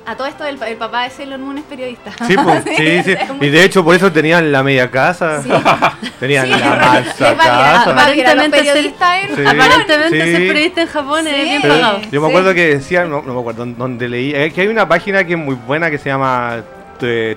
a 0.07 0.17
todo 0.17 0.27
esto, 0.29 0.45
el, 0.45 0.63
el 0.63 0.77
papá 0.77 1.05
de 1.05 1.11
Sailor 1.11 1.39
Moon 1.41 1.59
es 1.59 1.65
periodista. 1.65 2.13
Sí, 2.27 2.35
pues, 2.37 2.65
sí, 2.77 3.03
sí. 3.05 3.13
es 3.13 3.35
muy- 3.35 3.47
Y 3.47 3.51
de 3.51 3.65
hecho, 3.65 3.85
por 3.85 3.95
eso 3.97 4.11
tenían 4.13 4.53
la 4.53 4.63
media 4.63 4.91
casa. 4.91 5.43
Sí. 5.43 5.49
Tenían 6.21 6.45
Sí, 6.47 6.51
la 6.51 6.99
es 7.01 7.15
casa. 7.15 7.35
valía 7.35 7.83
Aparentemente 7.83 8.65
ser- 8.65 8.77
en. 8.87 9.47
Aparentemente 9.49 10.25
Sí. 10.25 10.31
ser 10.33 10.49
periodista 10.49 10.83
en 10.83 10.89
Japón 10.89 11.27
es 11.27 11.45
bien 11.45 11.63
pagado. 11.63 12.01
yo 12.11 12.21
me 12.21 12.27
Sí. 12.29 12.33
acuerdo 12.33 12.55
que 12.55 12.75
decían, 12.75 13.11
no, 13.11 13.23
no 13.23 13.35
me 13.35 13.41
acuerdo 13.41 13.67
dónde 13.67 14.09
leí, 14.09 14.33
eh, 14.35 14.53
que 14.55 14.61
hay 14.61 14.69
una 14.69 14.87
página 14.89 15.25
que 15.25 15.33
es 15.33 15.39
muy 15.39 15.57
buena 15.57 15.91
que 15.91 15.99
se 15.99 16.09
llama 16.11 16.63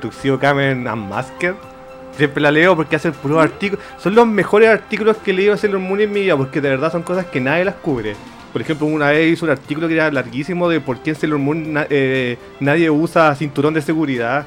Tuxedo 0.02 0.40
Kamen 0.40 0.88
Unmasked. 0.88 1.56
Siempre 2.16 2.42
la 2.42 2.52
leo 2.52 2.76
porque 2.76 2.96
hacen 2.96 3.12
puros 3.14 3.44
artículos. 3.44 3.84
Son 4.02 4.14
los 4.16 4.26
mejores 4.28 4.70
artículos 4.70 5.18
que 5.18 5.32
he 5.32 5.34
leído 5.34 5.54
de 5.54 5.58
Sailor 5.60 5.80
Moon 5.80 6.00
en 6.00 6.14
mi 6.14 6.22
vida 6.22 6.38
porque 6.38 6.62
de 6.62 6.70
verdad 6.70 6.92
son 6.92 7.04
cosas 7.04 7.26
que 7.26 7.42
nadie 7.42 7.66
las 7.66 7.76
cubre. 7.76 8.16
Por 8.56 8.62
ejemplo, 8.62 8.88
una 8.88 9.10
vez 9.12 9.34
hizo 9.34 9.44
un 9.44 9.52
artículo 9.52 9.86
que 9.90 9.96
era 9.96 10.10
larguísimo 10.10 10.70
de 10.70 10.80
por 10.80 11.00
qué 11.00 11.10
en 11.10 11.18
Sailor 11.18 11.40
Moon 11.40 11.74
na- 11.74 11.88
eh, 11.90 12.38
nadie 12.62 12.90
usa 12.90 13.36
cinturón 13.36 13.74
de 13.74 13.82
seguridad. 13.82 14.46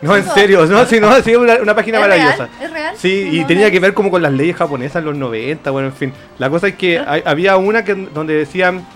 No, 0.00 0.16
en 0.16 0.24
serio, 0.24 0.64
no, 0.64 0.86
sí, 0.86 0.98
no, 1.00 1.14
sí, 1.20 1.36
una, 1.36 1.56
una 1.56 1.74
página 1.74 1.98
¿Es 1.98 2.00
maravillosa. 2.00 2.36
real? 2.46 2.50
¿Es 2.62 2.70
real? 2.72 2.94
Sí, 2.96 3.28
y 3.30 3.40
No, 3.40 3.46
tenía 3.46 3.66
no. 3.66 3.72
que 3.72 3.80
ver 3.80 3.92
como 3.92 4.10
con 4.10 4.22
las 4.22 4.32
leyes 4.32 4.56
japonesas 4.56 5.00
en 5.00 5.04
los 5.04 5.16
90, 5.18 5.70
bueno, 5.70 5.88
en 5.88 5.94
fin. 5.94 6.12
La 6.38 6.48
cosa 6.48 6.68
es 6.68 6.76
que 6.76 6.98
hay- 6.98 7.22
había 7.26 7.58
una 7.58 7.84
que 7.84 7.94
donde 7.94 8.32
decían 8.32 8.86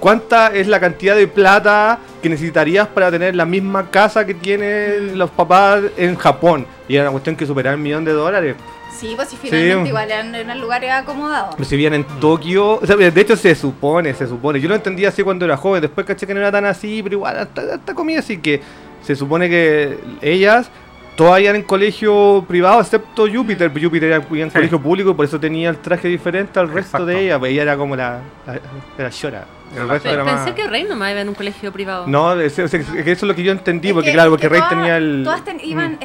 cuánta 0.00 0.48
es 0.48 0.66
la 0.66 0.80
cantidad 0.80 1.14
de 1.14 1.28
plata 1.28 2.00
que 2.20 2.28
necesitarías 2.28 2.88
para 2.88 3.12
tener 3.12 3.36
la 3.36 3.44
misma 3.46 3.92
casa 3.92 4.26
que 4.26 4.34
tienen 4.34 5.16
los 5.16 5.30
papás 5.30 5.82
en 5.96 6.16
Japón. 6.16 6.66
Y 6.88 6.94
era 6.96 7.04
una 7.04 7.12
cuestión 7.12 7.36
que 7.36 7.46
superaba 7.46 7.76
el 7.76 7.80
millón 7.80 8.04
de 8.04 8.10
dólares. 8.10 8.56
Sí, 8.98 9.12
pues 9.14 9.28
si 9.28 9.36
finalmente 9.36 9.82
Sí. 9.82 9.88
igual 9.88 10.10
eran, 10.10 10.34
eran 10.34 10.60
lugares 10.60 10.90
acomodados. 10.90 11.58
Recibían 11.58 11.94
en 11.94 12.04
Tokio, 12.04 12.76
o 12.80 12.86
sea, 12.86 12.96
de 12.96 13.20
hecho 13.20 13.36
se 13.36 13.54
supone, 13.54 14.14
se 14.14 14.26
supone. 14.26 14.60
Yo 14.60 14.68
lo 14.68 14.74
entendía 14.74 15.08
así 15.10 15.22
cuando 15.22 15.44
era 15.44 15.56
joven, 15.56 15.82
después 15.82 16.06
caché 16.06 16.26
que 16.26 16.32
no 16.34 16.40
era 16.40 16.50
tan 16.50 16.64
así, 16.64 17.02
pero 17.02 17.16
igual 17.16 17.38
hasta, 17.38 17.74
hasta 17.74 17.94
comía 17.94 18.20
así 18.20 18.38
que 18.38 18.60
se 19.02 19.14
supone 19.14 19.48
que 19.50 19.98
ellas 20.22 20.70
todas 21.14 21.40
iban 21.40 21.56
en 21.56 21.62
colegio 21.62 22.44
privado, 22.48 22.80
excepto 22.80 23.26
Júpiter. 23.30 23.70
Júpiter 23.70 24.04
era 24.04 24.16
en 24.16 24.50
Sí. 24.50 24.54
colegio 24.54 24.80
público, 24.80 25.14
por 25.16 25.24
eso 25.24 25.38
tenía 25.40 25.68
el 25.70 25.78
traje 25.78 26.08
diferente 26.08 26.58
al 26.58 26.68
resto 26.68 26.98
Exacto. 26.98 27.06
de 27.06 27.20
ellas. 27.24 27.38
Pues 27.38 27.52
ella 27.52 27.62
era 27.62 27.76
como 27.76 27.96
la, 27.96 28.20
la, 28.46 28.60
era 28.98 29.08
llora. 29.10 29.44
El 29.76 29.88
resto 29.88 30.08
era 30.10 30.24
más... 30.24 30.44
Pensé 30.44 30.54
que 30.54 30.68
Rey 30.68 30.84
nomás 30.84 31.10
iba 31.10 31.20
en 31.20 31.28
un 31.28 31.34
colegio 31.34 31.72
privado. 31.72 32.06
No, 32.06 32.38
es- 32.40 32.58
es- 32.58 32.72
es- 32.72 32.88
eso 32.88 33.10
es 33.10 33.22
lo 33.22 33.34
que 33.34 33.42
yo 33.42 33.52
entendí, 33.52 33.88
Es 33.88 33.94
porque 33.94 34.08
que- 34.10 34.14
claro, 34.14 34.30
porque 34.30 34.42
que 34.42 34.48
Rey 34.48 34.60
todas- 34.60 34.70
tenía 34.74 34.96
el... 34.96 35.22
Todas 35.24 35.44
ten- 35.44 35.60
iban, 35.62 35.92
Mm. 35.92 35.98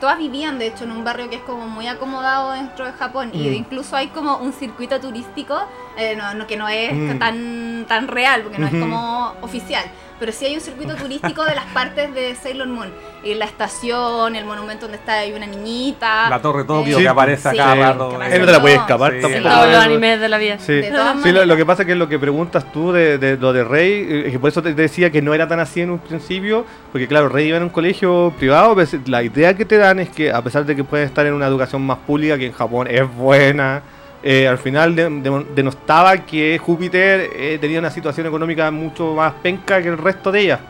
Todas 0.00 0.18
vivían 0.18 0.58
de 0.58 0.66
hecho 0.68 0.84
en 0.84 0.90
un 0.92 1.04
barrio 1.04 1.28
que 1.30 1.36
es 1.36 1.42
como 1.42 1.66
muy 1.66 1.86
acomodado 1.86 2.52
dentro 2.52 2.84
de 2.86 2.92
Japón 2.92 3.30
y 3.32 3.48
Mm. 3.50 3.54
incluso 3.54 3.96
hay 3.96 4.08
como 4.08 4.36
un 4.38 4.52
circuito 4.52 5.00
turístico 5.00 5.56
eh, 6.00 6.16
no, 6.16 6.34
no- 6.34 6.46
que 6.46 6.56
no 6.56 6.68
es 6.68 6.92
Mm. 6.92 7.18
tan 7.18 7.84
tan 7.88 8.08
real 8.08 8.42
porque 8.42 8.58
no 8.58 8.66
Ujú. 8.66 8.76
es 8.76 8.82
como 8.82 9.34
oficial 9.42 9.84
pero 10.18 10.32
sí 10.32 10.44
hay 10.44 10.54
un 10.54 10.60
circuito 10.60 10.94
turístico 10.96 11.46
de 11.46 11.54
las 11.54 11.64
partes 11.72 12.12
de 12.14 12.34
Sailor 12.34 12.68
Moon. 12.68 12.92
Y 13.24 13.32
la 13.36 13.46
estación, 13.46 14.36
el 14.36 14.44
monumento 14.44 14.82
donde 14.82 14.98
está 14.98 15.14
ahí 15.20 15.32
una 15.32 15.46
niñita. 15.46 16.28
La 16.28 16.42
torre 16.42 16.64
Tokio 16.64 16.98
Eh, 16.98 17.02
que 17.02 17.08
aparece 17.08 17.50
sí, 17.52 17.58
acá 17.58 17.72
que 17.72 17.80
rato. 17.80 18.10
aparece 18.16 18.34
Él 18.36 18.40
no 18.42 18.46
te 18.46 18.52
la 18.52 18.60
puedes 18.60 18.76
todo. 18.76 18.84
escapar 18.86 19.12
Sí. 19.14 19.20
tampoco. 19.22 19.42
Todos 19.54 19.66
los 19.72 19.76
animes 19.82 20.20
de 20.20 20.28
la 20.28 20.36
vida. 20.36 20.58
Sí, 20.58 20.72
De 20.74 20.92
Sí, 21.22 21.32
lo, 21.32 21.46
lo 21.46 21.56
que 21.56 21.64
pasa 21.64 21.82
es 21.84 21.88
que 21.88 21.94
lo 21.94 22.06
que 22.06 22.18
preguntas 22.18 22.70
tú 22.70 22.92
de, 22.92 23.16
de 23.16 23.38
lo 23.38 23.54
de 23.54 23.64
Rey, 23.64 24.06
eh, 24.26 24.28
que 24.30 24.38
por 24.38 24.50
eso 24.50 24.62
te 24.62 24.74
decía 24.74 25.10
que 25.10 25.22
no 25.22 25.32
era 25.32 25.48
tan 25.48 25.58
así 25.58 25.80
en 25.80 25.90
un 25.90 25.98
principio, 26.00 26.66
porque 26.92 27.08
claro, 27.08 27.30
Rey 27.30 27.48
iba 27.48 27.56
en 27.56 27.62
un 27.62 27.70
colegio 27.70 28.30
privado, 28.38 28.74
pero 28.74 28.82
es- 28.82 29.08
la 29.08 29.22
idea 29.22 29.56
que 29.56 29.64
te 29.64 29.78
dan 29.78 30.00
es 30.00 30.10
que 30.10 30.30
a 30.30 30.42
pesar 30.42 30.66
de 30.66 30.76
que 30.76 30.84
puedes 30.84 31.06
estar 31.08 31.24
en 31.24 31.32
una 31.32 31.46
educación 31.46 31.80
más 31.86 31.96
pública, 31.96 32.36
que 32.36 32.44
en 32.44 32.52
Japón 32.52 32.88
es 32.90 33.08
buena, 33.16 33.80
eh, 34.22 34.46
al 34.48 34.58
final 34.58 34.94
de- 34.94 35.08
de- 35.08 35.46
denostaba 35.54 36.16
que 36.18 36.58
Júpiter 36.58 37.30
eh, 37.34 37.58
tenía 37.60 37.78
una 37.78 37.90
situación 37.90 38.26
económica 38.26 38.70
mucho 38.70 39.14
más 39.14 39.32
penca 39.42 39.80
que 39.82 39.88
el 39.88 39.98
resto 39.98 40.30
de 40.32 40.40
ellas, 40.40 40.60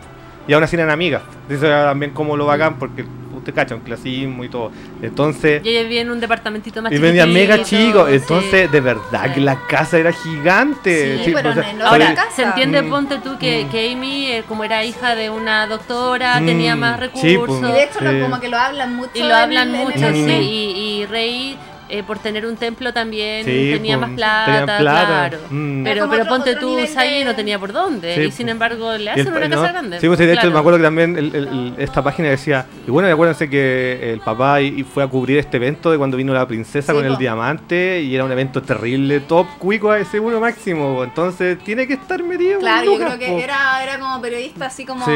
y 0.47 0.53
aún 0.53 0.63
así 0.65 0.77
eran 0.77 0.91
amigas. 0.91 1.23
Eso 1.49 1.67
era 1.67 1.85
también 1.87 2.13
como 2.13 2.37
lo 2.37 2.47
bacán, 2.47 2.79
porque 2.79 3.05
usted 3.37 3.55
cacha, 3.55 3.75
un 3.75 3.81
clasismo 3.81 4.45
y 4.45 4.51
todo. 4.51 4.71
Entonces... 5.01 5.63
Y 5.65 5.71
ella 5.71 5.83
vivía 5.83 6.03
en 6.03 6.11
un 6.11 6.21
departamentito 6.21 6.83
más 6.83 6.93
Y 6.93 6.99
vendía 6.99 7.25
mega 7.25 7.63
chico, 7.63 8.07
sí. 8.07 8.15
entonces 8.17 8.71
de 8.71 8.81
verdad 8.83 9.33
que 9.33 9.41
la 9.41 9.57
casa 9.67 9.97
era 9.99 10.13
gigante. 10.13 11.25
Sí, 11.25 11.33
pero 11.35 11.51
o 11.51 11.55
sea, 11.55 11.73
no 11.73 11.87
Ahora, 11.87 12.15
casa. 12.15 12.31
se 12.37 12.43
entiende, 12.43 12.83
Mm. 12.83 12.91
ponte 12.91 13.19
tú, 13.19 13.39
que, 13.39 13.65
Mm. 13.65 13.71
que 13.71 13.93
Amy, 13.93 14.27
eh, 14.27 14.45
como 14.47 14.63
era 14.65 14.85
hija 14.85 15.15
de 15.15 15.31
una 15.31 15.67
doctora, 15.67 16.39
Mm, 16.41 16.47
tenía 16.47 16.77
más 16.77 16.97
sí, 16.97 17.01
recursos. 17.37 17.59
pues. 17.61 17.71
Y 17.71 17.73
de 17.73 17.83
hecho, 17.85 18.01
lo- 18.03 18.11
Sí. 18.13 18.21
como 18.21 18.41
que 18.41 18.49
lo 18.49 18.59
hablan 18.59 18.95
mucho. 18.95 19.11
Y 19.15 19.21
lo 19.23 19.35
hablan 19.35 19.75
en 19.75 19.81
mucho, 19.81 20.07
el 20.07 20.15
sí. 20.15 20.31
Y, 20.33 21.01
y 21.03 21.07
Rey, 21.07 21.57
eh, 21.91 22.03
por 22.03 22.19
tener 22.19 22.47
un 22.47 22.57
templo 22.57 22.93
también, 22.93 23.45
Sí, 23.45 23.71
tenía 23.73 23.97
pues, 23.99 24.09
más 24.09 24.17
plata, 24.17 24.79
claro. 24.79 25.39
Mm. 25.51 25.85
Pero, 25.85 26.09
pero 26.09 26.23
otro- 26.23 26.35
ponte 26.37 26.51
otro 26.51 26.61
tú, 26.61 26.77
de- 26.77 27.25
no 27.25 27.35
tenía 27.35 27.59
por 27.59 27.73
dónde. 27.73 28.15
Sí, 28.15 28.21
y 28.21 28.25
pues. 28.25 28.35
sin 28.35 28.49
embargo, 28.49 28.97
le 28.97 29.11
hacen 29.11 29.27
el- 29.27 29.33
una 29.35 29.49
no, 29.49 29.57
casa 29.57 29.73
grande. 29.73 30.01
Sí, 30.01 30.07
pues, 30.07 30.19
de 30.19 30.33
hecho 30.33 30.51
me 30.51 30.59
acuerdo 30.59 30.79
que 30.79 30.85
también 30.85 31.17
el- 31.17 31.35
el- 31.35 31.49
el- 31.49 31.75
esta 31.79 32.03
página 32.03 32.29
decía, 32.29 32.67
y 32.87 32.91
bueno, 32.91 33.09
y 33.09 33.13
acuérdense 33.13 33.49
que 33.51 34.13
el 34.13 34.21
papá 34.21 34.61
y, 34.61 34.81
y 34.81 34.83
fue 34.85 35.03
a 35.03 35.07
cubrir 35.07 35.39
este 35.39 35.57
evento 35.57 35.91
de 35.91 35.99
cuando 35.99 36.17
vino 36.17 36.33
la 36.33 36.47
princesa 36.47 36.93
Sí, 36.93 36.97
con 36.99 37.05
el 37.07 37.17
diamante 37.17 38.01
y 38.03 38.15
era 38.15 38.25
un 38.25 38.33
evento 38.33 38.63
terrible, 38.63 39.21
top, 39.21 39.47
cuico 39.59 39.91
a 39.91 39.99
ese 39.99 40.21
uno 40.21 40.41
máximo, 40.41 41.03
entonces 41.05 41.59
tiene 41.65 41.87
que 41.87 41.95
estar 41.95 42.23
metido. 42.23 42.61
Claro, 42.61 42.85
yo 42.93 42.99
creo 42.99 43.19
que 43.19 43.43
era, 43.43 43.83
era 43.83 43.99
como 43.99 44.21
periodista, 44.21 44.67
así 44.67 44.85
como 44.85 45.05
Sí. 45.05 45.13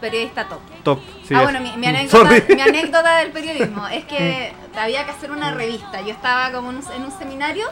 periodista 0.00 0.44
top. 0.48 0.60
top. 0.82 1.00
sí, 1.26 1.34
ah, 1.34 1.38
es. 1.38 1.42
bueno, 1.44 1.60
mi, 1.60 1.76
mi 1.76 1.86
anécdota, 1.88 2.30
mi 2.54 2.60
anécdota 2.60 3.18
del 3.18 3.30
periodismo 3.32 3.86
es 3.88 4.04
que 4.04 4.52
había 4.84 5.04
que 5.04 5.10
hacer 5.10 5.30
una 5.30 5.52
revista. 5.52 6.00
Yo 6.00 6.12
estaba 6.12 6.52
como 6.52 6.70
en 6.70 6.76
un, 6.76 7.12
seminario 7.18 7.66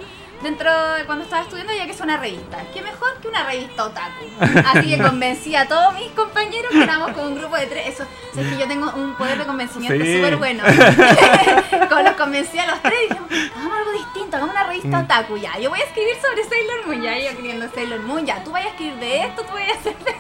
dentro 0.44 0.70
de 0.94 1.04
cuando 1.06 1.24
estaba 1.24 1.42
estudiando 1.42 1.72
había 1.72 1.86
que 1.86 1.90
hacer 1.92 2.04
una 2.04 2.16
revista. 2.18 2.58
¿Qué 2.72 2.82
mejor 2.82 3.14
que 3.20 3.28
una 3.28 3.42
revista 3.44 3.84
otaku? 3.86 4.24
Así 4.72 4.90
que 4.96 5.02
convencí 5.02 5.56
a 5.56 5.66
todos 5.66 5.92
mis 5.94 6.10
compañeros 6.12 6.70
que 6.70 6.82
éramos 6.82 7.10
como 7.12 7.26
un 7.28 7.34
grupo 7.36 7.56
de 7.56 7.66
tres. 7.66 7.88
Eso, 7.94 8.04
o 8.04 8.34
sea, 8.34 8.44
es 8.44 8.52
que 8.52 8.58
yo 8.58 8.68
tengo 8.68 8.92
un 8.94 9.14
poder 9.16 9.38
de 9.38 9.44
convencimiento 9.46 10.04
Sí. 10.04 10.16
súper 10.16 10.36
bueno. 10.36 10.62
como 11.88 12.02
los 12.02 12.12
convencí 12.12 12.58
a 12.58 12.66
los 12.66 12.80
tres 12.82 12.94
y 13.04 13.08
dijimos, 13.08 13.30
hagamos 13.56 13.78
algo 13.78 13.92
distinto, 13.92 14.36
hagamos 14.36 14.54
una 14.54 14.64
revista 14.64 14.98
Mm. 15.00 15.04
otaku. 15.04 15.36
Ya, 15.38 15.58
yo 15.58 15.70
voy 15.70 15.80
a 15.80 15.84
escribir 15.84 16.14
sobre 16.20 16.44
Sailor 16.44 16.86
Moon. 16.86 17.02
Ya, 17.02 17.18
yo 17.18 17.28
escribiendo 17.30 17.68
Sailor 17.74 18.00
Moon. 18.00 18.26
Ya, 18.26 18.44
tú 18.44 18.50
vayas 18.52 18.68
a 18.68 18.70
escribir 18.72 18.96
de 18.96 19.20
esto, 19.24 19.42
tú 19.42 19.52
vayas 19.54 19.76
a 19.76 19.80
hacer 19.80 19.96
de 19.98 20.12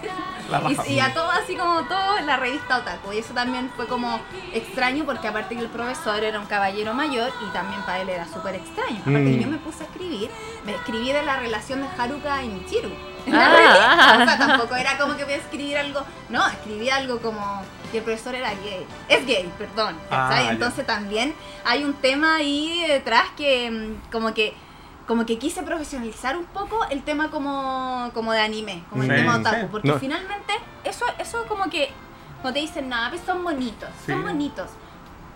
raja. 0.50 0.84
y, 0.88 0.92
y 0.92 1.00
a 1.00 1.12
todo 1.14 1.30
así 1.30 1.54
como 1.56 1.82
todo 1.84 2.20
la 2.20 2.36
revista 2.36 2.78
Otaku. 2.78 3.12
Y 3.12 3.18
eso 3.18 3.34
también 3.34 3.70
fue 3.76 3.86
como 3.86 4.20
extraño 4.52 5.04
porque 5.04 5.28
aparte 5.28 5.54
que 5.56 5.62
el 5.62 5.68
profesor 5.68 6.22
era 6.24 6.38
un 6.40 6.46
caballero 6.46 6.94
mayor 6.94 7.30
y 7.46 7.52
también 7.52 7.80
para 7.82 8.00
él 8.00 8.08
era 8.08 8.26
súper 8.26 8.54
extraño. 8.54 9.00
Aparte 9.00 9.18
Mm. 9.20 9.26
que 9.36 9.42
yo 9.42 9.48
me 9.48 9.58
puse 9.58 9.82
a 9.84 9.86
escribir, 9.86 10.13
me 10.64 10.74
escribí 10.74 11.12
de 11.12 11.22
la 11.22 11.36
relación 11.36 11.80
de 11.82 11.88
Haruka 11.98 12.42
y 12.42 12.48
Michiru. 12.48 12.90
Ah. 13.32 14.18
O 14.20 14.24
sea, 14.26 14.36
tampoco 14.38 14.74
era 14.76 14.98
como 14.98 15.16
que 15.16 15.24
voy 15.24 15.32
a 15.32 15.36
escribir 15.36 15.78
algo, 15.78 16.00
no, 16.28 16.46
escribí 16.46 16.90
algo 16.90 17.20
como 17.20 17.62
que 17.90 17.98
el 17.98 18.04
profesor 18.04 18.34
era 18.34 18.50
gay. 18.50 18.84
Es 19.08 19.26
gay, 19.26 19.50
perdón. 19.56 19.96
Ah. 20.10 20.48
Entonces 20.50 20.86
también 20.86 21.34
hay 21.64 21.84
un 21.84 21.94
tema 21.94 22.36
ahí 22.36 22.84
detrás 22.86 23.24
que 23.36 23.70
mm, 23.70 24.10
como 24.12 24.34
que 24.34 24.54
como 25.06 25.24
que 25.26 25.38
quise 25.38 25.62
profesionalizar 25.62 26.36
un 26.36 26.44
poco 26.46 26.84
el 26.90 27.02
tema 27.02 27.30
como, 27.30 28.10
como 28.14 28.32
de 28.32 28.40
anime, 28.40 28.84
como 28.90 29.02
el 29.02 29.10
Sí, 29.10 29.16
tema 29.16 29.34
sí. 29.34 29.40
otaku, 29.40 29.68
porque 29.68 29.88
No. 29.88 29.98
finalmente 29.98 30.52
eso, 30.82 31.04
eso 31.18 31.44
como 31.46 31.64
que, 31.68 31.90
como 32.40 32.54
te 32.54 32.60
dicen, 32.60 32.88
nada, 32.88 33.10
pues 33.10 33.20
son 33.24 33.44
bonitos, 33.44 33.88
son 34.06 34.16
Sí. 34.18 34.22
bonitos. 34.22 34.70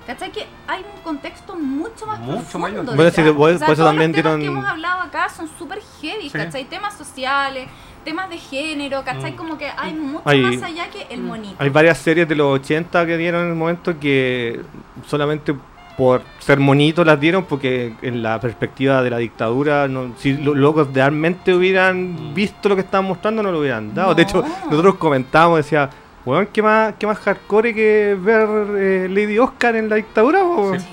¿Cachai? 0.09 0.33
Que 0.33 0.47
hay 0.67 0.81
un 0.97 1.03
contexto 1.03 1.55
mucho 1.55 2.07
más 2.07 2.19
Mucho 2.21 2.39
profundo 2.39 2.59
mayor. 2.83 2.97
Bueno, 2.97 3.11
sí, 3.11 3.23
por- 3.23 3.37
por 3.37 3.51
eso 3.51 3.65
todos 3.67 3.79
también 3.79 4.11
los 4.13 4.23
temas 4.23 4.39
que 4.39 4.47
hemos 4.47 4.65
hablado 4.65 5.03
acá 5.03 5.29
son 5.29 5.49
súper 5.59 5.81
heavy, 6.01 6.31
Sí. 6.31 6.39
¿cachai? 6.39 6.65
Temas 6.65 6.97
sociales, 6.97 7.69
temas 8.07 8.31
de 8.31 8.39
género, 8.39 9.05
¿cachai? 9.05 9.33
Mm. 9.33 9.37
Como 9.37 9.59
que 9.59 9.69
hay 9.69 9.93
mucho 9.93 10.23
Hay- 10.25 10.41
más 10.41 10.63
allá 10.63 10.89
que 10.91 11.07
el 11.15 11.21
Mm. 11.21 11.27
monito. 11.27 11.55
Hay 11.59 11.69
varias 11.69 11.99
series 11.99 12.27
de 12.27 12.35
los 12.37 12.59
80 12.59 13.05
que 13.05 13.19
dieron 13.19 13.43
en 13.45 13.49
el 13.51 13.55
momento 13.55 14.01
que 14.01 14.63
solamente 15.07 15.55
por 15.99 16.23
ser 16.39 16.59
monitos 16.59 17.05
las 17.05 17.21
dieron 17.21 17.45
porque 17.45 17.93
en 18.03 18.23
la 18.23 18.41
perspectiva 18.41 19.03
de 19.03 19.11
la 19.11 19.19
dictadura, 19.19 19.89
no, 19.89 20.13
si 20.17 20.33
los 20.39 20.57
locos 20.57 20.89
realmente 20.95 21.53
hubieran 21.53 22.31
Mm. 22.31 22.35
visto 22.35 22.71
lo 22.71 22.77
que 22.77 22.81
estaban 22.83 23.05
mostrando, 23.07 23.43
no 23.43 23.53
lo 23.53 23.59
hubieran 23.61 23.95
dado. 23.95 24.15
De 24.15 24.23
hecho, 24.23 24.41
No. 24.43 24.71
nosotros 24.71 24.95
comentábamos, 24.95 25.59
decía, 25.59 25.91
weón, 26.25 26.49
¿qué 26.53 26.63
más, 26.63 26.95
qué 26.99 27.07
más 27.07 27.19
hardcore 27.19 27.75
que 27.75 28.17
ver 28.21 28.49
eh, 28.77 29.09
Lady 29.11 29.39
Oscar 29.39 29.77
en 29.77 29.89
la 29.89 29.97
dictadura? 29.97 30.41
po?" 30.43 30.73
Sí. 30.79 30.85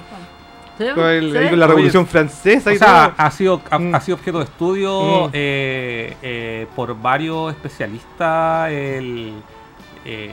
Con, 0.94 1.06
el- 1.06 1.32
¿Sí? 1.32 1.38
ahí 1.38 1.50
con 1.50 1.60
la 1.60 1.66
Oye, 1.68 1.74
Revolución 1.76 2.06
Francesa 2.06 2.70
O 2.70 2.74
y 2.74 2.78
sea, 2.78 3.14
todo. 3.16 3.26
ha 3.26 3.32
sido, 3.32 3.62
ha, 3.72 3.80
Mm. 3.80 3.96
ha 3.96 4.02
sido 4.02 4.18
objeto 4.18 4.40
de 4.40 4.44
estudio 4.44 5.28
Mm. 5.28 5.30
eh, 5.32 6.18
eh, 6.22 6.68
por 6.76 7.02
varios 7.02 7.54
especialistas 7.54 8.70
el, 8.72 9.34
eh, 10.04 10.32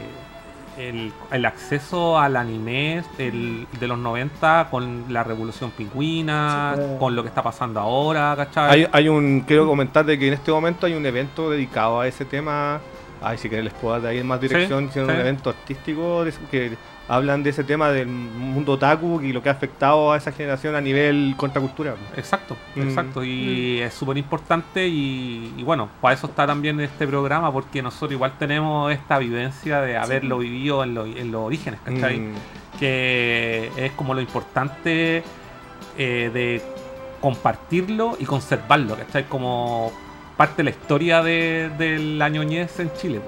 el, 0.78 1.12
el 1.30 1.44
acceso 1.44 2.18
al 2.18 2.36
anime 2.36 3.04
el, 3.18 3.68
de 3.78 3.86
los 3.86 3.98
90 3.98 4.66
con 4.68 5.04
la 5.10 5.22
revolución 5.22 5.70
pingüina, 5.70 6.74
Sí, 6.76 6.82
con 6.98 7.14
lo 7.14 7.22
que 7.22 7.28
está 7.28 7.42
pasando 7.44 7.78
ahora, 7.78 8.34
¿cachai? 8.36 8.70
Hay, 8.82 8.88
hay 8.90 9.08
un, 9.08 9.42
quiero 9.46 9.66
comentar 9.68 10.04
de 10.04 10.18
que 10.18 10.26
en 10.26 10.34
este 10.34 10.50
momento 10.50 10.86
hay 10.86 10.94
un 10.94 11.06
evento 11.06 11.50
dedicado 11.50 12.00
a 12.00 12.08
ese 12.08 12.24
tema. 12.24 12.80
Ay, 13.24 13.38
si 13.38 13.48
quieren 13.48 13.64
les 13.66 13.74
puedo 13.74 13.98
dar 14.00 14.10
ahí 14.12 14.22
más 14.22 14.40
dirección. 14.40 14.90
Sí. 14.92 14.98
un 15.00 15.10
evento 15.10 15.50
artístico 15.50 16.24
de- 16.24 16.32
que 16.50 16.72
hablan 17.08 17.42
de 17.42 17.50
ese 17.50 17.64
tema 17.64 17.90
del 17.90 18.06
mundo 18.06 18.72
otaku 18.72 19.20
y 19.20 19.32
lo 19.32 19.42
que 19.42 19.48
ha 19.48 19.52
afectado 19.52 20.12
a 20.12 20.16
esa 20.16 20.32
generación 20.32 20.74
a 20.76 20.80
nivel 20.80 21.34
contracultura. 21.36 21.94
Exacto, 22.16 22.56
Mm. 22.76 22.82
exacto. 22.82 23.24
Y 23.24 23.80
es 23.80 23.92
súper 23.92 24.16
importante 24.16 24.86
y, 24.86 25.52
y 25.56 25.62
bueno, 25.62 25.88
para 26.00 26.14
eso 26.14 26.26
está 26.28 26.46
también 26.46 26.80
este 26.80 27.06
programa, 27.06 27.52
porque 27.52 27.82
nosotros 27.82 28.12
igual 28.12 28.32
tenemos 28.38 28.92
esta 28.92 29.18
vivencia 29.18 29.80
de 29.80 29.96
haberlo 29.96 30.38
vivido 30.38 30.82
en, 30.84 30.94
lo- 30.94 31.06
en 31.06 31.30
los 31.32 31.42
orígenes, 31.42 31.80
¿cachai? 31.84 32.18
Mm, 32.20 32.34
que 32.78 33.70
es 33.76 33.92
como 33.92 34.14
lo 34.14 34.20
importante 34.20 35.22
eh, 35.98 36.30
de 36.32 36.62
compartirlo 37.20 38.16
y 38.18 38.24
conservarlo, 38.24 38.96
¿cachai? 38.96 39.24
Como 39.28 39.92
parte 40.42 40.56
de 40.58 40.64
la 40.64 40.70
historia 40.70 41.22
de, 41.22 41.70
de 41.78 41.98
la 41.98 42.28
ñoñez 42.28 42.78
en 42.80 42.90
Chile, 42.94 43.20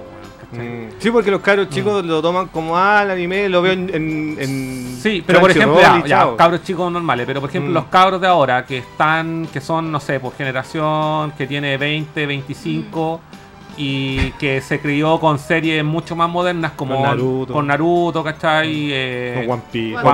mm. 0.52 1.00
Sí, 1.00 1.10
porque 1.10 1.30
los 1.30 1.40
caros 1.40 1.68
chicos 1.68 2.04
lo 2.04 2.20
toman 2.22 2.46
como, 2.48 2.76
ah, 2.76 3.02
el 3.02 3.10
anime 3.10 3.48
lo 3.48 3.60
veo 3.62 3.72
en. 3.72 3.90
en, 3.94 4.36
en 4.38 4.96
Sí, 5.04 5.22
pero 5.26 5.40
por 5.40 5.50
ejemplo, 5.50 5.80
ya, 6.06 6.34
cabros 6.36 6.62
chicos 6.62 6.90
normales, 6.90 7.26
pero 7.26 7.40
por 7.40 7.50
ejemplo 7.50 7.70
Mm. 7.70 7.74
los 7.74 7.84
cabros 7.86 8.20
de 8.20 8.26
ahora 8.26 8.64
que 8.64 8.78
están, 8.78 9.46
que 9.52 9.60
son, 9.60 9.90
no 9.92 10.00
sé, 10.00 10.18
por 10.20 10.32
generación, 10.34 11.32
que 11.36 11.46
tiene 11.46 11.76
20, 11.76 12.24
25 12.26 13.20
y 13.76 14.30
que 14.38 14.60
se 14.60 14.78
crió 14.80 15.18
con 15.18 15.38
series 15.38 15.84
mucho 15.84 16.14
más 16.14 16.30
modernas 16.30 16.72
como 16.76 16.94
Con 16.94 17.02
Naruto. 17.02 17.52
con 17.52 17.66
Naruto, 17.66 18.22
¿cachai? 18.22 18.88
Eh, 18.92 19.44
Con 19.46 19.60
One 19.60 19.62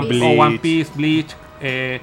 Piece, 0.08 0.40
One. 0.40 0.58
Piece, 0.58 0.90
Bleach. 0.94 1.36
eh, 1.60 2.00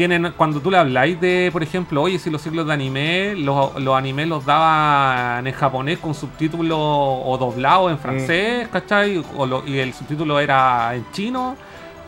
tienen, 0.00 0.32
cuando 0.34 0.60
tú 0.60 0.70
le 0.70 0.78
habláis 0.78 1.20
de, 1.20 1.50
por 1.52 1.62
ejemplo, 1.62 2.00
oye, 2.00 2.18
si 2.18 2.30
los 2.30 2.40
ciclos 2.40 2.66
de 2.66 2.72
anime, 2.72 3.34
los, 3.36 3.78
los 3.78 3.94
animes 3.94 4.28
los 4.28 4.46
daban 4.46 5.46
en 5.46 5.52
japonés 5.52 5.98
con 5.98 6.14
subtítulos 6.14 6.78
o 6.80 7.36
doblados 7.38 7.90
en 7.90 7.98
francés, 7.98 8.68
¿cachai? 8.72 9.22
O 9.36 9.44
lo- 9.44 9.62
y 9.66 9.78
el 9.78 9.92
subtítulo 9.92 10.40
era 10.40 10.94
en 10.94 11.04
chino, 11.12 11.54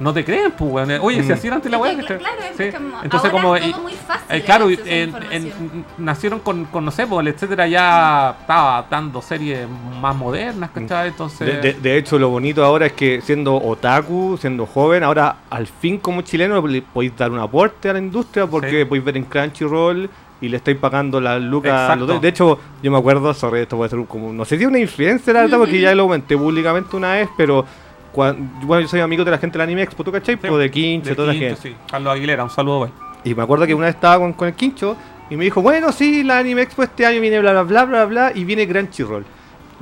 no 0.02 0.12
te 0.12 0.24
creen, 0.24 0.52
pues, 0.52 0.70
weón. 0.70 0.90
Oye, 1.00 1.22
si 1.22 1.28
Mm. 1.30 1.32
así 1.32 1.46
era 1.46 1.56
antes 1.56 1.70
la 1.70 1.78
weá, 1.78 1.96
claro, 1.96 2.18
es 2.50 2.56
Sí. 2.56 2.72
como 2.76 3.02
Entonces, 3.02 3.30
ahora 3.30 3.42
como. 3.42 3.56
es 3.56 3.70
todo 3.70 3.82
muy 3.82 3.92
fácil 3.92 4.22
eh, 4.36 4.42
claro, 4.42 4.68
en- 4.70 5.14
en- 5.30 5.84
nacieron 5.98 6.40
con, 6.40 6.64
con, 6.66 6.84
no 6.84 6.90
sé, 6.90 7.06
pues, 7.06 7.20
el 7.26 7.32
etcétera 7.32 7.66
ya 7.66 8.36
estaba 8.40 8.86
dando 8.90 9.22
series 9.22 9.66
más 10.00 10.14
modernas, 10.16 10.70
¿cachai? 10.74 11.08
Entonces. 11.08 11.46
De, 11.46 11.72
de- 11.72 11.80
de 11.80 11.96
hecho, 11.98 12.18
lo 12.18 12.28
bonito 12.28 12.64
ahora 12.64 12.86
es 12.86 12.92
que 12.92 13.20
siendo 13.22 13.54
otaku, 13.56 14.36
siendo 14.40 14.66
joven, 14.66 15.02
ahora 15.04 15.36
al 15.50 15.66
fin 15.66 15.98
como 15.98 16.22
chileno 16.22 16.66
le 16.66 16.82
podéis 16.82 17.16
dar 17.16 17.30
un 17.30 17.38
aporte 17.38 17.88
a 17.88 17.92
la 17.92 17.98
industria 17.98 18.46
porque 18.46 18.80
Sí. 18.80 18.84
podéis 18.84 19.04
ver 19.04 19.16
en 19.16 19.24
Crunchyroll 19.24 20.10
y 20.40 20.48
le 20.48 20.56
estáis 20.56 20.76
pagando 20.76 21.20
las 21.20 21.40
lucas. 21.40 21.96
De 22.20 22.28
hecho, 22.28 22.58
yo 22.82 22.90
me 22.90 22.98
acuerdo, 22.98 23.32
sorry, 23.32 23.60
esto 23.60 23.76
puede 23.76 23.90
ser 23.90 24.00
un- 24.00 24.06
como, 24.06 24.32
no 24.32 24.44
sé 24.44 24.56
si 24.56 24.64
es 24.64 24.68
una 24.68 24.78
influencia, 24.80 25.32
la 25.32 25.42
verdad, 25.42 25.58
porque 25.58 25.80
ya 25.80 25.94
lo 25.94 26.02
comenté 26.04 26.36
públicamente 26.36 26.96
una 26.96 27.12
vez, 27.12 27.28
pero 27.36 27.64
bueno, 28.14 28.80
yo 28.80 28.88
soy 28.88 29.00
amigo 29.00 29.24
de 29.24 29.30
la 29.30 29.38
gente 29.38 29.58
del 29.58 29.62
Anime 29.66 29.82
Expo, 29.82 30.04
¿tú 30.04 30.12
cachai? 30.12 30.38
Sí, 30.40 30.48
de 30.48 30.70
Quinche, 30.70 31.10
de 31.10 31.16
toda 31.16 31.28
la 31.28 31.34
Quinto, 31.34 31.56
gente. 31.56 31.68
sí. 31.70 31.76
Carlos 31.90 32.12
Aguilera, 32.14 32.44
un 32.44 32.50
saludo, 32.50 32.78
güey. 32.78 32.90
Y 33.24 33.34
me 33.34 33.42
acuerdo 33.42 33.66
que 33.66 33.74
una 33.74 33.86
vez 33.86 33.94
estaba 33.94 34.18
con, 34.18 34.32
con 34.32 34.48
el 34.48 34.54
Quincho 34.54 34.96
y 35.30 35.36
me 35.36 35.44
dijo, 35.44 35.62
bueno, 35.62 35.92
sí, 35.92 36.22
la 36.22 36.38
Anime 36.38 36.62
Expo 36.62 36.82
este 36.82 37.06
año 37.06 37.20
viene 37.20 37.38
bla 37.40 37.52
bla 37.52 37.62
bla 37.62 37.84
bla 37.84 38.04
bla 38.04 38.32
y 38.34 38.44
viene 38.44 38.66
Crunchyroll. 38.68 39.24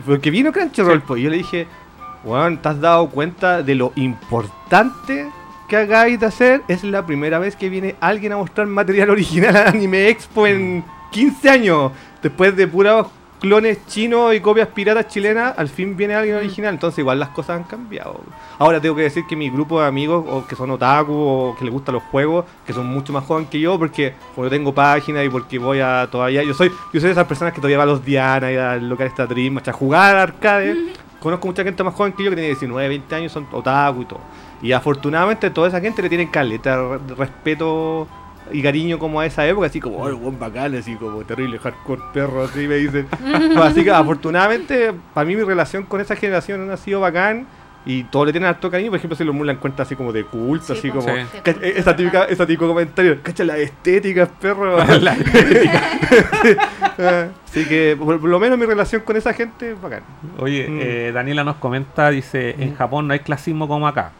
Porque 0.06 0.30
vino 0.30 0.52
Crunchyroll, 0.52 1.02
pues, 1.02 1.20
y 1.20 1.24
yo 1.24 1.30
le 1.30 1.38
dije, 1.38 1.66
weón, 2.24 2.58
¿te 2.58 2.68
has 2.68 2.80
dado 2.80 3.08
cuenta 3.08 3.62
de 3.62 3.74
lo 3.74 3.92
importante 3.96 5.28
que 5.68 5.76
hagáis 5.76 6.20
de 6.20 6.26
hacer? 6.26 6.62
Es 6.68 6.84
la 6.84 7.04
primera 7.06 7.38
vez 7.38 7.56
que 7.56 7.68
viene 7.68 7.96
alguien 8.00 8.32
a 8.32 8.36
mostrar 8.36 8.66
material 8.66 9.10
original 9.10 9.56
al 9.56 9.68
Anime 9.68 10.08
Expo 10.08 10.46
en 10.46 10.84
15 11.12 11.50
años. 11.50 11.92
Después 12.22 12.54
de 12.56 12.66
puros 12.68 13.06
clones 13.40 13.86
chinos 13.86 14.34
y 14.34 14.40
copias 14.40 14.68
piratas 14.68 15.08
chilenas, 15.08 15.54
al 15.56 15.68
fin 15.68 15.96
viene 15.96 16.14
alguien 16.14 16.36
original. 16.36 16.74
Entonces 16.74 16.98
igual 16.98 17.18
las 17.18 17.30
cosas 17.30 17.56
han 17.56 17.64
cambiado. 17.64 18.20
Ahora 18.58 18.80
tengo 18.80 18.94
que 18.94 19.02
decir 19.02 19.24
que 19.28 19.34
mi 19.34 19.50
grupo 19.50 19.80
de 19.80 19.86
amigos, 19.86 20.24
o 20.28 20.46
que 20.46 20.54
son 20.54 20.70
otaku, 20.70 21.12
o 21.12 21.56
que 21.58 21.64
les 21.64 21.72
gustan 21.72 21.94
los 21.94 22.04
juegos, 22.04 22.44
que 22.66 22.72
son 22.72 22.86
mucho 22.86 23.12
más 23.12 23.24
jóvenes 23.24 23.50
que 23.50 23.58
yo, 23.58 23.78
porque 23.78 24.14
como 24.34 24.46
yo 24.46 24.50
tengo 24.50 24.74
página 24.74 25.24
y 25.24 25.28
porque 25.28 25.58
voy 25.58 25.80
a 25.80 26.08
todavía... 26.10 26.42
Yo 26.42 26.54
soy 26.54 26.68
yo 26.68 27.00
soy 27.00 27.08
de 27.08 27.12
esas 27.12 27.26
personas 27.26 27.52
que 27.52 27.60
todavía 27.60 27.78
va 27.78 27.84
a 27.84 27.86
los 27.86 28.04
Diana 28.04 28.52
y 28.52 28.56
al 28.56 28.88
local 28.88 29.06
esta 29.06 29.26
Dream, 29.26 29.58
a 29.58 29.72
jugar 29.72 30.16
al 30.16 30.22
arcade. 30.22 30.76
Conozco 31.20 31.46
mucha 31.46 31.64
gente 31.64 31.82
más 31.82 31.94
joven 31.94 32.12
que 32.12 32.24
yo 32.24 32.30
que 32.30 32.36
tiene 32.36 32.48
19, 32.48 32.88
20 32.88 33.14
años, 33.14 33.32
son 33.32 33.46
otaku 33.52 34.02
y 34.02 34.04
todo. 34.06 34.20
Y 34.62 34.72
afortunadamente 34.72 35.50
toda 35.50 35.68
esa 35.68 35.80
gente 35.80 36.02
le 36.02 36.08
tienen 36.08 36.28
caleta 36.28 36.98
respeto 37.16 38.06
y 38.52 38.62
cariño 38.62 38.98
como 38.98 39.20
a 39.20 39.26
esa 39.26 39.46
época, 39.46 39.66
así 39.66 39.80
como, 39.80 39.98
oh, 40.02 40.16
buen 40.16 40.38
bacán, 40.38 40.74
así 40.74 40.94
como 40.96 41.22
terrible 41.24 41.58
hardcore 41.58 42.02
perro, 42.12 42.44
así 42.44 42.66
me 42.66 42.76
dicen. 42.76 43.06
Pues 43.20 43.56
así 43.70 43.84
que 43.84 43.90
afortunadamente, 43.90 44.92
para 45.14 45.24
mí 45.26 45.36
mi 45.36 45.42
relación 45.42 45.84
con 45.84 46.00
esa 46.00 46.16
generación 46.16 46.70
ha 46.70 46.76
sido 46.76 47.00
bacán. 47.00 47.46
Y 47.86 48.04
todos 48.04 48.26
le 48.26 48.32
tienen 48.32 48.46
harto 48.50 48.70
cariño, 48.70 48.90
por 48.90 48.98
ejemplo, 48.98 49.16
si 49.16 49.24
los 49.24 49.34
Moon 49.34 49.46
la 49.46 49.54
encuentra 49.54 49.84
así 49.84 49.96
como 49.96 50.12
de 50.12 50.24
culto, 50.24 50.66
Sí, 50.66 50.72
así 50.74 50.90
como. 50.90 51.02
Sí. 51.08 51.12
ca- 51.42 51.54
Esa 51.62 51.96
típica, 51.96 52.24
esa 52.26 52.46
típico 52.46 52.68
comentario, 52.68 53.18
cacha 53.22 53.42
la 53.44 53.56
estética, 53.58 54.26
perro. 54.38 54.76
La 54.98 55.16
así 57.46 57.64
que, 57.66 57.96
por, 57.98 58.20
por 58.20 58.28
lo 58.28 58.38
menos 58.38 58.58
mi 58.58 58.66
relación 58.66 59.00
con 59.02 59.16
esa 59.16 59.32
gente 59.32 59.72
es 59.72 59.80
bacán. 59.80 60.02
Oye, 60.38 60.68
Mm. 60.68 60.78
eh, 60.82 61.10
Daniela 61.14 61.42
nos 61.42 61.56
comenta, 61.56 62.10
dice, 62.10 62.54
en 62.58 62.74
Japón 62.76 63.06
no 63.08 63.14
hay 63.14 63.20
clasismo 63.20 63.66
como 63.66 63.88
acá. 63.88 64.12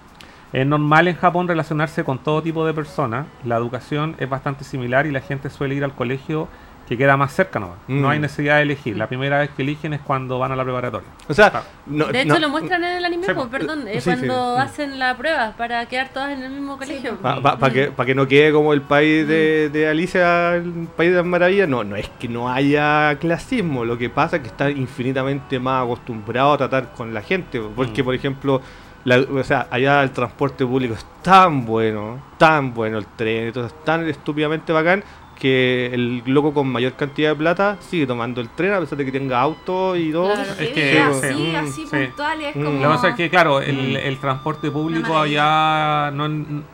Es 0.53 0.67
normal 0.67 1.07
en 1.09 1.17
Japón 1.17 1.47
relacionarse 1.47 2.03
con 2.05 2.19
todo 2.19 2.43
tipo 2.43 2.67
de 2.67 2.75
personas. 2.75 3.27
La 3.45 3.57
educación 3.57 4.17
es 4.19 4.29
bastante 4.29 4.65
similar 4.65 5.07
y 5.07 5.13
la 5.13 5.21
gente 5.21 5.49
suele 5.51 5.75
ir 5.77 5.85
al 5.85 5.95
colegio 5.95 6.49
que 6.89 6.99
queda 6.99 7.17
más 7.17 7.33
cerca 7.33 7.61
nomás. 7.61 7.77
Mm. 7.87 8.01
No 8.01 8.09
hay 8.11 8.19
necesidad 8.19 8.57
de 8.57 8.63
elegir. 8.63 8.97
La 8.97 9.07
primera 9.07 9.39
vez 9.39 9.51
que 9.51 9.63
eligen 9.63 9.93
es 9.93 10.01
cuando 10.01 10.41
van 10.41 10.51
a 10.51 10.57
la 10.57 10.65
preparatoria. 10.65 11.09
O 11.29 11.35
sea, 11.35 11.49
Claro. 11.51 11.67
no- 11.87 12.07
De 12.07 12.23
hecho, 12.23 12.35
no- 12.35 12.41
lo 12.41 12.49
muestran 12.49 12.83
en 12.83 12.97
el 12.97 13.05
anime, 13.05 13.27
Sí, 13.27 13.33
pues, 13.33 13.47
perdón, 13.47 13.87
eh, 13.87 14.01
sí. 14.01 14.11
cuando 14.11 14.57
Mm. 14.57 14.61
hacen 14.61 14.99
la 14.99 15.17
prueba 15.17 15.53
para 15.57 15.87
quedar 15.87 16.09
todas 16.09 16.33
en 16.33 16.43
el 16.43 16.51
mismo 16.51 16.77
colegio. 16.79 17.17
Para 17.19 17.71
que, 17.71 17.93
pa' 17.93 18.05
que 18.05 18.17
no 18.17 18.27
quede 18.27 18.51
como 18.53 18.73
el 18.73 18.83
país 18.83 19.25
de, 19.29 19.71
de 19.73 19.87
Alicia, 19.89 20.57
el 20.57 20.89
país 20.97 21.13
de 21.13 21.19
las 21.19 21.27
maravillas, 21.27 21.69
no, 21.69 21.85
no 21.85 21.95
es 21.95 22.09
que 22.19 22.27
no 22.27 22.51
haya 22.51 23.17
clasismo, 23.21 23.85
lo 23.85 23.97
que 23.97 24.11
pasa 24.11 24.37
es 24.39 24.43
que 24.43 24.49
está 24.49 24.69
infinitamente 24.69 25.61
más 25.61 25.85
acostumbrado 25.85 26.55
a 26.55 26.59
tratar 26.59 26.91
con 26.91 27.15
la 27.15 27.23
gente, 27.23 27.61
porque 27.77 28.03
Mm. 28.03 28.05
por 28.05 28.15
ejemplo, 28.17 28.63
la- 29.05 29.19
o 29.21 29.45
sea, 29.45 29.67
allá 29.71 30.03
el 30.03 30.11
transporte 30.11 30.65
público 30.67 30.95
es 30.95 31.05
tan 31.23 31.65
bueno, 31.65 32.19
tan 32.39 32.75
bueno 32.75 32.99
el 32.99 33.07
tren, 33.07 33.45
entonces 33.49 33.73
es 33.77 33.85
tan 33.85 34.07
estúpidamente 34.09 34.73
bacán 34.73 35.03
que 35.39 35.87
el 35.95 36.23
loco 36.27 36.53
con 36.53 36.69
mayor 36.69 36.93
cantidad 36.93 37.31
de 37.31 37.37
plata 37.37 37.79
sigue 37.81 38.07
tomando 38.07 38.43
el 38.43 38.51
tren 38.51 38.75
a 38.75 38.81
pesar 38.81 38.99
de 38.99 39.07
que 39.07 39.13
tenga 39.13 39.41
auto 39.41 39.97
y 39.97 40.13
todo. 40.13 40.27
Claro. 40.35 40.43
Es 40.43 40.57
Sí, 40.69 40.75
que- 40.75 41.01
así, 41.01 41.29
sí, 41.35 41.57
así 41.57 41.87
sí. 41.87 41.97
puntual 41.97 42.41
y 42.43 42.45
es 42.45 42.57
Mm. 42.57 42.63
como... 42.65 42.77
Lo 42.77 42.81
que 42.83 42.95
pasa 42.95 43.09
es 43.09 43.15
que, 43.15 43.31
claro, 43.31 43.61
el, 43.63 43.93
Mm. 43.93 43.97
el 43.97 44.19
transporte 44.19 44.71
público 44.71 45.17
allá 45.17 46.11
no 46.11 46.29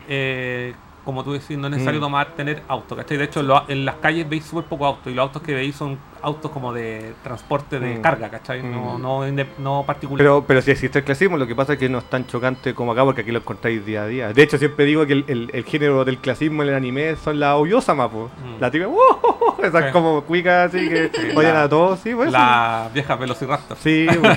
eh, 0.08 0.74
como 1.06 1.24
tú 1.24 1.32
decís, 1.32 1.56
no 1.56 1.68
es 1.68 1.70
necesario 1.70 2.00
Mm. 2.00 2.02
tomar, 2.02 2.26
tener 2.34 2.62
auto, 2.68 2.94
¿cachai? 2.96 3.16
De 3.16 3.24
hecho, 3.24 3.42
lo- 3.42 3.64
en 3.68 3.86
las 3.86 3.94
calles 3.96 4.28
veis 4.28 4.44
súper 4.44 4.64
poco 4.64 4.84
auto 4.84 5.08
y 5.08 5.14
los 5.14 5.22
autos 5.22 5.40
que 5.40 5.54
veis 5.54 5.74
son 5.74 5.98
autos 6.20 6.50
como 6.50 6.72
de 6.74 7.14
transporte 7.22 7.78
de 7.80 7.94
Mm. 7.98 8.00
carga, 8.02 8.28
¿cachai? 8.28 8.62
No, 8.62 8.98
Mm. 8.98 9.02
no, 9.02 9.44
no 9.58 9.84
particular. 9.86 10.18
Pero, 10.18 10.44
pero 10.46 10.60
si 10.60 10.72
existe 10.72 10.98
el 10.98 11.04
clasismo, 11.04 11.38
lo 11.38 11.46
que 11.46 11.54
pasa 11.54 11.74
es 11.74 11.78
que 11.78 11.88
no 11.88 11.98
es 11.98 12.04
tan 12.10 12.26
chocante 12.26 12.74
como 12.74 12.92
acá, 12.92 13.04
porque 13.04 13.20
aquí 13.22 13.30
lo 13.30 13.38
encontráis 13.38 13.86
día 13.86 14.02
a 14.02 14.06
día. 14.06 14.32
De 14.32 14.42
hecho, 14.42 14.58
siempre 14.58 14.84
digo 14.84 15.06
que 15.06 15.12
el, 15.14 15.24
el- 15.28 15.50
el 15.54 15.64
género 15.64 16.04
del 16.04 16.18
clasismo 16.18 16.62
en 16.64 16.68
el 16.70 16.74
anime 16.74 17.16
son 17.16 17.38
las 17.40 17.54
Oyosama, 17.54 18.10
po. 18.10 18.28
Mm. 18.44 18.60
La 18.60 18.70
típica, 18.70 18.88
¡uh! 18.90 18.96
esas 19.62 19.84
Sí. 19.86 19.90
como 19.92 20.22
cuicas 20.22 20.74
así 20.74 20.88
que 20.88 21.10
Sí, 21.14 21.28
la- 21.36 21.62
a 21.62 21.68
todos, 21.68 22.00
sí, 22.00 22.14
pues. 22.14 22.32
la 22.32 22.90
vieja 22.92 23.14
Velociraptor. 23.14 23.76
Sí, 23.78 24.06
pues. 24.20 24.36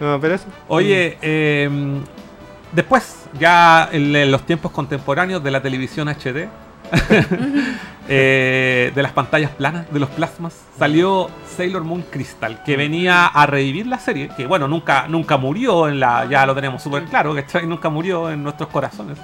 no, 0.00 0.20
pero 0.20 0.34
eso. 0.34 0.46
Oye, 0.68 1.16
eh, 1.22 1.70
después, 2.72 3.26
ya 3.38 3.88
en, 3.92 4.30
los 4.30 4.44
tiempos 4.44 4.72
contemporáneos 4.72 5.42
de 5.42 5.50
la 5.50 5.62
televisión 5.62 6.08
HD, 6.08 6.48
eh, 8.08 8.92
de 8.94 9.02
las 9.02 9.12
pantallas 9.12 9.50
planas, 9.52 9.90
de 9.92 10.00
los 10.00 10.10
plasmas, 10.10 10.54
salió 10.78 11.30
Sailor 11.56 11.84
Moon 11.84 12.02
Crystal, 12.10 12.62
que 12.64 12.76
venía 12.76 13.26
a 13.26 13.46
revivir 13.46 13.86
la 13.86 13.98
serie, 13.98 14.30
que 14.36 14.46
bueno, 14.46 14.68
nunca, 14.68 15.06
nunca 15.08 15.36
murió 15.36 15.88
en 15.88 16.00
la, 16.00 16.26
ya 16.26 16.44
lo 16.46 16.54
tenemos 16.54 16.82
súper 16.82 17.04
claro, 17.04 17.34
que 17.34 17.62
nunca 17.66 17.88
murió 17.88 18.30
en 18.30 18.42
nuestros 18.42 18.68
corazones. 18.68 19.18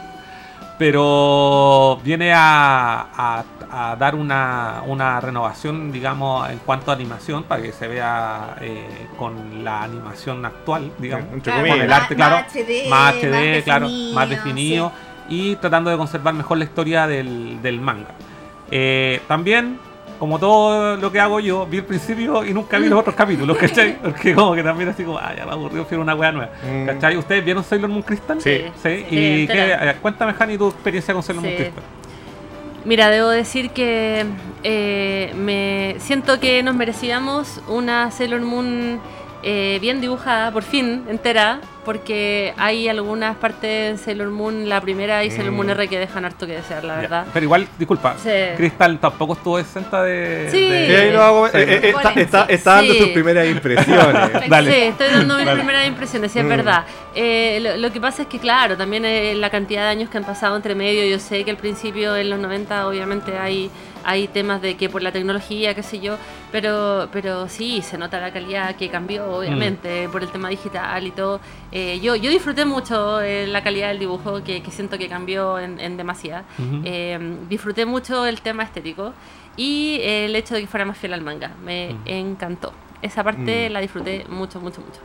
Pero 0.78 1.98
viene 2.04 2.32
a, 2.32 3.06
a- 3.16 3.44
a 3.70 3.96
dar 3.96 4.14
una, 4.14 4.82
una 4.86 5.20
renovación, 5.20 5.92
digamos, 5.92 6.48
en 6.50 6.58
cuanto 6.58 6.90
a 6.90 6.94
animación, 6.94 7.42
para 7.44 7.60
que 7.62 7.72
se 7.72 7.86
vea 7.88 8.56
eh, 8.60 9.08
con 9.18 9.62
la 9.64 9.82
animación 9.82 10.44
actual, 10.46 10.90
digamos. 10.98 11.26
Entre 11.32 11.52
Claro, 11.52 11.58
comillas. 11.68 11.76
Con 11.76 11.82
el 11.82 11.88
más- 11.90 12.00
arte, 12.02 12.16
claro, 12.16 12.36
más 12.36 12.54
HD, 12.54 12.88
más 12.88 13.14
más 13.14 13.14
HD, 13.14 13.62
claro, 13.64 13.86
definido, 13.88 14.14
más 14.14 14.28
definido 14.30 14.92
y 15.28 15.56
tratando 15.56 15.90
de 15.90 15.96
conservar 15.98 16.32
mejor 16.34 16.56
la 16.58 16.64
historia 16.64 17.06
del, 17.06 17.60
del 17.60 17.80
manga. 17.80 18.14
Eh, 18.70 19.20
también, 19.28 19.78
como 20.18 20.38
todo 20.38 20.96
lo 20.96 21.12
que 21.12 21.20
hago 21.20 21.40
yo, 21.40 21.66
vi 21.66 21.78
el 21.78 21.84
principio 21.84 22.44
y 22.44 22.52
nunca 22.52 22.78
vi 22.78 22.88
los 22.88 23.00
otros 23.00 23.14
capítulos, 23.14 23.56
¿cachai? 23.60 23.96
Porque 24.00 24.34
como 24.34 24.54
que 24.54 24.62
también 24.62 24.88
así 24.88 25.04
como, 25.04 25.18
ah, 25.18 25.32
ya 25.36 25.46
me 25.46 25.52
aburrido, 25.52 25.86
quiero 25.86 26.02
una 26.02 26.14
wea 26.14 26.32
nueva. 26.32 26.50
Mm. 26.70 26.86
¿Cachai? 26.86 27.16
¿Ustedes 27.16 27.44
vieron 27.44 27.64
Sailor 27.64 27.90
Moon 27.90 28.02
Crystal? 28.02 28.40
Sí. 28.40 28.64
¿Sí? 28.82 29.06
Sí, 29.08 29.16
¿Y 29.16 29.46
qué, 29.46 29.72
eh, 29.72 29.94
cuéntame, 30.02 30.34
Hani, 30.38 30.58
tu 30.58 30.68
experiencia 30.68 31.14
con 31.14 31.22
Sailor 31.22 31.44
Moon. 31.44 31.54
Crystal? 31.54 31.84
Mira, 32.84 33.10
debo 33.10 33.28
decir 33.28 33.70
que 33.70 34.24
eh, 34.62 35.32
me 35.36 35.96
siento 35.98 36.40
que 36.40 36.62
nos 36.62 36.74
merecíamos 36.74 37.60
una 37.68 38.10
Sailor 38.10 38.40
Moon 38.40 39.00
eh, 39.42 39.78
bien 39.80 40.00
dibujada, 40.00 40.50
por 40.50 40.62
fin, 40.64 41.04
entera, 41.08 41.60
porque 41.84 42.52
hay 42.58 42.88
algunas 42.88 43.36
partes 43.36 43.98
de 43.98 44.04
Sailor 44.04 44.28
Moon, 44.28 44.68
la 44.68 44.80
primera 44.80 45.24
y 45.24 45.30
Sailor 45.30 45.52
Mm. 45.52 45.56
Moon 45.56 45.70
R 45.70 45.88
que 45.88 45.98
dejan 45.98 46.24
harto 46.24 46.46
que 46.46 46.52
desear, 46.54 46.84
la 46.84 46.96
Ya. 46.96 47.00
verdad. 47.00 47.26
Pero 47.32 47.44
igual, 47.44 47.66
disculpa, 47.78 48.16
Sí. 48.22 48.30
Crystal 48.56 48.98
tampoco 48.98 49.32
estuvo 49.34 49.58
exenta 49.58 50.02
de... 50.02 50.48
Sí. 50.50 50.68
de- 50.68 51.06
Sí, 51.06 51.12
lo 51.12 51.22
hago, 51.22 51.46
eh, 51.46 51.50
Sí. 51.52 51.58
eh, 51.58 51.80
está, 51.96 52.10
está- 52.12 52.46
sí. 52.46 52.52
está 52.52 52.74
dando 52.74 52.92
Sí. 52.94 52.98
sus 53.00 53.08
primeras 53.10 53.46
impresiones. 53.48 54.32
Dale. 54.50 54.70
Sí, 54.72 54.80
estoy 54.88 55.06
dando 55.08 55.36
mis 55.36 55.46
Dale. 55.46 55.56
primeras 55.58 55.86
impresiones, 55.86 56.32
sí, 56.32 56.38
es 56.40 56.44
Mm. 56.44 56.48
verdad. 56.48 56.84
Eh, 57.14 57.58
lo, 57.62 57.76
lo 57.78 57.92
que 57.92 58.00
pasa 58.00 58.22
es 58.22 58.28
que, 58.28 58.38
claro, 58.38 58.76
también 58.76 59.04
eh, 59.06 59.34
la 59.34 59.48
cantidad 59.50 59.82
de 59.84 59.88
años 59.88 60.10
que 60.10 60.18
han 60.18 60.24
pasado 60.24 60.56
entre 60.56 60.74
medio, 60.74 61.06
yo 61.06 61.18
sé 61.18 61.44
que 61.44 61.50
al 61.50 61.56
principio, 61.56 62.16
en 62.16 62.28
los 62.28 62.38
90, 62.38 62.86
obviamente 62.86 63.38
hay, 63.38 63.70
hay 64.04 64.28
temas 64.28 64.60
de 64.62 64.76
que 64.76 64.88
por 64.88 65.02
la 65.02 65.12
tecnología, 65.12 65.74
qué 65.74 65.82
sé 65.82 66.00
yo, 66.00 66.16
pero, 66.52 67.08
pero 67.12 67.48
sí, 67.48 67.82
se 67.82 67.98
nota 67.98 68.20
la 68.20 68.32
calidad 68.32 68.76
que 68.76 68.88
cambió, 68.88 69.30
obviamente, 69.38 70.08
por 70.08 70.22
el 70.22 70.28
tema 70.30 70.48
digital 70.48 71.06
y 71.06 71.10
todo. 71.10 71.40
Eh, 71.72 72.00
yo, 72.00 72.16
yo 72.16 72.30
disfruté 72.30 72.64
mucho 72.64 73.20
eh, 73.20 73.46
la 73.46 73.62
calidad 73.62 73.88
del 73.88 73.98
dibujo, 73.98 74.42
que, 74.42 74.62
que 74.62 74.70
siento 74.70 74.96
que 74.98 75.08
cambió 75.08 75.58
en, 75.58 75.78
en 75.80 75.96
demasía. 75.96 76.44
Ujú. 76.58 76.82
Eh, 76.84 77.36
disfruté 77.48 77.84
mucho 77.86 78.24
el 78.26 78.40
tema 78.40 78.62
estético 78.62 79.12
y 79.56 79.98
eh, 80.00 80.26
el 80.26 80.36
hecho 80.36 80.54
de 80.54 80.60
que 80.62 80.66
fuera 80.66 80.84
más 80.84 80.96
fiel 80.98 81.12
al 81.14 81.20
manga. 81.22 81.50
Me 81.64 81.92
Mm. 81.94 82.08
encantó. 82.08 82.72
Esa 83.02 83.22
parte 83.22 83.68
Mm. 83.68 83.72
la 83.72 83.80
disfruté 83.80 84.24
mucho, 84.28 84.60
mucho, 84.60 84.80
mucho. 84.80 85.00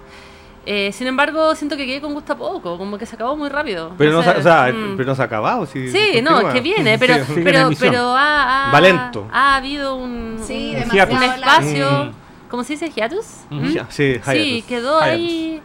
Eh, 0.65 0.91
sin 0.93 1.07
embargo, 1.07 1.53
siento 1.55 1.75
que 1.75 1.85
quedé 1.85 1.99
con 1.99 2.13
gusto 2.13 2.33
a 2.33 2.37
poco, 2.37 2.77
como 2.77 2.97
que 2.97 3.05
se 3.05 3.15
acabó 3.15 3.35
muy 3.35 3.49
rápido. 3.49 3.91
Pero 3.97 4.13
no, 4.13 4.23
se, 4.23 4.31
sé, 4.31 4.37
o 4.39 4.43
sea, 4.43 4.71
mm. 4.73 4.95
pero 4.95 5.09
no 5.09 5.15
se 5.15 5.21
ha 5.21 5.25
acabado. 5.25 5.65
Sí, 5.65 5.89
Sí, 5.89 6.21
no, 6.21 6.31
continúa. 6.31 6.53
que 6.53 6.61
viene, 6.61 6.97
pero, 6.97 7.15
Sí. 7.25 7.41
pero, 7.43 7.69
pero 7.79 8.15
ha, 8.15 8.69
ha- 8.69 8.71
Va 8.71 8.79
lento. 8.81 9.27
ha 9.31 9.57
habido 9.57 9.95
un, 9.95 10.37
Sí, 10.41 10.73
espacio, 10.75 12.05
Mm. 12.05 12.11
¿cómo 12.49 12.63
se 12.63 12.73
dice? 12.73 12.89
¿Hiatus? 12.91 13.25
¿Mm? 13.49 13.67
Sí, 13.67 13.79
Sí, 13.89 14.19
hiatus. 14.25 14.63
quedó 14.67 14.99
Hiatus. 14.99 15.01
ahí, 15.03 15.61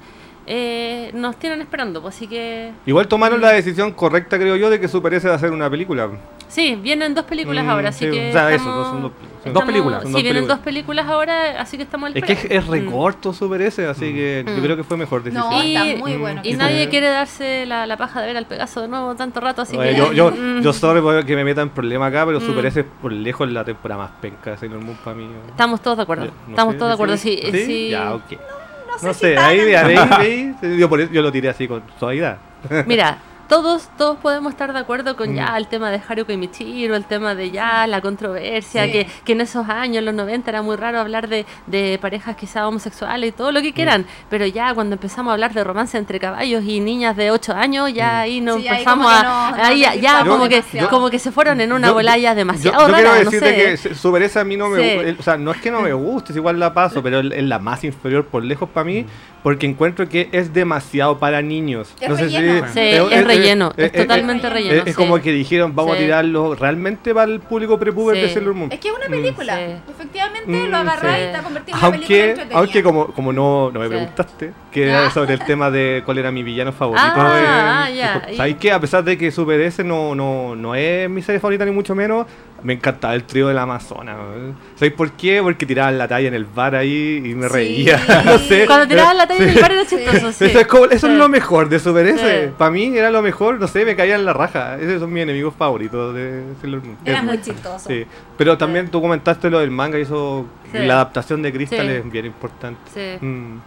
eh, 0.47 1.11
nos 1.15 1.37
tienen 1.37 1.61
esperando, 1.61 2.03
pues 2.03 2.17
así 2.17 2.27
que... 2.27 2.73
Igual 2.87 3.07
tomaron 3.07 3.41
la 3.41 3.51
decisión 3.51 3.93
correcta, 3.93 4.37
creo 4.39 4.57
yo, 4.57 4.69
de 4.71 4.81
que 4.81 4.89
Super 4.89 5.15
S 5.15 5.27
va 5.29 5.35
a 5.35 5.37
hacer 5.37 5.53
una 5.53 5.69
película. 5.71 6.09
Sí, 6.49 6.77
vienen 6.83 7.15
dos 7.15 7.25
películas 7.27 7.65
Mm, 7.65 7.71
ahora, 7.71 7.89
así 7.91 8.07
sí, 8.07 8.11
que 8.11 8.31
o 8.31 8.33
sea, 8.33 8.49
eso, 8.51 8.57
estamos- 8.65 8.89
son 8.89 9.03
dos- 9.03 9.13
dos 9.53 9.65
películas, 9.65 10.03
Sí, 10.03 10.13
dos 10.13 10.23
vienen 10.23 10.33
películas. 10.35 10.57
dos 10.59 10.65
películas 10.65 11.07
ahora, 11.07 11.61
así 11.61 11.77
que 11.77 11.83
estamos 11.85 12.07
al 12.11 12.17
Es 12.17 12.25
que 12.25 12.33
es, 12.33 12.39
espera. 12.45 12.61
es 12.61 12.67
re 12.67 12.81
Mm. 12.83 12.91
corto 12.91 13.33
Super 13.33 13.63
S, 13.63 13.87
así 13.87 14.13
que 14.13 14.45
yo 14.47 14.53
Mm. 14.57 14.63
creo 14.63 14.77
que 14.77 14.85
fue 14.85 14.97
mejor 14.97 15.23
decisión. 15.23 15.51
No, 15.51 15.63
Y- 15.63 15.77
está 15.77 15.97
muy 15.99 16.17
bueno. 16.17 16.41
Y 16.45 16.55
nadie 16.55 16.89
quiere 16.89 17.09
darse 17.09 17.67
la, 17.67 17.87
la 17.87 17.97
paja 17.97 18.21
de 18.21 18.27
ver 18.29 18.37
al 18.37 18.47
Pegaso 18.47 18.81
de 18.81 18.89
nuevo 18.89 19.15
tanto 19.15 19.41
rato, 19.41 19.63
así 19.63 19.77
Oye, 19.77 19.91
que... 19.91 19.97
yo, 19.97 20.13
yo, 20.13 20.31
Mm. 20.37 20.61
yo 20.63 20.73
sorry 20.73 21.25
que 21.25 21.37
me 21.37 21.45
meta 21.45 21.63
en 21.63 21.71
problema 21.71 22.07
acá, 22.07 22.25
pero 22.27 22.41
Mm. 22.41 22.47
Super 22.47 22.67
S 22.67 22.81
es 22.81 22.87
por 23.03 23.13
lejos 23.13 23.51
la 23.51 23.65
temporada 23.65 24.03
más 24.03 24.11
penca 24.21 24.51
de 24.53 24.57
Sailor 24.57 24.81
Moon 24.81 24.97
para 25.05 25.17
mí. 25.17 25.29
Estamos 25.49 25.81
todos 25.83 25.97
de 25.97 26.03
acuerdo. 26.05 26.25
Yo- 26.27 26.31
no 26.47 26.51
Estamos 26.51 26.73
sé, 26.75 26.79
todos 26.79 26.91
de 26.91 26.95
acuerdo, 26.95 27.17
sí. 27.17 27.41
¿Sí? 27.51 27.65
sí. 27.67 27.89
Ya, 27.91 28.15
ok. 28.15 28.23
No 28.33 28.99
sé 28.99 29.07
No 29.07 29.15
si 29.15 29.35
tan- 29.35 29.45
ahí, 29.45 29.61
ahí, 29.75 29.97
ahí, 30.11 30.79
yo, 30.79 30.89
por 30.89 31.01
eso- 31.01 31.13
yo 31.13 31.23
lo 31.23 31.31
tiré 31.31 31.49
así 31.49 31.69
con 31.69 31.83
suavidad. 32.01 32.39
Mira, 32.87 33.19
todos, 33.49 33.89
todos 33.97 34.19
podemos 34.19 34.53
estar 34.53 34.73
de 34.73 34.79
acuerdo 34.79 35.17
con 35.17 35.33
Mm. 35.33 35.37
ya 35.37 35.57
el 35.57 35.67
tema 35.69 35.91
de 35.91 36.01
Haruka 36.07 36.33
y 36.33 36.37
Michiro, 36.37 36.95
el 36.97 37.05
tema 37.05 37.35
de 37.35 37.51
ya 37.51 37.87
la 37.87 38.01
controversia, 38.01 38.85
Sí. 38.85 38.93
que, 38.93 39.07
que 39.25 39.33
en 39.33 39.41
esos 39.41 39.69
años, 39.69 40.05
los 40.05 40.15
90, 40.15 40.51
era 40.51 40.61
muy 40.63 40.77
raro 40.77 41.01
hablar 41.01 41.29
de, 41.29 41.47
de 41.67 41.99
parejas 42.01 42.37
quizás 42.37 42.65
homosexuales 42.65 43.31
y 43.31 43.33
todo 43.33 43.51
Mm. 43.51 43.55
lo 43.55 43.63
que 43.63 43.73
quieran, 43.73 44.07
pero 44.29 44.45
ya 44.47 44.75
cuando 44.75 44.95
empezamos 44.97 45.31
a 45.31 45.35
hablar 45.35 45.55
de 45.55 45.65
romance 45.65 45.97
entre 45.97 46.21
caballos 46.21 46.63
y 46.65 46.81
niñas 46.81 47.17
de 47.17 47.31
8 47.31 47.55
años, 47.55 47.93
ya 47.93 48.21
ahí 48.21 48.41
nos 48.41 48.57
Sí, 48.61 48.69
ahí 48.69 48.79
empezamos 48.81 49.07
como 49.07 49.17
a... 49.17 49.21
que 49.21 49.27
no- 49.27 49.57
no 49.57 49.65
ahí 49.65 49.81
ya, 49.81 49.87
ya 49.87 49.93
desvirtuamos 49.95 50.29
como, 50.29 50.49
que, 50.49 50.55
demasiado. 50.57 50.89
como 50.91 51.11
que 51.11 51.19
se 51.19 51.33
fueron 51.33 51.61
en 51.61 51.73
una 51.73 51.89
Yo- 51.89 51.95
bolaya 51.95 52.31
yo- 52.33 52.37
demasiado 52.37 52.81
yo, 52.81 52.87
yo 52.87 52.93
rara, 52.93 53.03
quiero 53.03 53.25
no 53.25 53.31
decirte 53.31 53.77
sé. 53.79 53.89
que 53.89 53.95
Super 53.95 54.23
esa 54.23 54.41
a 54.41 54.45
mí 54.45 54.57
no 54.57 54.69
me 54.69 54.79
Sí. 55.13 55.17
O 55.19 55.23
sea, 55.23 55.37
no 55.39 55.53
es 55.53 55.61
que 55.61 55.71
no 55.71 55.81
me 55.81 55.93
guste, 55.95 56.33
es 56.33 56.37
igual 56.37 56.61
la 56.61 56.75
paso, 56.75 57.03
pero 57.03 57.21
es 57.21 57.43
la 57.45 57.59
más 57.59 57.83
inferior 57.85 58.27
por 58.27 58.45
lejos 58.45 58.69
para 58.69 58.85
mí, 58.85 59.07
porque 59.43 59.67
encuentro 59.67 60.09
que 60.09 60.29
es 60.33 60.53
demasiado 60.53 61.19
para 61.19 61.41
niños. 61.43 61.95
Es 62.01 62.09
no 62.11 62.17
sé 62.17 62.25
relleno. 62.25 62.67
Sí, 62.75 62.81
es 62.81 63.25
relleno, 63.39 63.73
es 63.77 63.93
totalmente 63.93 64.49
relleno. 64.49 64.69
relleno. 64.71 64.75
Es, 64.83 64.89
es 64.89 64.95
sí. 64.95 64.97
como 65.03 65.21
que 65.21 65.33
dijeron, 65.33 65.75
vamos 65.75 65.97
Sí. 65.97 66.03
a 66.03 66.07
tirarlo 66.07 66.55
realmente 66.55 67.15
para 67.15 67.31
el 67.33 67.41
público 67.41 67.79
prepuber 67.79 68.17
Sí. 68.17 68.23
de 68.23 68.29
Sailor 68.31 68.55
Moon. 68.55 68.73
Es 68.73 68.81
que 68.81 68.89
es 68.89 68.95
una 68.95 69.07
Mm. 69.09 69.11
película. 69.11 69.57
Sí. 69.57 69.63
Efectivamente 69.91 70.51
Mm, 70.51 70.71
lo 70.71 70.77
agarrás 70.77 71.17
sí. 71.17 71.23
y 71.29 71.33
te 71.37 71.43
convertís 71.43 71.75
en 71.75 71.79
una 71.79 71.91
película 71.91 71.99
Aunque, 72.01 72.25
entretenida. 72.31 72.59
aunque 72.59 72.83
como, 72.83 73.07
como 73.09 73.33
no, 73.33 73.71
no 73.73 73.81
me 73.81 73.87
Sí. 73.87 73.91
preguntaste, 73.91 74.53
que 74.73 74.81
Ya. 74.87 74.99
era 75.01 75.11
sobre 75.11 75.35
el 75.35 75.41
tema 75.45 75.71
de 75.71 76.03
cuál 76.05 76.19
era 76.19 76.31
mi 76.31 76.43
villano 76.43 76.73
favorito. 76.73 77.03
Ah, 77.15 77.89
eh, 77.91 78.03
ah, 78.05 78.23
ahí. 78.27 78.37
¿Sabes 78.37 78.57
qué? 78.57 78.73
A 78.73 78.81
pesar 78.81 79.05
de 79.05 79.17
que 79.19 79.31
Super 79.31 79.61
S 79.61 79.83
no, 79.85 80.15
no, 80.15 80.55
no 80.57 80.75
es 80.75 81.09
mi 81.11 81.23
serie 81.23 81.41
favorita 81.41 81.65
ni 81.65 81.71
mucho 81.71 81.95
menos, 81.95 82.27
me 82.63 82.73
encantaba 82.75 83.15
el 83.15 83.25
trío 83.25 83.49
de 83.49 83.55
la 83.55 83.63
Amazona. 83.63 84.15
¿no? 84.15 84.55
¿Sabes 84.75 84.93
por 84.93 85.13
qué? 85.13 85.41
Porque 85.43 85.65
tiraban 85.67 85.97
la 85.99 86.09
talla 86.09 86.29
en 86.29 86.35
el 86.35 86.45
bar 86.45 86.75
ahí 86.75 87.23
y 87.25 87.35
me 87.35 87.47
Sí. 87.49 87.53
reía. 87.55 88.01
no 88.25 88.39
sé. 88.39 88.67
Cuando 88.67 88.89
tiraban 88.89 89.17
la 89.17 89.27
talla 89.29 89.45
en 89.45 89.49
el 89.51 89.61
bar 89.61 89.73
era 89.73 89.87
chistoso, 89.87 90.33
sí. 90.33 90.45
Eso, 90.47 90.61
es, 90.61 90.67
como- 90.67 90.85
eso 90.87 91.07
Sí. 91.07 91.13
es 91.13 91.19
lo 91.19 91.29
mejor 91.29 91.69
de 91.69 91.79
Super 91.79 92.07
S. 92.07 92.47
Sí. 92.49 92.53
Para 92.59 92.71
mí 92.71 92.97
era 92.97 93.11
lo 93.11 93.23
mejor, 93.23 93.61
no 93.61 93.69
sé, 93.69 93.85
me 93.85 93.95
caía 93.97 94.17
en 94.17 94.25
la 94.25 94.33
raja. 94.33 94.77
Esos 94.79 95.01
son 95.01 95.13
mis 95.13 95.23
enemigos 95.23 95.55
favoritos 95.57 96.15
de 96.15 96.43
Sailor 96.61 96.83
Moon. 96.85 96.97
Era 97.05 97.19
Es- 97.19 97.25
muy 97.25 97.41
chistoso. 97.41 97.89
Sí, 97.89 98.05
pero 98.37 98.59
también 98.59 98.91
tú 98.91 99.01
comentaste 99.01 99.51
lo 99.51 99.61
del 99.61 99.71
manga 99.71 99.99
y 99.99 100.03
eso, 100.03 100.47
Sí. 100.73 100.79
la 100.79 100.95
adaptación 100.95 101.43
de 101.43 101.53
Crystal 101.53 101.87
Sí. 101.87 101.93
es 101.93 102.11
bien 102.11 102.27
importante. 102.27 102.81
Sí. 102.93 103.25
Mm. 103.25 103.59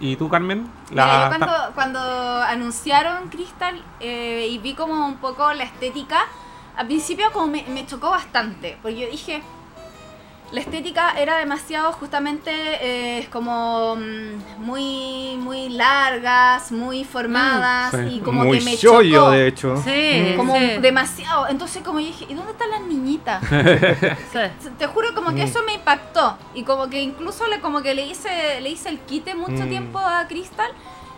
¿Y 0.00 0.16
tú, 0.16 0.28
Carmen? 0.28 0.66
Mira, 0.90 1.06
La- 1.06 1.22
yo 1.30 1.38
cuando, 1.38 1.56
cuando 1.74 2.00
anunciaron 2.42 3.28
Crystal 3.28 3.80
eh, 4.00 4.48
y 4.50 4.58
vi 4.58 4.74
como 4.74 5.06
un 5.06 5.16
poco 5.18 5.52
la 5.52 5.64
estética, 5.64 6.18
al 6.76 6.86
principio 6.86 7.30
como 7.32 7.46
me, 7.48 7.62
me 7.68 7.86
chocó 7.86 8.10
bastante, 8.10 8.76
porque 8.82 8.98
yo 9.00 9.06
dije, 9.10 9.42
la 10.52 10.60
estética 10.60 11.14
era 11.18 11.38
demasiado 11.38 11.92
justamente 11.92 12.50
eh, 12.52 13.26
como 13.32 13.96
mm, 13.96 14.58
muy 14.64 15.36
muy 15.36 15.68
largas, 15.70 16.70
muy 16.70 17.02
formadas 17.04 17.92
Mm, 17.94 18.08
sí. 18.08 18.14
y 18.16 18.20
como 18.20 18.44
Muy 18.44 18.58
que 18.58 18.64
me 18.64 18.76
chollo, 18.76 19.18
chocó. 19.20 19.30
de 19.30 19.46
hecho. 19.48 19.76
Sí, 19.84 20.34
Como 20.36 20.56
sí. 20.56 20.76
demasiado. 20.80 21.48
Entonces 21.48 21.82
como 21.82 21.98
yo 21.98 22.06
dije, 22.06 22.26
¿y 22.28 22.34
dónde 22.34 22.52
están 22.52 22.70
las 22.70 22.82
niñitas? 22.82 23.42
Sí. 24.32 24.68
Te 24.78 24.86
juro 24.86 25.08
como 25.14 25.28
que 25.34 25.42
Mm. 25.42 25.48
eso 25.48 25.60
me 25.64 25.74
impactó 25.74 26.36
y 26.54 26.62
como 26.62 26.88
que 26.88 27.00
incluso 27.02 27.46
le 27.48 27.60
como 27.60 27.82
que 27.82 27.94
le 27.94 28.06
hice 28.06 28.60
le 28.60 28.68
hice 28.70 28.90
el 28.90 28.98
quite 29.00 29.34
mucho 29.34 29.64
Mm. 29.64 29.68
tiempo 29.68 29.98
a 29.98 30.26
Crystal 30.28 30.70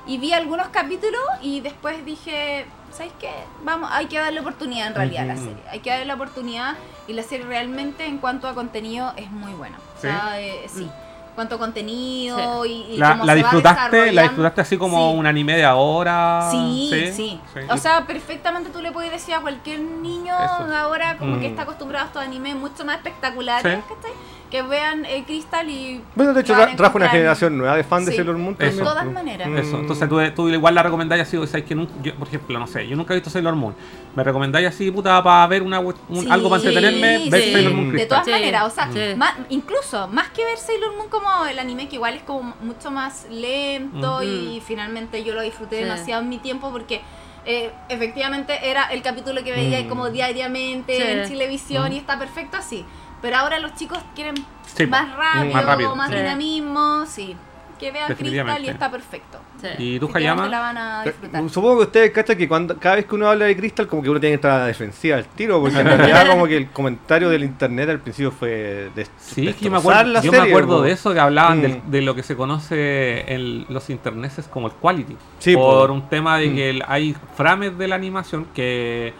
y 0.06 0.18
vi 0.18 0.32
algunos 0.32 0.68
capítulos 0.68 1.20
y 1.42 1.60
después 1.60 2.04
dije, 2.06 2.64
¿sabes 2.96 3.12
qué? 3.20 3.30
Vamos, 3.64 3.90
hay 3.92 4.06
que 4.06 4.18
darle 4.18 4.40
oportunidad 4.40 4.88
en 4.88 4.94
realidad 4.94 5.22
a 5.24 5.34
la 5.34 5.36
serie. 5.36 5.62
Hay 5.70 5.80
que 5.80 5.90
darle 5.90 6.06
la 6.06 6.14
oportunidad 6.14 6.74
y 7.06 7.12
la 7.12 7.22
serie 7.22 7.46
realmente 7.46 8.04
en 8.06 8.18
cuanto 8.18 8.48
a 8.48 8.54
contenido 8.54 9.12
es 9.16 9.30
muy 9.30 9.52
buena. 9.52 9.78
O 9.96 10.00
sea, 10.00 10.40
eh, 10.40 10.66
sí. 10.68 10.82
En 10.84 11.34
cuanto 11.36 11.56
a 11.56 11.58
contenido 11.58 12.64
y, 12.64 12.72
y 12.72 12.96
La, 12.96 13.10
cómo 13.10 13.24
la 13.26 13.32
se 13.34 13.42
va 13.42 13.42
disfrutaste, 13.50 13.80
la 13.80 13.88
desarrollando. 13.90 14.22
disfrutaste 14.22 14.60
así 14.62 14.78
como 14.78 15.12
Sí. 15.12 15.18
un 15.18 15.26
anime 15.26 15.56
de 15.56 15.64
ahora. 15.66 16.48
Sí, 16.50 17.10
sí, 17.14 17.40
O 17.68 17.76
sea, 17.76 18.06
perfectamente 18.06 18.70
tú 18.70 18.80
le 18.80 18.90
puedes 18.90 19.12
decir 19.12 19.34
a 19.34 19.40
cualquier 19.42 19.80
niño 19.80 20.34
Eso. 20.34 20.74
ahora 20.74 21.18
como 21.18 21.38
que 21.38 21.48
Mm. 21.48 21.50
está 21.50 21.62
acostumbrado 21.62 22.04
a 22.04 22.06
estos 22.08 22.22
animes 22.22 22.54
mucho 22.56 22.86
más 22.86 22.96
espectaculares, 22.96 23.70
Sí. 23.86 23.94
¿cachai? 23.94 24.12
Que 24.56 24.62
vean 24.62 25.04
eh, 25.04 25.22
Crystal 25.26 25.68
y... 25.68 26.00
Bueno, 26.14 26.32
de 26.32 26.40
hecho, 26.40 26.54
trajo 26.78 26.96
una 26.96 27.10
generación 27.10 27.58
nueva 27.58 27.76
de 27.76 27.84
fans 27.84 28.06
de. 28.06 28.16
Sailor 28.16 28.38
Moon. 28.38 28.56
De 28.56 28.70
todas 28.70 29.02
pues. 29.04 29.12
maneras. 29.14 29.46
Mm. 29.48 29.58
Eso, 29.58 29.78
entonces 29.80 30.08
tú, 30.08 30.18
tú 30.34 30.48
igual 30.48 30.74
la 30.74 30.82
recomendáis 30.82 31.22
así, 31.24 31.36
o 31.36 31.46
sea, 31.46 31.62
que 31.62 31.76
nun- 31.76 31.90
yo, 32.02 32.14
por 32.14 32.26
ejemplo, 32.28 32.58
no 32.58 32.66
sé, 32.66 32.88
yo 32.88 32.96
nunca 32.96 33.12
he 33.12 33.16
visto 33.18 33.28
Sailor 33.28 33.54
Moon. 33.54 33.74
¿Me 34.14 34.24
recomendáis 34.24 34.66
así, 34.68 34.90
puta, 34.90 35.22
para 35.22 35.46
ver 35.46 35.62
una, 35.62 35.78
we- 35.80 35.92
un- 36.08 36.22
Sí, 36.22 36.30
algo 36.30 36.48
para 36.48 36.62
entretenerme? 36.62 37.28
Ver 37.28 37.42
sí. 37.42 37.52
Sailor 37.52 37.72
Moon 37.74 37.84
De 37.88 37.92
De 37.92 37.98
Crystal. 37.98 38.08
todas 38.08 38.24
Sí. 38.24 38.30
maneras, 38.30 38.64
o 38.64 38.70
sea, 38.70 38.90
Sí. 38.90 39.14
más- 39.14 39.34
incluso 39.50 40.08
más 40.08 40.30
que 40.30 40.42
ver 40.42 40.56
Sailor 40.56 40.96
Moon 40.96 41.10
como 41.10 41.44
el 41.44 41.58
anime, 41.58 41.86
que 41.88 41.96
igual 41.96 42.14
es 42.14 42.22
como 42.22 42.54
mucho 42.62 42.90
más 42.90 43.26
lento 43.30 44.22
y 44.22 44.62
finalmente 44.66 45.22
yo 45.22 45.34
lo 45.34 45.42
disfruté 45.42 45.76
Sí. 45.76 45.84
demasiado 45.84 46.22
en 46.22 46.30
mi 46.30 46.38
tiempo 46.38 46.70
porque 46.72 47.02
eh, 47.48 47.70
efectivamente 47.88 48.58
era 48.70 48.86
el 48.86 49.02
capítulo 49.02 49.44
que 49.44 49.52
veía 49.52 49.80
Mm. 49.82 49.88
como 49.88 50.10
diariamente 50.10 50.96
Sí. 50.96 51.02
en 51.02 51.28
televisión 51.28 51.90
Mm. 51.90 51.92
y 51.92 51.98
está 51.98 52.18
perfecto 52.18 52.56
así. 52.56 52.84
Pero 53.26 53.38
ahora 53.38 53.58
los 53.58 53.74
chicos 53.74 53.98
quieren 54.14 54.36
Sí, 54.66 54.86
más 54.86 55.16
rápido, 55.16 55.52
Más 55.52 55.64
rápido. 55.64 55.96
más 55.96 56.10
Sí. 56.10 56.16
dinamismo, 56.16 57.06
sí. 57.06 57.36
Que 57.76 57.90
vean 57.90 58.14
Crystal 58.14 58.64
y 58.64 58.68
está 58.68 58.88
perfecto. 58.90 59.38
Sí. 59.60 59.68
¿Y 59.78 59.98
tú, 59.98 60.08
Hayama? 60.14 60.46
la 60.48 60.60
van 60.60 60.78
a 60.78 61.02
disfrutar. 61.02 61.48
Supongo 61.50 61.78
que 61.78 61.82
ustedes 61.86 62.10
cachan 62.12 62.38
que 62.38 62.46
cuando, 62.48 62.76
cada 62.78 62.94
vez 62.96 63.04
que 63.06 63.14
uno 63.16 63.28
habla 63.28 63.46
de 63.46 63.56
Crystal, 63.56 63.86
como 63.88 64.00
que 64.00 64.10
uno 64.10 64.20
tiene 64.20 64.32
que 64.32 64.36
estar 64.36 64.52
a 64.52 64.58
la 64.60 64.66
defensiva 64.66 65.16
al 65.16 65.24
tiro, 65.26 65.60
porque 65.60 65.78
en 65.80 65.86
realidad, 65.86 66.26
como 66.30 66.46
que 66.46 66.56
el 66.56 66.70
comentario 66.70 67.28
del 67.28 67.42
internet 67.42 67.90
al 67.90 67.98
principio 67.98 68.30
fue 68.30 68.90
de 68.94 69.06
Sí, 69.18 69.48
es 69.48 69.56
que 69.56 69.64
yo 69.66 69.70
me 69.72 69.78
acuerdo, 69.78 70.04
la 70.04 70.20
yo 70.22 70.30
me 70.30 70.38
acuerdo 70.38 70.82
de 70.82 70.92
eso, 70.92 71.12
que 71.12 71.18
hablaban 71.20 71.58
Mm. 71.58 71.62
del- 71.62 71.82
de 71.86 72.02
lo 72.02 72.14
que 72.14 72.22
se 72.22 72.36
conoce 72.36 73.30
en 73.34 73.66
los 73.68 73.90
interneses 73.90 74.46
como 74.46 74.68
el 74.68 74.72
quality. 74.74 75.16
Sí, 75.40 75.54
por 75.56 75.88
po. 75.88 75.92
un 75.94 76.08
tema 76.08 76.38
de 76.38 76.48
Mm. 76.48 76.54
que 76.54 76.70
el- 76.70 76.84
hay 76.86 77.16
frames 77.36 77.76
de 77.76 77.88
la 77.88 77.96
animación 77.96 78.46
que, 78.54 79.12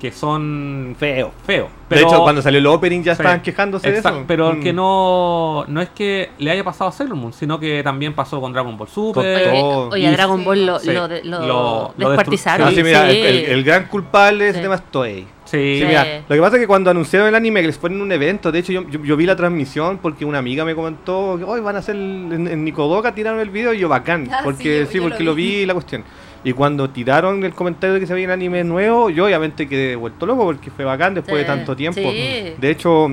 que 0.00 0.10
son 0.10 0.96
Feo. 0.98 1.30
feos. 1.46 1.68
de 1.90 1.96
hecho, 2.02 2.20
cuando 2.22 2.40
salió 2.40 2.60
el 2.60 2.66
opening 2.68 3.00
ya 3.02 3.16
Sí. 3.16 3.20
estaban 3.22 3.42
quejándose 3.42 3.88
Exacto, 3.88 4.10
de 4.10 4.16
eso. 4.20 4.24
Pero 4.28 4.52
Mm. 4.54 4.60
que 4.60 4.72
no, 4.72 5.64
no 5.66 5.80
es 5.80 5.88
que 5.90 6.30
le 6.38 6.50
haya 6.52 6.62
pasado 6.64 6.88
a 6.90 6.92
Sailor 6.92 7.16
Moon, 7.16 7.32
sino 7.32 7.58
que 7.58 7.82
también 7.82 8.14
pasó 8.14 8.40
con 8.40 8.52
Dragon 8.52 8.76
Ball 8.78 8.86
Super. 8.88 9.42
Con 9.42 9.52
Oye, 9.52 9.60
todo. 9.60 9.88
oye, 9.90 10.06
a 10.06 10.12
Dragon 10.12 10.44
Ball 10.44 10.66
lo, 10.66 10.78
sí, 10.78 10.92
lo, 10.92 11.08
de- 11.08 11.24
lo, 11.24 11.40
lo- 11.46 11.94
lo 11.96 12.08
descuartizaron. 12.10 12.68
Ah, 12.68 12.72
sí, 12.72 12.82
mira, 12.84 13.10
sí. 13.10 13.16
el, 13.18 13.26
el- 13.26 13.44
el 13.46 13.64
gran 13.64 13.86
culpable 13.88 14.44
de 14.44 14.50
ese 14.50 14.60
tema 14.60 14.76
es 14.76 14.82
Toei. 14.90 15.26
Sí, 15.46 15.78
Sí, 15.80 15.84
mira, 15.84 16.22
lo 16.28 16.34
que 16.36 16.40
pasa 16.40 16.56
es 16.56 16.60
que 16.62 16.68
cuando 16.68 16.90
anunciaron 16.92 17.26
el 17.26 17.34
anime 17.34 17.60
que 17.60 17.66
les 17.66 17.76
ponen 17.78 18.00
un 18.00 18.12
evento, 18.12 18.52
de 18.52 18.60
hecho 18.60 18.70
yo, 18.70 18.88
yo, 18.88 19.02
yo 19.02 19.16
vi 19.16 19.26
la 19.26 19.34
transmisión 19.34 19.98
porque 19.98 20.24
una 20.24 20.38
amiga 20.38 20.64
me 20.64 20.76
comentó 20.76 21.34
que 21.38 21.42
hoy 21.44 21.60
van 21.60 21.74
a 21.74 21.80
hacer 21.80 21.96
en, 21.96 22.46
en 22.48 22.64
Nicodoca 22.64 23.12
tiraron 23.16 23.40
el 23.40 23.50
video 23.50 23.74
y 23.74 23.80
yo 23.80 23.88
bacán, 23.88 24.28
Ah, 24.32 24.42
porque 24.44 24.82
sí, 24.86 24.92
sí, 24.92 24.98
yo- 24.98 25.02
yo 25.02 25.08
porque 25.08 25.24
lo 25.24 25.32
lo 25.32 25.34
vi 25.34 25.56
vi. 25.60 25.66
la 25.66 25.72
cuestión. 25.74 26.04
Y 26.42 26.52
cuando 26.52 26.88
tiraron 26.88 27.44
el 27.44 27.52
comentario 27.52 27.94
de 27.94 28.00
que 28.00 28.06
se 28.06 28.14
veía 28.14 28.26
un 28.26 28.32
anime 28.32 28.64
nuevo, 28.64 29.10
yo 29.10 29.26
obviamente 29.26 29.68
quedé 29.68 29.94
vuelto 29.96 30.24
loco 30.26 30.44
porque 30.44 30.70
fue 30.70 30.84
bacán 30.84 31.14
después 31.14 31.36
de 31.38 31.44
tanto 31.44 31.76
tiempo. 31.76 32.00
sí. 32.00 32.54
De 32.58 32.70
hecho, 32.70 33.08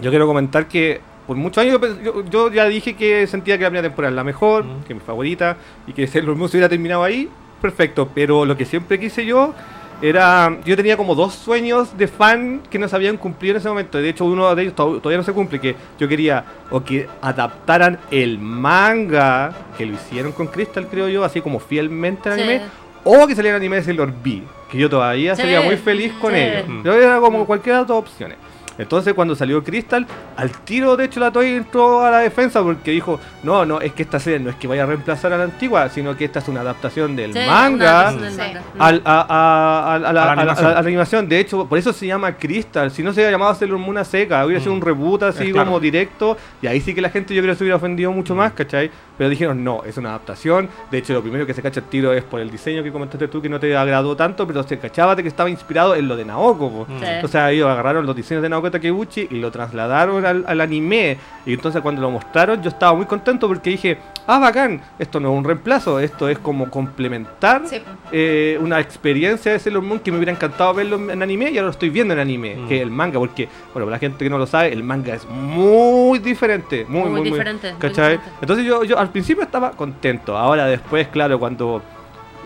yo 0.00 0.10
quiero 0.10 0.26
comentar 0.26 0.66
que 0.66 1.00
por 1.26 1.36
muchos 1.36 1.62
años 1.62 1.80
yo, 2.04 2.24
yo- 2.28 2.50
ya 2.52 2.66
dije 2.66 2.94
que 2.94 3.26
sentía 3.26 3.56
que 3.56 3.64
la 3.64 3.70
primera 3.70 3.88
temporada 3.88 4.10
es 4.10 4.16
la 4.16 4.24
mejor, 4.24 4.64
Mm. 4.64 4.82
que 4.86 4.92
es 4.92 4.98
mi 4.98 5.04
favorita, 5.04 5.56
y 5.86 5.92
que 5.92 6.06
Sailor 6.08 6.34
Moon 6.36 6.48
se 6.48 6.56
hubiera 6.56 6.68
terminado 6.68 7.02
ahí, 7.04 7.28
perfecto. 7.62 8.08
Pero 8.14 8.44
lo 8.44 8.56
que 8.56 8.64
siempre 8.64 8.98
quise 8.98 9.24
yo 9.24 9.54
era. 10.02 10.56
Yo 10.64 10.76
tenía 10.76 10.96
como 10.96 11.14
dos 11.14 11.34
sueños 11.34 11.96
de 11.96 12.06
fan 12.08 12.62
que 12.70 12.78
no 12.78 12.88
se 12.88 12.96
habían 12.96 13.16
cumplido 13.16 13.52
en 13.52 13.58
ese 13.58 13.68
momento. 13.68 13.98
De 13.98 14.08
hecho, 14.08 14.24
uno 14.24 14.54
de 14.54 14.62
ellos 14.62 14.74
to- 14.74 14.98
todavía 15.00 15.18
no 15.18 15.24
se 15.24 15.32
cumple. 15.32 15.60
Que 15.60 15.74
yo 15.98 16.06
quería 16.08 16.44
o 16.70 16.82
que 16.82 17.08
adaptaran 17.22 17.98
el 18.10 18.38
manga, 18.38 19.52
que 19.76 19.86
lo 19.86 19.94
hicieron 19.94 20.32
con 20.32 20.46
Crystal, 20.48 20.86
creo 20.90 21.08
yo, 21.08 21.24
así 21.24 21.40
como 21.40 21.58
fielmente 21.60 22.28
al 22.28 22.36
Sí. 22.36 22.40
anime. 22.42 22.62
O 23.04 23.26
que 23.26 23.34
saliera 23.36 23.56
el 23.56 23.62
anime 23.62 23.76
de 23.76 23.82
Sailor 23.84 24.12
B, 24.22 24.42
que 24.70 24.78
yo 24.78 24.90
todavía 24.90 25.36
Sí. 25.36 25.42
sería 25.42 25.60
muy 25.60 25.76
feliz 25.76 26.12
con 26.20 26.32
Sí. 26.34 26.40
ello. 26.40 26.64
Mm. 26.66 26.82
Yo 26.84 26.92
era 26.94 27.20
como 27.20 27.46
cualquiera 27.46 27.78
de 27.78 27.82
las 27.82 27.88
dos 27.88 27.98
opciones. 27.98 28.36
Entonces 28.78 29.14
cuando 29.14 29.34
salió 29.34 29.62
Crystal, 29.64 30.06
al 30.36 30.50
tiro 30.50 30.96
de 30.96 31.04
hecho 31.06 31.20
la 31.20 31.30
Toei 31.30 31.54
entró 31.54 32.02
a 32.04 32.10
la 32.10 32.18
defensa 32.18 32.62
porque 32.62 32.90
dijo, 32.90 33.18
no, 33.42 33.64
no, 33.64 33.80
es 33.80 33.92
que 33.92 34.02
esta 34.02 34.18
serie 34.20 34.38
no 34.38 34.50
es 34.50 34.56
que 34.56 34.66
vaya 34.68 34.82
a 34.82 34.86
reemplazar 34.86 35.32
a 35.32 35.38
la 35.38 35.44
antigua, 35.44 35.88
sino 35.88 36.16
que 36.16 36.26
esta 36.26 36.40
es 36.40 36.48
una 36.48 36.60
adaptación 36.60 37.16
del 37.16 37.32
Sí, 37.32 37.38
manga 37.46 38.08
adaptación 38.08 38.22
del 38.22 38.32
Sí. 38.32 38.38
manga. 38.38 38.60
Mm. 38.74 38.82
al- 38.82 39.02
a, 39.04 39.20
a- 39.20 39.92
a- 39.92 39.94
a 39.94 39.98
la, 39.98 40.08
A 40.08 40.12
la 40.12 40.20
a 40.30 40.44
la- 40.72 40.78
animación. 40.78 41.24
a. 41.24 41.28
De 41.28 41.40
hecho, 41.40 41.66
por 41.66 41.78
eso 41.78 41.92
se 41.92 42.06
llama 42.06 42.32
Crystal. 42.36 42.90
Si 42.90 43.02
no 43.02 43.12
se 43.12 43.20
hubiera 43.20 43.30
llamado 43.30 43.54
Sailor 43.54 43.78
Moon 43.78 43.98
a 43.98 44.04
seca, 44.04 44.44
hubiera 44.44 44.60
sido 44.60 44.72
Mm. 44.74 44.76
un 44.76 44.82
reboot 44.82 45.22
así 45.22 45.44
Es 45.46 45.52
claro. 45.52 45.66
como 45.66 45.80
directo. 45.80 46.36
Y 46.60 46.66
ahí 46.66 46.80
sí 46.80 46.94
que 46.94 47.00
la 47.00 47.10
gente 47.10 47.34
yo 47.34 47.42
creo 47.42 47.54
que 47.54 47.58
se 47.58 47.64
hubiera 47.64 47.76
ofendido 47.76 48.12
mucho 48.12 48.34
más, 48.34 48.52
¿cachai? 48.52 48.90
Pero 49.16 49.30
dijeron, 49.30 49.64
no, 49.64 49.82
es 49.84 49.96
una 49.96 50.10
adaptación. 50.10 50.68
De 50.90 50.98
hecho, 50.98 51.14
lo 51.14 51.22
primero 51.22 51.46
que 51.46 51.54
se 51.54 51.62
cacha 51.62 51.80
el 51.80 51.86
tiro 51.86 52.12
es 52.12 52.22
por 52.22 52.38
el 52.40 52.50
diseño 52.50 52.82
que 52.82 52.92
comentaste 52.92 53.28
tú, 53.28 53.40
que 53.40 53.48
no 53.48 53.58
te 53.58 53.74
agradó 53.74 54.14
tanto, 54.14 54.46
pero 54.46 54.62
se 54.62 54.78
cachaba 54.78 55.14
de 55.16 55.22
que 55.22 55.28
estaba 55.28 55.48
inspirado 55.48 55.94
en 55.94 56.06
lo 56.06 56.16
de 56.16 56.24
Naoko. 56.26 56.86
Mm. 56.86 56.98
Sí. 57.00 57.06
O 57.24 57.28
sea, 57.28 57.50
ellos 57.50 57.66
agarraron 57.68 58.04
los 58.04 58.14
diseños 58.14 58.42
de 58.42 58.50
Naoko 58.50 58.65
Takeuchi 58.70 59.28
y 59.30 59.36
lo 59.40 59.50
trasladaron 59.50 60.24
al, 60.26 60.44
al 60.46 60.60
anime. 60.60 61.16
Y 61.44 61.54
entonces 61.54 61.80
cuando 61.82 62.00
lo 62.02 62.10
mostraron 62.10 62.62
yo 62.62 62.68
estaba 62.68 62.94
muy 62.94 63.06
contento 63.06 63.46
porque 63.48 63.70
dije, 63.70 63.98
ah, 64.26 64.38
bacán, 64.38 64.80
esto 64.98 65.20
no 65.20 65.32
es 65.32 65.38
un 65.38 65.44
reemplazo, 65.44 66.00
esto 66.00 66.28
es 66.28 66.38
como 66.38 66.68
complementar 66.70 67.62
Sí. 67.66 67.80
eh, 68.12 68.58
una 68.60 68.80
experiencia 68.80 69.52
de 69.52 69.58
Sailor 69.58 69.82
Moon 69.82 70.00
que 70.00 70.10
me 70.10 70.16
hubiera 70.18 70.32
encantado 70.32 70.74
verlo 70.74 71.10
en 71.10 71.22
anime 71.22 71.50
y 71.50 71.56
ahora 71.58 71.66
lo 71.66 71.70
estoy 71.70 71.90
viendo 71.90 72.14
en 72.14 72.20
anime, 72.20 72.56
Mm. 72.56 72.68
que 72.68 72.76
es 72.76 72.82
el 72.82 72.90
manga, 72.90 73.18
porque, 73.18 73.48
bueno, 73.72 73.86
para 73.86 73.90
la 73.96 73.98
gente 73.98 74.24
que 74.24 74.30
no 74.30 74.38
lo 74.38 74.46
sabe, 74.46 74.72
el 74.72 74.82
manga 74.82 75.14
es 75.14 75.26
muy 75.28 76.18
diferente, 76.18 76.84
muy, 76.88 77.02
muy, 77.02 77.20
Muy 77.20 77.30
diferente, 77.30 77.70
muy 77.72 77.80
¿cachai? 77.80 78.12
diferente. 78.12 78.38
Entonces 78.40 78.66
yo, 78.66 78.84
yo 78.84 78.98
al 78.98 79.10
principio 79.10 79.42
estaba 79.44 79.70
contento, 79.72 80.36
ahora 80.36 80.66
después, 80.66 81.06
claro, 81.08 81.38
cuando 81.38 81.82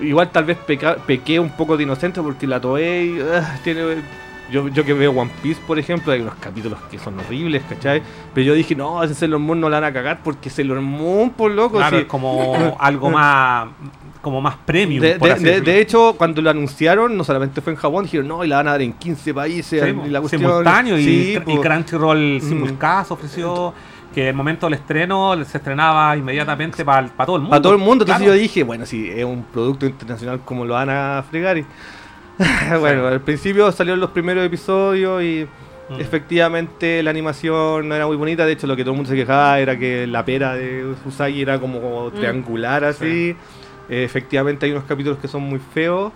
igual 0.01 0.31
tal 0.31 0.45
vez 0.45 0.57
peca- 0.59 0.97
pequé 0.97 1.39
un 1.41 1.51
poco 1.51 1.77
de 1.77 1.83
inocente 1.83 2.21
porque 2.23 2.47
la 2.47 2.61
Toei 2.61 3.21
ah, 3.35 3.59
tiene... 3.65 3.97
Yo, 4.51 4.69
yo 4.69 4.85
que 4.85 4.93
veo 4.95 5.13
One 5.13 5.31
Piece, 5.43 5.61
por 5.67 5.79
ejemplo, 5.79 6.13
hay 6.13 6.21
unos 6.21 6.35
capítulos 6.37 6.79
que 6.91 6.99
son 6.99 7.19
horribles, 7.21 7.63
¿cachai? 7.69 8.03
Pero 8.35 8.47
yo 8.47 8.55
dije, 8.55 8.75
no, 8.75 9.03
ese 9.03 9.15
Sailor 9.15 9.39
Moon 9.39 9.61
no 9.61 9.69
la 9.69 9.81
van 9.81 9.91
a 9.91 9.93
cagar 9.93 10.21
porque 10.25 10.51
Sailor 10.51 10.81
Moon, 10.81 11.31
por 11.31 11.51
loco, 11.51 11.77
Claro, 11.79 11.97
sí. 11.97 12.03
es 12.03 12.09
como 12.09 12.77
algo 12.81 13.11
más 13.11 13.69
como 14.21 14.41
más 14.43 14.57
premium. 14.67 15.01
De, 15.01 15.15
por 15.19 15.29
de- 15.29 15.35
así 15.35 15.45
de- 15.45 15.51
decirlo. 15.53 15.73
de 15.73 15.81
hecho, 15.81 16.15
cuando 16.19 16.43
lo 16.43 16.51
anunciaron, 16.51 17.17
no 17.17 17.25
solamente 17.25 17.63
fue 17.63 17.73
en 17.73 17.79
Japón, 17.79 18.05
dijeron, 18.05 18.29
no, 18.29 18.45
y 18.45 18.49
la 18.49 18.57
van 18.57 18.69
a 18.69 18.73
dar 18.73 18.83
en 18.83 18.93
15 18.93 19.33
países. 19.33 19.83
Sí, 19.83 19.97
y 20.07 20.09
la 20.11 20.21
cuestión- 20.21 20.43
simultáneo 20.43 20.99
y, 20.99 21.05
Sí, 21.05 21.35
y 21.37 21.41
po. 21.57 21.61
Crunchyroll 21.63 22.37
Mm. 22.37 22.41
Simulcast 22.41 23.11
ofreció 23.13 23.73
que 24.15 24.29
el 24.29 24.35
momento 24.35 24.67
del 24.67 24.75
estreno 24.75 25.43
se 25.45 25.57
estrenaba 25.57 26.15
inmediatamente 26.17 26.85
para 26.85 27.09
todo 27.25 27.37
el 27.37 27.43
mundo. 27.43 27.51
Para 27.51 27.63
todo 27.63 27.73
el 27.73 27.79
mundo, 27.79 28.05
entonces 28.05 28.27
yo 28.27 28.33
dije, 28.35 28.63
bueno, 28.65 28.85
si 28.85 29.09
es 29.09 29.25
un 29.25 29.43
producto 29.45 29.87
internacional, 29.87 30.41
¿cómo 30.45 30.65
lo 30.67 30.75
van 30.75 30.91
a 30.91 31.25
fregar? 31.31 31.57
Y- 31.57 31.65
bueno, 32.81 33.07
al 33.07 33.21
principio 33.21 33.71
salieron 33.73 34.01
los 34.01 34.11
primeros 34.11 34.45
episodios 34.45 35.23
y 35.23 35.47
Mm. 35.91 36.01
efectivamente 36.01 37.03
la 37.03 37.11
animación 37.11 37.89
no 37.89 37.95
era 37.97 38.07
muy 38.07 38.15
bonita. 38.15 38.47
De 38.47 38.53
hecho, 38.53 38.69
lo 38.69 38.77
que 38.77 38.83
todo 38.85 38.93
el 38.93 38.97
mundo 38.99 39.11
se 39.11 39.17
quejaba 39.17 39.59
era 39.59 39.77
que 39.77 40.07
la 40.07 40.25
pera 40.25 40.55
de 40.55 40.95
Usagi 41.05 41.43
era 41.43 41.59
como 41.59 42.13
triangular 42.15 42.85
así. 42.85 43.35
Eh, 43.89 44.05
efectivamente 44.05 44.67
hay 44.67 44.71
unos 44.73 44.85
capítulos 44.85 45.19
que 45.19 45.27
son 45.27 45.43
muy 45.43 45.59
feos. 45.59 46.13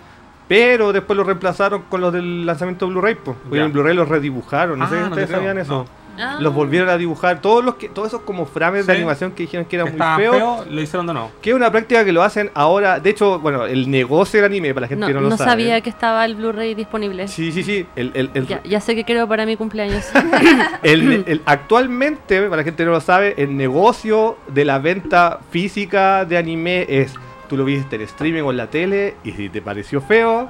Pero 0.46 0.92
después 0.92 1.16
lo 1.16 1.24
reemplazaron 1.24 1.82
con 1.88 2.00
los 2.00 2.12
del 2.12 2.46
lanzamiento 2.46 2.86
de 2.86 2.92
Blu-ray. 2.92 3.16
Ya. 3.50 3.64
en 3.64 3.72
Blu-ray 3.72 3.96
los 3.96 4.08
redibujaron. 4.08 4.78
No 4.78 4.84
Ah, 4.84 4.88
sé 4.88 4.94
si 4.94 5.00
no 5.02 5.08
ustedes 5.08 5.30
sabían 5.30 5.58
eso. 5.58 5.72
No. 5.72 6.03
Ah. 6.18 6.36
Los 6.40 6.54
volvieron 6.54 6.88
a 6.88 6.96
dibujar. 6.96 7.40
Todos 7.40 7.64
los 7.64 7.74
que, 7.76 7.88
todos 7.88 8.08
esos 8.08 8.20
como 8.22 8.46
frames 8.46 8.86
de 8.86 8.92
animación 8.92 9.32
que 9.32 9.42
dijeron 9.44 9.66
que 9.66 9.76
eran 9.76 9.90
muy 9.96 9.98
feos. 10.22 10.36
feo, 10.36 10.64
lo 10.70 10.80
hicieron 10.80 11.06
de 11.06 11.12
nuevo. 11.14 11.30
Que 11.42 11.50
es 11.50 11.56
una 11.56 11.70
práctica 11.70 12.04
que 12.04 12.12
lo 12.12 12.22
hacen 12.22 12.50
ahora. 12.54 13.00
De 13.00 13.10
hecho, 13.10 13.38
bueno, 13.40 13.64
el 13.66 13.90
negocio 13.90 14.40
del 14.40 14.50
anime, 14.50 14.72
para 14.74 14.82
la 14.82 14.88
gente 14.88 15.00
No, 15.00 15.06
que 15.08 15.14
no 15.14 15.20
lo 15.20 15.28
no 15.30 15.36
sabe. 15.36 15.50
sabía 15.50 15.80
que 15.80 15.90
estaba 15.90 16.24
el 16.24 16.36
Blu-ray 16.36 16.74
disponible. 16.74 17.28
Sí, 17.28 17.52
sí, 17.52 17.62
sí. 17.62 17.86
El, 17.96 18.12
el- 18.14 18.30
el- 18.34 18.46
Ya, 18.46 18.62
ya 18.64 18.80
sé 18.80 18.94
que 18.94 19.04
quiero 19.04 19.26
para 19.28 19.44
mi 19.46 19.56
cumpleaños. 19.56 20.04
el- 20.82 21.24
el- 21.26 21.42
actualmente, 21.46 22.40
para 22.42 22.58
la 22.58 22.64
gente 22.64 22.82
que 22.82 22.86
no 22.86 22.92
lo 22.92 23.00
sabe, 23.00 23.34
el 23.36 23.56
negocio 23.56 24.36
de 24.48 24.64
la 24.64 24.78
venta 24.78 25.40
física 25.50 26.24
de 26.24 26.38
anime 26.38 26.86
es: 26.88 27.14
tú 27.48 27.56
lo 27.56 27.64
viste 27.64 27.96
en 27.96 28.02
streaming 28.02 28.42
o 28.42 28.50
en 28.50 28.56
la 28.56 28.68
tele, 28.68 29.16
y 29.24 29.32
si 29.32 29.48
te 29.48 29.60
pareció 29.62 30.00
feo, 30.00 30.48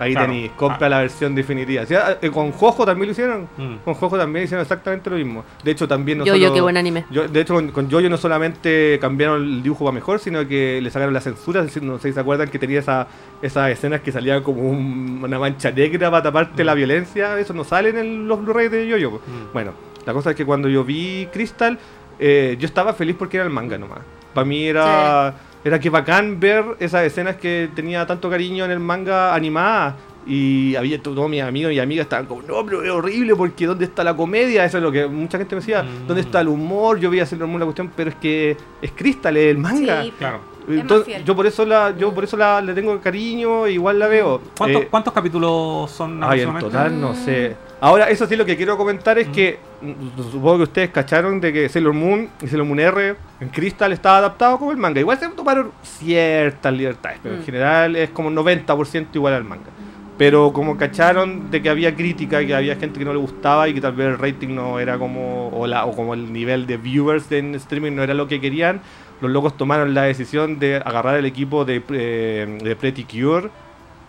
ahí 0.00 0.12
Claro. 0.12 0.32
tenés, 0.32 0.50
compra 0.52 0.86
Ah. 0.86 0.90
la 0.90 0.98
versión 1.00 1.34
definitiva. 1.34 1.86
¿Sí? 1.86 1.94
Ah, 1.94 2.16
eh, 2.20 2.30
con 2.30 2.50
Jojo 2.52 2.84
también 2.84 3.06
lo 3.08 3.12
hicieron. 3.12 3.48
Mm. 3.56 3.76
Con 3.84 3.94
Jojo 3.94 4.18
también 4.18 4.44
hicieron 4.46 4.62
exactamente 4.62 5.08
lo 5.10 5.16
mismo. 5.16 5.44
De 5.62 5.70
hecho, 5.70 5.86
también 5.86 6.18
no 6.18 6.24
Yo, 6.24 6.34
yo, 6.34 6.44
solo- 6.48 6.54
qué 6.54 6.60
buen 6.62 6.76
anime. 6.76 7.04
Yo, 7.10 7.28
de 7.28 7.40
hecho, 7.40 7.54
con, 7.72 7.90
Jojo 7.90 8.08
no 8.08 8.16
solamente 8.16 8.98
cambiaron 9.00 9.42
el 9.42 9.62
dibujo 9.62 9.84
para 9.84 9.94
mejor, 9.94 10.18
sino 10.18 10.46
que 10.48 10.80
le 10.80 10.90
sacaron 10.90 11.14
la 11.14 11.20
censura. 11.20 11.62
No 11.82 11.98
sé 11.98 12.08
si 12.08 12.14
se 12.14 12.20
acuerdan 12.20 12.48
que 12.48 12.58
tenía 12.58 12.80
esa, 12.80 13.06
esas 13.42 13.70
escenas 13.70 14.00
que 14.00 14.10
salían 14.10 14.42
como 14.42 14.62
un- 14.62 15.20
una 15.22 15.38
mancha 15.38 15.70
negra 15.70 16.10
para 16.10 16.22
taparte 16.24 16.64
la 16.64 16.74
violencia. 16.74 17.38
Eso 17.38 17.52
no 17.54 17.62
sale 17.64 17.90
en 17.90 17.98
el- 17.98 18.26
los 18.26 18.42
Blu-ray 18.42 18.68
de 18.68 18.90
Jojo. 19.02 19.18
Mm. 19.18 19.52
Bueno, 19.52 19.72
la 20.06 20.12
cosa 20.12 20.30
es 20.30 20.36
que 20.36 20.44
cuando 20.46 20.68
yo 20.68 20.82
vi 20.84 21.28
Crystal, 21.32 21.78
eh, 22.18 22.56
yo 22.58 22.66
estaba 22.66 22.92
feliz 22.94 23.16
porque 23.18 23.36
era 23.36 23.44
el 23.44 23.52
manga 23.52 23.78
nomás. 23.78 24.00
Para 24.34 24.44
mí 24.44 24.64
era, 24.66 25.34
era 25.64 25.78
que 25.78 25.90
bacán 25.90 26.40
ver 26.40 26.64
esas 26.78 27.04
escenas 27.04 27.36
que 27.36 27.68
tenía 27.74 28.06
tanto 28.06 28.30
cariño 28.30 28.64
en 28.64 28.70
el 28.70 28.80
manga 28.80 29.34
animada. 29.34 29.96
Y 30.26 30.76
había 30.76 31.02
to- 31.02 31.14
todos 31.14 31.30
mis 31.30 31.42
amigos 31.42 31.72
y 31.72 31.78
amigas 31.80 32.04
estaban 32.04 32.26
como, 32.26 32.42
no, 32.42 32.64
pero 32.64 32.82
es 32.84 32.90
horrible 32.90 33.34
porque 33.34 33.66
¿dónde 33.66 33.86
está 33.86 34.04
la 34.04 34.14
comedia? 34.14 34.64
Eso 34.66 34.76
es 34.76 34.82
lo 34.82 34.92
que 34.92 35.06
mucha 35.06 35.38
gente 35.38 35.54
me 35.54 35.60
decía. 35.60 35.82
Mm. 35.82 36.06
¿Dónde 36.06 36.20
está 36.20 36.42
el 36.42 36.48
humor? 36.48 37.00
Yo 37.00 37.08
vi 37.08 37.20
hacer 37.20 37.38
la 37.38 37.46
cuestión, 37.64 37.90
pero 37.96 38.10
es 38.10 38.16
que 38.16 38.56
es 38.82 38.92
Crystal, 38.94 39.34
el 39.36 39.56
manga. 39.58 40.02
Sí, 40.02 40.12
Claro. 40.18 40.40
Entonces, 40.68 41.24
yo 41.24 41.34
por 41.34 41.46
eso 41.46 41.64
la, 41.64 41.96
yo 41.96 42.12
por 42.14 42.22
eso 42.24 42.36
la, 42.36 42.60
le 42.60 42.74
tengo 42.74 43.00
cariño, 43.00 43.66
igual 43.66 43.98
la 43.98 44.06
veo. 44.08 44.40
¿Cuántos, 44.56 44.82
Eh, 44.82 44.88
cuántos 44.90 45.12
capítulos 45.12 45.90
son 45.90 46.22
Ay, 46.22 46.42
en 46.42 46.48
aproximadamente? 46.50 46.60
total 46.70 47.00
no 47.00 47.14
sé. 47.14 47.56
Ahora, 47.80 48.10
eso 48.10 48.26
sí 48.26 48.36
lo 48.36 48.44
que 48.44 48.56
quiero 48.56 48.76
comentar 48.76 49.18
es 49.18 49.28
que 49.28 49.58
mm, 49.80 50.20
supongo 50.30 50.58
que 50.58 50.62
ustedes 50.64 50.90
cacharon 50.90 51.40
de 51.40 51.52
que 51.52 51.68
Sailor 51.68 51.94
Moon 51.94 52.28
y 52.42 52.46
Sailor 52.46 52.66
Moon 52.66 52.78
R 52.80 53.16
en 53.40 53.48
Crystal 53.48 53.90
estaba 53.92 54.18
adaptado 54.18 54.58
como 54.58 54.70
el 54.70 54.76
manga. 54.76 55.00
Igual 55.00 55.18
se 55.18 55.28
tomaron 55.30 55.72
ciertas 55.82 56.72
libertades, 56.74 57.18
pero 57.22 57.34
en 57.36 57.40
Mm. 57.40 57.44
general 57.44 57.96
es 57.96 58.10
como 58.10 58.30
90% 58.30 59.08
igual 59.14 59.32
al 59.34 59.44
manga. 59.44 59.70
Pero 60.18 60.52
como 60.52 60.76
cacharon 60.76 61.50
de 61.50 61.62
que 61.62 61.70
había 61.70 61.96
crítica, 61.96 62.44
que 62.44 62.54
había 62.54 62.76
gente 62.76 62.98
que 62.98 63.04
no 63.06 63.12
le 63.14 63.18
gustaba 63.18 63.66
y 63.68 63.72
que 63.72 63.80
tal 63.80 63.94
vez 63.94 64.08
el 64.08 64.18
rating 64.18 64.54
no 64.54 64.78
era 64.78 64.98
como, 64.98 65.48
o, 65.48 65.66
la, 65.66 65.86
o 65.86 65.96
como 65.96 66.12
el 66.12 66.30
nivel 66.30 66.66
de 66.66 66.76
viewers 66.76 67.32
en 67.32 67.54
streaming 67.54 67.92
no 67.92 68.02
era 68.02 68.12
lo 68.12 68.28
que 68.28 68.38
querían, 68.38 68.82
los 69.22 69.30
locos 69.30 69.56
tomaron 69.56 69.94
la 69.94 70.02
decisión 70.02 70.58
de 70.58 70.76
agarrar 70.76 71.16
el 71.16 71.24
equipo 71.24 71.64
de, 71.64 71.82
eh, 71.90 72.58
de 72.62 72.76
Pretty 72.76 73.04
Cure 73.04 73.48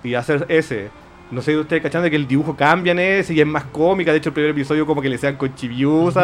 y 0.03 0.15
hacer 0.15 0.45
ese. 0.49 0.89
No 1.31 1.41
sé 1.41 1.51
si 1.53 1.57
ustedes 1.57 1.81
cachan 1.81 2.03
de 2.03 2.09
que 2.09 2.15
el 2.17 2.27
dibujo 2.27 2.55
cambia 2.55 2.91
en 2.91 2.99
ese 2.99 3.33
y 3.33 3.39
es 3.39 3.47
más 3.47 3.63
cómica. 3.65 4.11
De 4.11 4.17
hecho, 4.17 4.29
el 4.29 4.33
primer 4.33 4.51
episodio 4.51 4.85
como 4.85 5.01
que 5.01 5.09
le 5.09 5.17
sean 5.17 5.37
con 5.37 5.53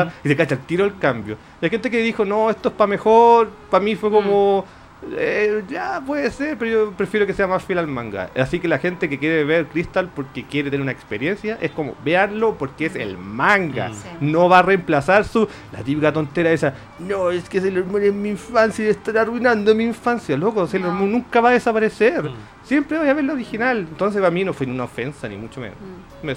Ujú. 0.04 0.12
y 0.24 0.28
se 0.28 0.36
cacha 0.36 0.56
el 0.56 0.62
tiro 0.62 0.86
el 0.86 0.98
cambio. 0.98 1.38
Y 1.62 1.66
hay 1.66 1.70
gente 1.72 1.90
que 1.90 2.02
dijo, 2.02 2.26
no, 2.26 2.50
esto 2.50 2.70
es 2.70 2.76
para 2.76 2.88
mejor. 2.88 3.50
Para 3.70 3.84
mí 3.84 3.96
fue 3.96 4.12
como, 4.12 4.66
eh, 5.16 5.64
ya 5.70 6.02
puede 6.06 6.32
ser, 6.32 6.58
pero 6.58 6.72
yo 6.72 6.92
prefiero 6.92 7.28
que 7.28 7.34
sea 7.34 7.48
más 7.48 7.64
fiel 7.64 7.80
al 7.80 7.88
manga. 7.88 8.30
Así 8.36 8.60
que 8.60 8.68
la 8.68 8.80
gente 8.80 9.08
que 9.08 9.20
quiere 9.20 9.44
ver 9.44 9.68
Crystal 9.68 10.10
porque 10.14 10.44
quiere 10.44 10.70
tener 10.70 10.82
una 10.82 10.92
experiencia, 10.92 11.58
es 11.62 11.72
como, 11.72 11.96
véanlo 12.04 12.58
porque 12.58 12.88
es 12.88 12.96
el 12.96 13.18
manga. 13.18 13.90
Mm. 13.90 13.94
Sí. 13.94 14.08
No 14.22 14.50
va 14.50 14.60
a 14.60 14.62
reemplazar 14.64 15.26
su, 15.26 15.48
la 15.72 15.84
típica 15.84 16.12
tontera 16.12 16.52
esa, 16.52 16.74
no, 17.00 17.30
es 17.30 17.48
que 17.48 17.62
Sailor 17.62 17.86
Moon 17.86 18.04
es 18.04 18.14
mi 18.14 18.30
infancia 18.30 18.86
y 18.86 18.90
está 18.90 19.22
arruinando 19.22 19.74
mi 19.76 19.84
infancia. 19.84 20.36
Loco, 20.36 20.66
Sailor 20.66 20.94
No. 20.94 21.00
Moon 21.00 21.12
nunca 21.12 21.42
va 21.42 21.50
a 21.50 21.54
desaparecer. 21.54 22.24
Mm. 22.24 22.36
Siempre 22.64 22.98
voy 22.98 23.08
a 23.08 23.14
ver 23.14 23.24
la 23.24 23.34
original. 23.34 23.80
Entonces 23.80 24.20
para 24.20 24.32
mí 24.32 24.44
no 24.44 24.54
fue 24.54 24.66
una 24.68 24.86
ofensa, 24.86 25.28
ni 25.30 25.38
mucho 25.38 25.62
menos. 25.62 25.78
Mm. 25.78 26.28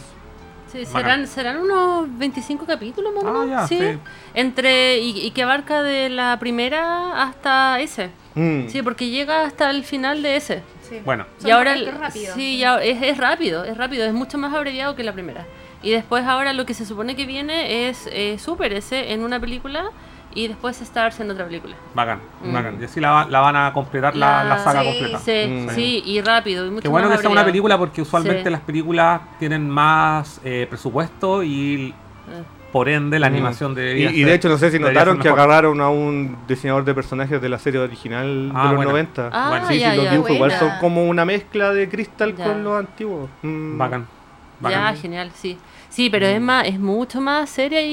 Sí, 0.70 0.86
serán, 0.86 1.26
serán 1.26 1.58
unos 1.58 2.06
25 2.18 2.64
capítulos 2.64 3.12
más 3.14 3.24
o 3.24 3.28
Ah, 3.28 3.32
menos, 3.44 3.48
ya, 3.50 3.66
sí. 3.66 3.78
sí. 3.78 3.98
Entre, 4.34 4.98
y, 4.98 5.26
y 5.26 5.30
que 5.32 5.42
abarca 5.42 5.82
de 5.82 6.08
la 6.08 6.38
primera 6.38 7.22
hasta 7.22 7.80
ese. 7.80 8.10
Mm. 8.34 8.68
Sí, 8.68 8.80
porque 8.82 9.08
llega 9.08 9.42
hasta 9.42 9.70
el 9.70 9.84
final 9.84 10.22
de 10.22 10.36
ese. 10.36 10.62
Sí. 10.88 10.98
Bueno, 11.04 11.26
Son 11.38 11.48
y 11.48 11.50
ahora 11.52 11.74
es 11.74 11.80
el- 11.80 11.92
rápido. 11.98 12.34
sí, 12.34 12.58
ya 12.58 12.76
es, 12.82 13.02
es 13.02 13.18
rápido, 13.18 13.64
es 13.64 13.76
rápido, 13.76 14.04
es 14.06 14.12
mucho 14.12 14.38
más 14.38 14.54
abreviado 14.54 14.94
que 14.94 15.02
la 15.02 15.12
primera. 15.12 15.44
Y 15.82 15.90
después 15.90 16.24
ahora 16.24 16.52
lo 16.52 16.66
que 16.66 16.74
se 16.74 16.84
supone 16.84 17.16
que 17.16 17.26
viene 17.26 17.88
es 17.88 18.08
eh, 18.12 18.38
Super 18.38 18.72
ese 18.72 19.12
en 19.12 19.24
una 19.24 19.40
película 19.40 19.90
y 20.34 20.48
después 20.48 20.80
Stars 20.80 21.18
en 21.20 21.30
otra 21.30 21.44
película. 21.46 21.74
bacán, 21.94 22.20
Mm. 22.42 22.52
bacán. 22.52 22.78
Y 22.80 22.84
así 22.84 23.00
la, 23.00 23.10
va- 23.10 23.26
la 23.28 23.40
van 23.40 23.56
a 23.56 23.72
completar 23.72 24.14
la, 24.16 24.44
La- 24.44 24.50
la 24.50 24.58
saga 24.58 24.82
Sí, 24.82 24.88
completa. 24.88 25.18
Sí, 25.18 25.46
Mm. 25.48 25.70
sí, 25.70 26.02
y 26.06 26.20
rápido 26.20 26.66
y 26.66 26.70
mucho 26.70 26.82
Qué 26.82 26.88
bueno 26.88 27.08
que 27.10 27.18
sea 27.18 27.30
una 27.30 27.44
película 27.44 27.76
porque 27.78 28.02
usualmente 28.02 28.44
Sí. 28.44 28.50
las 28.50 28.60
películas 28.60 29.20
tienen 29.38 29.68
más 29.68 30.40
eh, 30.44 30.66
presupuesto 30.68 31.42
y 31.42 31.88
Eh. 32.28 32.42
por 32.72 32.88
ende 32.88 33.18
la 33.18 33.28
Mm. 33.28 33.32
animación 33.34 33.74
de 33.74 33.98
Y, 33.98 34.20
y 34.20 34.22
de 34.24 34.34
hecho 34.34 34.48
no 34.48 34.56
sé 34.56 34.70
si 34.70 34.78
notaron 34.78 35.18
que 35.18 35.28
agarrar 35.28 35.64
agarraron 35.64 35.80
a 35.80 35.88
un 35.88 36.36
diseñador 36.46 36.84
de 36.84 36.94
personajes 36.94 37.42
de 37.42 37.48
la 37.48 37.58
serie 37.58 37.80
original 37.80 38.52
Ah, 38.54 38.62
de 38.62 38.68
los 38.68 38.76
bueno. 38.76 38.90
90. 38.92 39.30
Ah, 39.32 39.48
Bueno, 39.48 39.66
sí, 39.66 39.78
ya, 39.80 39.90
sí, 39.90 39.96
los 39.96 40.10
dibujos 40.12 40.30
igual 40.30 40.50
Buena. 40.50 40.70
son 40.70 40.78
como 40.80 41.04
una 41.08 41.24
mezcla 41.24 41.72
de 41.72 41.88
Crystal 41.88 42.36
Ya. 42.36 42.44
con 42.44 42.62
los 42.62 42.78
antiguos. 42.78 43.28
Mm. 43.42 43.76
Bacán. 43.78 44.06
Ya, 44.62 44.94
genial, 44.94 45.30
sí. 45.34 45.58
Sí, 45.90 46.08
pero 46.08 46.26
Mm. 46.26 46.30
es 46.30 46.40
más, 46.40 46.66
es 46.68 46.78
mucho 46.78 47.20
más 47.20 47.50
seria 47.50 47.82
y, 47.82 47.92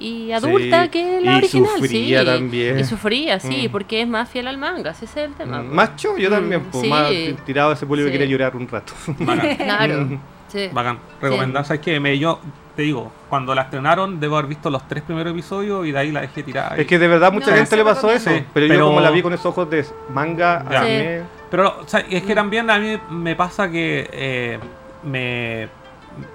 y, 0.00 0.06
y 0.26 0.32
adulta 0.32 0.84
Sí, 0.84 0.88
que 0.88 1.20
la 1.20 1.34
y 1.34 1.36
original, 1.36 1.70
sufría 1.76 2.20
sí. 2.20 2.26
también. 2.26 2.78
Y 2.78 2.84
sufría, 2.84 3.38
sí, 3.40 3.68
Mm. 3.68 3.72
porque 3.72 4.00
es 4.02 4.08
más 4.08 4.28
fiel 4.28 4.48
al 4.48 4.56
manga, 4.58 4.90
ese 4.90 5.04
es 5.04 5.16
el 5.18 5.34
tema. 5.34 5.58
Mm. 5.58 5.64
pues. 5.66 5.74
Más 5.74 5.90
yo 5.96 6.14
Mm, 6.16 6.30
también, 6.30 6.62
pues, 6.72 6.82
sí. 6.82 6.88
más 6.88 7.10
tirado 7.44 7.72
ese 7.72 7.86
público 7.86 8.06
que 8.06 8.12
quería 8.12 8.26
llorar 8.26 8.56
un 8.56 8.66
rato. 8.66 8.92
Bacán. 9.18 9.56
Claro, 9.56 10.00
Mm. 10.00 10.18
sí. 10.48 10.68
Bacán. 10.72 10.98
Recomendar, 11.20 11.64
¿sabes 11.66 11.82
qué? 11.82 12.00
Me, 12.00 12.18
yo 12.18 12.40
te 12.74 12.82
digo, 12.82 13.12
cuando 13.28 13.54
la 13.54 13.62
estrenaron 13.62 14.18
debo 14.18 14.36
haber 14.38 14.48
visto 14.48 14.68
los 14.70 14.88
tres 14.88 15.02
primeros 15.04 15.32
episodios 15.32 15.86
y 15.86 15.92
de 15.92 15.98
ahí 15.98 16.10
la 16.10 16.22
dejé 16.22 16.42
tirada. 16.42 16.74
Es 16.76 16.86
que 16.86 16.98
de 16.98 17.06
verdad 17.06 17.30
mucha 17.32 17.50
No, 17.50 17.56
gente 17.58 17.76
le 17.76 17.84
pasó 17.84 18.10
eso, 18.10 18.30
pero, 18.30 18.44
Pero- 18.54 18.74
yo 18.74 18.86
como 18.86 19.00
la 19.00 19.10
vi 19.10 19.20
con 19.22 19.32
esos 19.34 19.46
ojos 19.46 19.68
de 19.70 19.84
manga, 20.12 20.64
Ya. 20.70 20.80
anime, 20.80 21.20
Pero 21.50 21.80
o 21.82 21.86
sea, 21.86 22.00
es 22.00 22.22
que 22.24 22.34
también 22.34 22.68
a 22.70 22.78
mí 22.80 22.98
me 23.10 23.36
pasa 23.36 23.70
que 23.70 24.08
eh, 24.10 24.58
me, 25.04 25.68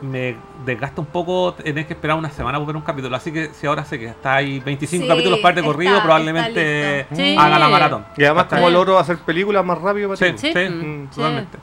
me 0.02 0.36
desgasta 0.66 1.02
un 1.02 1.08
poco 1.08 1.54
tener 1.54 1.86
que 1.88 1.94
esperar 1.94 2.18
una 2.18 2.30
semana 2.30 2.58
por 2.58 2.68
ver 2.68 2.76
un 2.76 2.82
capítulo. 2.82 3.16
Así 3.16 3.32
que 3.32 3.50
si 3.54 3.68
ahora 3.68 3.86
sé 3.86 3.98
que 4.00 4.06
está 4.08 4.36
ahí 4.36 4.60
25 4.60 5.04
Sí, 5.04 5.08
capítulos 5.10 5.40
parte 5.40 5.60
está- 5.62 5.72
corrido, 5.72 5.92
está 5.94 6.04
probablemente. 6.04 7.06
Sí. 7.14 7.36
haga 7.38 7.60
la 7.60 7.70
maratón. 7.70 8.06
y 8.18 8.24
además 8.26 8.46
como 8.46 8.70
logro 8.70 8.98
hacer 9.00 9.18
películas 9.20 9.64
más 9.66 9.80
rápido 9.82 10.10
para 10.10 10.18
Sí, 10.18 10.34
sí, 10.38 10.52
Sí. 10.54 10.70
Mm. 10.70 11.08
totalmente. 11.10 11.58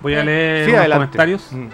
Voy 0.00 0.14
a 0.14 0.24
leer 0.24 0.76
adelante. 0.76 0.94
comentarios. 1.06 1.52
Mm. 1.52 1.68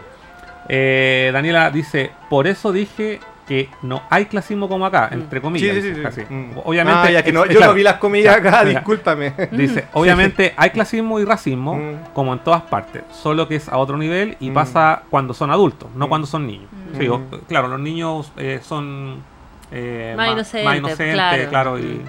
Eh, 0.69 1.31
Daniela 1.33 1.71
dice, 1.71 2.11
por 2.29 2.47
eso 2.47 2.73
dije 2.73 3.21
que 3.47 3.69
no 3.83 4.03
hay 4.11 4.27
clasismo 4.27 4.69
como 4.69 4.85
acá, 4.87 5.09
entre 5.13 5.39
Sí, 5.39 5.43
comillas. 5.43 5.75
sí, 5.77 5.83
sí, 5.83 5.95
sí. 5.95 6.03
así. 6.05 6.23
Mm. 6.29 6.51
Obviamente, 6.65 7.01
Ah, 7.05 7.11
ya 7.11 7.23
que 7.23 7.33
no, 7.33 7.45
es- 7.45 7.51
yo 7.51 7.57
claro, 7.59 7.73
no 7.73 7.77
vi 7.77 7.83
las 7.85 7.95
comillas 7.99 8.37
acá, 8.37 8.65
discúlpame. 8.65 9.33
Dice, 9.53 9.85
obviamente 9.93 10.53
hay 10.57 10.71
clasismo 10.71 11.21
y 11.21 11.25
racismo, 11.25 11.75
Mm. 11.77 12.13
como 12.13 12.33
en 12.33 12.41
todas 12.41 12.63
partes, 12.63 13.05
solo 13.13 13.47
que 13.47 13.57
es 13.57 13.69
a 13.69 13.79
otro 13.79 13.97
nivel 13.99 14.37
y 14.41 14.51
Mm. 14.51 14.55
pasa 14.55 15.03
cuando 15.11 15.33
son 15.33 15.51
adultos, 15.53 15.89
no 15.95 16.07
Mm. 16.07 16.09
cuando 16.09 16.27
son 16.27 16.47
niños. 16.47 16.69
Mm. 16.95 16.99
Sí, 17.01 17.09
o- 17.09 17.23
claro, 17.47 17.69
los 17.69 17.79
niños 17.81 18.33
eh, 18.37 18.61
son 18.63 19.23
eh, 19.73 20.15
Más 20.17 20.31
inocentes, 20.33 20.65
más 20.65 20.77
inocentes, 20.79 21.15
claro. 21.15 21.49
claro, 21.51 21.79
y 21.79 22.01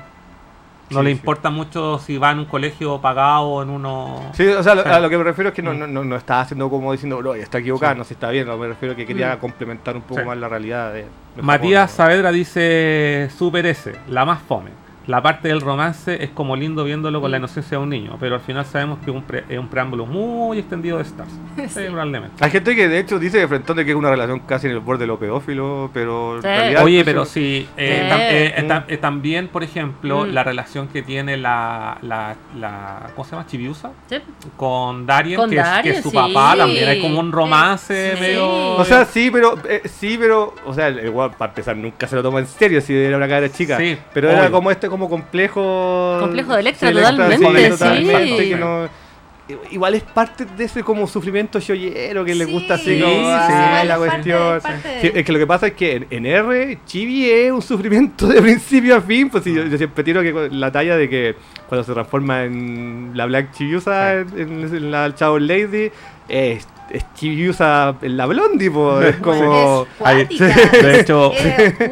No 0.89 0.99
Sí, 0.99 1.03
le 1.03 1.11
sí. 1.11 1.17
importa 1.17 1.49
mucho 1.49 1.99
si 1.99 2.17
va 2.17 2.31
en 2.31 2.39
un 2.39 2.45
colegio 2.45 3.01
pagado 3.01 3.41
o 3.41 3.61
en 3.61 3.69
uno... 3.69 4.21
Sí, 4.31 4.47
o 4.47 4.63
sea, 4.63 4.73
lo- 4.73 4.85
a 4.85 5.01
lo 5.01 5.09
que 5.09 5.17
me 5.17 5.23
refiero 5.25 5.49
es 5.49 5.53
que 5.53 5.61
no, 5.61 5.73
Mm. 5.73 5.79
no, 5.79 5.87
no, 5.87 6.03
no 6.05 6.15
está 6.15 6.39
haciendo 6.39 6.69
como 6.69 6.93
diciendo, 6.93 7.21
no, 7.21 7.33
está 7.33 7.57
equivocado, 7.57 7.91
Sí. 7.91 7.97
no 7.97 8.03
se 8.05 8.13
está 8.13 8.29
bien. 8.29 8.47
No, 8.47 8.57
me 8.57 8.67
refiero 8.69 8.93
a 8.93 8.95
que 8.95 9.05
quería 9.05 9.35
Mm. 9.35 9.39
complementar 9.39 9.97
un 9.97 10.03
poco 10.03 10.21
Sí. 10.21 10.25
más 10.25 10.37
la 10.37 10.47
realidad 10.47 10.93
de. 10.93 11.05
Matías 11.41 11.91
Saavedra 11.91 12.31
dice 12.31 13.29
Super 13.37 13.65
S, 13.65 13.93
la 14.07 14.25
más 14.25 14.41
fome. 14.41 14.86
La 15.07 15.21
parte 15.23 15.47
del 15.47 15.61
romance 15.61 16.21
es 16.23 16.29
como 16.31 16.55
lindo 16.55 16.83
viéndolo 16.83 17.21
con 17.21 17.31
la 17.31 17.37
inocencia 17.37 17.77
de 17.77 17.83
un 17.83 17.89
niño, 17.89 18.17
pero 18.19 18.35
al 18.35 18.41
final 18.41 18.65
sabemos 18.65 18.99
que 18.99 19.09
es 19.09 19.15
un, 19.15 19.23
pre- 19.23 19.45
es 19.47 19.57
un 19.57 19.69
preámbulo 19.69 20.05
muy 20.05 20.59
extendido 20.59 20.97
de 20.97 21.03
Stars. 21.03 21.31
Sí. 21.69 21.81
Hay 22.39 22.51
gente 22.51 22.75
que 22.75 22.87
de 22.87 22.99
hecho 22.99 23.17
dice 23.19 23.39
de 23.39 23.47
frente 23.47 23.73
de 23.73 23.83
que 23.85 23.91
es 23.91 23.97
una 23.97 24.09
relación 24.09 24.39
casi 24.41 24.67
en 24.67 24.73
el 24.73 24.79
borde 24.79 25.01
de 25.03 25.07
lo 25.07 25.17
pedófilo, 25.19 25.89
pero 25.93 26.35
en 26.37 26.41
Sí. 26.41 26.47
realidad. 26.47 26.83
Oye, 26.83 27.03
pero 27.05 27.25
sí. 27.25 27.31
sí, 27.67 27.69
eh, 27.77 28.01
Sí. 28.03 28.13
tam- 28.13 28.19
eh, 28.19 28.53
eh, 28.57 28.63
Mm. 28.63 28.67
tam- 28.67 28.83
eh, 28.87 28.97
también, 28.97 29.47
por 29.47 29.63
ejemplo, 29.63 30.25
Mm. 30.25 30.33
la 30.33 30.43
relación 30.43 30.87
que 30.87 31.01
tiene 31.03 31.37
la, 31.37 31.97
la, 32.01 32.35
la 32.59 33.09
¿cómo 33.15 33.25
se 33.25 33.31
llama? 33.31 33.45
Chibiusa 33.47 33.91
Sí. 34.09 34.17
con 34.55 35.05
Darien, 35.05 35.39
Con 35.39 35.49
que, 35.49 35.55
es, 35.57 35.63
que 35.63 35.69
Darien, 35.69 35.95
es 35.95 36.03
su 36.03 36.09
sí. 36.09 36.15
papá, 36.15 36.55
también 36.57 36.89
hay 36.89 37.01
como 37.01 37.19
un 37.19 37.31
romance 37.31 38.15
Sí. 38.15 38.19
medio... 38.21 38.47
O 38.75 38.85
sea, 38.85 39.05
sí, 39.05 39.29
pero 39.31 39.57
eh, 39.69 39.81
sí, 39.85 40.17
pero, 40.19 40.53
o 40.65 40.73
sea, 40.73 40.89
igual 40.89 41.31
para 41.37 41.51
empezar 41.51 41.75
nunca 41.77 42.07
se 42.07 42.15
lo 42.15 42.23
toma 42.23 42.39
en 42.39 42.47
serio 42.47 42.81
si 42.81 42.93
era 42.95 43.17
una 43.17 43.27
cara 43.27 43.49
chica. 43.49 43.77
Sí, 43.77 43.97
pero 44.13 44.29
era 44.29 44.49
como 44.49 44.69
este 44.71 44.87
como 44.97 45.09
complejo. 45.09 46.17
Complejo 46.19 46.53
de 46.53 46.59
Electra, 46.61 46.91
totalmente, 46.91 47.69
totalmente, 47.69 48.43
sí. 48.43 48.49
que 48.49 48.55
no- 48.55 49.07
igual 49.71 49.95
es 49.95 50.03
parte 50.03 50.43
de 50.43 50.65
ese 50.65 50.83
como 50.83 51.07
sufrimiento 51.07 51.61
chollero 51.61 52.25
que 52.25 52.35
le 52.35 52.43
gusta 52.43 52.73
así 52.73 52.95
sí, 52.97 53.01
como 53.01 53.13
sí, 53.13 53.21
ah, 53.27 53.79
sí, 53.81 53.87
la 53.87 53.97
parte- 53.97 54.09
cuestión. 54.11 54.57
es 54.57 54.63
parte 54.63 54.87
de- 54.89 55.01
Sí, 55.01 55.11
es 55.13 55.25
que 55.25 55.31
lo 55.31 55.39
que 55.39 55.47
pasa 55.47 55.67
es 55.67 55.73
que 55.73 55.95
en, 55.95 56.07
en 56.09 56.25
R, 56.25 56.79
Chibi 56.85 57.29
es 57.29 57.51
un 57.53 57.61
sufrimiento 57.61 58.27
de 58.27 58.41
principio 58.41 58.97
a 58.97 59.01
fin. 59.01 59.29
Pues 59.29 59.45
sí, 59.45 59.53
yo, 59.53 59.63
yo 59.63 59.77
siempre 59.77 60.03
tiro 60.03 60.21
que 60.21 60.33
con 60.33 60.59
la 60.59 60.69
talla 60.69 60.97
de 60.97 61.07
que 61.07 61.35
cuando 61.69 61.85
se 61.85 61.93
transforma 61.93 62.43
en 62.43 63.11
la 63.13 63.25
Black 63.25 63.51
Chibiusa, 63.53 64.15
en, 64.15 64.27
en 64.35 64.91
la 64.91 65.15
Chao 65.15 65.39
Lady, 65.39 65.91
es, 66.27 66.67
es 66.91 67.05
Chibiusa 67.13 67.95
en 68.01 68.17
la 68.17 68.25
Blondie, 68.25 68.71
pues, 68.71 69.15
es 69.15 69.21
como. 69.21 69.85
Es 70.05 70.29
de 70.39 70.99
hecho, 70.99 71.31
es 71.33 71.45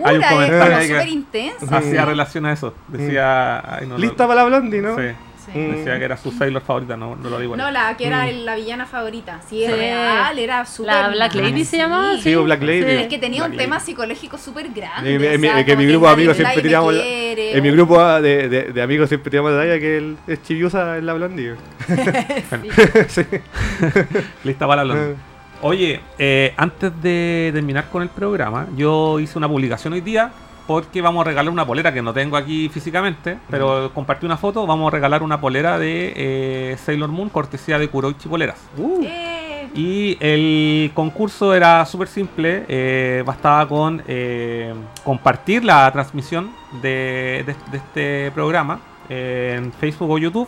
hay 0.03 0.15
un 0.17 0.23
es 0.23 0.29
comentario 0.29 0.77
como 0.77 0.87
que-. 1.31 1.53
Hacía 1.71 2.05
relación 2.05 2.45
a 2.45 2.53
eso. 2.53 2.73
Decía... 2.87 3.59
ay, 3.59 3.87
no, 3.87 3.93
no- 3.93 3.97
Lista 3.97 4.27
para 4.27 4.41
la 4.41 4.47
Blondie, 4.47 4.81
¿no? 4.81 4.95
Sí, 4.95 5.03
Sí. 5.45 5.57
Mm. 5.59 5.71
decía 5.75 5.99
que 5.99 6.05
era 6.05 6.17
su 6.17 6.31
Sailor 6.31 6.61
favorita, 6.61 6.97
no, 6.97 7.15
no 7.15 7.29
lo 7.29 7.39
digo. 7.39 7.55
No, 7.55 7.69
la 7.71 7.95
que 7.97 8.07
era 8.07 8.27
el- 8.27 8.45
la 8.45 8.55
villana 8.55 8.85
favorita. 8.85 9.41
Sí, 9.47 9.63
es 9.63 9.71
Sí. 9.71 9.77
real, 9.77 10.39
era 10.39 10.65
súper. 10.65 10.93
La 10.93 11.09
Black 11.09 11.35
Lady 11.35 11.63
se 11.65 11.77
llamaba. 11.77 12.17
Sí, 12.17 12.33
o 12.35 12.43
Black 12.43 12.61
Lady. 12.61 12.81
Sí. 12.83 12.89
Es 12.89 13.07
que 13.07 13.17
tenía 13.19 13.41
Black 13.41 13.51
un 13.51 13.57
Lady. 13.57 13.65
tema 13.65 13.79
psicológico 13.79 14.37
súper 14.37 14.69
grande. 14.69 15.13
En 15.15 15.41
mi- 15.41 15.47
o 15.47 15.51
sea, 15.53 15.65
que 15.65 15.75
mi 15.77 15.85
grupo 15.85 16.07
de 16.07 16.13
amigos 16.13 16.35
siempre 16.37 16.61
tiramos. 16.61 16.93
quiere, 16.93 17.57
En 17.57 17.63
mi 17.63 17.71
grupo 17.71 18.03
de, 18.21 18.49
de, 18.49 18.63
de 18.73 18.81
amigos 18.81 19.07
siempre 19.09 19.29
tiramos 19.29 19.51
la 19.51 19.59
talla 19.59 19.79
que 19.79 19.97
el, 19.97 20.17
es 20.27 20.41
Chibiusa 20.43 20.97
en 20.97 21.05
la 21.05 21.13
Blondie. 21.13 21.55
sí. 23.07 23.21
Lista 24.43 24.67
para 24.67 24.83
la. 24.83 24.93
Blondie. 24.93 25.15
Oye, 25.61 26.01
eh, 26.19 26.53
antes 26.57 26.91
de 27.01 27.49
terminar 27.53 27.85
con 27.89 28.03
el 28.03 28.09
programa, 28.09 28.67
yo 28.75 29.19
hice 29.19 29.37
una 29.37 29.47
publicación 29.47 29.93
hoy 29.93 30.01
día 30.01 30.31
porque 30.67 31.01
vamos 31.01 31.21
a 31.21 31.25
regalar 31.29 31.51
una 31.51 31.65
polera 31.65 31.93
que 31.93 32.01
no 32.01 32.13
tengo 32.13 32.37
aquí 32.37 32.69
físicamente, 32.69 33.37
pero 33.49 33.91
compartí 33.93 34.25
una 34.25 34.37
foto. 34.37 34.65
Vamos 34.65 34.87
a 34.87 34.91
regalar 34.95 35.21
una 35.23 35.39
polera 35.39 35.77
de 35.77 36.13
eh, 36.15 36.77
Sailor 36.77 37.09
Moon, 37.09 37.29
cortesía 37.29 37.77
de 37.77 37.87
Kuroichi 37.87 38.27
Poleras. 38.27 38.59
Eh, 39.03 39.41
Y 39.75 40.17
el 40.21 40.91
concurso 40.93 41.53
era 41.53 41.85
súper 41.85 42.07
simple, 42.07 42.63
eh, 42.67 43.23
bastaba 43.25 43.67
con 43.67 44.01
eh, 44.07 44.73
compartir 45.03 45.65
la 45.65 45.91
transmisión 45.91 46.49
de, 46.81 47.43
de- 47.45 47.55
de 47.71 47.77
este 47.77 48.31
programa 48.31 48.79
en 49.09 49.71
Facebook 49.73 50.09
o 50.11 50.17
YouTube. 50.17 50.47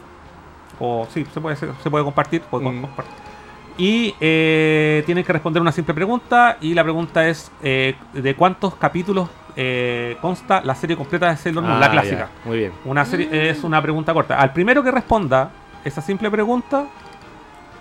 O 0.79 1.07
sí, 1.13 1.25
se 1.33 1.41
puede, 1.41 1.55
hacer- 1.55 1.73
se 1.83 1.89
puede 1.89 2.05
compartir. 2.05 2.41
puede 2.41 2.69
Mm. 2.69 2.81
compartir. 2.81 3.13
Y 3.79 4.15
eh, 4.21 5.03
tienen 5.05 5.23
que 5.23 5.33
responder 5.33 5.61
una 5.61 5.71
simple 5.71 5.93
pregunta. 5.93 6.57
Y 6.61 6.73
la 6.73 6.83
pregunta 6.83 7.27
es: 7.27 7.51
eh, 7.61 7.95
¿de 8.13 8.33
cuántos 8.35 8.75
capítulos 8.75 9.27
eh, 9.57 10.15
consta 10.21 10.61
la 10.63 10.75
serie 10.75 10.95
completa 10.95 11.29
de 11.31 11.35
Sailor 11.37 11.63
Moon? 11.63 11.79
la 11.79 11.87
Ah, 11.87 11.91
clásica. 11.91 12.29
Muy 12.45 12.59
bien. 12.59 12.71
Una 12.85 13.03
serie, 13.05 13.49
es 13.49 13.63
una 13.63 13.81
pregunta 13.81 14.13
corta. 14.13 14.39
Al 14.39 14.53
primero 14.53 14.83
que 14.83 14.91
responda 14.91 15.49
esa 15.83 16.01
simple 16.01 16.29
pregunta, 16.31 16.85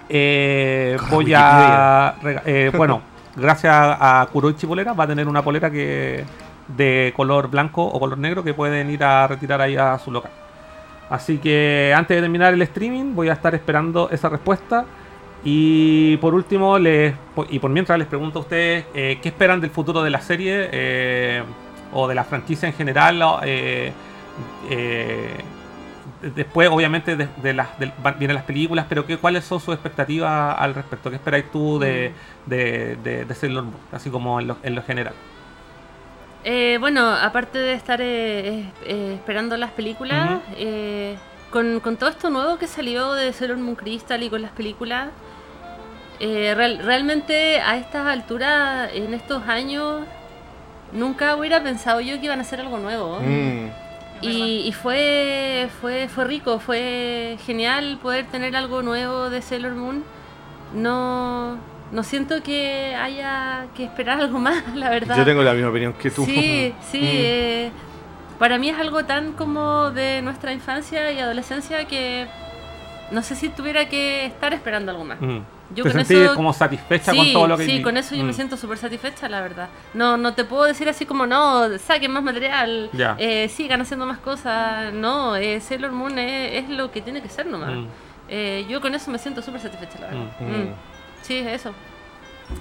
eh, 0.09 0.97
voy 1.11 1.33
a. 1.37 2.15
eh, 2.45 2.73
bueno, 2.77 3.03
gracias 3.37 3.73
a 3.75 4.27
Kuroichi 4.33 4.67
Polera 4.67 4.93
va 4.95 5.05
a 5.05 5.07
tener 5.07 5.29
una 5.29 5.43
polera 5.43 5.71
que 5.71 6.25
de 6.69 7.13
color 7.15 7.49
blanco 7.49 7.85
o 7.85 8.01
color 8.01 8.19
negro 8.19 8.43
que 8.43 8.55
pueden 8.55 8.91
ir 8.91 9.05
a 9.05 9.27
retirar 9.29 9.61
ahí 9.61 9.77
a 9.77 9.99
su 9.99 10.11
local. 10.11 10.31
Así 11.11 11.39
que 11.39 11.93
antes 11.97 12.17
de 12.17 12.21
terminar 12.23 12.53
el 12.55 12.63
streaming, 12.63 13.15
voy 13.15 13.29
a 13.29 13.35
estar 13.35 13.55
esperando 13.55 14.09
esa 14.11 14.29
respuesta. 14.29 14.85
Y 15.45 16.17
por 16.17 16.35
último, 16.35 16.77
les, 16.77 17.15
y 17.51 17.61
por 17.61 17.71
mientras 17.71 17.97
les 17.99 18.09
pregunto 18.09 18.41
a 18.41 18.43
ustedes 18.43 18.87
eh, 18.95 19.19
qué 19.23 19.29
esperan 19.29 19.61
del 19.61 19.71
futuro 19.71 20.03
de 20.03 20.11
la 20.11 20.21
serie 20.21 20.69
eh, 20.73 21.43
o 21.99 22.07
de 22.09 22.15
la 22.15 22.25
franquicia 22.25 22.69
en 22.69 22.75
general. 22.75 23.21
eh, 23.45 23.93
eh, 24.71 25.37
después, 26.35 26.69
obviamente, 26.71 27.17
de, 27.17 27.29
de 27.43 27.53
las, 27.55 27.69
van- 28.03 28.19
vienen 28.19 28.35
las 28.35 28.45
películas, 28.45 28.87
pero 28.89 29.07
¿qué, 29.07 29.17
¿cuáles 29.19 29.45
son 29.45 29.61
sus 29.61 29.75
expectativas 29.75 30.57
al 30.59 30.75
respecto? 30.75 31.11
¿Qué 31.11 31.17
esperáis 31.17 31.51
tú 31.51 31.79
de, 31.79 32.13
de, 32.47 32.97
de, 33.03 33.25
de 33.25 33.35
Sailor 33.35 33.65
Moon? 33.65 33.77
Así 33.93 34.11
como 34.11 34.41
en 34.41 34.49
lo, 34.49 34.57
en 34.63 34.75
lo 34.75 34.83
general. 34.83 35.15
Eh, 36.45 36.77
bueno, 36.81 37.11
aparte 37.13 37.59
de 37.59 37.73
estar 37.73 38.01
eh, 38.01 38.71
eh, 38.85 39.13
esperando 39.15 39.57
las 39.57 39.71
películas, 39.73 40.41
con, 41.51 41.81
con 41.81 41.97
todo 41.97 42.09
esto 42.11 42.31
nuevo 42.31 42.57
que 42.59 42.67
salió 42.67 43.13
de 43.13 43.33
Sailor 43.33 43.57
Moon 43.59 43.75
Crystal 43.77 44.23
y 44.23 44.31
con 44.31 44.43
las 44.43 44.53
películas, 44.53 45.09
eh, 46.21 46.55
real- 46.57 46.79
realmente 46.85 47.61
a 47.61 47.77
estas 47.77 48.07
alturas, 48.07 48.91
en 48.95 49.13
estos 49.15 49.43
años, 49.49 50.03
nunca 50.97 51.37
hubiera 51.37 51.63
pensado 51.63 52.01
yo 52.01 52.19
que 52.19 52.27
iban 52.27 52.39
a 52.39 52.43
hacer 52.43 52.61
algo 52.61 52.79
nuevo. 52.79 53.21
Mm. 53.21 53.71
Y, 54.23 54.63
y 54.67 54.73
fue, 54.73 55.69
fue, 55.81 56.09
fue 56.09 56.25
rico, 56.25 56.59
fue 56.59 57.37
genial 57.45 57.99
poder 58.03 58.27
tener 58.27 58.57
algo 58.57 58.83
nuevo 58.83 59.31
de 59.31 59.43
Sailor 59.43 59.75
Moon. 59.75 60.05
No, 60.75 61.59
no 61.93 62.03
siento 62.03 62.43
que 62.43 62.95
haya 62.95 63.67
que 63.77 63.85
esperar 63.85 64.21
algo 64.23 64.39
más, 64.39 64.75
la 64.75 64.91
verdad. 64.91 65.17
Yo 65.17 65.25
tengo 65.25 65.43
la 65.43 65.53
misma 65.53 65.71
opinión 65.71 65.93
que 65.93 66.11
tú. 66.11 66.25
Sí, 66.25 66.75
sí. 66.91 66.99
Mm. 66.99 67.05
eh, 67.05 67.71
para 68.39 68.59
mí 68.59 68.69
es 68.69 68.79
algo 68.79 69.05
tan 69.05 69.33
como 69.33 69.91
de 69.91 70.21
nuestra 70.23 70.53
infancia 70.53 71.11
y 71.11 71.19
adolescencia 71.19 71.87
que 71.87 72.27
no 73.11 73.23
sé 73.23 73.35
si 73.35 73.49
tuviera 73.49 73.89
que 73.89 74.27
estar 74.27 74.53
esperando 74.53 74.91
algo 74.93 75.05
más. 75.05 75.21
Mm. 75.21 75.39
Yo 75.75 75.83
¿Te 75.83 75.91
con 75.91 76.01
eso- 76.01 76.35
como 76.37 76.53
satisfecha 76.53 77.11
Sí, 77.11 77.17
con 77.19 77.33
todo 77.33 77.47
lo 77.49 77.57
que 77.59 77.67
sí, 77.67 77.83
con 77.83 77.97
eso 77.97 78.15
yo 78.15 78.23
me 78.23 78.31
Mm. 78.31 78.35
siento 78.35 78.57
súper 78.57 78.79
satisfecha, 78.79 79.29
la 79.29 79.41
verdad. 79.41 79.69
No, 79.95 80.17
no 80.17 80.33
te 80.35 80.45
puedo 80.45 80.63
decir 80.65 80.89
así 80.89 81.07
como, 81.07 81.27
no, 81.27 81.77
saquen 81.79 82.13
más 82.13 82.23
material, 82.23 82.89
eh, 83.19 83.49
sigan 83.49 83.81
haciendo 83.81 84.07
más 84.07 84.19
cosas. 84.19 84.93
No, 84.93 85.35
eh, 85.37 85.61
Sailor 85.61 85.91
Moon 85.93 86.19
es, 86.19 86.63
es 86.65 86.71
lo 86.71 86.93
que 86.93 87.01
tiene 87.01 87.21
que 87.21 87.29
ser 87.29 87.47
nomás. 87.47 87.71
Mm. 87.75 87.87
Eh, 88.29 88.67
yo 88.69 88.81
con 88.81 88.95
eso 88.95 89.11
me 89.11 89.19
siento 89.19 89.43
súper 89.43 89.61
satisfecha, 89.61 89.99
la 90.01 90.07
verdad. 90.07 90.75
Sí, 91.23 91.39
eso. 91.39 91.73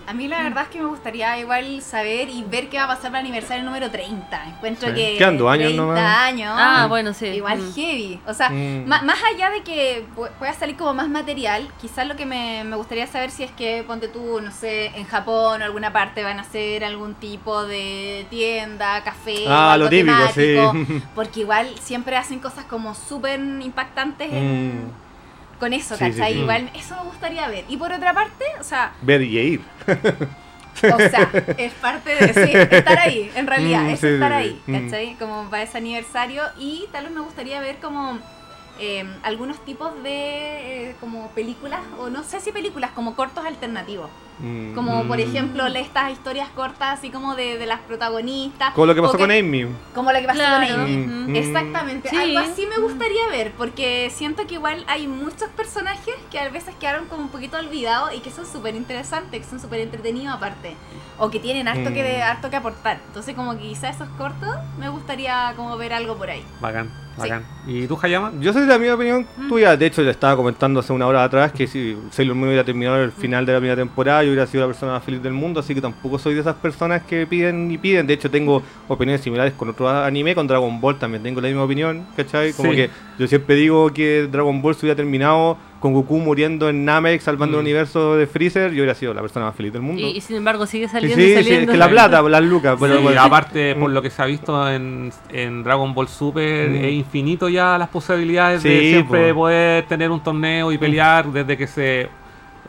A 0.08 0.14
mí 0.14 0.28
la 0.28 0.44
verdad 0.44 0.64
es 0.64 0.70
que 0.70 0.80
me 0.80 0.86
gustaría 0.86 1.38
igual 1.40 1.82
saber 1.82 2.30
y 2.30 2.44
ver 2.44 2.70
qué 2.70 2.78
va 2.78 2.84
a 2.86 2.88
pasar 2.88 3.12
para 3.12 3.20
el 3.20 3.26
aniversario 3.28 3.64
número 3.64 3.90
30. 3.92 4.46
Encuentro 4.50 4.90
Sí. 4.90 4.96
que. 4.96 5.18
Quedan 5.18 5.38
dos 5.38 5.52
años 5.52 5.68
30 5.74 5.82
nomás. 5.84 6.18
años. 6.28 6.54
Ah, 6.56 6.86
bueno, 6.88 7.14
sí. 7.14 7.26
Igual 7.28 7.60
Mm. 7.60 7.74
heavy. 7.74 8.20
O 8.28 8.34
sea, 8.34 8.50
Mm. 8.50 8.86
más 8.88 9.20
allá 9.34 9.50
de 9.52 9.62
que 9.64 10.06
pu- 10.16 10.30
pueda 10.40 10.54
salir 10.54 10.76
como 10.76 10.94
más 10.94 11.08
material, 11.10 11.68
quizás 11.82 12.08
lo 12.08 12.16
que 12.16 12.26
me, 12.26 12.64
me 12.64 12.76
gustaría 12.76 13.08
saber 13.08 13.32
si 13.32 13.44
es 13.44 13.52
que, 13.52 13.84
ponte 13.86 14.08
tú, 14.08 14.42
no 14.42 14.52
sé, 14.52 14.88
en 14.96 15.06
Japón 15.06 15.62
o 15.62 15.66
alguna 15.66 15.92
parte 15.94 16.24
van 16.24 16.40
a 16.40 16.42
hacer 16.44 16.84
algún 16.84 17.16
tipo 17.16 17.64
de 17.66 18.26
tienda, 18.30 19.04
café, 19.04 19.46
Ah, 19.48 19.74
algo 19.74 19.86
lo 19.86 19.90
típico, 19.90 20.16
temático, 20.34 20.74
sí. 20.74 21.04
Porque 21.16 21.40
igual 21.42 21.70
siempre 21.80 22.16
hacen 22.18 22.40
cosas 22.40 22.66
como 22.66 22.94
súper 22.96 23.40
impactantes 23.40 24.32
en- 24.32 24.86
Mm. 24.86 25.05
Con 25.60 25.74
eso, 25.74 25.96
Sí, 25.96 26.06
sí, 26.06 26.12
¿cachai? 26.12 26.34
sí. 26.34 26.40
Igual 26.40 26.72
eso 26.76 26.96
me 26.98 27.04
gustaría 27.04 27.48
ver. 27.48 27.66
Y 27.68 27.78
por 27.78 27.92
otra 27.92 28.14
parte, 28.14 28.46
o 28.60 28.64
sea, 28.64 28.94
Ver 29.02 29.22
y 29.22 29.38
ir. 29.40 29.62
o 30.94 30.98
sea, 31.10 31.32
es 31.58 31.74
parte 31.76 32.16
de 32.16 32.34
sí, 32.34 32.52
estar 32.72 32.98
ahí, 33.00 33.32
en 33.36 33.48
realidad, 33.48 33.84
Mm, 33.84 33.90
es 33.90 34.00
sí, 34.02 34.08
estar 34.08 34.34
ahí. 34.34 34.62
Mm. 34.68 34.74
¿cachai? 34.74 35.16
Como 35.18 35.50
para 35.50 35.64
ese 35.64 35.78
aniversario 35.78 36.44
y 36.58 36.86
tal 36.92 37.06
vez 37.06 37.14
me 37.14 37.22
gustaría 37.22 37.60
ver 37.62 37.78
como 37.80 38.20
eh, 38.78 39.06
algunos 39.24 39.64
tipos 39.64 39.94
de 40.04 40.90
eh, 40.90 40.96
como 41.00 41.30
películas, 41.32 41.82
o 41.98 42.10
no 42.10 42.24
sé 42.24 42.42
si 42.42 42.52
películas, 42.52 42.92
como 42.92 43.16
cortos 43.16 43.46
alternativos. 43.46 44.10
Mm. 44.40 44.74
Como 44.74 45.04
por 45.06 45.18
Mm. 45.18 45.22
ejemplo 45.22 45.66
estas 45.68 46.12
historias 46.12 46.50
cortas 46.50 47.00
así 47.00 47.10
como 47.10 47.36
de, 47.36 47.58
de 47.58 47.66
las 47.66 47.80
protagonistas. 47.82 48.74
Como 48.74 48.86
lo 48.88 48.94
que 48.96 49.02
pasó 49.02 49.18
con 49.18 49.32
Amy. 49.32 49.66
Como 49.94 50.12
lo 50.12 50.20
que 50.20 50.26
pasó 50.26 50.40
Claro. 50.40 50.74
con 50.76 50.84
Amy. 50.84 50.98
Mm, 50.98 51.32
mm. 51.32 51.36
Exactamente, 51.38 52.10
Sí. 52.10 52.18
algo 52.18 52.40
así 52.40 52.68
me 52.68 52.82
gustaría 52.84 53.28
ver, 53.30 53.54
porque 53.58 54.12
siento 54.14 54.46
que 54.46 54.56
igual 54.56 54.84
hay 54.88 55.08
muchos 55.08 55.48
personajes 55.56 56.14
que 56.30 56.40
a 56.40 56.50
veces 56.50 56.76
quedaron 56.80 57.06
como 57.06 57.22
un 57.22 57.30
poquito 57.30 57.58
olvidados 57.58 58.14
y 58.14 58.20
que 58.20 58.32
son 58.32 58.46
súper 58.46 58.76
interesantes, 58.76 59.40
que 59.42 59.48
son 59.50 59.62
súper 59.62 59.80
entretenidos 59.80 60.36
aparte, 60.36 60.76
o 61.18 61.30
que 61.32 61.40
tienen 61.40 61.70
harto, 61.70 61.94
que, 61.94 62.20
Mm. 62.20 62.24
harto 62.24 62.50
que 62.50 62.56
aportar. 62.58 63.00
Entonces 63.08 63.36
como 63.36 63.54
que 63.54 63.64
quizás 63.70 63.96
esos 63.96 64.10
cortos 64.18 64.50
me, 64.78 64.90
gust- 64.90 65.06
gustaría 65.06 65.54
como 65.56 65.78
ver 65.78 65.94
algo 65.94 66.16
por 66.16 66.32
ahí. 66.32 66.44
Bacán, 66.60 66.90
bacán. 67.16 67.46
¿Y 67.68 67.86
tú, 67.86 67.96
Hayama? 68.02 68.32
Yo 68.40 68.52
soy 68.54 68.64
de 68.64 68.68
la 68.70 68.80
misma 68.80 68.96
opinión 68.96 69.28
tuya. 69.48 69.78
De 69.78 69.86
hecho, 69.86 70.02
le 70.02 70.10
estaba 70.10 70.36
comentando 70.36 70.80
hace 70.80 70.94
una 70.94 71.06
hora 71.06 71.24
atrás 71.24 71.52
que 71.52 71.68
si 71.68 71.96
Sailor 72.10 72.36
Moon 72.36 72.48
hubiera 72.48 72.64
terminado 72.64 73.04
el 73.04 73.12
final 73.12 73.46
de 73.46 73.54
la 73.54 73.60
primera 73.60 73.76
temporada, 73.80 74.24
yo 74.26 74.32
hubiera 74.32 74.48
sido 74.48 74.62
la 74.62 74.68
persona 74.68 74.94
más 74.94 75.04
feliz 75.04 75.22
del 75.24 75.34
mundo. 75.34 75.60
Así 75.60 75.74
que 75.74 75.82
tampoco 75.82 76.20
soy 76.20 76.34
de 76.34 76.42
esas 76.42 76.56
personas 76.56 77.04
que 77.04 77.26
piden 77.28 77.72
y 77.72 77.78
piden. 77.78 78.06
De 78.08 78.14
hecho, 78.14 78.30
tengo 78.30 78.62
opiniones 78.88 79.22
similares 79.22 79.54
con 79.54 79.70
otro 79.70 79.90
anime, 79.90 80.36
con 80.36 80.48
Dragon 80.48 80.80
Ball 80.82 80.98
también 81.00 81.24
tengo 81.24 81.42
la 81.42 81.48
misma 81.48 81.64
opinión, 81.64 82.06
¿cachai? 82.18 82.54
Como 82.54 82.72
Sí. 82.72 82.76
que 82.78 82.90
yo 83.20 83.28
siempre 83.28 83.56
digo 83.56 83.92
que 83.94 84.28
Dragon 84.32 84.62
Ball 84.62 84.76
se 84.76 84.86
hubiera 84.86 84.96
terminado 84.98 85.58
con 85.80 85.94
Goku 85.94 86.18
muriendo 86.18 86.68
en 86.68 86.84
Namek, 86.84 87.22
salvando 87.22 87.58
Mm. 87.58 87.60
el 87.60 87.64
universo 87.66 88.16
de 88.16 88.26
Freezer, 88.26 88.72
yo 88.72 88.78
hubiera 88.78 88.96
sido 88.96 89.14
la 89.14 89.22
persona 89.22 89.46
más 89.46 89.56
feliz 89.56 89.72
del 89.72 89.84
mundo. 89.84 90.02
Y, 90.02 90.18
y 90.18 90.22
sin 90.22 90.38
embargo 90.38 90.66
sigue 90.66 90.88
Sí, 90.88 90.92
saliendo 90.94 91.16
sí, 91.18 91.24
y 91.24 91.28
sí, 91.28 91.34
saliendo. 91.36 91.72
es 91.72 91.76
que 91.76 91.78
la 91.78 91.90
plata, 91.90 92.22
las 92.24 92.44
lucas. 92.44 92.76
Pero, 92.80 93.00
Y 93.00 93.04
bueno, 93.04 93.22
aparte, 93.22 93.76
por 93.76 93.92
Mm. 93.92 93.94
lo 93.94 94.02
que 94.02 94.10
se 94.10 94.22
ha 94.22 94.26
visto 94.26 94.68
en, 94.72 95.12
en 95.32 95.64
Dragon 95.64 95.94
Ball 95.94 96.08
Super, 96.08 96.70
Mm. 96.72 96.76
es 96.86 96.92
infinito 96.94 97.50
ya 97.50 97.78
las 97.78 97.90
posibilidades 97.90 98.64
de 98.64 98.80
Sí, 98.80 98.90
siempre 98.94 99.30
po. 99.34 99.42
poder 99.42 99.86
tener 99.86 100.10
un 100.10 100.22
torneo 100.24 100.72
y 100.72 100.78
pelear 100.80 101.32
desde 101.32 101.56
que 101.56 101.68
se 101.68 102.08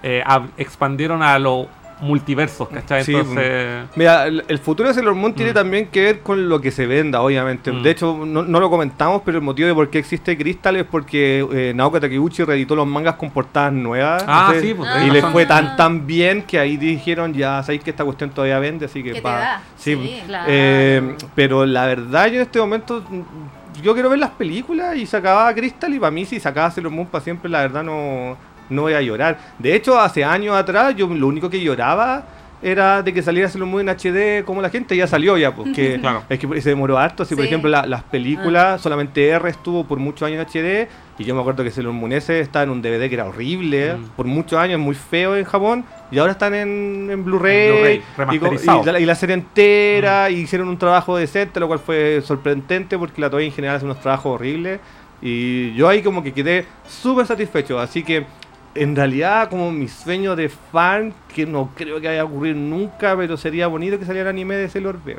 eh, 0.02 0.22
expandieron 0.56 1.22
a 1.22 1.38
los 1.38 1.66
multiversos, 1.98 2.68
¿cachai? 2.68 3.04
Sí, 3.04 3.14
Entonces, 3.14 3.86
Mira, 3.96 4.26
el 4.26 4.44
el 4.48 4.58
futuro 4.58 4.86
de 4.90 4.94
Sailor 4.94 5.14
Moon 5.14 5.32
tiene 5.32 5.52
Mm. 5.52 5.54
también 5.54 5.86
que 5.86 6.02
ver 6.02 6.20
con 6.20 6.46
lo 6.46 6.60
que 6.60 6.70
se 6.70 6.86
venda, 6.86 7.22
obviamente. 7.22 7.72
Mm. 7.72 7.82
De 7.82 7.90
hecho, 7.90 8.18
no, 8.26 8.42
no 8.42 8.60
lo 8.60 8.68
comentamos, 8.68 9.22
pero 9.24 9.38
el 9.38 9.42
motivo 9.44 9.66
de 9.66 9.74
por 9.74 9.88
qué 9.88 9.98
existe 10.00 10.36
Crystal 10.36 10.76
es 10.76 10.84
porque 10.84 11.46
eh, 11.50 11.72
Naoka 11.74 11.98
Takeuchi 11.98 12.44
reeditó 12.44 12.76
los 12.76 12.86
mangas 12.86 13.14
con 13.14 13.30
portadas 13.30 13.72
nuevas. 13.72 14.22
Ah, 14.28 14.48
Entonces, 14.48 14.62
sí, 14.68 14.74
pues, 14.74 14.90
Y 15.04 15.10
les 15.10 15.22
razón. 15.22 15.32
fue 15.32 15.46
tan 15.46 15.74
tan 15.76 16.06
bien 16.06 16.42
que 16.42 16.58
ahí 16.58 16.76
dijeron, 16.76 17.32
ya 17.32 17.62
sabéis 17.62 17.82
que 17.82 17.88
esta 17.90 18.04
cuestión 18.04 18.28
todavía 18.28 18.58
vende, 18.58 18.84
así 18.84 19.02
que 19.02 19.08
¿Qué 19.12 19.14
te 19.16 19.22
pa- 19.22 19.38
da? 19.38 19.60
Sí, 19.78 19.94
Sí. 19.96 20.22
Claro. 20.26 20.44
eh, 20.50 21.16
pero 21.34 21.64
la 21.64 21.86
verdad, 21.86 22.26
yo 22.26 22.34
en 22.36 22.42
este 22.42 22.58
momento. 22.58 23.02
mm, 23.08 23.82
Yo 23.82 23.92
quiero 23.92 24.08
ver 24.08 24.18
las 24.18 24.30
películas 24.30 24.96
y 24.96 25.04
se 25.04 25.18
acababa 25.18 25.52
Crystal 25.54 25.92
y 25.92 25.98
para 25.98 26.10
mí 26.10 26.24
si 26.24 26.40
sacaba 26.40 26.70
Sailor 26.70 26.90
Moon 26.92 27.06
para 27.08 27.22
siempre, 27.22 27.50
la 27.50 27.60
verdad 27.60 27.82
no, 27.84 28.34
no 28.70 28.82
voy 28.82 28.94
a 28.94 29.02
llorar. 29.02 29.38
De 29.58 29.74
hecho, 29.74 29.98
hace 30.00 30.24
años 30.24 30.56
atrás 30.56 30.94
yo 30.96 31.06
lo 31.08 31.26
único 31.26 31.48
que 31.50 31.60
lloraba 31.60 32.24
era 32.62 33.02
de 33.02 33.12
que 33.12 33.22
saliera 33.22 33.50
Sailor 33.50 33.68
Moon 33.68 33.86
en 33.86 33.94
HD 33.94 34.42
como 34.44 34.62
la 34.62 34.70
gente 34.70 34.96
ya 34.96 35.06
salió 35.06 35.36
ya, 35.36 35.54
porque 35.54 35.98
Claro. 36.00 36.22
es 36.28 36.38
que 36.38 36.60
se 36.62 36.70
demoró 36.70 36.96
harto. 36.98 37.24
Si 37.24 37.36
por 37.36 37.44
ejemplo 37.44 37.68
la- 37.70 37.84
las 37.86 38.02
películas, 38.02 38.80
solamente 38.80 39.28
R 39.28 39.50
estuvo 39.50 39.84
por 39.84 39.98
muchos 39.98 40.26
años 40.26 40.40
en 40.40 40.62
HD 40.62 40.88
y 41.18 41.24
yo 41.24 41.34
me 41.34 41.42
acuerdo 41.42 41.62
que 41.62 41.70
Sailor 41.70 41.92
Moon 41.92 42.12
S 42.12 42.40
estaba 42.40 42.62
en 42.62 42.70
un 42.70 42.80
DVD 42.82 43.08
que 43.08 43.14
era 43.14 43.26
horrible, 43.26 43.94
Mm. 43.94 44.04
por 44.16 44.24
muchos 44.26 44.58
años, 44.58 44.80
muy 44.80 44.94
feo 44.94 45.36
en 45.36 45.44
Japón 45.44 45.84
y 46.10 46.18
ahora 46.18 46.32
están 46.32 46.54
en, 46.54 47.08
en 47.10 47.24
Blu-ray, 47.24 48.02
y, 48.32 48.36
y 48.36 48.84
la, 48.84 49.00
y 49.00 49.04
la 49.04 49.14
serie 49.14 49.34
entera, 49.34 50.30
y 50.30 50.36
hicieron 50.40 50.68
un 50.68 50.78
trabajo 50.78 51.16
decente, 51.16 51.60
lo 51.60 51.66
cual 51.68 51.78
fue 51.78 52.20
sorprendente 52.24 52.96
porque 52.98 53.20
la 53.20 53.28
Toei 53.28 53.46
en 53.46 53.52
general 53.52 53.76
hace 53.76 53.84
unos 53.84 54.00
trabajos 54.00 54.32
horribles. 54.34 54.80
Y 55.22 55.72
yo 55.74 55.88
ahí 55.88 56.02
como 56.02 56.22
que 56.22 56.32
quedé 56.32 56.66
súper 56.86 57.26
satisfecho. 57.26 57.78
Así 57.80 58.02
que 58.02 58.26
en 58.78 58.94
realidad 58.96 59.48
como 59.50 59.70
mi 59.72 59.88
sueño 59.88 60.36
de 60.36 60.48
fan, 60.48 61.12
que 61.34 61.46
no 61.46 61.70
creo 61.76 62.00
que 62.00 62.08
vaya 62.08 62.20
a 62.22 62.24
ocurrir 62.24 62.56
nunca, 62.56 63.16
pero 63.16 63.36
sería 63.36 63.66
bonito 63.66 63.98
que 63.98 64.04
saliera 64.04 64.30
anime 64.30 64.56
de 64.56 64.68
Sailor 64.68 64.98
B. 65.04 65.16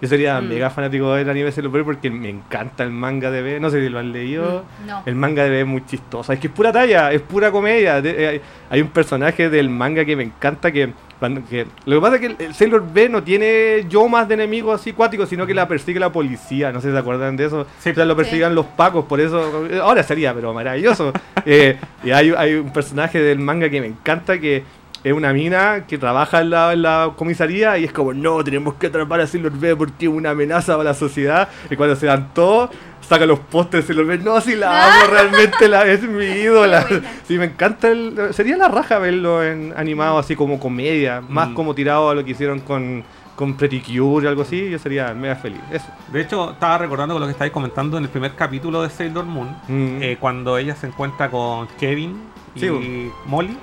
Yo 0.00 0.08
sería 0.08 0.40
Mm. 0.40 0.48
mega 0.48 0.70
fanático 0.70 1.14
del 1.14 1.30
anime 1.30 1.46
de 1.46 1.52
Sailor 1.52 1.72
B 1.72 1.84
porque 1.84 2.10
me 2.10 2.28
encanta 2.28 2.82
el 2.82 2.90
manga 2.90 3.30
de 3.30 3.42
B. 3.42 3.60
No 3.60 3.70
sé 3.70 3.80
si 3.82 3.88
lo 3.88 4.00
han 4.00 4.12
leído. 4.12 4.64
No. 4.86 5.02
El 5.06 5.14
manga 5.14 5.44
de 5.44 5.50
B 5.50 5.60
es 5.60 5.66
muy 5.66 5.86
chistoso. 5.86 6.32
Es 6.32 6.38
que 6.40 6.48
es 6.48 6.52
pura 6.52 6.72
talla, 6.72 7.12
es 7.12 7.22
pura 7.22 7.50
comedia. 7.50 8.02
De- 8.02 8.36
eh, 8.36 8.40
hay 8.70 8.80
un 8.82 8.88
personaje 8.88 9.48
del 9.48 9.70
manga 9.70 10.04
que 10.04 10.16
me 10.16 10.24
encanta 10.24 10.72
que, 10.72 10.92
cuando- 11.24 11.42
que- 11.48 11.66
Lo 11.86 11.96
que 11.96 12.00
pasa 12.02 12.16
es 12.16 12.20
que 12.20 12.44
el, 12.44 12.54
Sailor 12.54 12.84
B 12.92 13.08
no 13.08 13.22
tiene 13.22 13.86
yomas 13.88 14.28
de 14.28 14.34
enemigos 14.34 14.80
así 14.80 14.92
cuáticos, 14.92 15.28
sino 15.28 15.46
que 15.46 15.54
la 15.54 15.66
persigue 15.66 15.98
la 15.98 16.12
policía. 16.12 16.70
No 16.72 16.80
sé 16.80 16.88
si 16.88 16.92
se 16.92 16.98
acuerdan 16.98 17.36
de 17.36 17.46
eso. 17.46 17.66
Sí. 17.78 17.90
O 17.90 17.94
sea, 17.94 18.04
lo 18.04 18.14
persigan 18.16 18.54
los 18.54 18.66
pacos, 18.66 19.04
por 19.06 19.20
eso... 19.20 19.66
eh, 19.70 19.80
Ahora 19.82 20.02
sería, 20.02 20.34
pero 20.34 20.52
maravilloso. 20.52 21.12
Eh, 21.46 21.76
y 22.02 22.10
hay, 22.10 22.32
hay 22.34 22.54
un 22.54 22.72
personaje 22.72 23.20
del 23.20 23.38
manga 23.38 23.68
que 23.68 23.78
me 23.80 23.86
encanta 23.88 24.38
que... 24.38 24.62
Es 25.04 25.12
una 25.12 25.32
mina 25.34 25.84
que 25.86 25.98
trabaja 25.98 26.40
en 26.40 26.48
la, 26.50 26.72
en 26.72 26.80
la 26.82 27.12
comisaría 27.14 27.76
y 27.78 27.84
es 27.84 27.92
como, 27.92 28.14
no, 28.14 28.42
tenemos 28.42 28.74
que 28.74 28.86
atrapar 28.86 29.20
a 29.20 29.26
Sailor 29.26 29.52
B 29.52 29.76
porque 29.76 30.06
es 30.06 30.10
una 30.10 30.30
amenaza 30.30 30.72
para 30.72 30.84
la 30.90 30.94
sociedad. 30.94 31.48
Y 31.70 31.76
cuando 31.76 31.94
se 31.94 32.06
dan 32.06 32.32
todos, 32.32 32.70
saca 33.06 33.26
los 33.26 33.38
pósters 33.38 33.84
y 33.84 33.86
Sailor 33.88 34.06
B, 34.06 34.18
no, 34.18 34.40
si 34.40 34.54
la 34.56 34.86
amo, 34.86 35.06
realmente 35.12 35.68
la, 35.68 35.86
es 35.86 36.02
mi 36.02 36.24
ídola. 36.24 36.86
Sí, 37.28 37.36
me 37.36 37.44
encanta. 37.44 37.88
El, 37.90 38.18
sería 38.32 38.56
la 38.56 38.68
raja 38.68 38.98
verlo 38.98 39.44
en 39.44 39.74
animado 39.76 40.18
así 40.18 40.34
como 40.36 40.58
comedia, 40.58 41.20
más 41.20 41.50
Mm. 41.50 41.54
como 41.54 41.74
tirado 41.74 42.08
a 42.08 42.14
lo 42.14 42.24
que 42.24 42.30
hicieron 42.30 42.60
con, 42.60 43.04
con 43.36 43.58
Pretty 43.58 43.80
Cure 43.82 44.26
o 44.26 44.30
algo 44.30 44.40
así. 44.40 44.70
Yo 44.70 44.78
sería 44.78 45.12
mega 45.12 45.36
feliz. 45.36 45.60
Eso. 45.70 45.84
de 46.12 46.22
hecho, 46.22 46.52
estaba 46.52 46.78
recordando 46.78 47.14
con 47.14 47.20
lo 47.20 47.26
que 47.26 47.32
estáis 47.32 47.52
comentando 47.52 47.98
en 47.98 48.04
el 48.04 48.08
primer 48.10 48.34
capítulo 48.36 48.82
de 48.82 48.88
Sailor 48.88 49.26
Moon, 49.26 49.48
Mm. 49.68 49.98
eh, 50.02 50.16
cuando 50.18 50.56
ella 50.56 50.74
se 50.74 50.86
encuentra 50.86 51.28
con 51.30 51.68
Kevin 51.78 52.22
y 52.54 52.60
Sí. 52.60 53.10
Molly. 53.26 53.54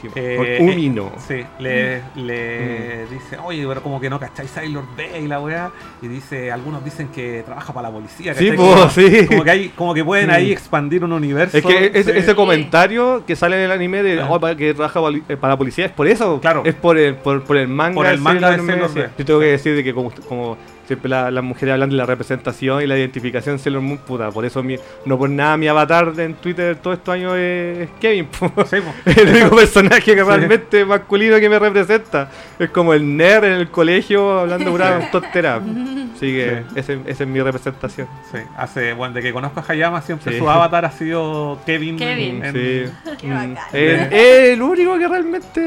Sí, 0.00 0.08
Eh, 0.14 0.58
eh, 0.58 0.58
Umino. 0.60 1.12
Sí, 1.26 1.44
le, 1.58 2.02
le 2.16 3.06
dice, 3.06 3.38
oye, 3.44 3.64
pero 3.66 3.82
como 3.82 4.00
que 4.00 4.10
no 4.10 4.18
cacháis 4.18 4.50
Sailor 4.50 4.84
B 4.96 5.20
y 5.20 5.26
la 5.28 5.40
weá. 5.40 5.70
Y 6.02 6.08
dice, 6.08 6.50
algunos 6.52 6.84
dicen 6.84 7.08
que 7.08 7.42
trabaja 7.44 7.72
para 7.72 7.88
la 7.88 7.94
policía. 7.94 8.34
Sí, 8.34 8.52
como, 8.52 8.88
sí. 8.90 9.26
como 9.26 9.44
que 9.44 9.50
hay, 9.50 9.68
como 9.70 9.94
que 9.94 10.04
pueden 10.04 10.28
Mm. 10.28 10.32
ahí 10.32 10.52
expandir 10.52 11.04
un 11.04 11.12
universo. 11.12 11.56
Es 11.58 11.64
que 11.64 11.86
ese, 11.94 12.12
Sí. 12.12 12.18
ese 12.18 12.34
comentario 12.34 13.24
que 13.26 13.36
sale 13.36 13.56
en 13.56 13.62
el 13.62 13.72
anime 13.72 14.02
de 14.02 14.20
Ah. 14.20 14.28
oh, 14.30 14.40
que 14.56 14.74
trabaja 14.74 15.00
eh, 15.28 15.36
para 15.36 15.54
la 15.54 15.58
policía 15.58 15.86
es 15.86 15.92
por 15.92 16.06
eso. 16.08 16.40
Claro. 16.40 16.62
Es 16.64 16.74
por 16.74 16.98
el, 16.98 17.14
por, 17.16 17.42
por 17.44 17.56
el 17.56 17.68
manga. 17.68 17.94
Por 17.94 18.06
el 18.06 18.18
manga 18.20 18.56
de. 18.56 19.08
Yo 19.18 19.24
tengo 19.24 19.40
que 19.40 19.46
decir 19.46 19.74
de 19.76 19.84
que 19.84 19.92
como, 19.94 20.10
como 20.28 20.56
siempre 20.86 21.08
la- 21.08 21.30
las 21.30 21.42
mujeres 21.44 21.72
hablan 21.74 21.90
de 21.90 21.96
la 21.96 22.06
representación 22.06 22.82
y 22.82 22.86
la 22.86 22.96
identificación 22.98 23.58
Sailor 23.58 23.82
Moon, 23.82 23.98
puta, 23.98 24.30
por 24.30 24.44
eso 24.44 24.62
mi, 24.62 24.76
no 25.06 25.18
por 25.18 25.30
nada 25.30 25.56
mi 25.56 25.66
avatar 25.68 26.12
en 26.18 26.34
Twitter 26.34 26.76
todos 26.76 26.98
estos 26.98 27.14
años 27.14 27.34
es, 27.36 27.88
Kevin. 28.00 28.26
po. 28.26 28.50
Sí, 28.66 28.76
po. 28.80 28.92
el 29.20 29.28
único 29.28 29.56
personaje 29.56 30.14
que 30.14 30.22
realmente 30.24 30.84
masculino 30.84 31.38
que 31.40 31.48
me 31.48 31.58
representa. 31.58 32.30
Es 32.58 32.70
como 32.70 32.94
el 32.94 33.16
nerd 33.16 33.44
en 33.44 33.52
el 33.52 33.68
colegio 33.70 34.40
hablando 34.40 34.70
pura 34.70 35.10
tontera. 35.10 35.60
Así 36.16 36.26
que 36.32 36.62
Sí. 36.74 36.78
ese- 36.80 36.98
esa 37.06 37.24
es 37.24 37.28
mi 37.28 37.40
representación. 37.40 38.06
Sí, 38.30 38.38
hace, 38.56 38.92
bueno, 38.92 39.14
de 39.14 39.22
que 39.22 39.32
conozco 39.32 39.60
a 39.60 39.64
Hayama, 39.68 40.00
siempre 40.02 40.32
Sí. 40.32 40.38
su 40.38 40.48
avatar 40.48 40.84
ha 40.84 40.90
sido 40.90 41.58
Kevin. 41.66 41.96
Kevin. 41.96 42.44
en- 42.44 42.52
Sí. 42.54 42.92
Qué 43.20 43.26
Mm, 43.26 43.30
bacán. 43.30 43.56
Es 43.72 44.12
el 44.52 44.62
único 44.62 44.98
que 44.98 45.08
realmente. 45.08 45.60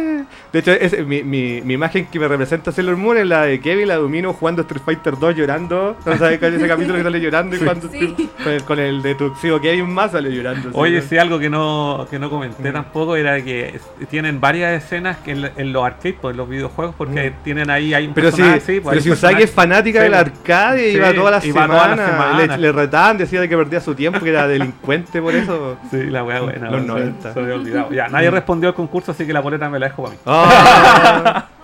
De 0.54 0.60
hecho, 0.60 0.72
es, 0.72 1.06
mi, 1.06 1.24
mi, 1.24 1.62
mi 1.62 1.74
imagen 1.74 2.06
que 2.08 2.20
me 2.20 2.28
representa 2.28 2.72
Sailor 2.72 2.96
Moon 2.98 3.18
es 3.18 3.26
la 3.28 3.44
de 3.44 3.60
Kevin, 3.60 3.88
la 3.88 3.96
de 3.96 4.02
Domino 4.02 4.34
jugando 4.34 4.62
Street 4.62 4.82
Fighter 4.86 5.07
2 5.16 5.36
llorando. 5.36 5.96
¿No 6.06 6.18
sabes 6.18 6.40
cuál 6.40 6.54
es 6.54 6.60
ese 6.60 6.68
capítulo 6.68 6.98
que 6.98 7.04
sale 7.04 7.20
llorando? 7.22 7.56
Y 7.56 7.60
cuando 7.60 7.88
Sí. 7.90 8.30
con, 8.44 8.52
el, 8.54 8.64
con 8.64 8.80
el 8.80 9.02
de 9.02 9.16
Tuxedo 9.16 9.62
Kevin 9.62 9.90
más 9.94 10.12
sale 10.12 10.30
llorando. 10.36 10.70
Oye, 10.74 11.02
sí. 11.02 11.18
algo 11.18 11.40
que 11.40 11.50
no, 11.50 12.06
que 12.10 12.20
no 12.20 12.30
comenté 12.30 12.70
Mm. 12.70 12.74
tampoco 12.74 13.16
era 13.16 13.42
que 13.44 13.70
es- 13.76 14.08
tienen 14.10 14.40
varias 14.42 14.84
escenas 14.84 15.18
que 15.18 15.32
en, 15.32 15.50
en 15.56 15.72
los 15.74 15.86
arcades, 15.86 16.16
pues, 16.22 16.34
en 16.34 16.38
los 16.38 16.50
videojuegos, 16.50 16.96
porque 16.98 17.32
Mm. 17.32 17.44
tienen 17.44 17.70
ahí 17.70 17.94
hay 17.94 18.08
un 18.08 18.14
Pero 18.14 18.32
sí, 18.32 18.42
pues, 18.42 18.64
pero 18.66 18.90
hay 18.92 19.02
si 19.02 19.12
Usagi 19.12 19.44
es 19.44 19.52
fanática 19.52 20.00
Sí, 20.00 20.04
del 20.04 20.12
pues. 20.14 20.22
arcade, 20.26 20.92
Sí, 20.92 20.98
iba 20.98 21.14
toda 21.14 21.32
la 21.32 21.38
iba 21.46 21.62
semana. 21.62 21.74
toda 21.74 21.96
la 21.96 22.06
semana. 22.08 22.38
Le, 22.48 22.58
le 22.58 22.72
retaban, 22.72 23.18
decía 23.18 23.40
de 23.42 23.48
que 23.50 23.58
perdía 23.58 23.80
su 23.80 23.96
tiempo, 23.96 24.20
que 24.20 24.30
era 24.30 24.48
delincuente 24.48 25.22
por 25.22 25.34
eso. 25.36 25.78
Sí, 25.92 26.04
la 26.04 26.24
wea 26.24 26.42
buena. 26.42 26.70
Los 26.72 26.82
se- 26.82 26.88
90. 26.88 27.34
Se, 27.34 27.40
había 27.40 27.56
olvidado. 27.56 27.92
Ya, 27.92 28.08
nadie 28.10 28.30
respondió 28.32 28.70
al 28.70 28.76
concurso, 28.76 29.12
así 29.12 29.26
que 29.26 29.34
la 29.34 29.40
boleta 29.40 29.70
me 29.70 29.80
la 29.80 29.88
dejo 29.88 30.04
para 30.04 30.14
mí. 30.16 30.20
Ah, 30.26 31.46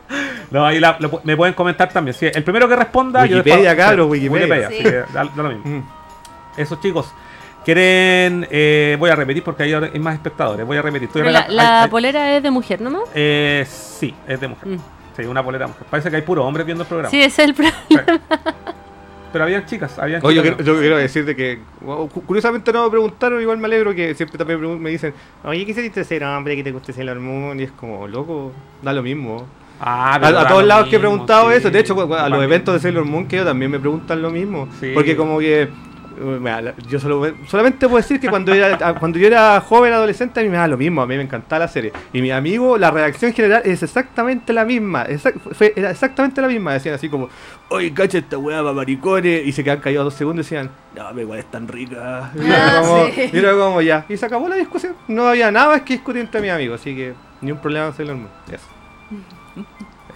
No, 0.51 0.65
ahí 0.65 0.79
la- 0.79 0.97
lo- 0.99 1.21
me 1.23 1.35
pueden 1.35 1.53
comentar 1.55 1.91
también. 1.91 2.13
Sí, 2.13 2.27
el 2.33 2.43
primero 2.43 2.67
que 2.67 2.75
responda. 2.75 3.25
yo 3.25 3.37
Wikipedia, 3.37 3.69
después- 3.73 3.87
cabros, 3.87 4.05
sí, 4.17 4.29
Wikipedia. 4.29 4.67
así 4.67 4.77
Sí. 4.77 4.83
que 4.83 4.91
da, 4.91 5.05
da 5.13 5.43
lo 5.43 5.49
mismo. 5.49 5.63
mm. 5.65 5.83
Esos 6.57 6.79
chicos. 6.79 7.11
Quieren. 7.65 8.45
eh, 8.51 8.97
voy 8.99 9.09
a 9.09 9.15
repetir 9.15 9.41
porque 9.43 9.63
ahí 9.63 9.73
ahora 9.73 9.89
hay 9.93 9.99
más 9.99 10.15
espectadores. 10.15 10.65
Voy 10.65 10.75
a 10.77 10.81
repetir. 10.81 11.07
Estoy 11.07 11.21
la, 11.23 11.27
regala- 11.29 11.47
la 11.49 11.77
hay- 11.79 11.83
hay- 11.85 11.89
polera 11.89 12.35
es 12.37 12.43
de 12.43 12.51
mujer, 12.51 12.81
¿no? 12.81 13.03
eh, 13.15 13.65
sí, 13.67 14.13
es 14.27 14.39
de 14.39 14.47
mujer. 14.49 14.67
Mm. 14.67 14.77
Sí, 15.15 15.23
una 15.23 15.43
polera 15.43 15.67
mujer. 15.67 15.85
Parece 15.89 16.09
que 16.09 16.17
hay 16.17 16.21
puros 16.23 16.45
hombres 16.45 16.65
viendo 16.65 16.83
el 16.83 16.87
programa. 16.87 17.09
Sí, 17.09 17.21
ese 17.23 17.43
es 17.43 17.49
el 17.49 17.53
problema. 17.55 17.77
Pero 19.31 19.45
habían 19.45 19.65
chicas, 19.65 19.97
habían 19.97 20.23
Oye, 20.23 20.35
yo, 20.35 20.41
chicas. 20.43 20.57
quiero- 20.57 20.73
yo 20.75 20.79
quiero 20.79 20.97
decirte 20.97 21.35
que 21.35 21.59
cu- 21.83 22.07
curiosamente 22.23 22.71
no 22.71 22.83
me 22.83 22.89
preguntaron, 22.91 23.41
igual 23.41 23.57
me 23.57 23.65
alegro 23.65 23.95
que 23.95 24.13
siempre 24.13 24.37
también 24.37 24.79
me 24.81 24.91
dicen, 24.91 25.11
oye, 25.43 25.65
¿qué 25.65 25.71
hiciste 25.71 26.03
ser 26.03 26.23
hombre 26.23 26.55
que 26.55 26.63
te 26.63 26.71
guste 26.71 26.93
Sailor 26.93 27.19
Moon? 27.19 27.59
Y 27.59 27.63
es 27.63 27.71
como, 27.71 28.07
loco, 28.07 28.51
da 28.83 28.93
lo 28.93 29.01
mismo. 29.01 29.47
Ah, 29.79 30.15
A, 30.15 30.47
todos 30.47 30.63
lados 30.63 30.87
que 30.87 30.95
he 30.95 30.99
preguntado 30.99 31.49
sí. 31.51 31.57
eso, 31.57 31.69
de 31.69 31.79
hecho, 31.79 32.15
a 32.15 32.29
los 32.29 32.43
eventos 32.43 32.73
de 32.75 32.79
Sailor 32.79 33.05
Moon 33.05 33.27
que 33.27 33.37
yo 33.37 33.45
también 33.45 33.69
me 33.71 33.79
preguntan 33.79 34.21
lo 34.21 34.29
mismo. 34.29 34.67
Sí. 34.79 34.91
Porque 34.93 35.15
como 35.17 35.39
que, 35.39 35.67
la- 36.41 36.73
yo 36.87 36.99
solo, 36.99 37.33
solamente 37.47 37.87
puedo 37.87 37.97
decir 37.97 38.19
que 38.19 38.29
cuando, 38.29 38.53
era, 38.53 38.93
cuando 38.99 39.17
yo 39.19 39.27
era 39.27 39.59
joven, 39.59 39.91
adolescente, 39.91 40.39
a 40.39 40.43
mí 40.43 40.47
me 40.49 40.55
da 40.57 40.67
lo 40.69 40.77
mismo, 40.77 41.01
a 41.01 41.07
mí 41.07 41.17
me 41.17 41.23
encantaba 41.23 41.61
la 41.61 41.67
serie. 41.67 41.91
Y 42.13 42.21
mi 42.21 42.31
amigo, 42.31 42.77
la 42.77 42.91
reacción 42.91 43.33
general 43.33 43.61
es 43.65 43.83
exactamente 43.83 44.53
la 44.53 44.63
misma, 44.63 45.05
fue, 45.51 45.73
era 45.75 45.91
exactamente 45.91 46.39
la 46.41 46.47
misma. 46.47 46.73
Decían 46.73 46.95
así 46.95 47.09
como, 47.09 47.27
oye, 47.69 47.93
cacha 47.93 48.19
esta 48.19 48.37
weá 48.37 48.61
para 48.61 48.71
maricones, 48.73 49.45
y 49.45 49.51
se 49.51 49.63
quedan 49.65 49.79
callados 49.79 50.05
dos 50.05 50.13
segundos 50.13 50.45
y 50.45 50.55
decían, 50.55 50.71
no, 50.95 51.07
pero 51.09 51.21
igual 51.21 51.39
es 51.39 51.45
tan 51.51 51.67
rica. 51.67 52.31
Y 52.39 52.45
era, 52.45 52.77
Ah, 52.77 52.81
como, 52.83 53.05
sí. 53.07 53.29
y 53.33 53.37
era 53.37 53.51
como 53.53 53.81
ya, 53.81 54.05
y 54.07 54.15
se 54.15 54.25
acabó 54.25 54.47
la 54.47 54.55
discusión. 54.55 54.93
No 55.09 55.27
había 55.27 55.51
nada 55.51 55.69
más 55.73 55.81
que 55.81 55.95
discutir 55.95 56.21
entre 56.21 56.39
mis 56.39 56.51
amigos, 56.51 56.79
así 56.79 56.95
que 56.95 57.13
ni 57.41 57.51
un 57.51 57.57
problema 57.57 57.87
con 57.87 57.95
Sailor 57.97 58.15
Moon. 58.15 58.29
Eso. 58.49 58.63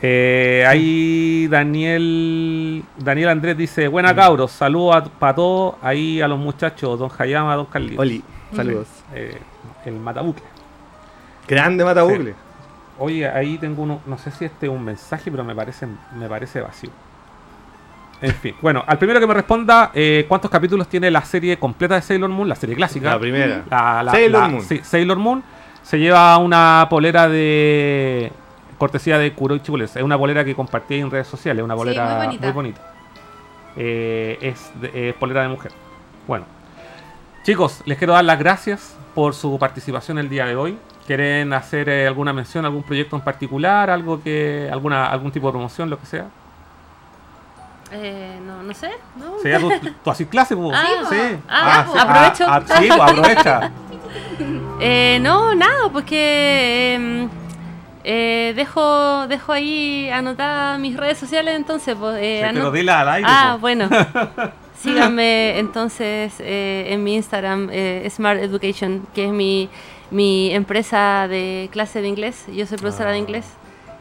Eh, 0.02 0.64
ahí 0.68 1.48
Daniel 1.48 2.84
Daniel 2.98 3.30
Andrés 3.30 3.58
dice, 3.58 3.88
buena 3.88 4.16
cabros, 4.16 4.52
saludos 4.52 5.10
para 5.20 5.34
todos, 5.36 5.76
ahí 5.82 6.22
a 6.22 6.28
los 6.28 6.38
muchachos, 6.38 7.00
don 7.00 7.10
Hayama, 7.18 7.56
don 7.56 7.66
Carlitos. 7.66 8.00
Oli, 8.00 8.24
saludos. 8.56 8.88
Eh, 9.14 9.38
el 9.86 9.94
Matabucle. 9.96 10.44
Grande 11.48 11.84
Matabucle. 11.84 12.36
Oye, 13.00 13.28
ahí 13.28 13.58
tengo 13.58 13.84
uno, 13.84 14.02
no 14.06 14.18
sé 14.18 14.32
si 14.32 14.46
este 14.46 14.66
es 14.68 14.72
un 14.72 14.84
mensaje, 14.84 15.30
pero 15.32 15.44
me 15.44 15.56
parece, 15.56 15.88
me 16.16 16.28
parece 16.28 16.62
vacío. 16.62 16.90
En 18.22 18.34
fin, 18.34 18.56
bueno, 18.62 18.84
al 18.88 18.98
primero 18.98 19.20
que 19.20 19.28
me 19.28 19.34
responda, 19.36 19.92
eh, 19.94 20.26
¿cuántos 20.28 20.50
capítulos 20.50 20.88
tiene 20.88 21.12
la 21.12 21.22
serie 21.24 21.58
completa 21.60 21.94
de 21.96 22.02
Sailor 22.02 22.30
Moon, 22.32 22.50
la 22.50 22.56
serie 22.56 22.76
clásica? 22.76 23.12
La 23.12 23.20
primera. 23.20 23.64
La- 23.70 24.02
la- 24.04 24.12
Sailor 24.12 24.42
la- 24.42 24.48
Moon. 24.48 24.64
sí, 24.64 24.80
Sailor 24.84 25.18
Moon 25.18 25.44
se 25.84 26.00
lleva 26.00 26.36
una 26.40 26.88
polera 26.90 27.30
de 27.30 28.32
cortesía 28.78 29.18
de 29.18 29.34
Kuroichi 29.34 29.72
Bullets. 29.72 29.96
Es 29.96 30.04
una 30.04 30.18
polera 30.18 30.44
que 30.46 30.56
compartí 30.56 30.96
en 31.00 31.10
redes 31.12 31.28
sociales, 31.28 31.64
una 31.64 31.74
Sí, 31.74 31.78
polera 31.80 32.06
muy 32.18 32.26
bonita. 32.26 32.44
muy 32.46 32.54
bonita. 32.54 32.82
Eh, 33.76 34.38
es, 34.42 34.72
de- 34.82 35.10
es 35.10 35.16
polera 35.16 35.42
de 35.44 35.48
mujer. 35.50 35.72
Bueno, 36.28 36.46
chicos, 37.44 37.82
les 37.86 37.98
quiero 37.98 38.14
dar 38.14 38.24
las 38.26 38.40
gracias 38.40 38.96
por 39.16 39.34
su 39.34 39.58
participación 39.60 40.18
el 40.18 40.30
día 40.30 40.46
de 40.46 40.56
hoy. 40.56 40.78
¿Quieren 41.06 41.54
hacer 41.54 41.88
eh, 41.90 42.06
alguna 42.06 42.34
mención, 42.34 42.66
algún 42.66 42.84
proyecto 42.84 43.16
en 43.16 43.22
particular, 43.22 43.90
algo 43.90 44.22
que, 44.22 44.68
alguna, 44.72 45.08
algún 45.08 45.32
tipo 45.32 45.48
de 45.48 45.52
promoción, 45.54 45.90
lo 45.90 45.98
que 46.00 46.06
sea? 46.06 46.26
Eh, 47.94 48.38
no, 48.46 48.62
no 48.64 48.74
sé. 48.74 48.92
¿no? 49.16 49.40
¿Sería 49.42 49.60
tu, 49.60 49.70
tu 50.04 50.12
así 50.12 50.26
clase, 50.26 50.56
po? 50.58 50.70
Ah, 50.74 50.84
sí. 51.10 51.16
ah, 51.48 51.86
sí. 51.90 51.98
aprovecho. 51.98 52.46
Ah, 52.48 52.62
ah, 52.70 52.78
sí, 52.82 52.88
pues, 52.90 53.02
aprovecha. 53.02 53.72
Eh, 54.80 55.18
no, 55.22 55.56
nada, 55.56 55.90
pues 55.92 56.06
que 56.06 56.94
em, 56.94 57.30
eh, 58.10 58.54
dejo, 58.56 59.28
dejo 59.28 59.52
ahí 59.52 60.10
anotadas 60.10 60.80
mis 60.80 60.96
redes 60.96 61.18
sociales, 61.18 61.56
entonces, 61.56 61.96
pues. 62.00 62.16
eh, 62.22 62.40
Sí, 62.54 62.90
al 62.90 63.10
aire. 63.10 63.28
Ah, 63.30 63.52
po. 63.56 63.60
bueno. 63.60 63.90
Síganme 64.82 65.58
entonces 65.58 66.36
eh, 66.40 66.86
en 66.90 67.04
mi 67.04 67.16
Instagram, 67.16 67.70
eh, 67.72 68.08
Smart 68.12 68.40
Education, 68.40 69.08
que 69.14 69.26
es 69.26 69.32
mi, 69.32 69.70
mi 70.12 70.54
empresa 70.54 71.28
de 71.28 71.68
clase 71.72 72.02
de 72.02 72.08
inglés. 72.08 72.46
Yo 72.54 72.66
soy 72.68 72.78
profesora 72.78 73.10
Ah. 73.10 73.14
de 73.14 73.18
inglés. 73.20 73.46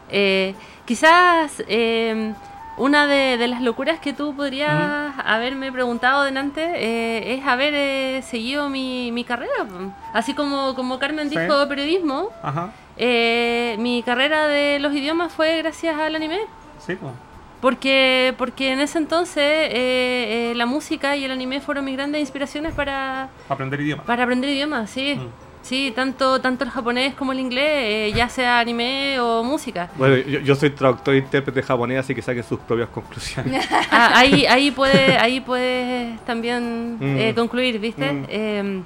Eh, 0.09 0.53
quizás 0.85 1.63
eh, 1.67 2.31
una 2.77 3.07
de, 3.07 3.37
de 3.37 3.47
las 3.47 3.61
locuras 3.61 3.99
que 3.99 4.13
tú 4.13 4.35
podrías 4.35 5.13
haberme 5.25 5.71
preguntado 5.71 6.23
delante 6.23 6.61
eh, 6.75 7.33
es 7.33 7.45
haber 7.47 7.73
eh, 7.75 8.21
seguido 8.21 8.69
mi, 8.69 9.11
mi 9.11 9.23
carrera. 9.23 9.65
Así 10.13 10.33
como, 10.35 10.75
como 10.75 10.99
Carmen 10.99 11.29
Sí. 11.29 11.37
dijo 11.39 11.67
periodismo, 11.67 12.29
Ajá. 12.43 12.69
Eh, 12.97 13.75
mi 13.79 14.03
carrera 14.03 14.47
de 14.47 14.79
los 14.79 14.93
idiomas 14.93 15.31
fue 15.33 15.57
gracias 15.57 15.95
al 15.97 16.15
anime. 16.15 16.39
Sí, 16.85 16.95
pues. 16.95 17.13
Porque, 17.61 18.35
porque 18.37 18.71
en 18.71 18.79
ese 18.81 18.99
entonces 18.99 19.43
eh, 19.43 20.51
eh, 20.51 20.53
la 20.55 20.67
música 20.67 21.15
y 21.15 21.23
el 21.25 21.31
anime 21.31 21.59
fueron 21.59 21.85
mis 21.85 21.95
grandes 21.97 22.21
inspiraciones 22.21 22.73
para, 22.73 23.29
Aprender 23.49 23.81
idioma. 23.81 24.03
para 24.03 24.23
aprender 24.23 24.49
idiomas, 24.51 24.89
sí. 24.91 25.15
Mm. 25.15 25.27
Sí, 25.63 25.91
tanto, 25.93 26.39
tanto 26.39 26.63
el 26.63 26.69
japonés 26.69 27.13
como 27.15 27.33
el 27.33 27.39
inglés, 27.41 27.65
eh, 27.67 28.13
ya 28.15 28.29
sea 28.29 28.59
anime 28.59 29.19
o 29.19 29.43
música. 29.43 29.89
Bueno, 29.95 30.15
yo, 30.15 30.39
yo 30.39 30.55
soy 30.55 30.69
traductor 30.69 31.13
e 31.15 31.17
intérprete 31.17 31.61
japonés, 31.63 31.99
así 31.99 32.15
que 32.15 32.21
saquen 32.21 32.43
sus 32.43 32.59
propias 32.59 32.89
conclusiones. 32.89 33.67
Ah, 33.91 34.11
ahí, 34.19 34.45
ahí 34.45 34.69
puedes 34.71 35.17
ahí 35.19 35.41
puedes 35.41 36.19
también 36.25 36.97
Mm. 36.99 37.17
eh, 37.17 37.33
concluir, 37.35 37.79
¿viste? 37.79 38.13
Mm. 38.13 38.83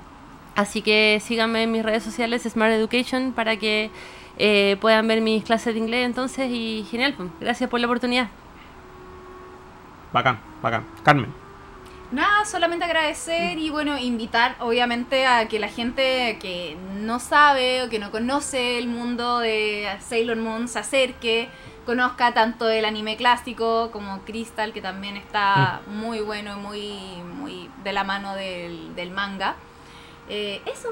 Así 0.62 0.84
que 0.84 1.20
síganme 1.24 1.64
en 1.64 1.72
mis 1.72 1.82
redes 1.82 2.04
sociales, 2.04 2.44
Smart 2.44 2.72
Education, 2.72 3.34
para 3.34 3.58
que 3.58 3.90
eh, 4.38 4.78
puedan 4.80 5.08
ver 5.08 5.20
mis 5.20 5.44
clases 5.44 5.74
de 5.74 5.80
inglés 5.80 6.06
entonces. 6.06 6.52
Y 6.52 6.86
genial, 6.90 7.16
pues, 7.18 7.30
gracias 7.40 7.68
por 7.68 7.80
la 7.80 7.88
oportunidad. 7.88 8.30
Bacán, 10.14 10.40
bacán. 10.62 10.86
Carmen. 11.02 11.34
Nada, 12.12 12.46
solamente 12.46 12.86
agradecer 12.86 13.58
y 13.58 13.72
bueno, 13.72 13.98
invitar 13.98 14.56
obviamente 14.60 15.26
a 15.26 15.48
que 15.48 15.58
la 15.60 15.70
gente 15.70 16.38
que 16.40 16.78
no 17.00 17.20
sabe 17.20 17.82
o 17.82 17.90
que 17.90 17.98
no 17.98 18.12
conoce 18.12 18.78
el 18.78 18.88
mundo 18.88 19.40
de 19.40 19.88
Sailor 20.02 20.38
Moon 20.38 20.68
se 20.68 20.78
acerque, 20.78 21.50
conozca 21.88 22.34
tanto 22.34 22.70
el 22.70 22.86
anime 22.86 23.16
clásico 23.16 23.90
como 23.92 24.20
Crystal, 24.26 24.74
que 24.74 24.82
también 24.82 25.18
está 25.18 25.82
muy 25.88 26.20
bueno 26.20 26.56
y 26.56 26.60
muy, 26.60 27.24
muy 27.24 27.70
de 27.84 27.94
la 27.94 28.04
mano 28.04 28.36
del, 28.36 28.94
del 28.94 29.10
manga. 29.10 29.56
Eh, 30.30 30.62
eso, 30.66 30.90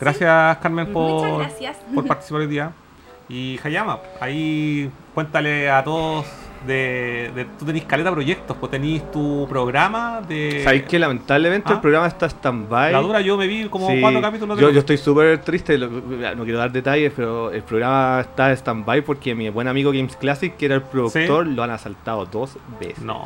Gracias, 0.00 0.58
Carmen, 0.58 0.92
por, 0.92 1.38
gracias. 1.38 1.78
por 1.94 2.06
participar 2.06 2.42
hoy 2.42 2.46
día. 2.48 2.72
Y 3.28 3.58
Hayama, 3.64 3.98
ahí 4.20 4.90
cuéntale 5.14 5.70
a 5.70 5.82
todos 5.82 6.26
de, 6.66 7.30
de 7.34 7.44
tú 7.58 7.64
tenés 7.64 7.84
caleta 7.84 8.12
proyectos, 8.12 8.56
pues 8.58 8.70
tenés 8.70 9.10
tu 9.10 9.46
programa 9.48 10.20
de... 10.20 10.60
¿Sabéis 10.62 10.82
que 10.84 10.98
lamentablemente 10.98 11.68
¿Ah? 11.70 11.76
el 11.76 11.80
programa 11.80 12.06
está 12.08 12.26
stand-by? 12.28 12.92
La 12.92 13.00
dura 13.00 13.20
yo 13.22 13.36
me 13.36 13.46
vi 13.46 13.68
como 13.68 13.88
Sí, 13.88 14.00
cuatro 14.00 14.20
capítulos 14.20 14.56
de 14.56 14.62
Yo, 14.62 14.70
yo 14.70 14.80
estoy 14.80 14.96
súper 14.98 15.38
triste, 15.40 15.76
lo- 15.78 15.88
no 15.88 16.44
quiero 16.44 16.58
dar 16.58 16.70
detalles, 16.70 17.12
pero 17.16 17.50
el 17.50 17.62
programa 17.62 18.20
está 18.20 18.52
stand-by 18.52 19.00
porque 19.02 19.34
mi 19.34 19.48
buen 19.48 19.66
amigo 19.66 19.90
Games 19.92 20.14
Classic, 20.16 20.54
que 20.56 20.66
era 20.66 20.74
el 20.76 20.82
productor, 20.82 21.46
lo 21.46 21.62
han 21.62 21.70
asaltado 21.70 22.26
dos 22.26 22.56
veces. 22.78 22.98
No. 23.02 23.24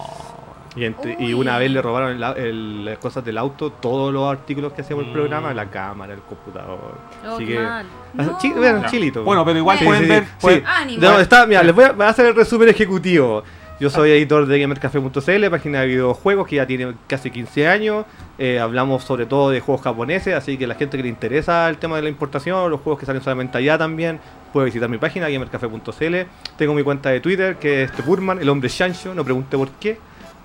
Y, 0.76 0.84
entre- 0.84 1.16
y 1.18 1.32
una 1.32 1.58
vez 1.58 1.70
le 1.70 1.82
robaron 1.82 2.22
el 2.36 2.84
las 2.84 2.98
cosas 2.98 3.24
del 3.24 3.38
auto, 3.38 3.70
todos 3.72 4.12
los 4.12 4.30
artículos 4.30 4.72
que 4.72 4.82
hacía 4.82 4.94
por 4.94 5.04
el 5.04 5.10
Mm. 5.10 5.14
programa, 5.14 5.52
la 5.52 5.66
cámara, 5.66 6.14
el 6.14 6.20
computador. 6.20 6.78
Oh, 7.26 7.34
Así 7.34 7.44
qué 7.46 7.54
que. 7.54 7.58
mal. 7.60 7.86
No. 8.14 8.38
Chi- 8.38 8.52
vean, 8.52 8.82
Ya. 8.82 8.88
chilito. 8.88 9.24
Bueno, 9.24 9.44
pero 9.44 9.58
igual 9.58 9.78
Sí, 9.78 9.84
pueden 9.84 10.02
sí, 10.04 10.08
ver... 10.08 10.24
sí. 10.24 10.30
pueden-. 10.40 10.64
No, 11.00 11.18
está, 11.18 11.44
mira, 11.46 11.62
les 11.64 11.74
voy 11.74 11.84
a, 11.84 11.92
voy 11.92 12.06
a 12.06 12.10
hacer 12.10 12.26
el 12.26 12.36
resumen 12.36 12.68
ejecutivo. 12.68 13.42
Yo 13.80 13.88
soy 13.88 14.10
editor 14.10 14.44
de 14.46 14.60
gamercafé.cl, 14.60 15.50
página 15.50 15.80
de 15.80 15.86
videojuegos 15.86 16.46
que 16.46 16.56
ya 16.56 16.66
tiene 16.66 16.94
casi 17.06 17.30
15 17.30 17.66
años. 17.66 18.04
Eh, 18.38 18.60
hablamos 18.60 19.02
sobre 19.04 19.24
todo 19.24 19.48
de 19.50 19.60
juegos 19.60 19.82
japoneses, 19.82 20.34
así 20.34 20.58
que 20.58 20.66
la 20.66 20.74
gente 20.74 20.98
que 20.98 21.02
le 21.02 21.08
interesa 21.08 21.66
el 21.68 21.78
tema 21.78 21.96
de 21.96 22.02
la 22.02 22.10
importación, 22.10 22.70
los 22.70 22.80
juegos 22.82 23.00
que 23.00 23.06
salen 23.06 23.22
solamente 23.22 23.56
allá 23.56 23.78
también, 23.78 24.20
puede 24.52 24.66
visitar 24.66 24.88
mi 24.90 24.98
página 24.98 25.28
gamercafé.cl. 25.30 26.16
Tengo 26.58 26.74
mi 26.74 26.82
cuenta 26.82 27.08
de 27.08 27.20
Twitter 27.20 27.56
que 27.56 27.84
es 27.84 27.92
Tepurman, 27.92 28.38
el 28.40 28.48
hombre 28.50 28.68
Shancho, 28.68 29.14
no 29.14 29.24
pregunte 29.24 29.56
por 29.56 29.70
qué. 29.70 29.98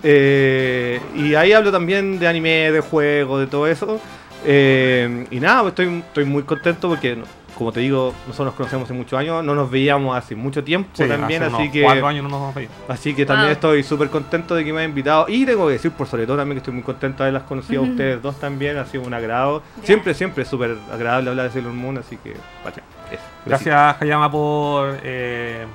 Eh, 0.08 1.02
y 1.16 1.34
ahí 1.34 1.52
hablo 1.52 1.72
también 1.72 2.20
de 2.20 2.28
anime, 2.28 2.72
de 2.72 2.80
juegos, 2.80 3.40
de 3.40 3.48
todo 3.48 3.66
eso. 3.66 4.00
Eh, 4.46 5.26
y 5.32 5.40
nada, 5.40 5.62
pues 5.62 5.72
estoy, 5.72 5.98
estoy 6.06 6.26
muy 6.26 6.44
contento 6.44 6.88
porque, 6.88 7.18
como 7.58 7.72
te 7.72 7.80
digo, 7.80 8.14
nosotros 8.28 8.46
nos 8.48 8.54
conocemos 8.56 8.86
hace 8.86 8.94
muchos 8.94 9.18
años, 9.20 9.44
no 9.44 9.56
nos 9.56 9.72
veíamos 9.72 10.16
hace 10.16 10.36
mucho 10.36 10.64
tiempo 10.64 10.90
Sí, 10.94 11.08
también, 11.08 11.42
hace 11.42 11.56
así 11.56 11.64
unos 11.64 11.74
que... 11.74 11.82
cuatro 11.82 12.08
años 12.08 12.24
no 12.24 12.30
nos 12.30 12.40
vamos 12.40 12.56
a 12.56 12.62
ir. 12.62 12.70
Así 12.88 13.16
que 13.16 13.26
también 13.26 13.48
Wow. 13.48 13.54
estoy 13.54 13.82
súper 13.84 14.10
contento 14.12 14.54
de 14.54 14.64
que 14.64 14.72
me 14.72 14.80
hayan 14.82 14.92
invitado. 14.92 15.26
Y 15.28 15.44
tengo 15.48 15.66
que 15.66 15.74
decir, 15.74 15.90
por 15.90 16.06
sobre 16.06 16.28
todo, 16.28 16.38
también 16.38 16.58
que 16.58 16.60
estoy 16.60 16.76
muy 16.76 16.84
contento 16.84 17.24
de 17.24 17.30
haberlas 17.30 17.48
conocido 17.50 17.82
a 17.82 17.86
ustedes 17.86 18.22
dos 18.22 18.40
también. 18.40 18.78
Ha 18.78 18.86
sido 18.86 19.04
un 19.04 19.14
agrado. 19.16 19.64
Siempre, 19.82 20.14
siempre 20.14 20.44
es 20.44 20.50
súper 20.50 20.78
agradable 20.94 21.32
hablar 21.32 21.48
de 21.48 21.52
Sailor 21.54 21.74
Moon. 21.74 21.98
Así 21.98 22.18
que, 22.18 22.36
vaya, 22.64 22.84
eso. 23.12 23.24
Gracias, 23.44 24.00
Hayama, 24.00 24.30
por 24.30 25.00
eh, 25.04 25.66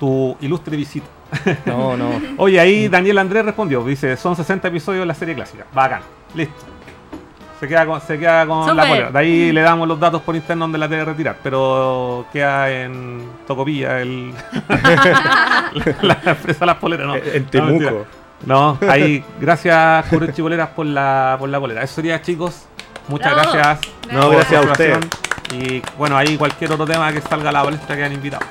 tu 0.00 0.34
ilustre 0.40 0.74
visita. 0.78 1.06
No, 1.66 1.96
no. 1.96 2.10
Oye, 2.36 2.58
ahí 2.60 2.88
Daniel 2.88 3.18
Andrés 3.18 3.44
respondió. 3.44 3.82
Dice, 3.84 4.16
son 4.16 4.36
60 4.36 4.68
episodios 4.68 5.02
de 5.02 5.06
la 5.06 5.14
serie 5.14 5.34
clásica. 5.34 5.64
Bacán. 5.72 6.02
Listo. 6.34 6.54
Se 7.60 7.68
queda 7.68 7.86
con, 7.86 8.00
se 8.00 8.18
queda 8.18 8.46
con 8.46 8.76
la 8.76 8.86
polera. 8.86 9.10
De 9.10 9.18
ahí 9.18 9.52
le 9.52 9.60
damos 9.62 9.88
los 9.88 9.98
datos 9.98 10.20
por 10.22 10.34
interno 10.36 10.64
donde 10.64 10.78
la 10.78 10.88
debe 10.88 11.04
retirar. 11.06 11.36
Pero 11.42 12.26
queda 12.32 12.70
en 12.70 13.26
Tocopilla 13.46 14.00
el 14.00 14.32
la, 14.68 15.92
la 16.02 16.18
empresa 16.32 16.66
Las 16.66 16.76
Poleras, 16.76 17.06
¿no? 17.06 17.14
En 17.16 17.44
No, 17.44 17.48
Temuco. 17.50 18.06
No, 18.44 18.78
ahí, 18.90 19.24
gracias 19.40 20.04
Kurochi 20.06 20.42
Boleras 20.42 20.68
por 20.70 20.84
la, 20.84 21.36
por 21.38 21.48
la 21.48 21.58
polera. 21.60 21.82
Eso 21.82 21.94
sería, 21.94 22.20
chicos. 22.20 22.66
Muchas 23.08 23.32
Bravo. 23.34 23.52
gracias. 23.52 23.92
No, 24.12 24.28
gracias 24.30 24.66
a 24.66 24.70
ustedes. 24.70 24.98
participación. 24.98 25.74
Y 25.78 25.82
bueno, 25.96 26.16
ahí 26.18 26.36
cualquier 26.36 26.72
otro 26.72 26.84
tema 26.86 27.12
que 27.12 27.20
salga 27.22 27.48
a 27.48 27.52
la 27.52 27.62
palestra 27.64 27.96
quedan 27.96 28.12
invitados. 28.12 28.46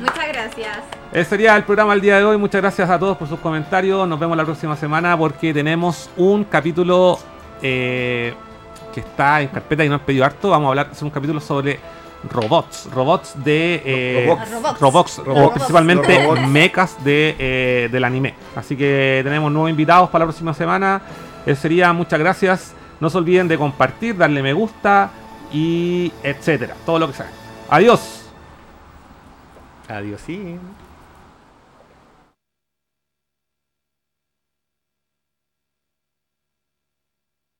Muchas 0.00 0.28
gracias. 0.28 0.97
Ese 1.12 1.30
sería 1.30 1.56
el 1.56 1.64
programa 1.64 1.94
el 1.94 2.00
día 2.00 2.18
de 2.18 2.24
hoy. 2.24 2.36
Muchas 2.36 2.60
gracias 2.60 2.88
a 2.90 2.98
todos 2.98 3.16
por 3.16 3.28
sus 3.28 3.40
comentarios. 3.40 4.06
Nos 4.06 4.20
vemos 4.20 4.36
la 4.36 4.44
próxima 4.44 4.76
semana 4.76 5.16
porque 5.16 5.54
tenemos 5.54 6.10
un 6.16 6.44
capítulo 6.44 7.18
eh, 7.62 8.34
que 8.92 9.00
está 9.00 9.40
en 9.40 9.48
carpeta 9.48 9.84
y 9.84 9.88
no 9.88 9.94
han 9.94 10.00
pedido 10.00 10.24
harto. 10.24 10.50
Vamos 10.50 10.66
a 10.66 10.68
hablar, 10.70 10.88
hacer 10.92 11.04
un 11.04 11.10
capítulo 11.10 11.40
sobre 11.40 11.80
robots. 12.30 12.88
Robots 12.92 13.42
de. 13.42 13.82
eh, 13.84 14.26
Robots. 14.26 14.50
Robots. 14.80 14.80
Robots, 14.80 15.22
o 15.46 15.50
principalmente 15.52 16.28
mechas 16.46 17.02
de, 17.02 17.34
eh, 17.38 17.88
del 17.90 18.04
anime. 18.04 18.34
Así 18.54 18.76
que 18.76 19.22
tenemos 19.24 19.50
nuevos 19.50 19.70
invitados 19.70 20.10
para 20.10 20.24
la 20.24 20.26
próxima 20.26 20.52
semana. 20.52 21.00
Eso 21.46 21.62
sería, 21.62 21.90
muchas 21.94 22.18
gracias. 22.18 22.74
No 23.00 23.08
se 23.08 23.16
olviden 23.16 23.48
de 23.48 23.56
compartir, 23.56 24.14
darle 24.14 24.42
me 24.42 24.52
gusta 24.52 25.10
y 25.52 26.12
etcétera. 26.22 26.74
Todo 26.84 26.98
lo 26.98 27.06
que 27.06 27.14
sea. 27.14 27.30
Adiós. 27.70 28.26
Adiós, 29.88 30.20
sí. 30.26 30.58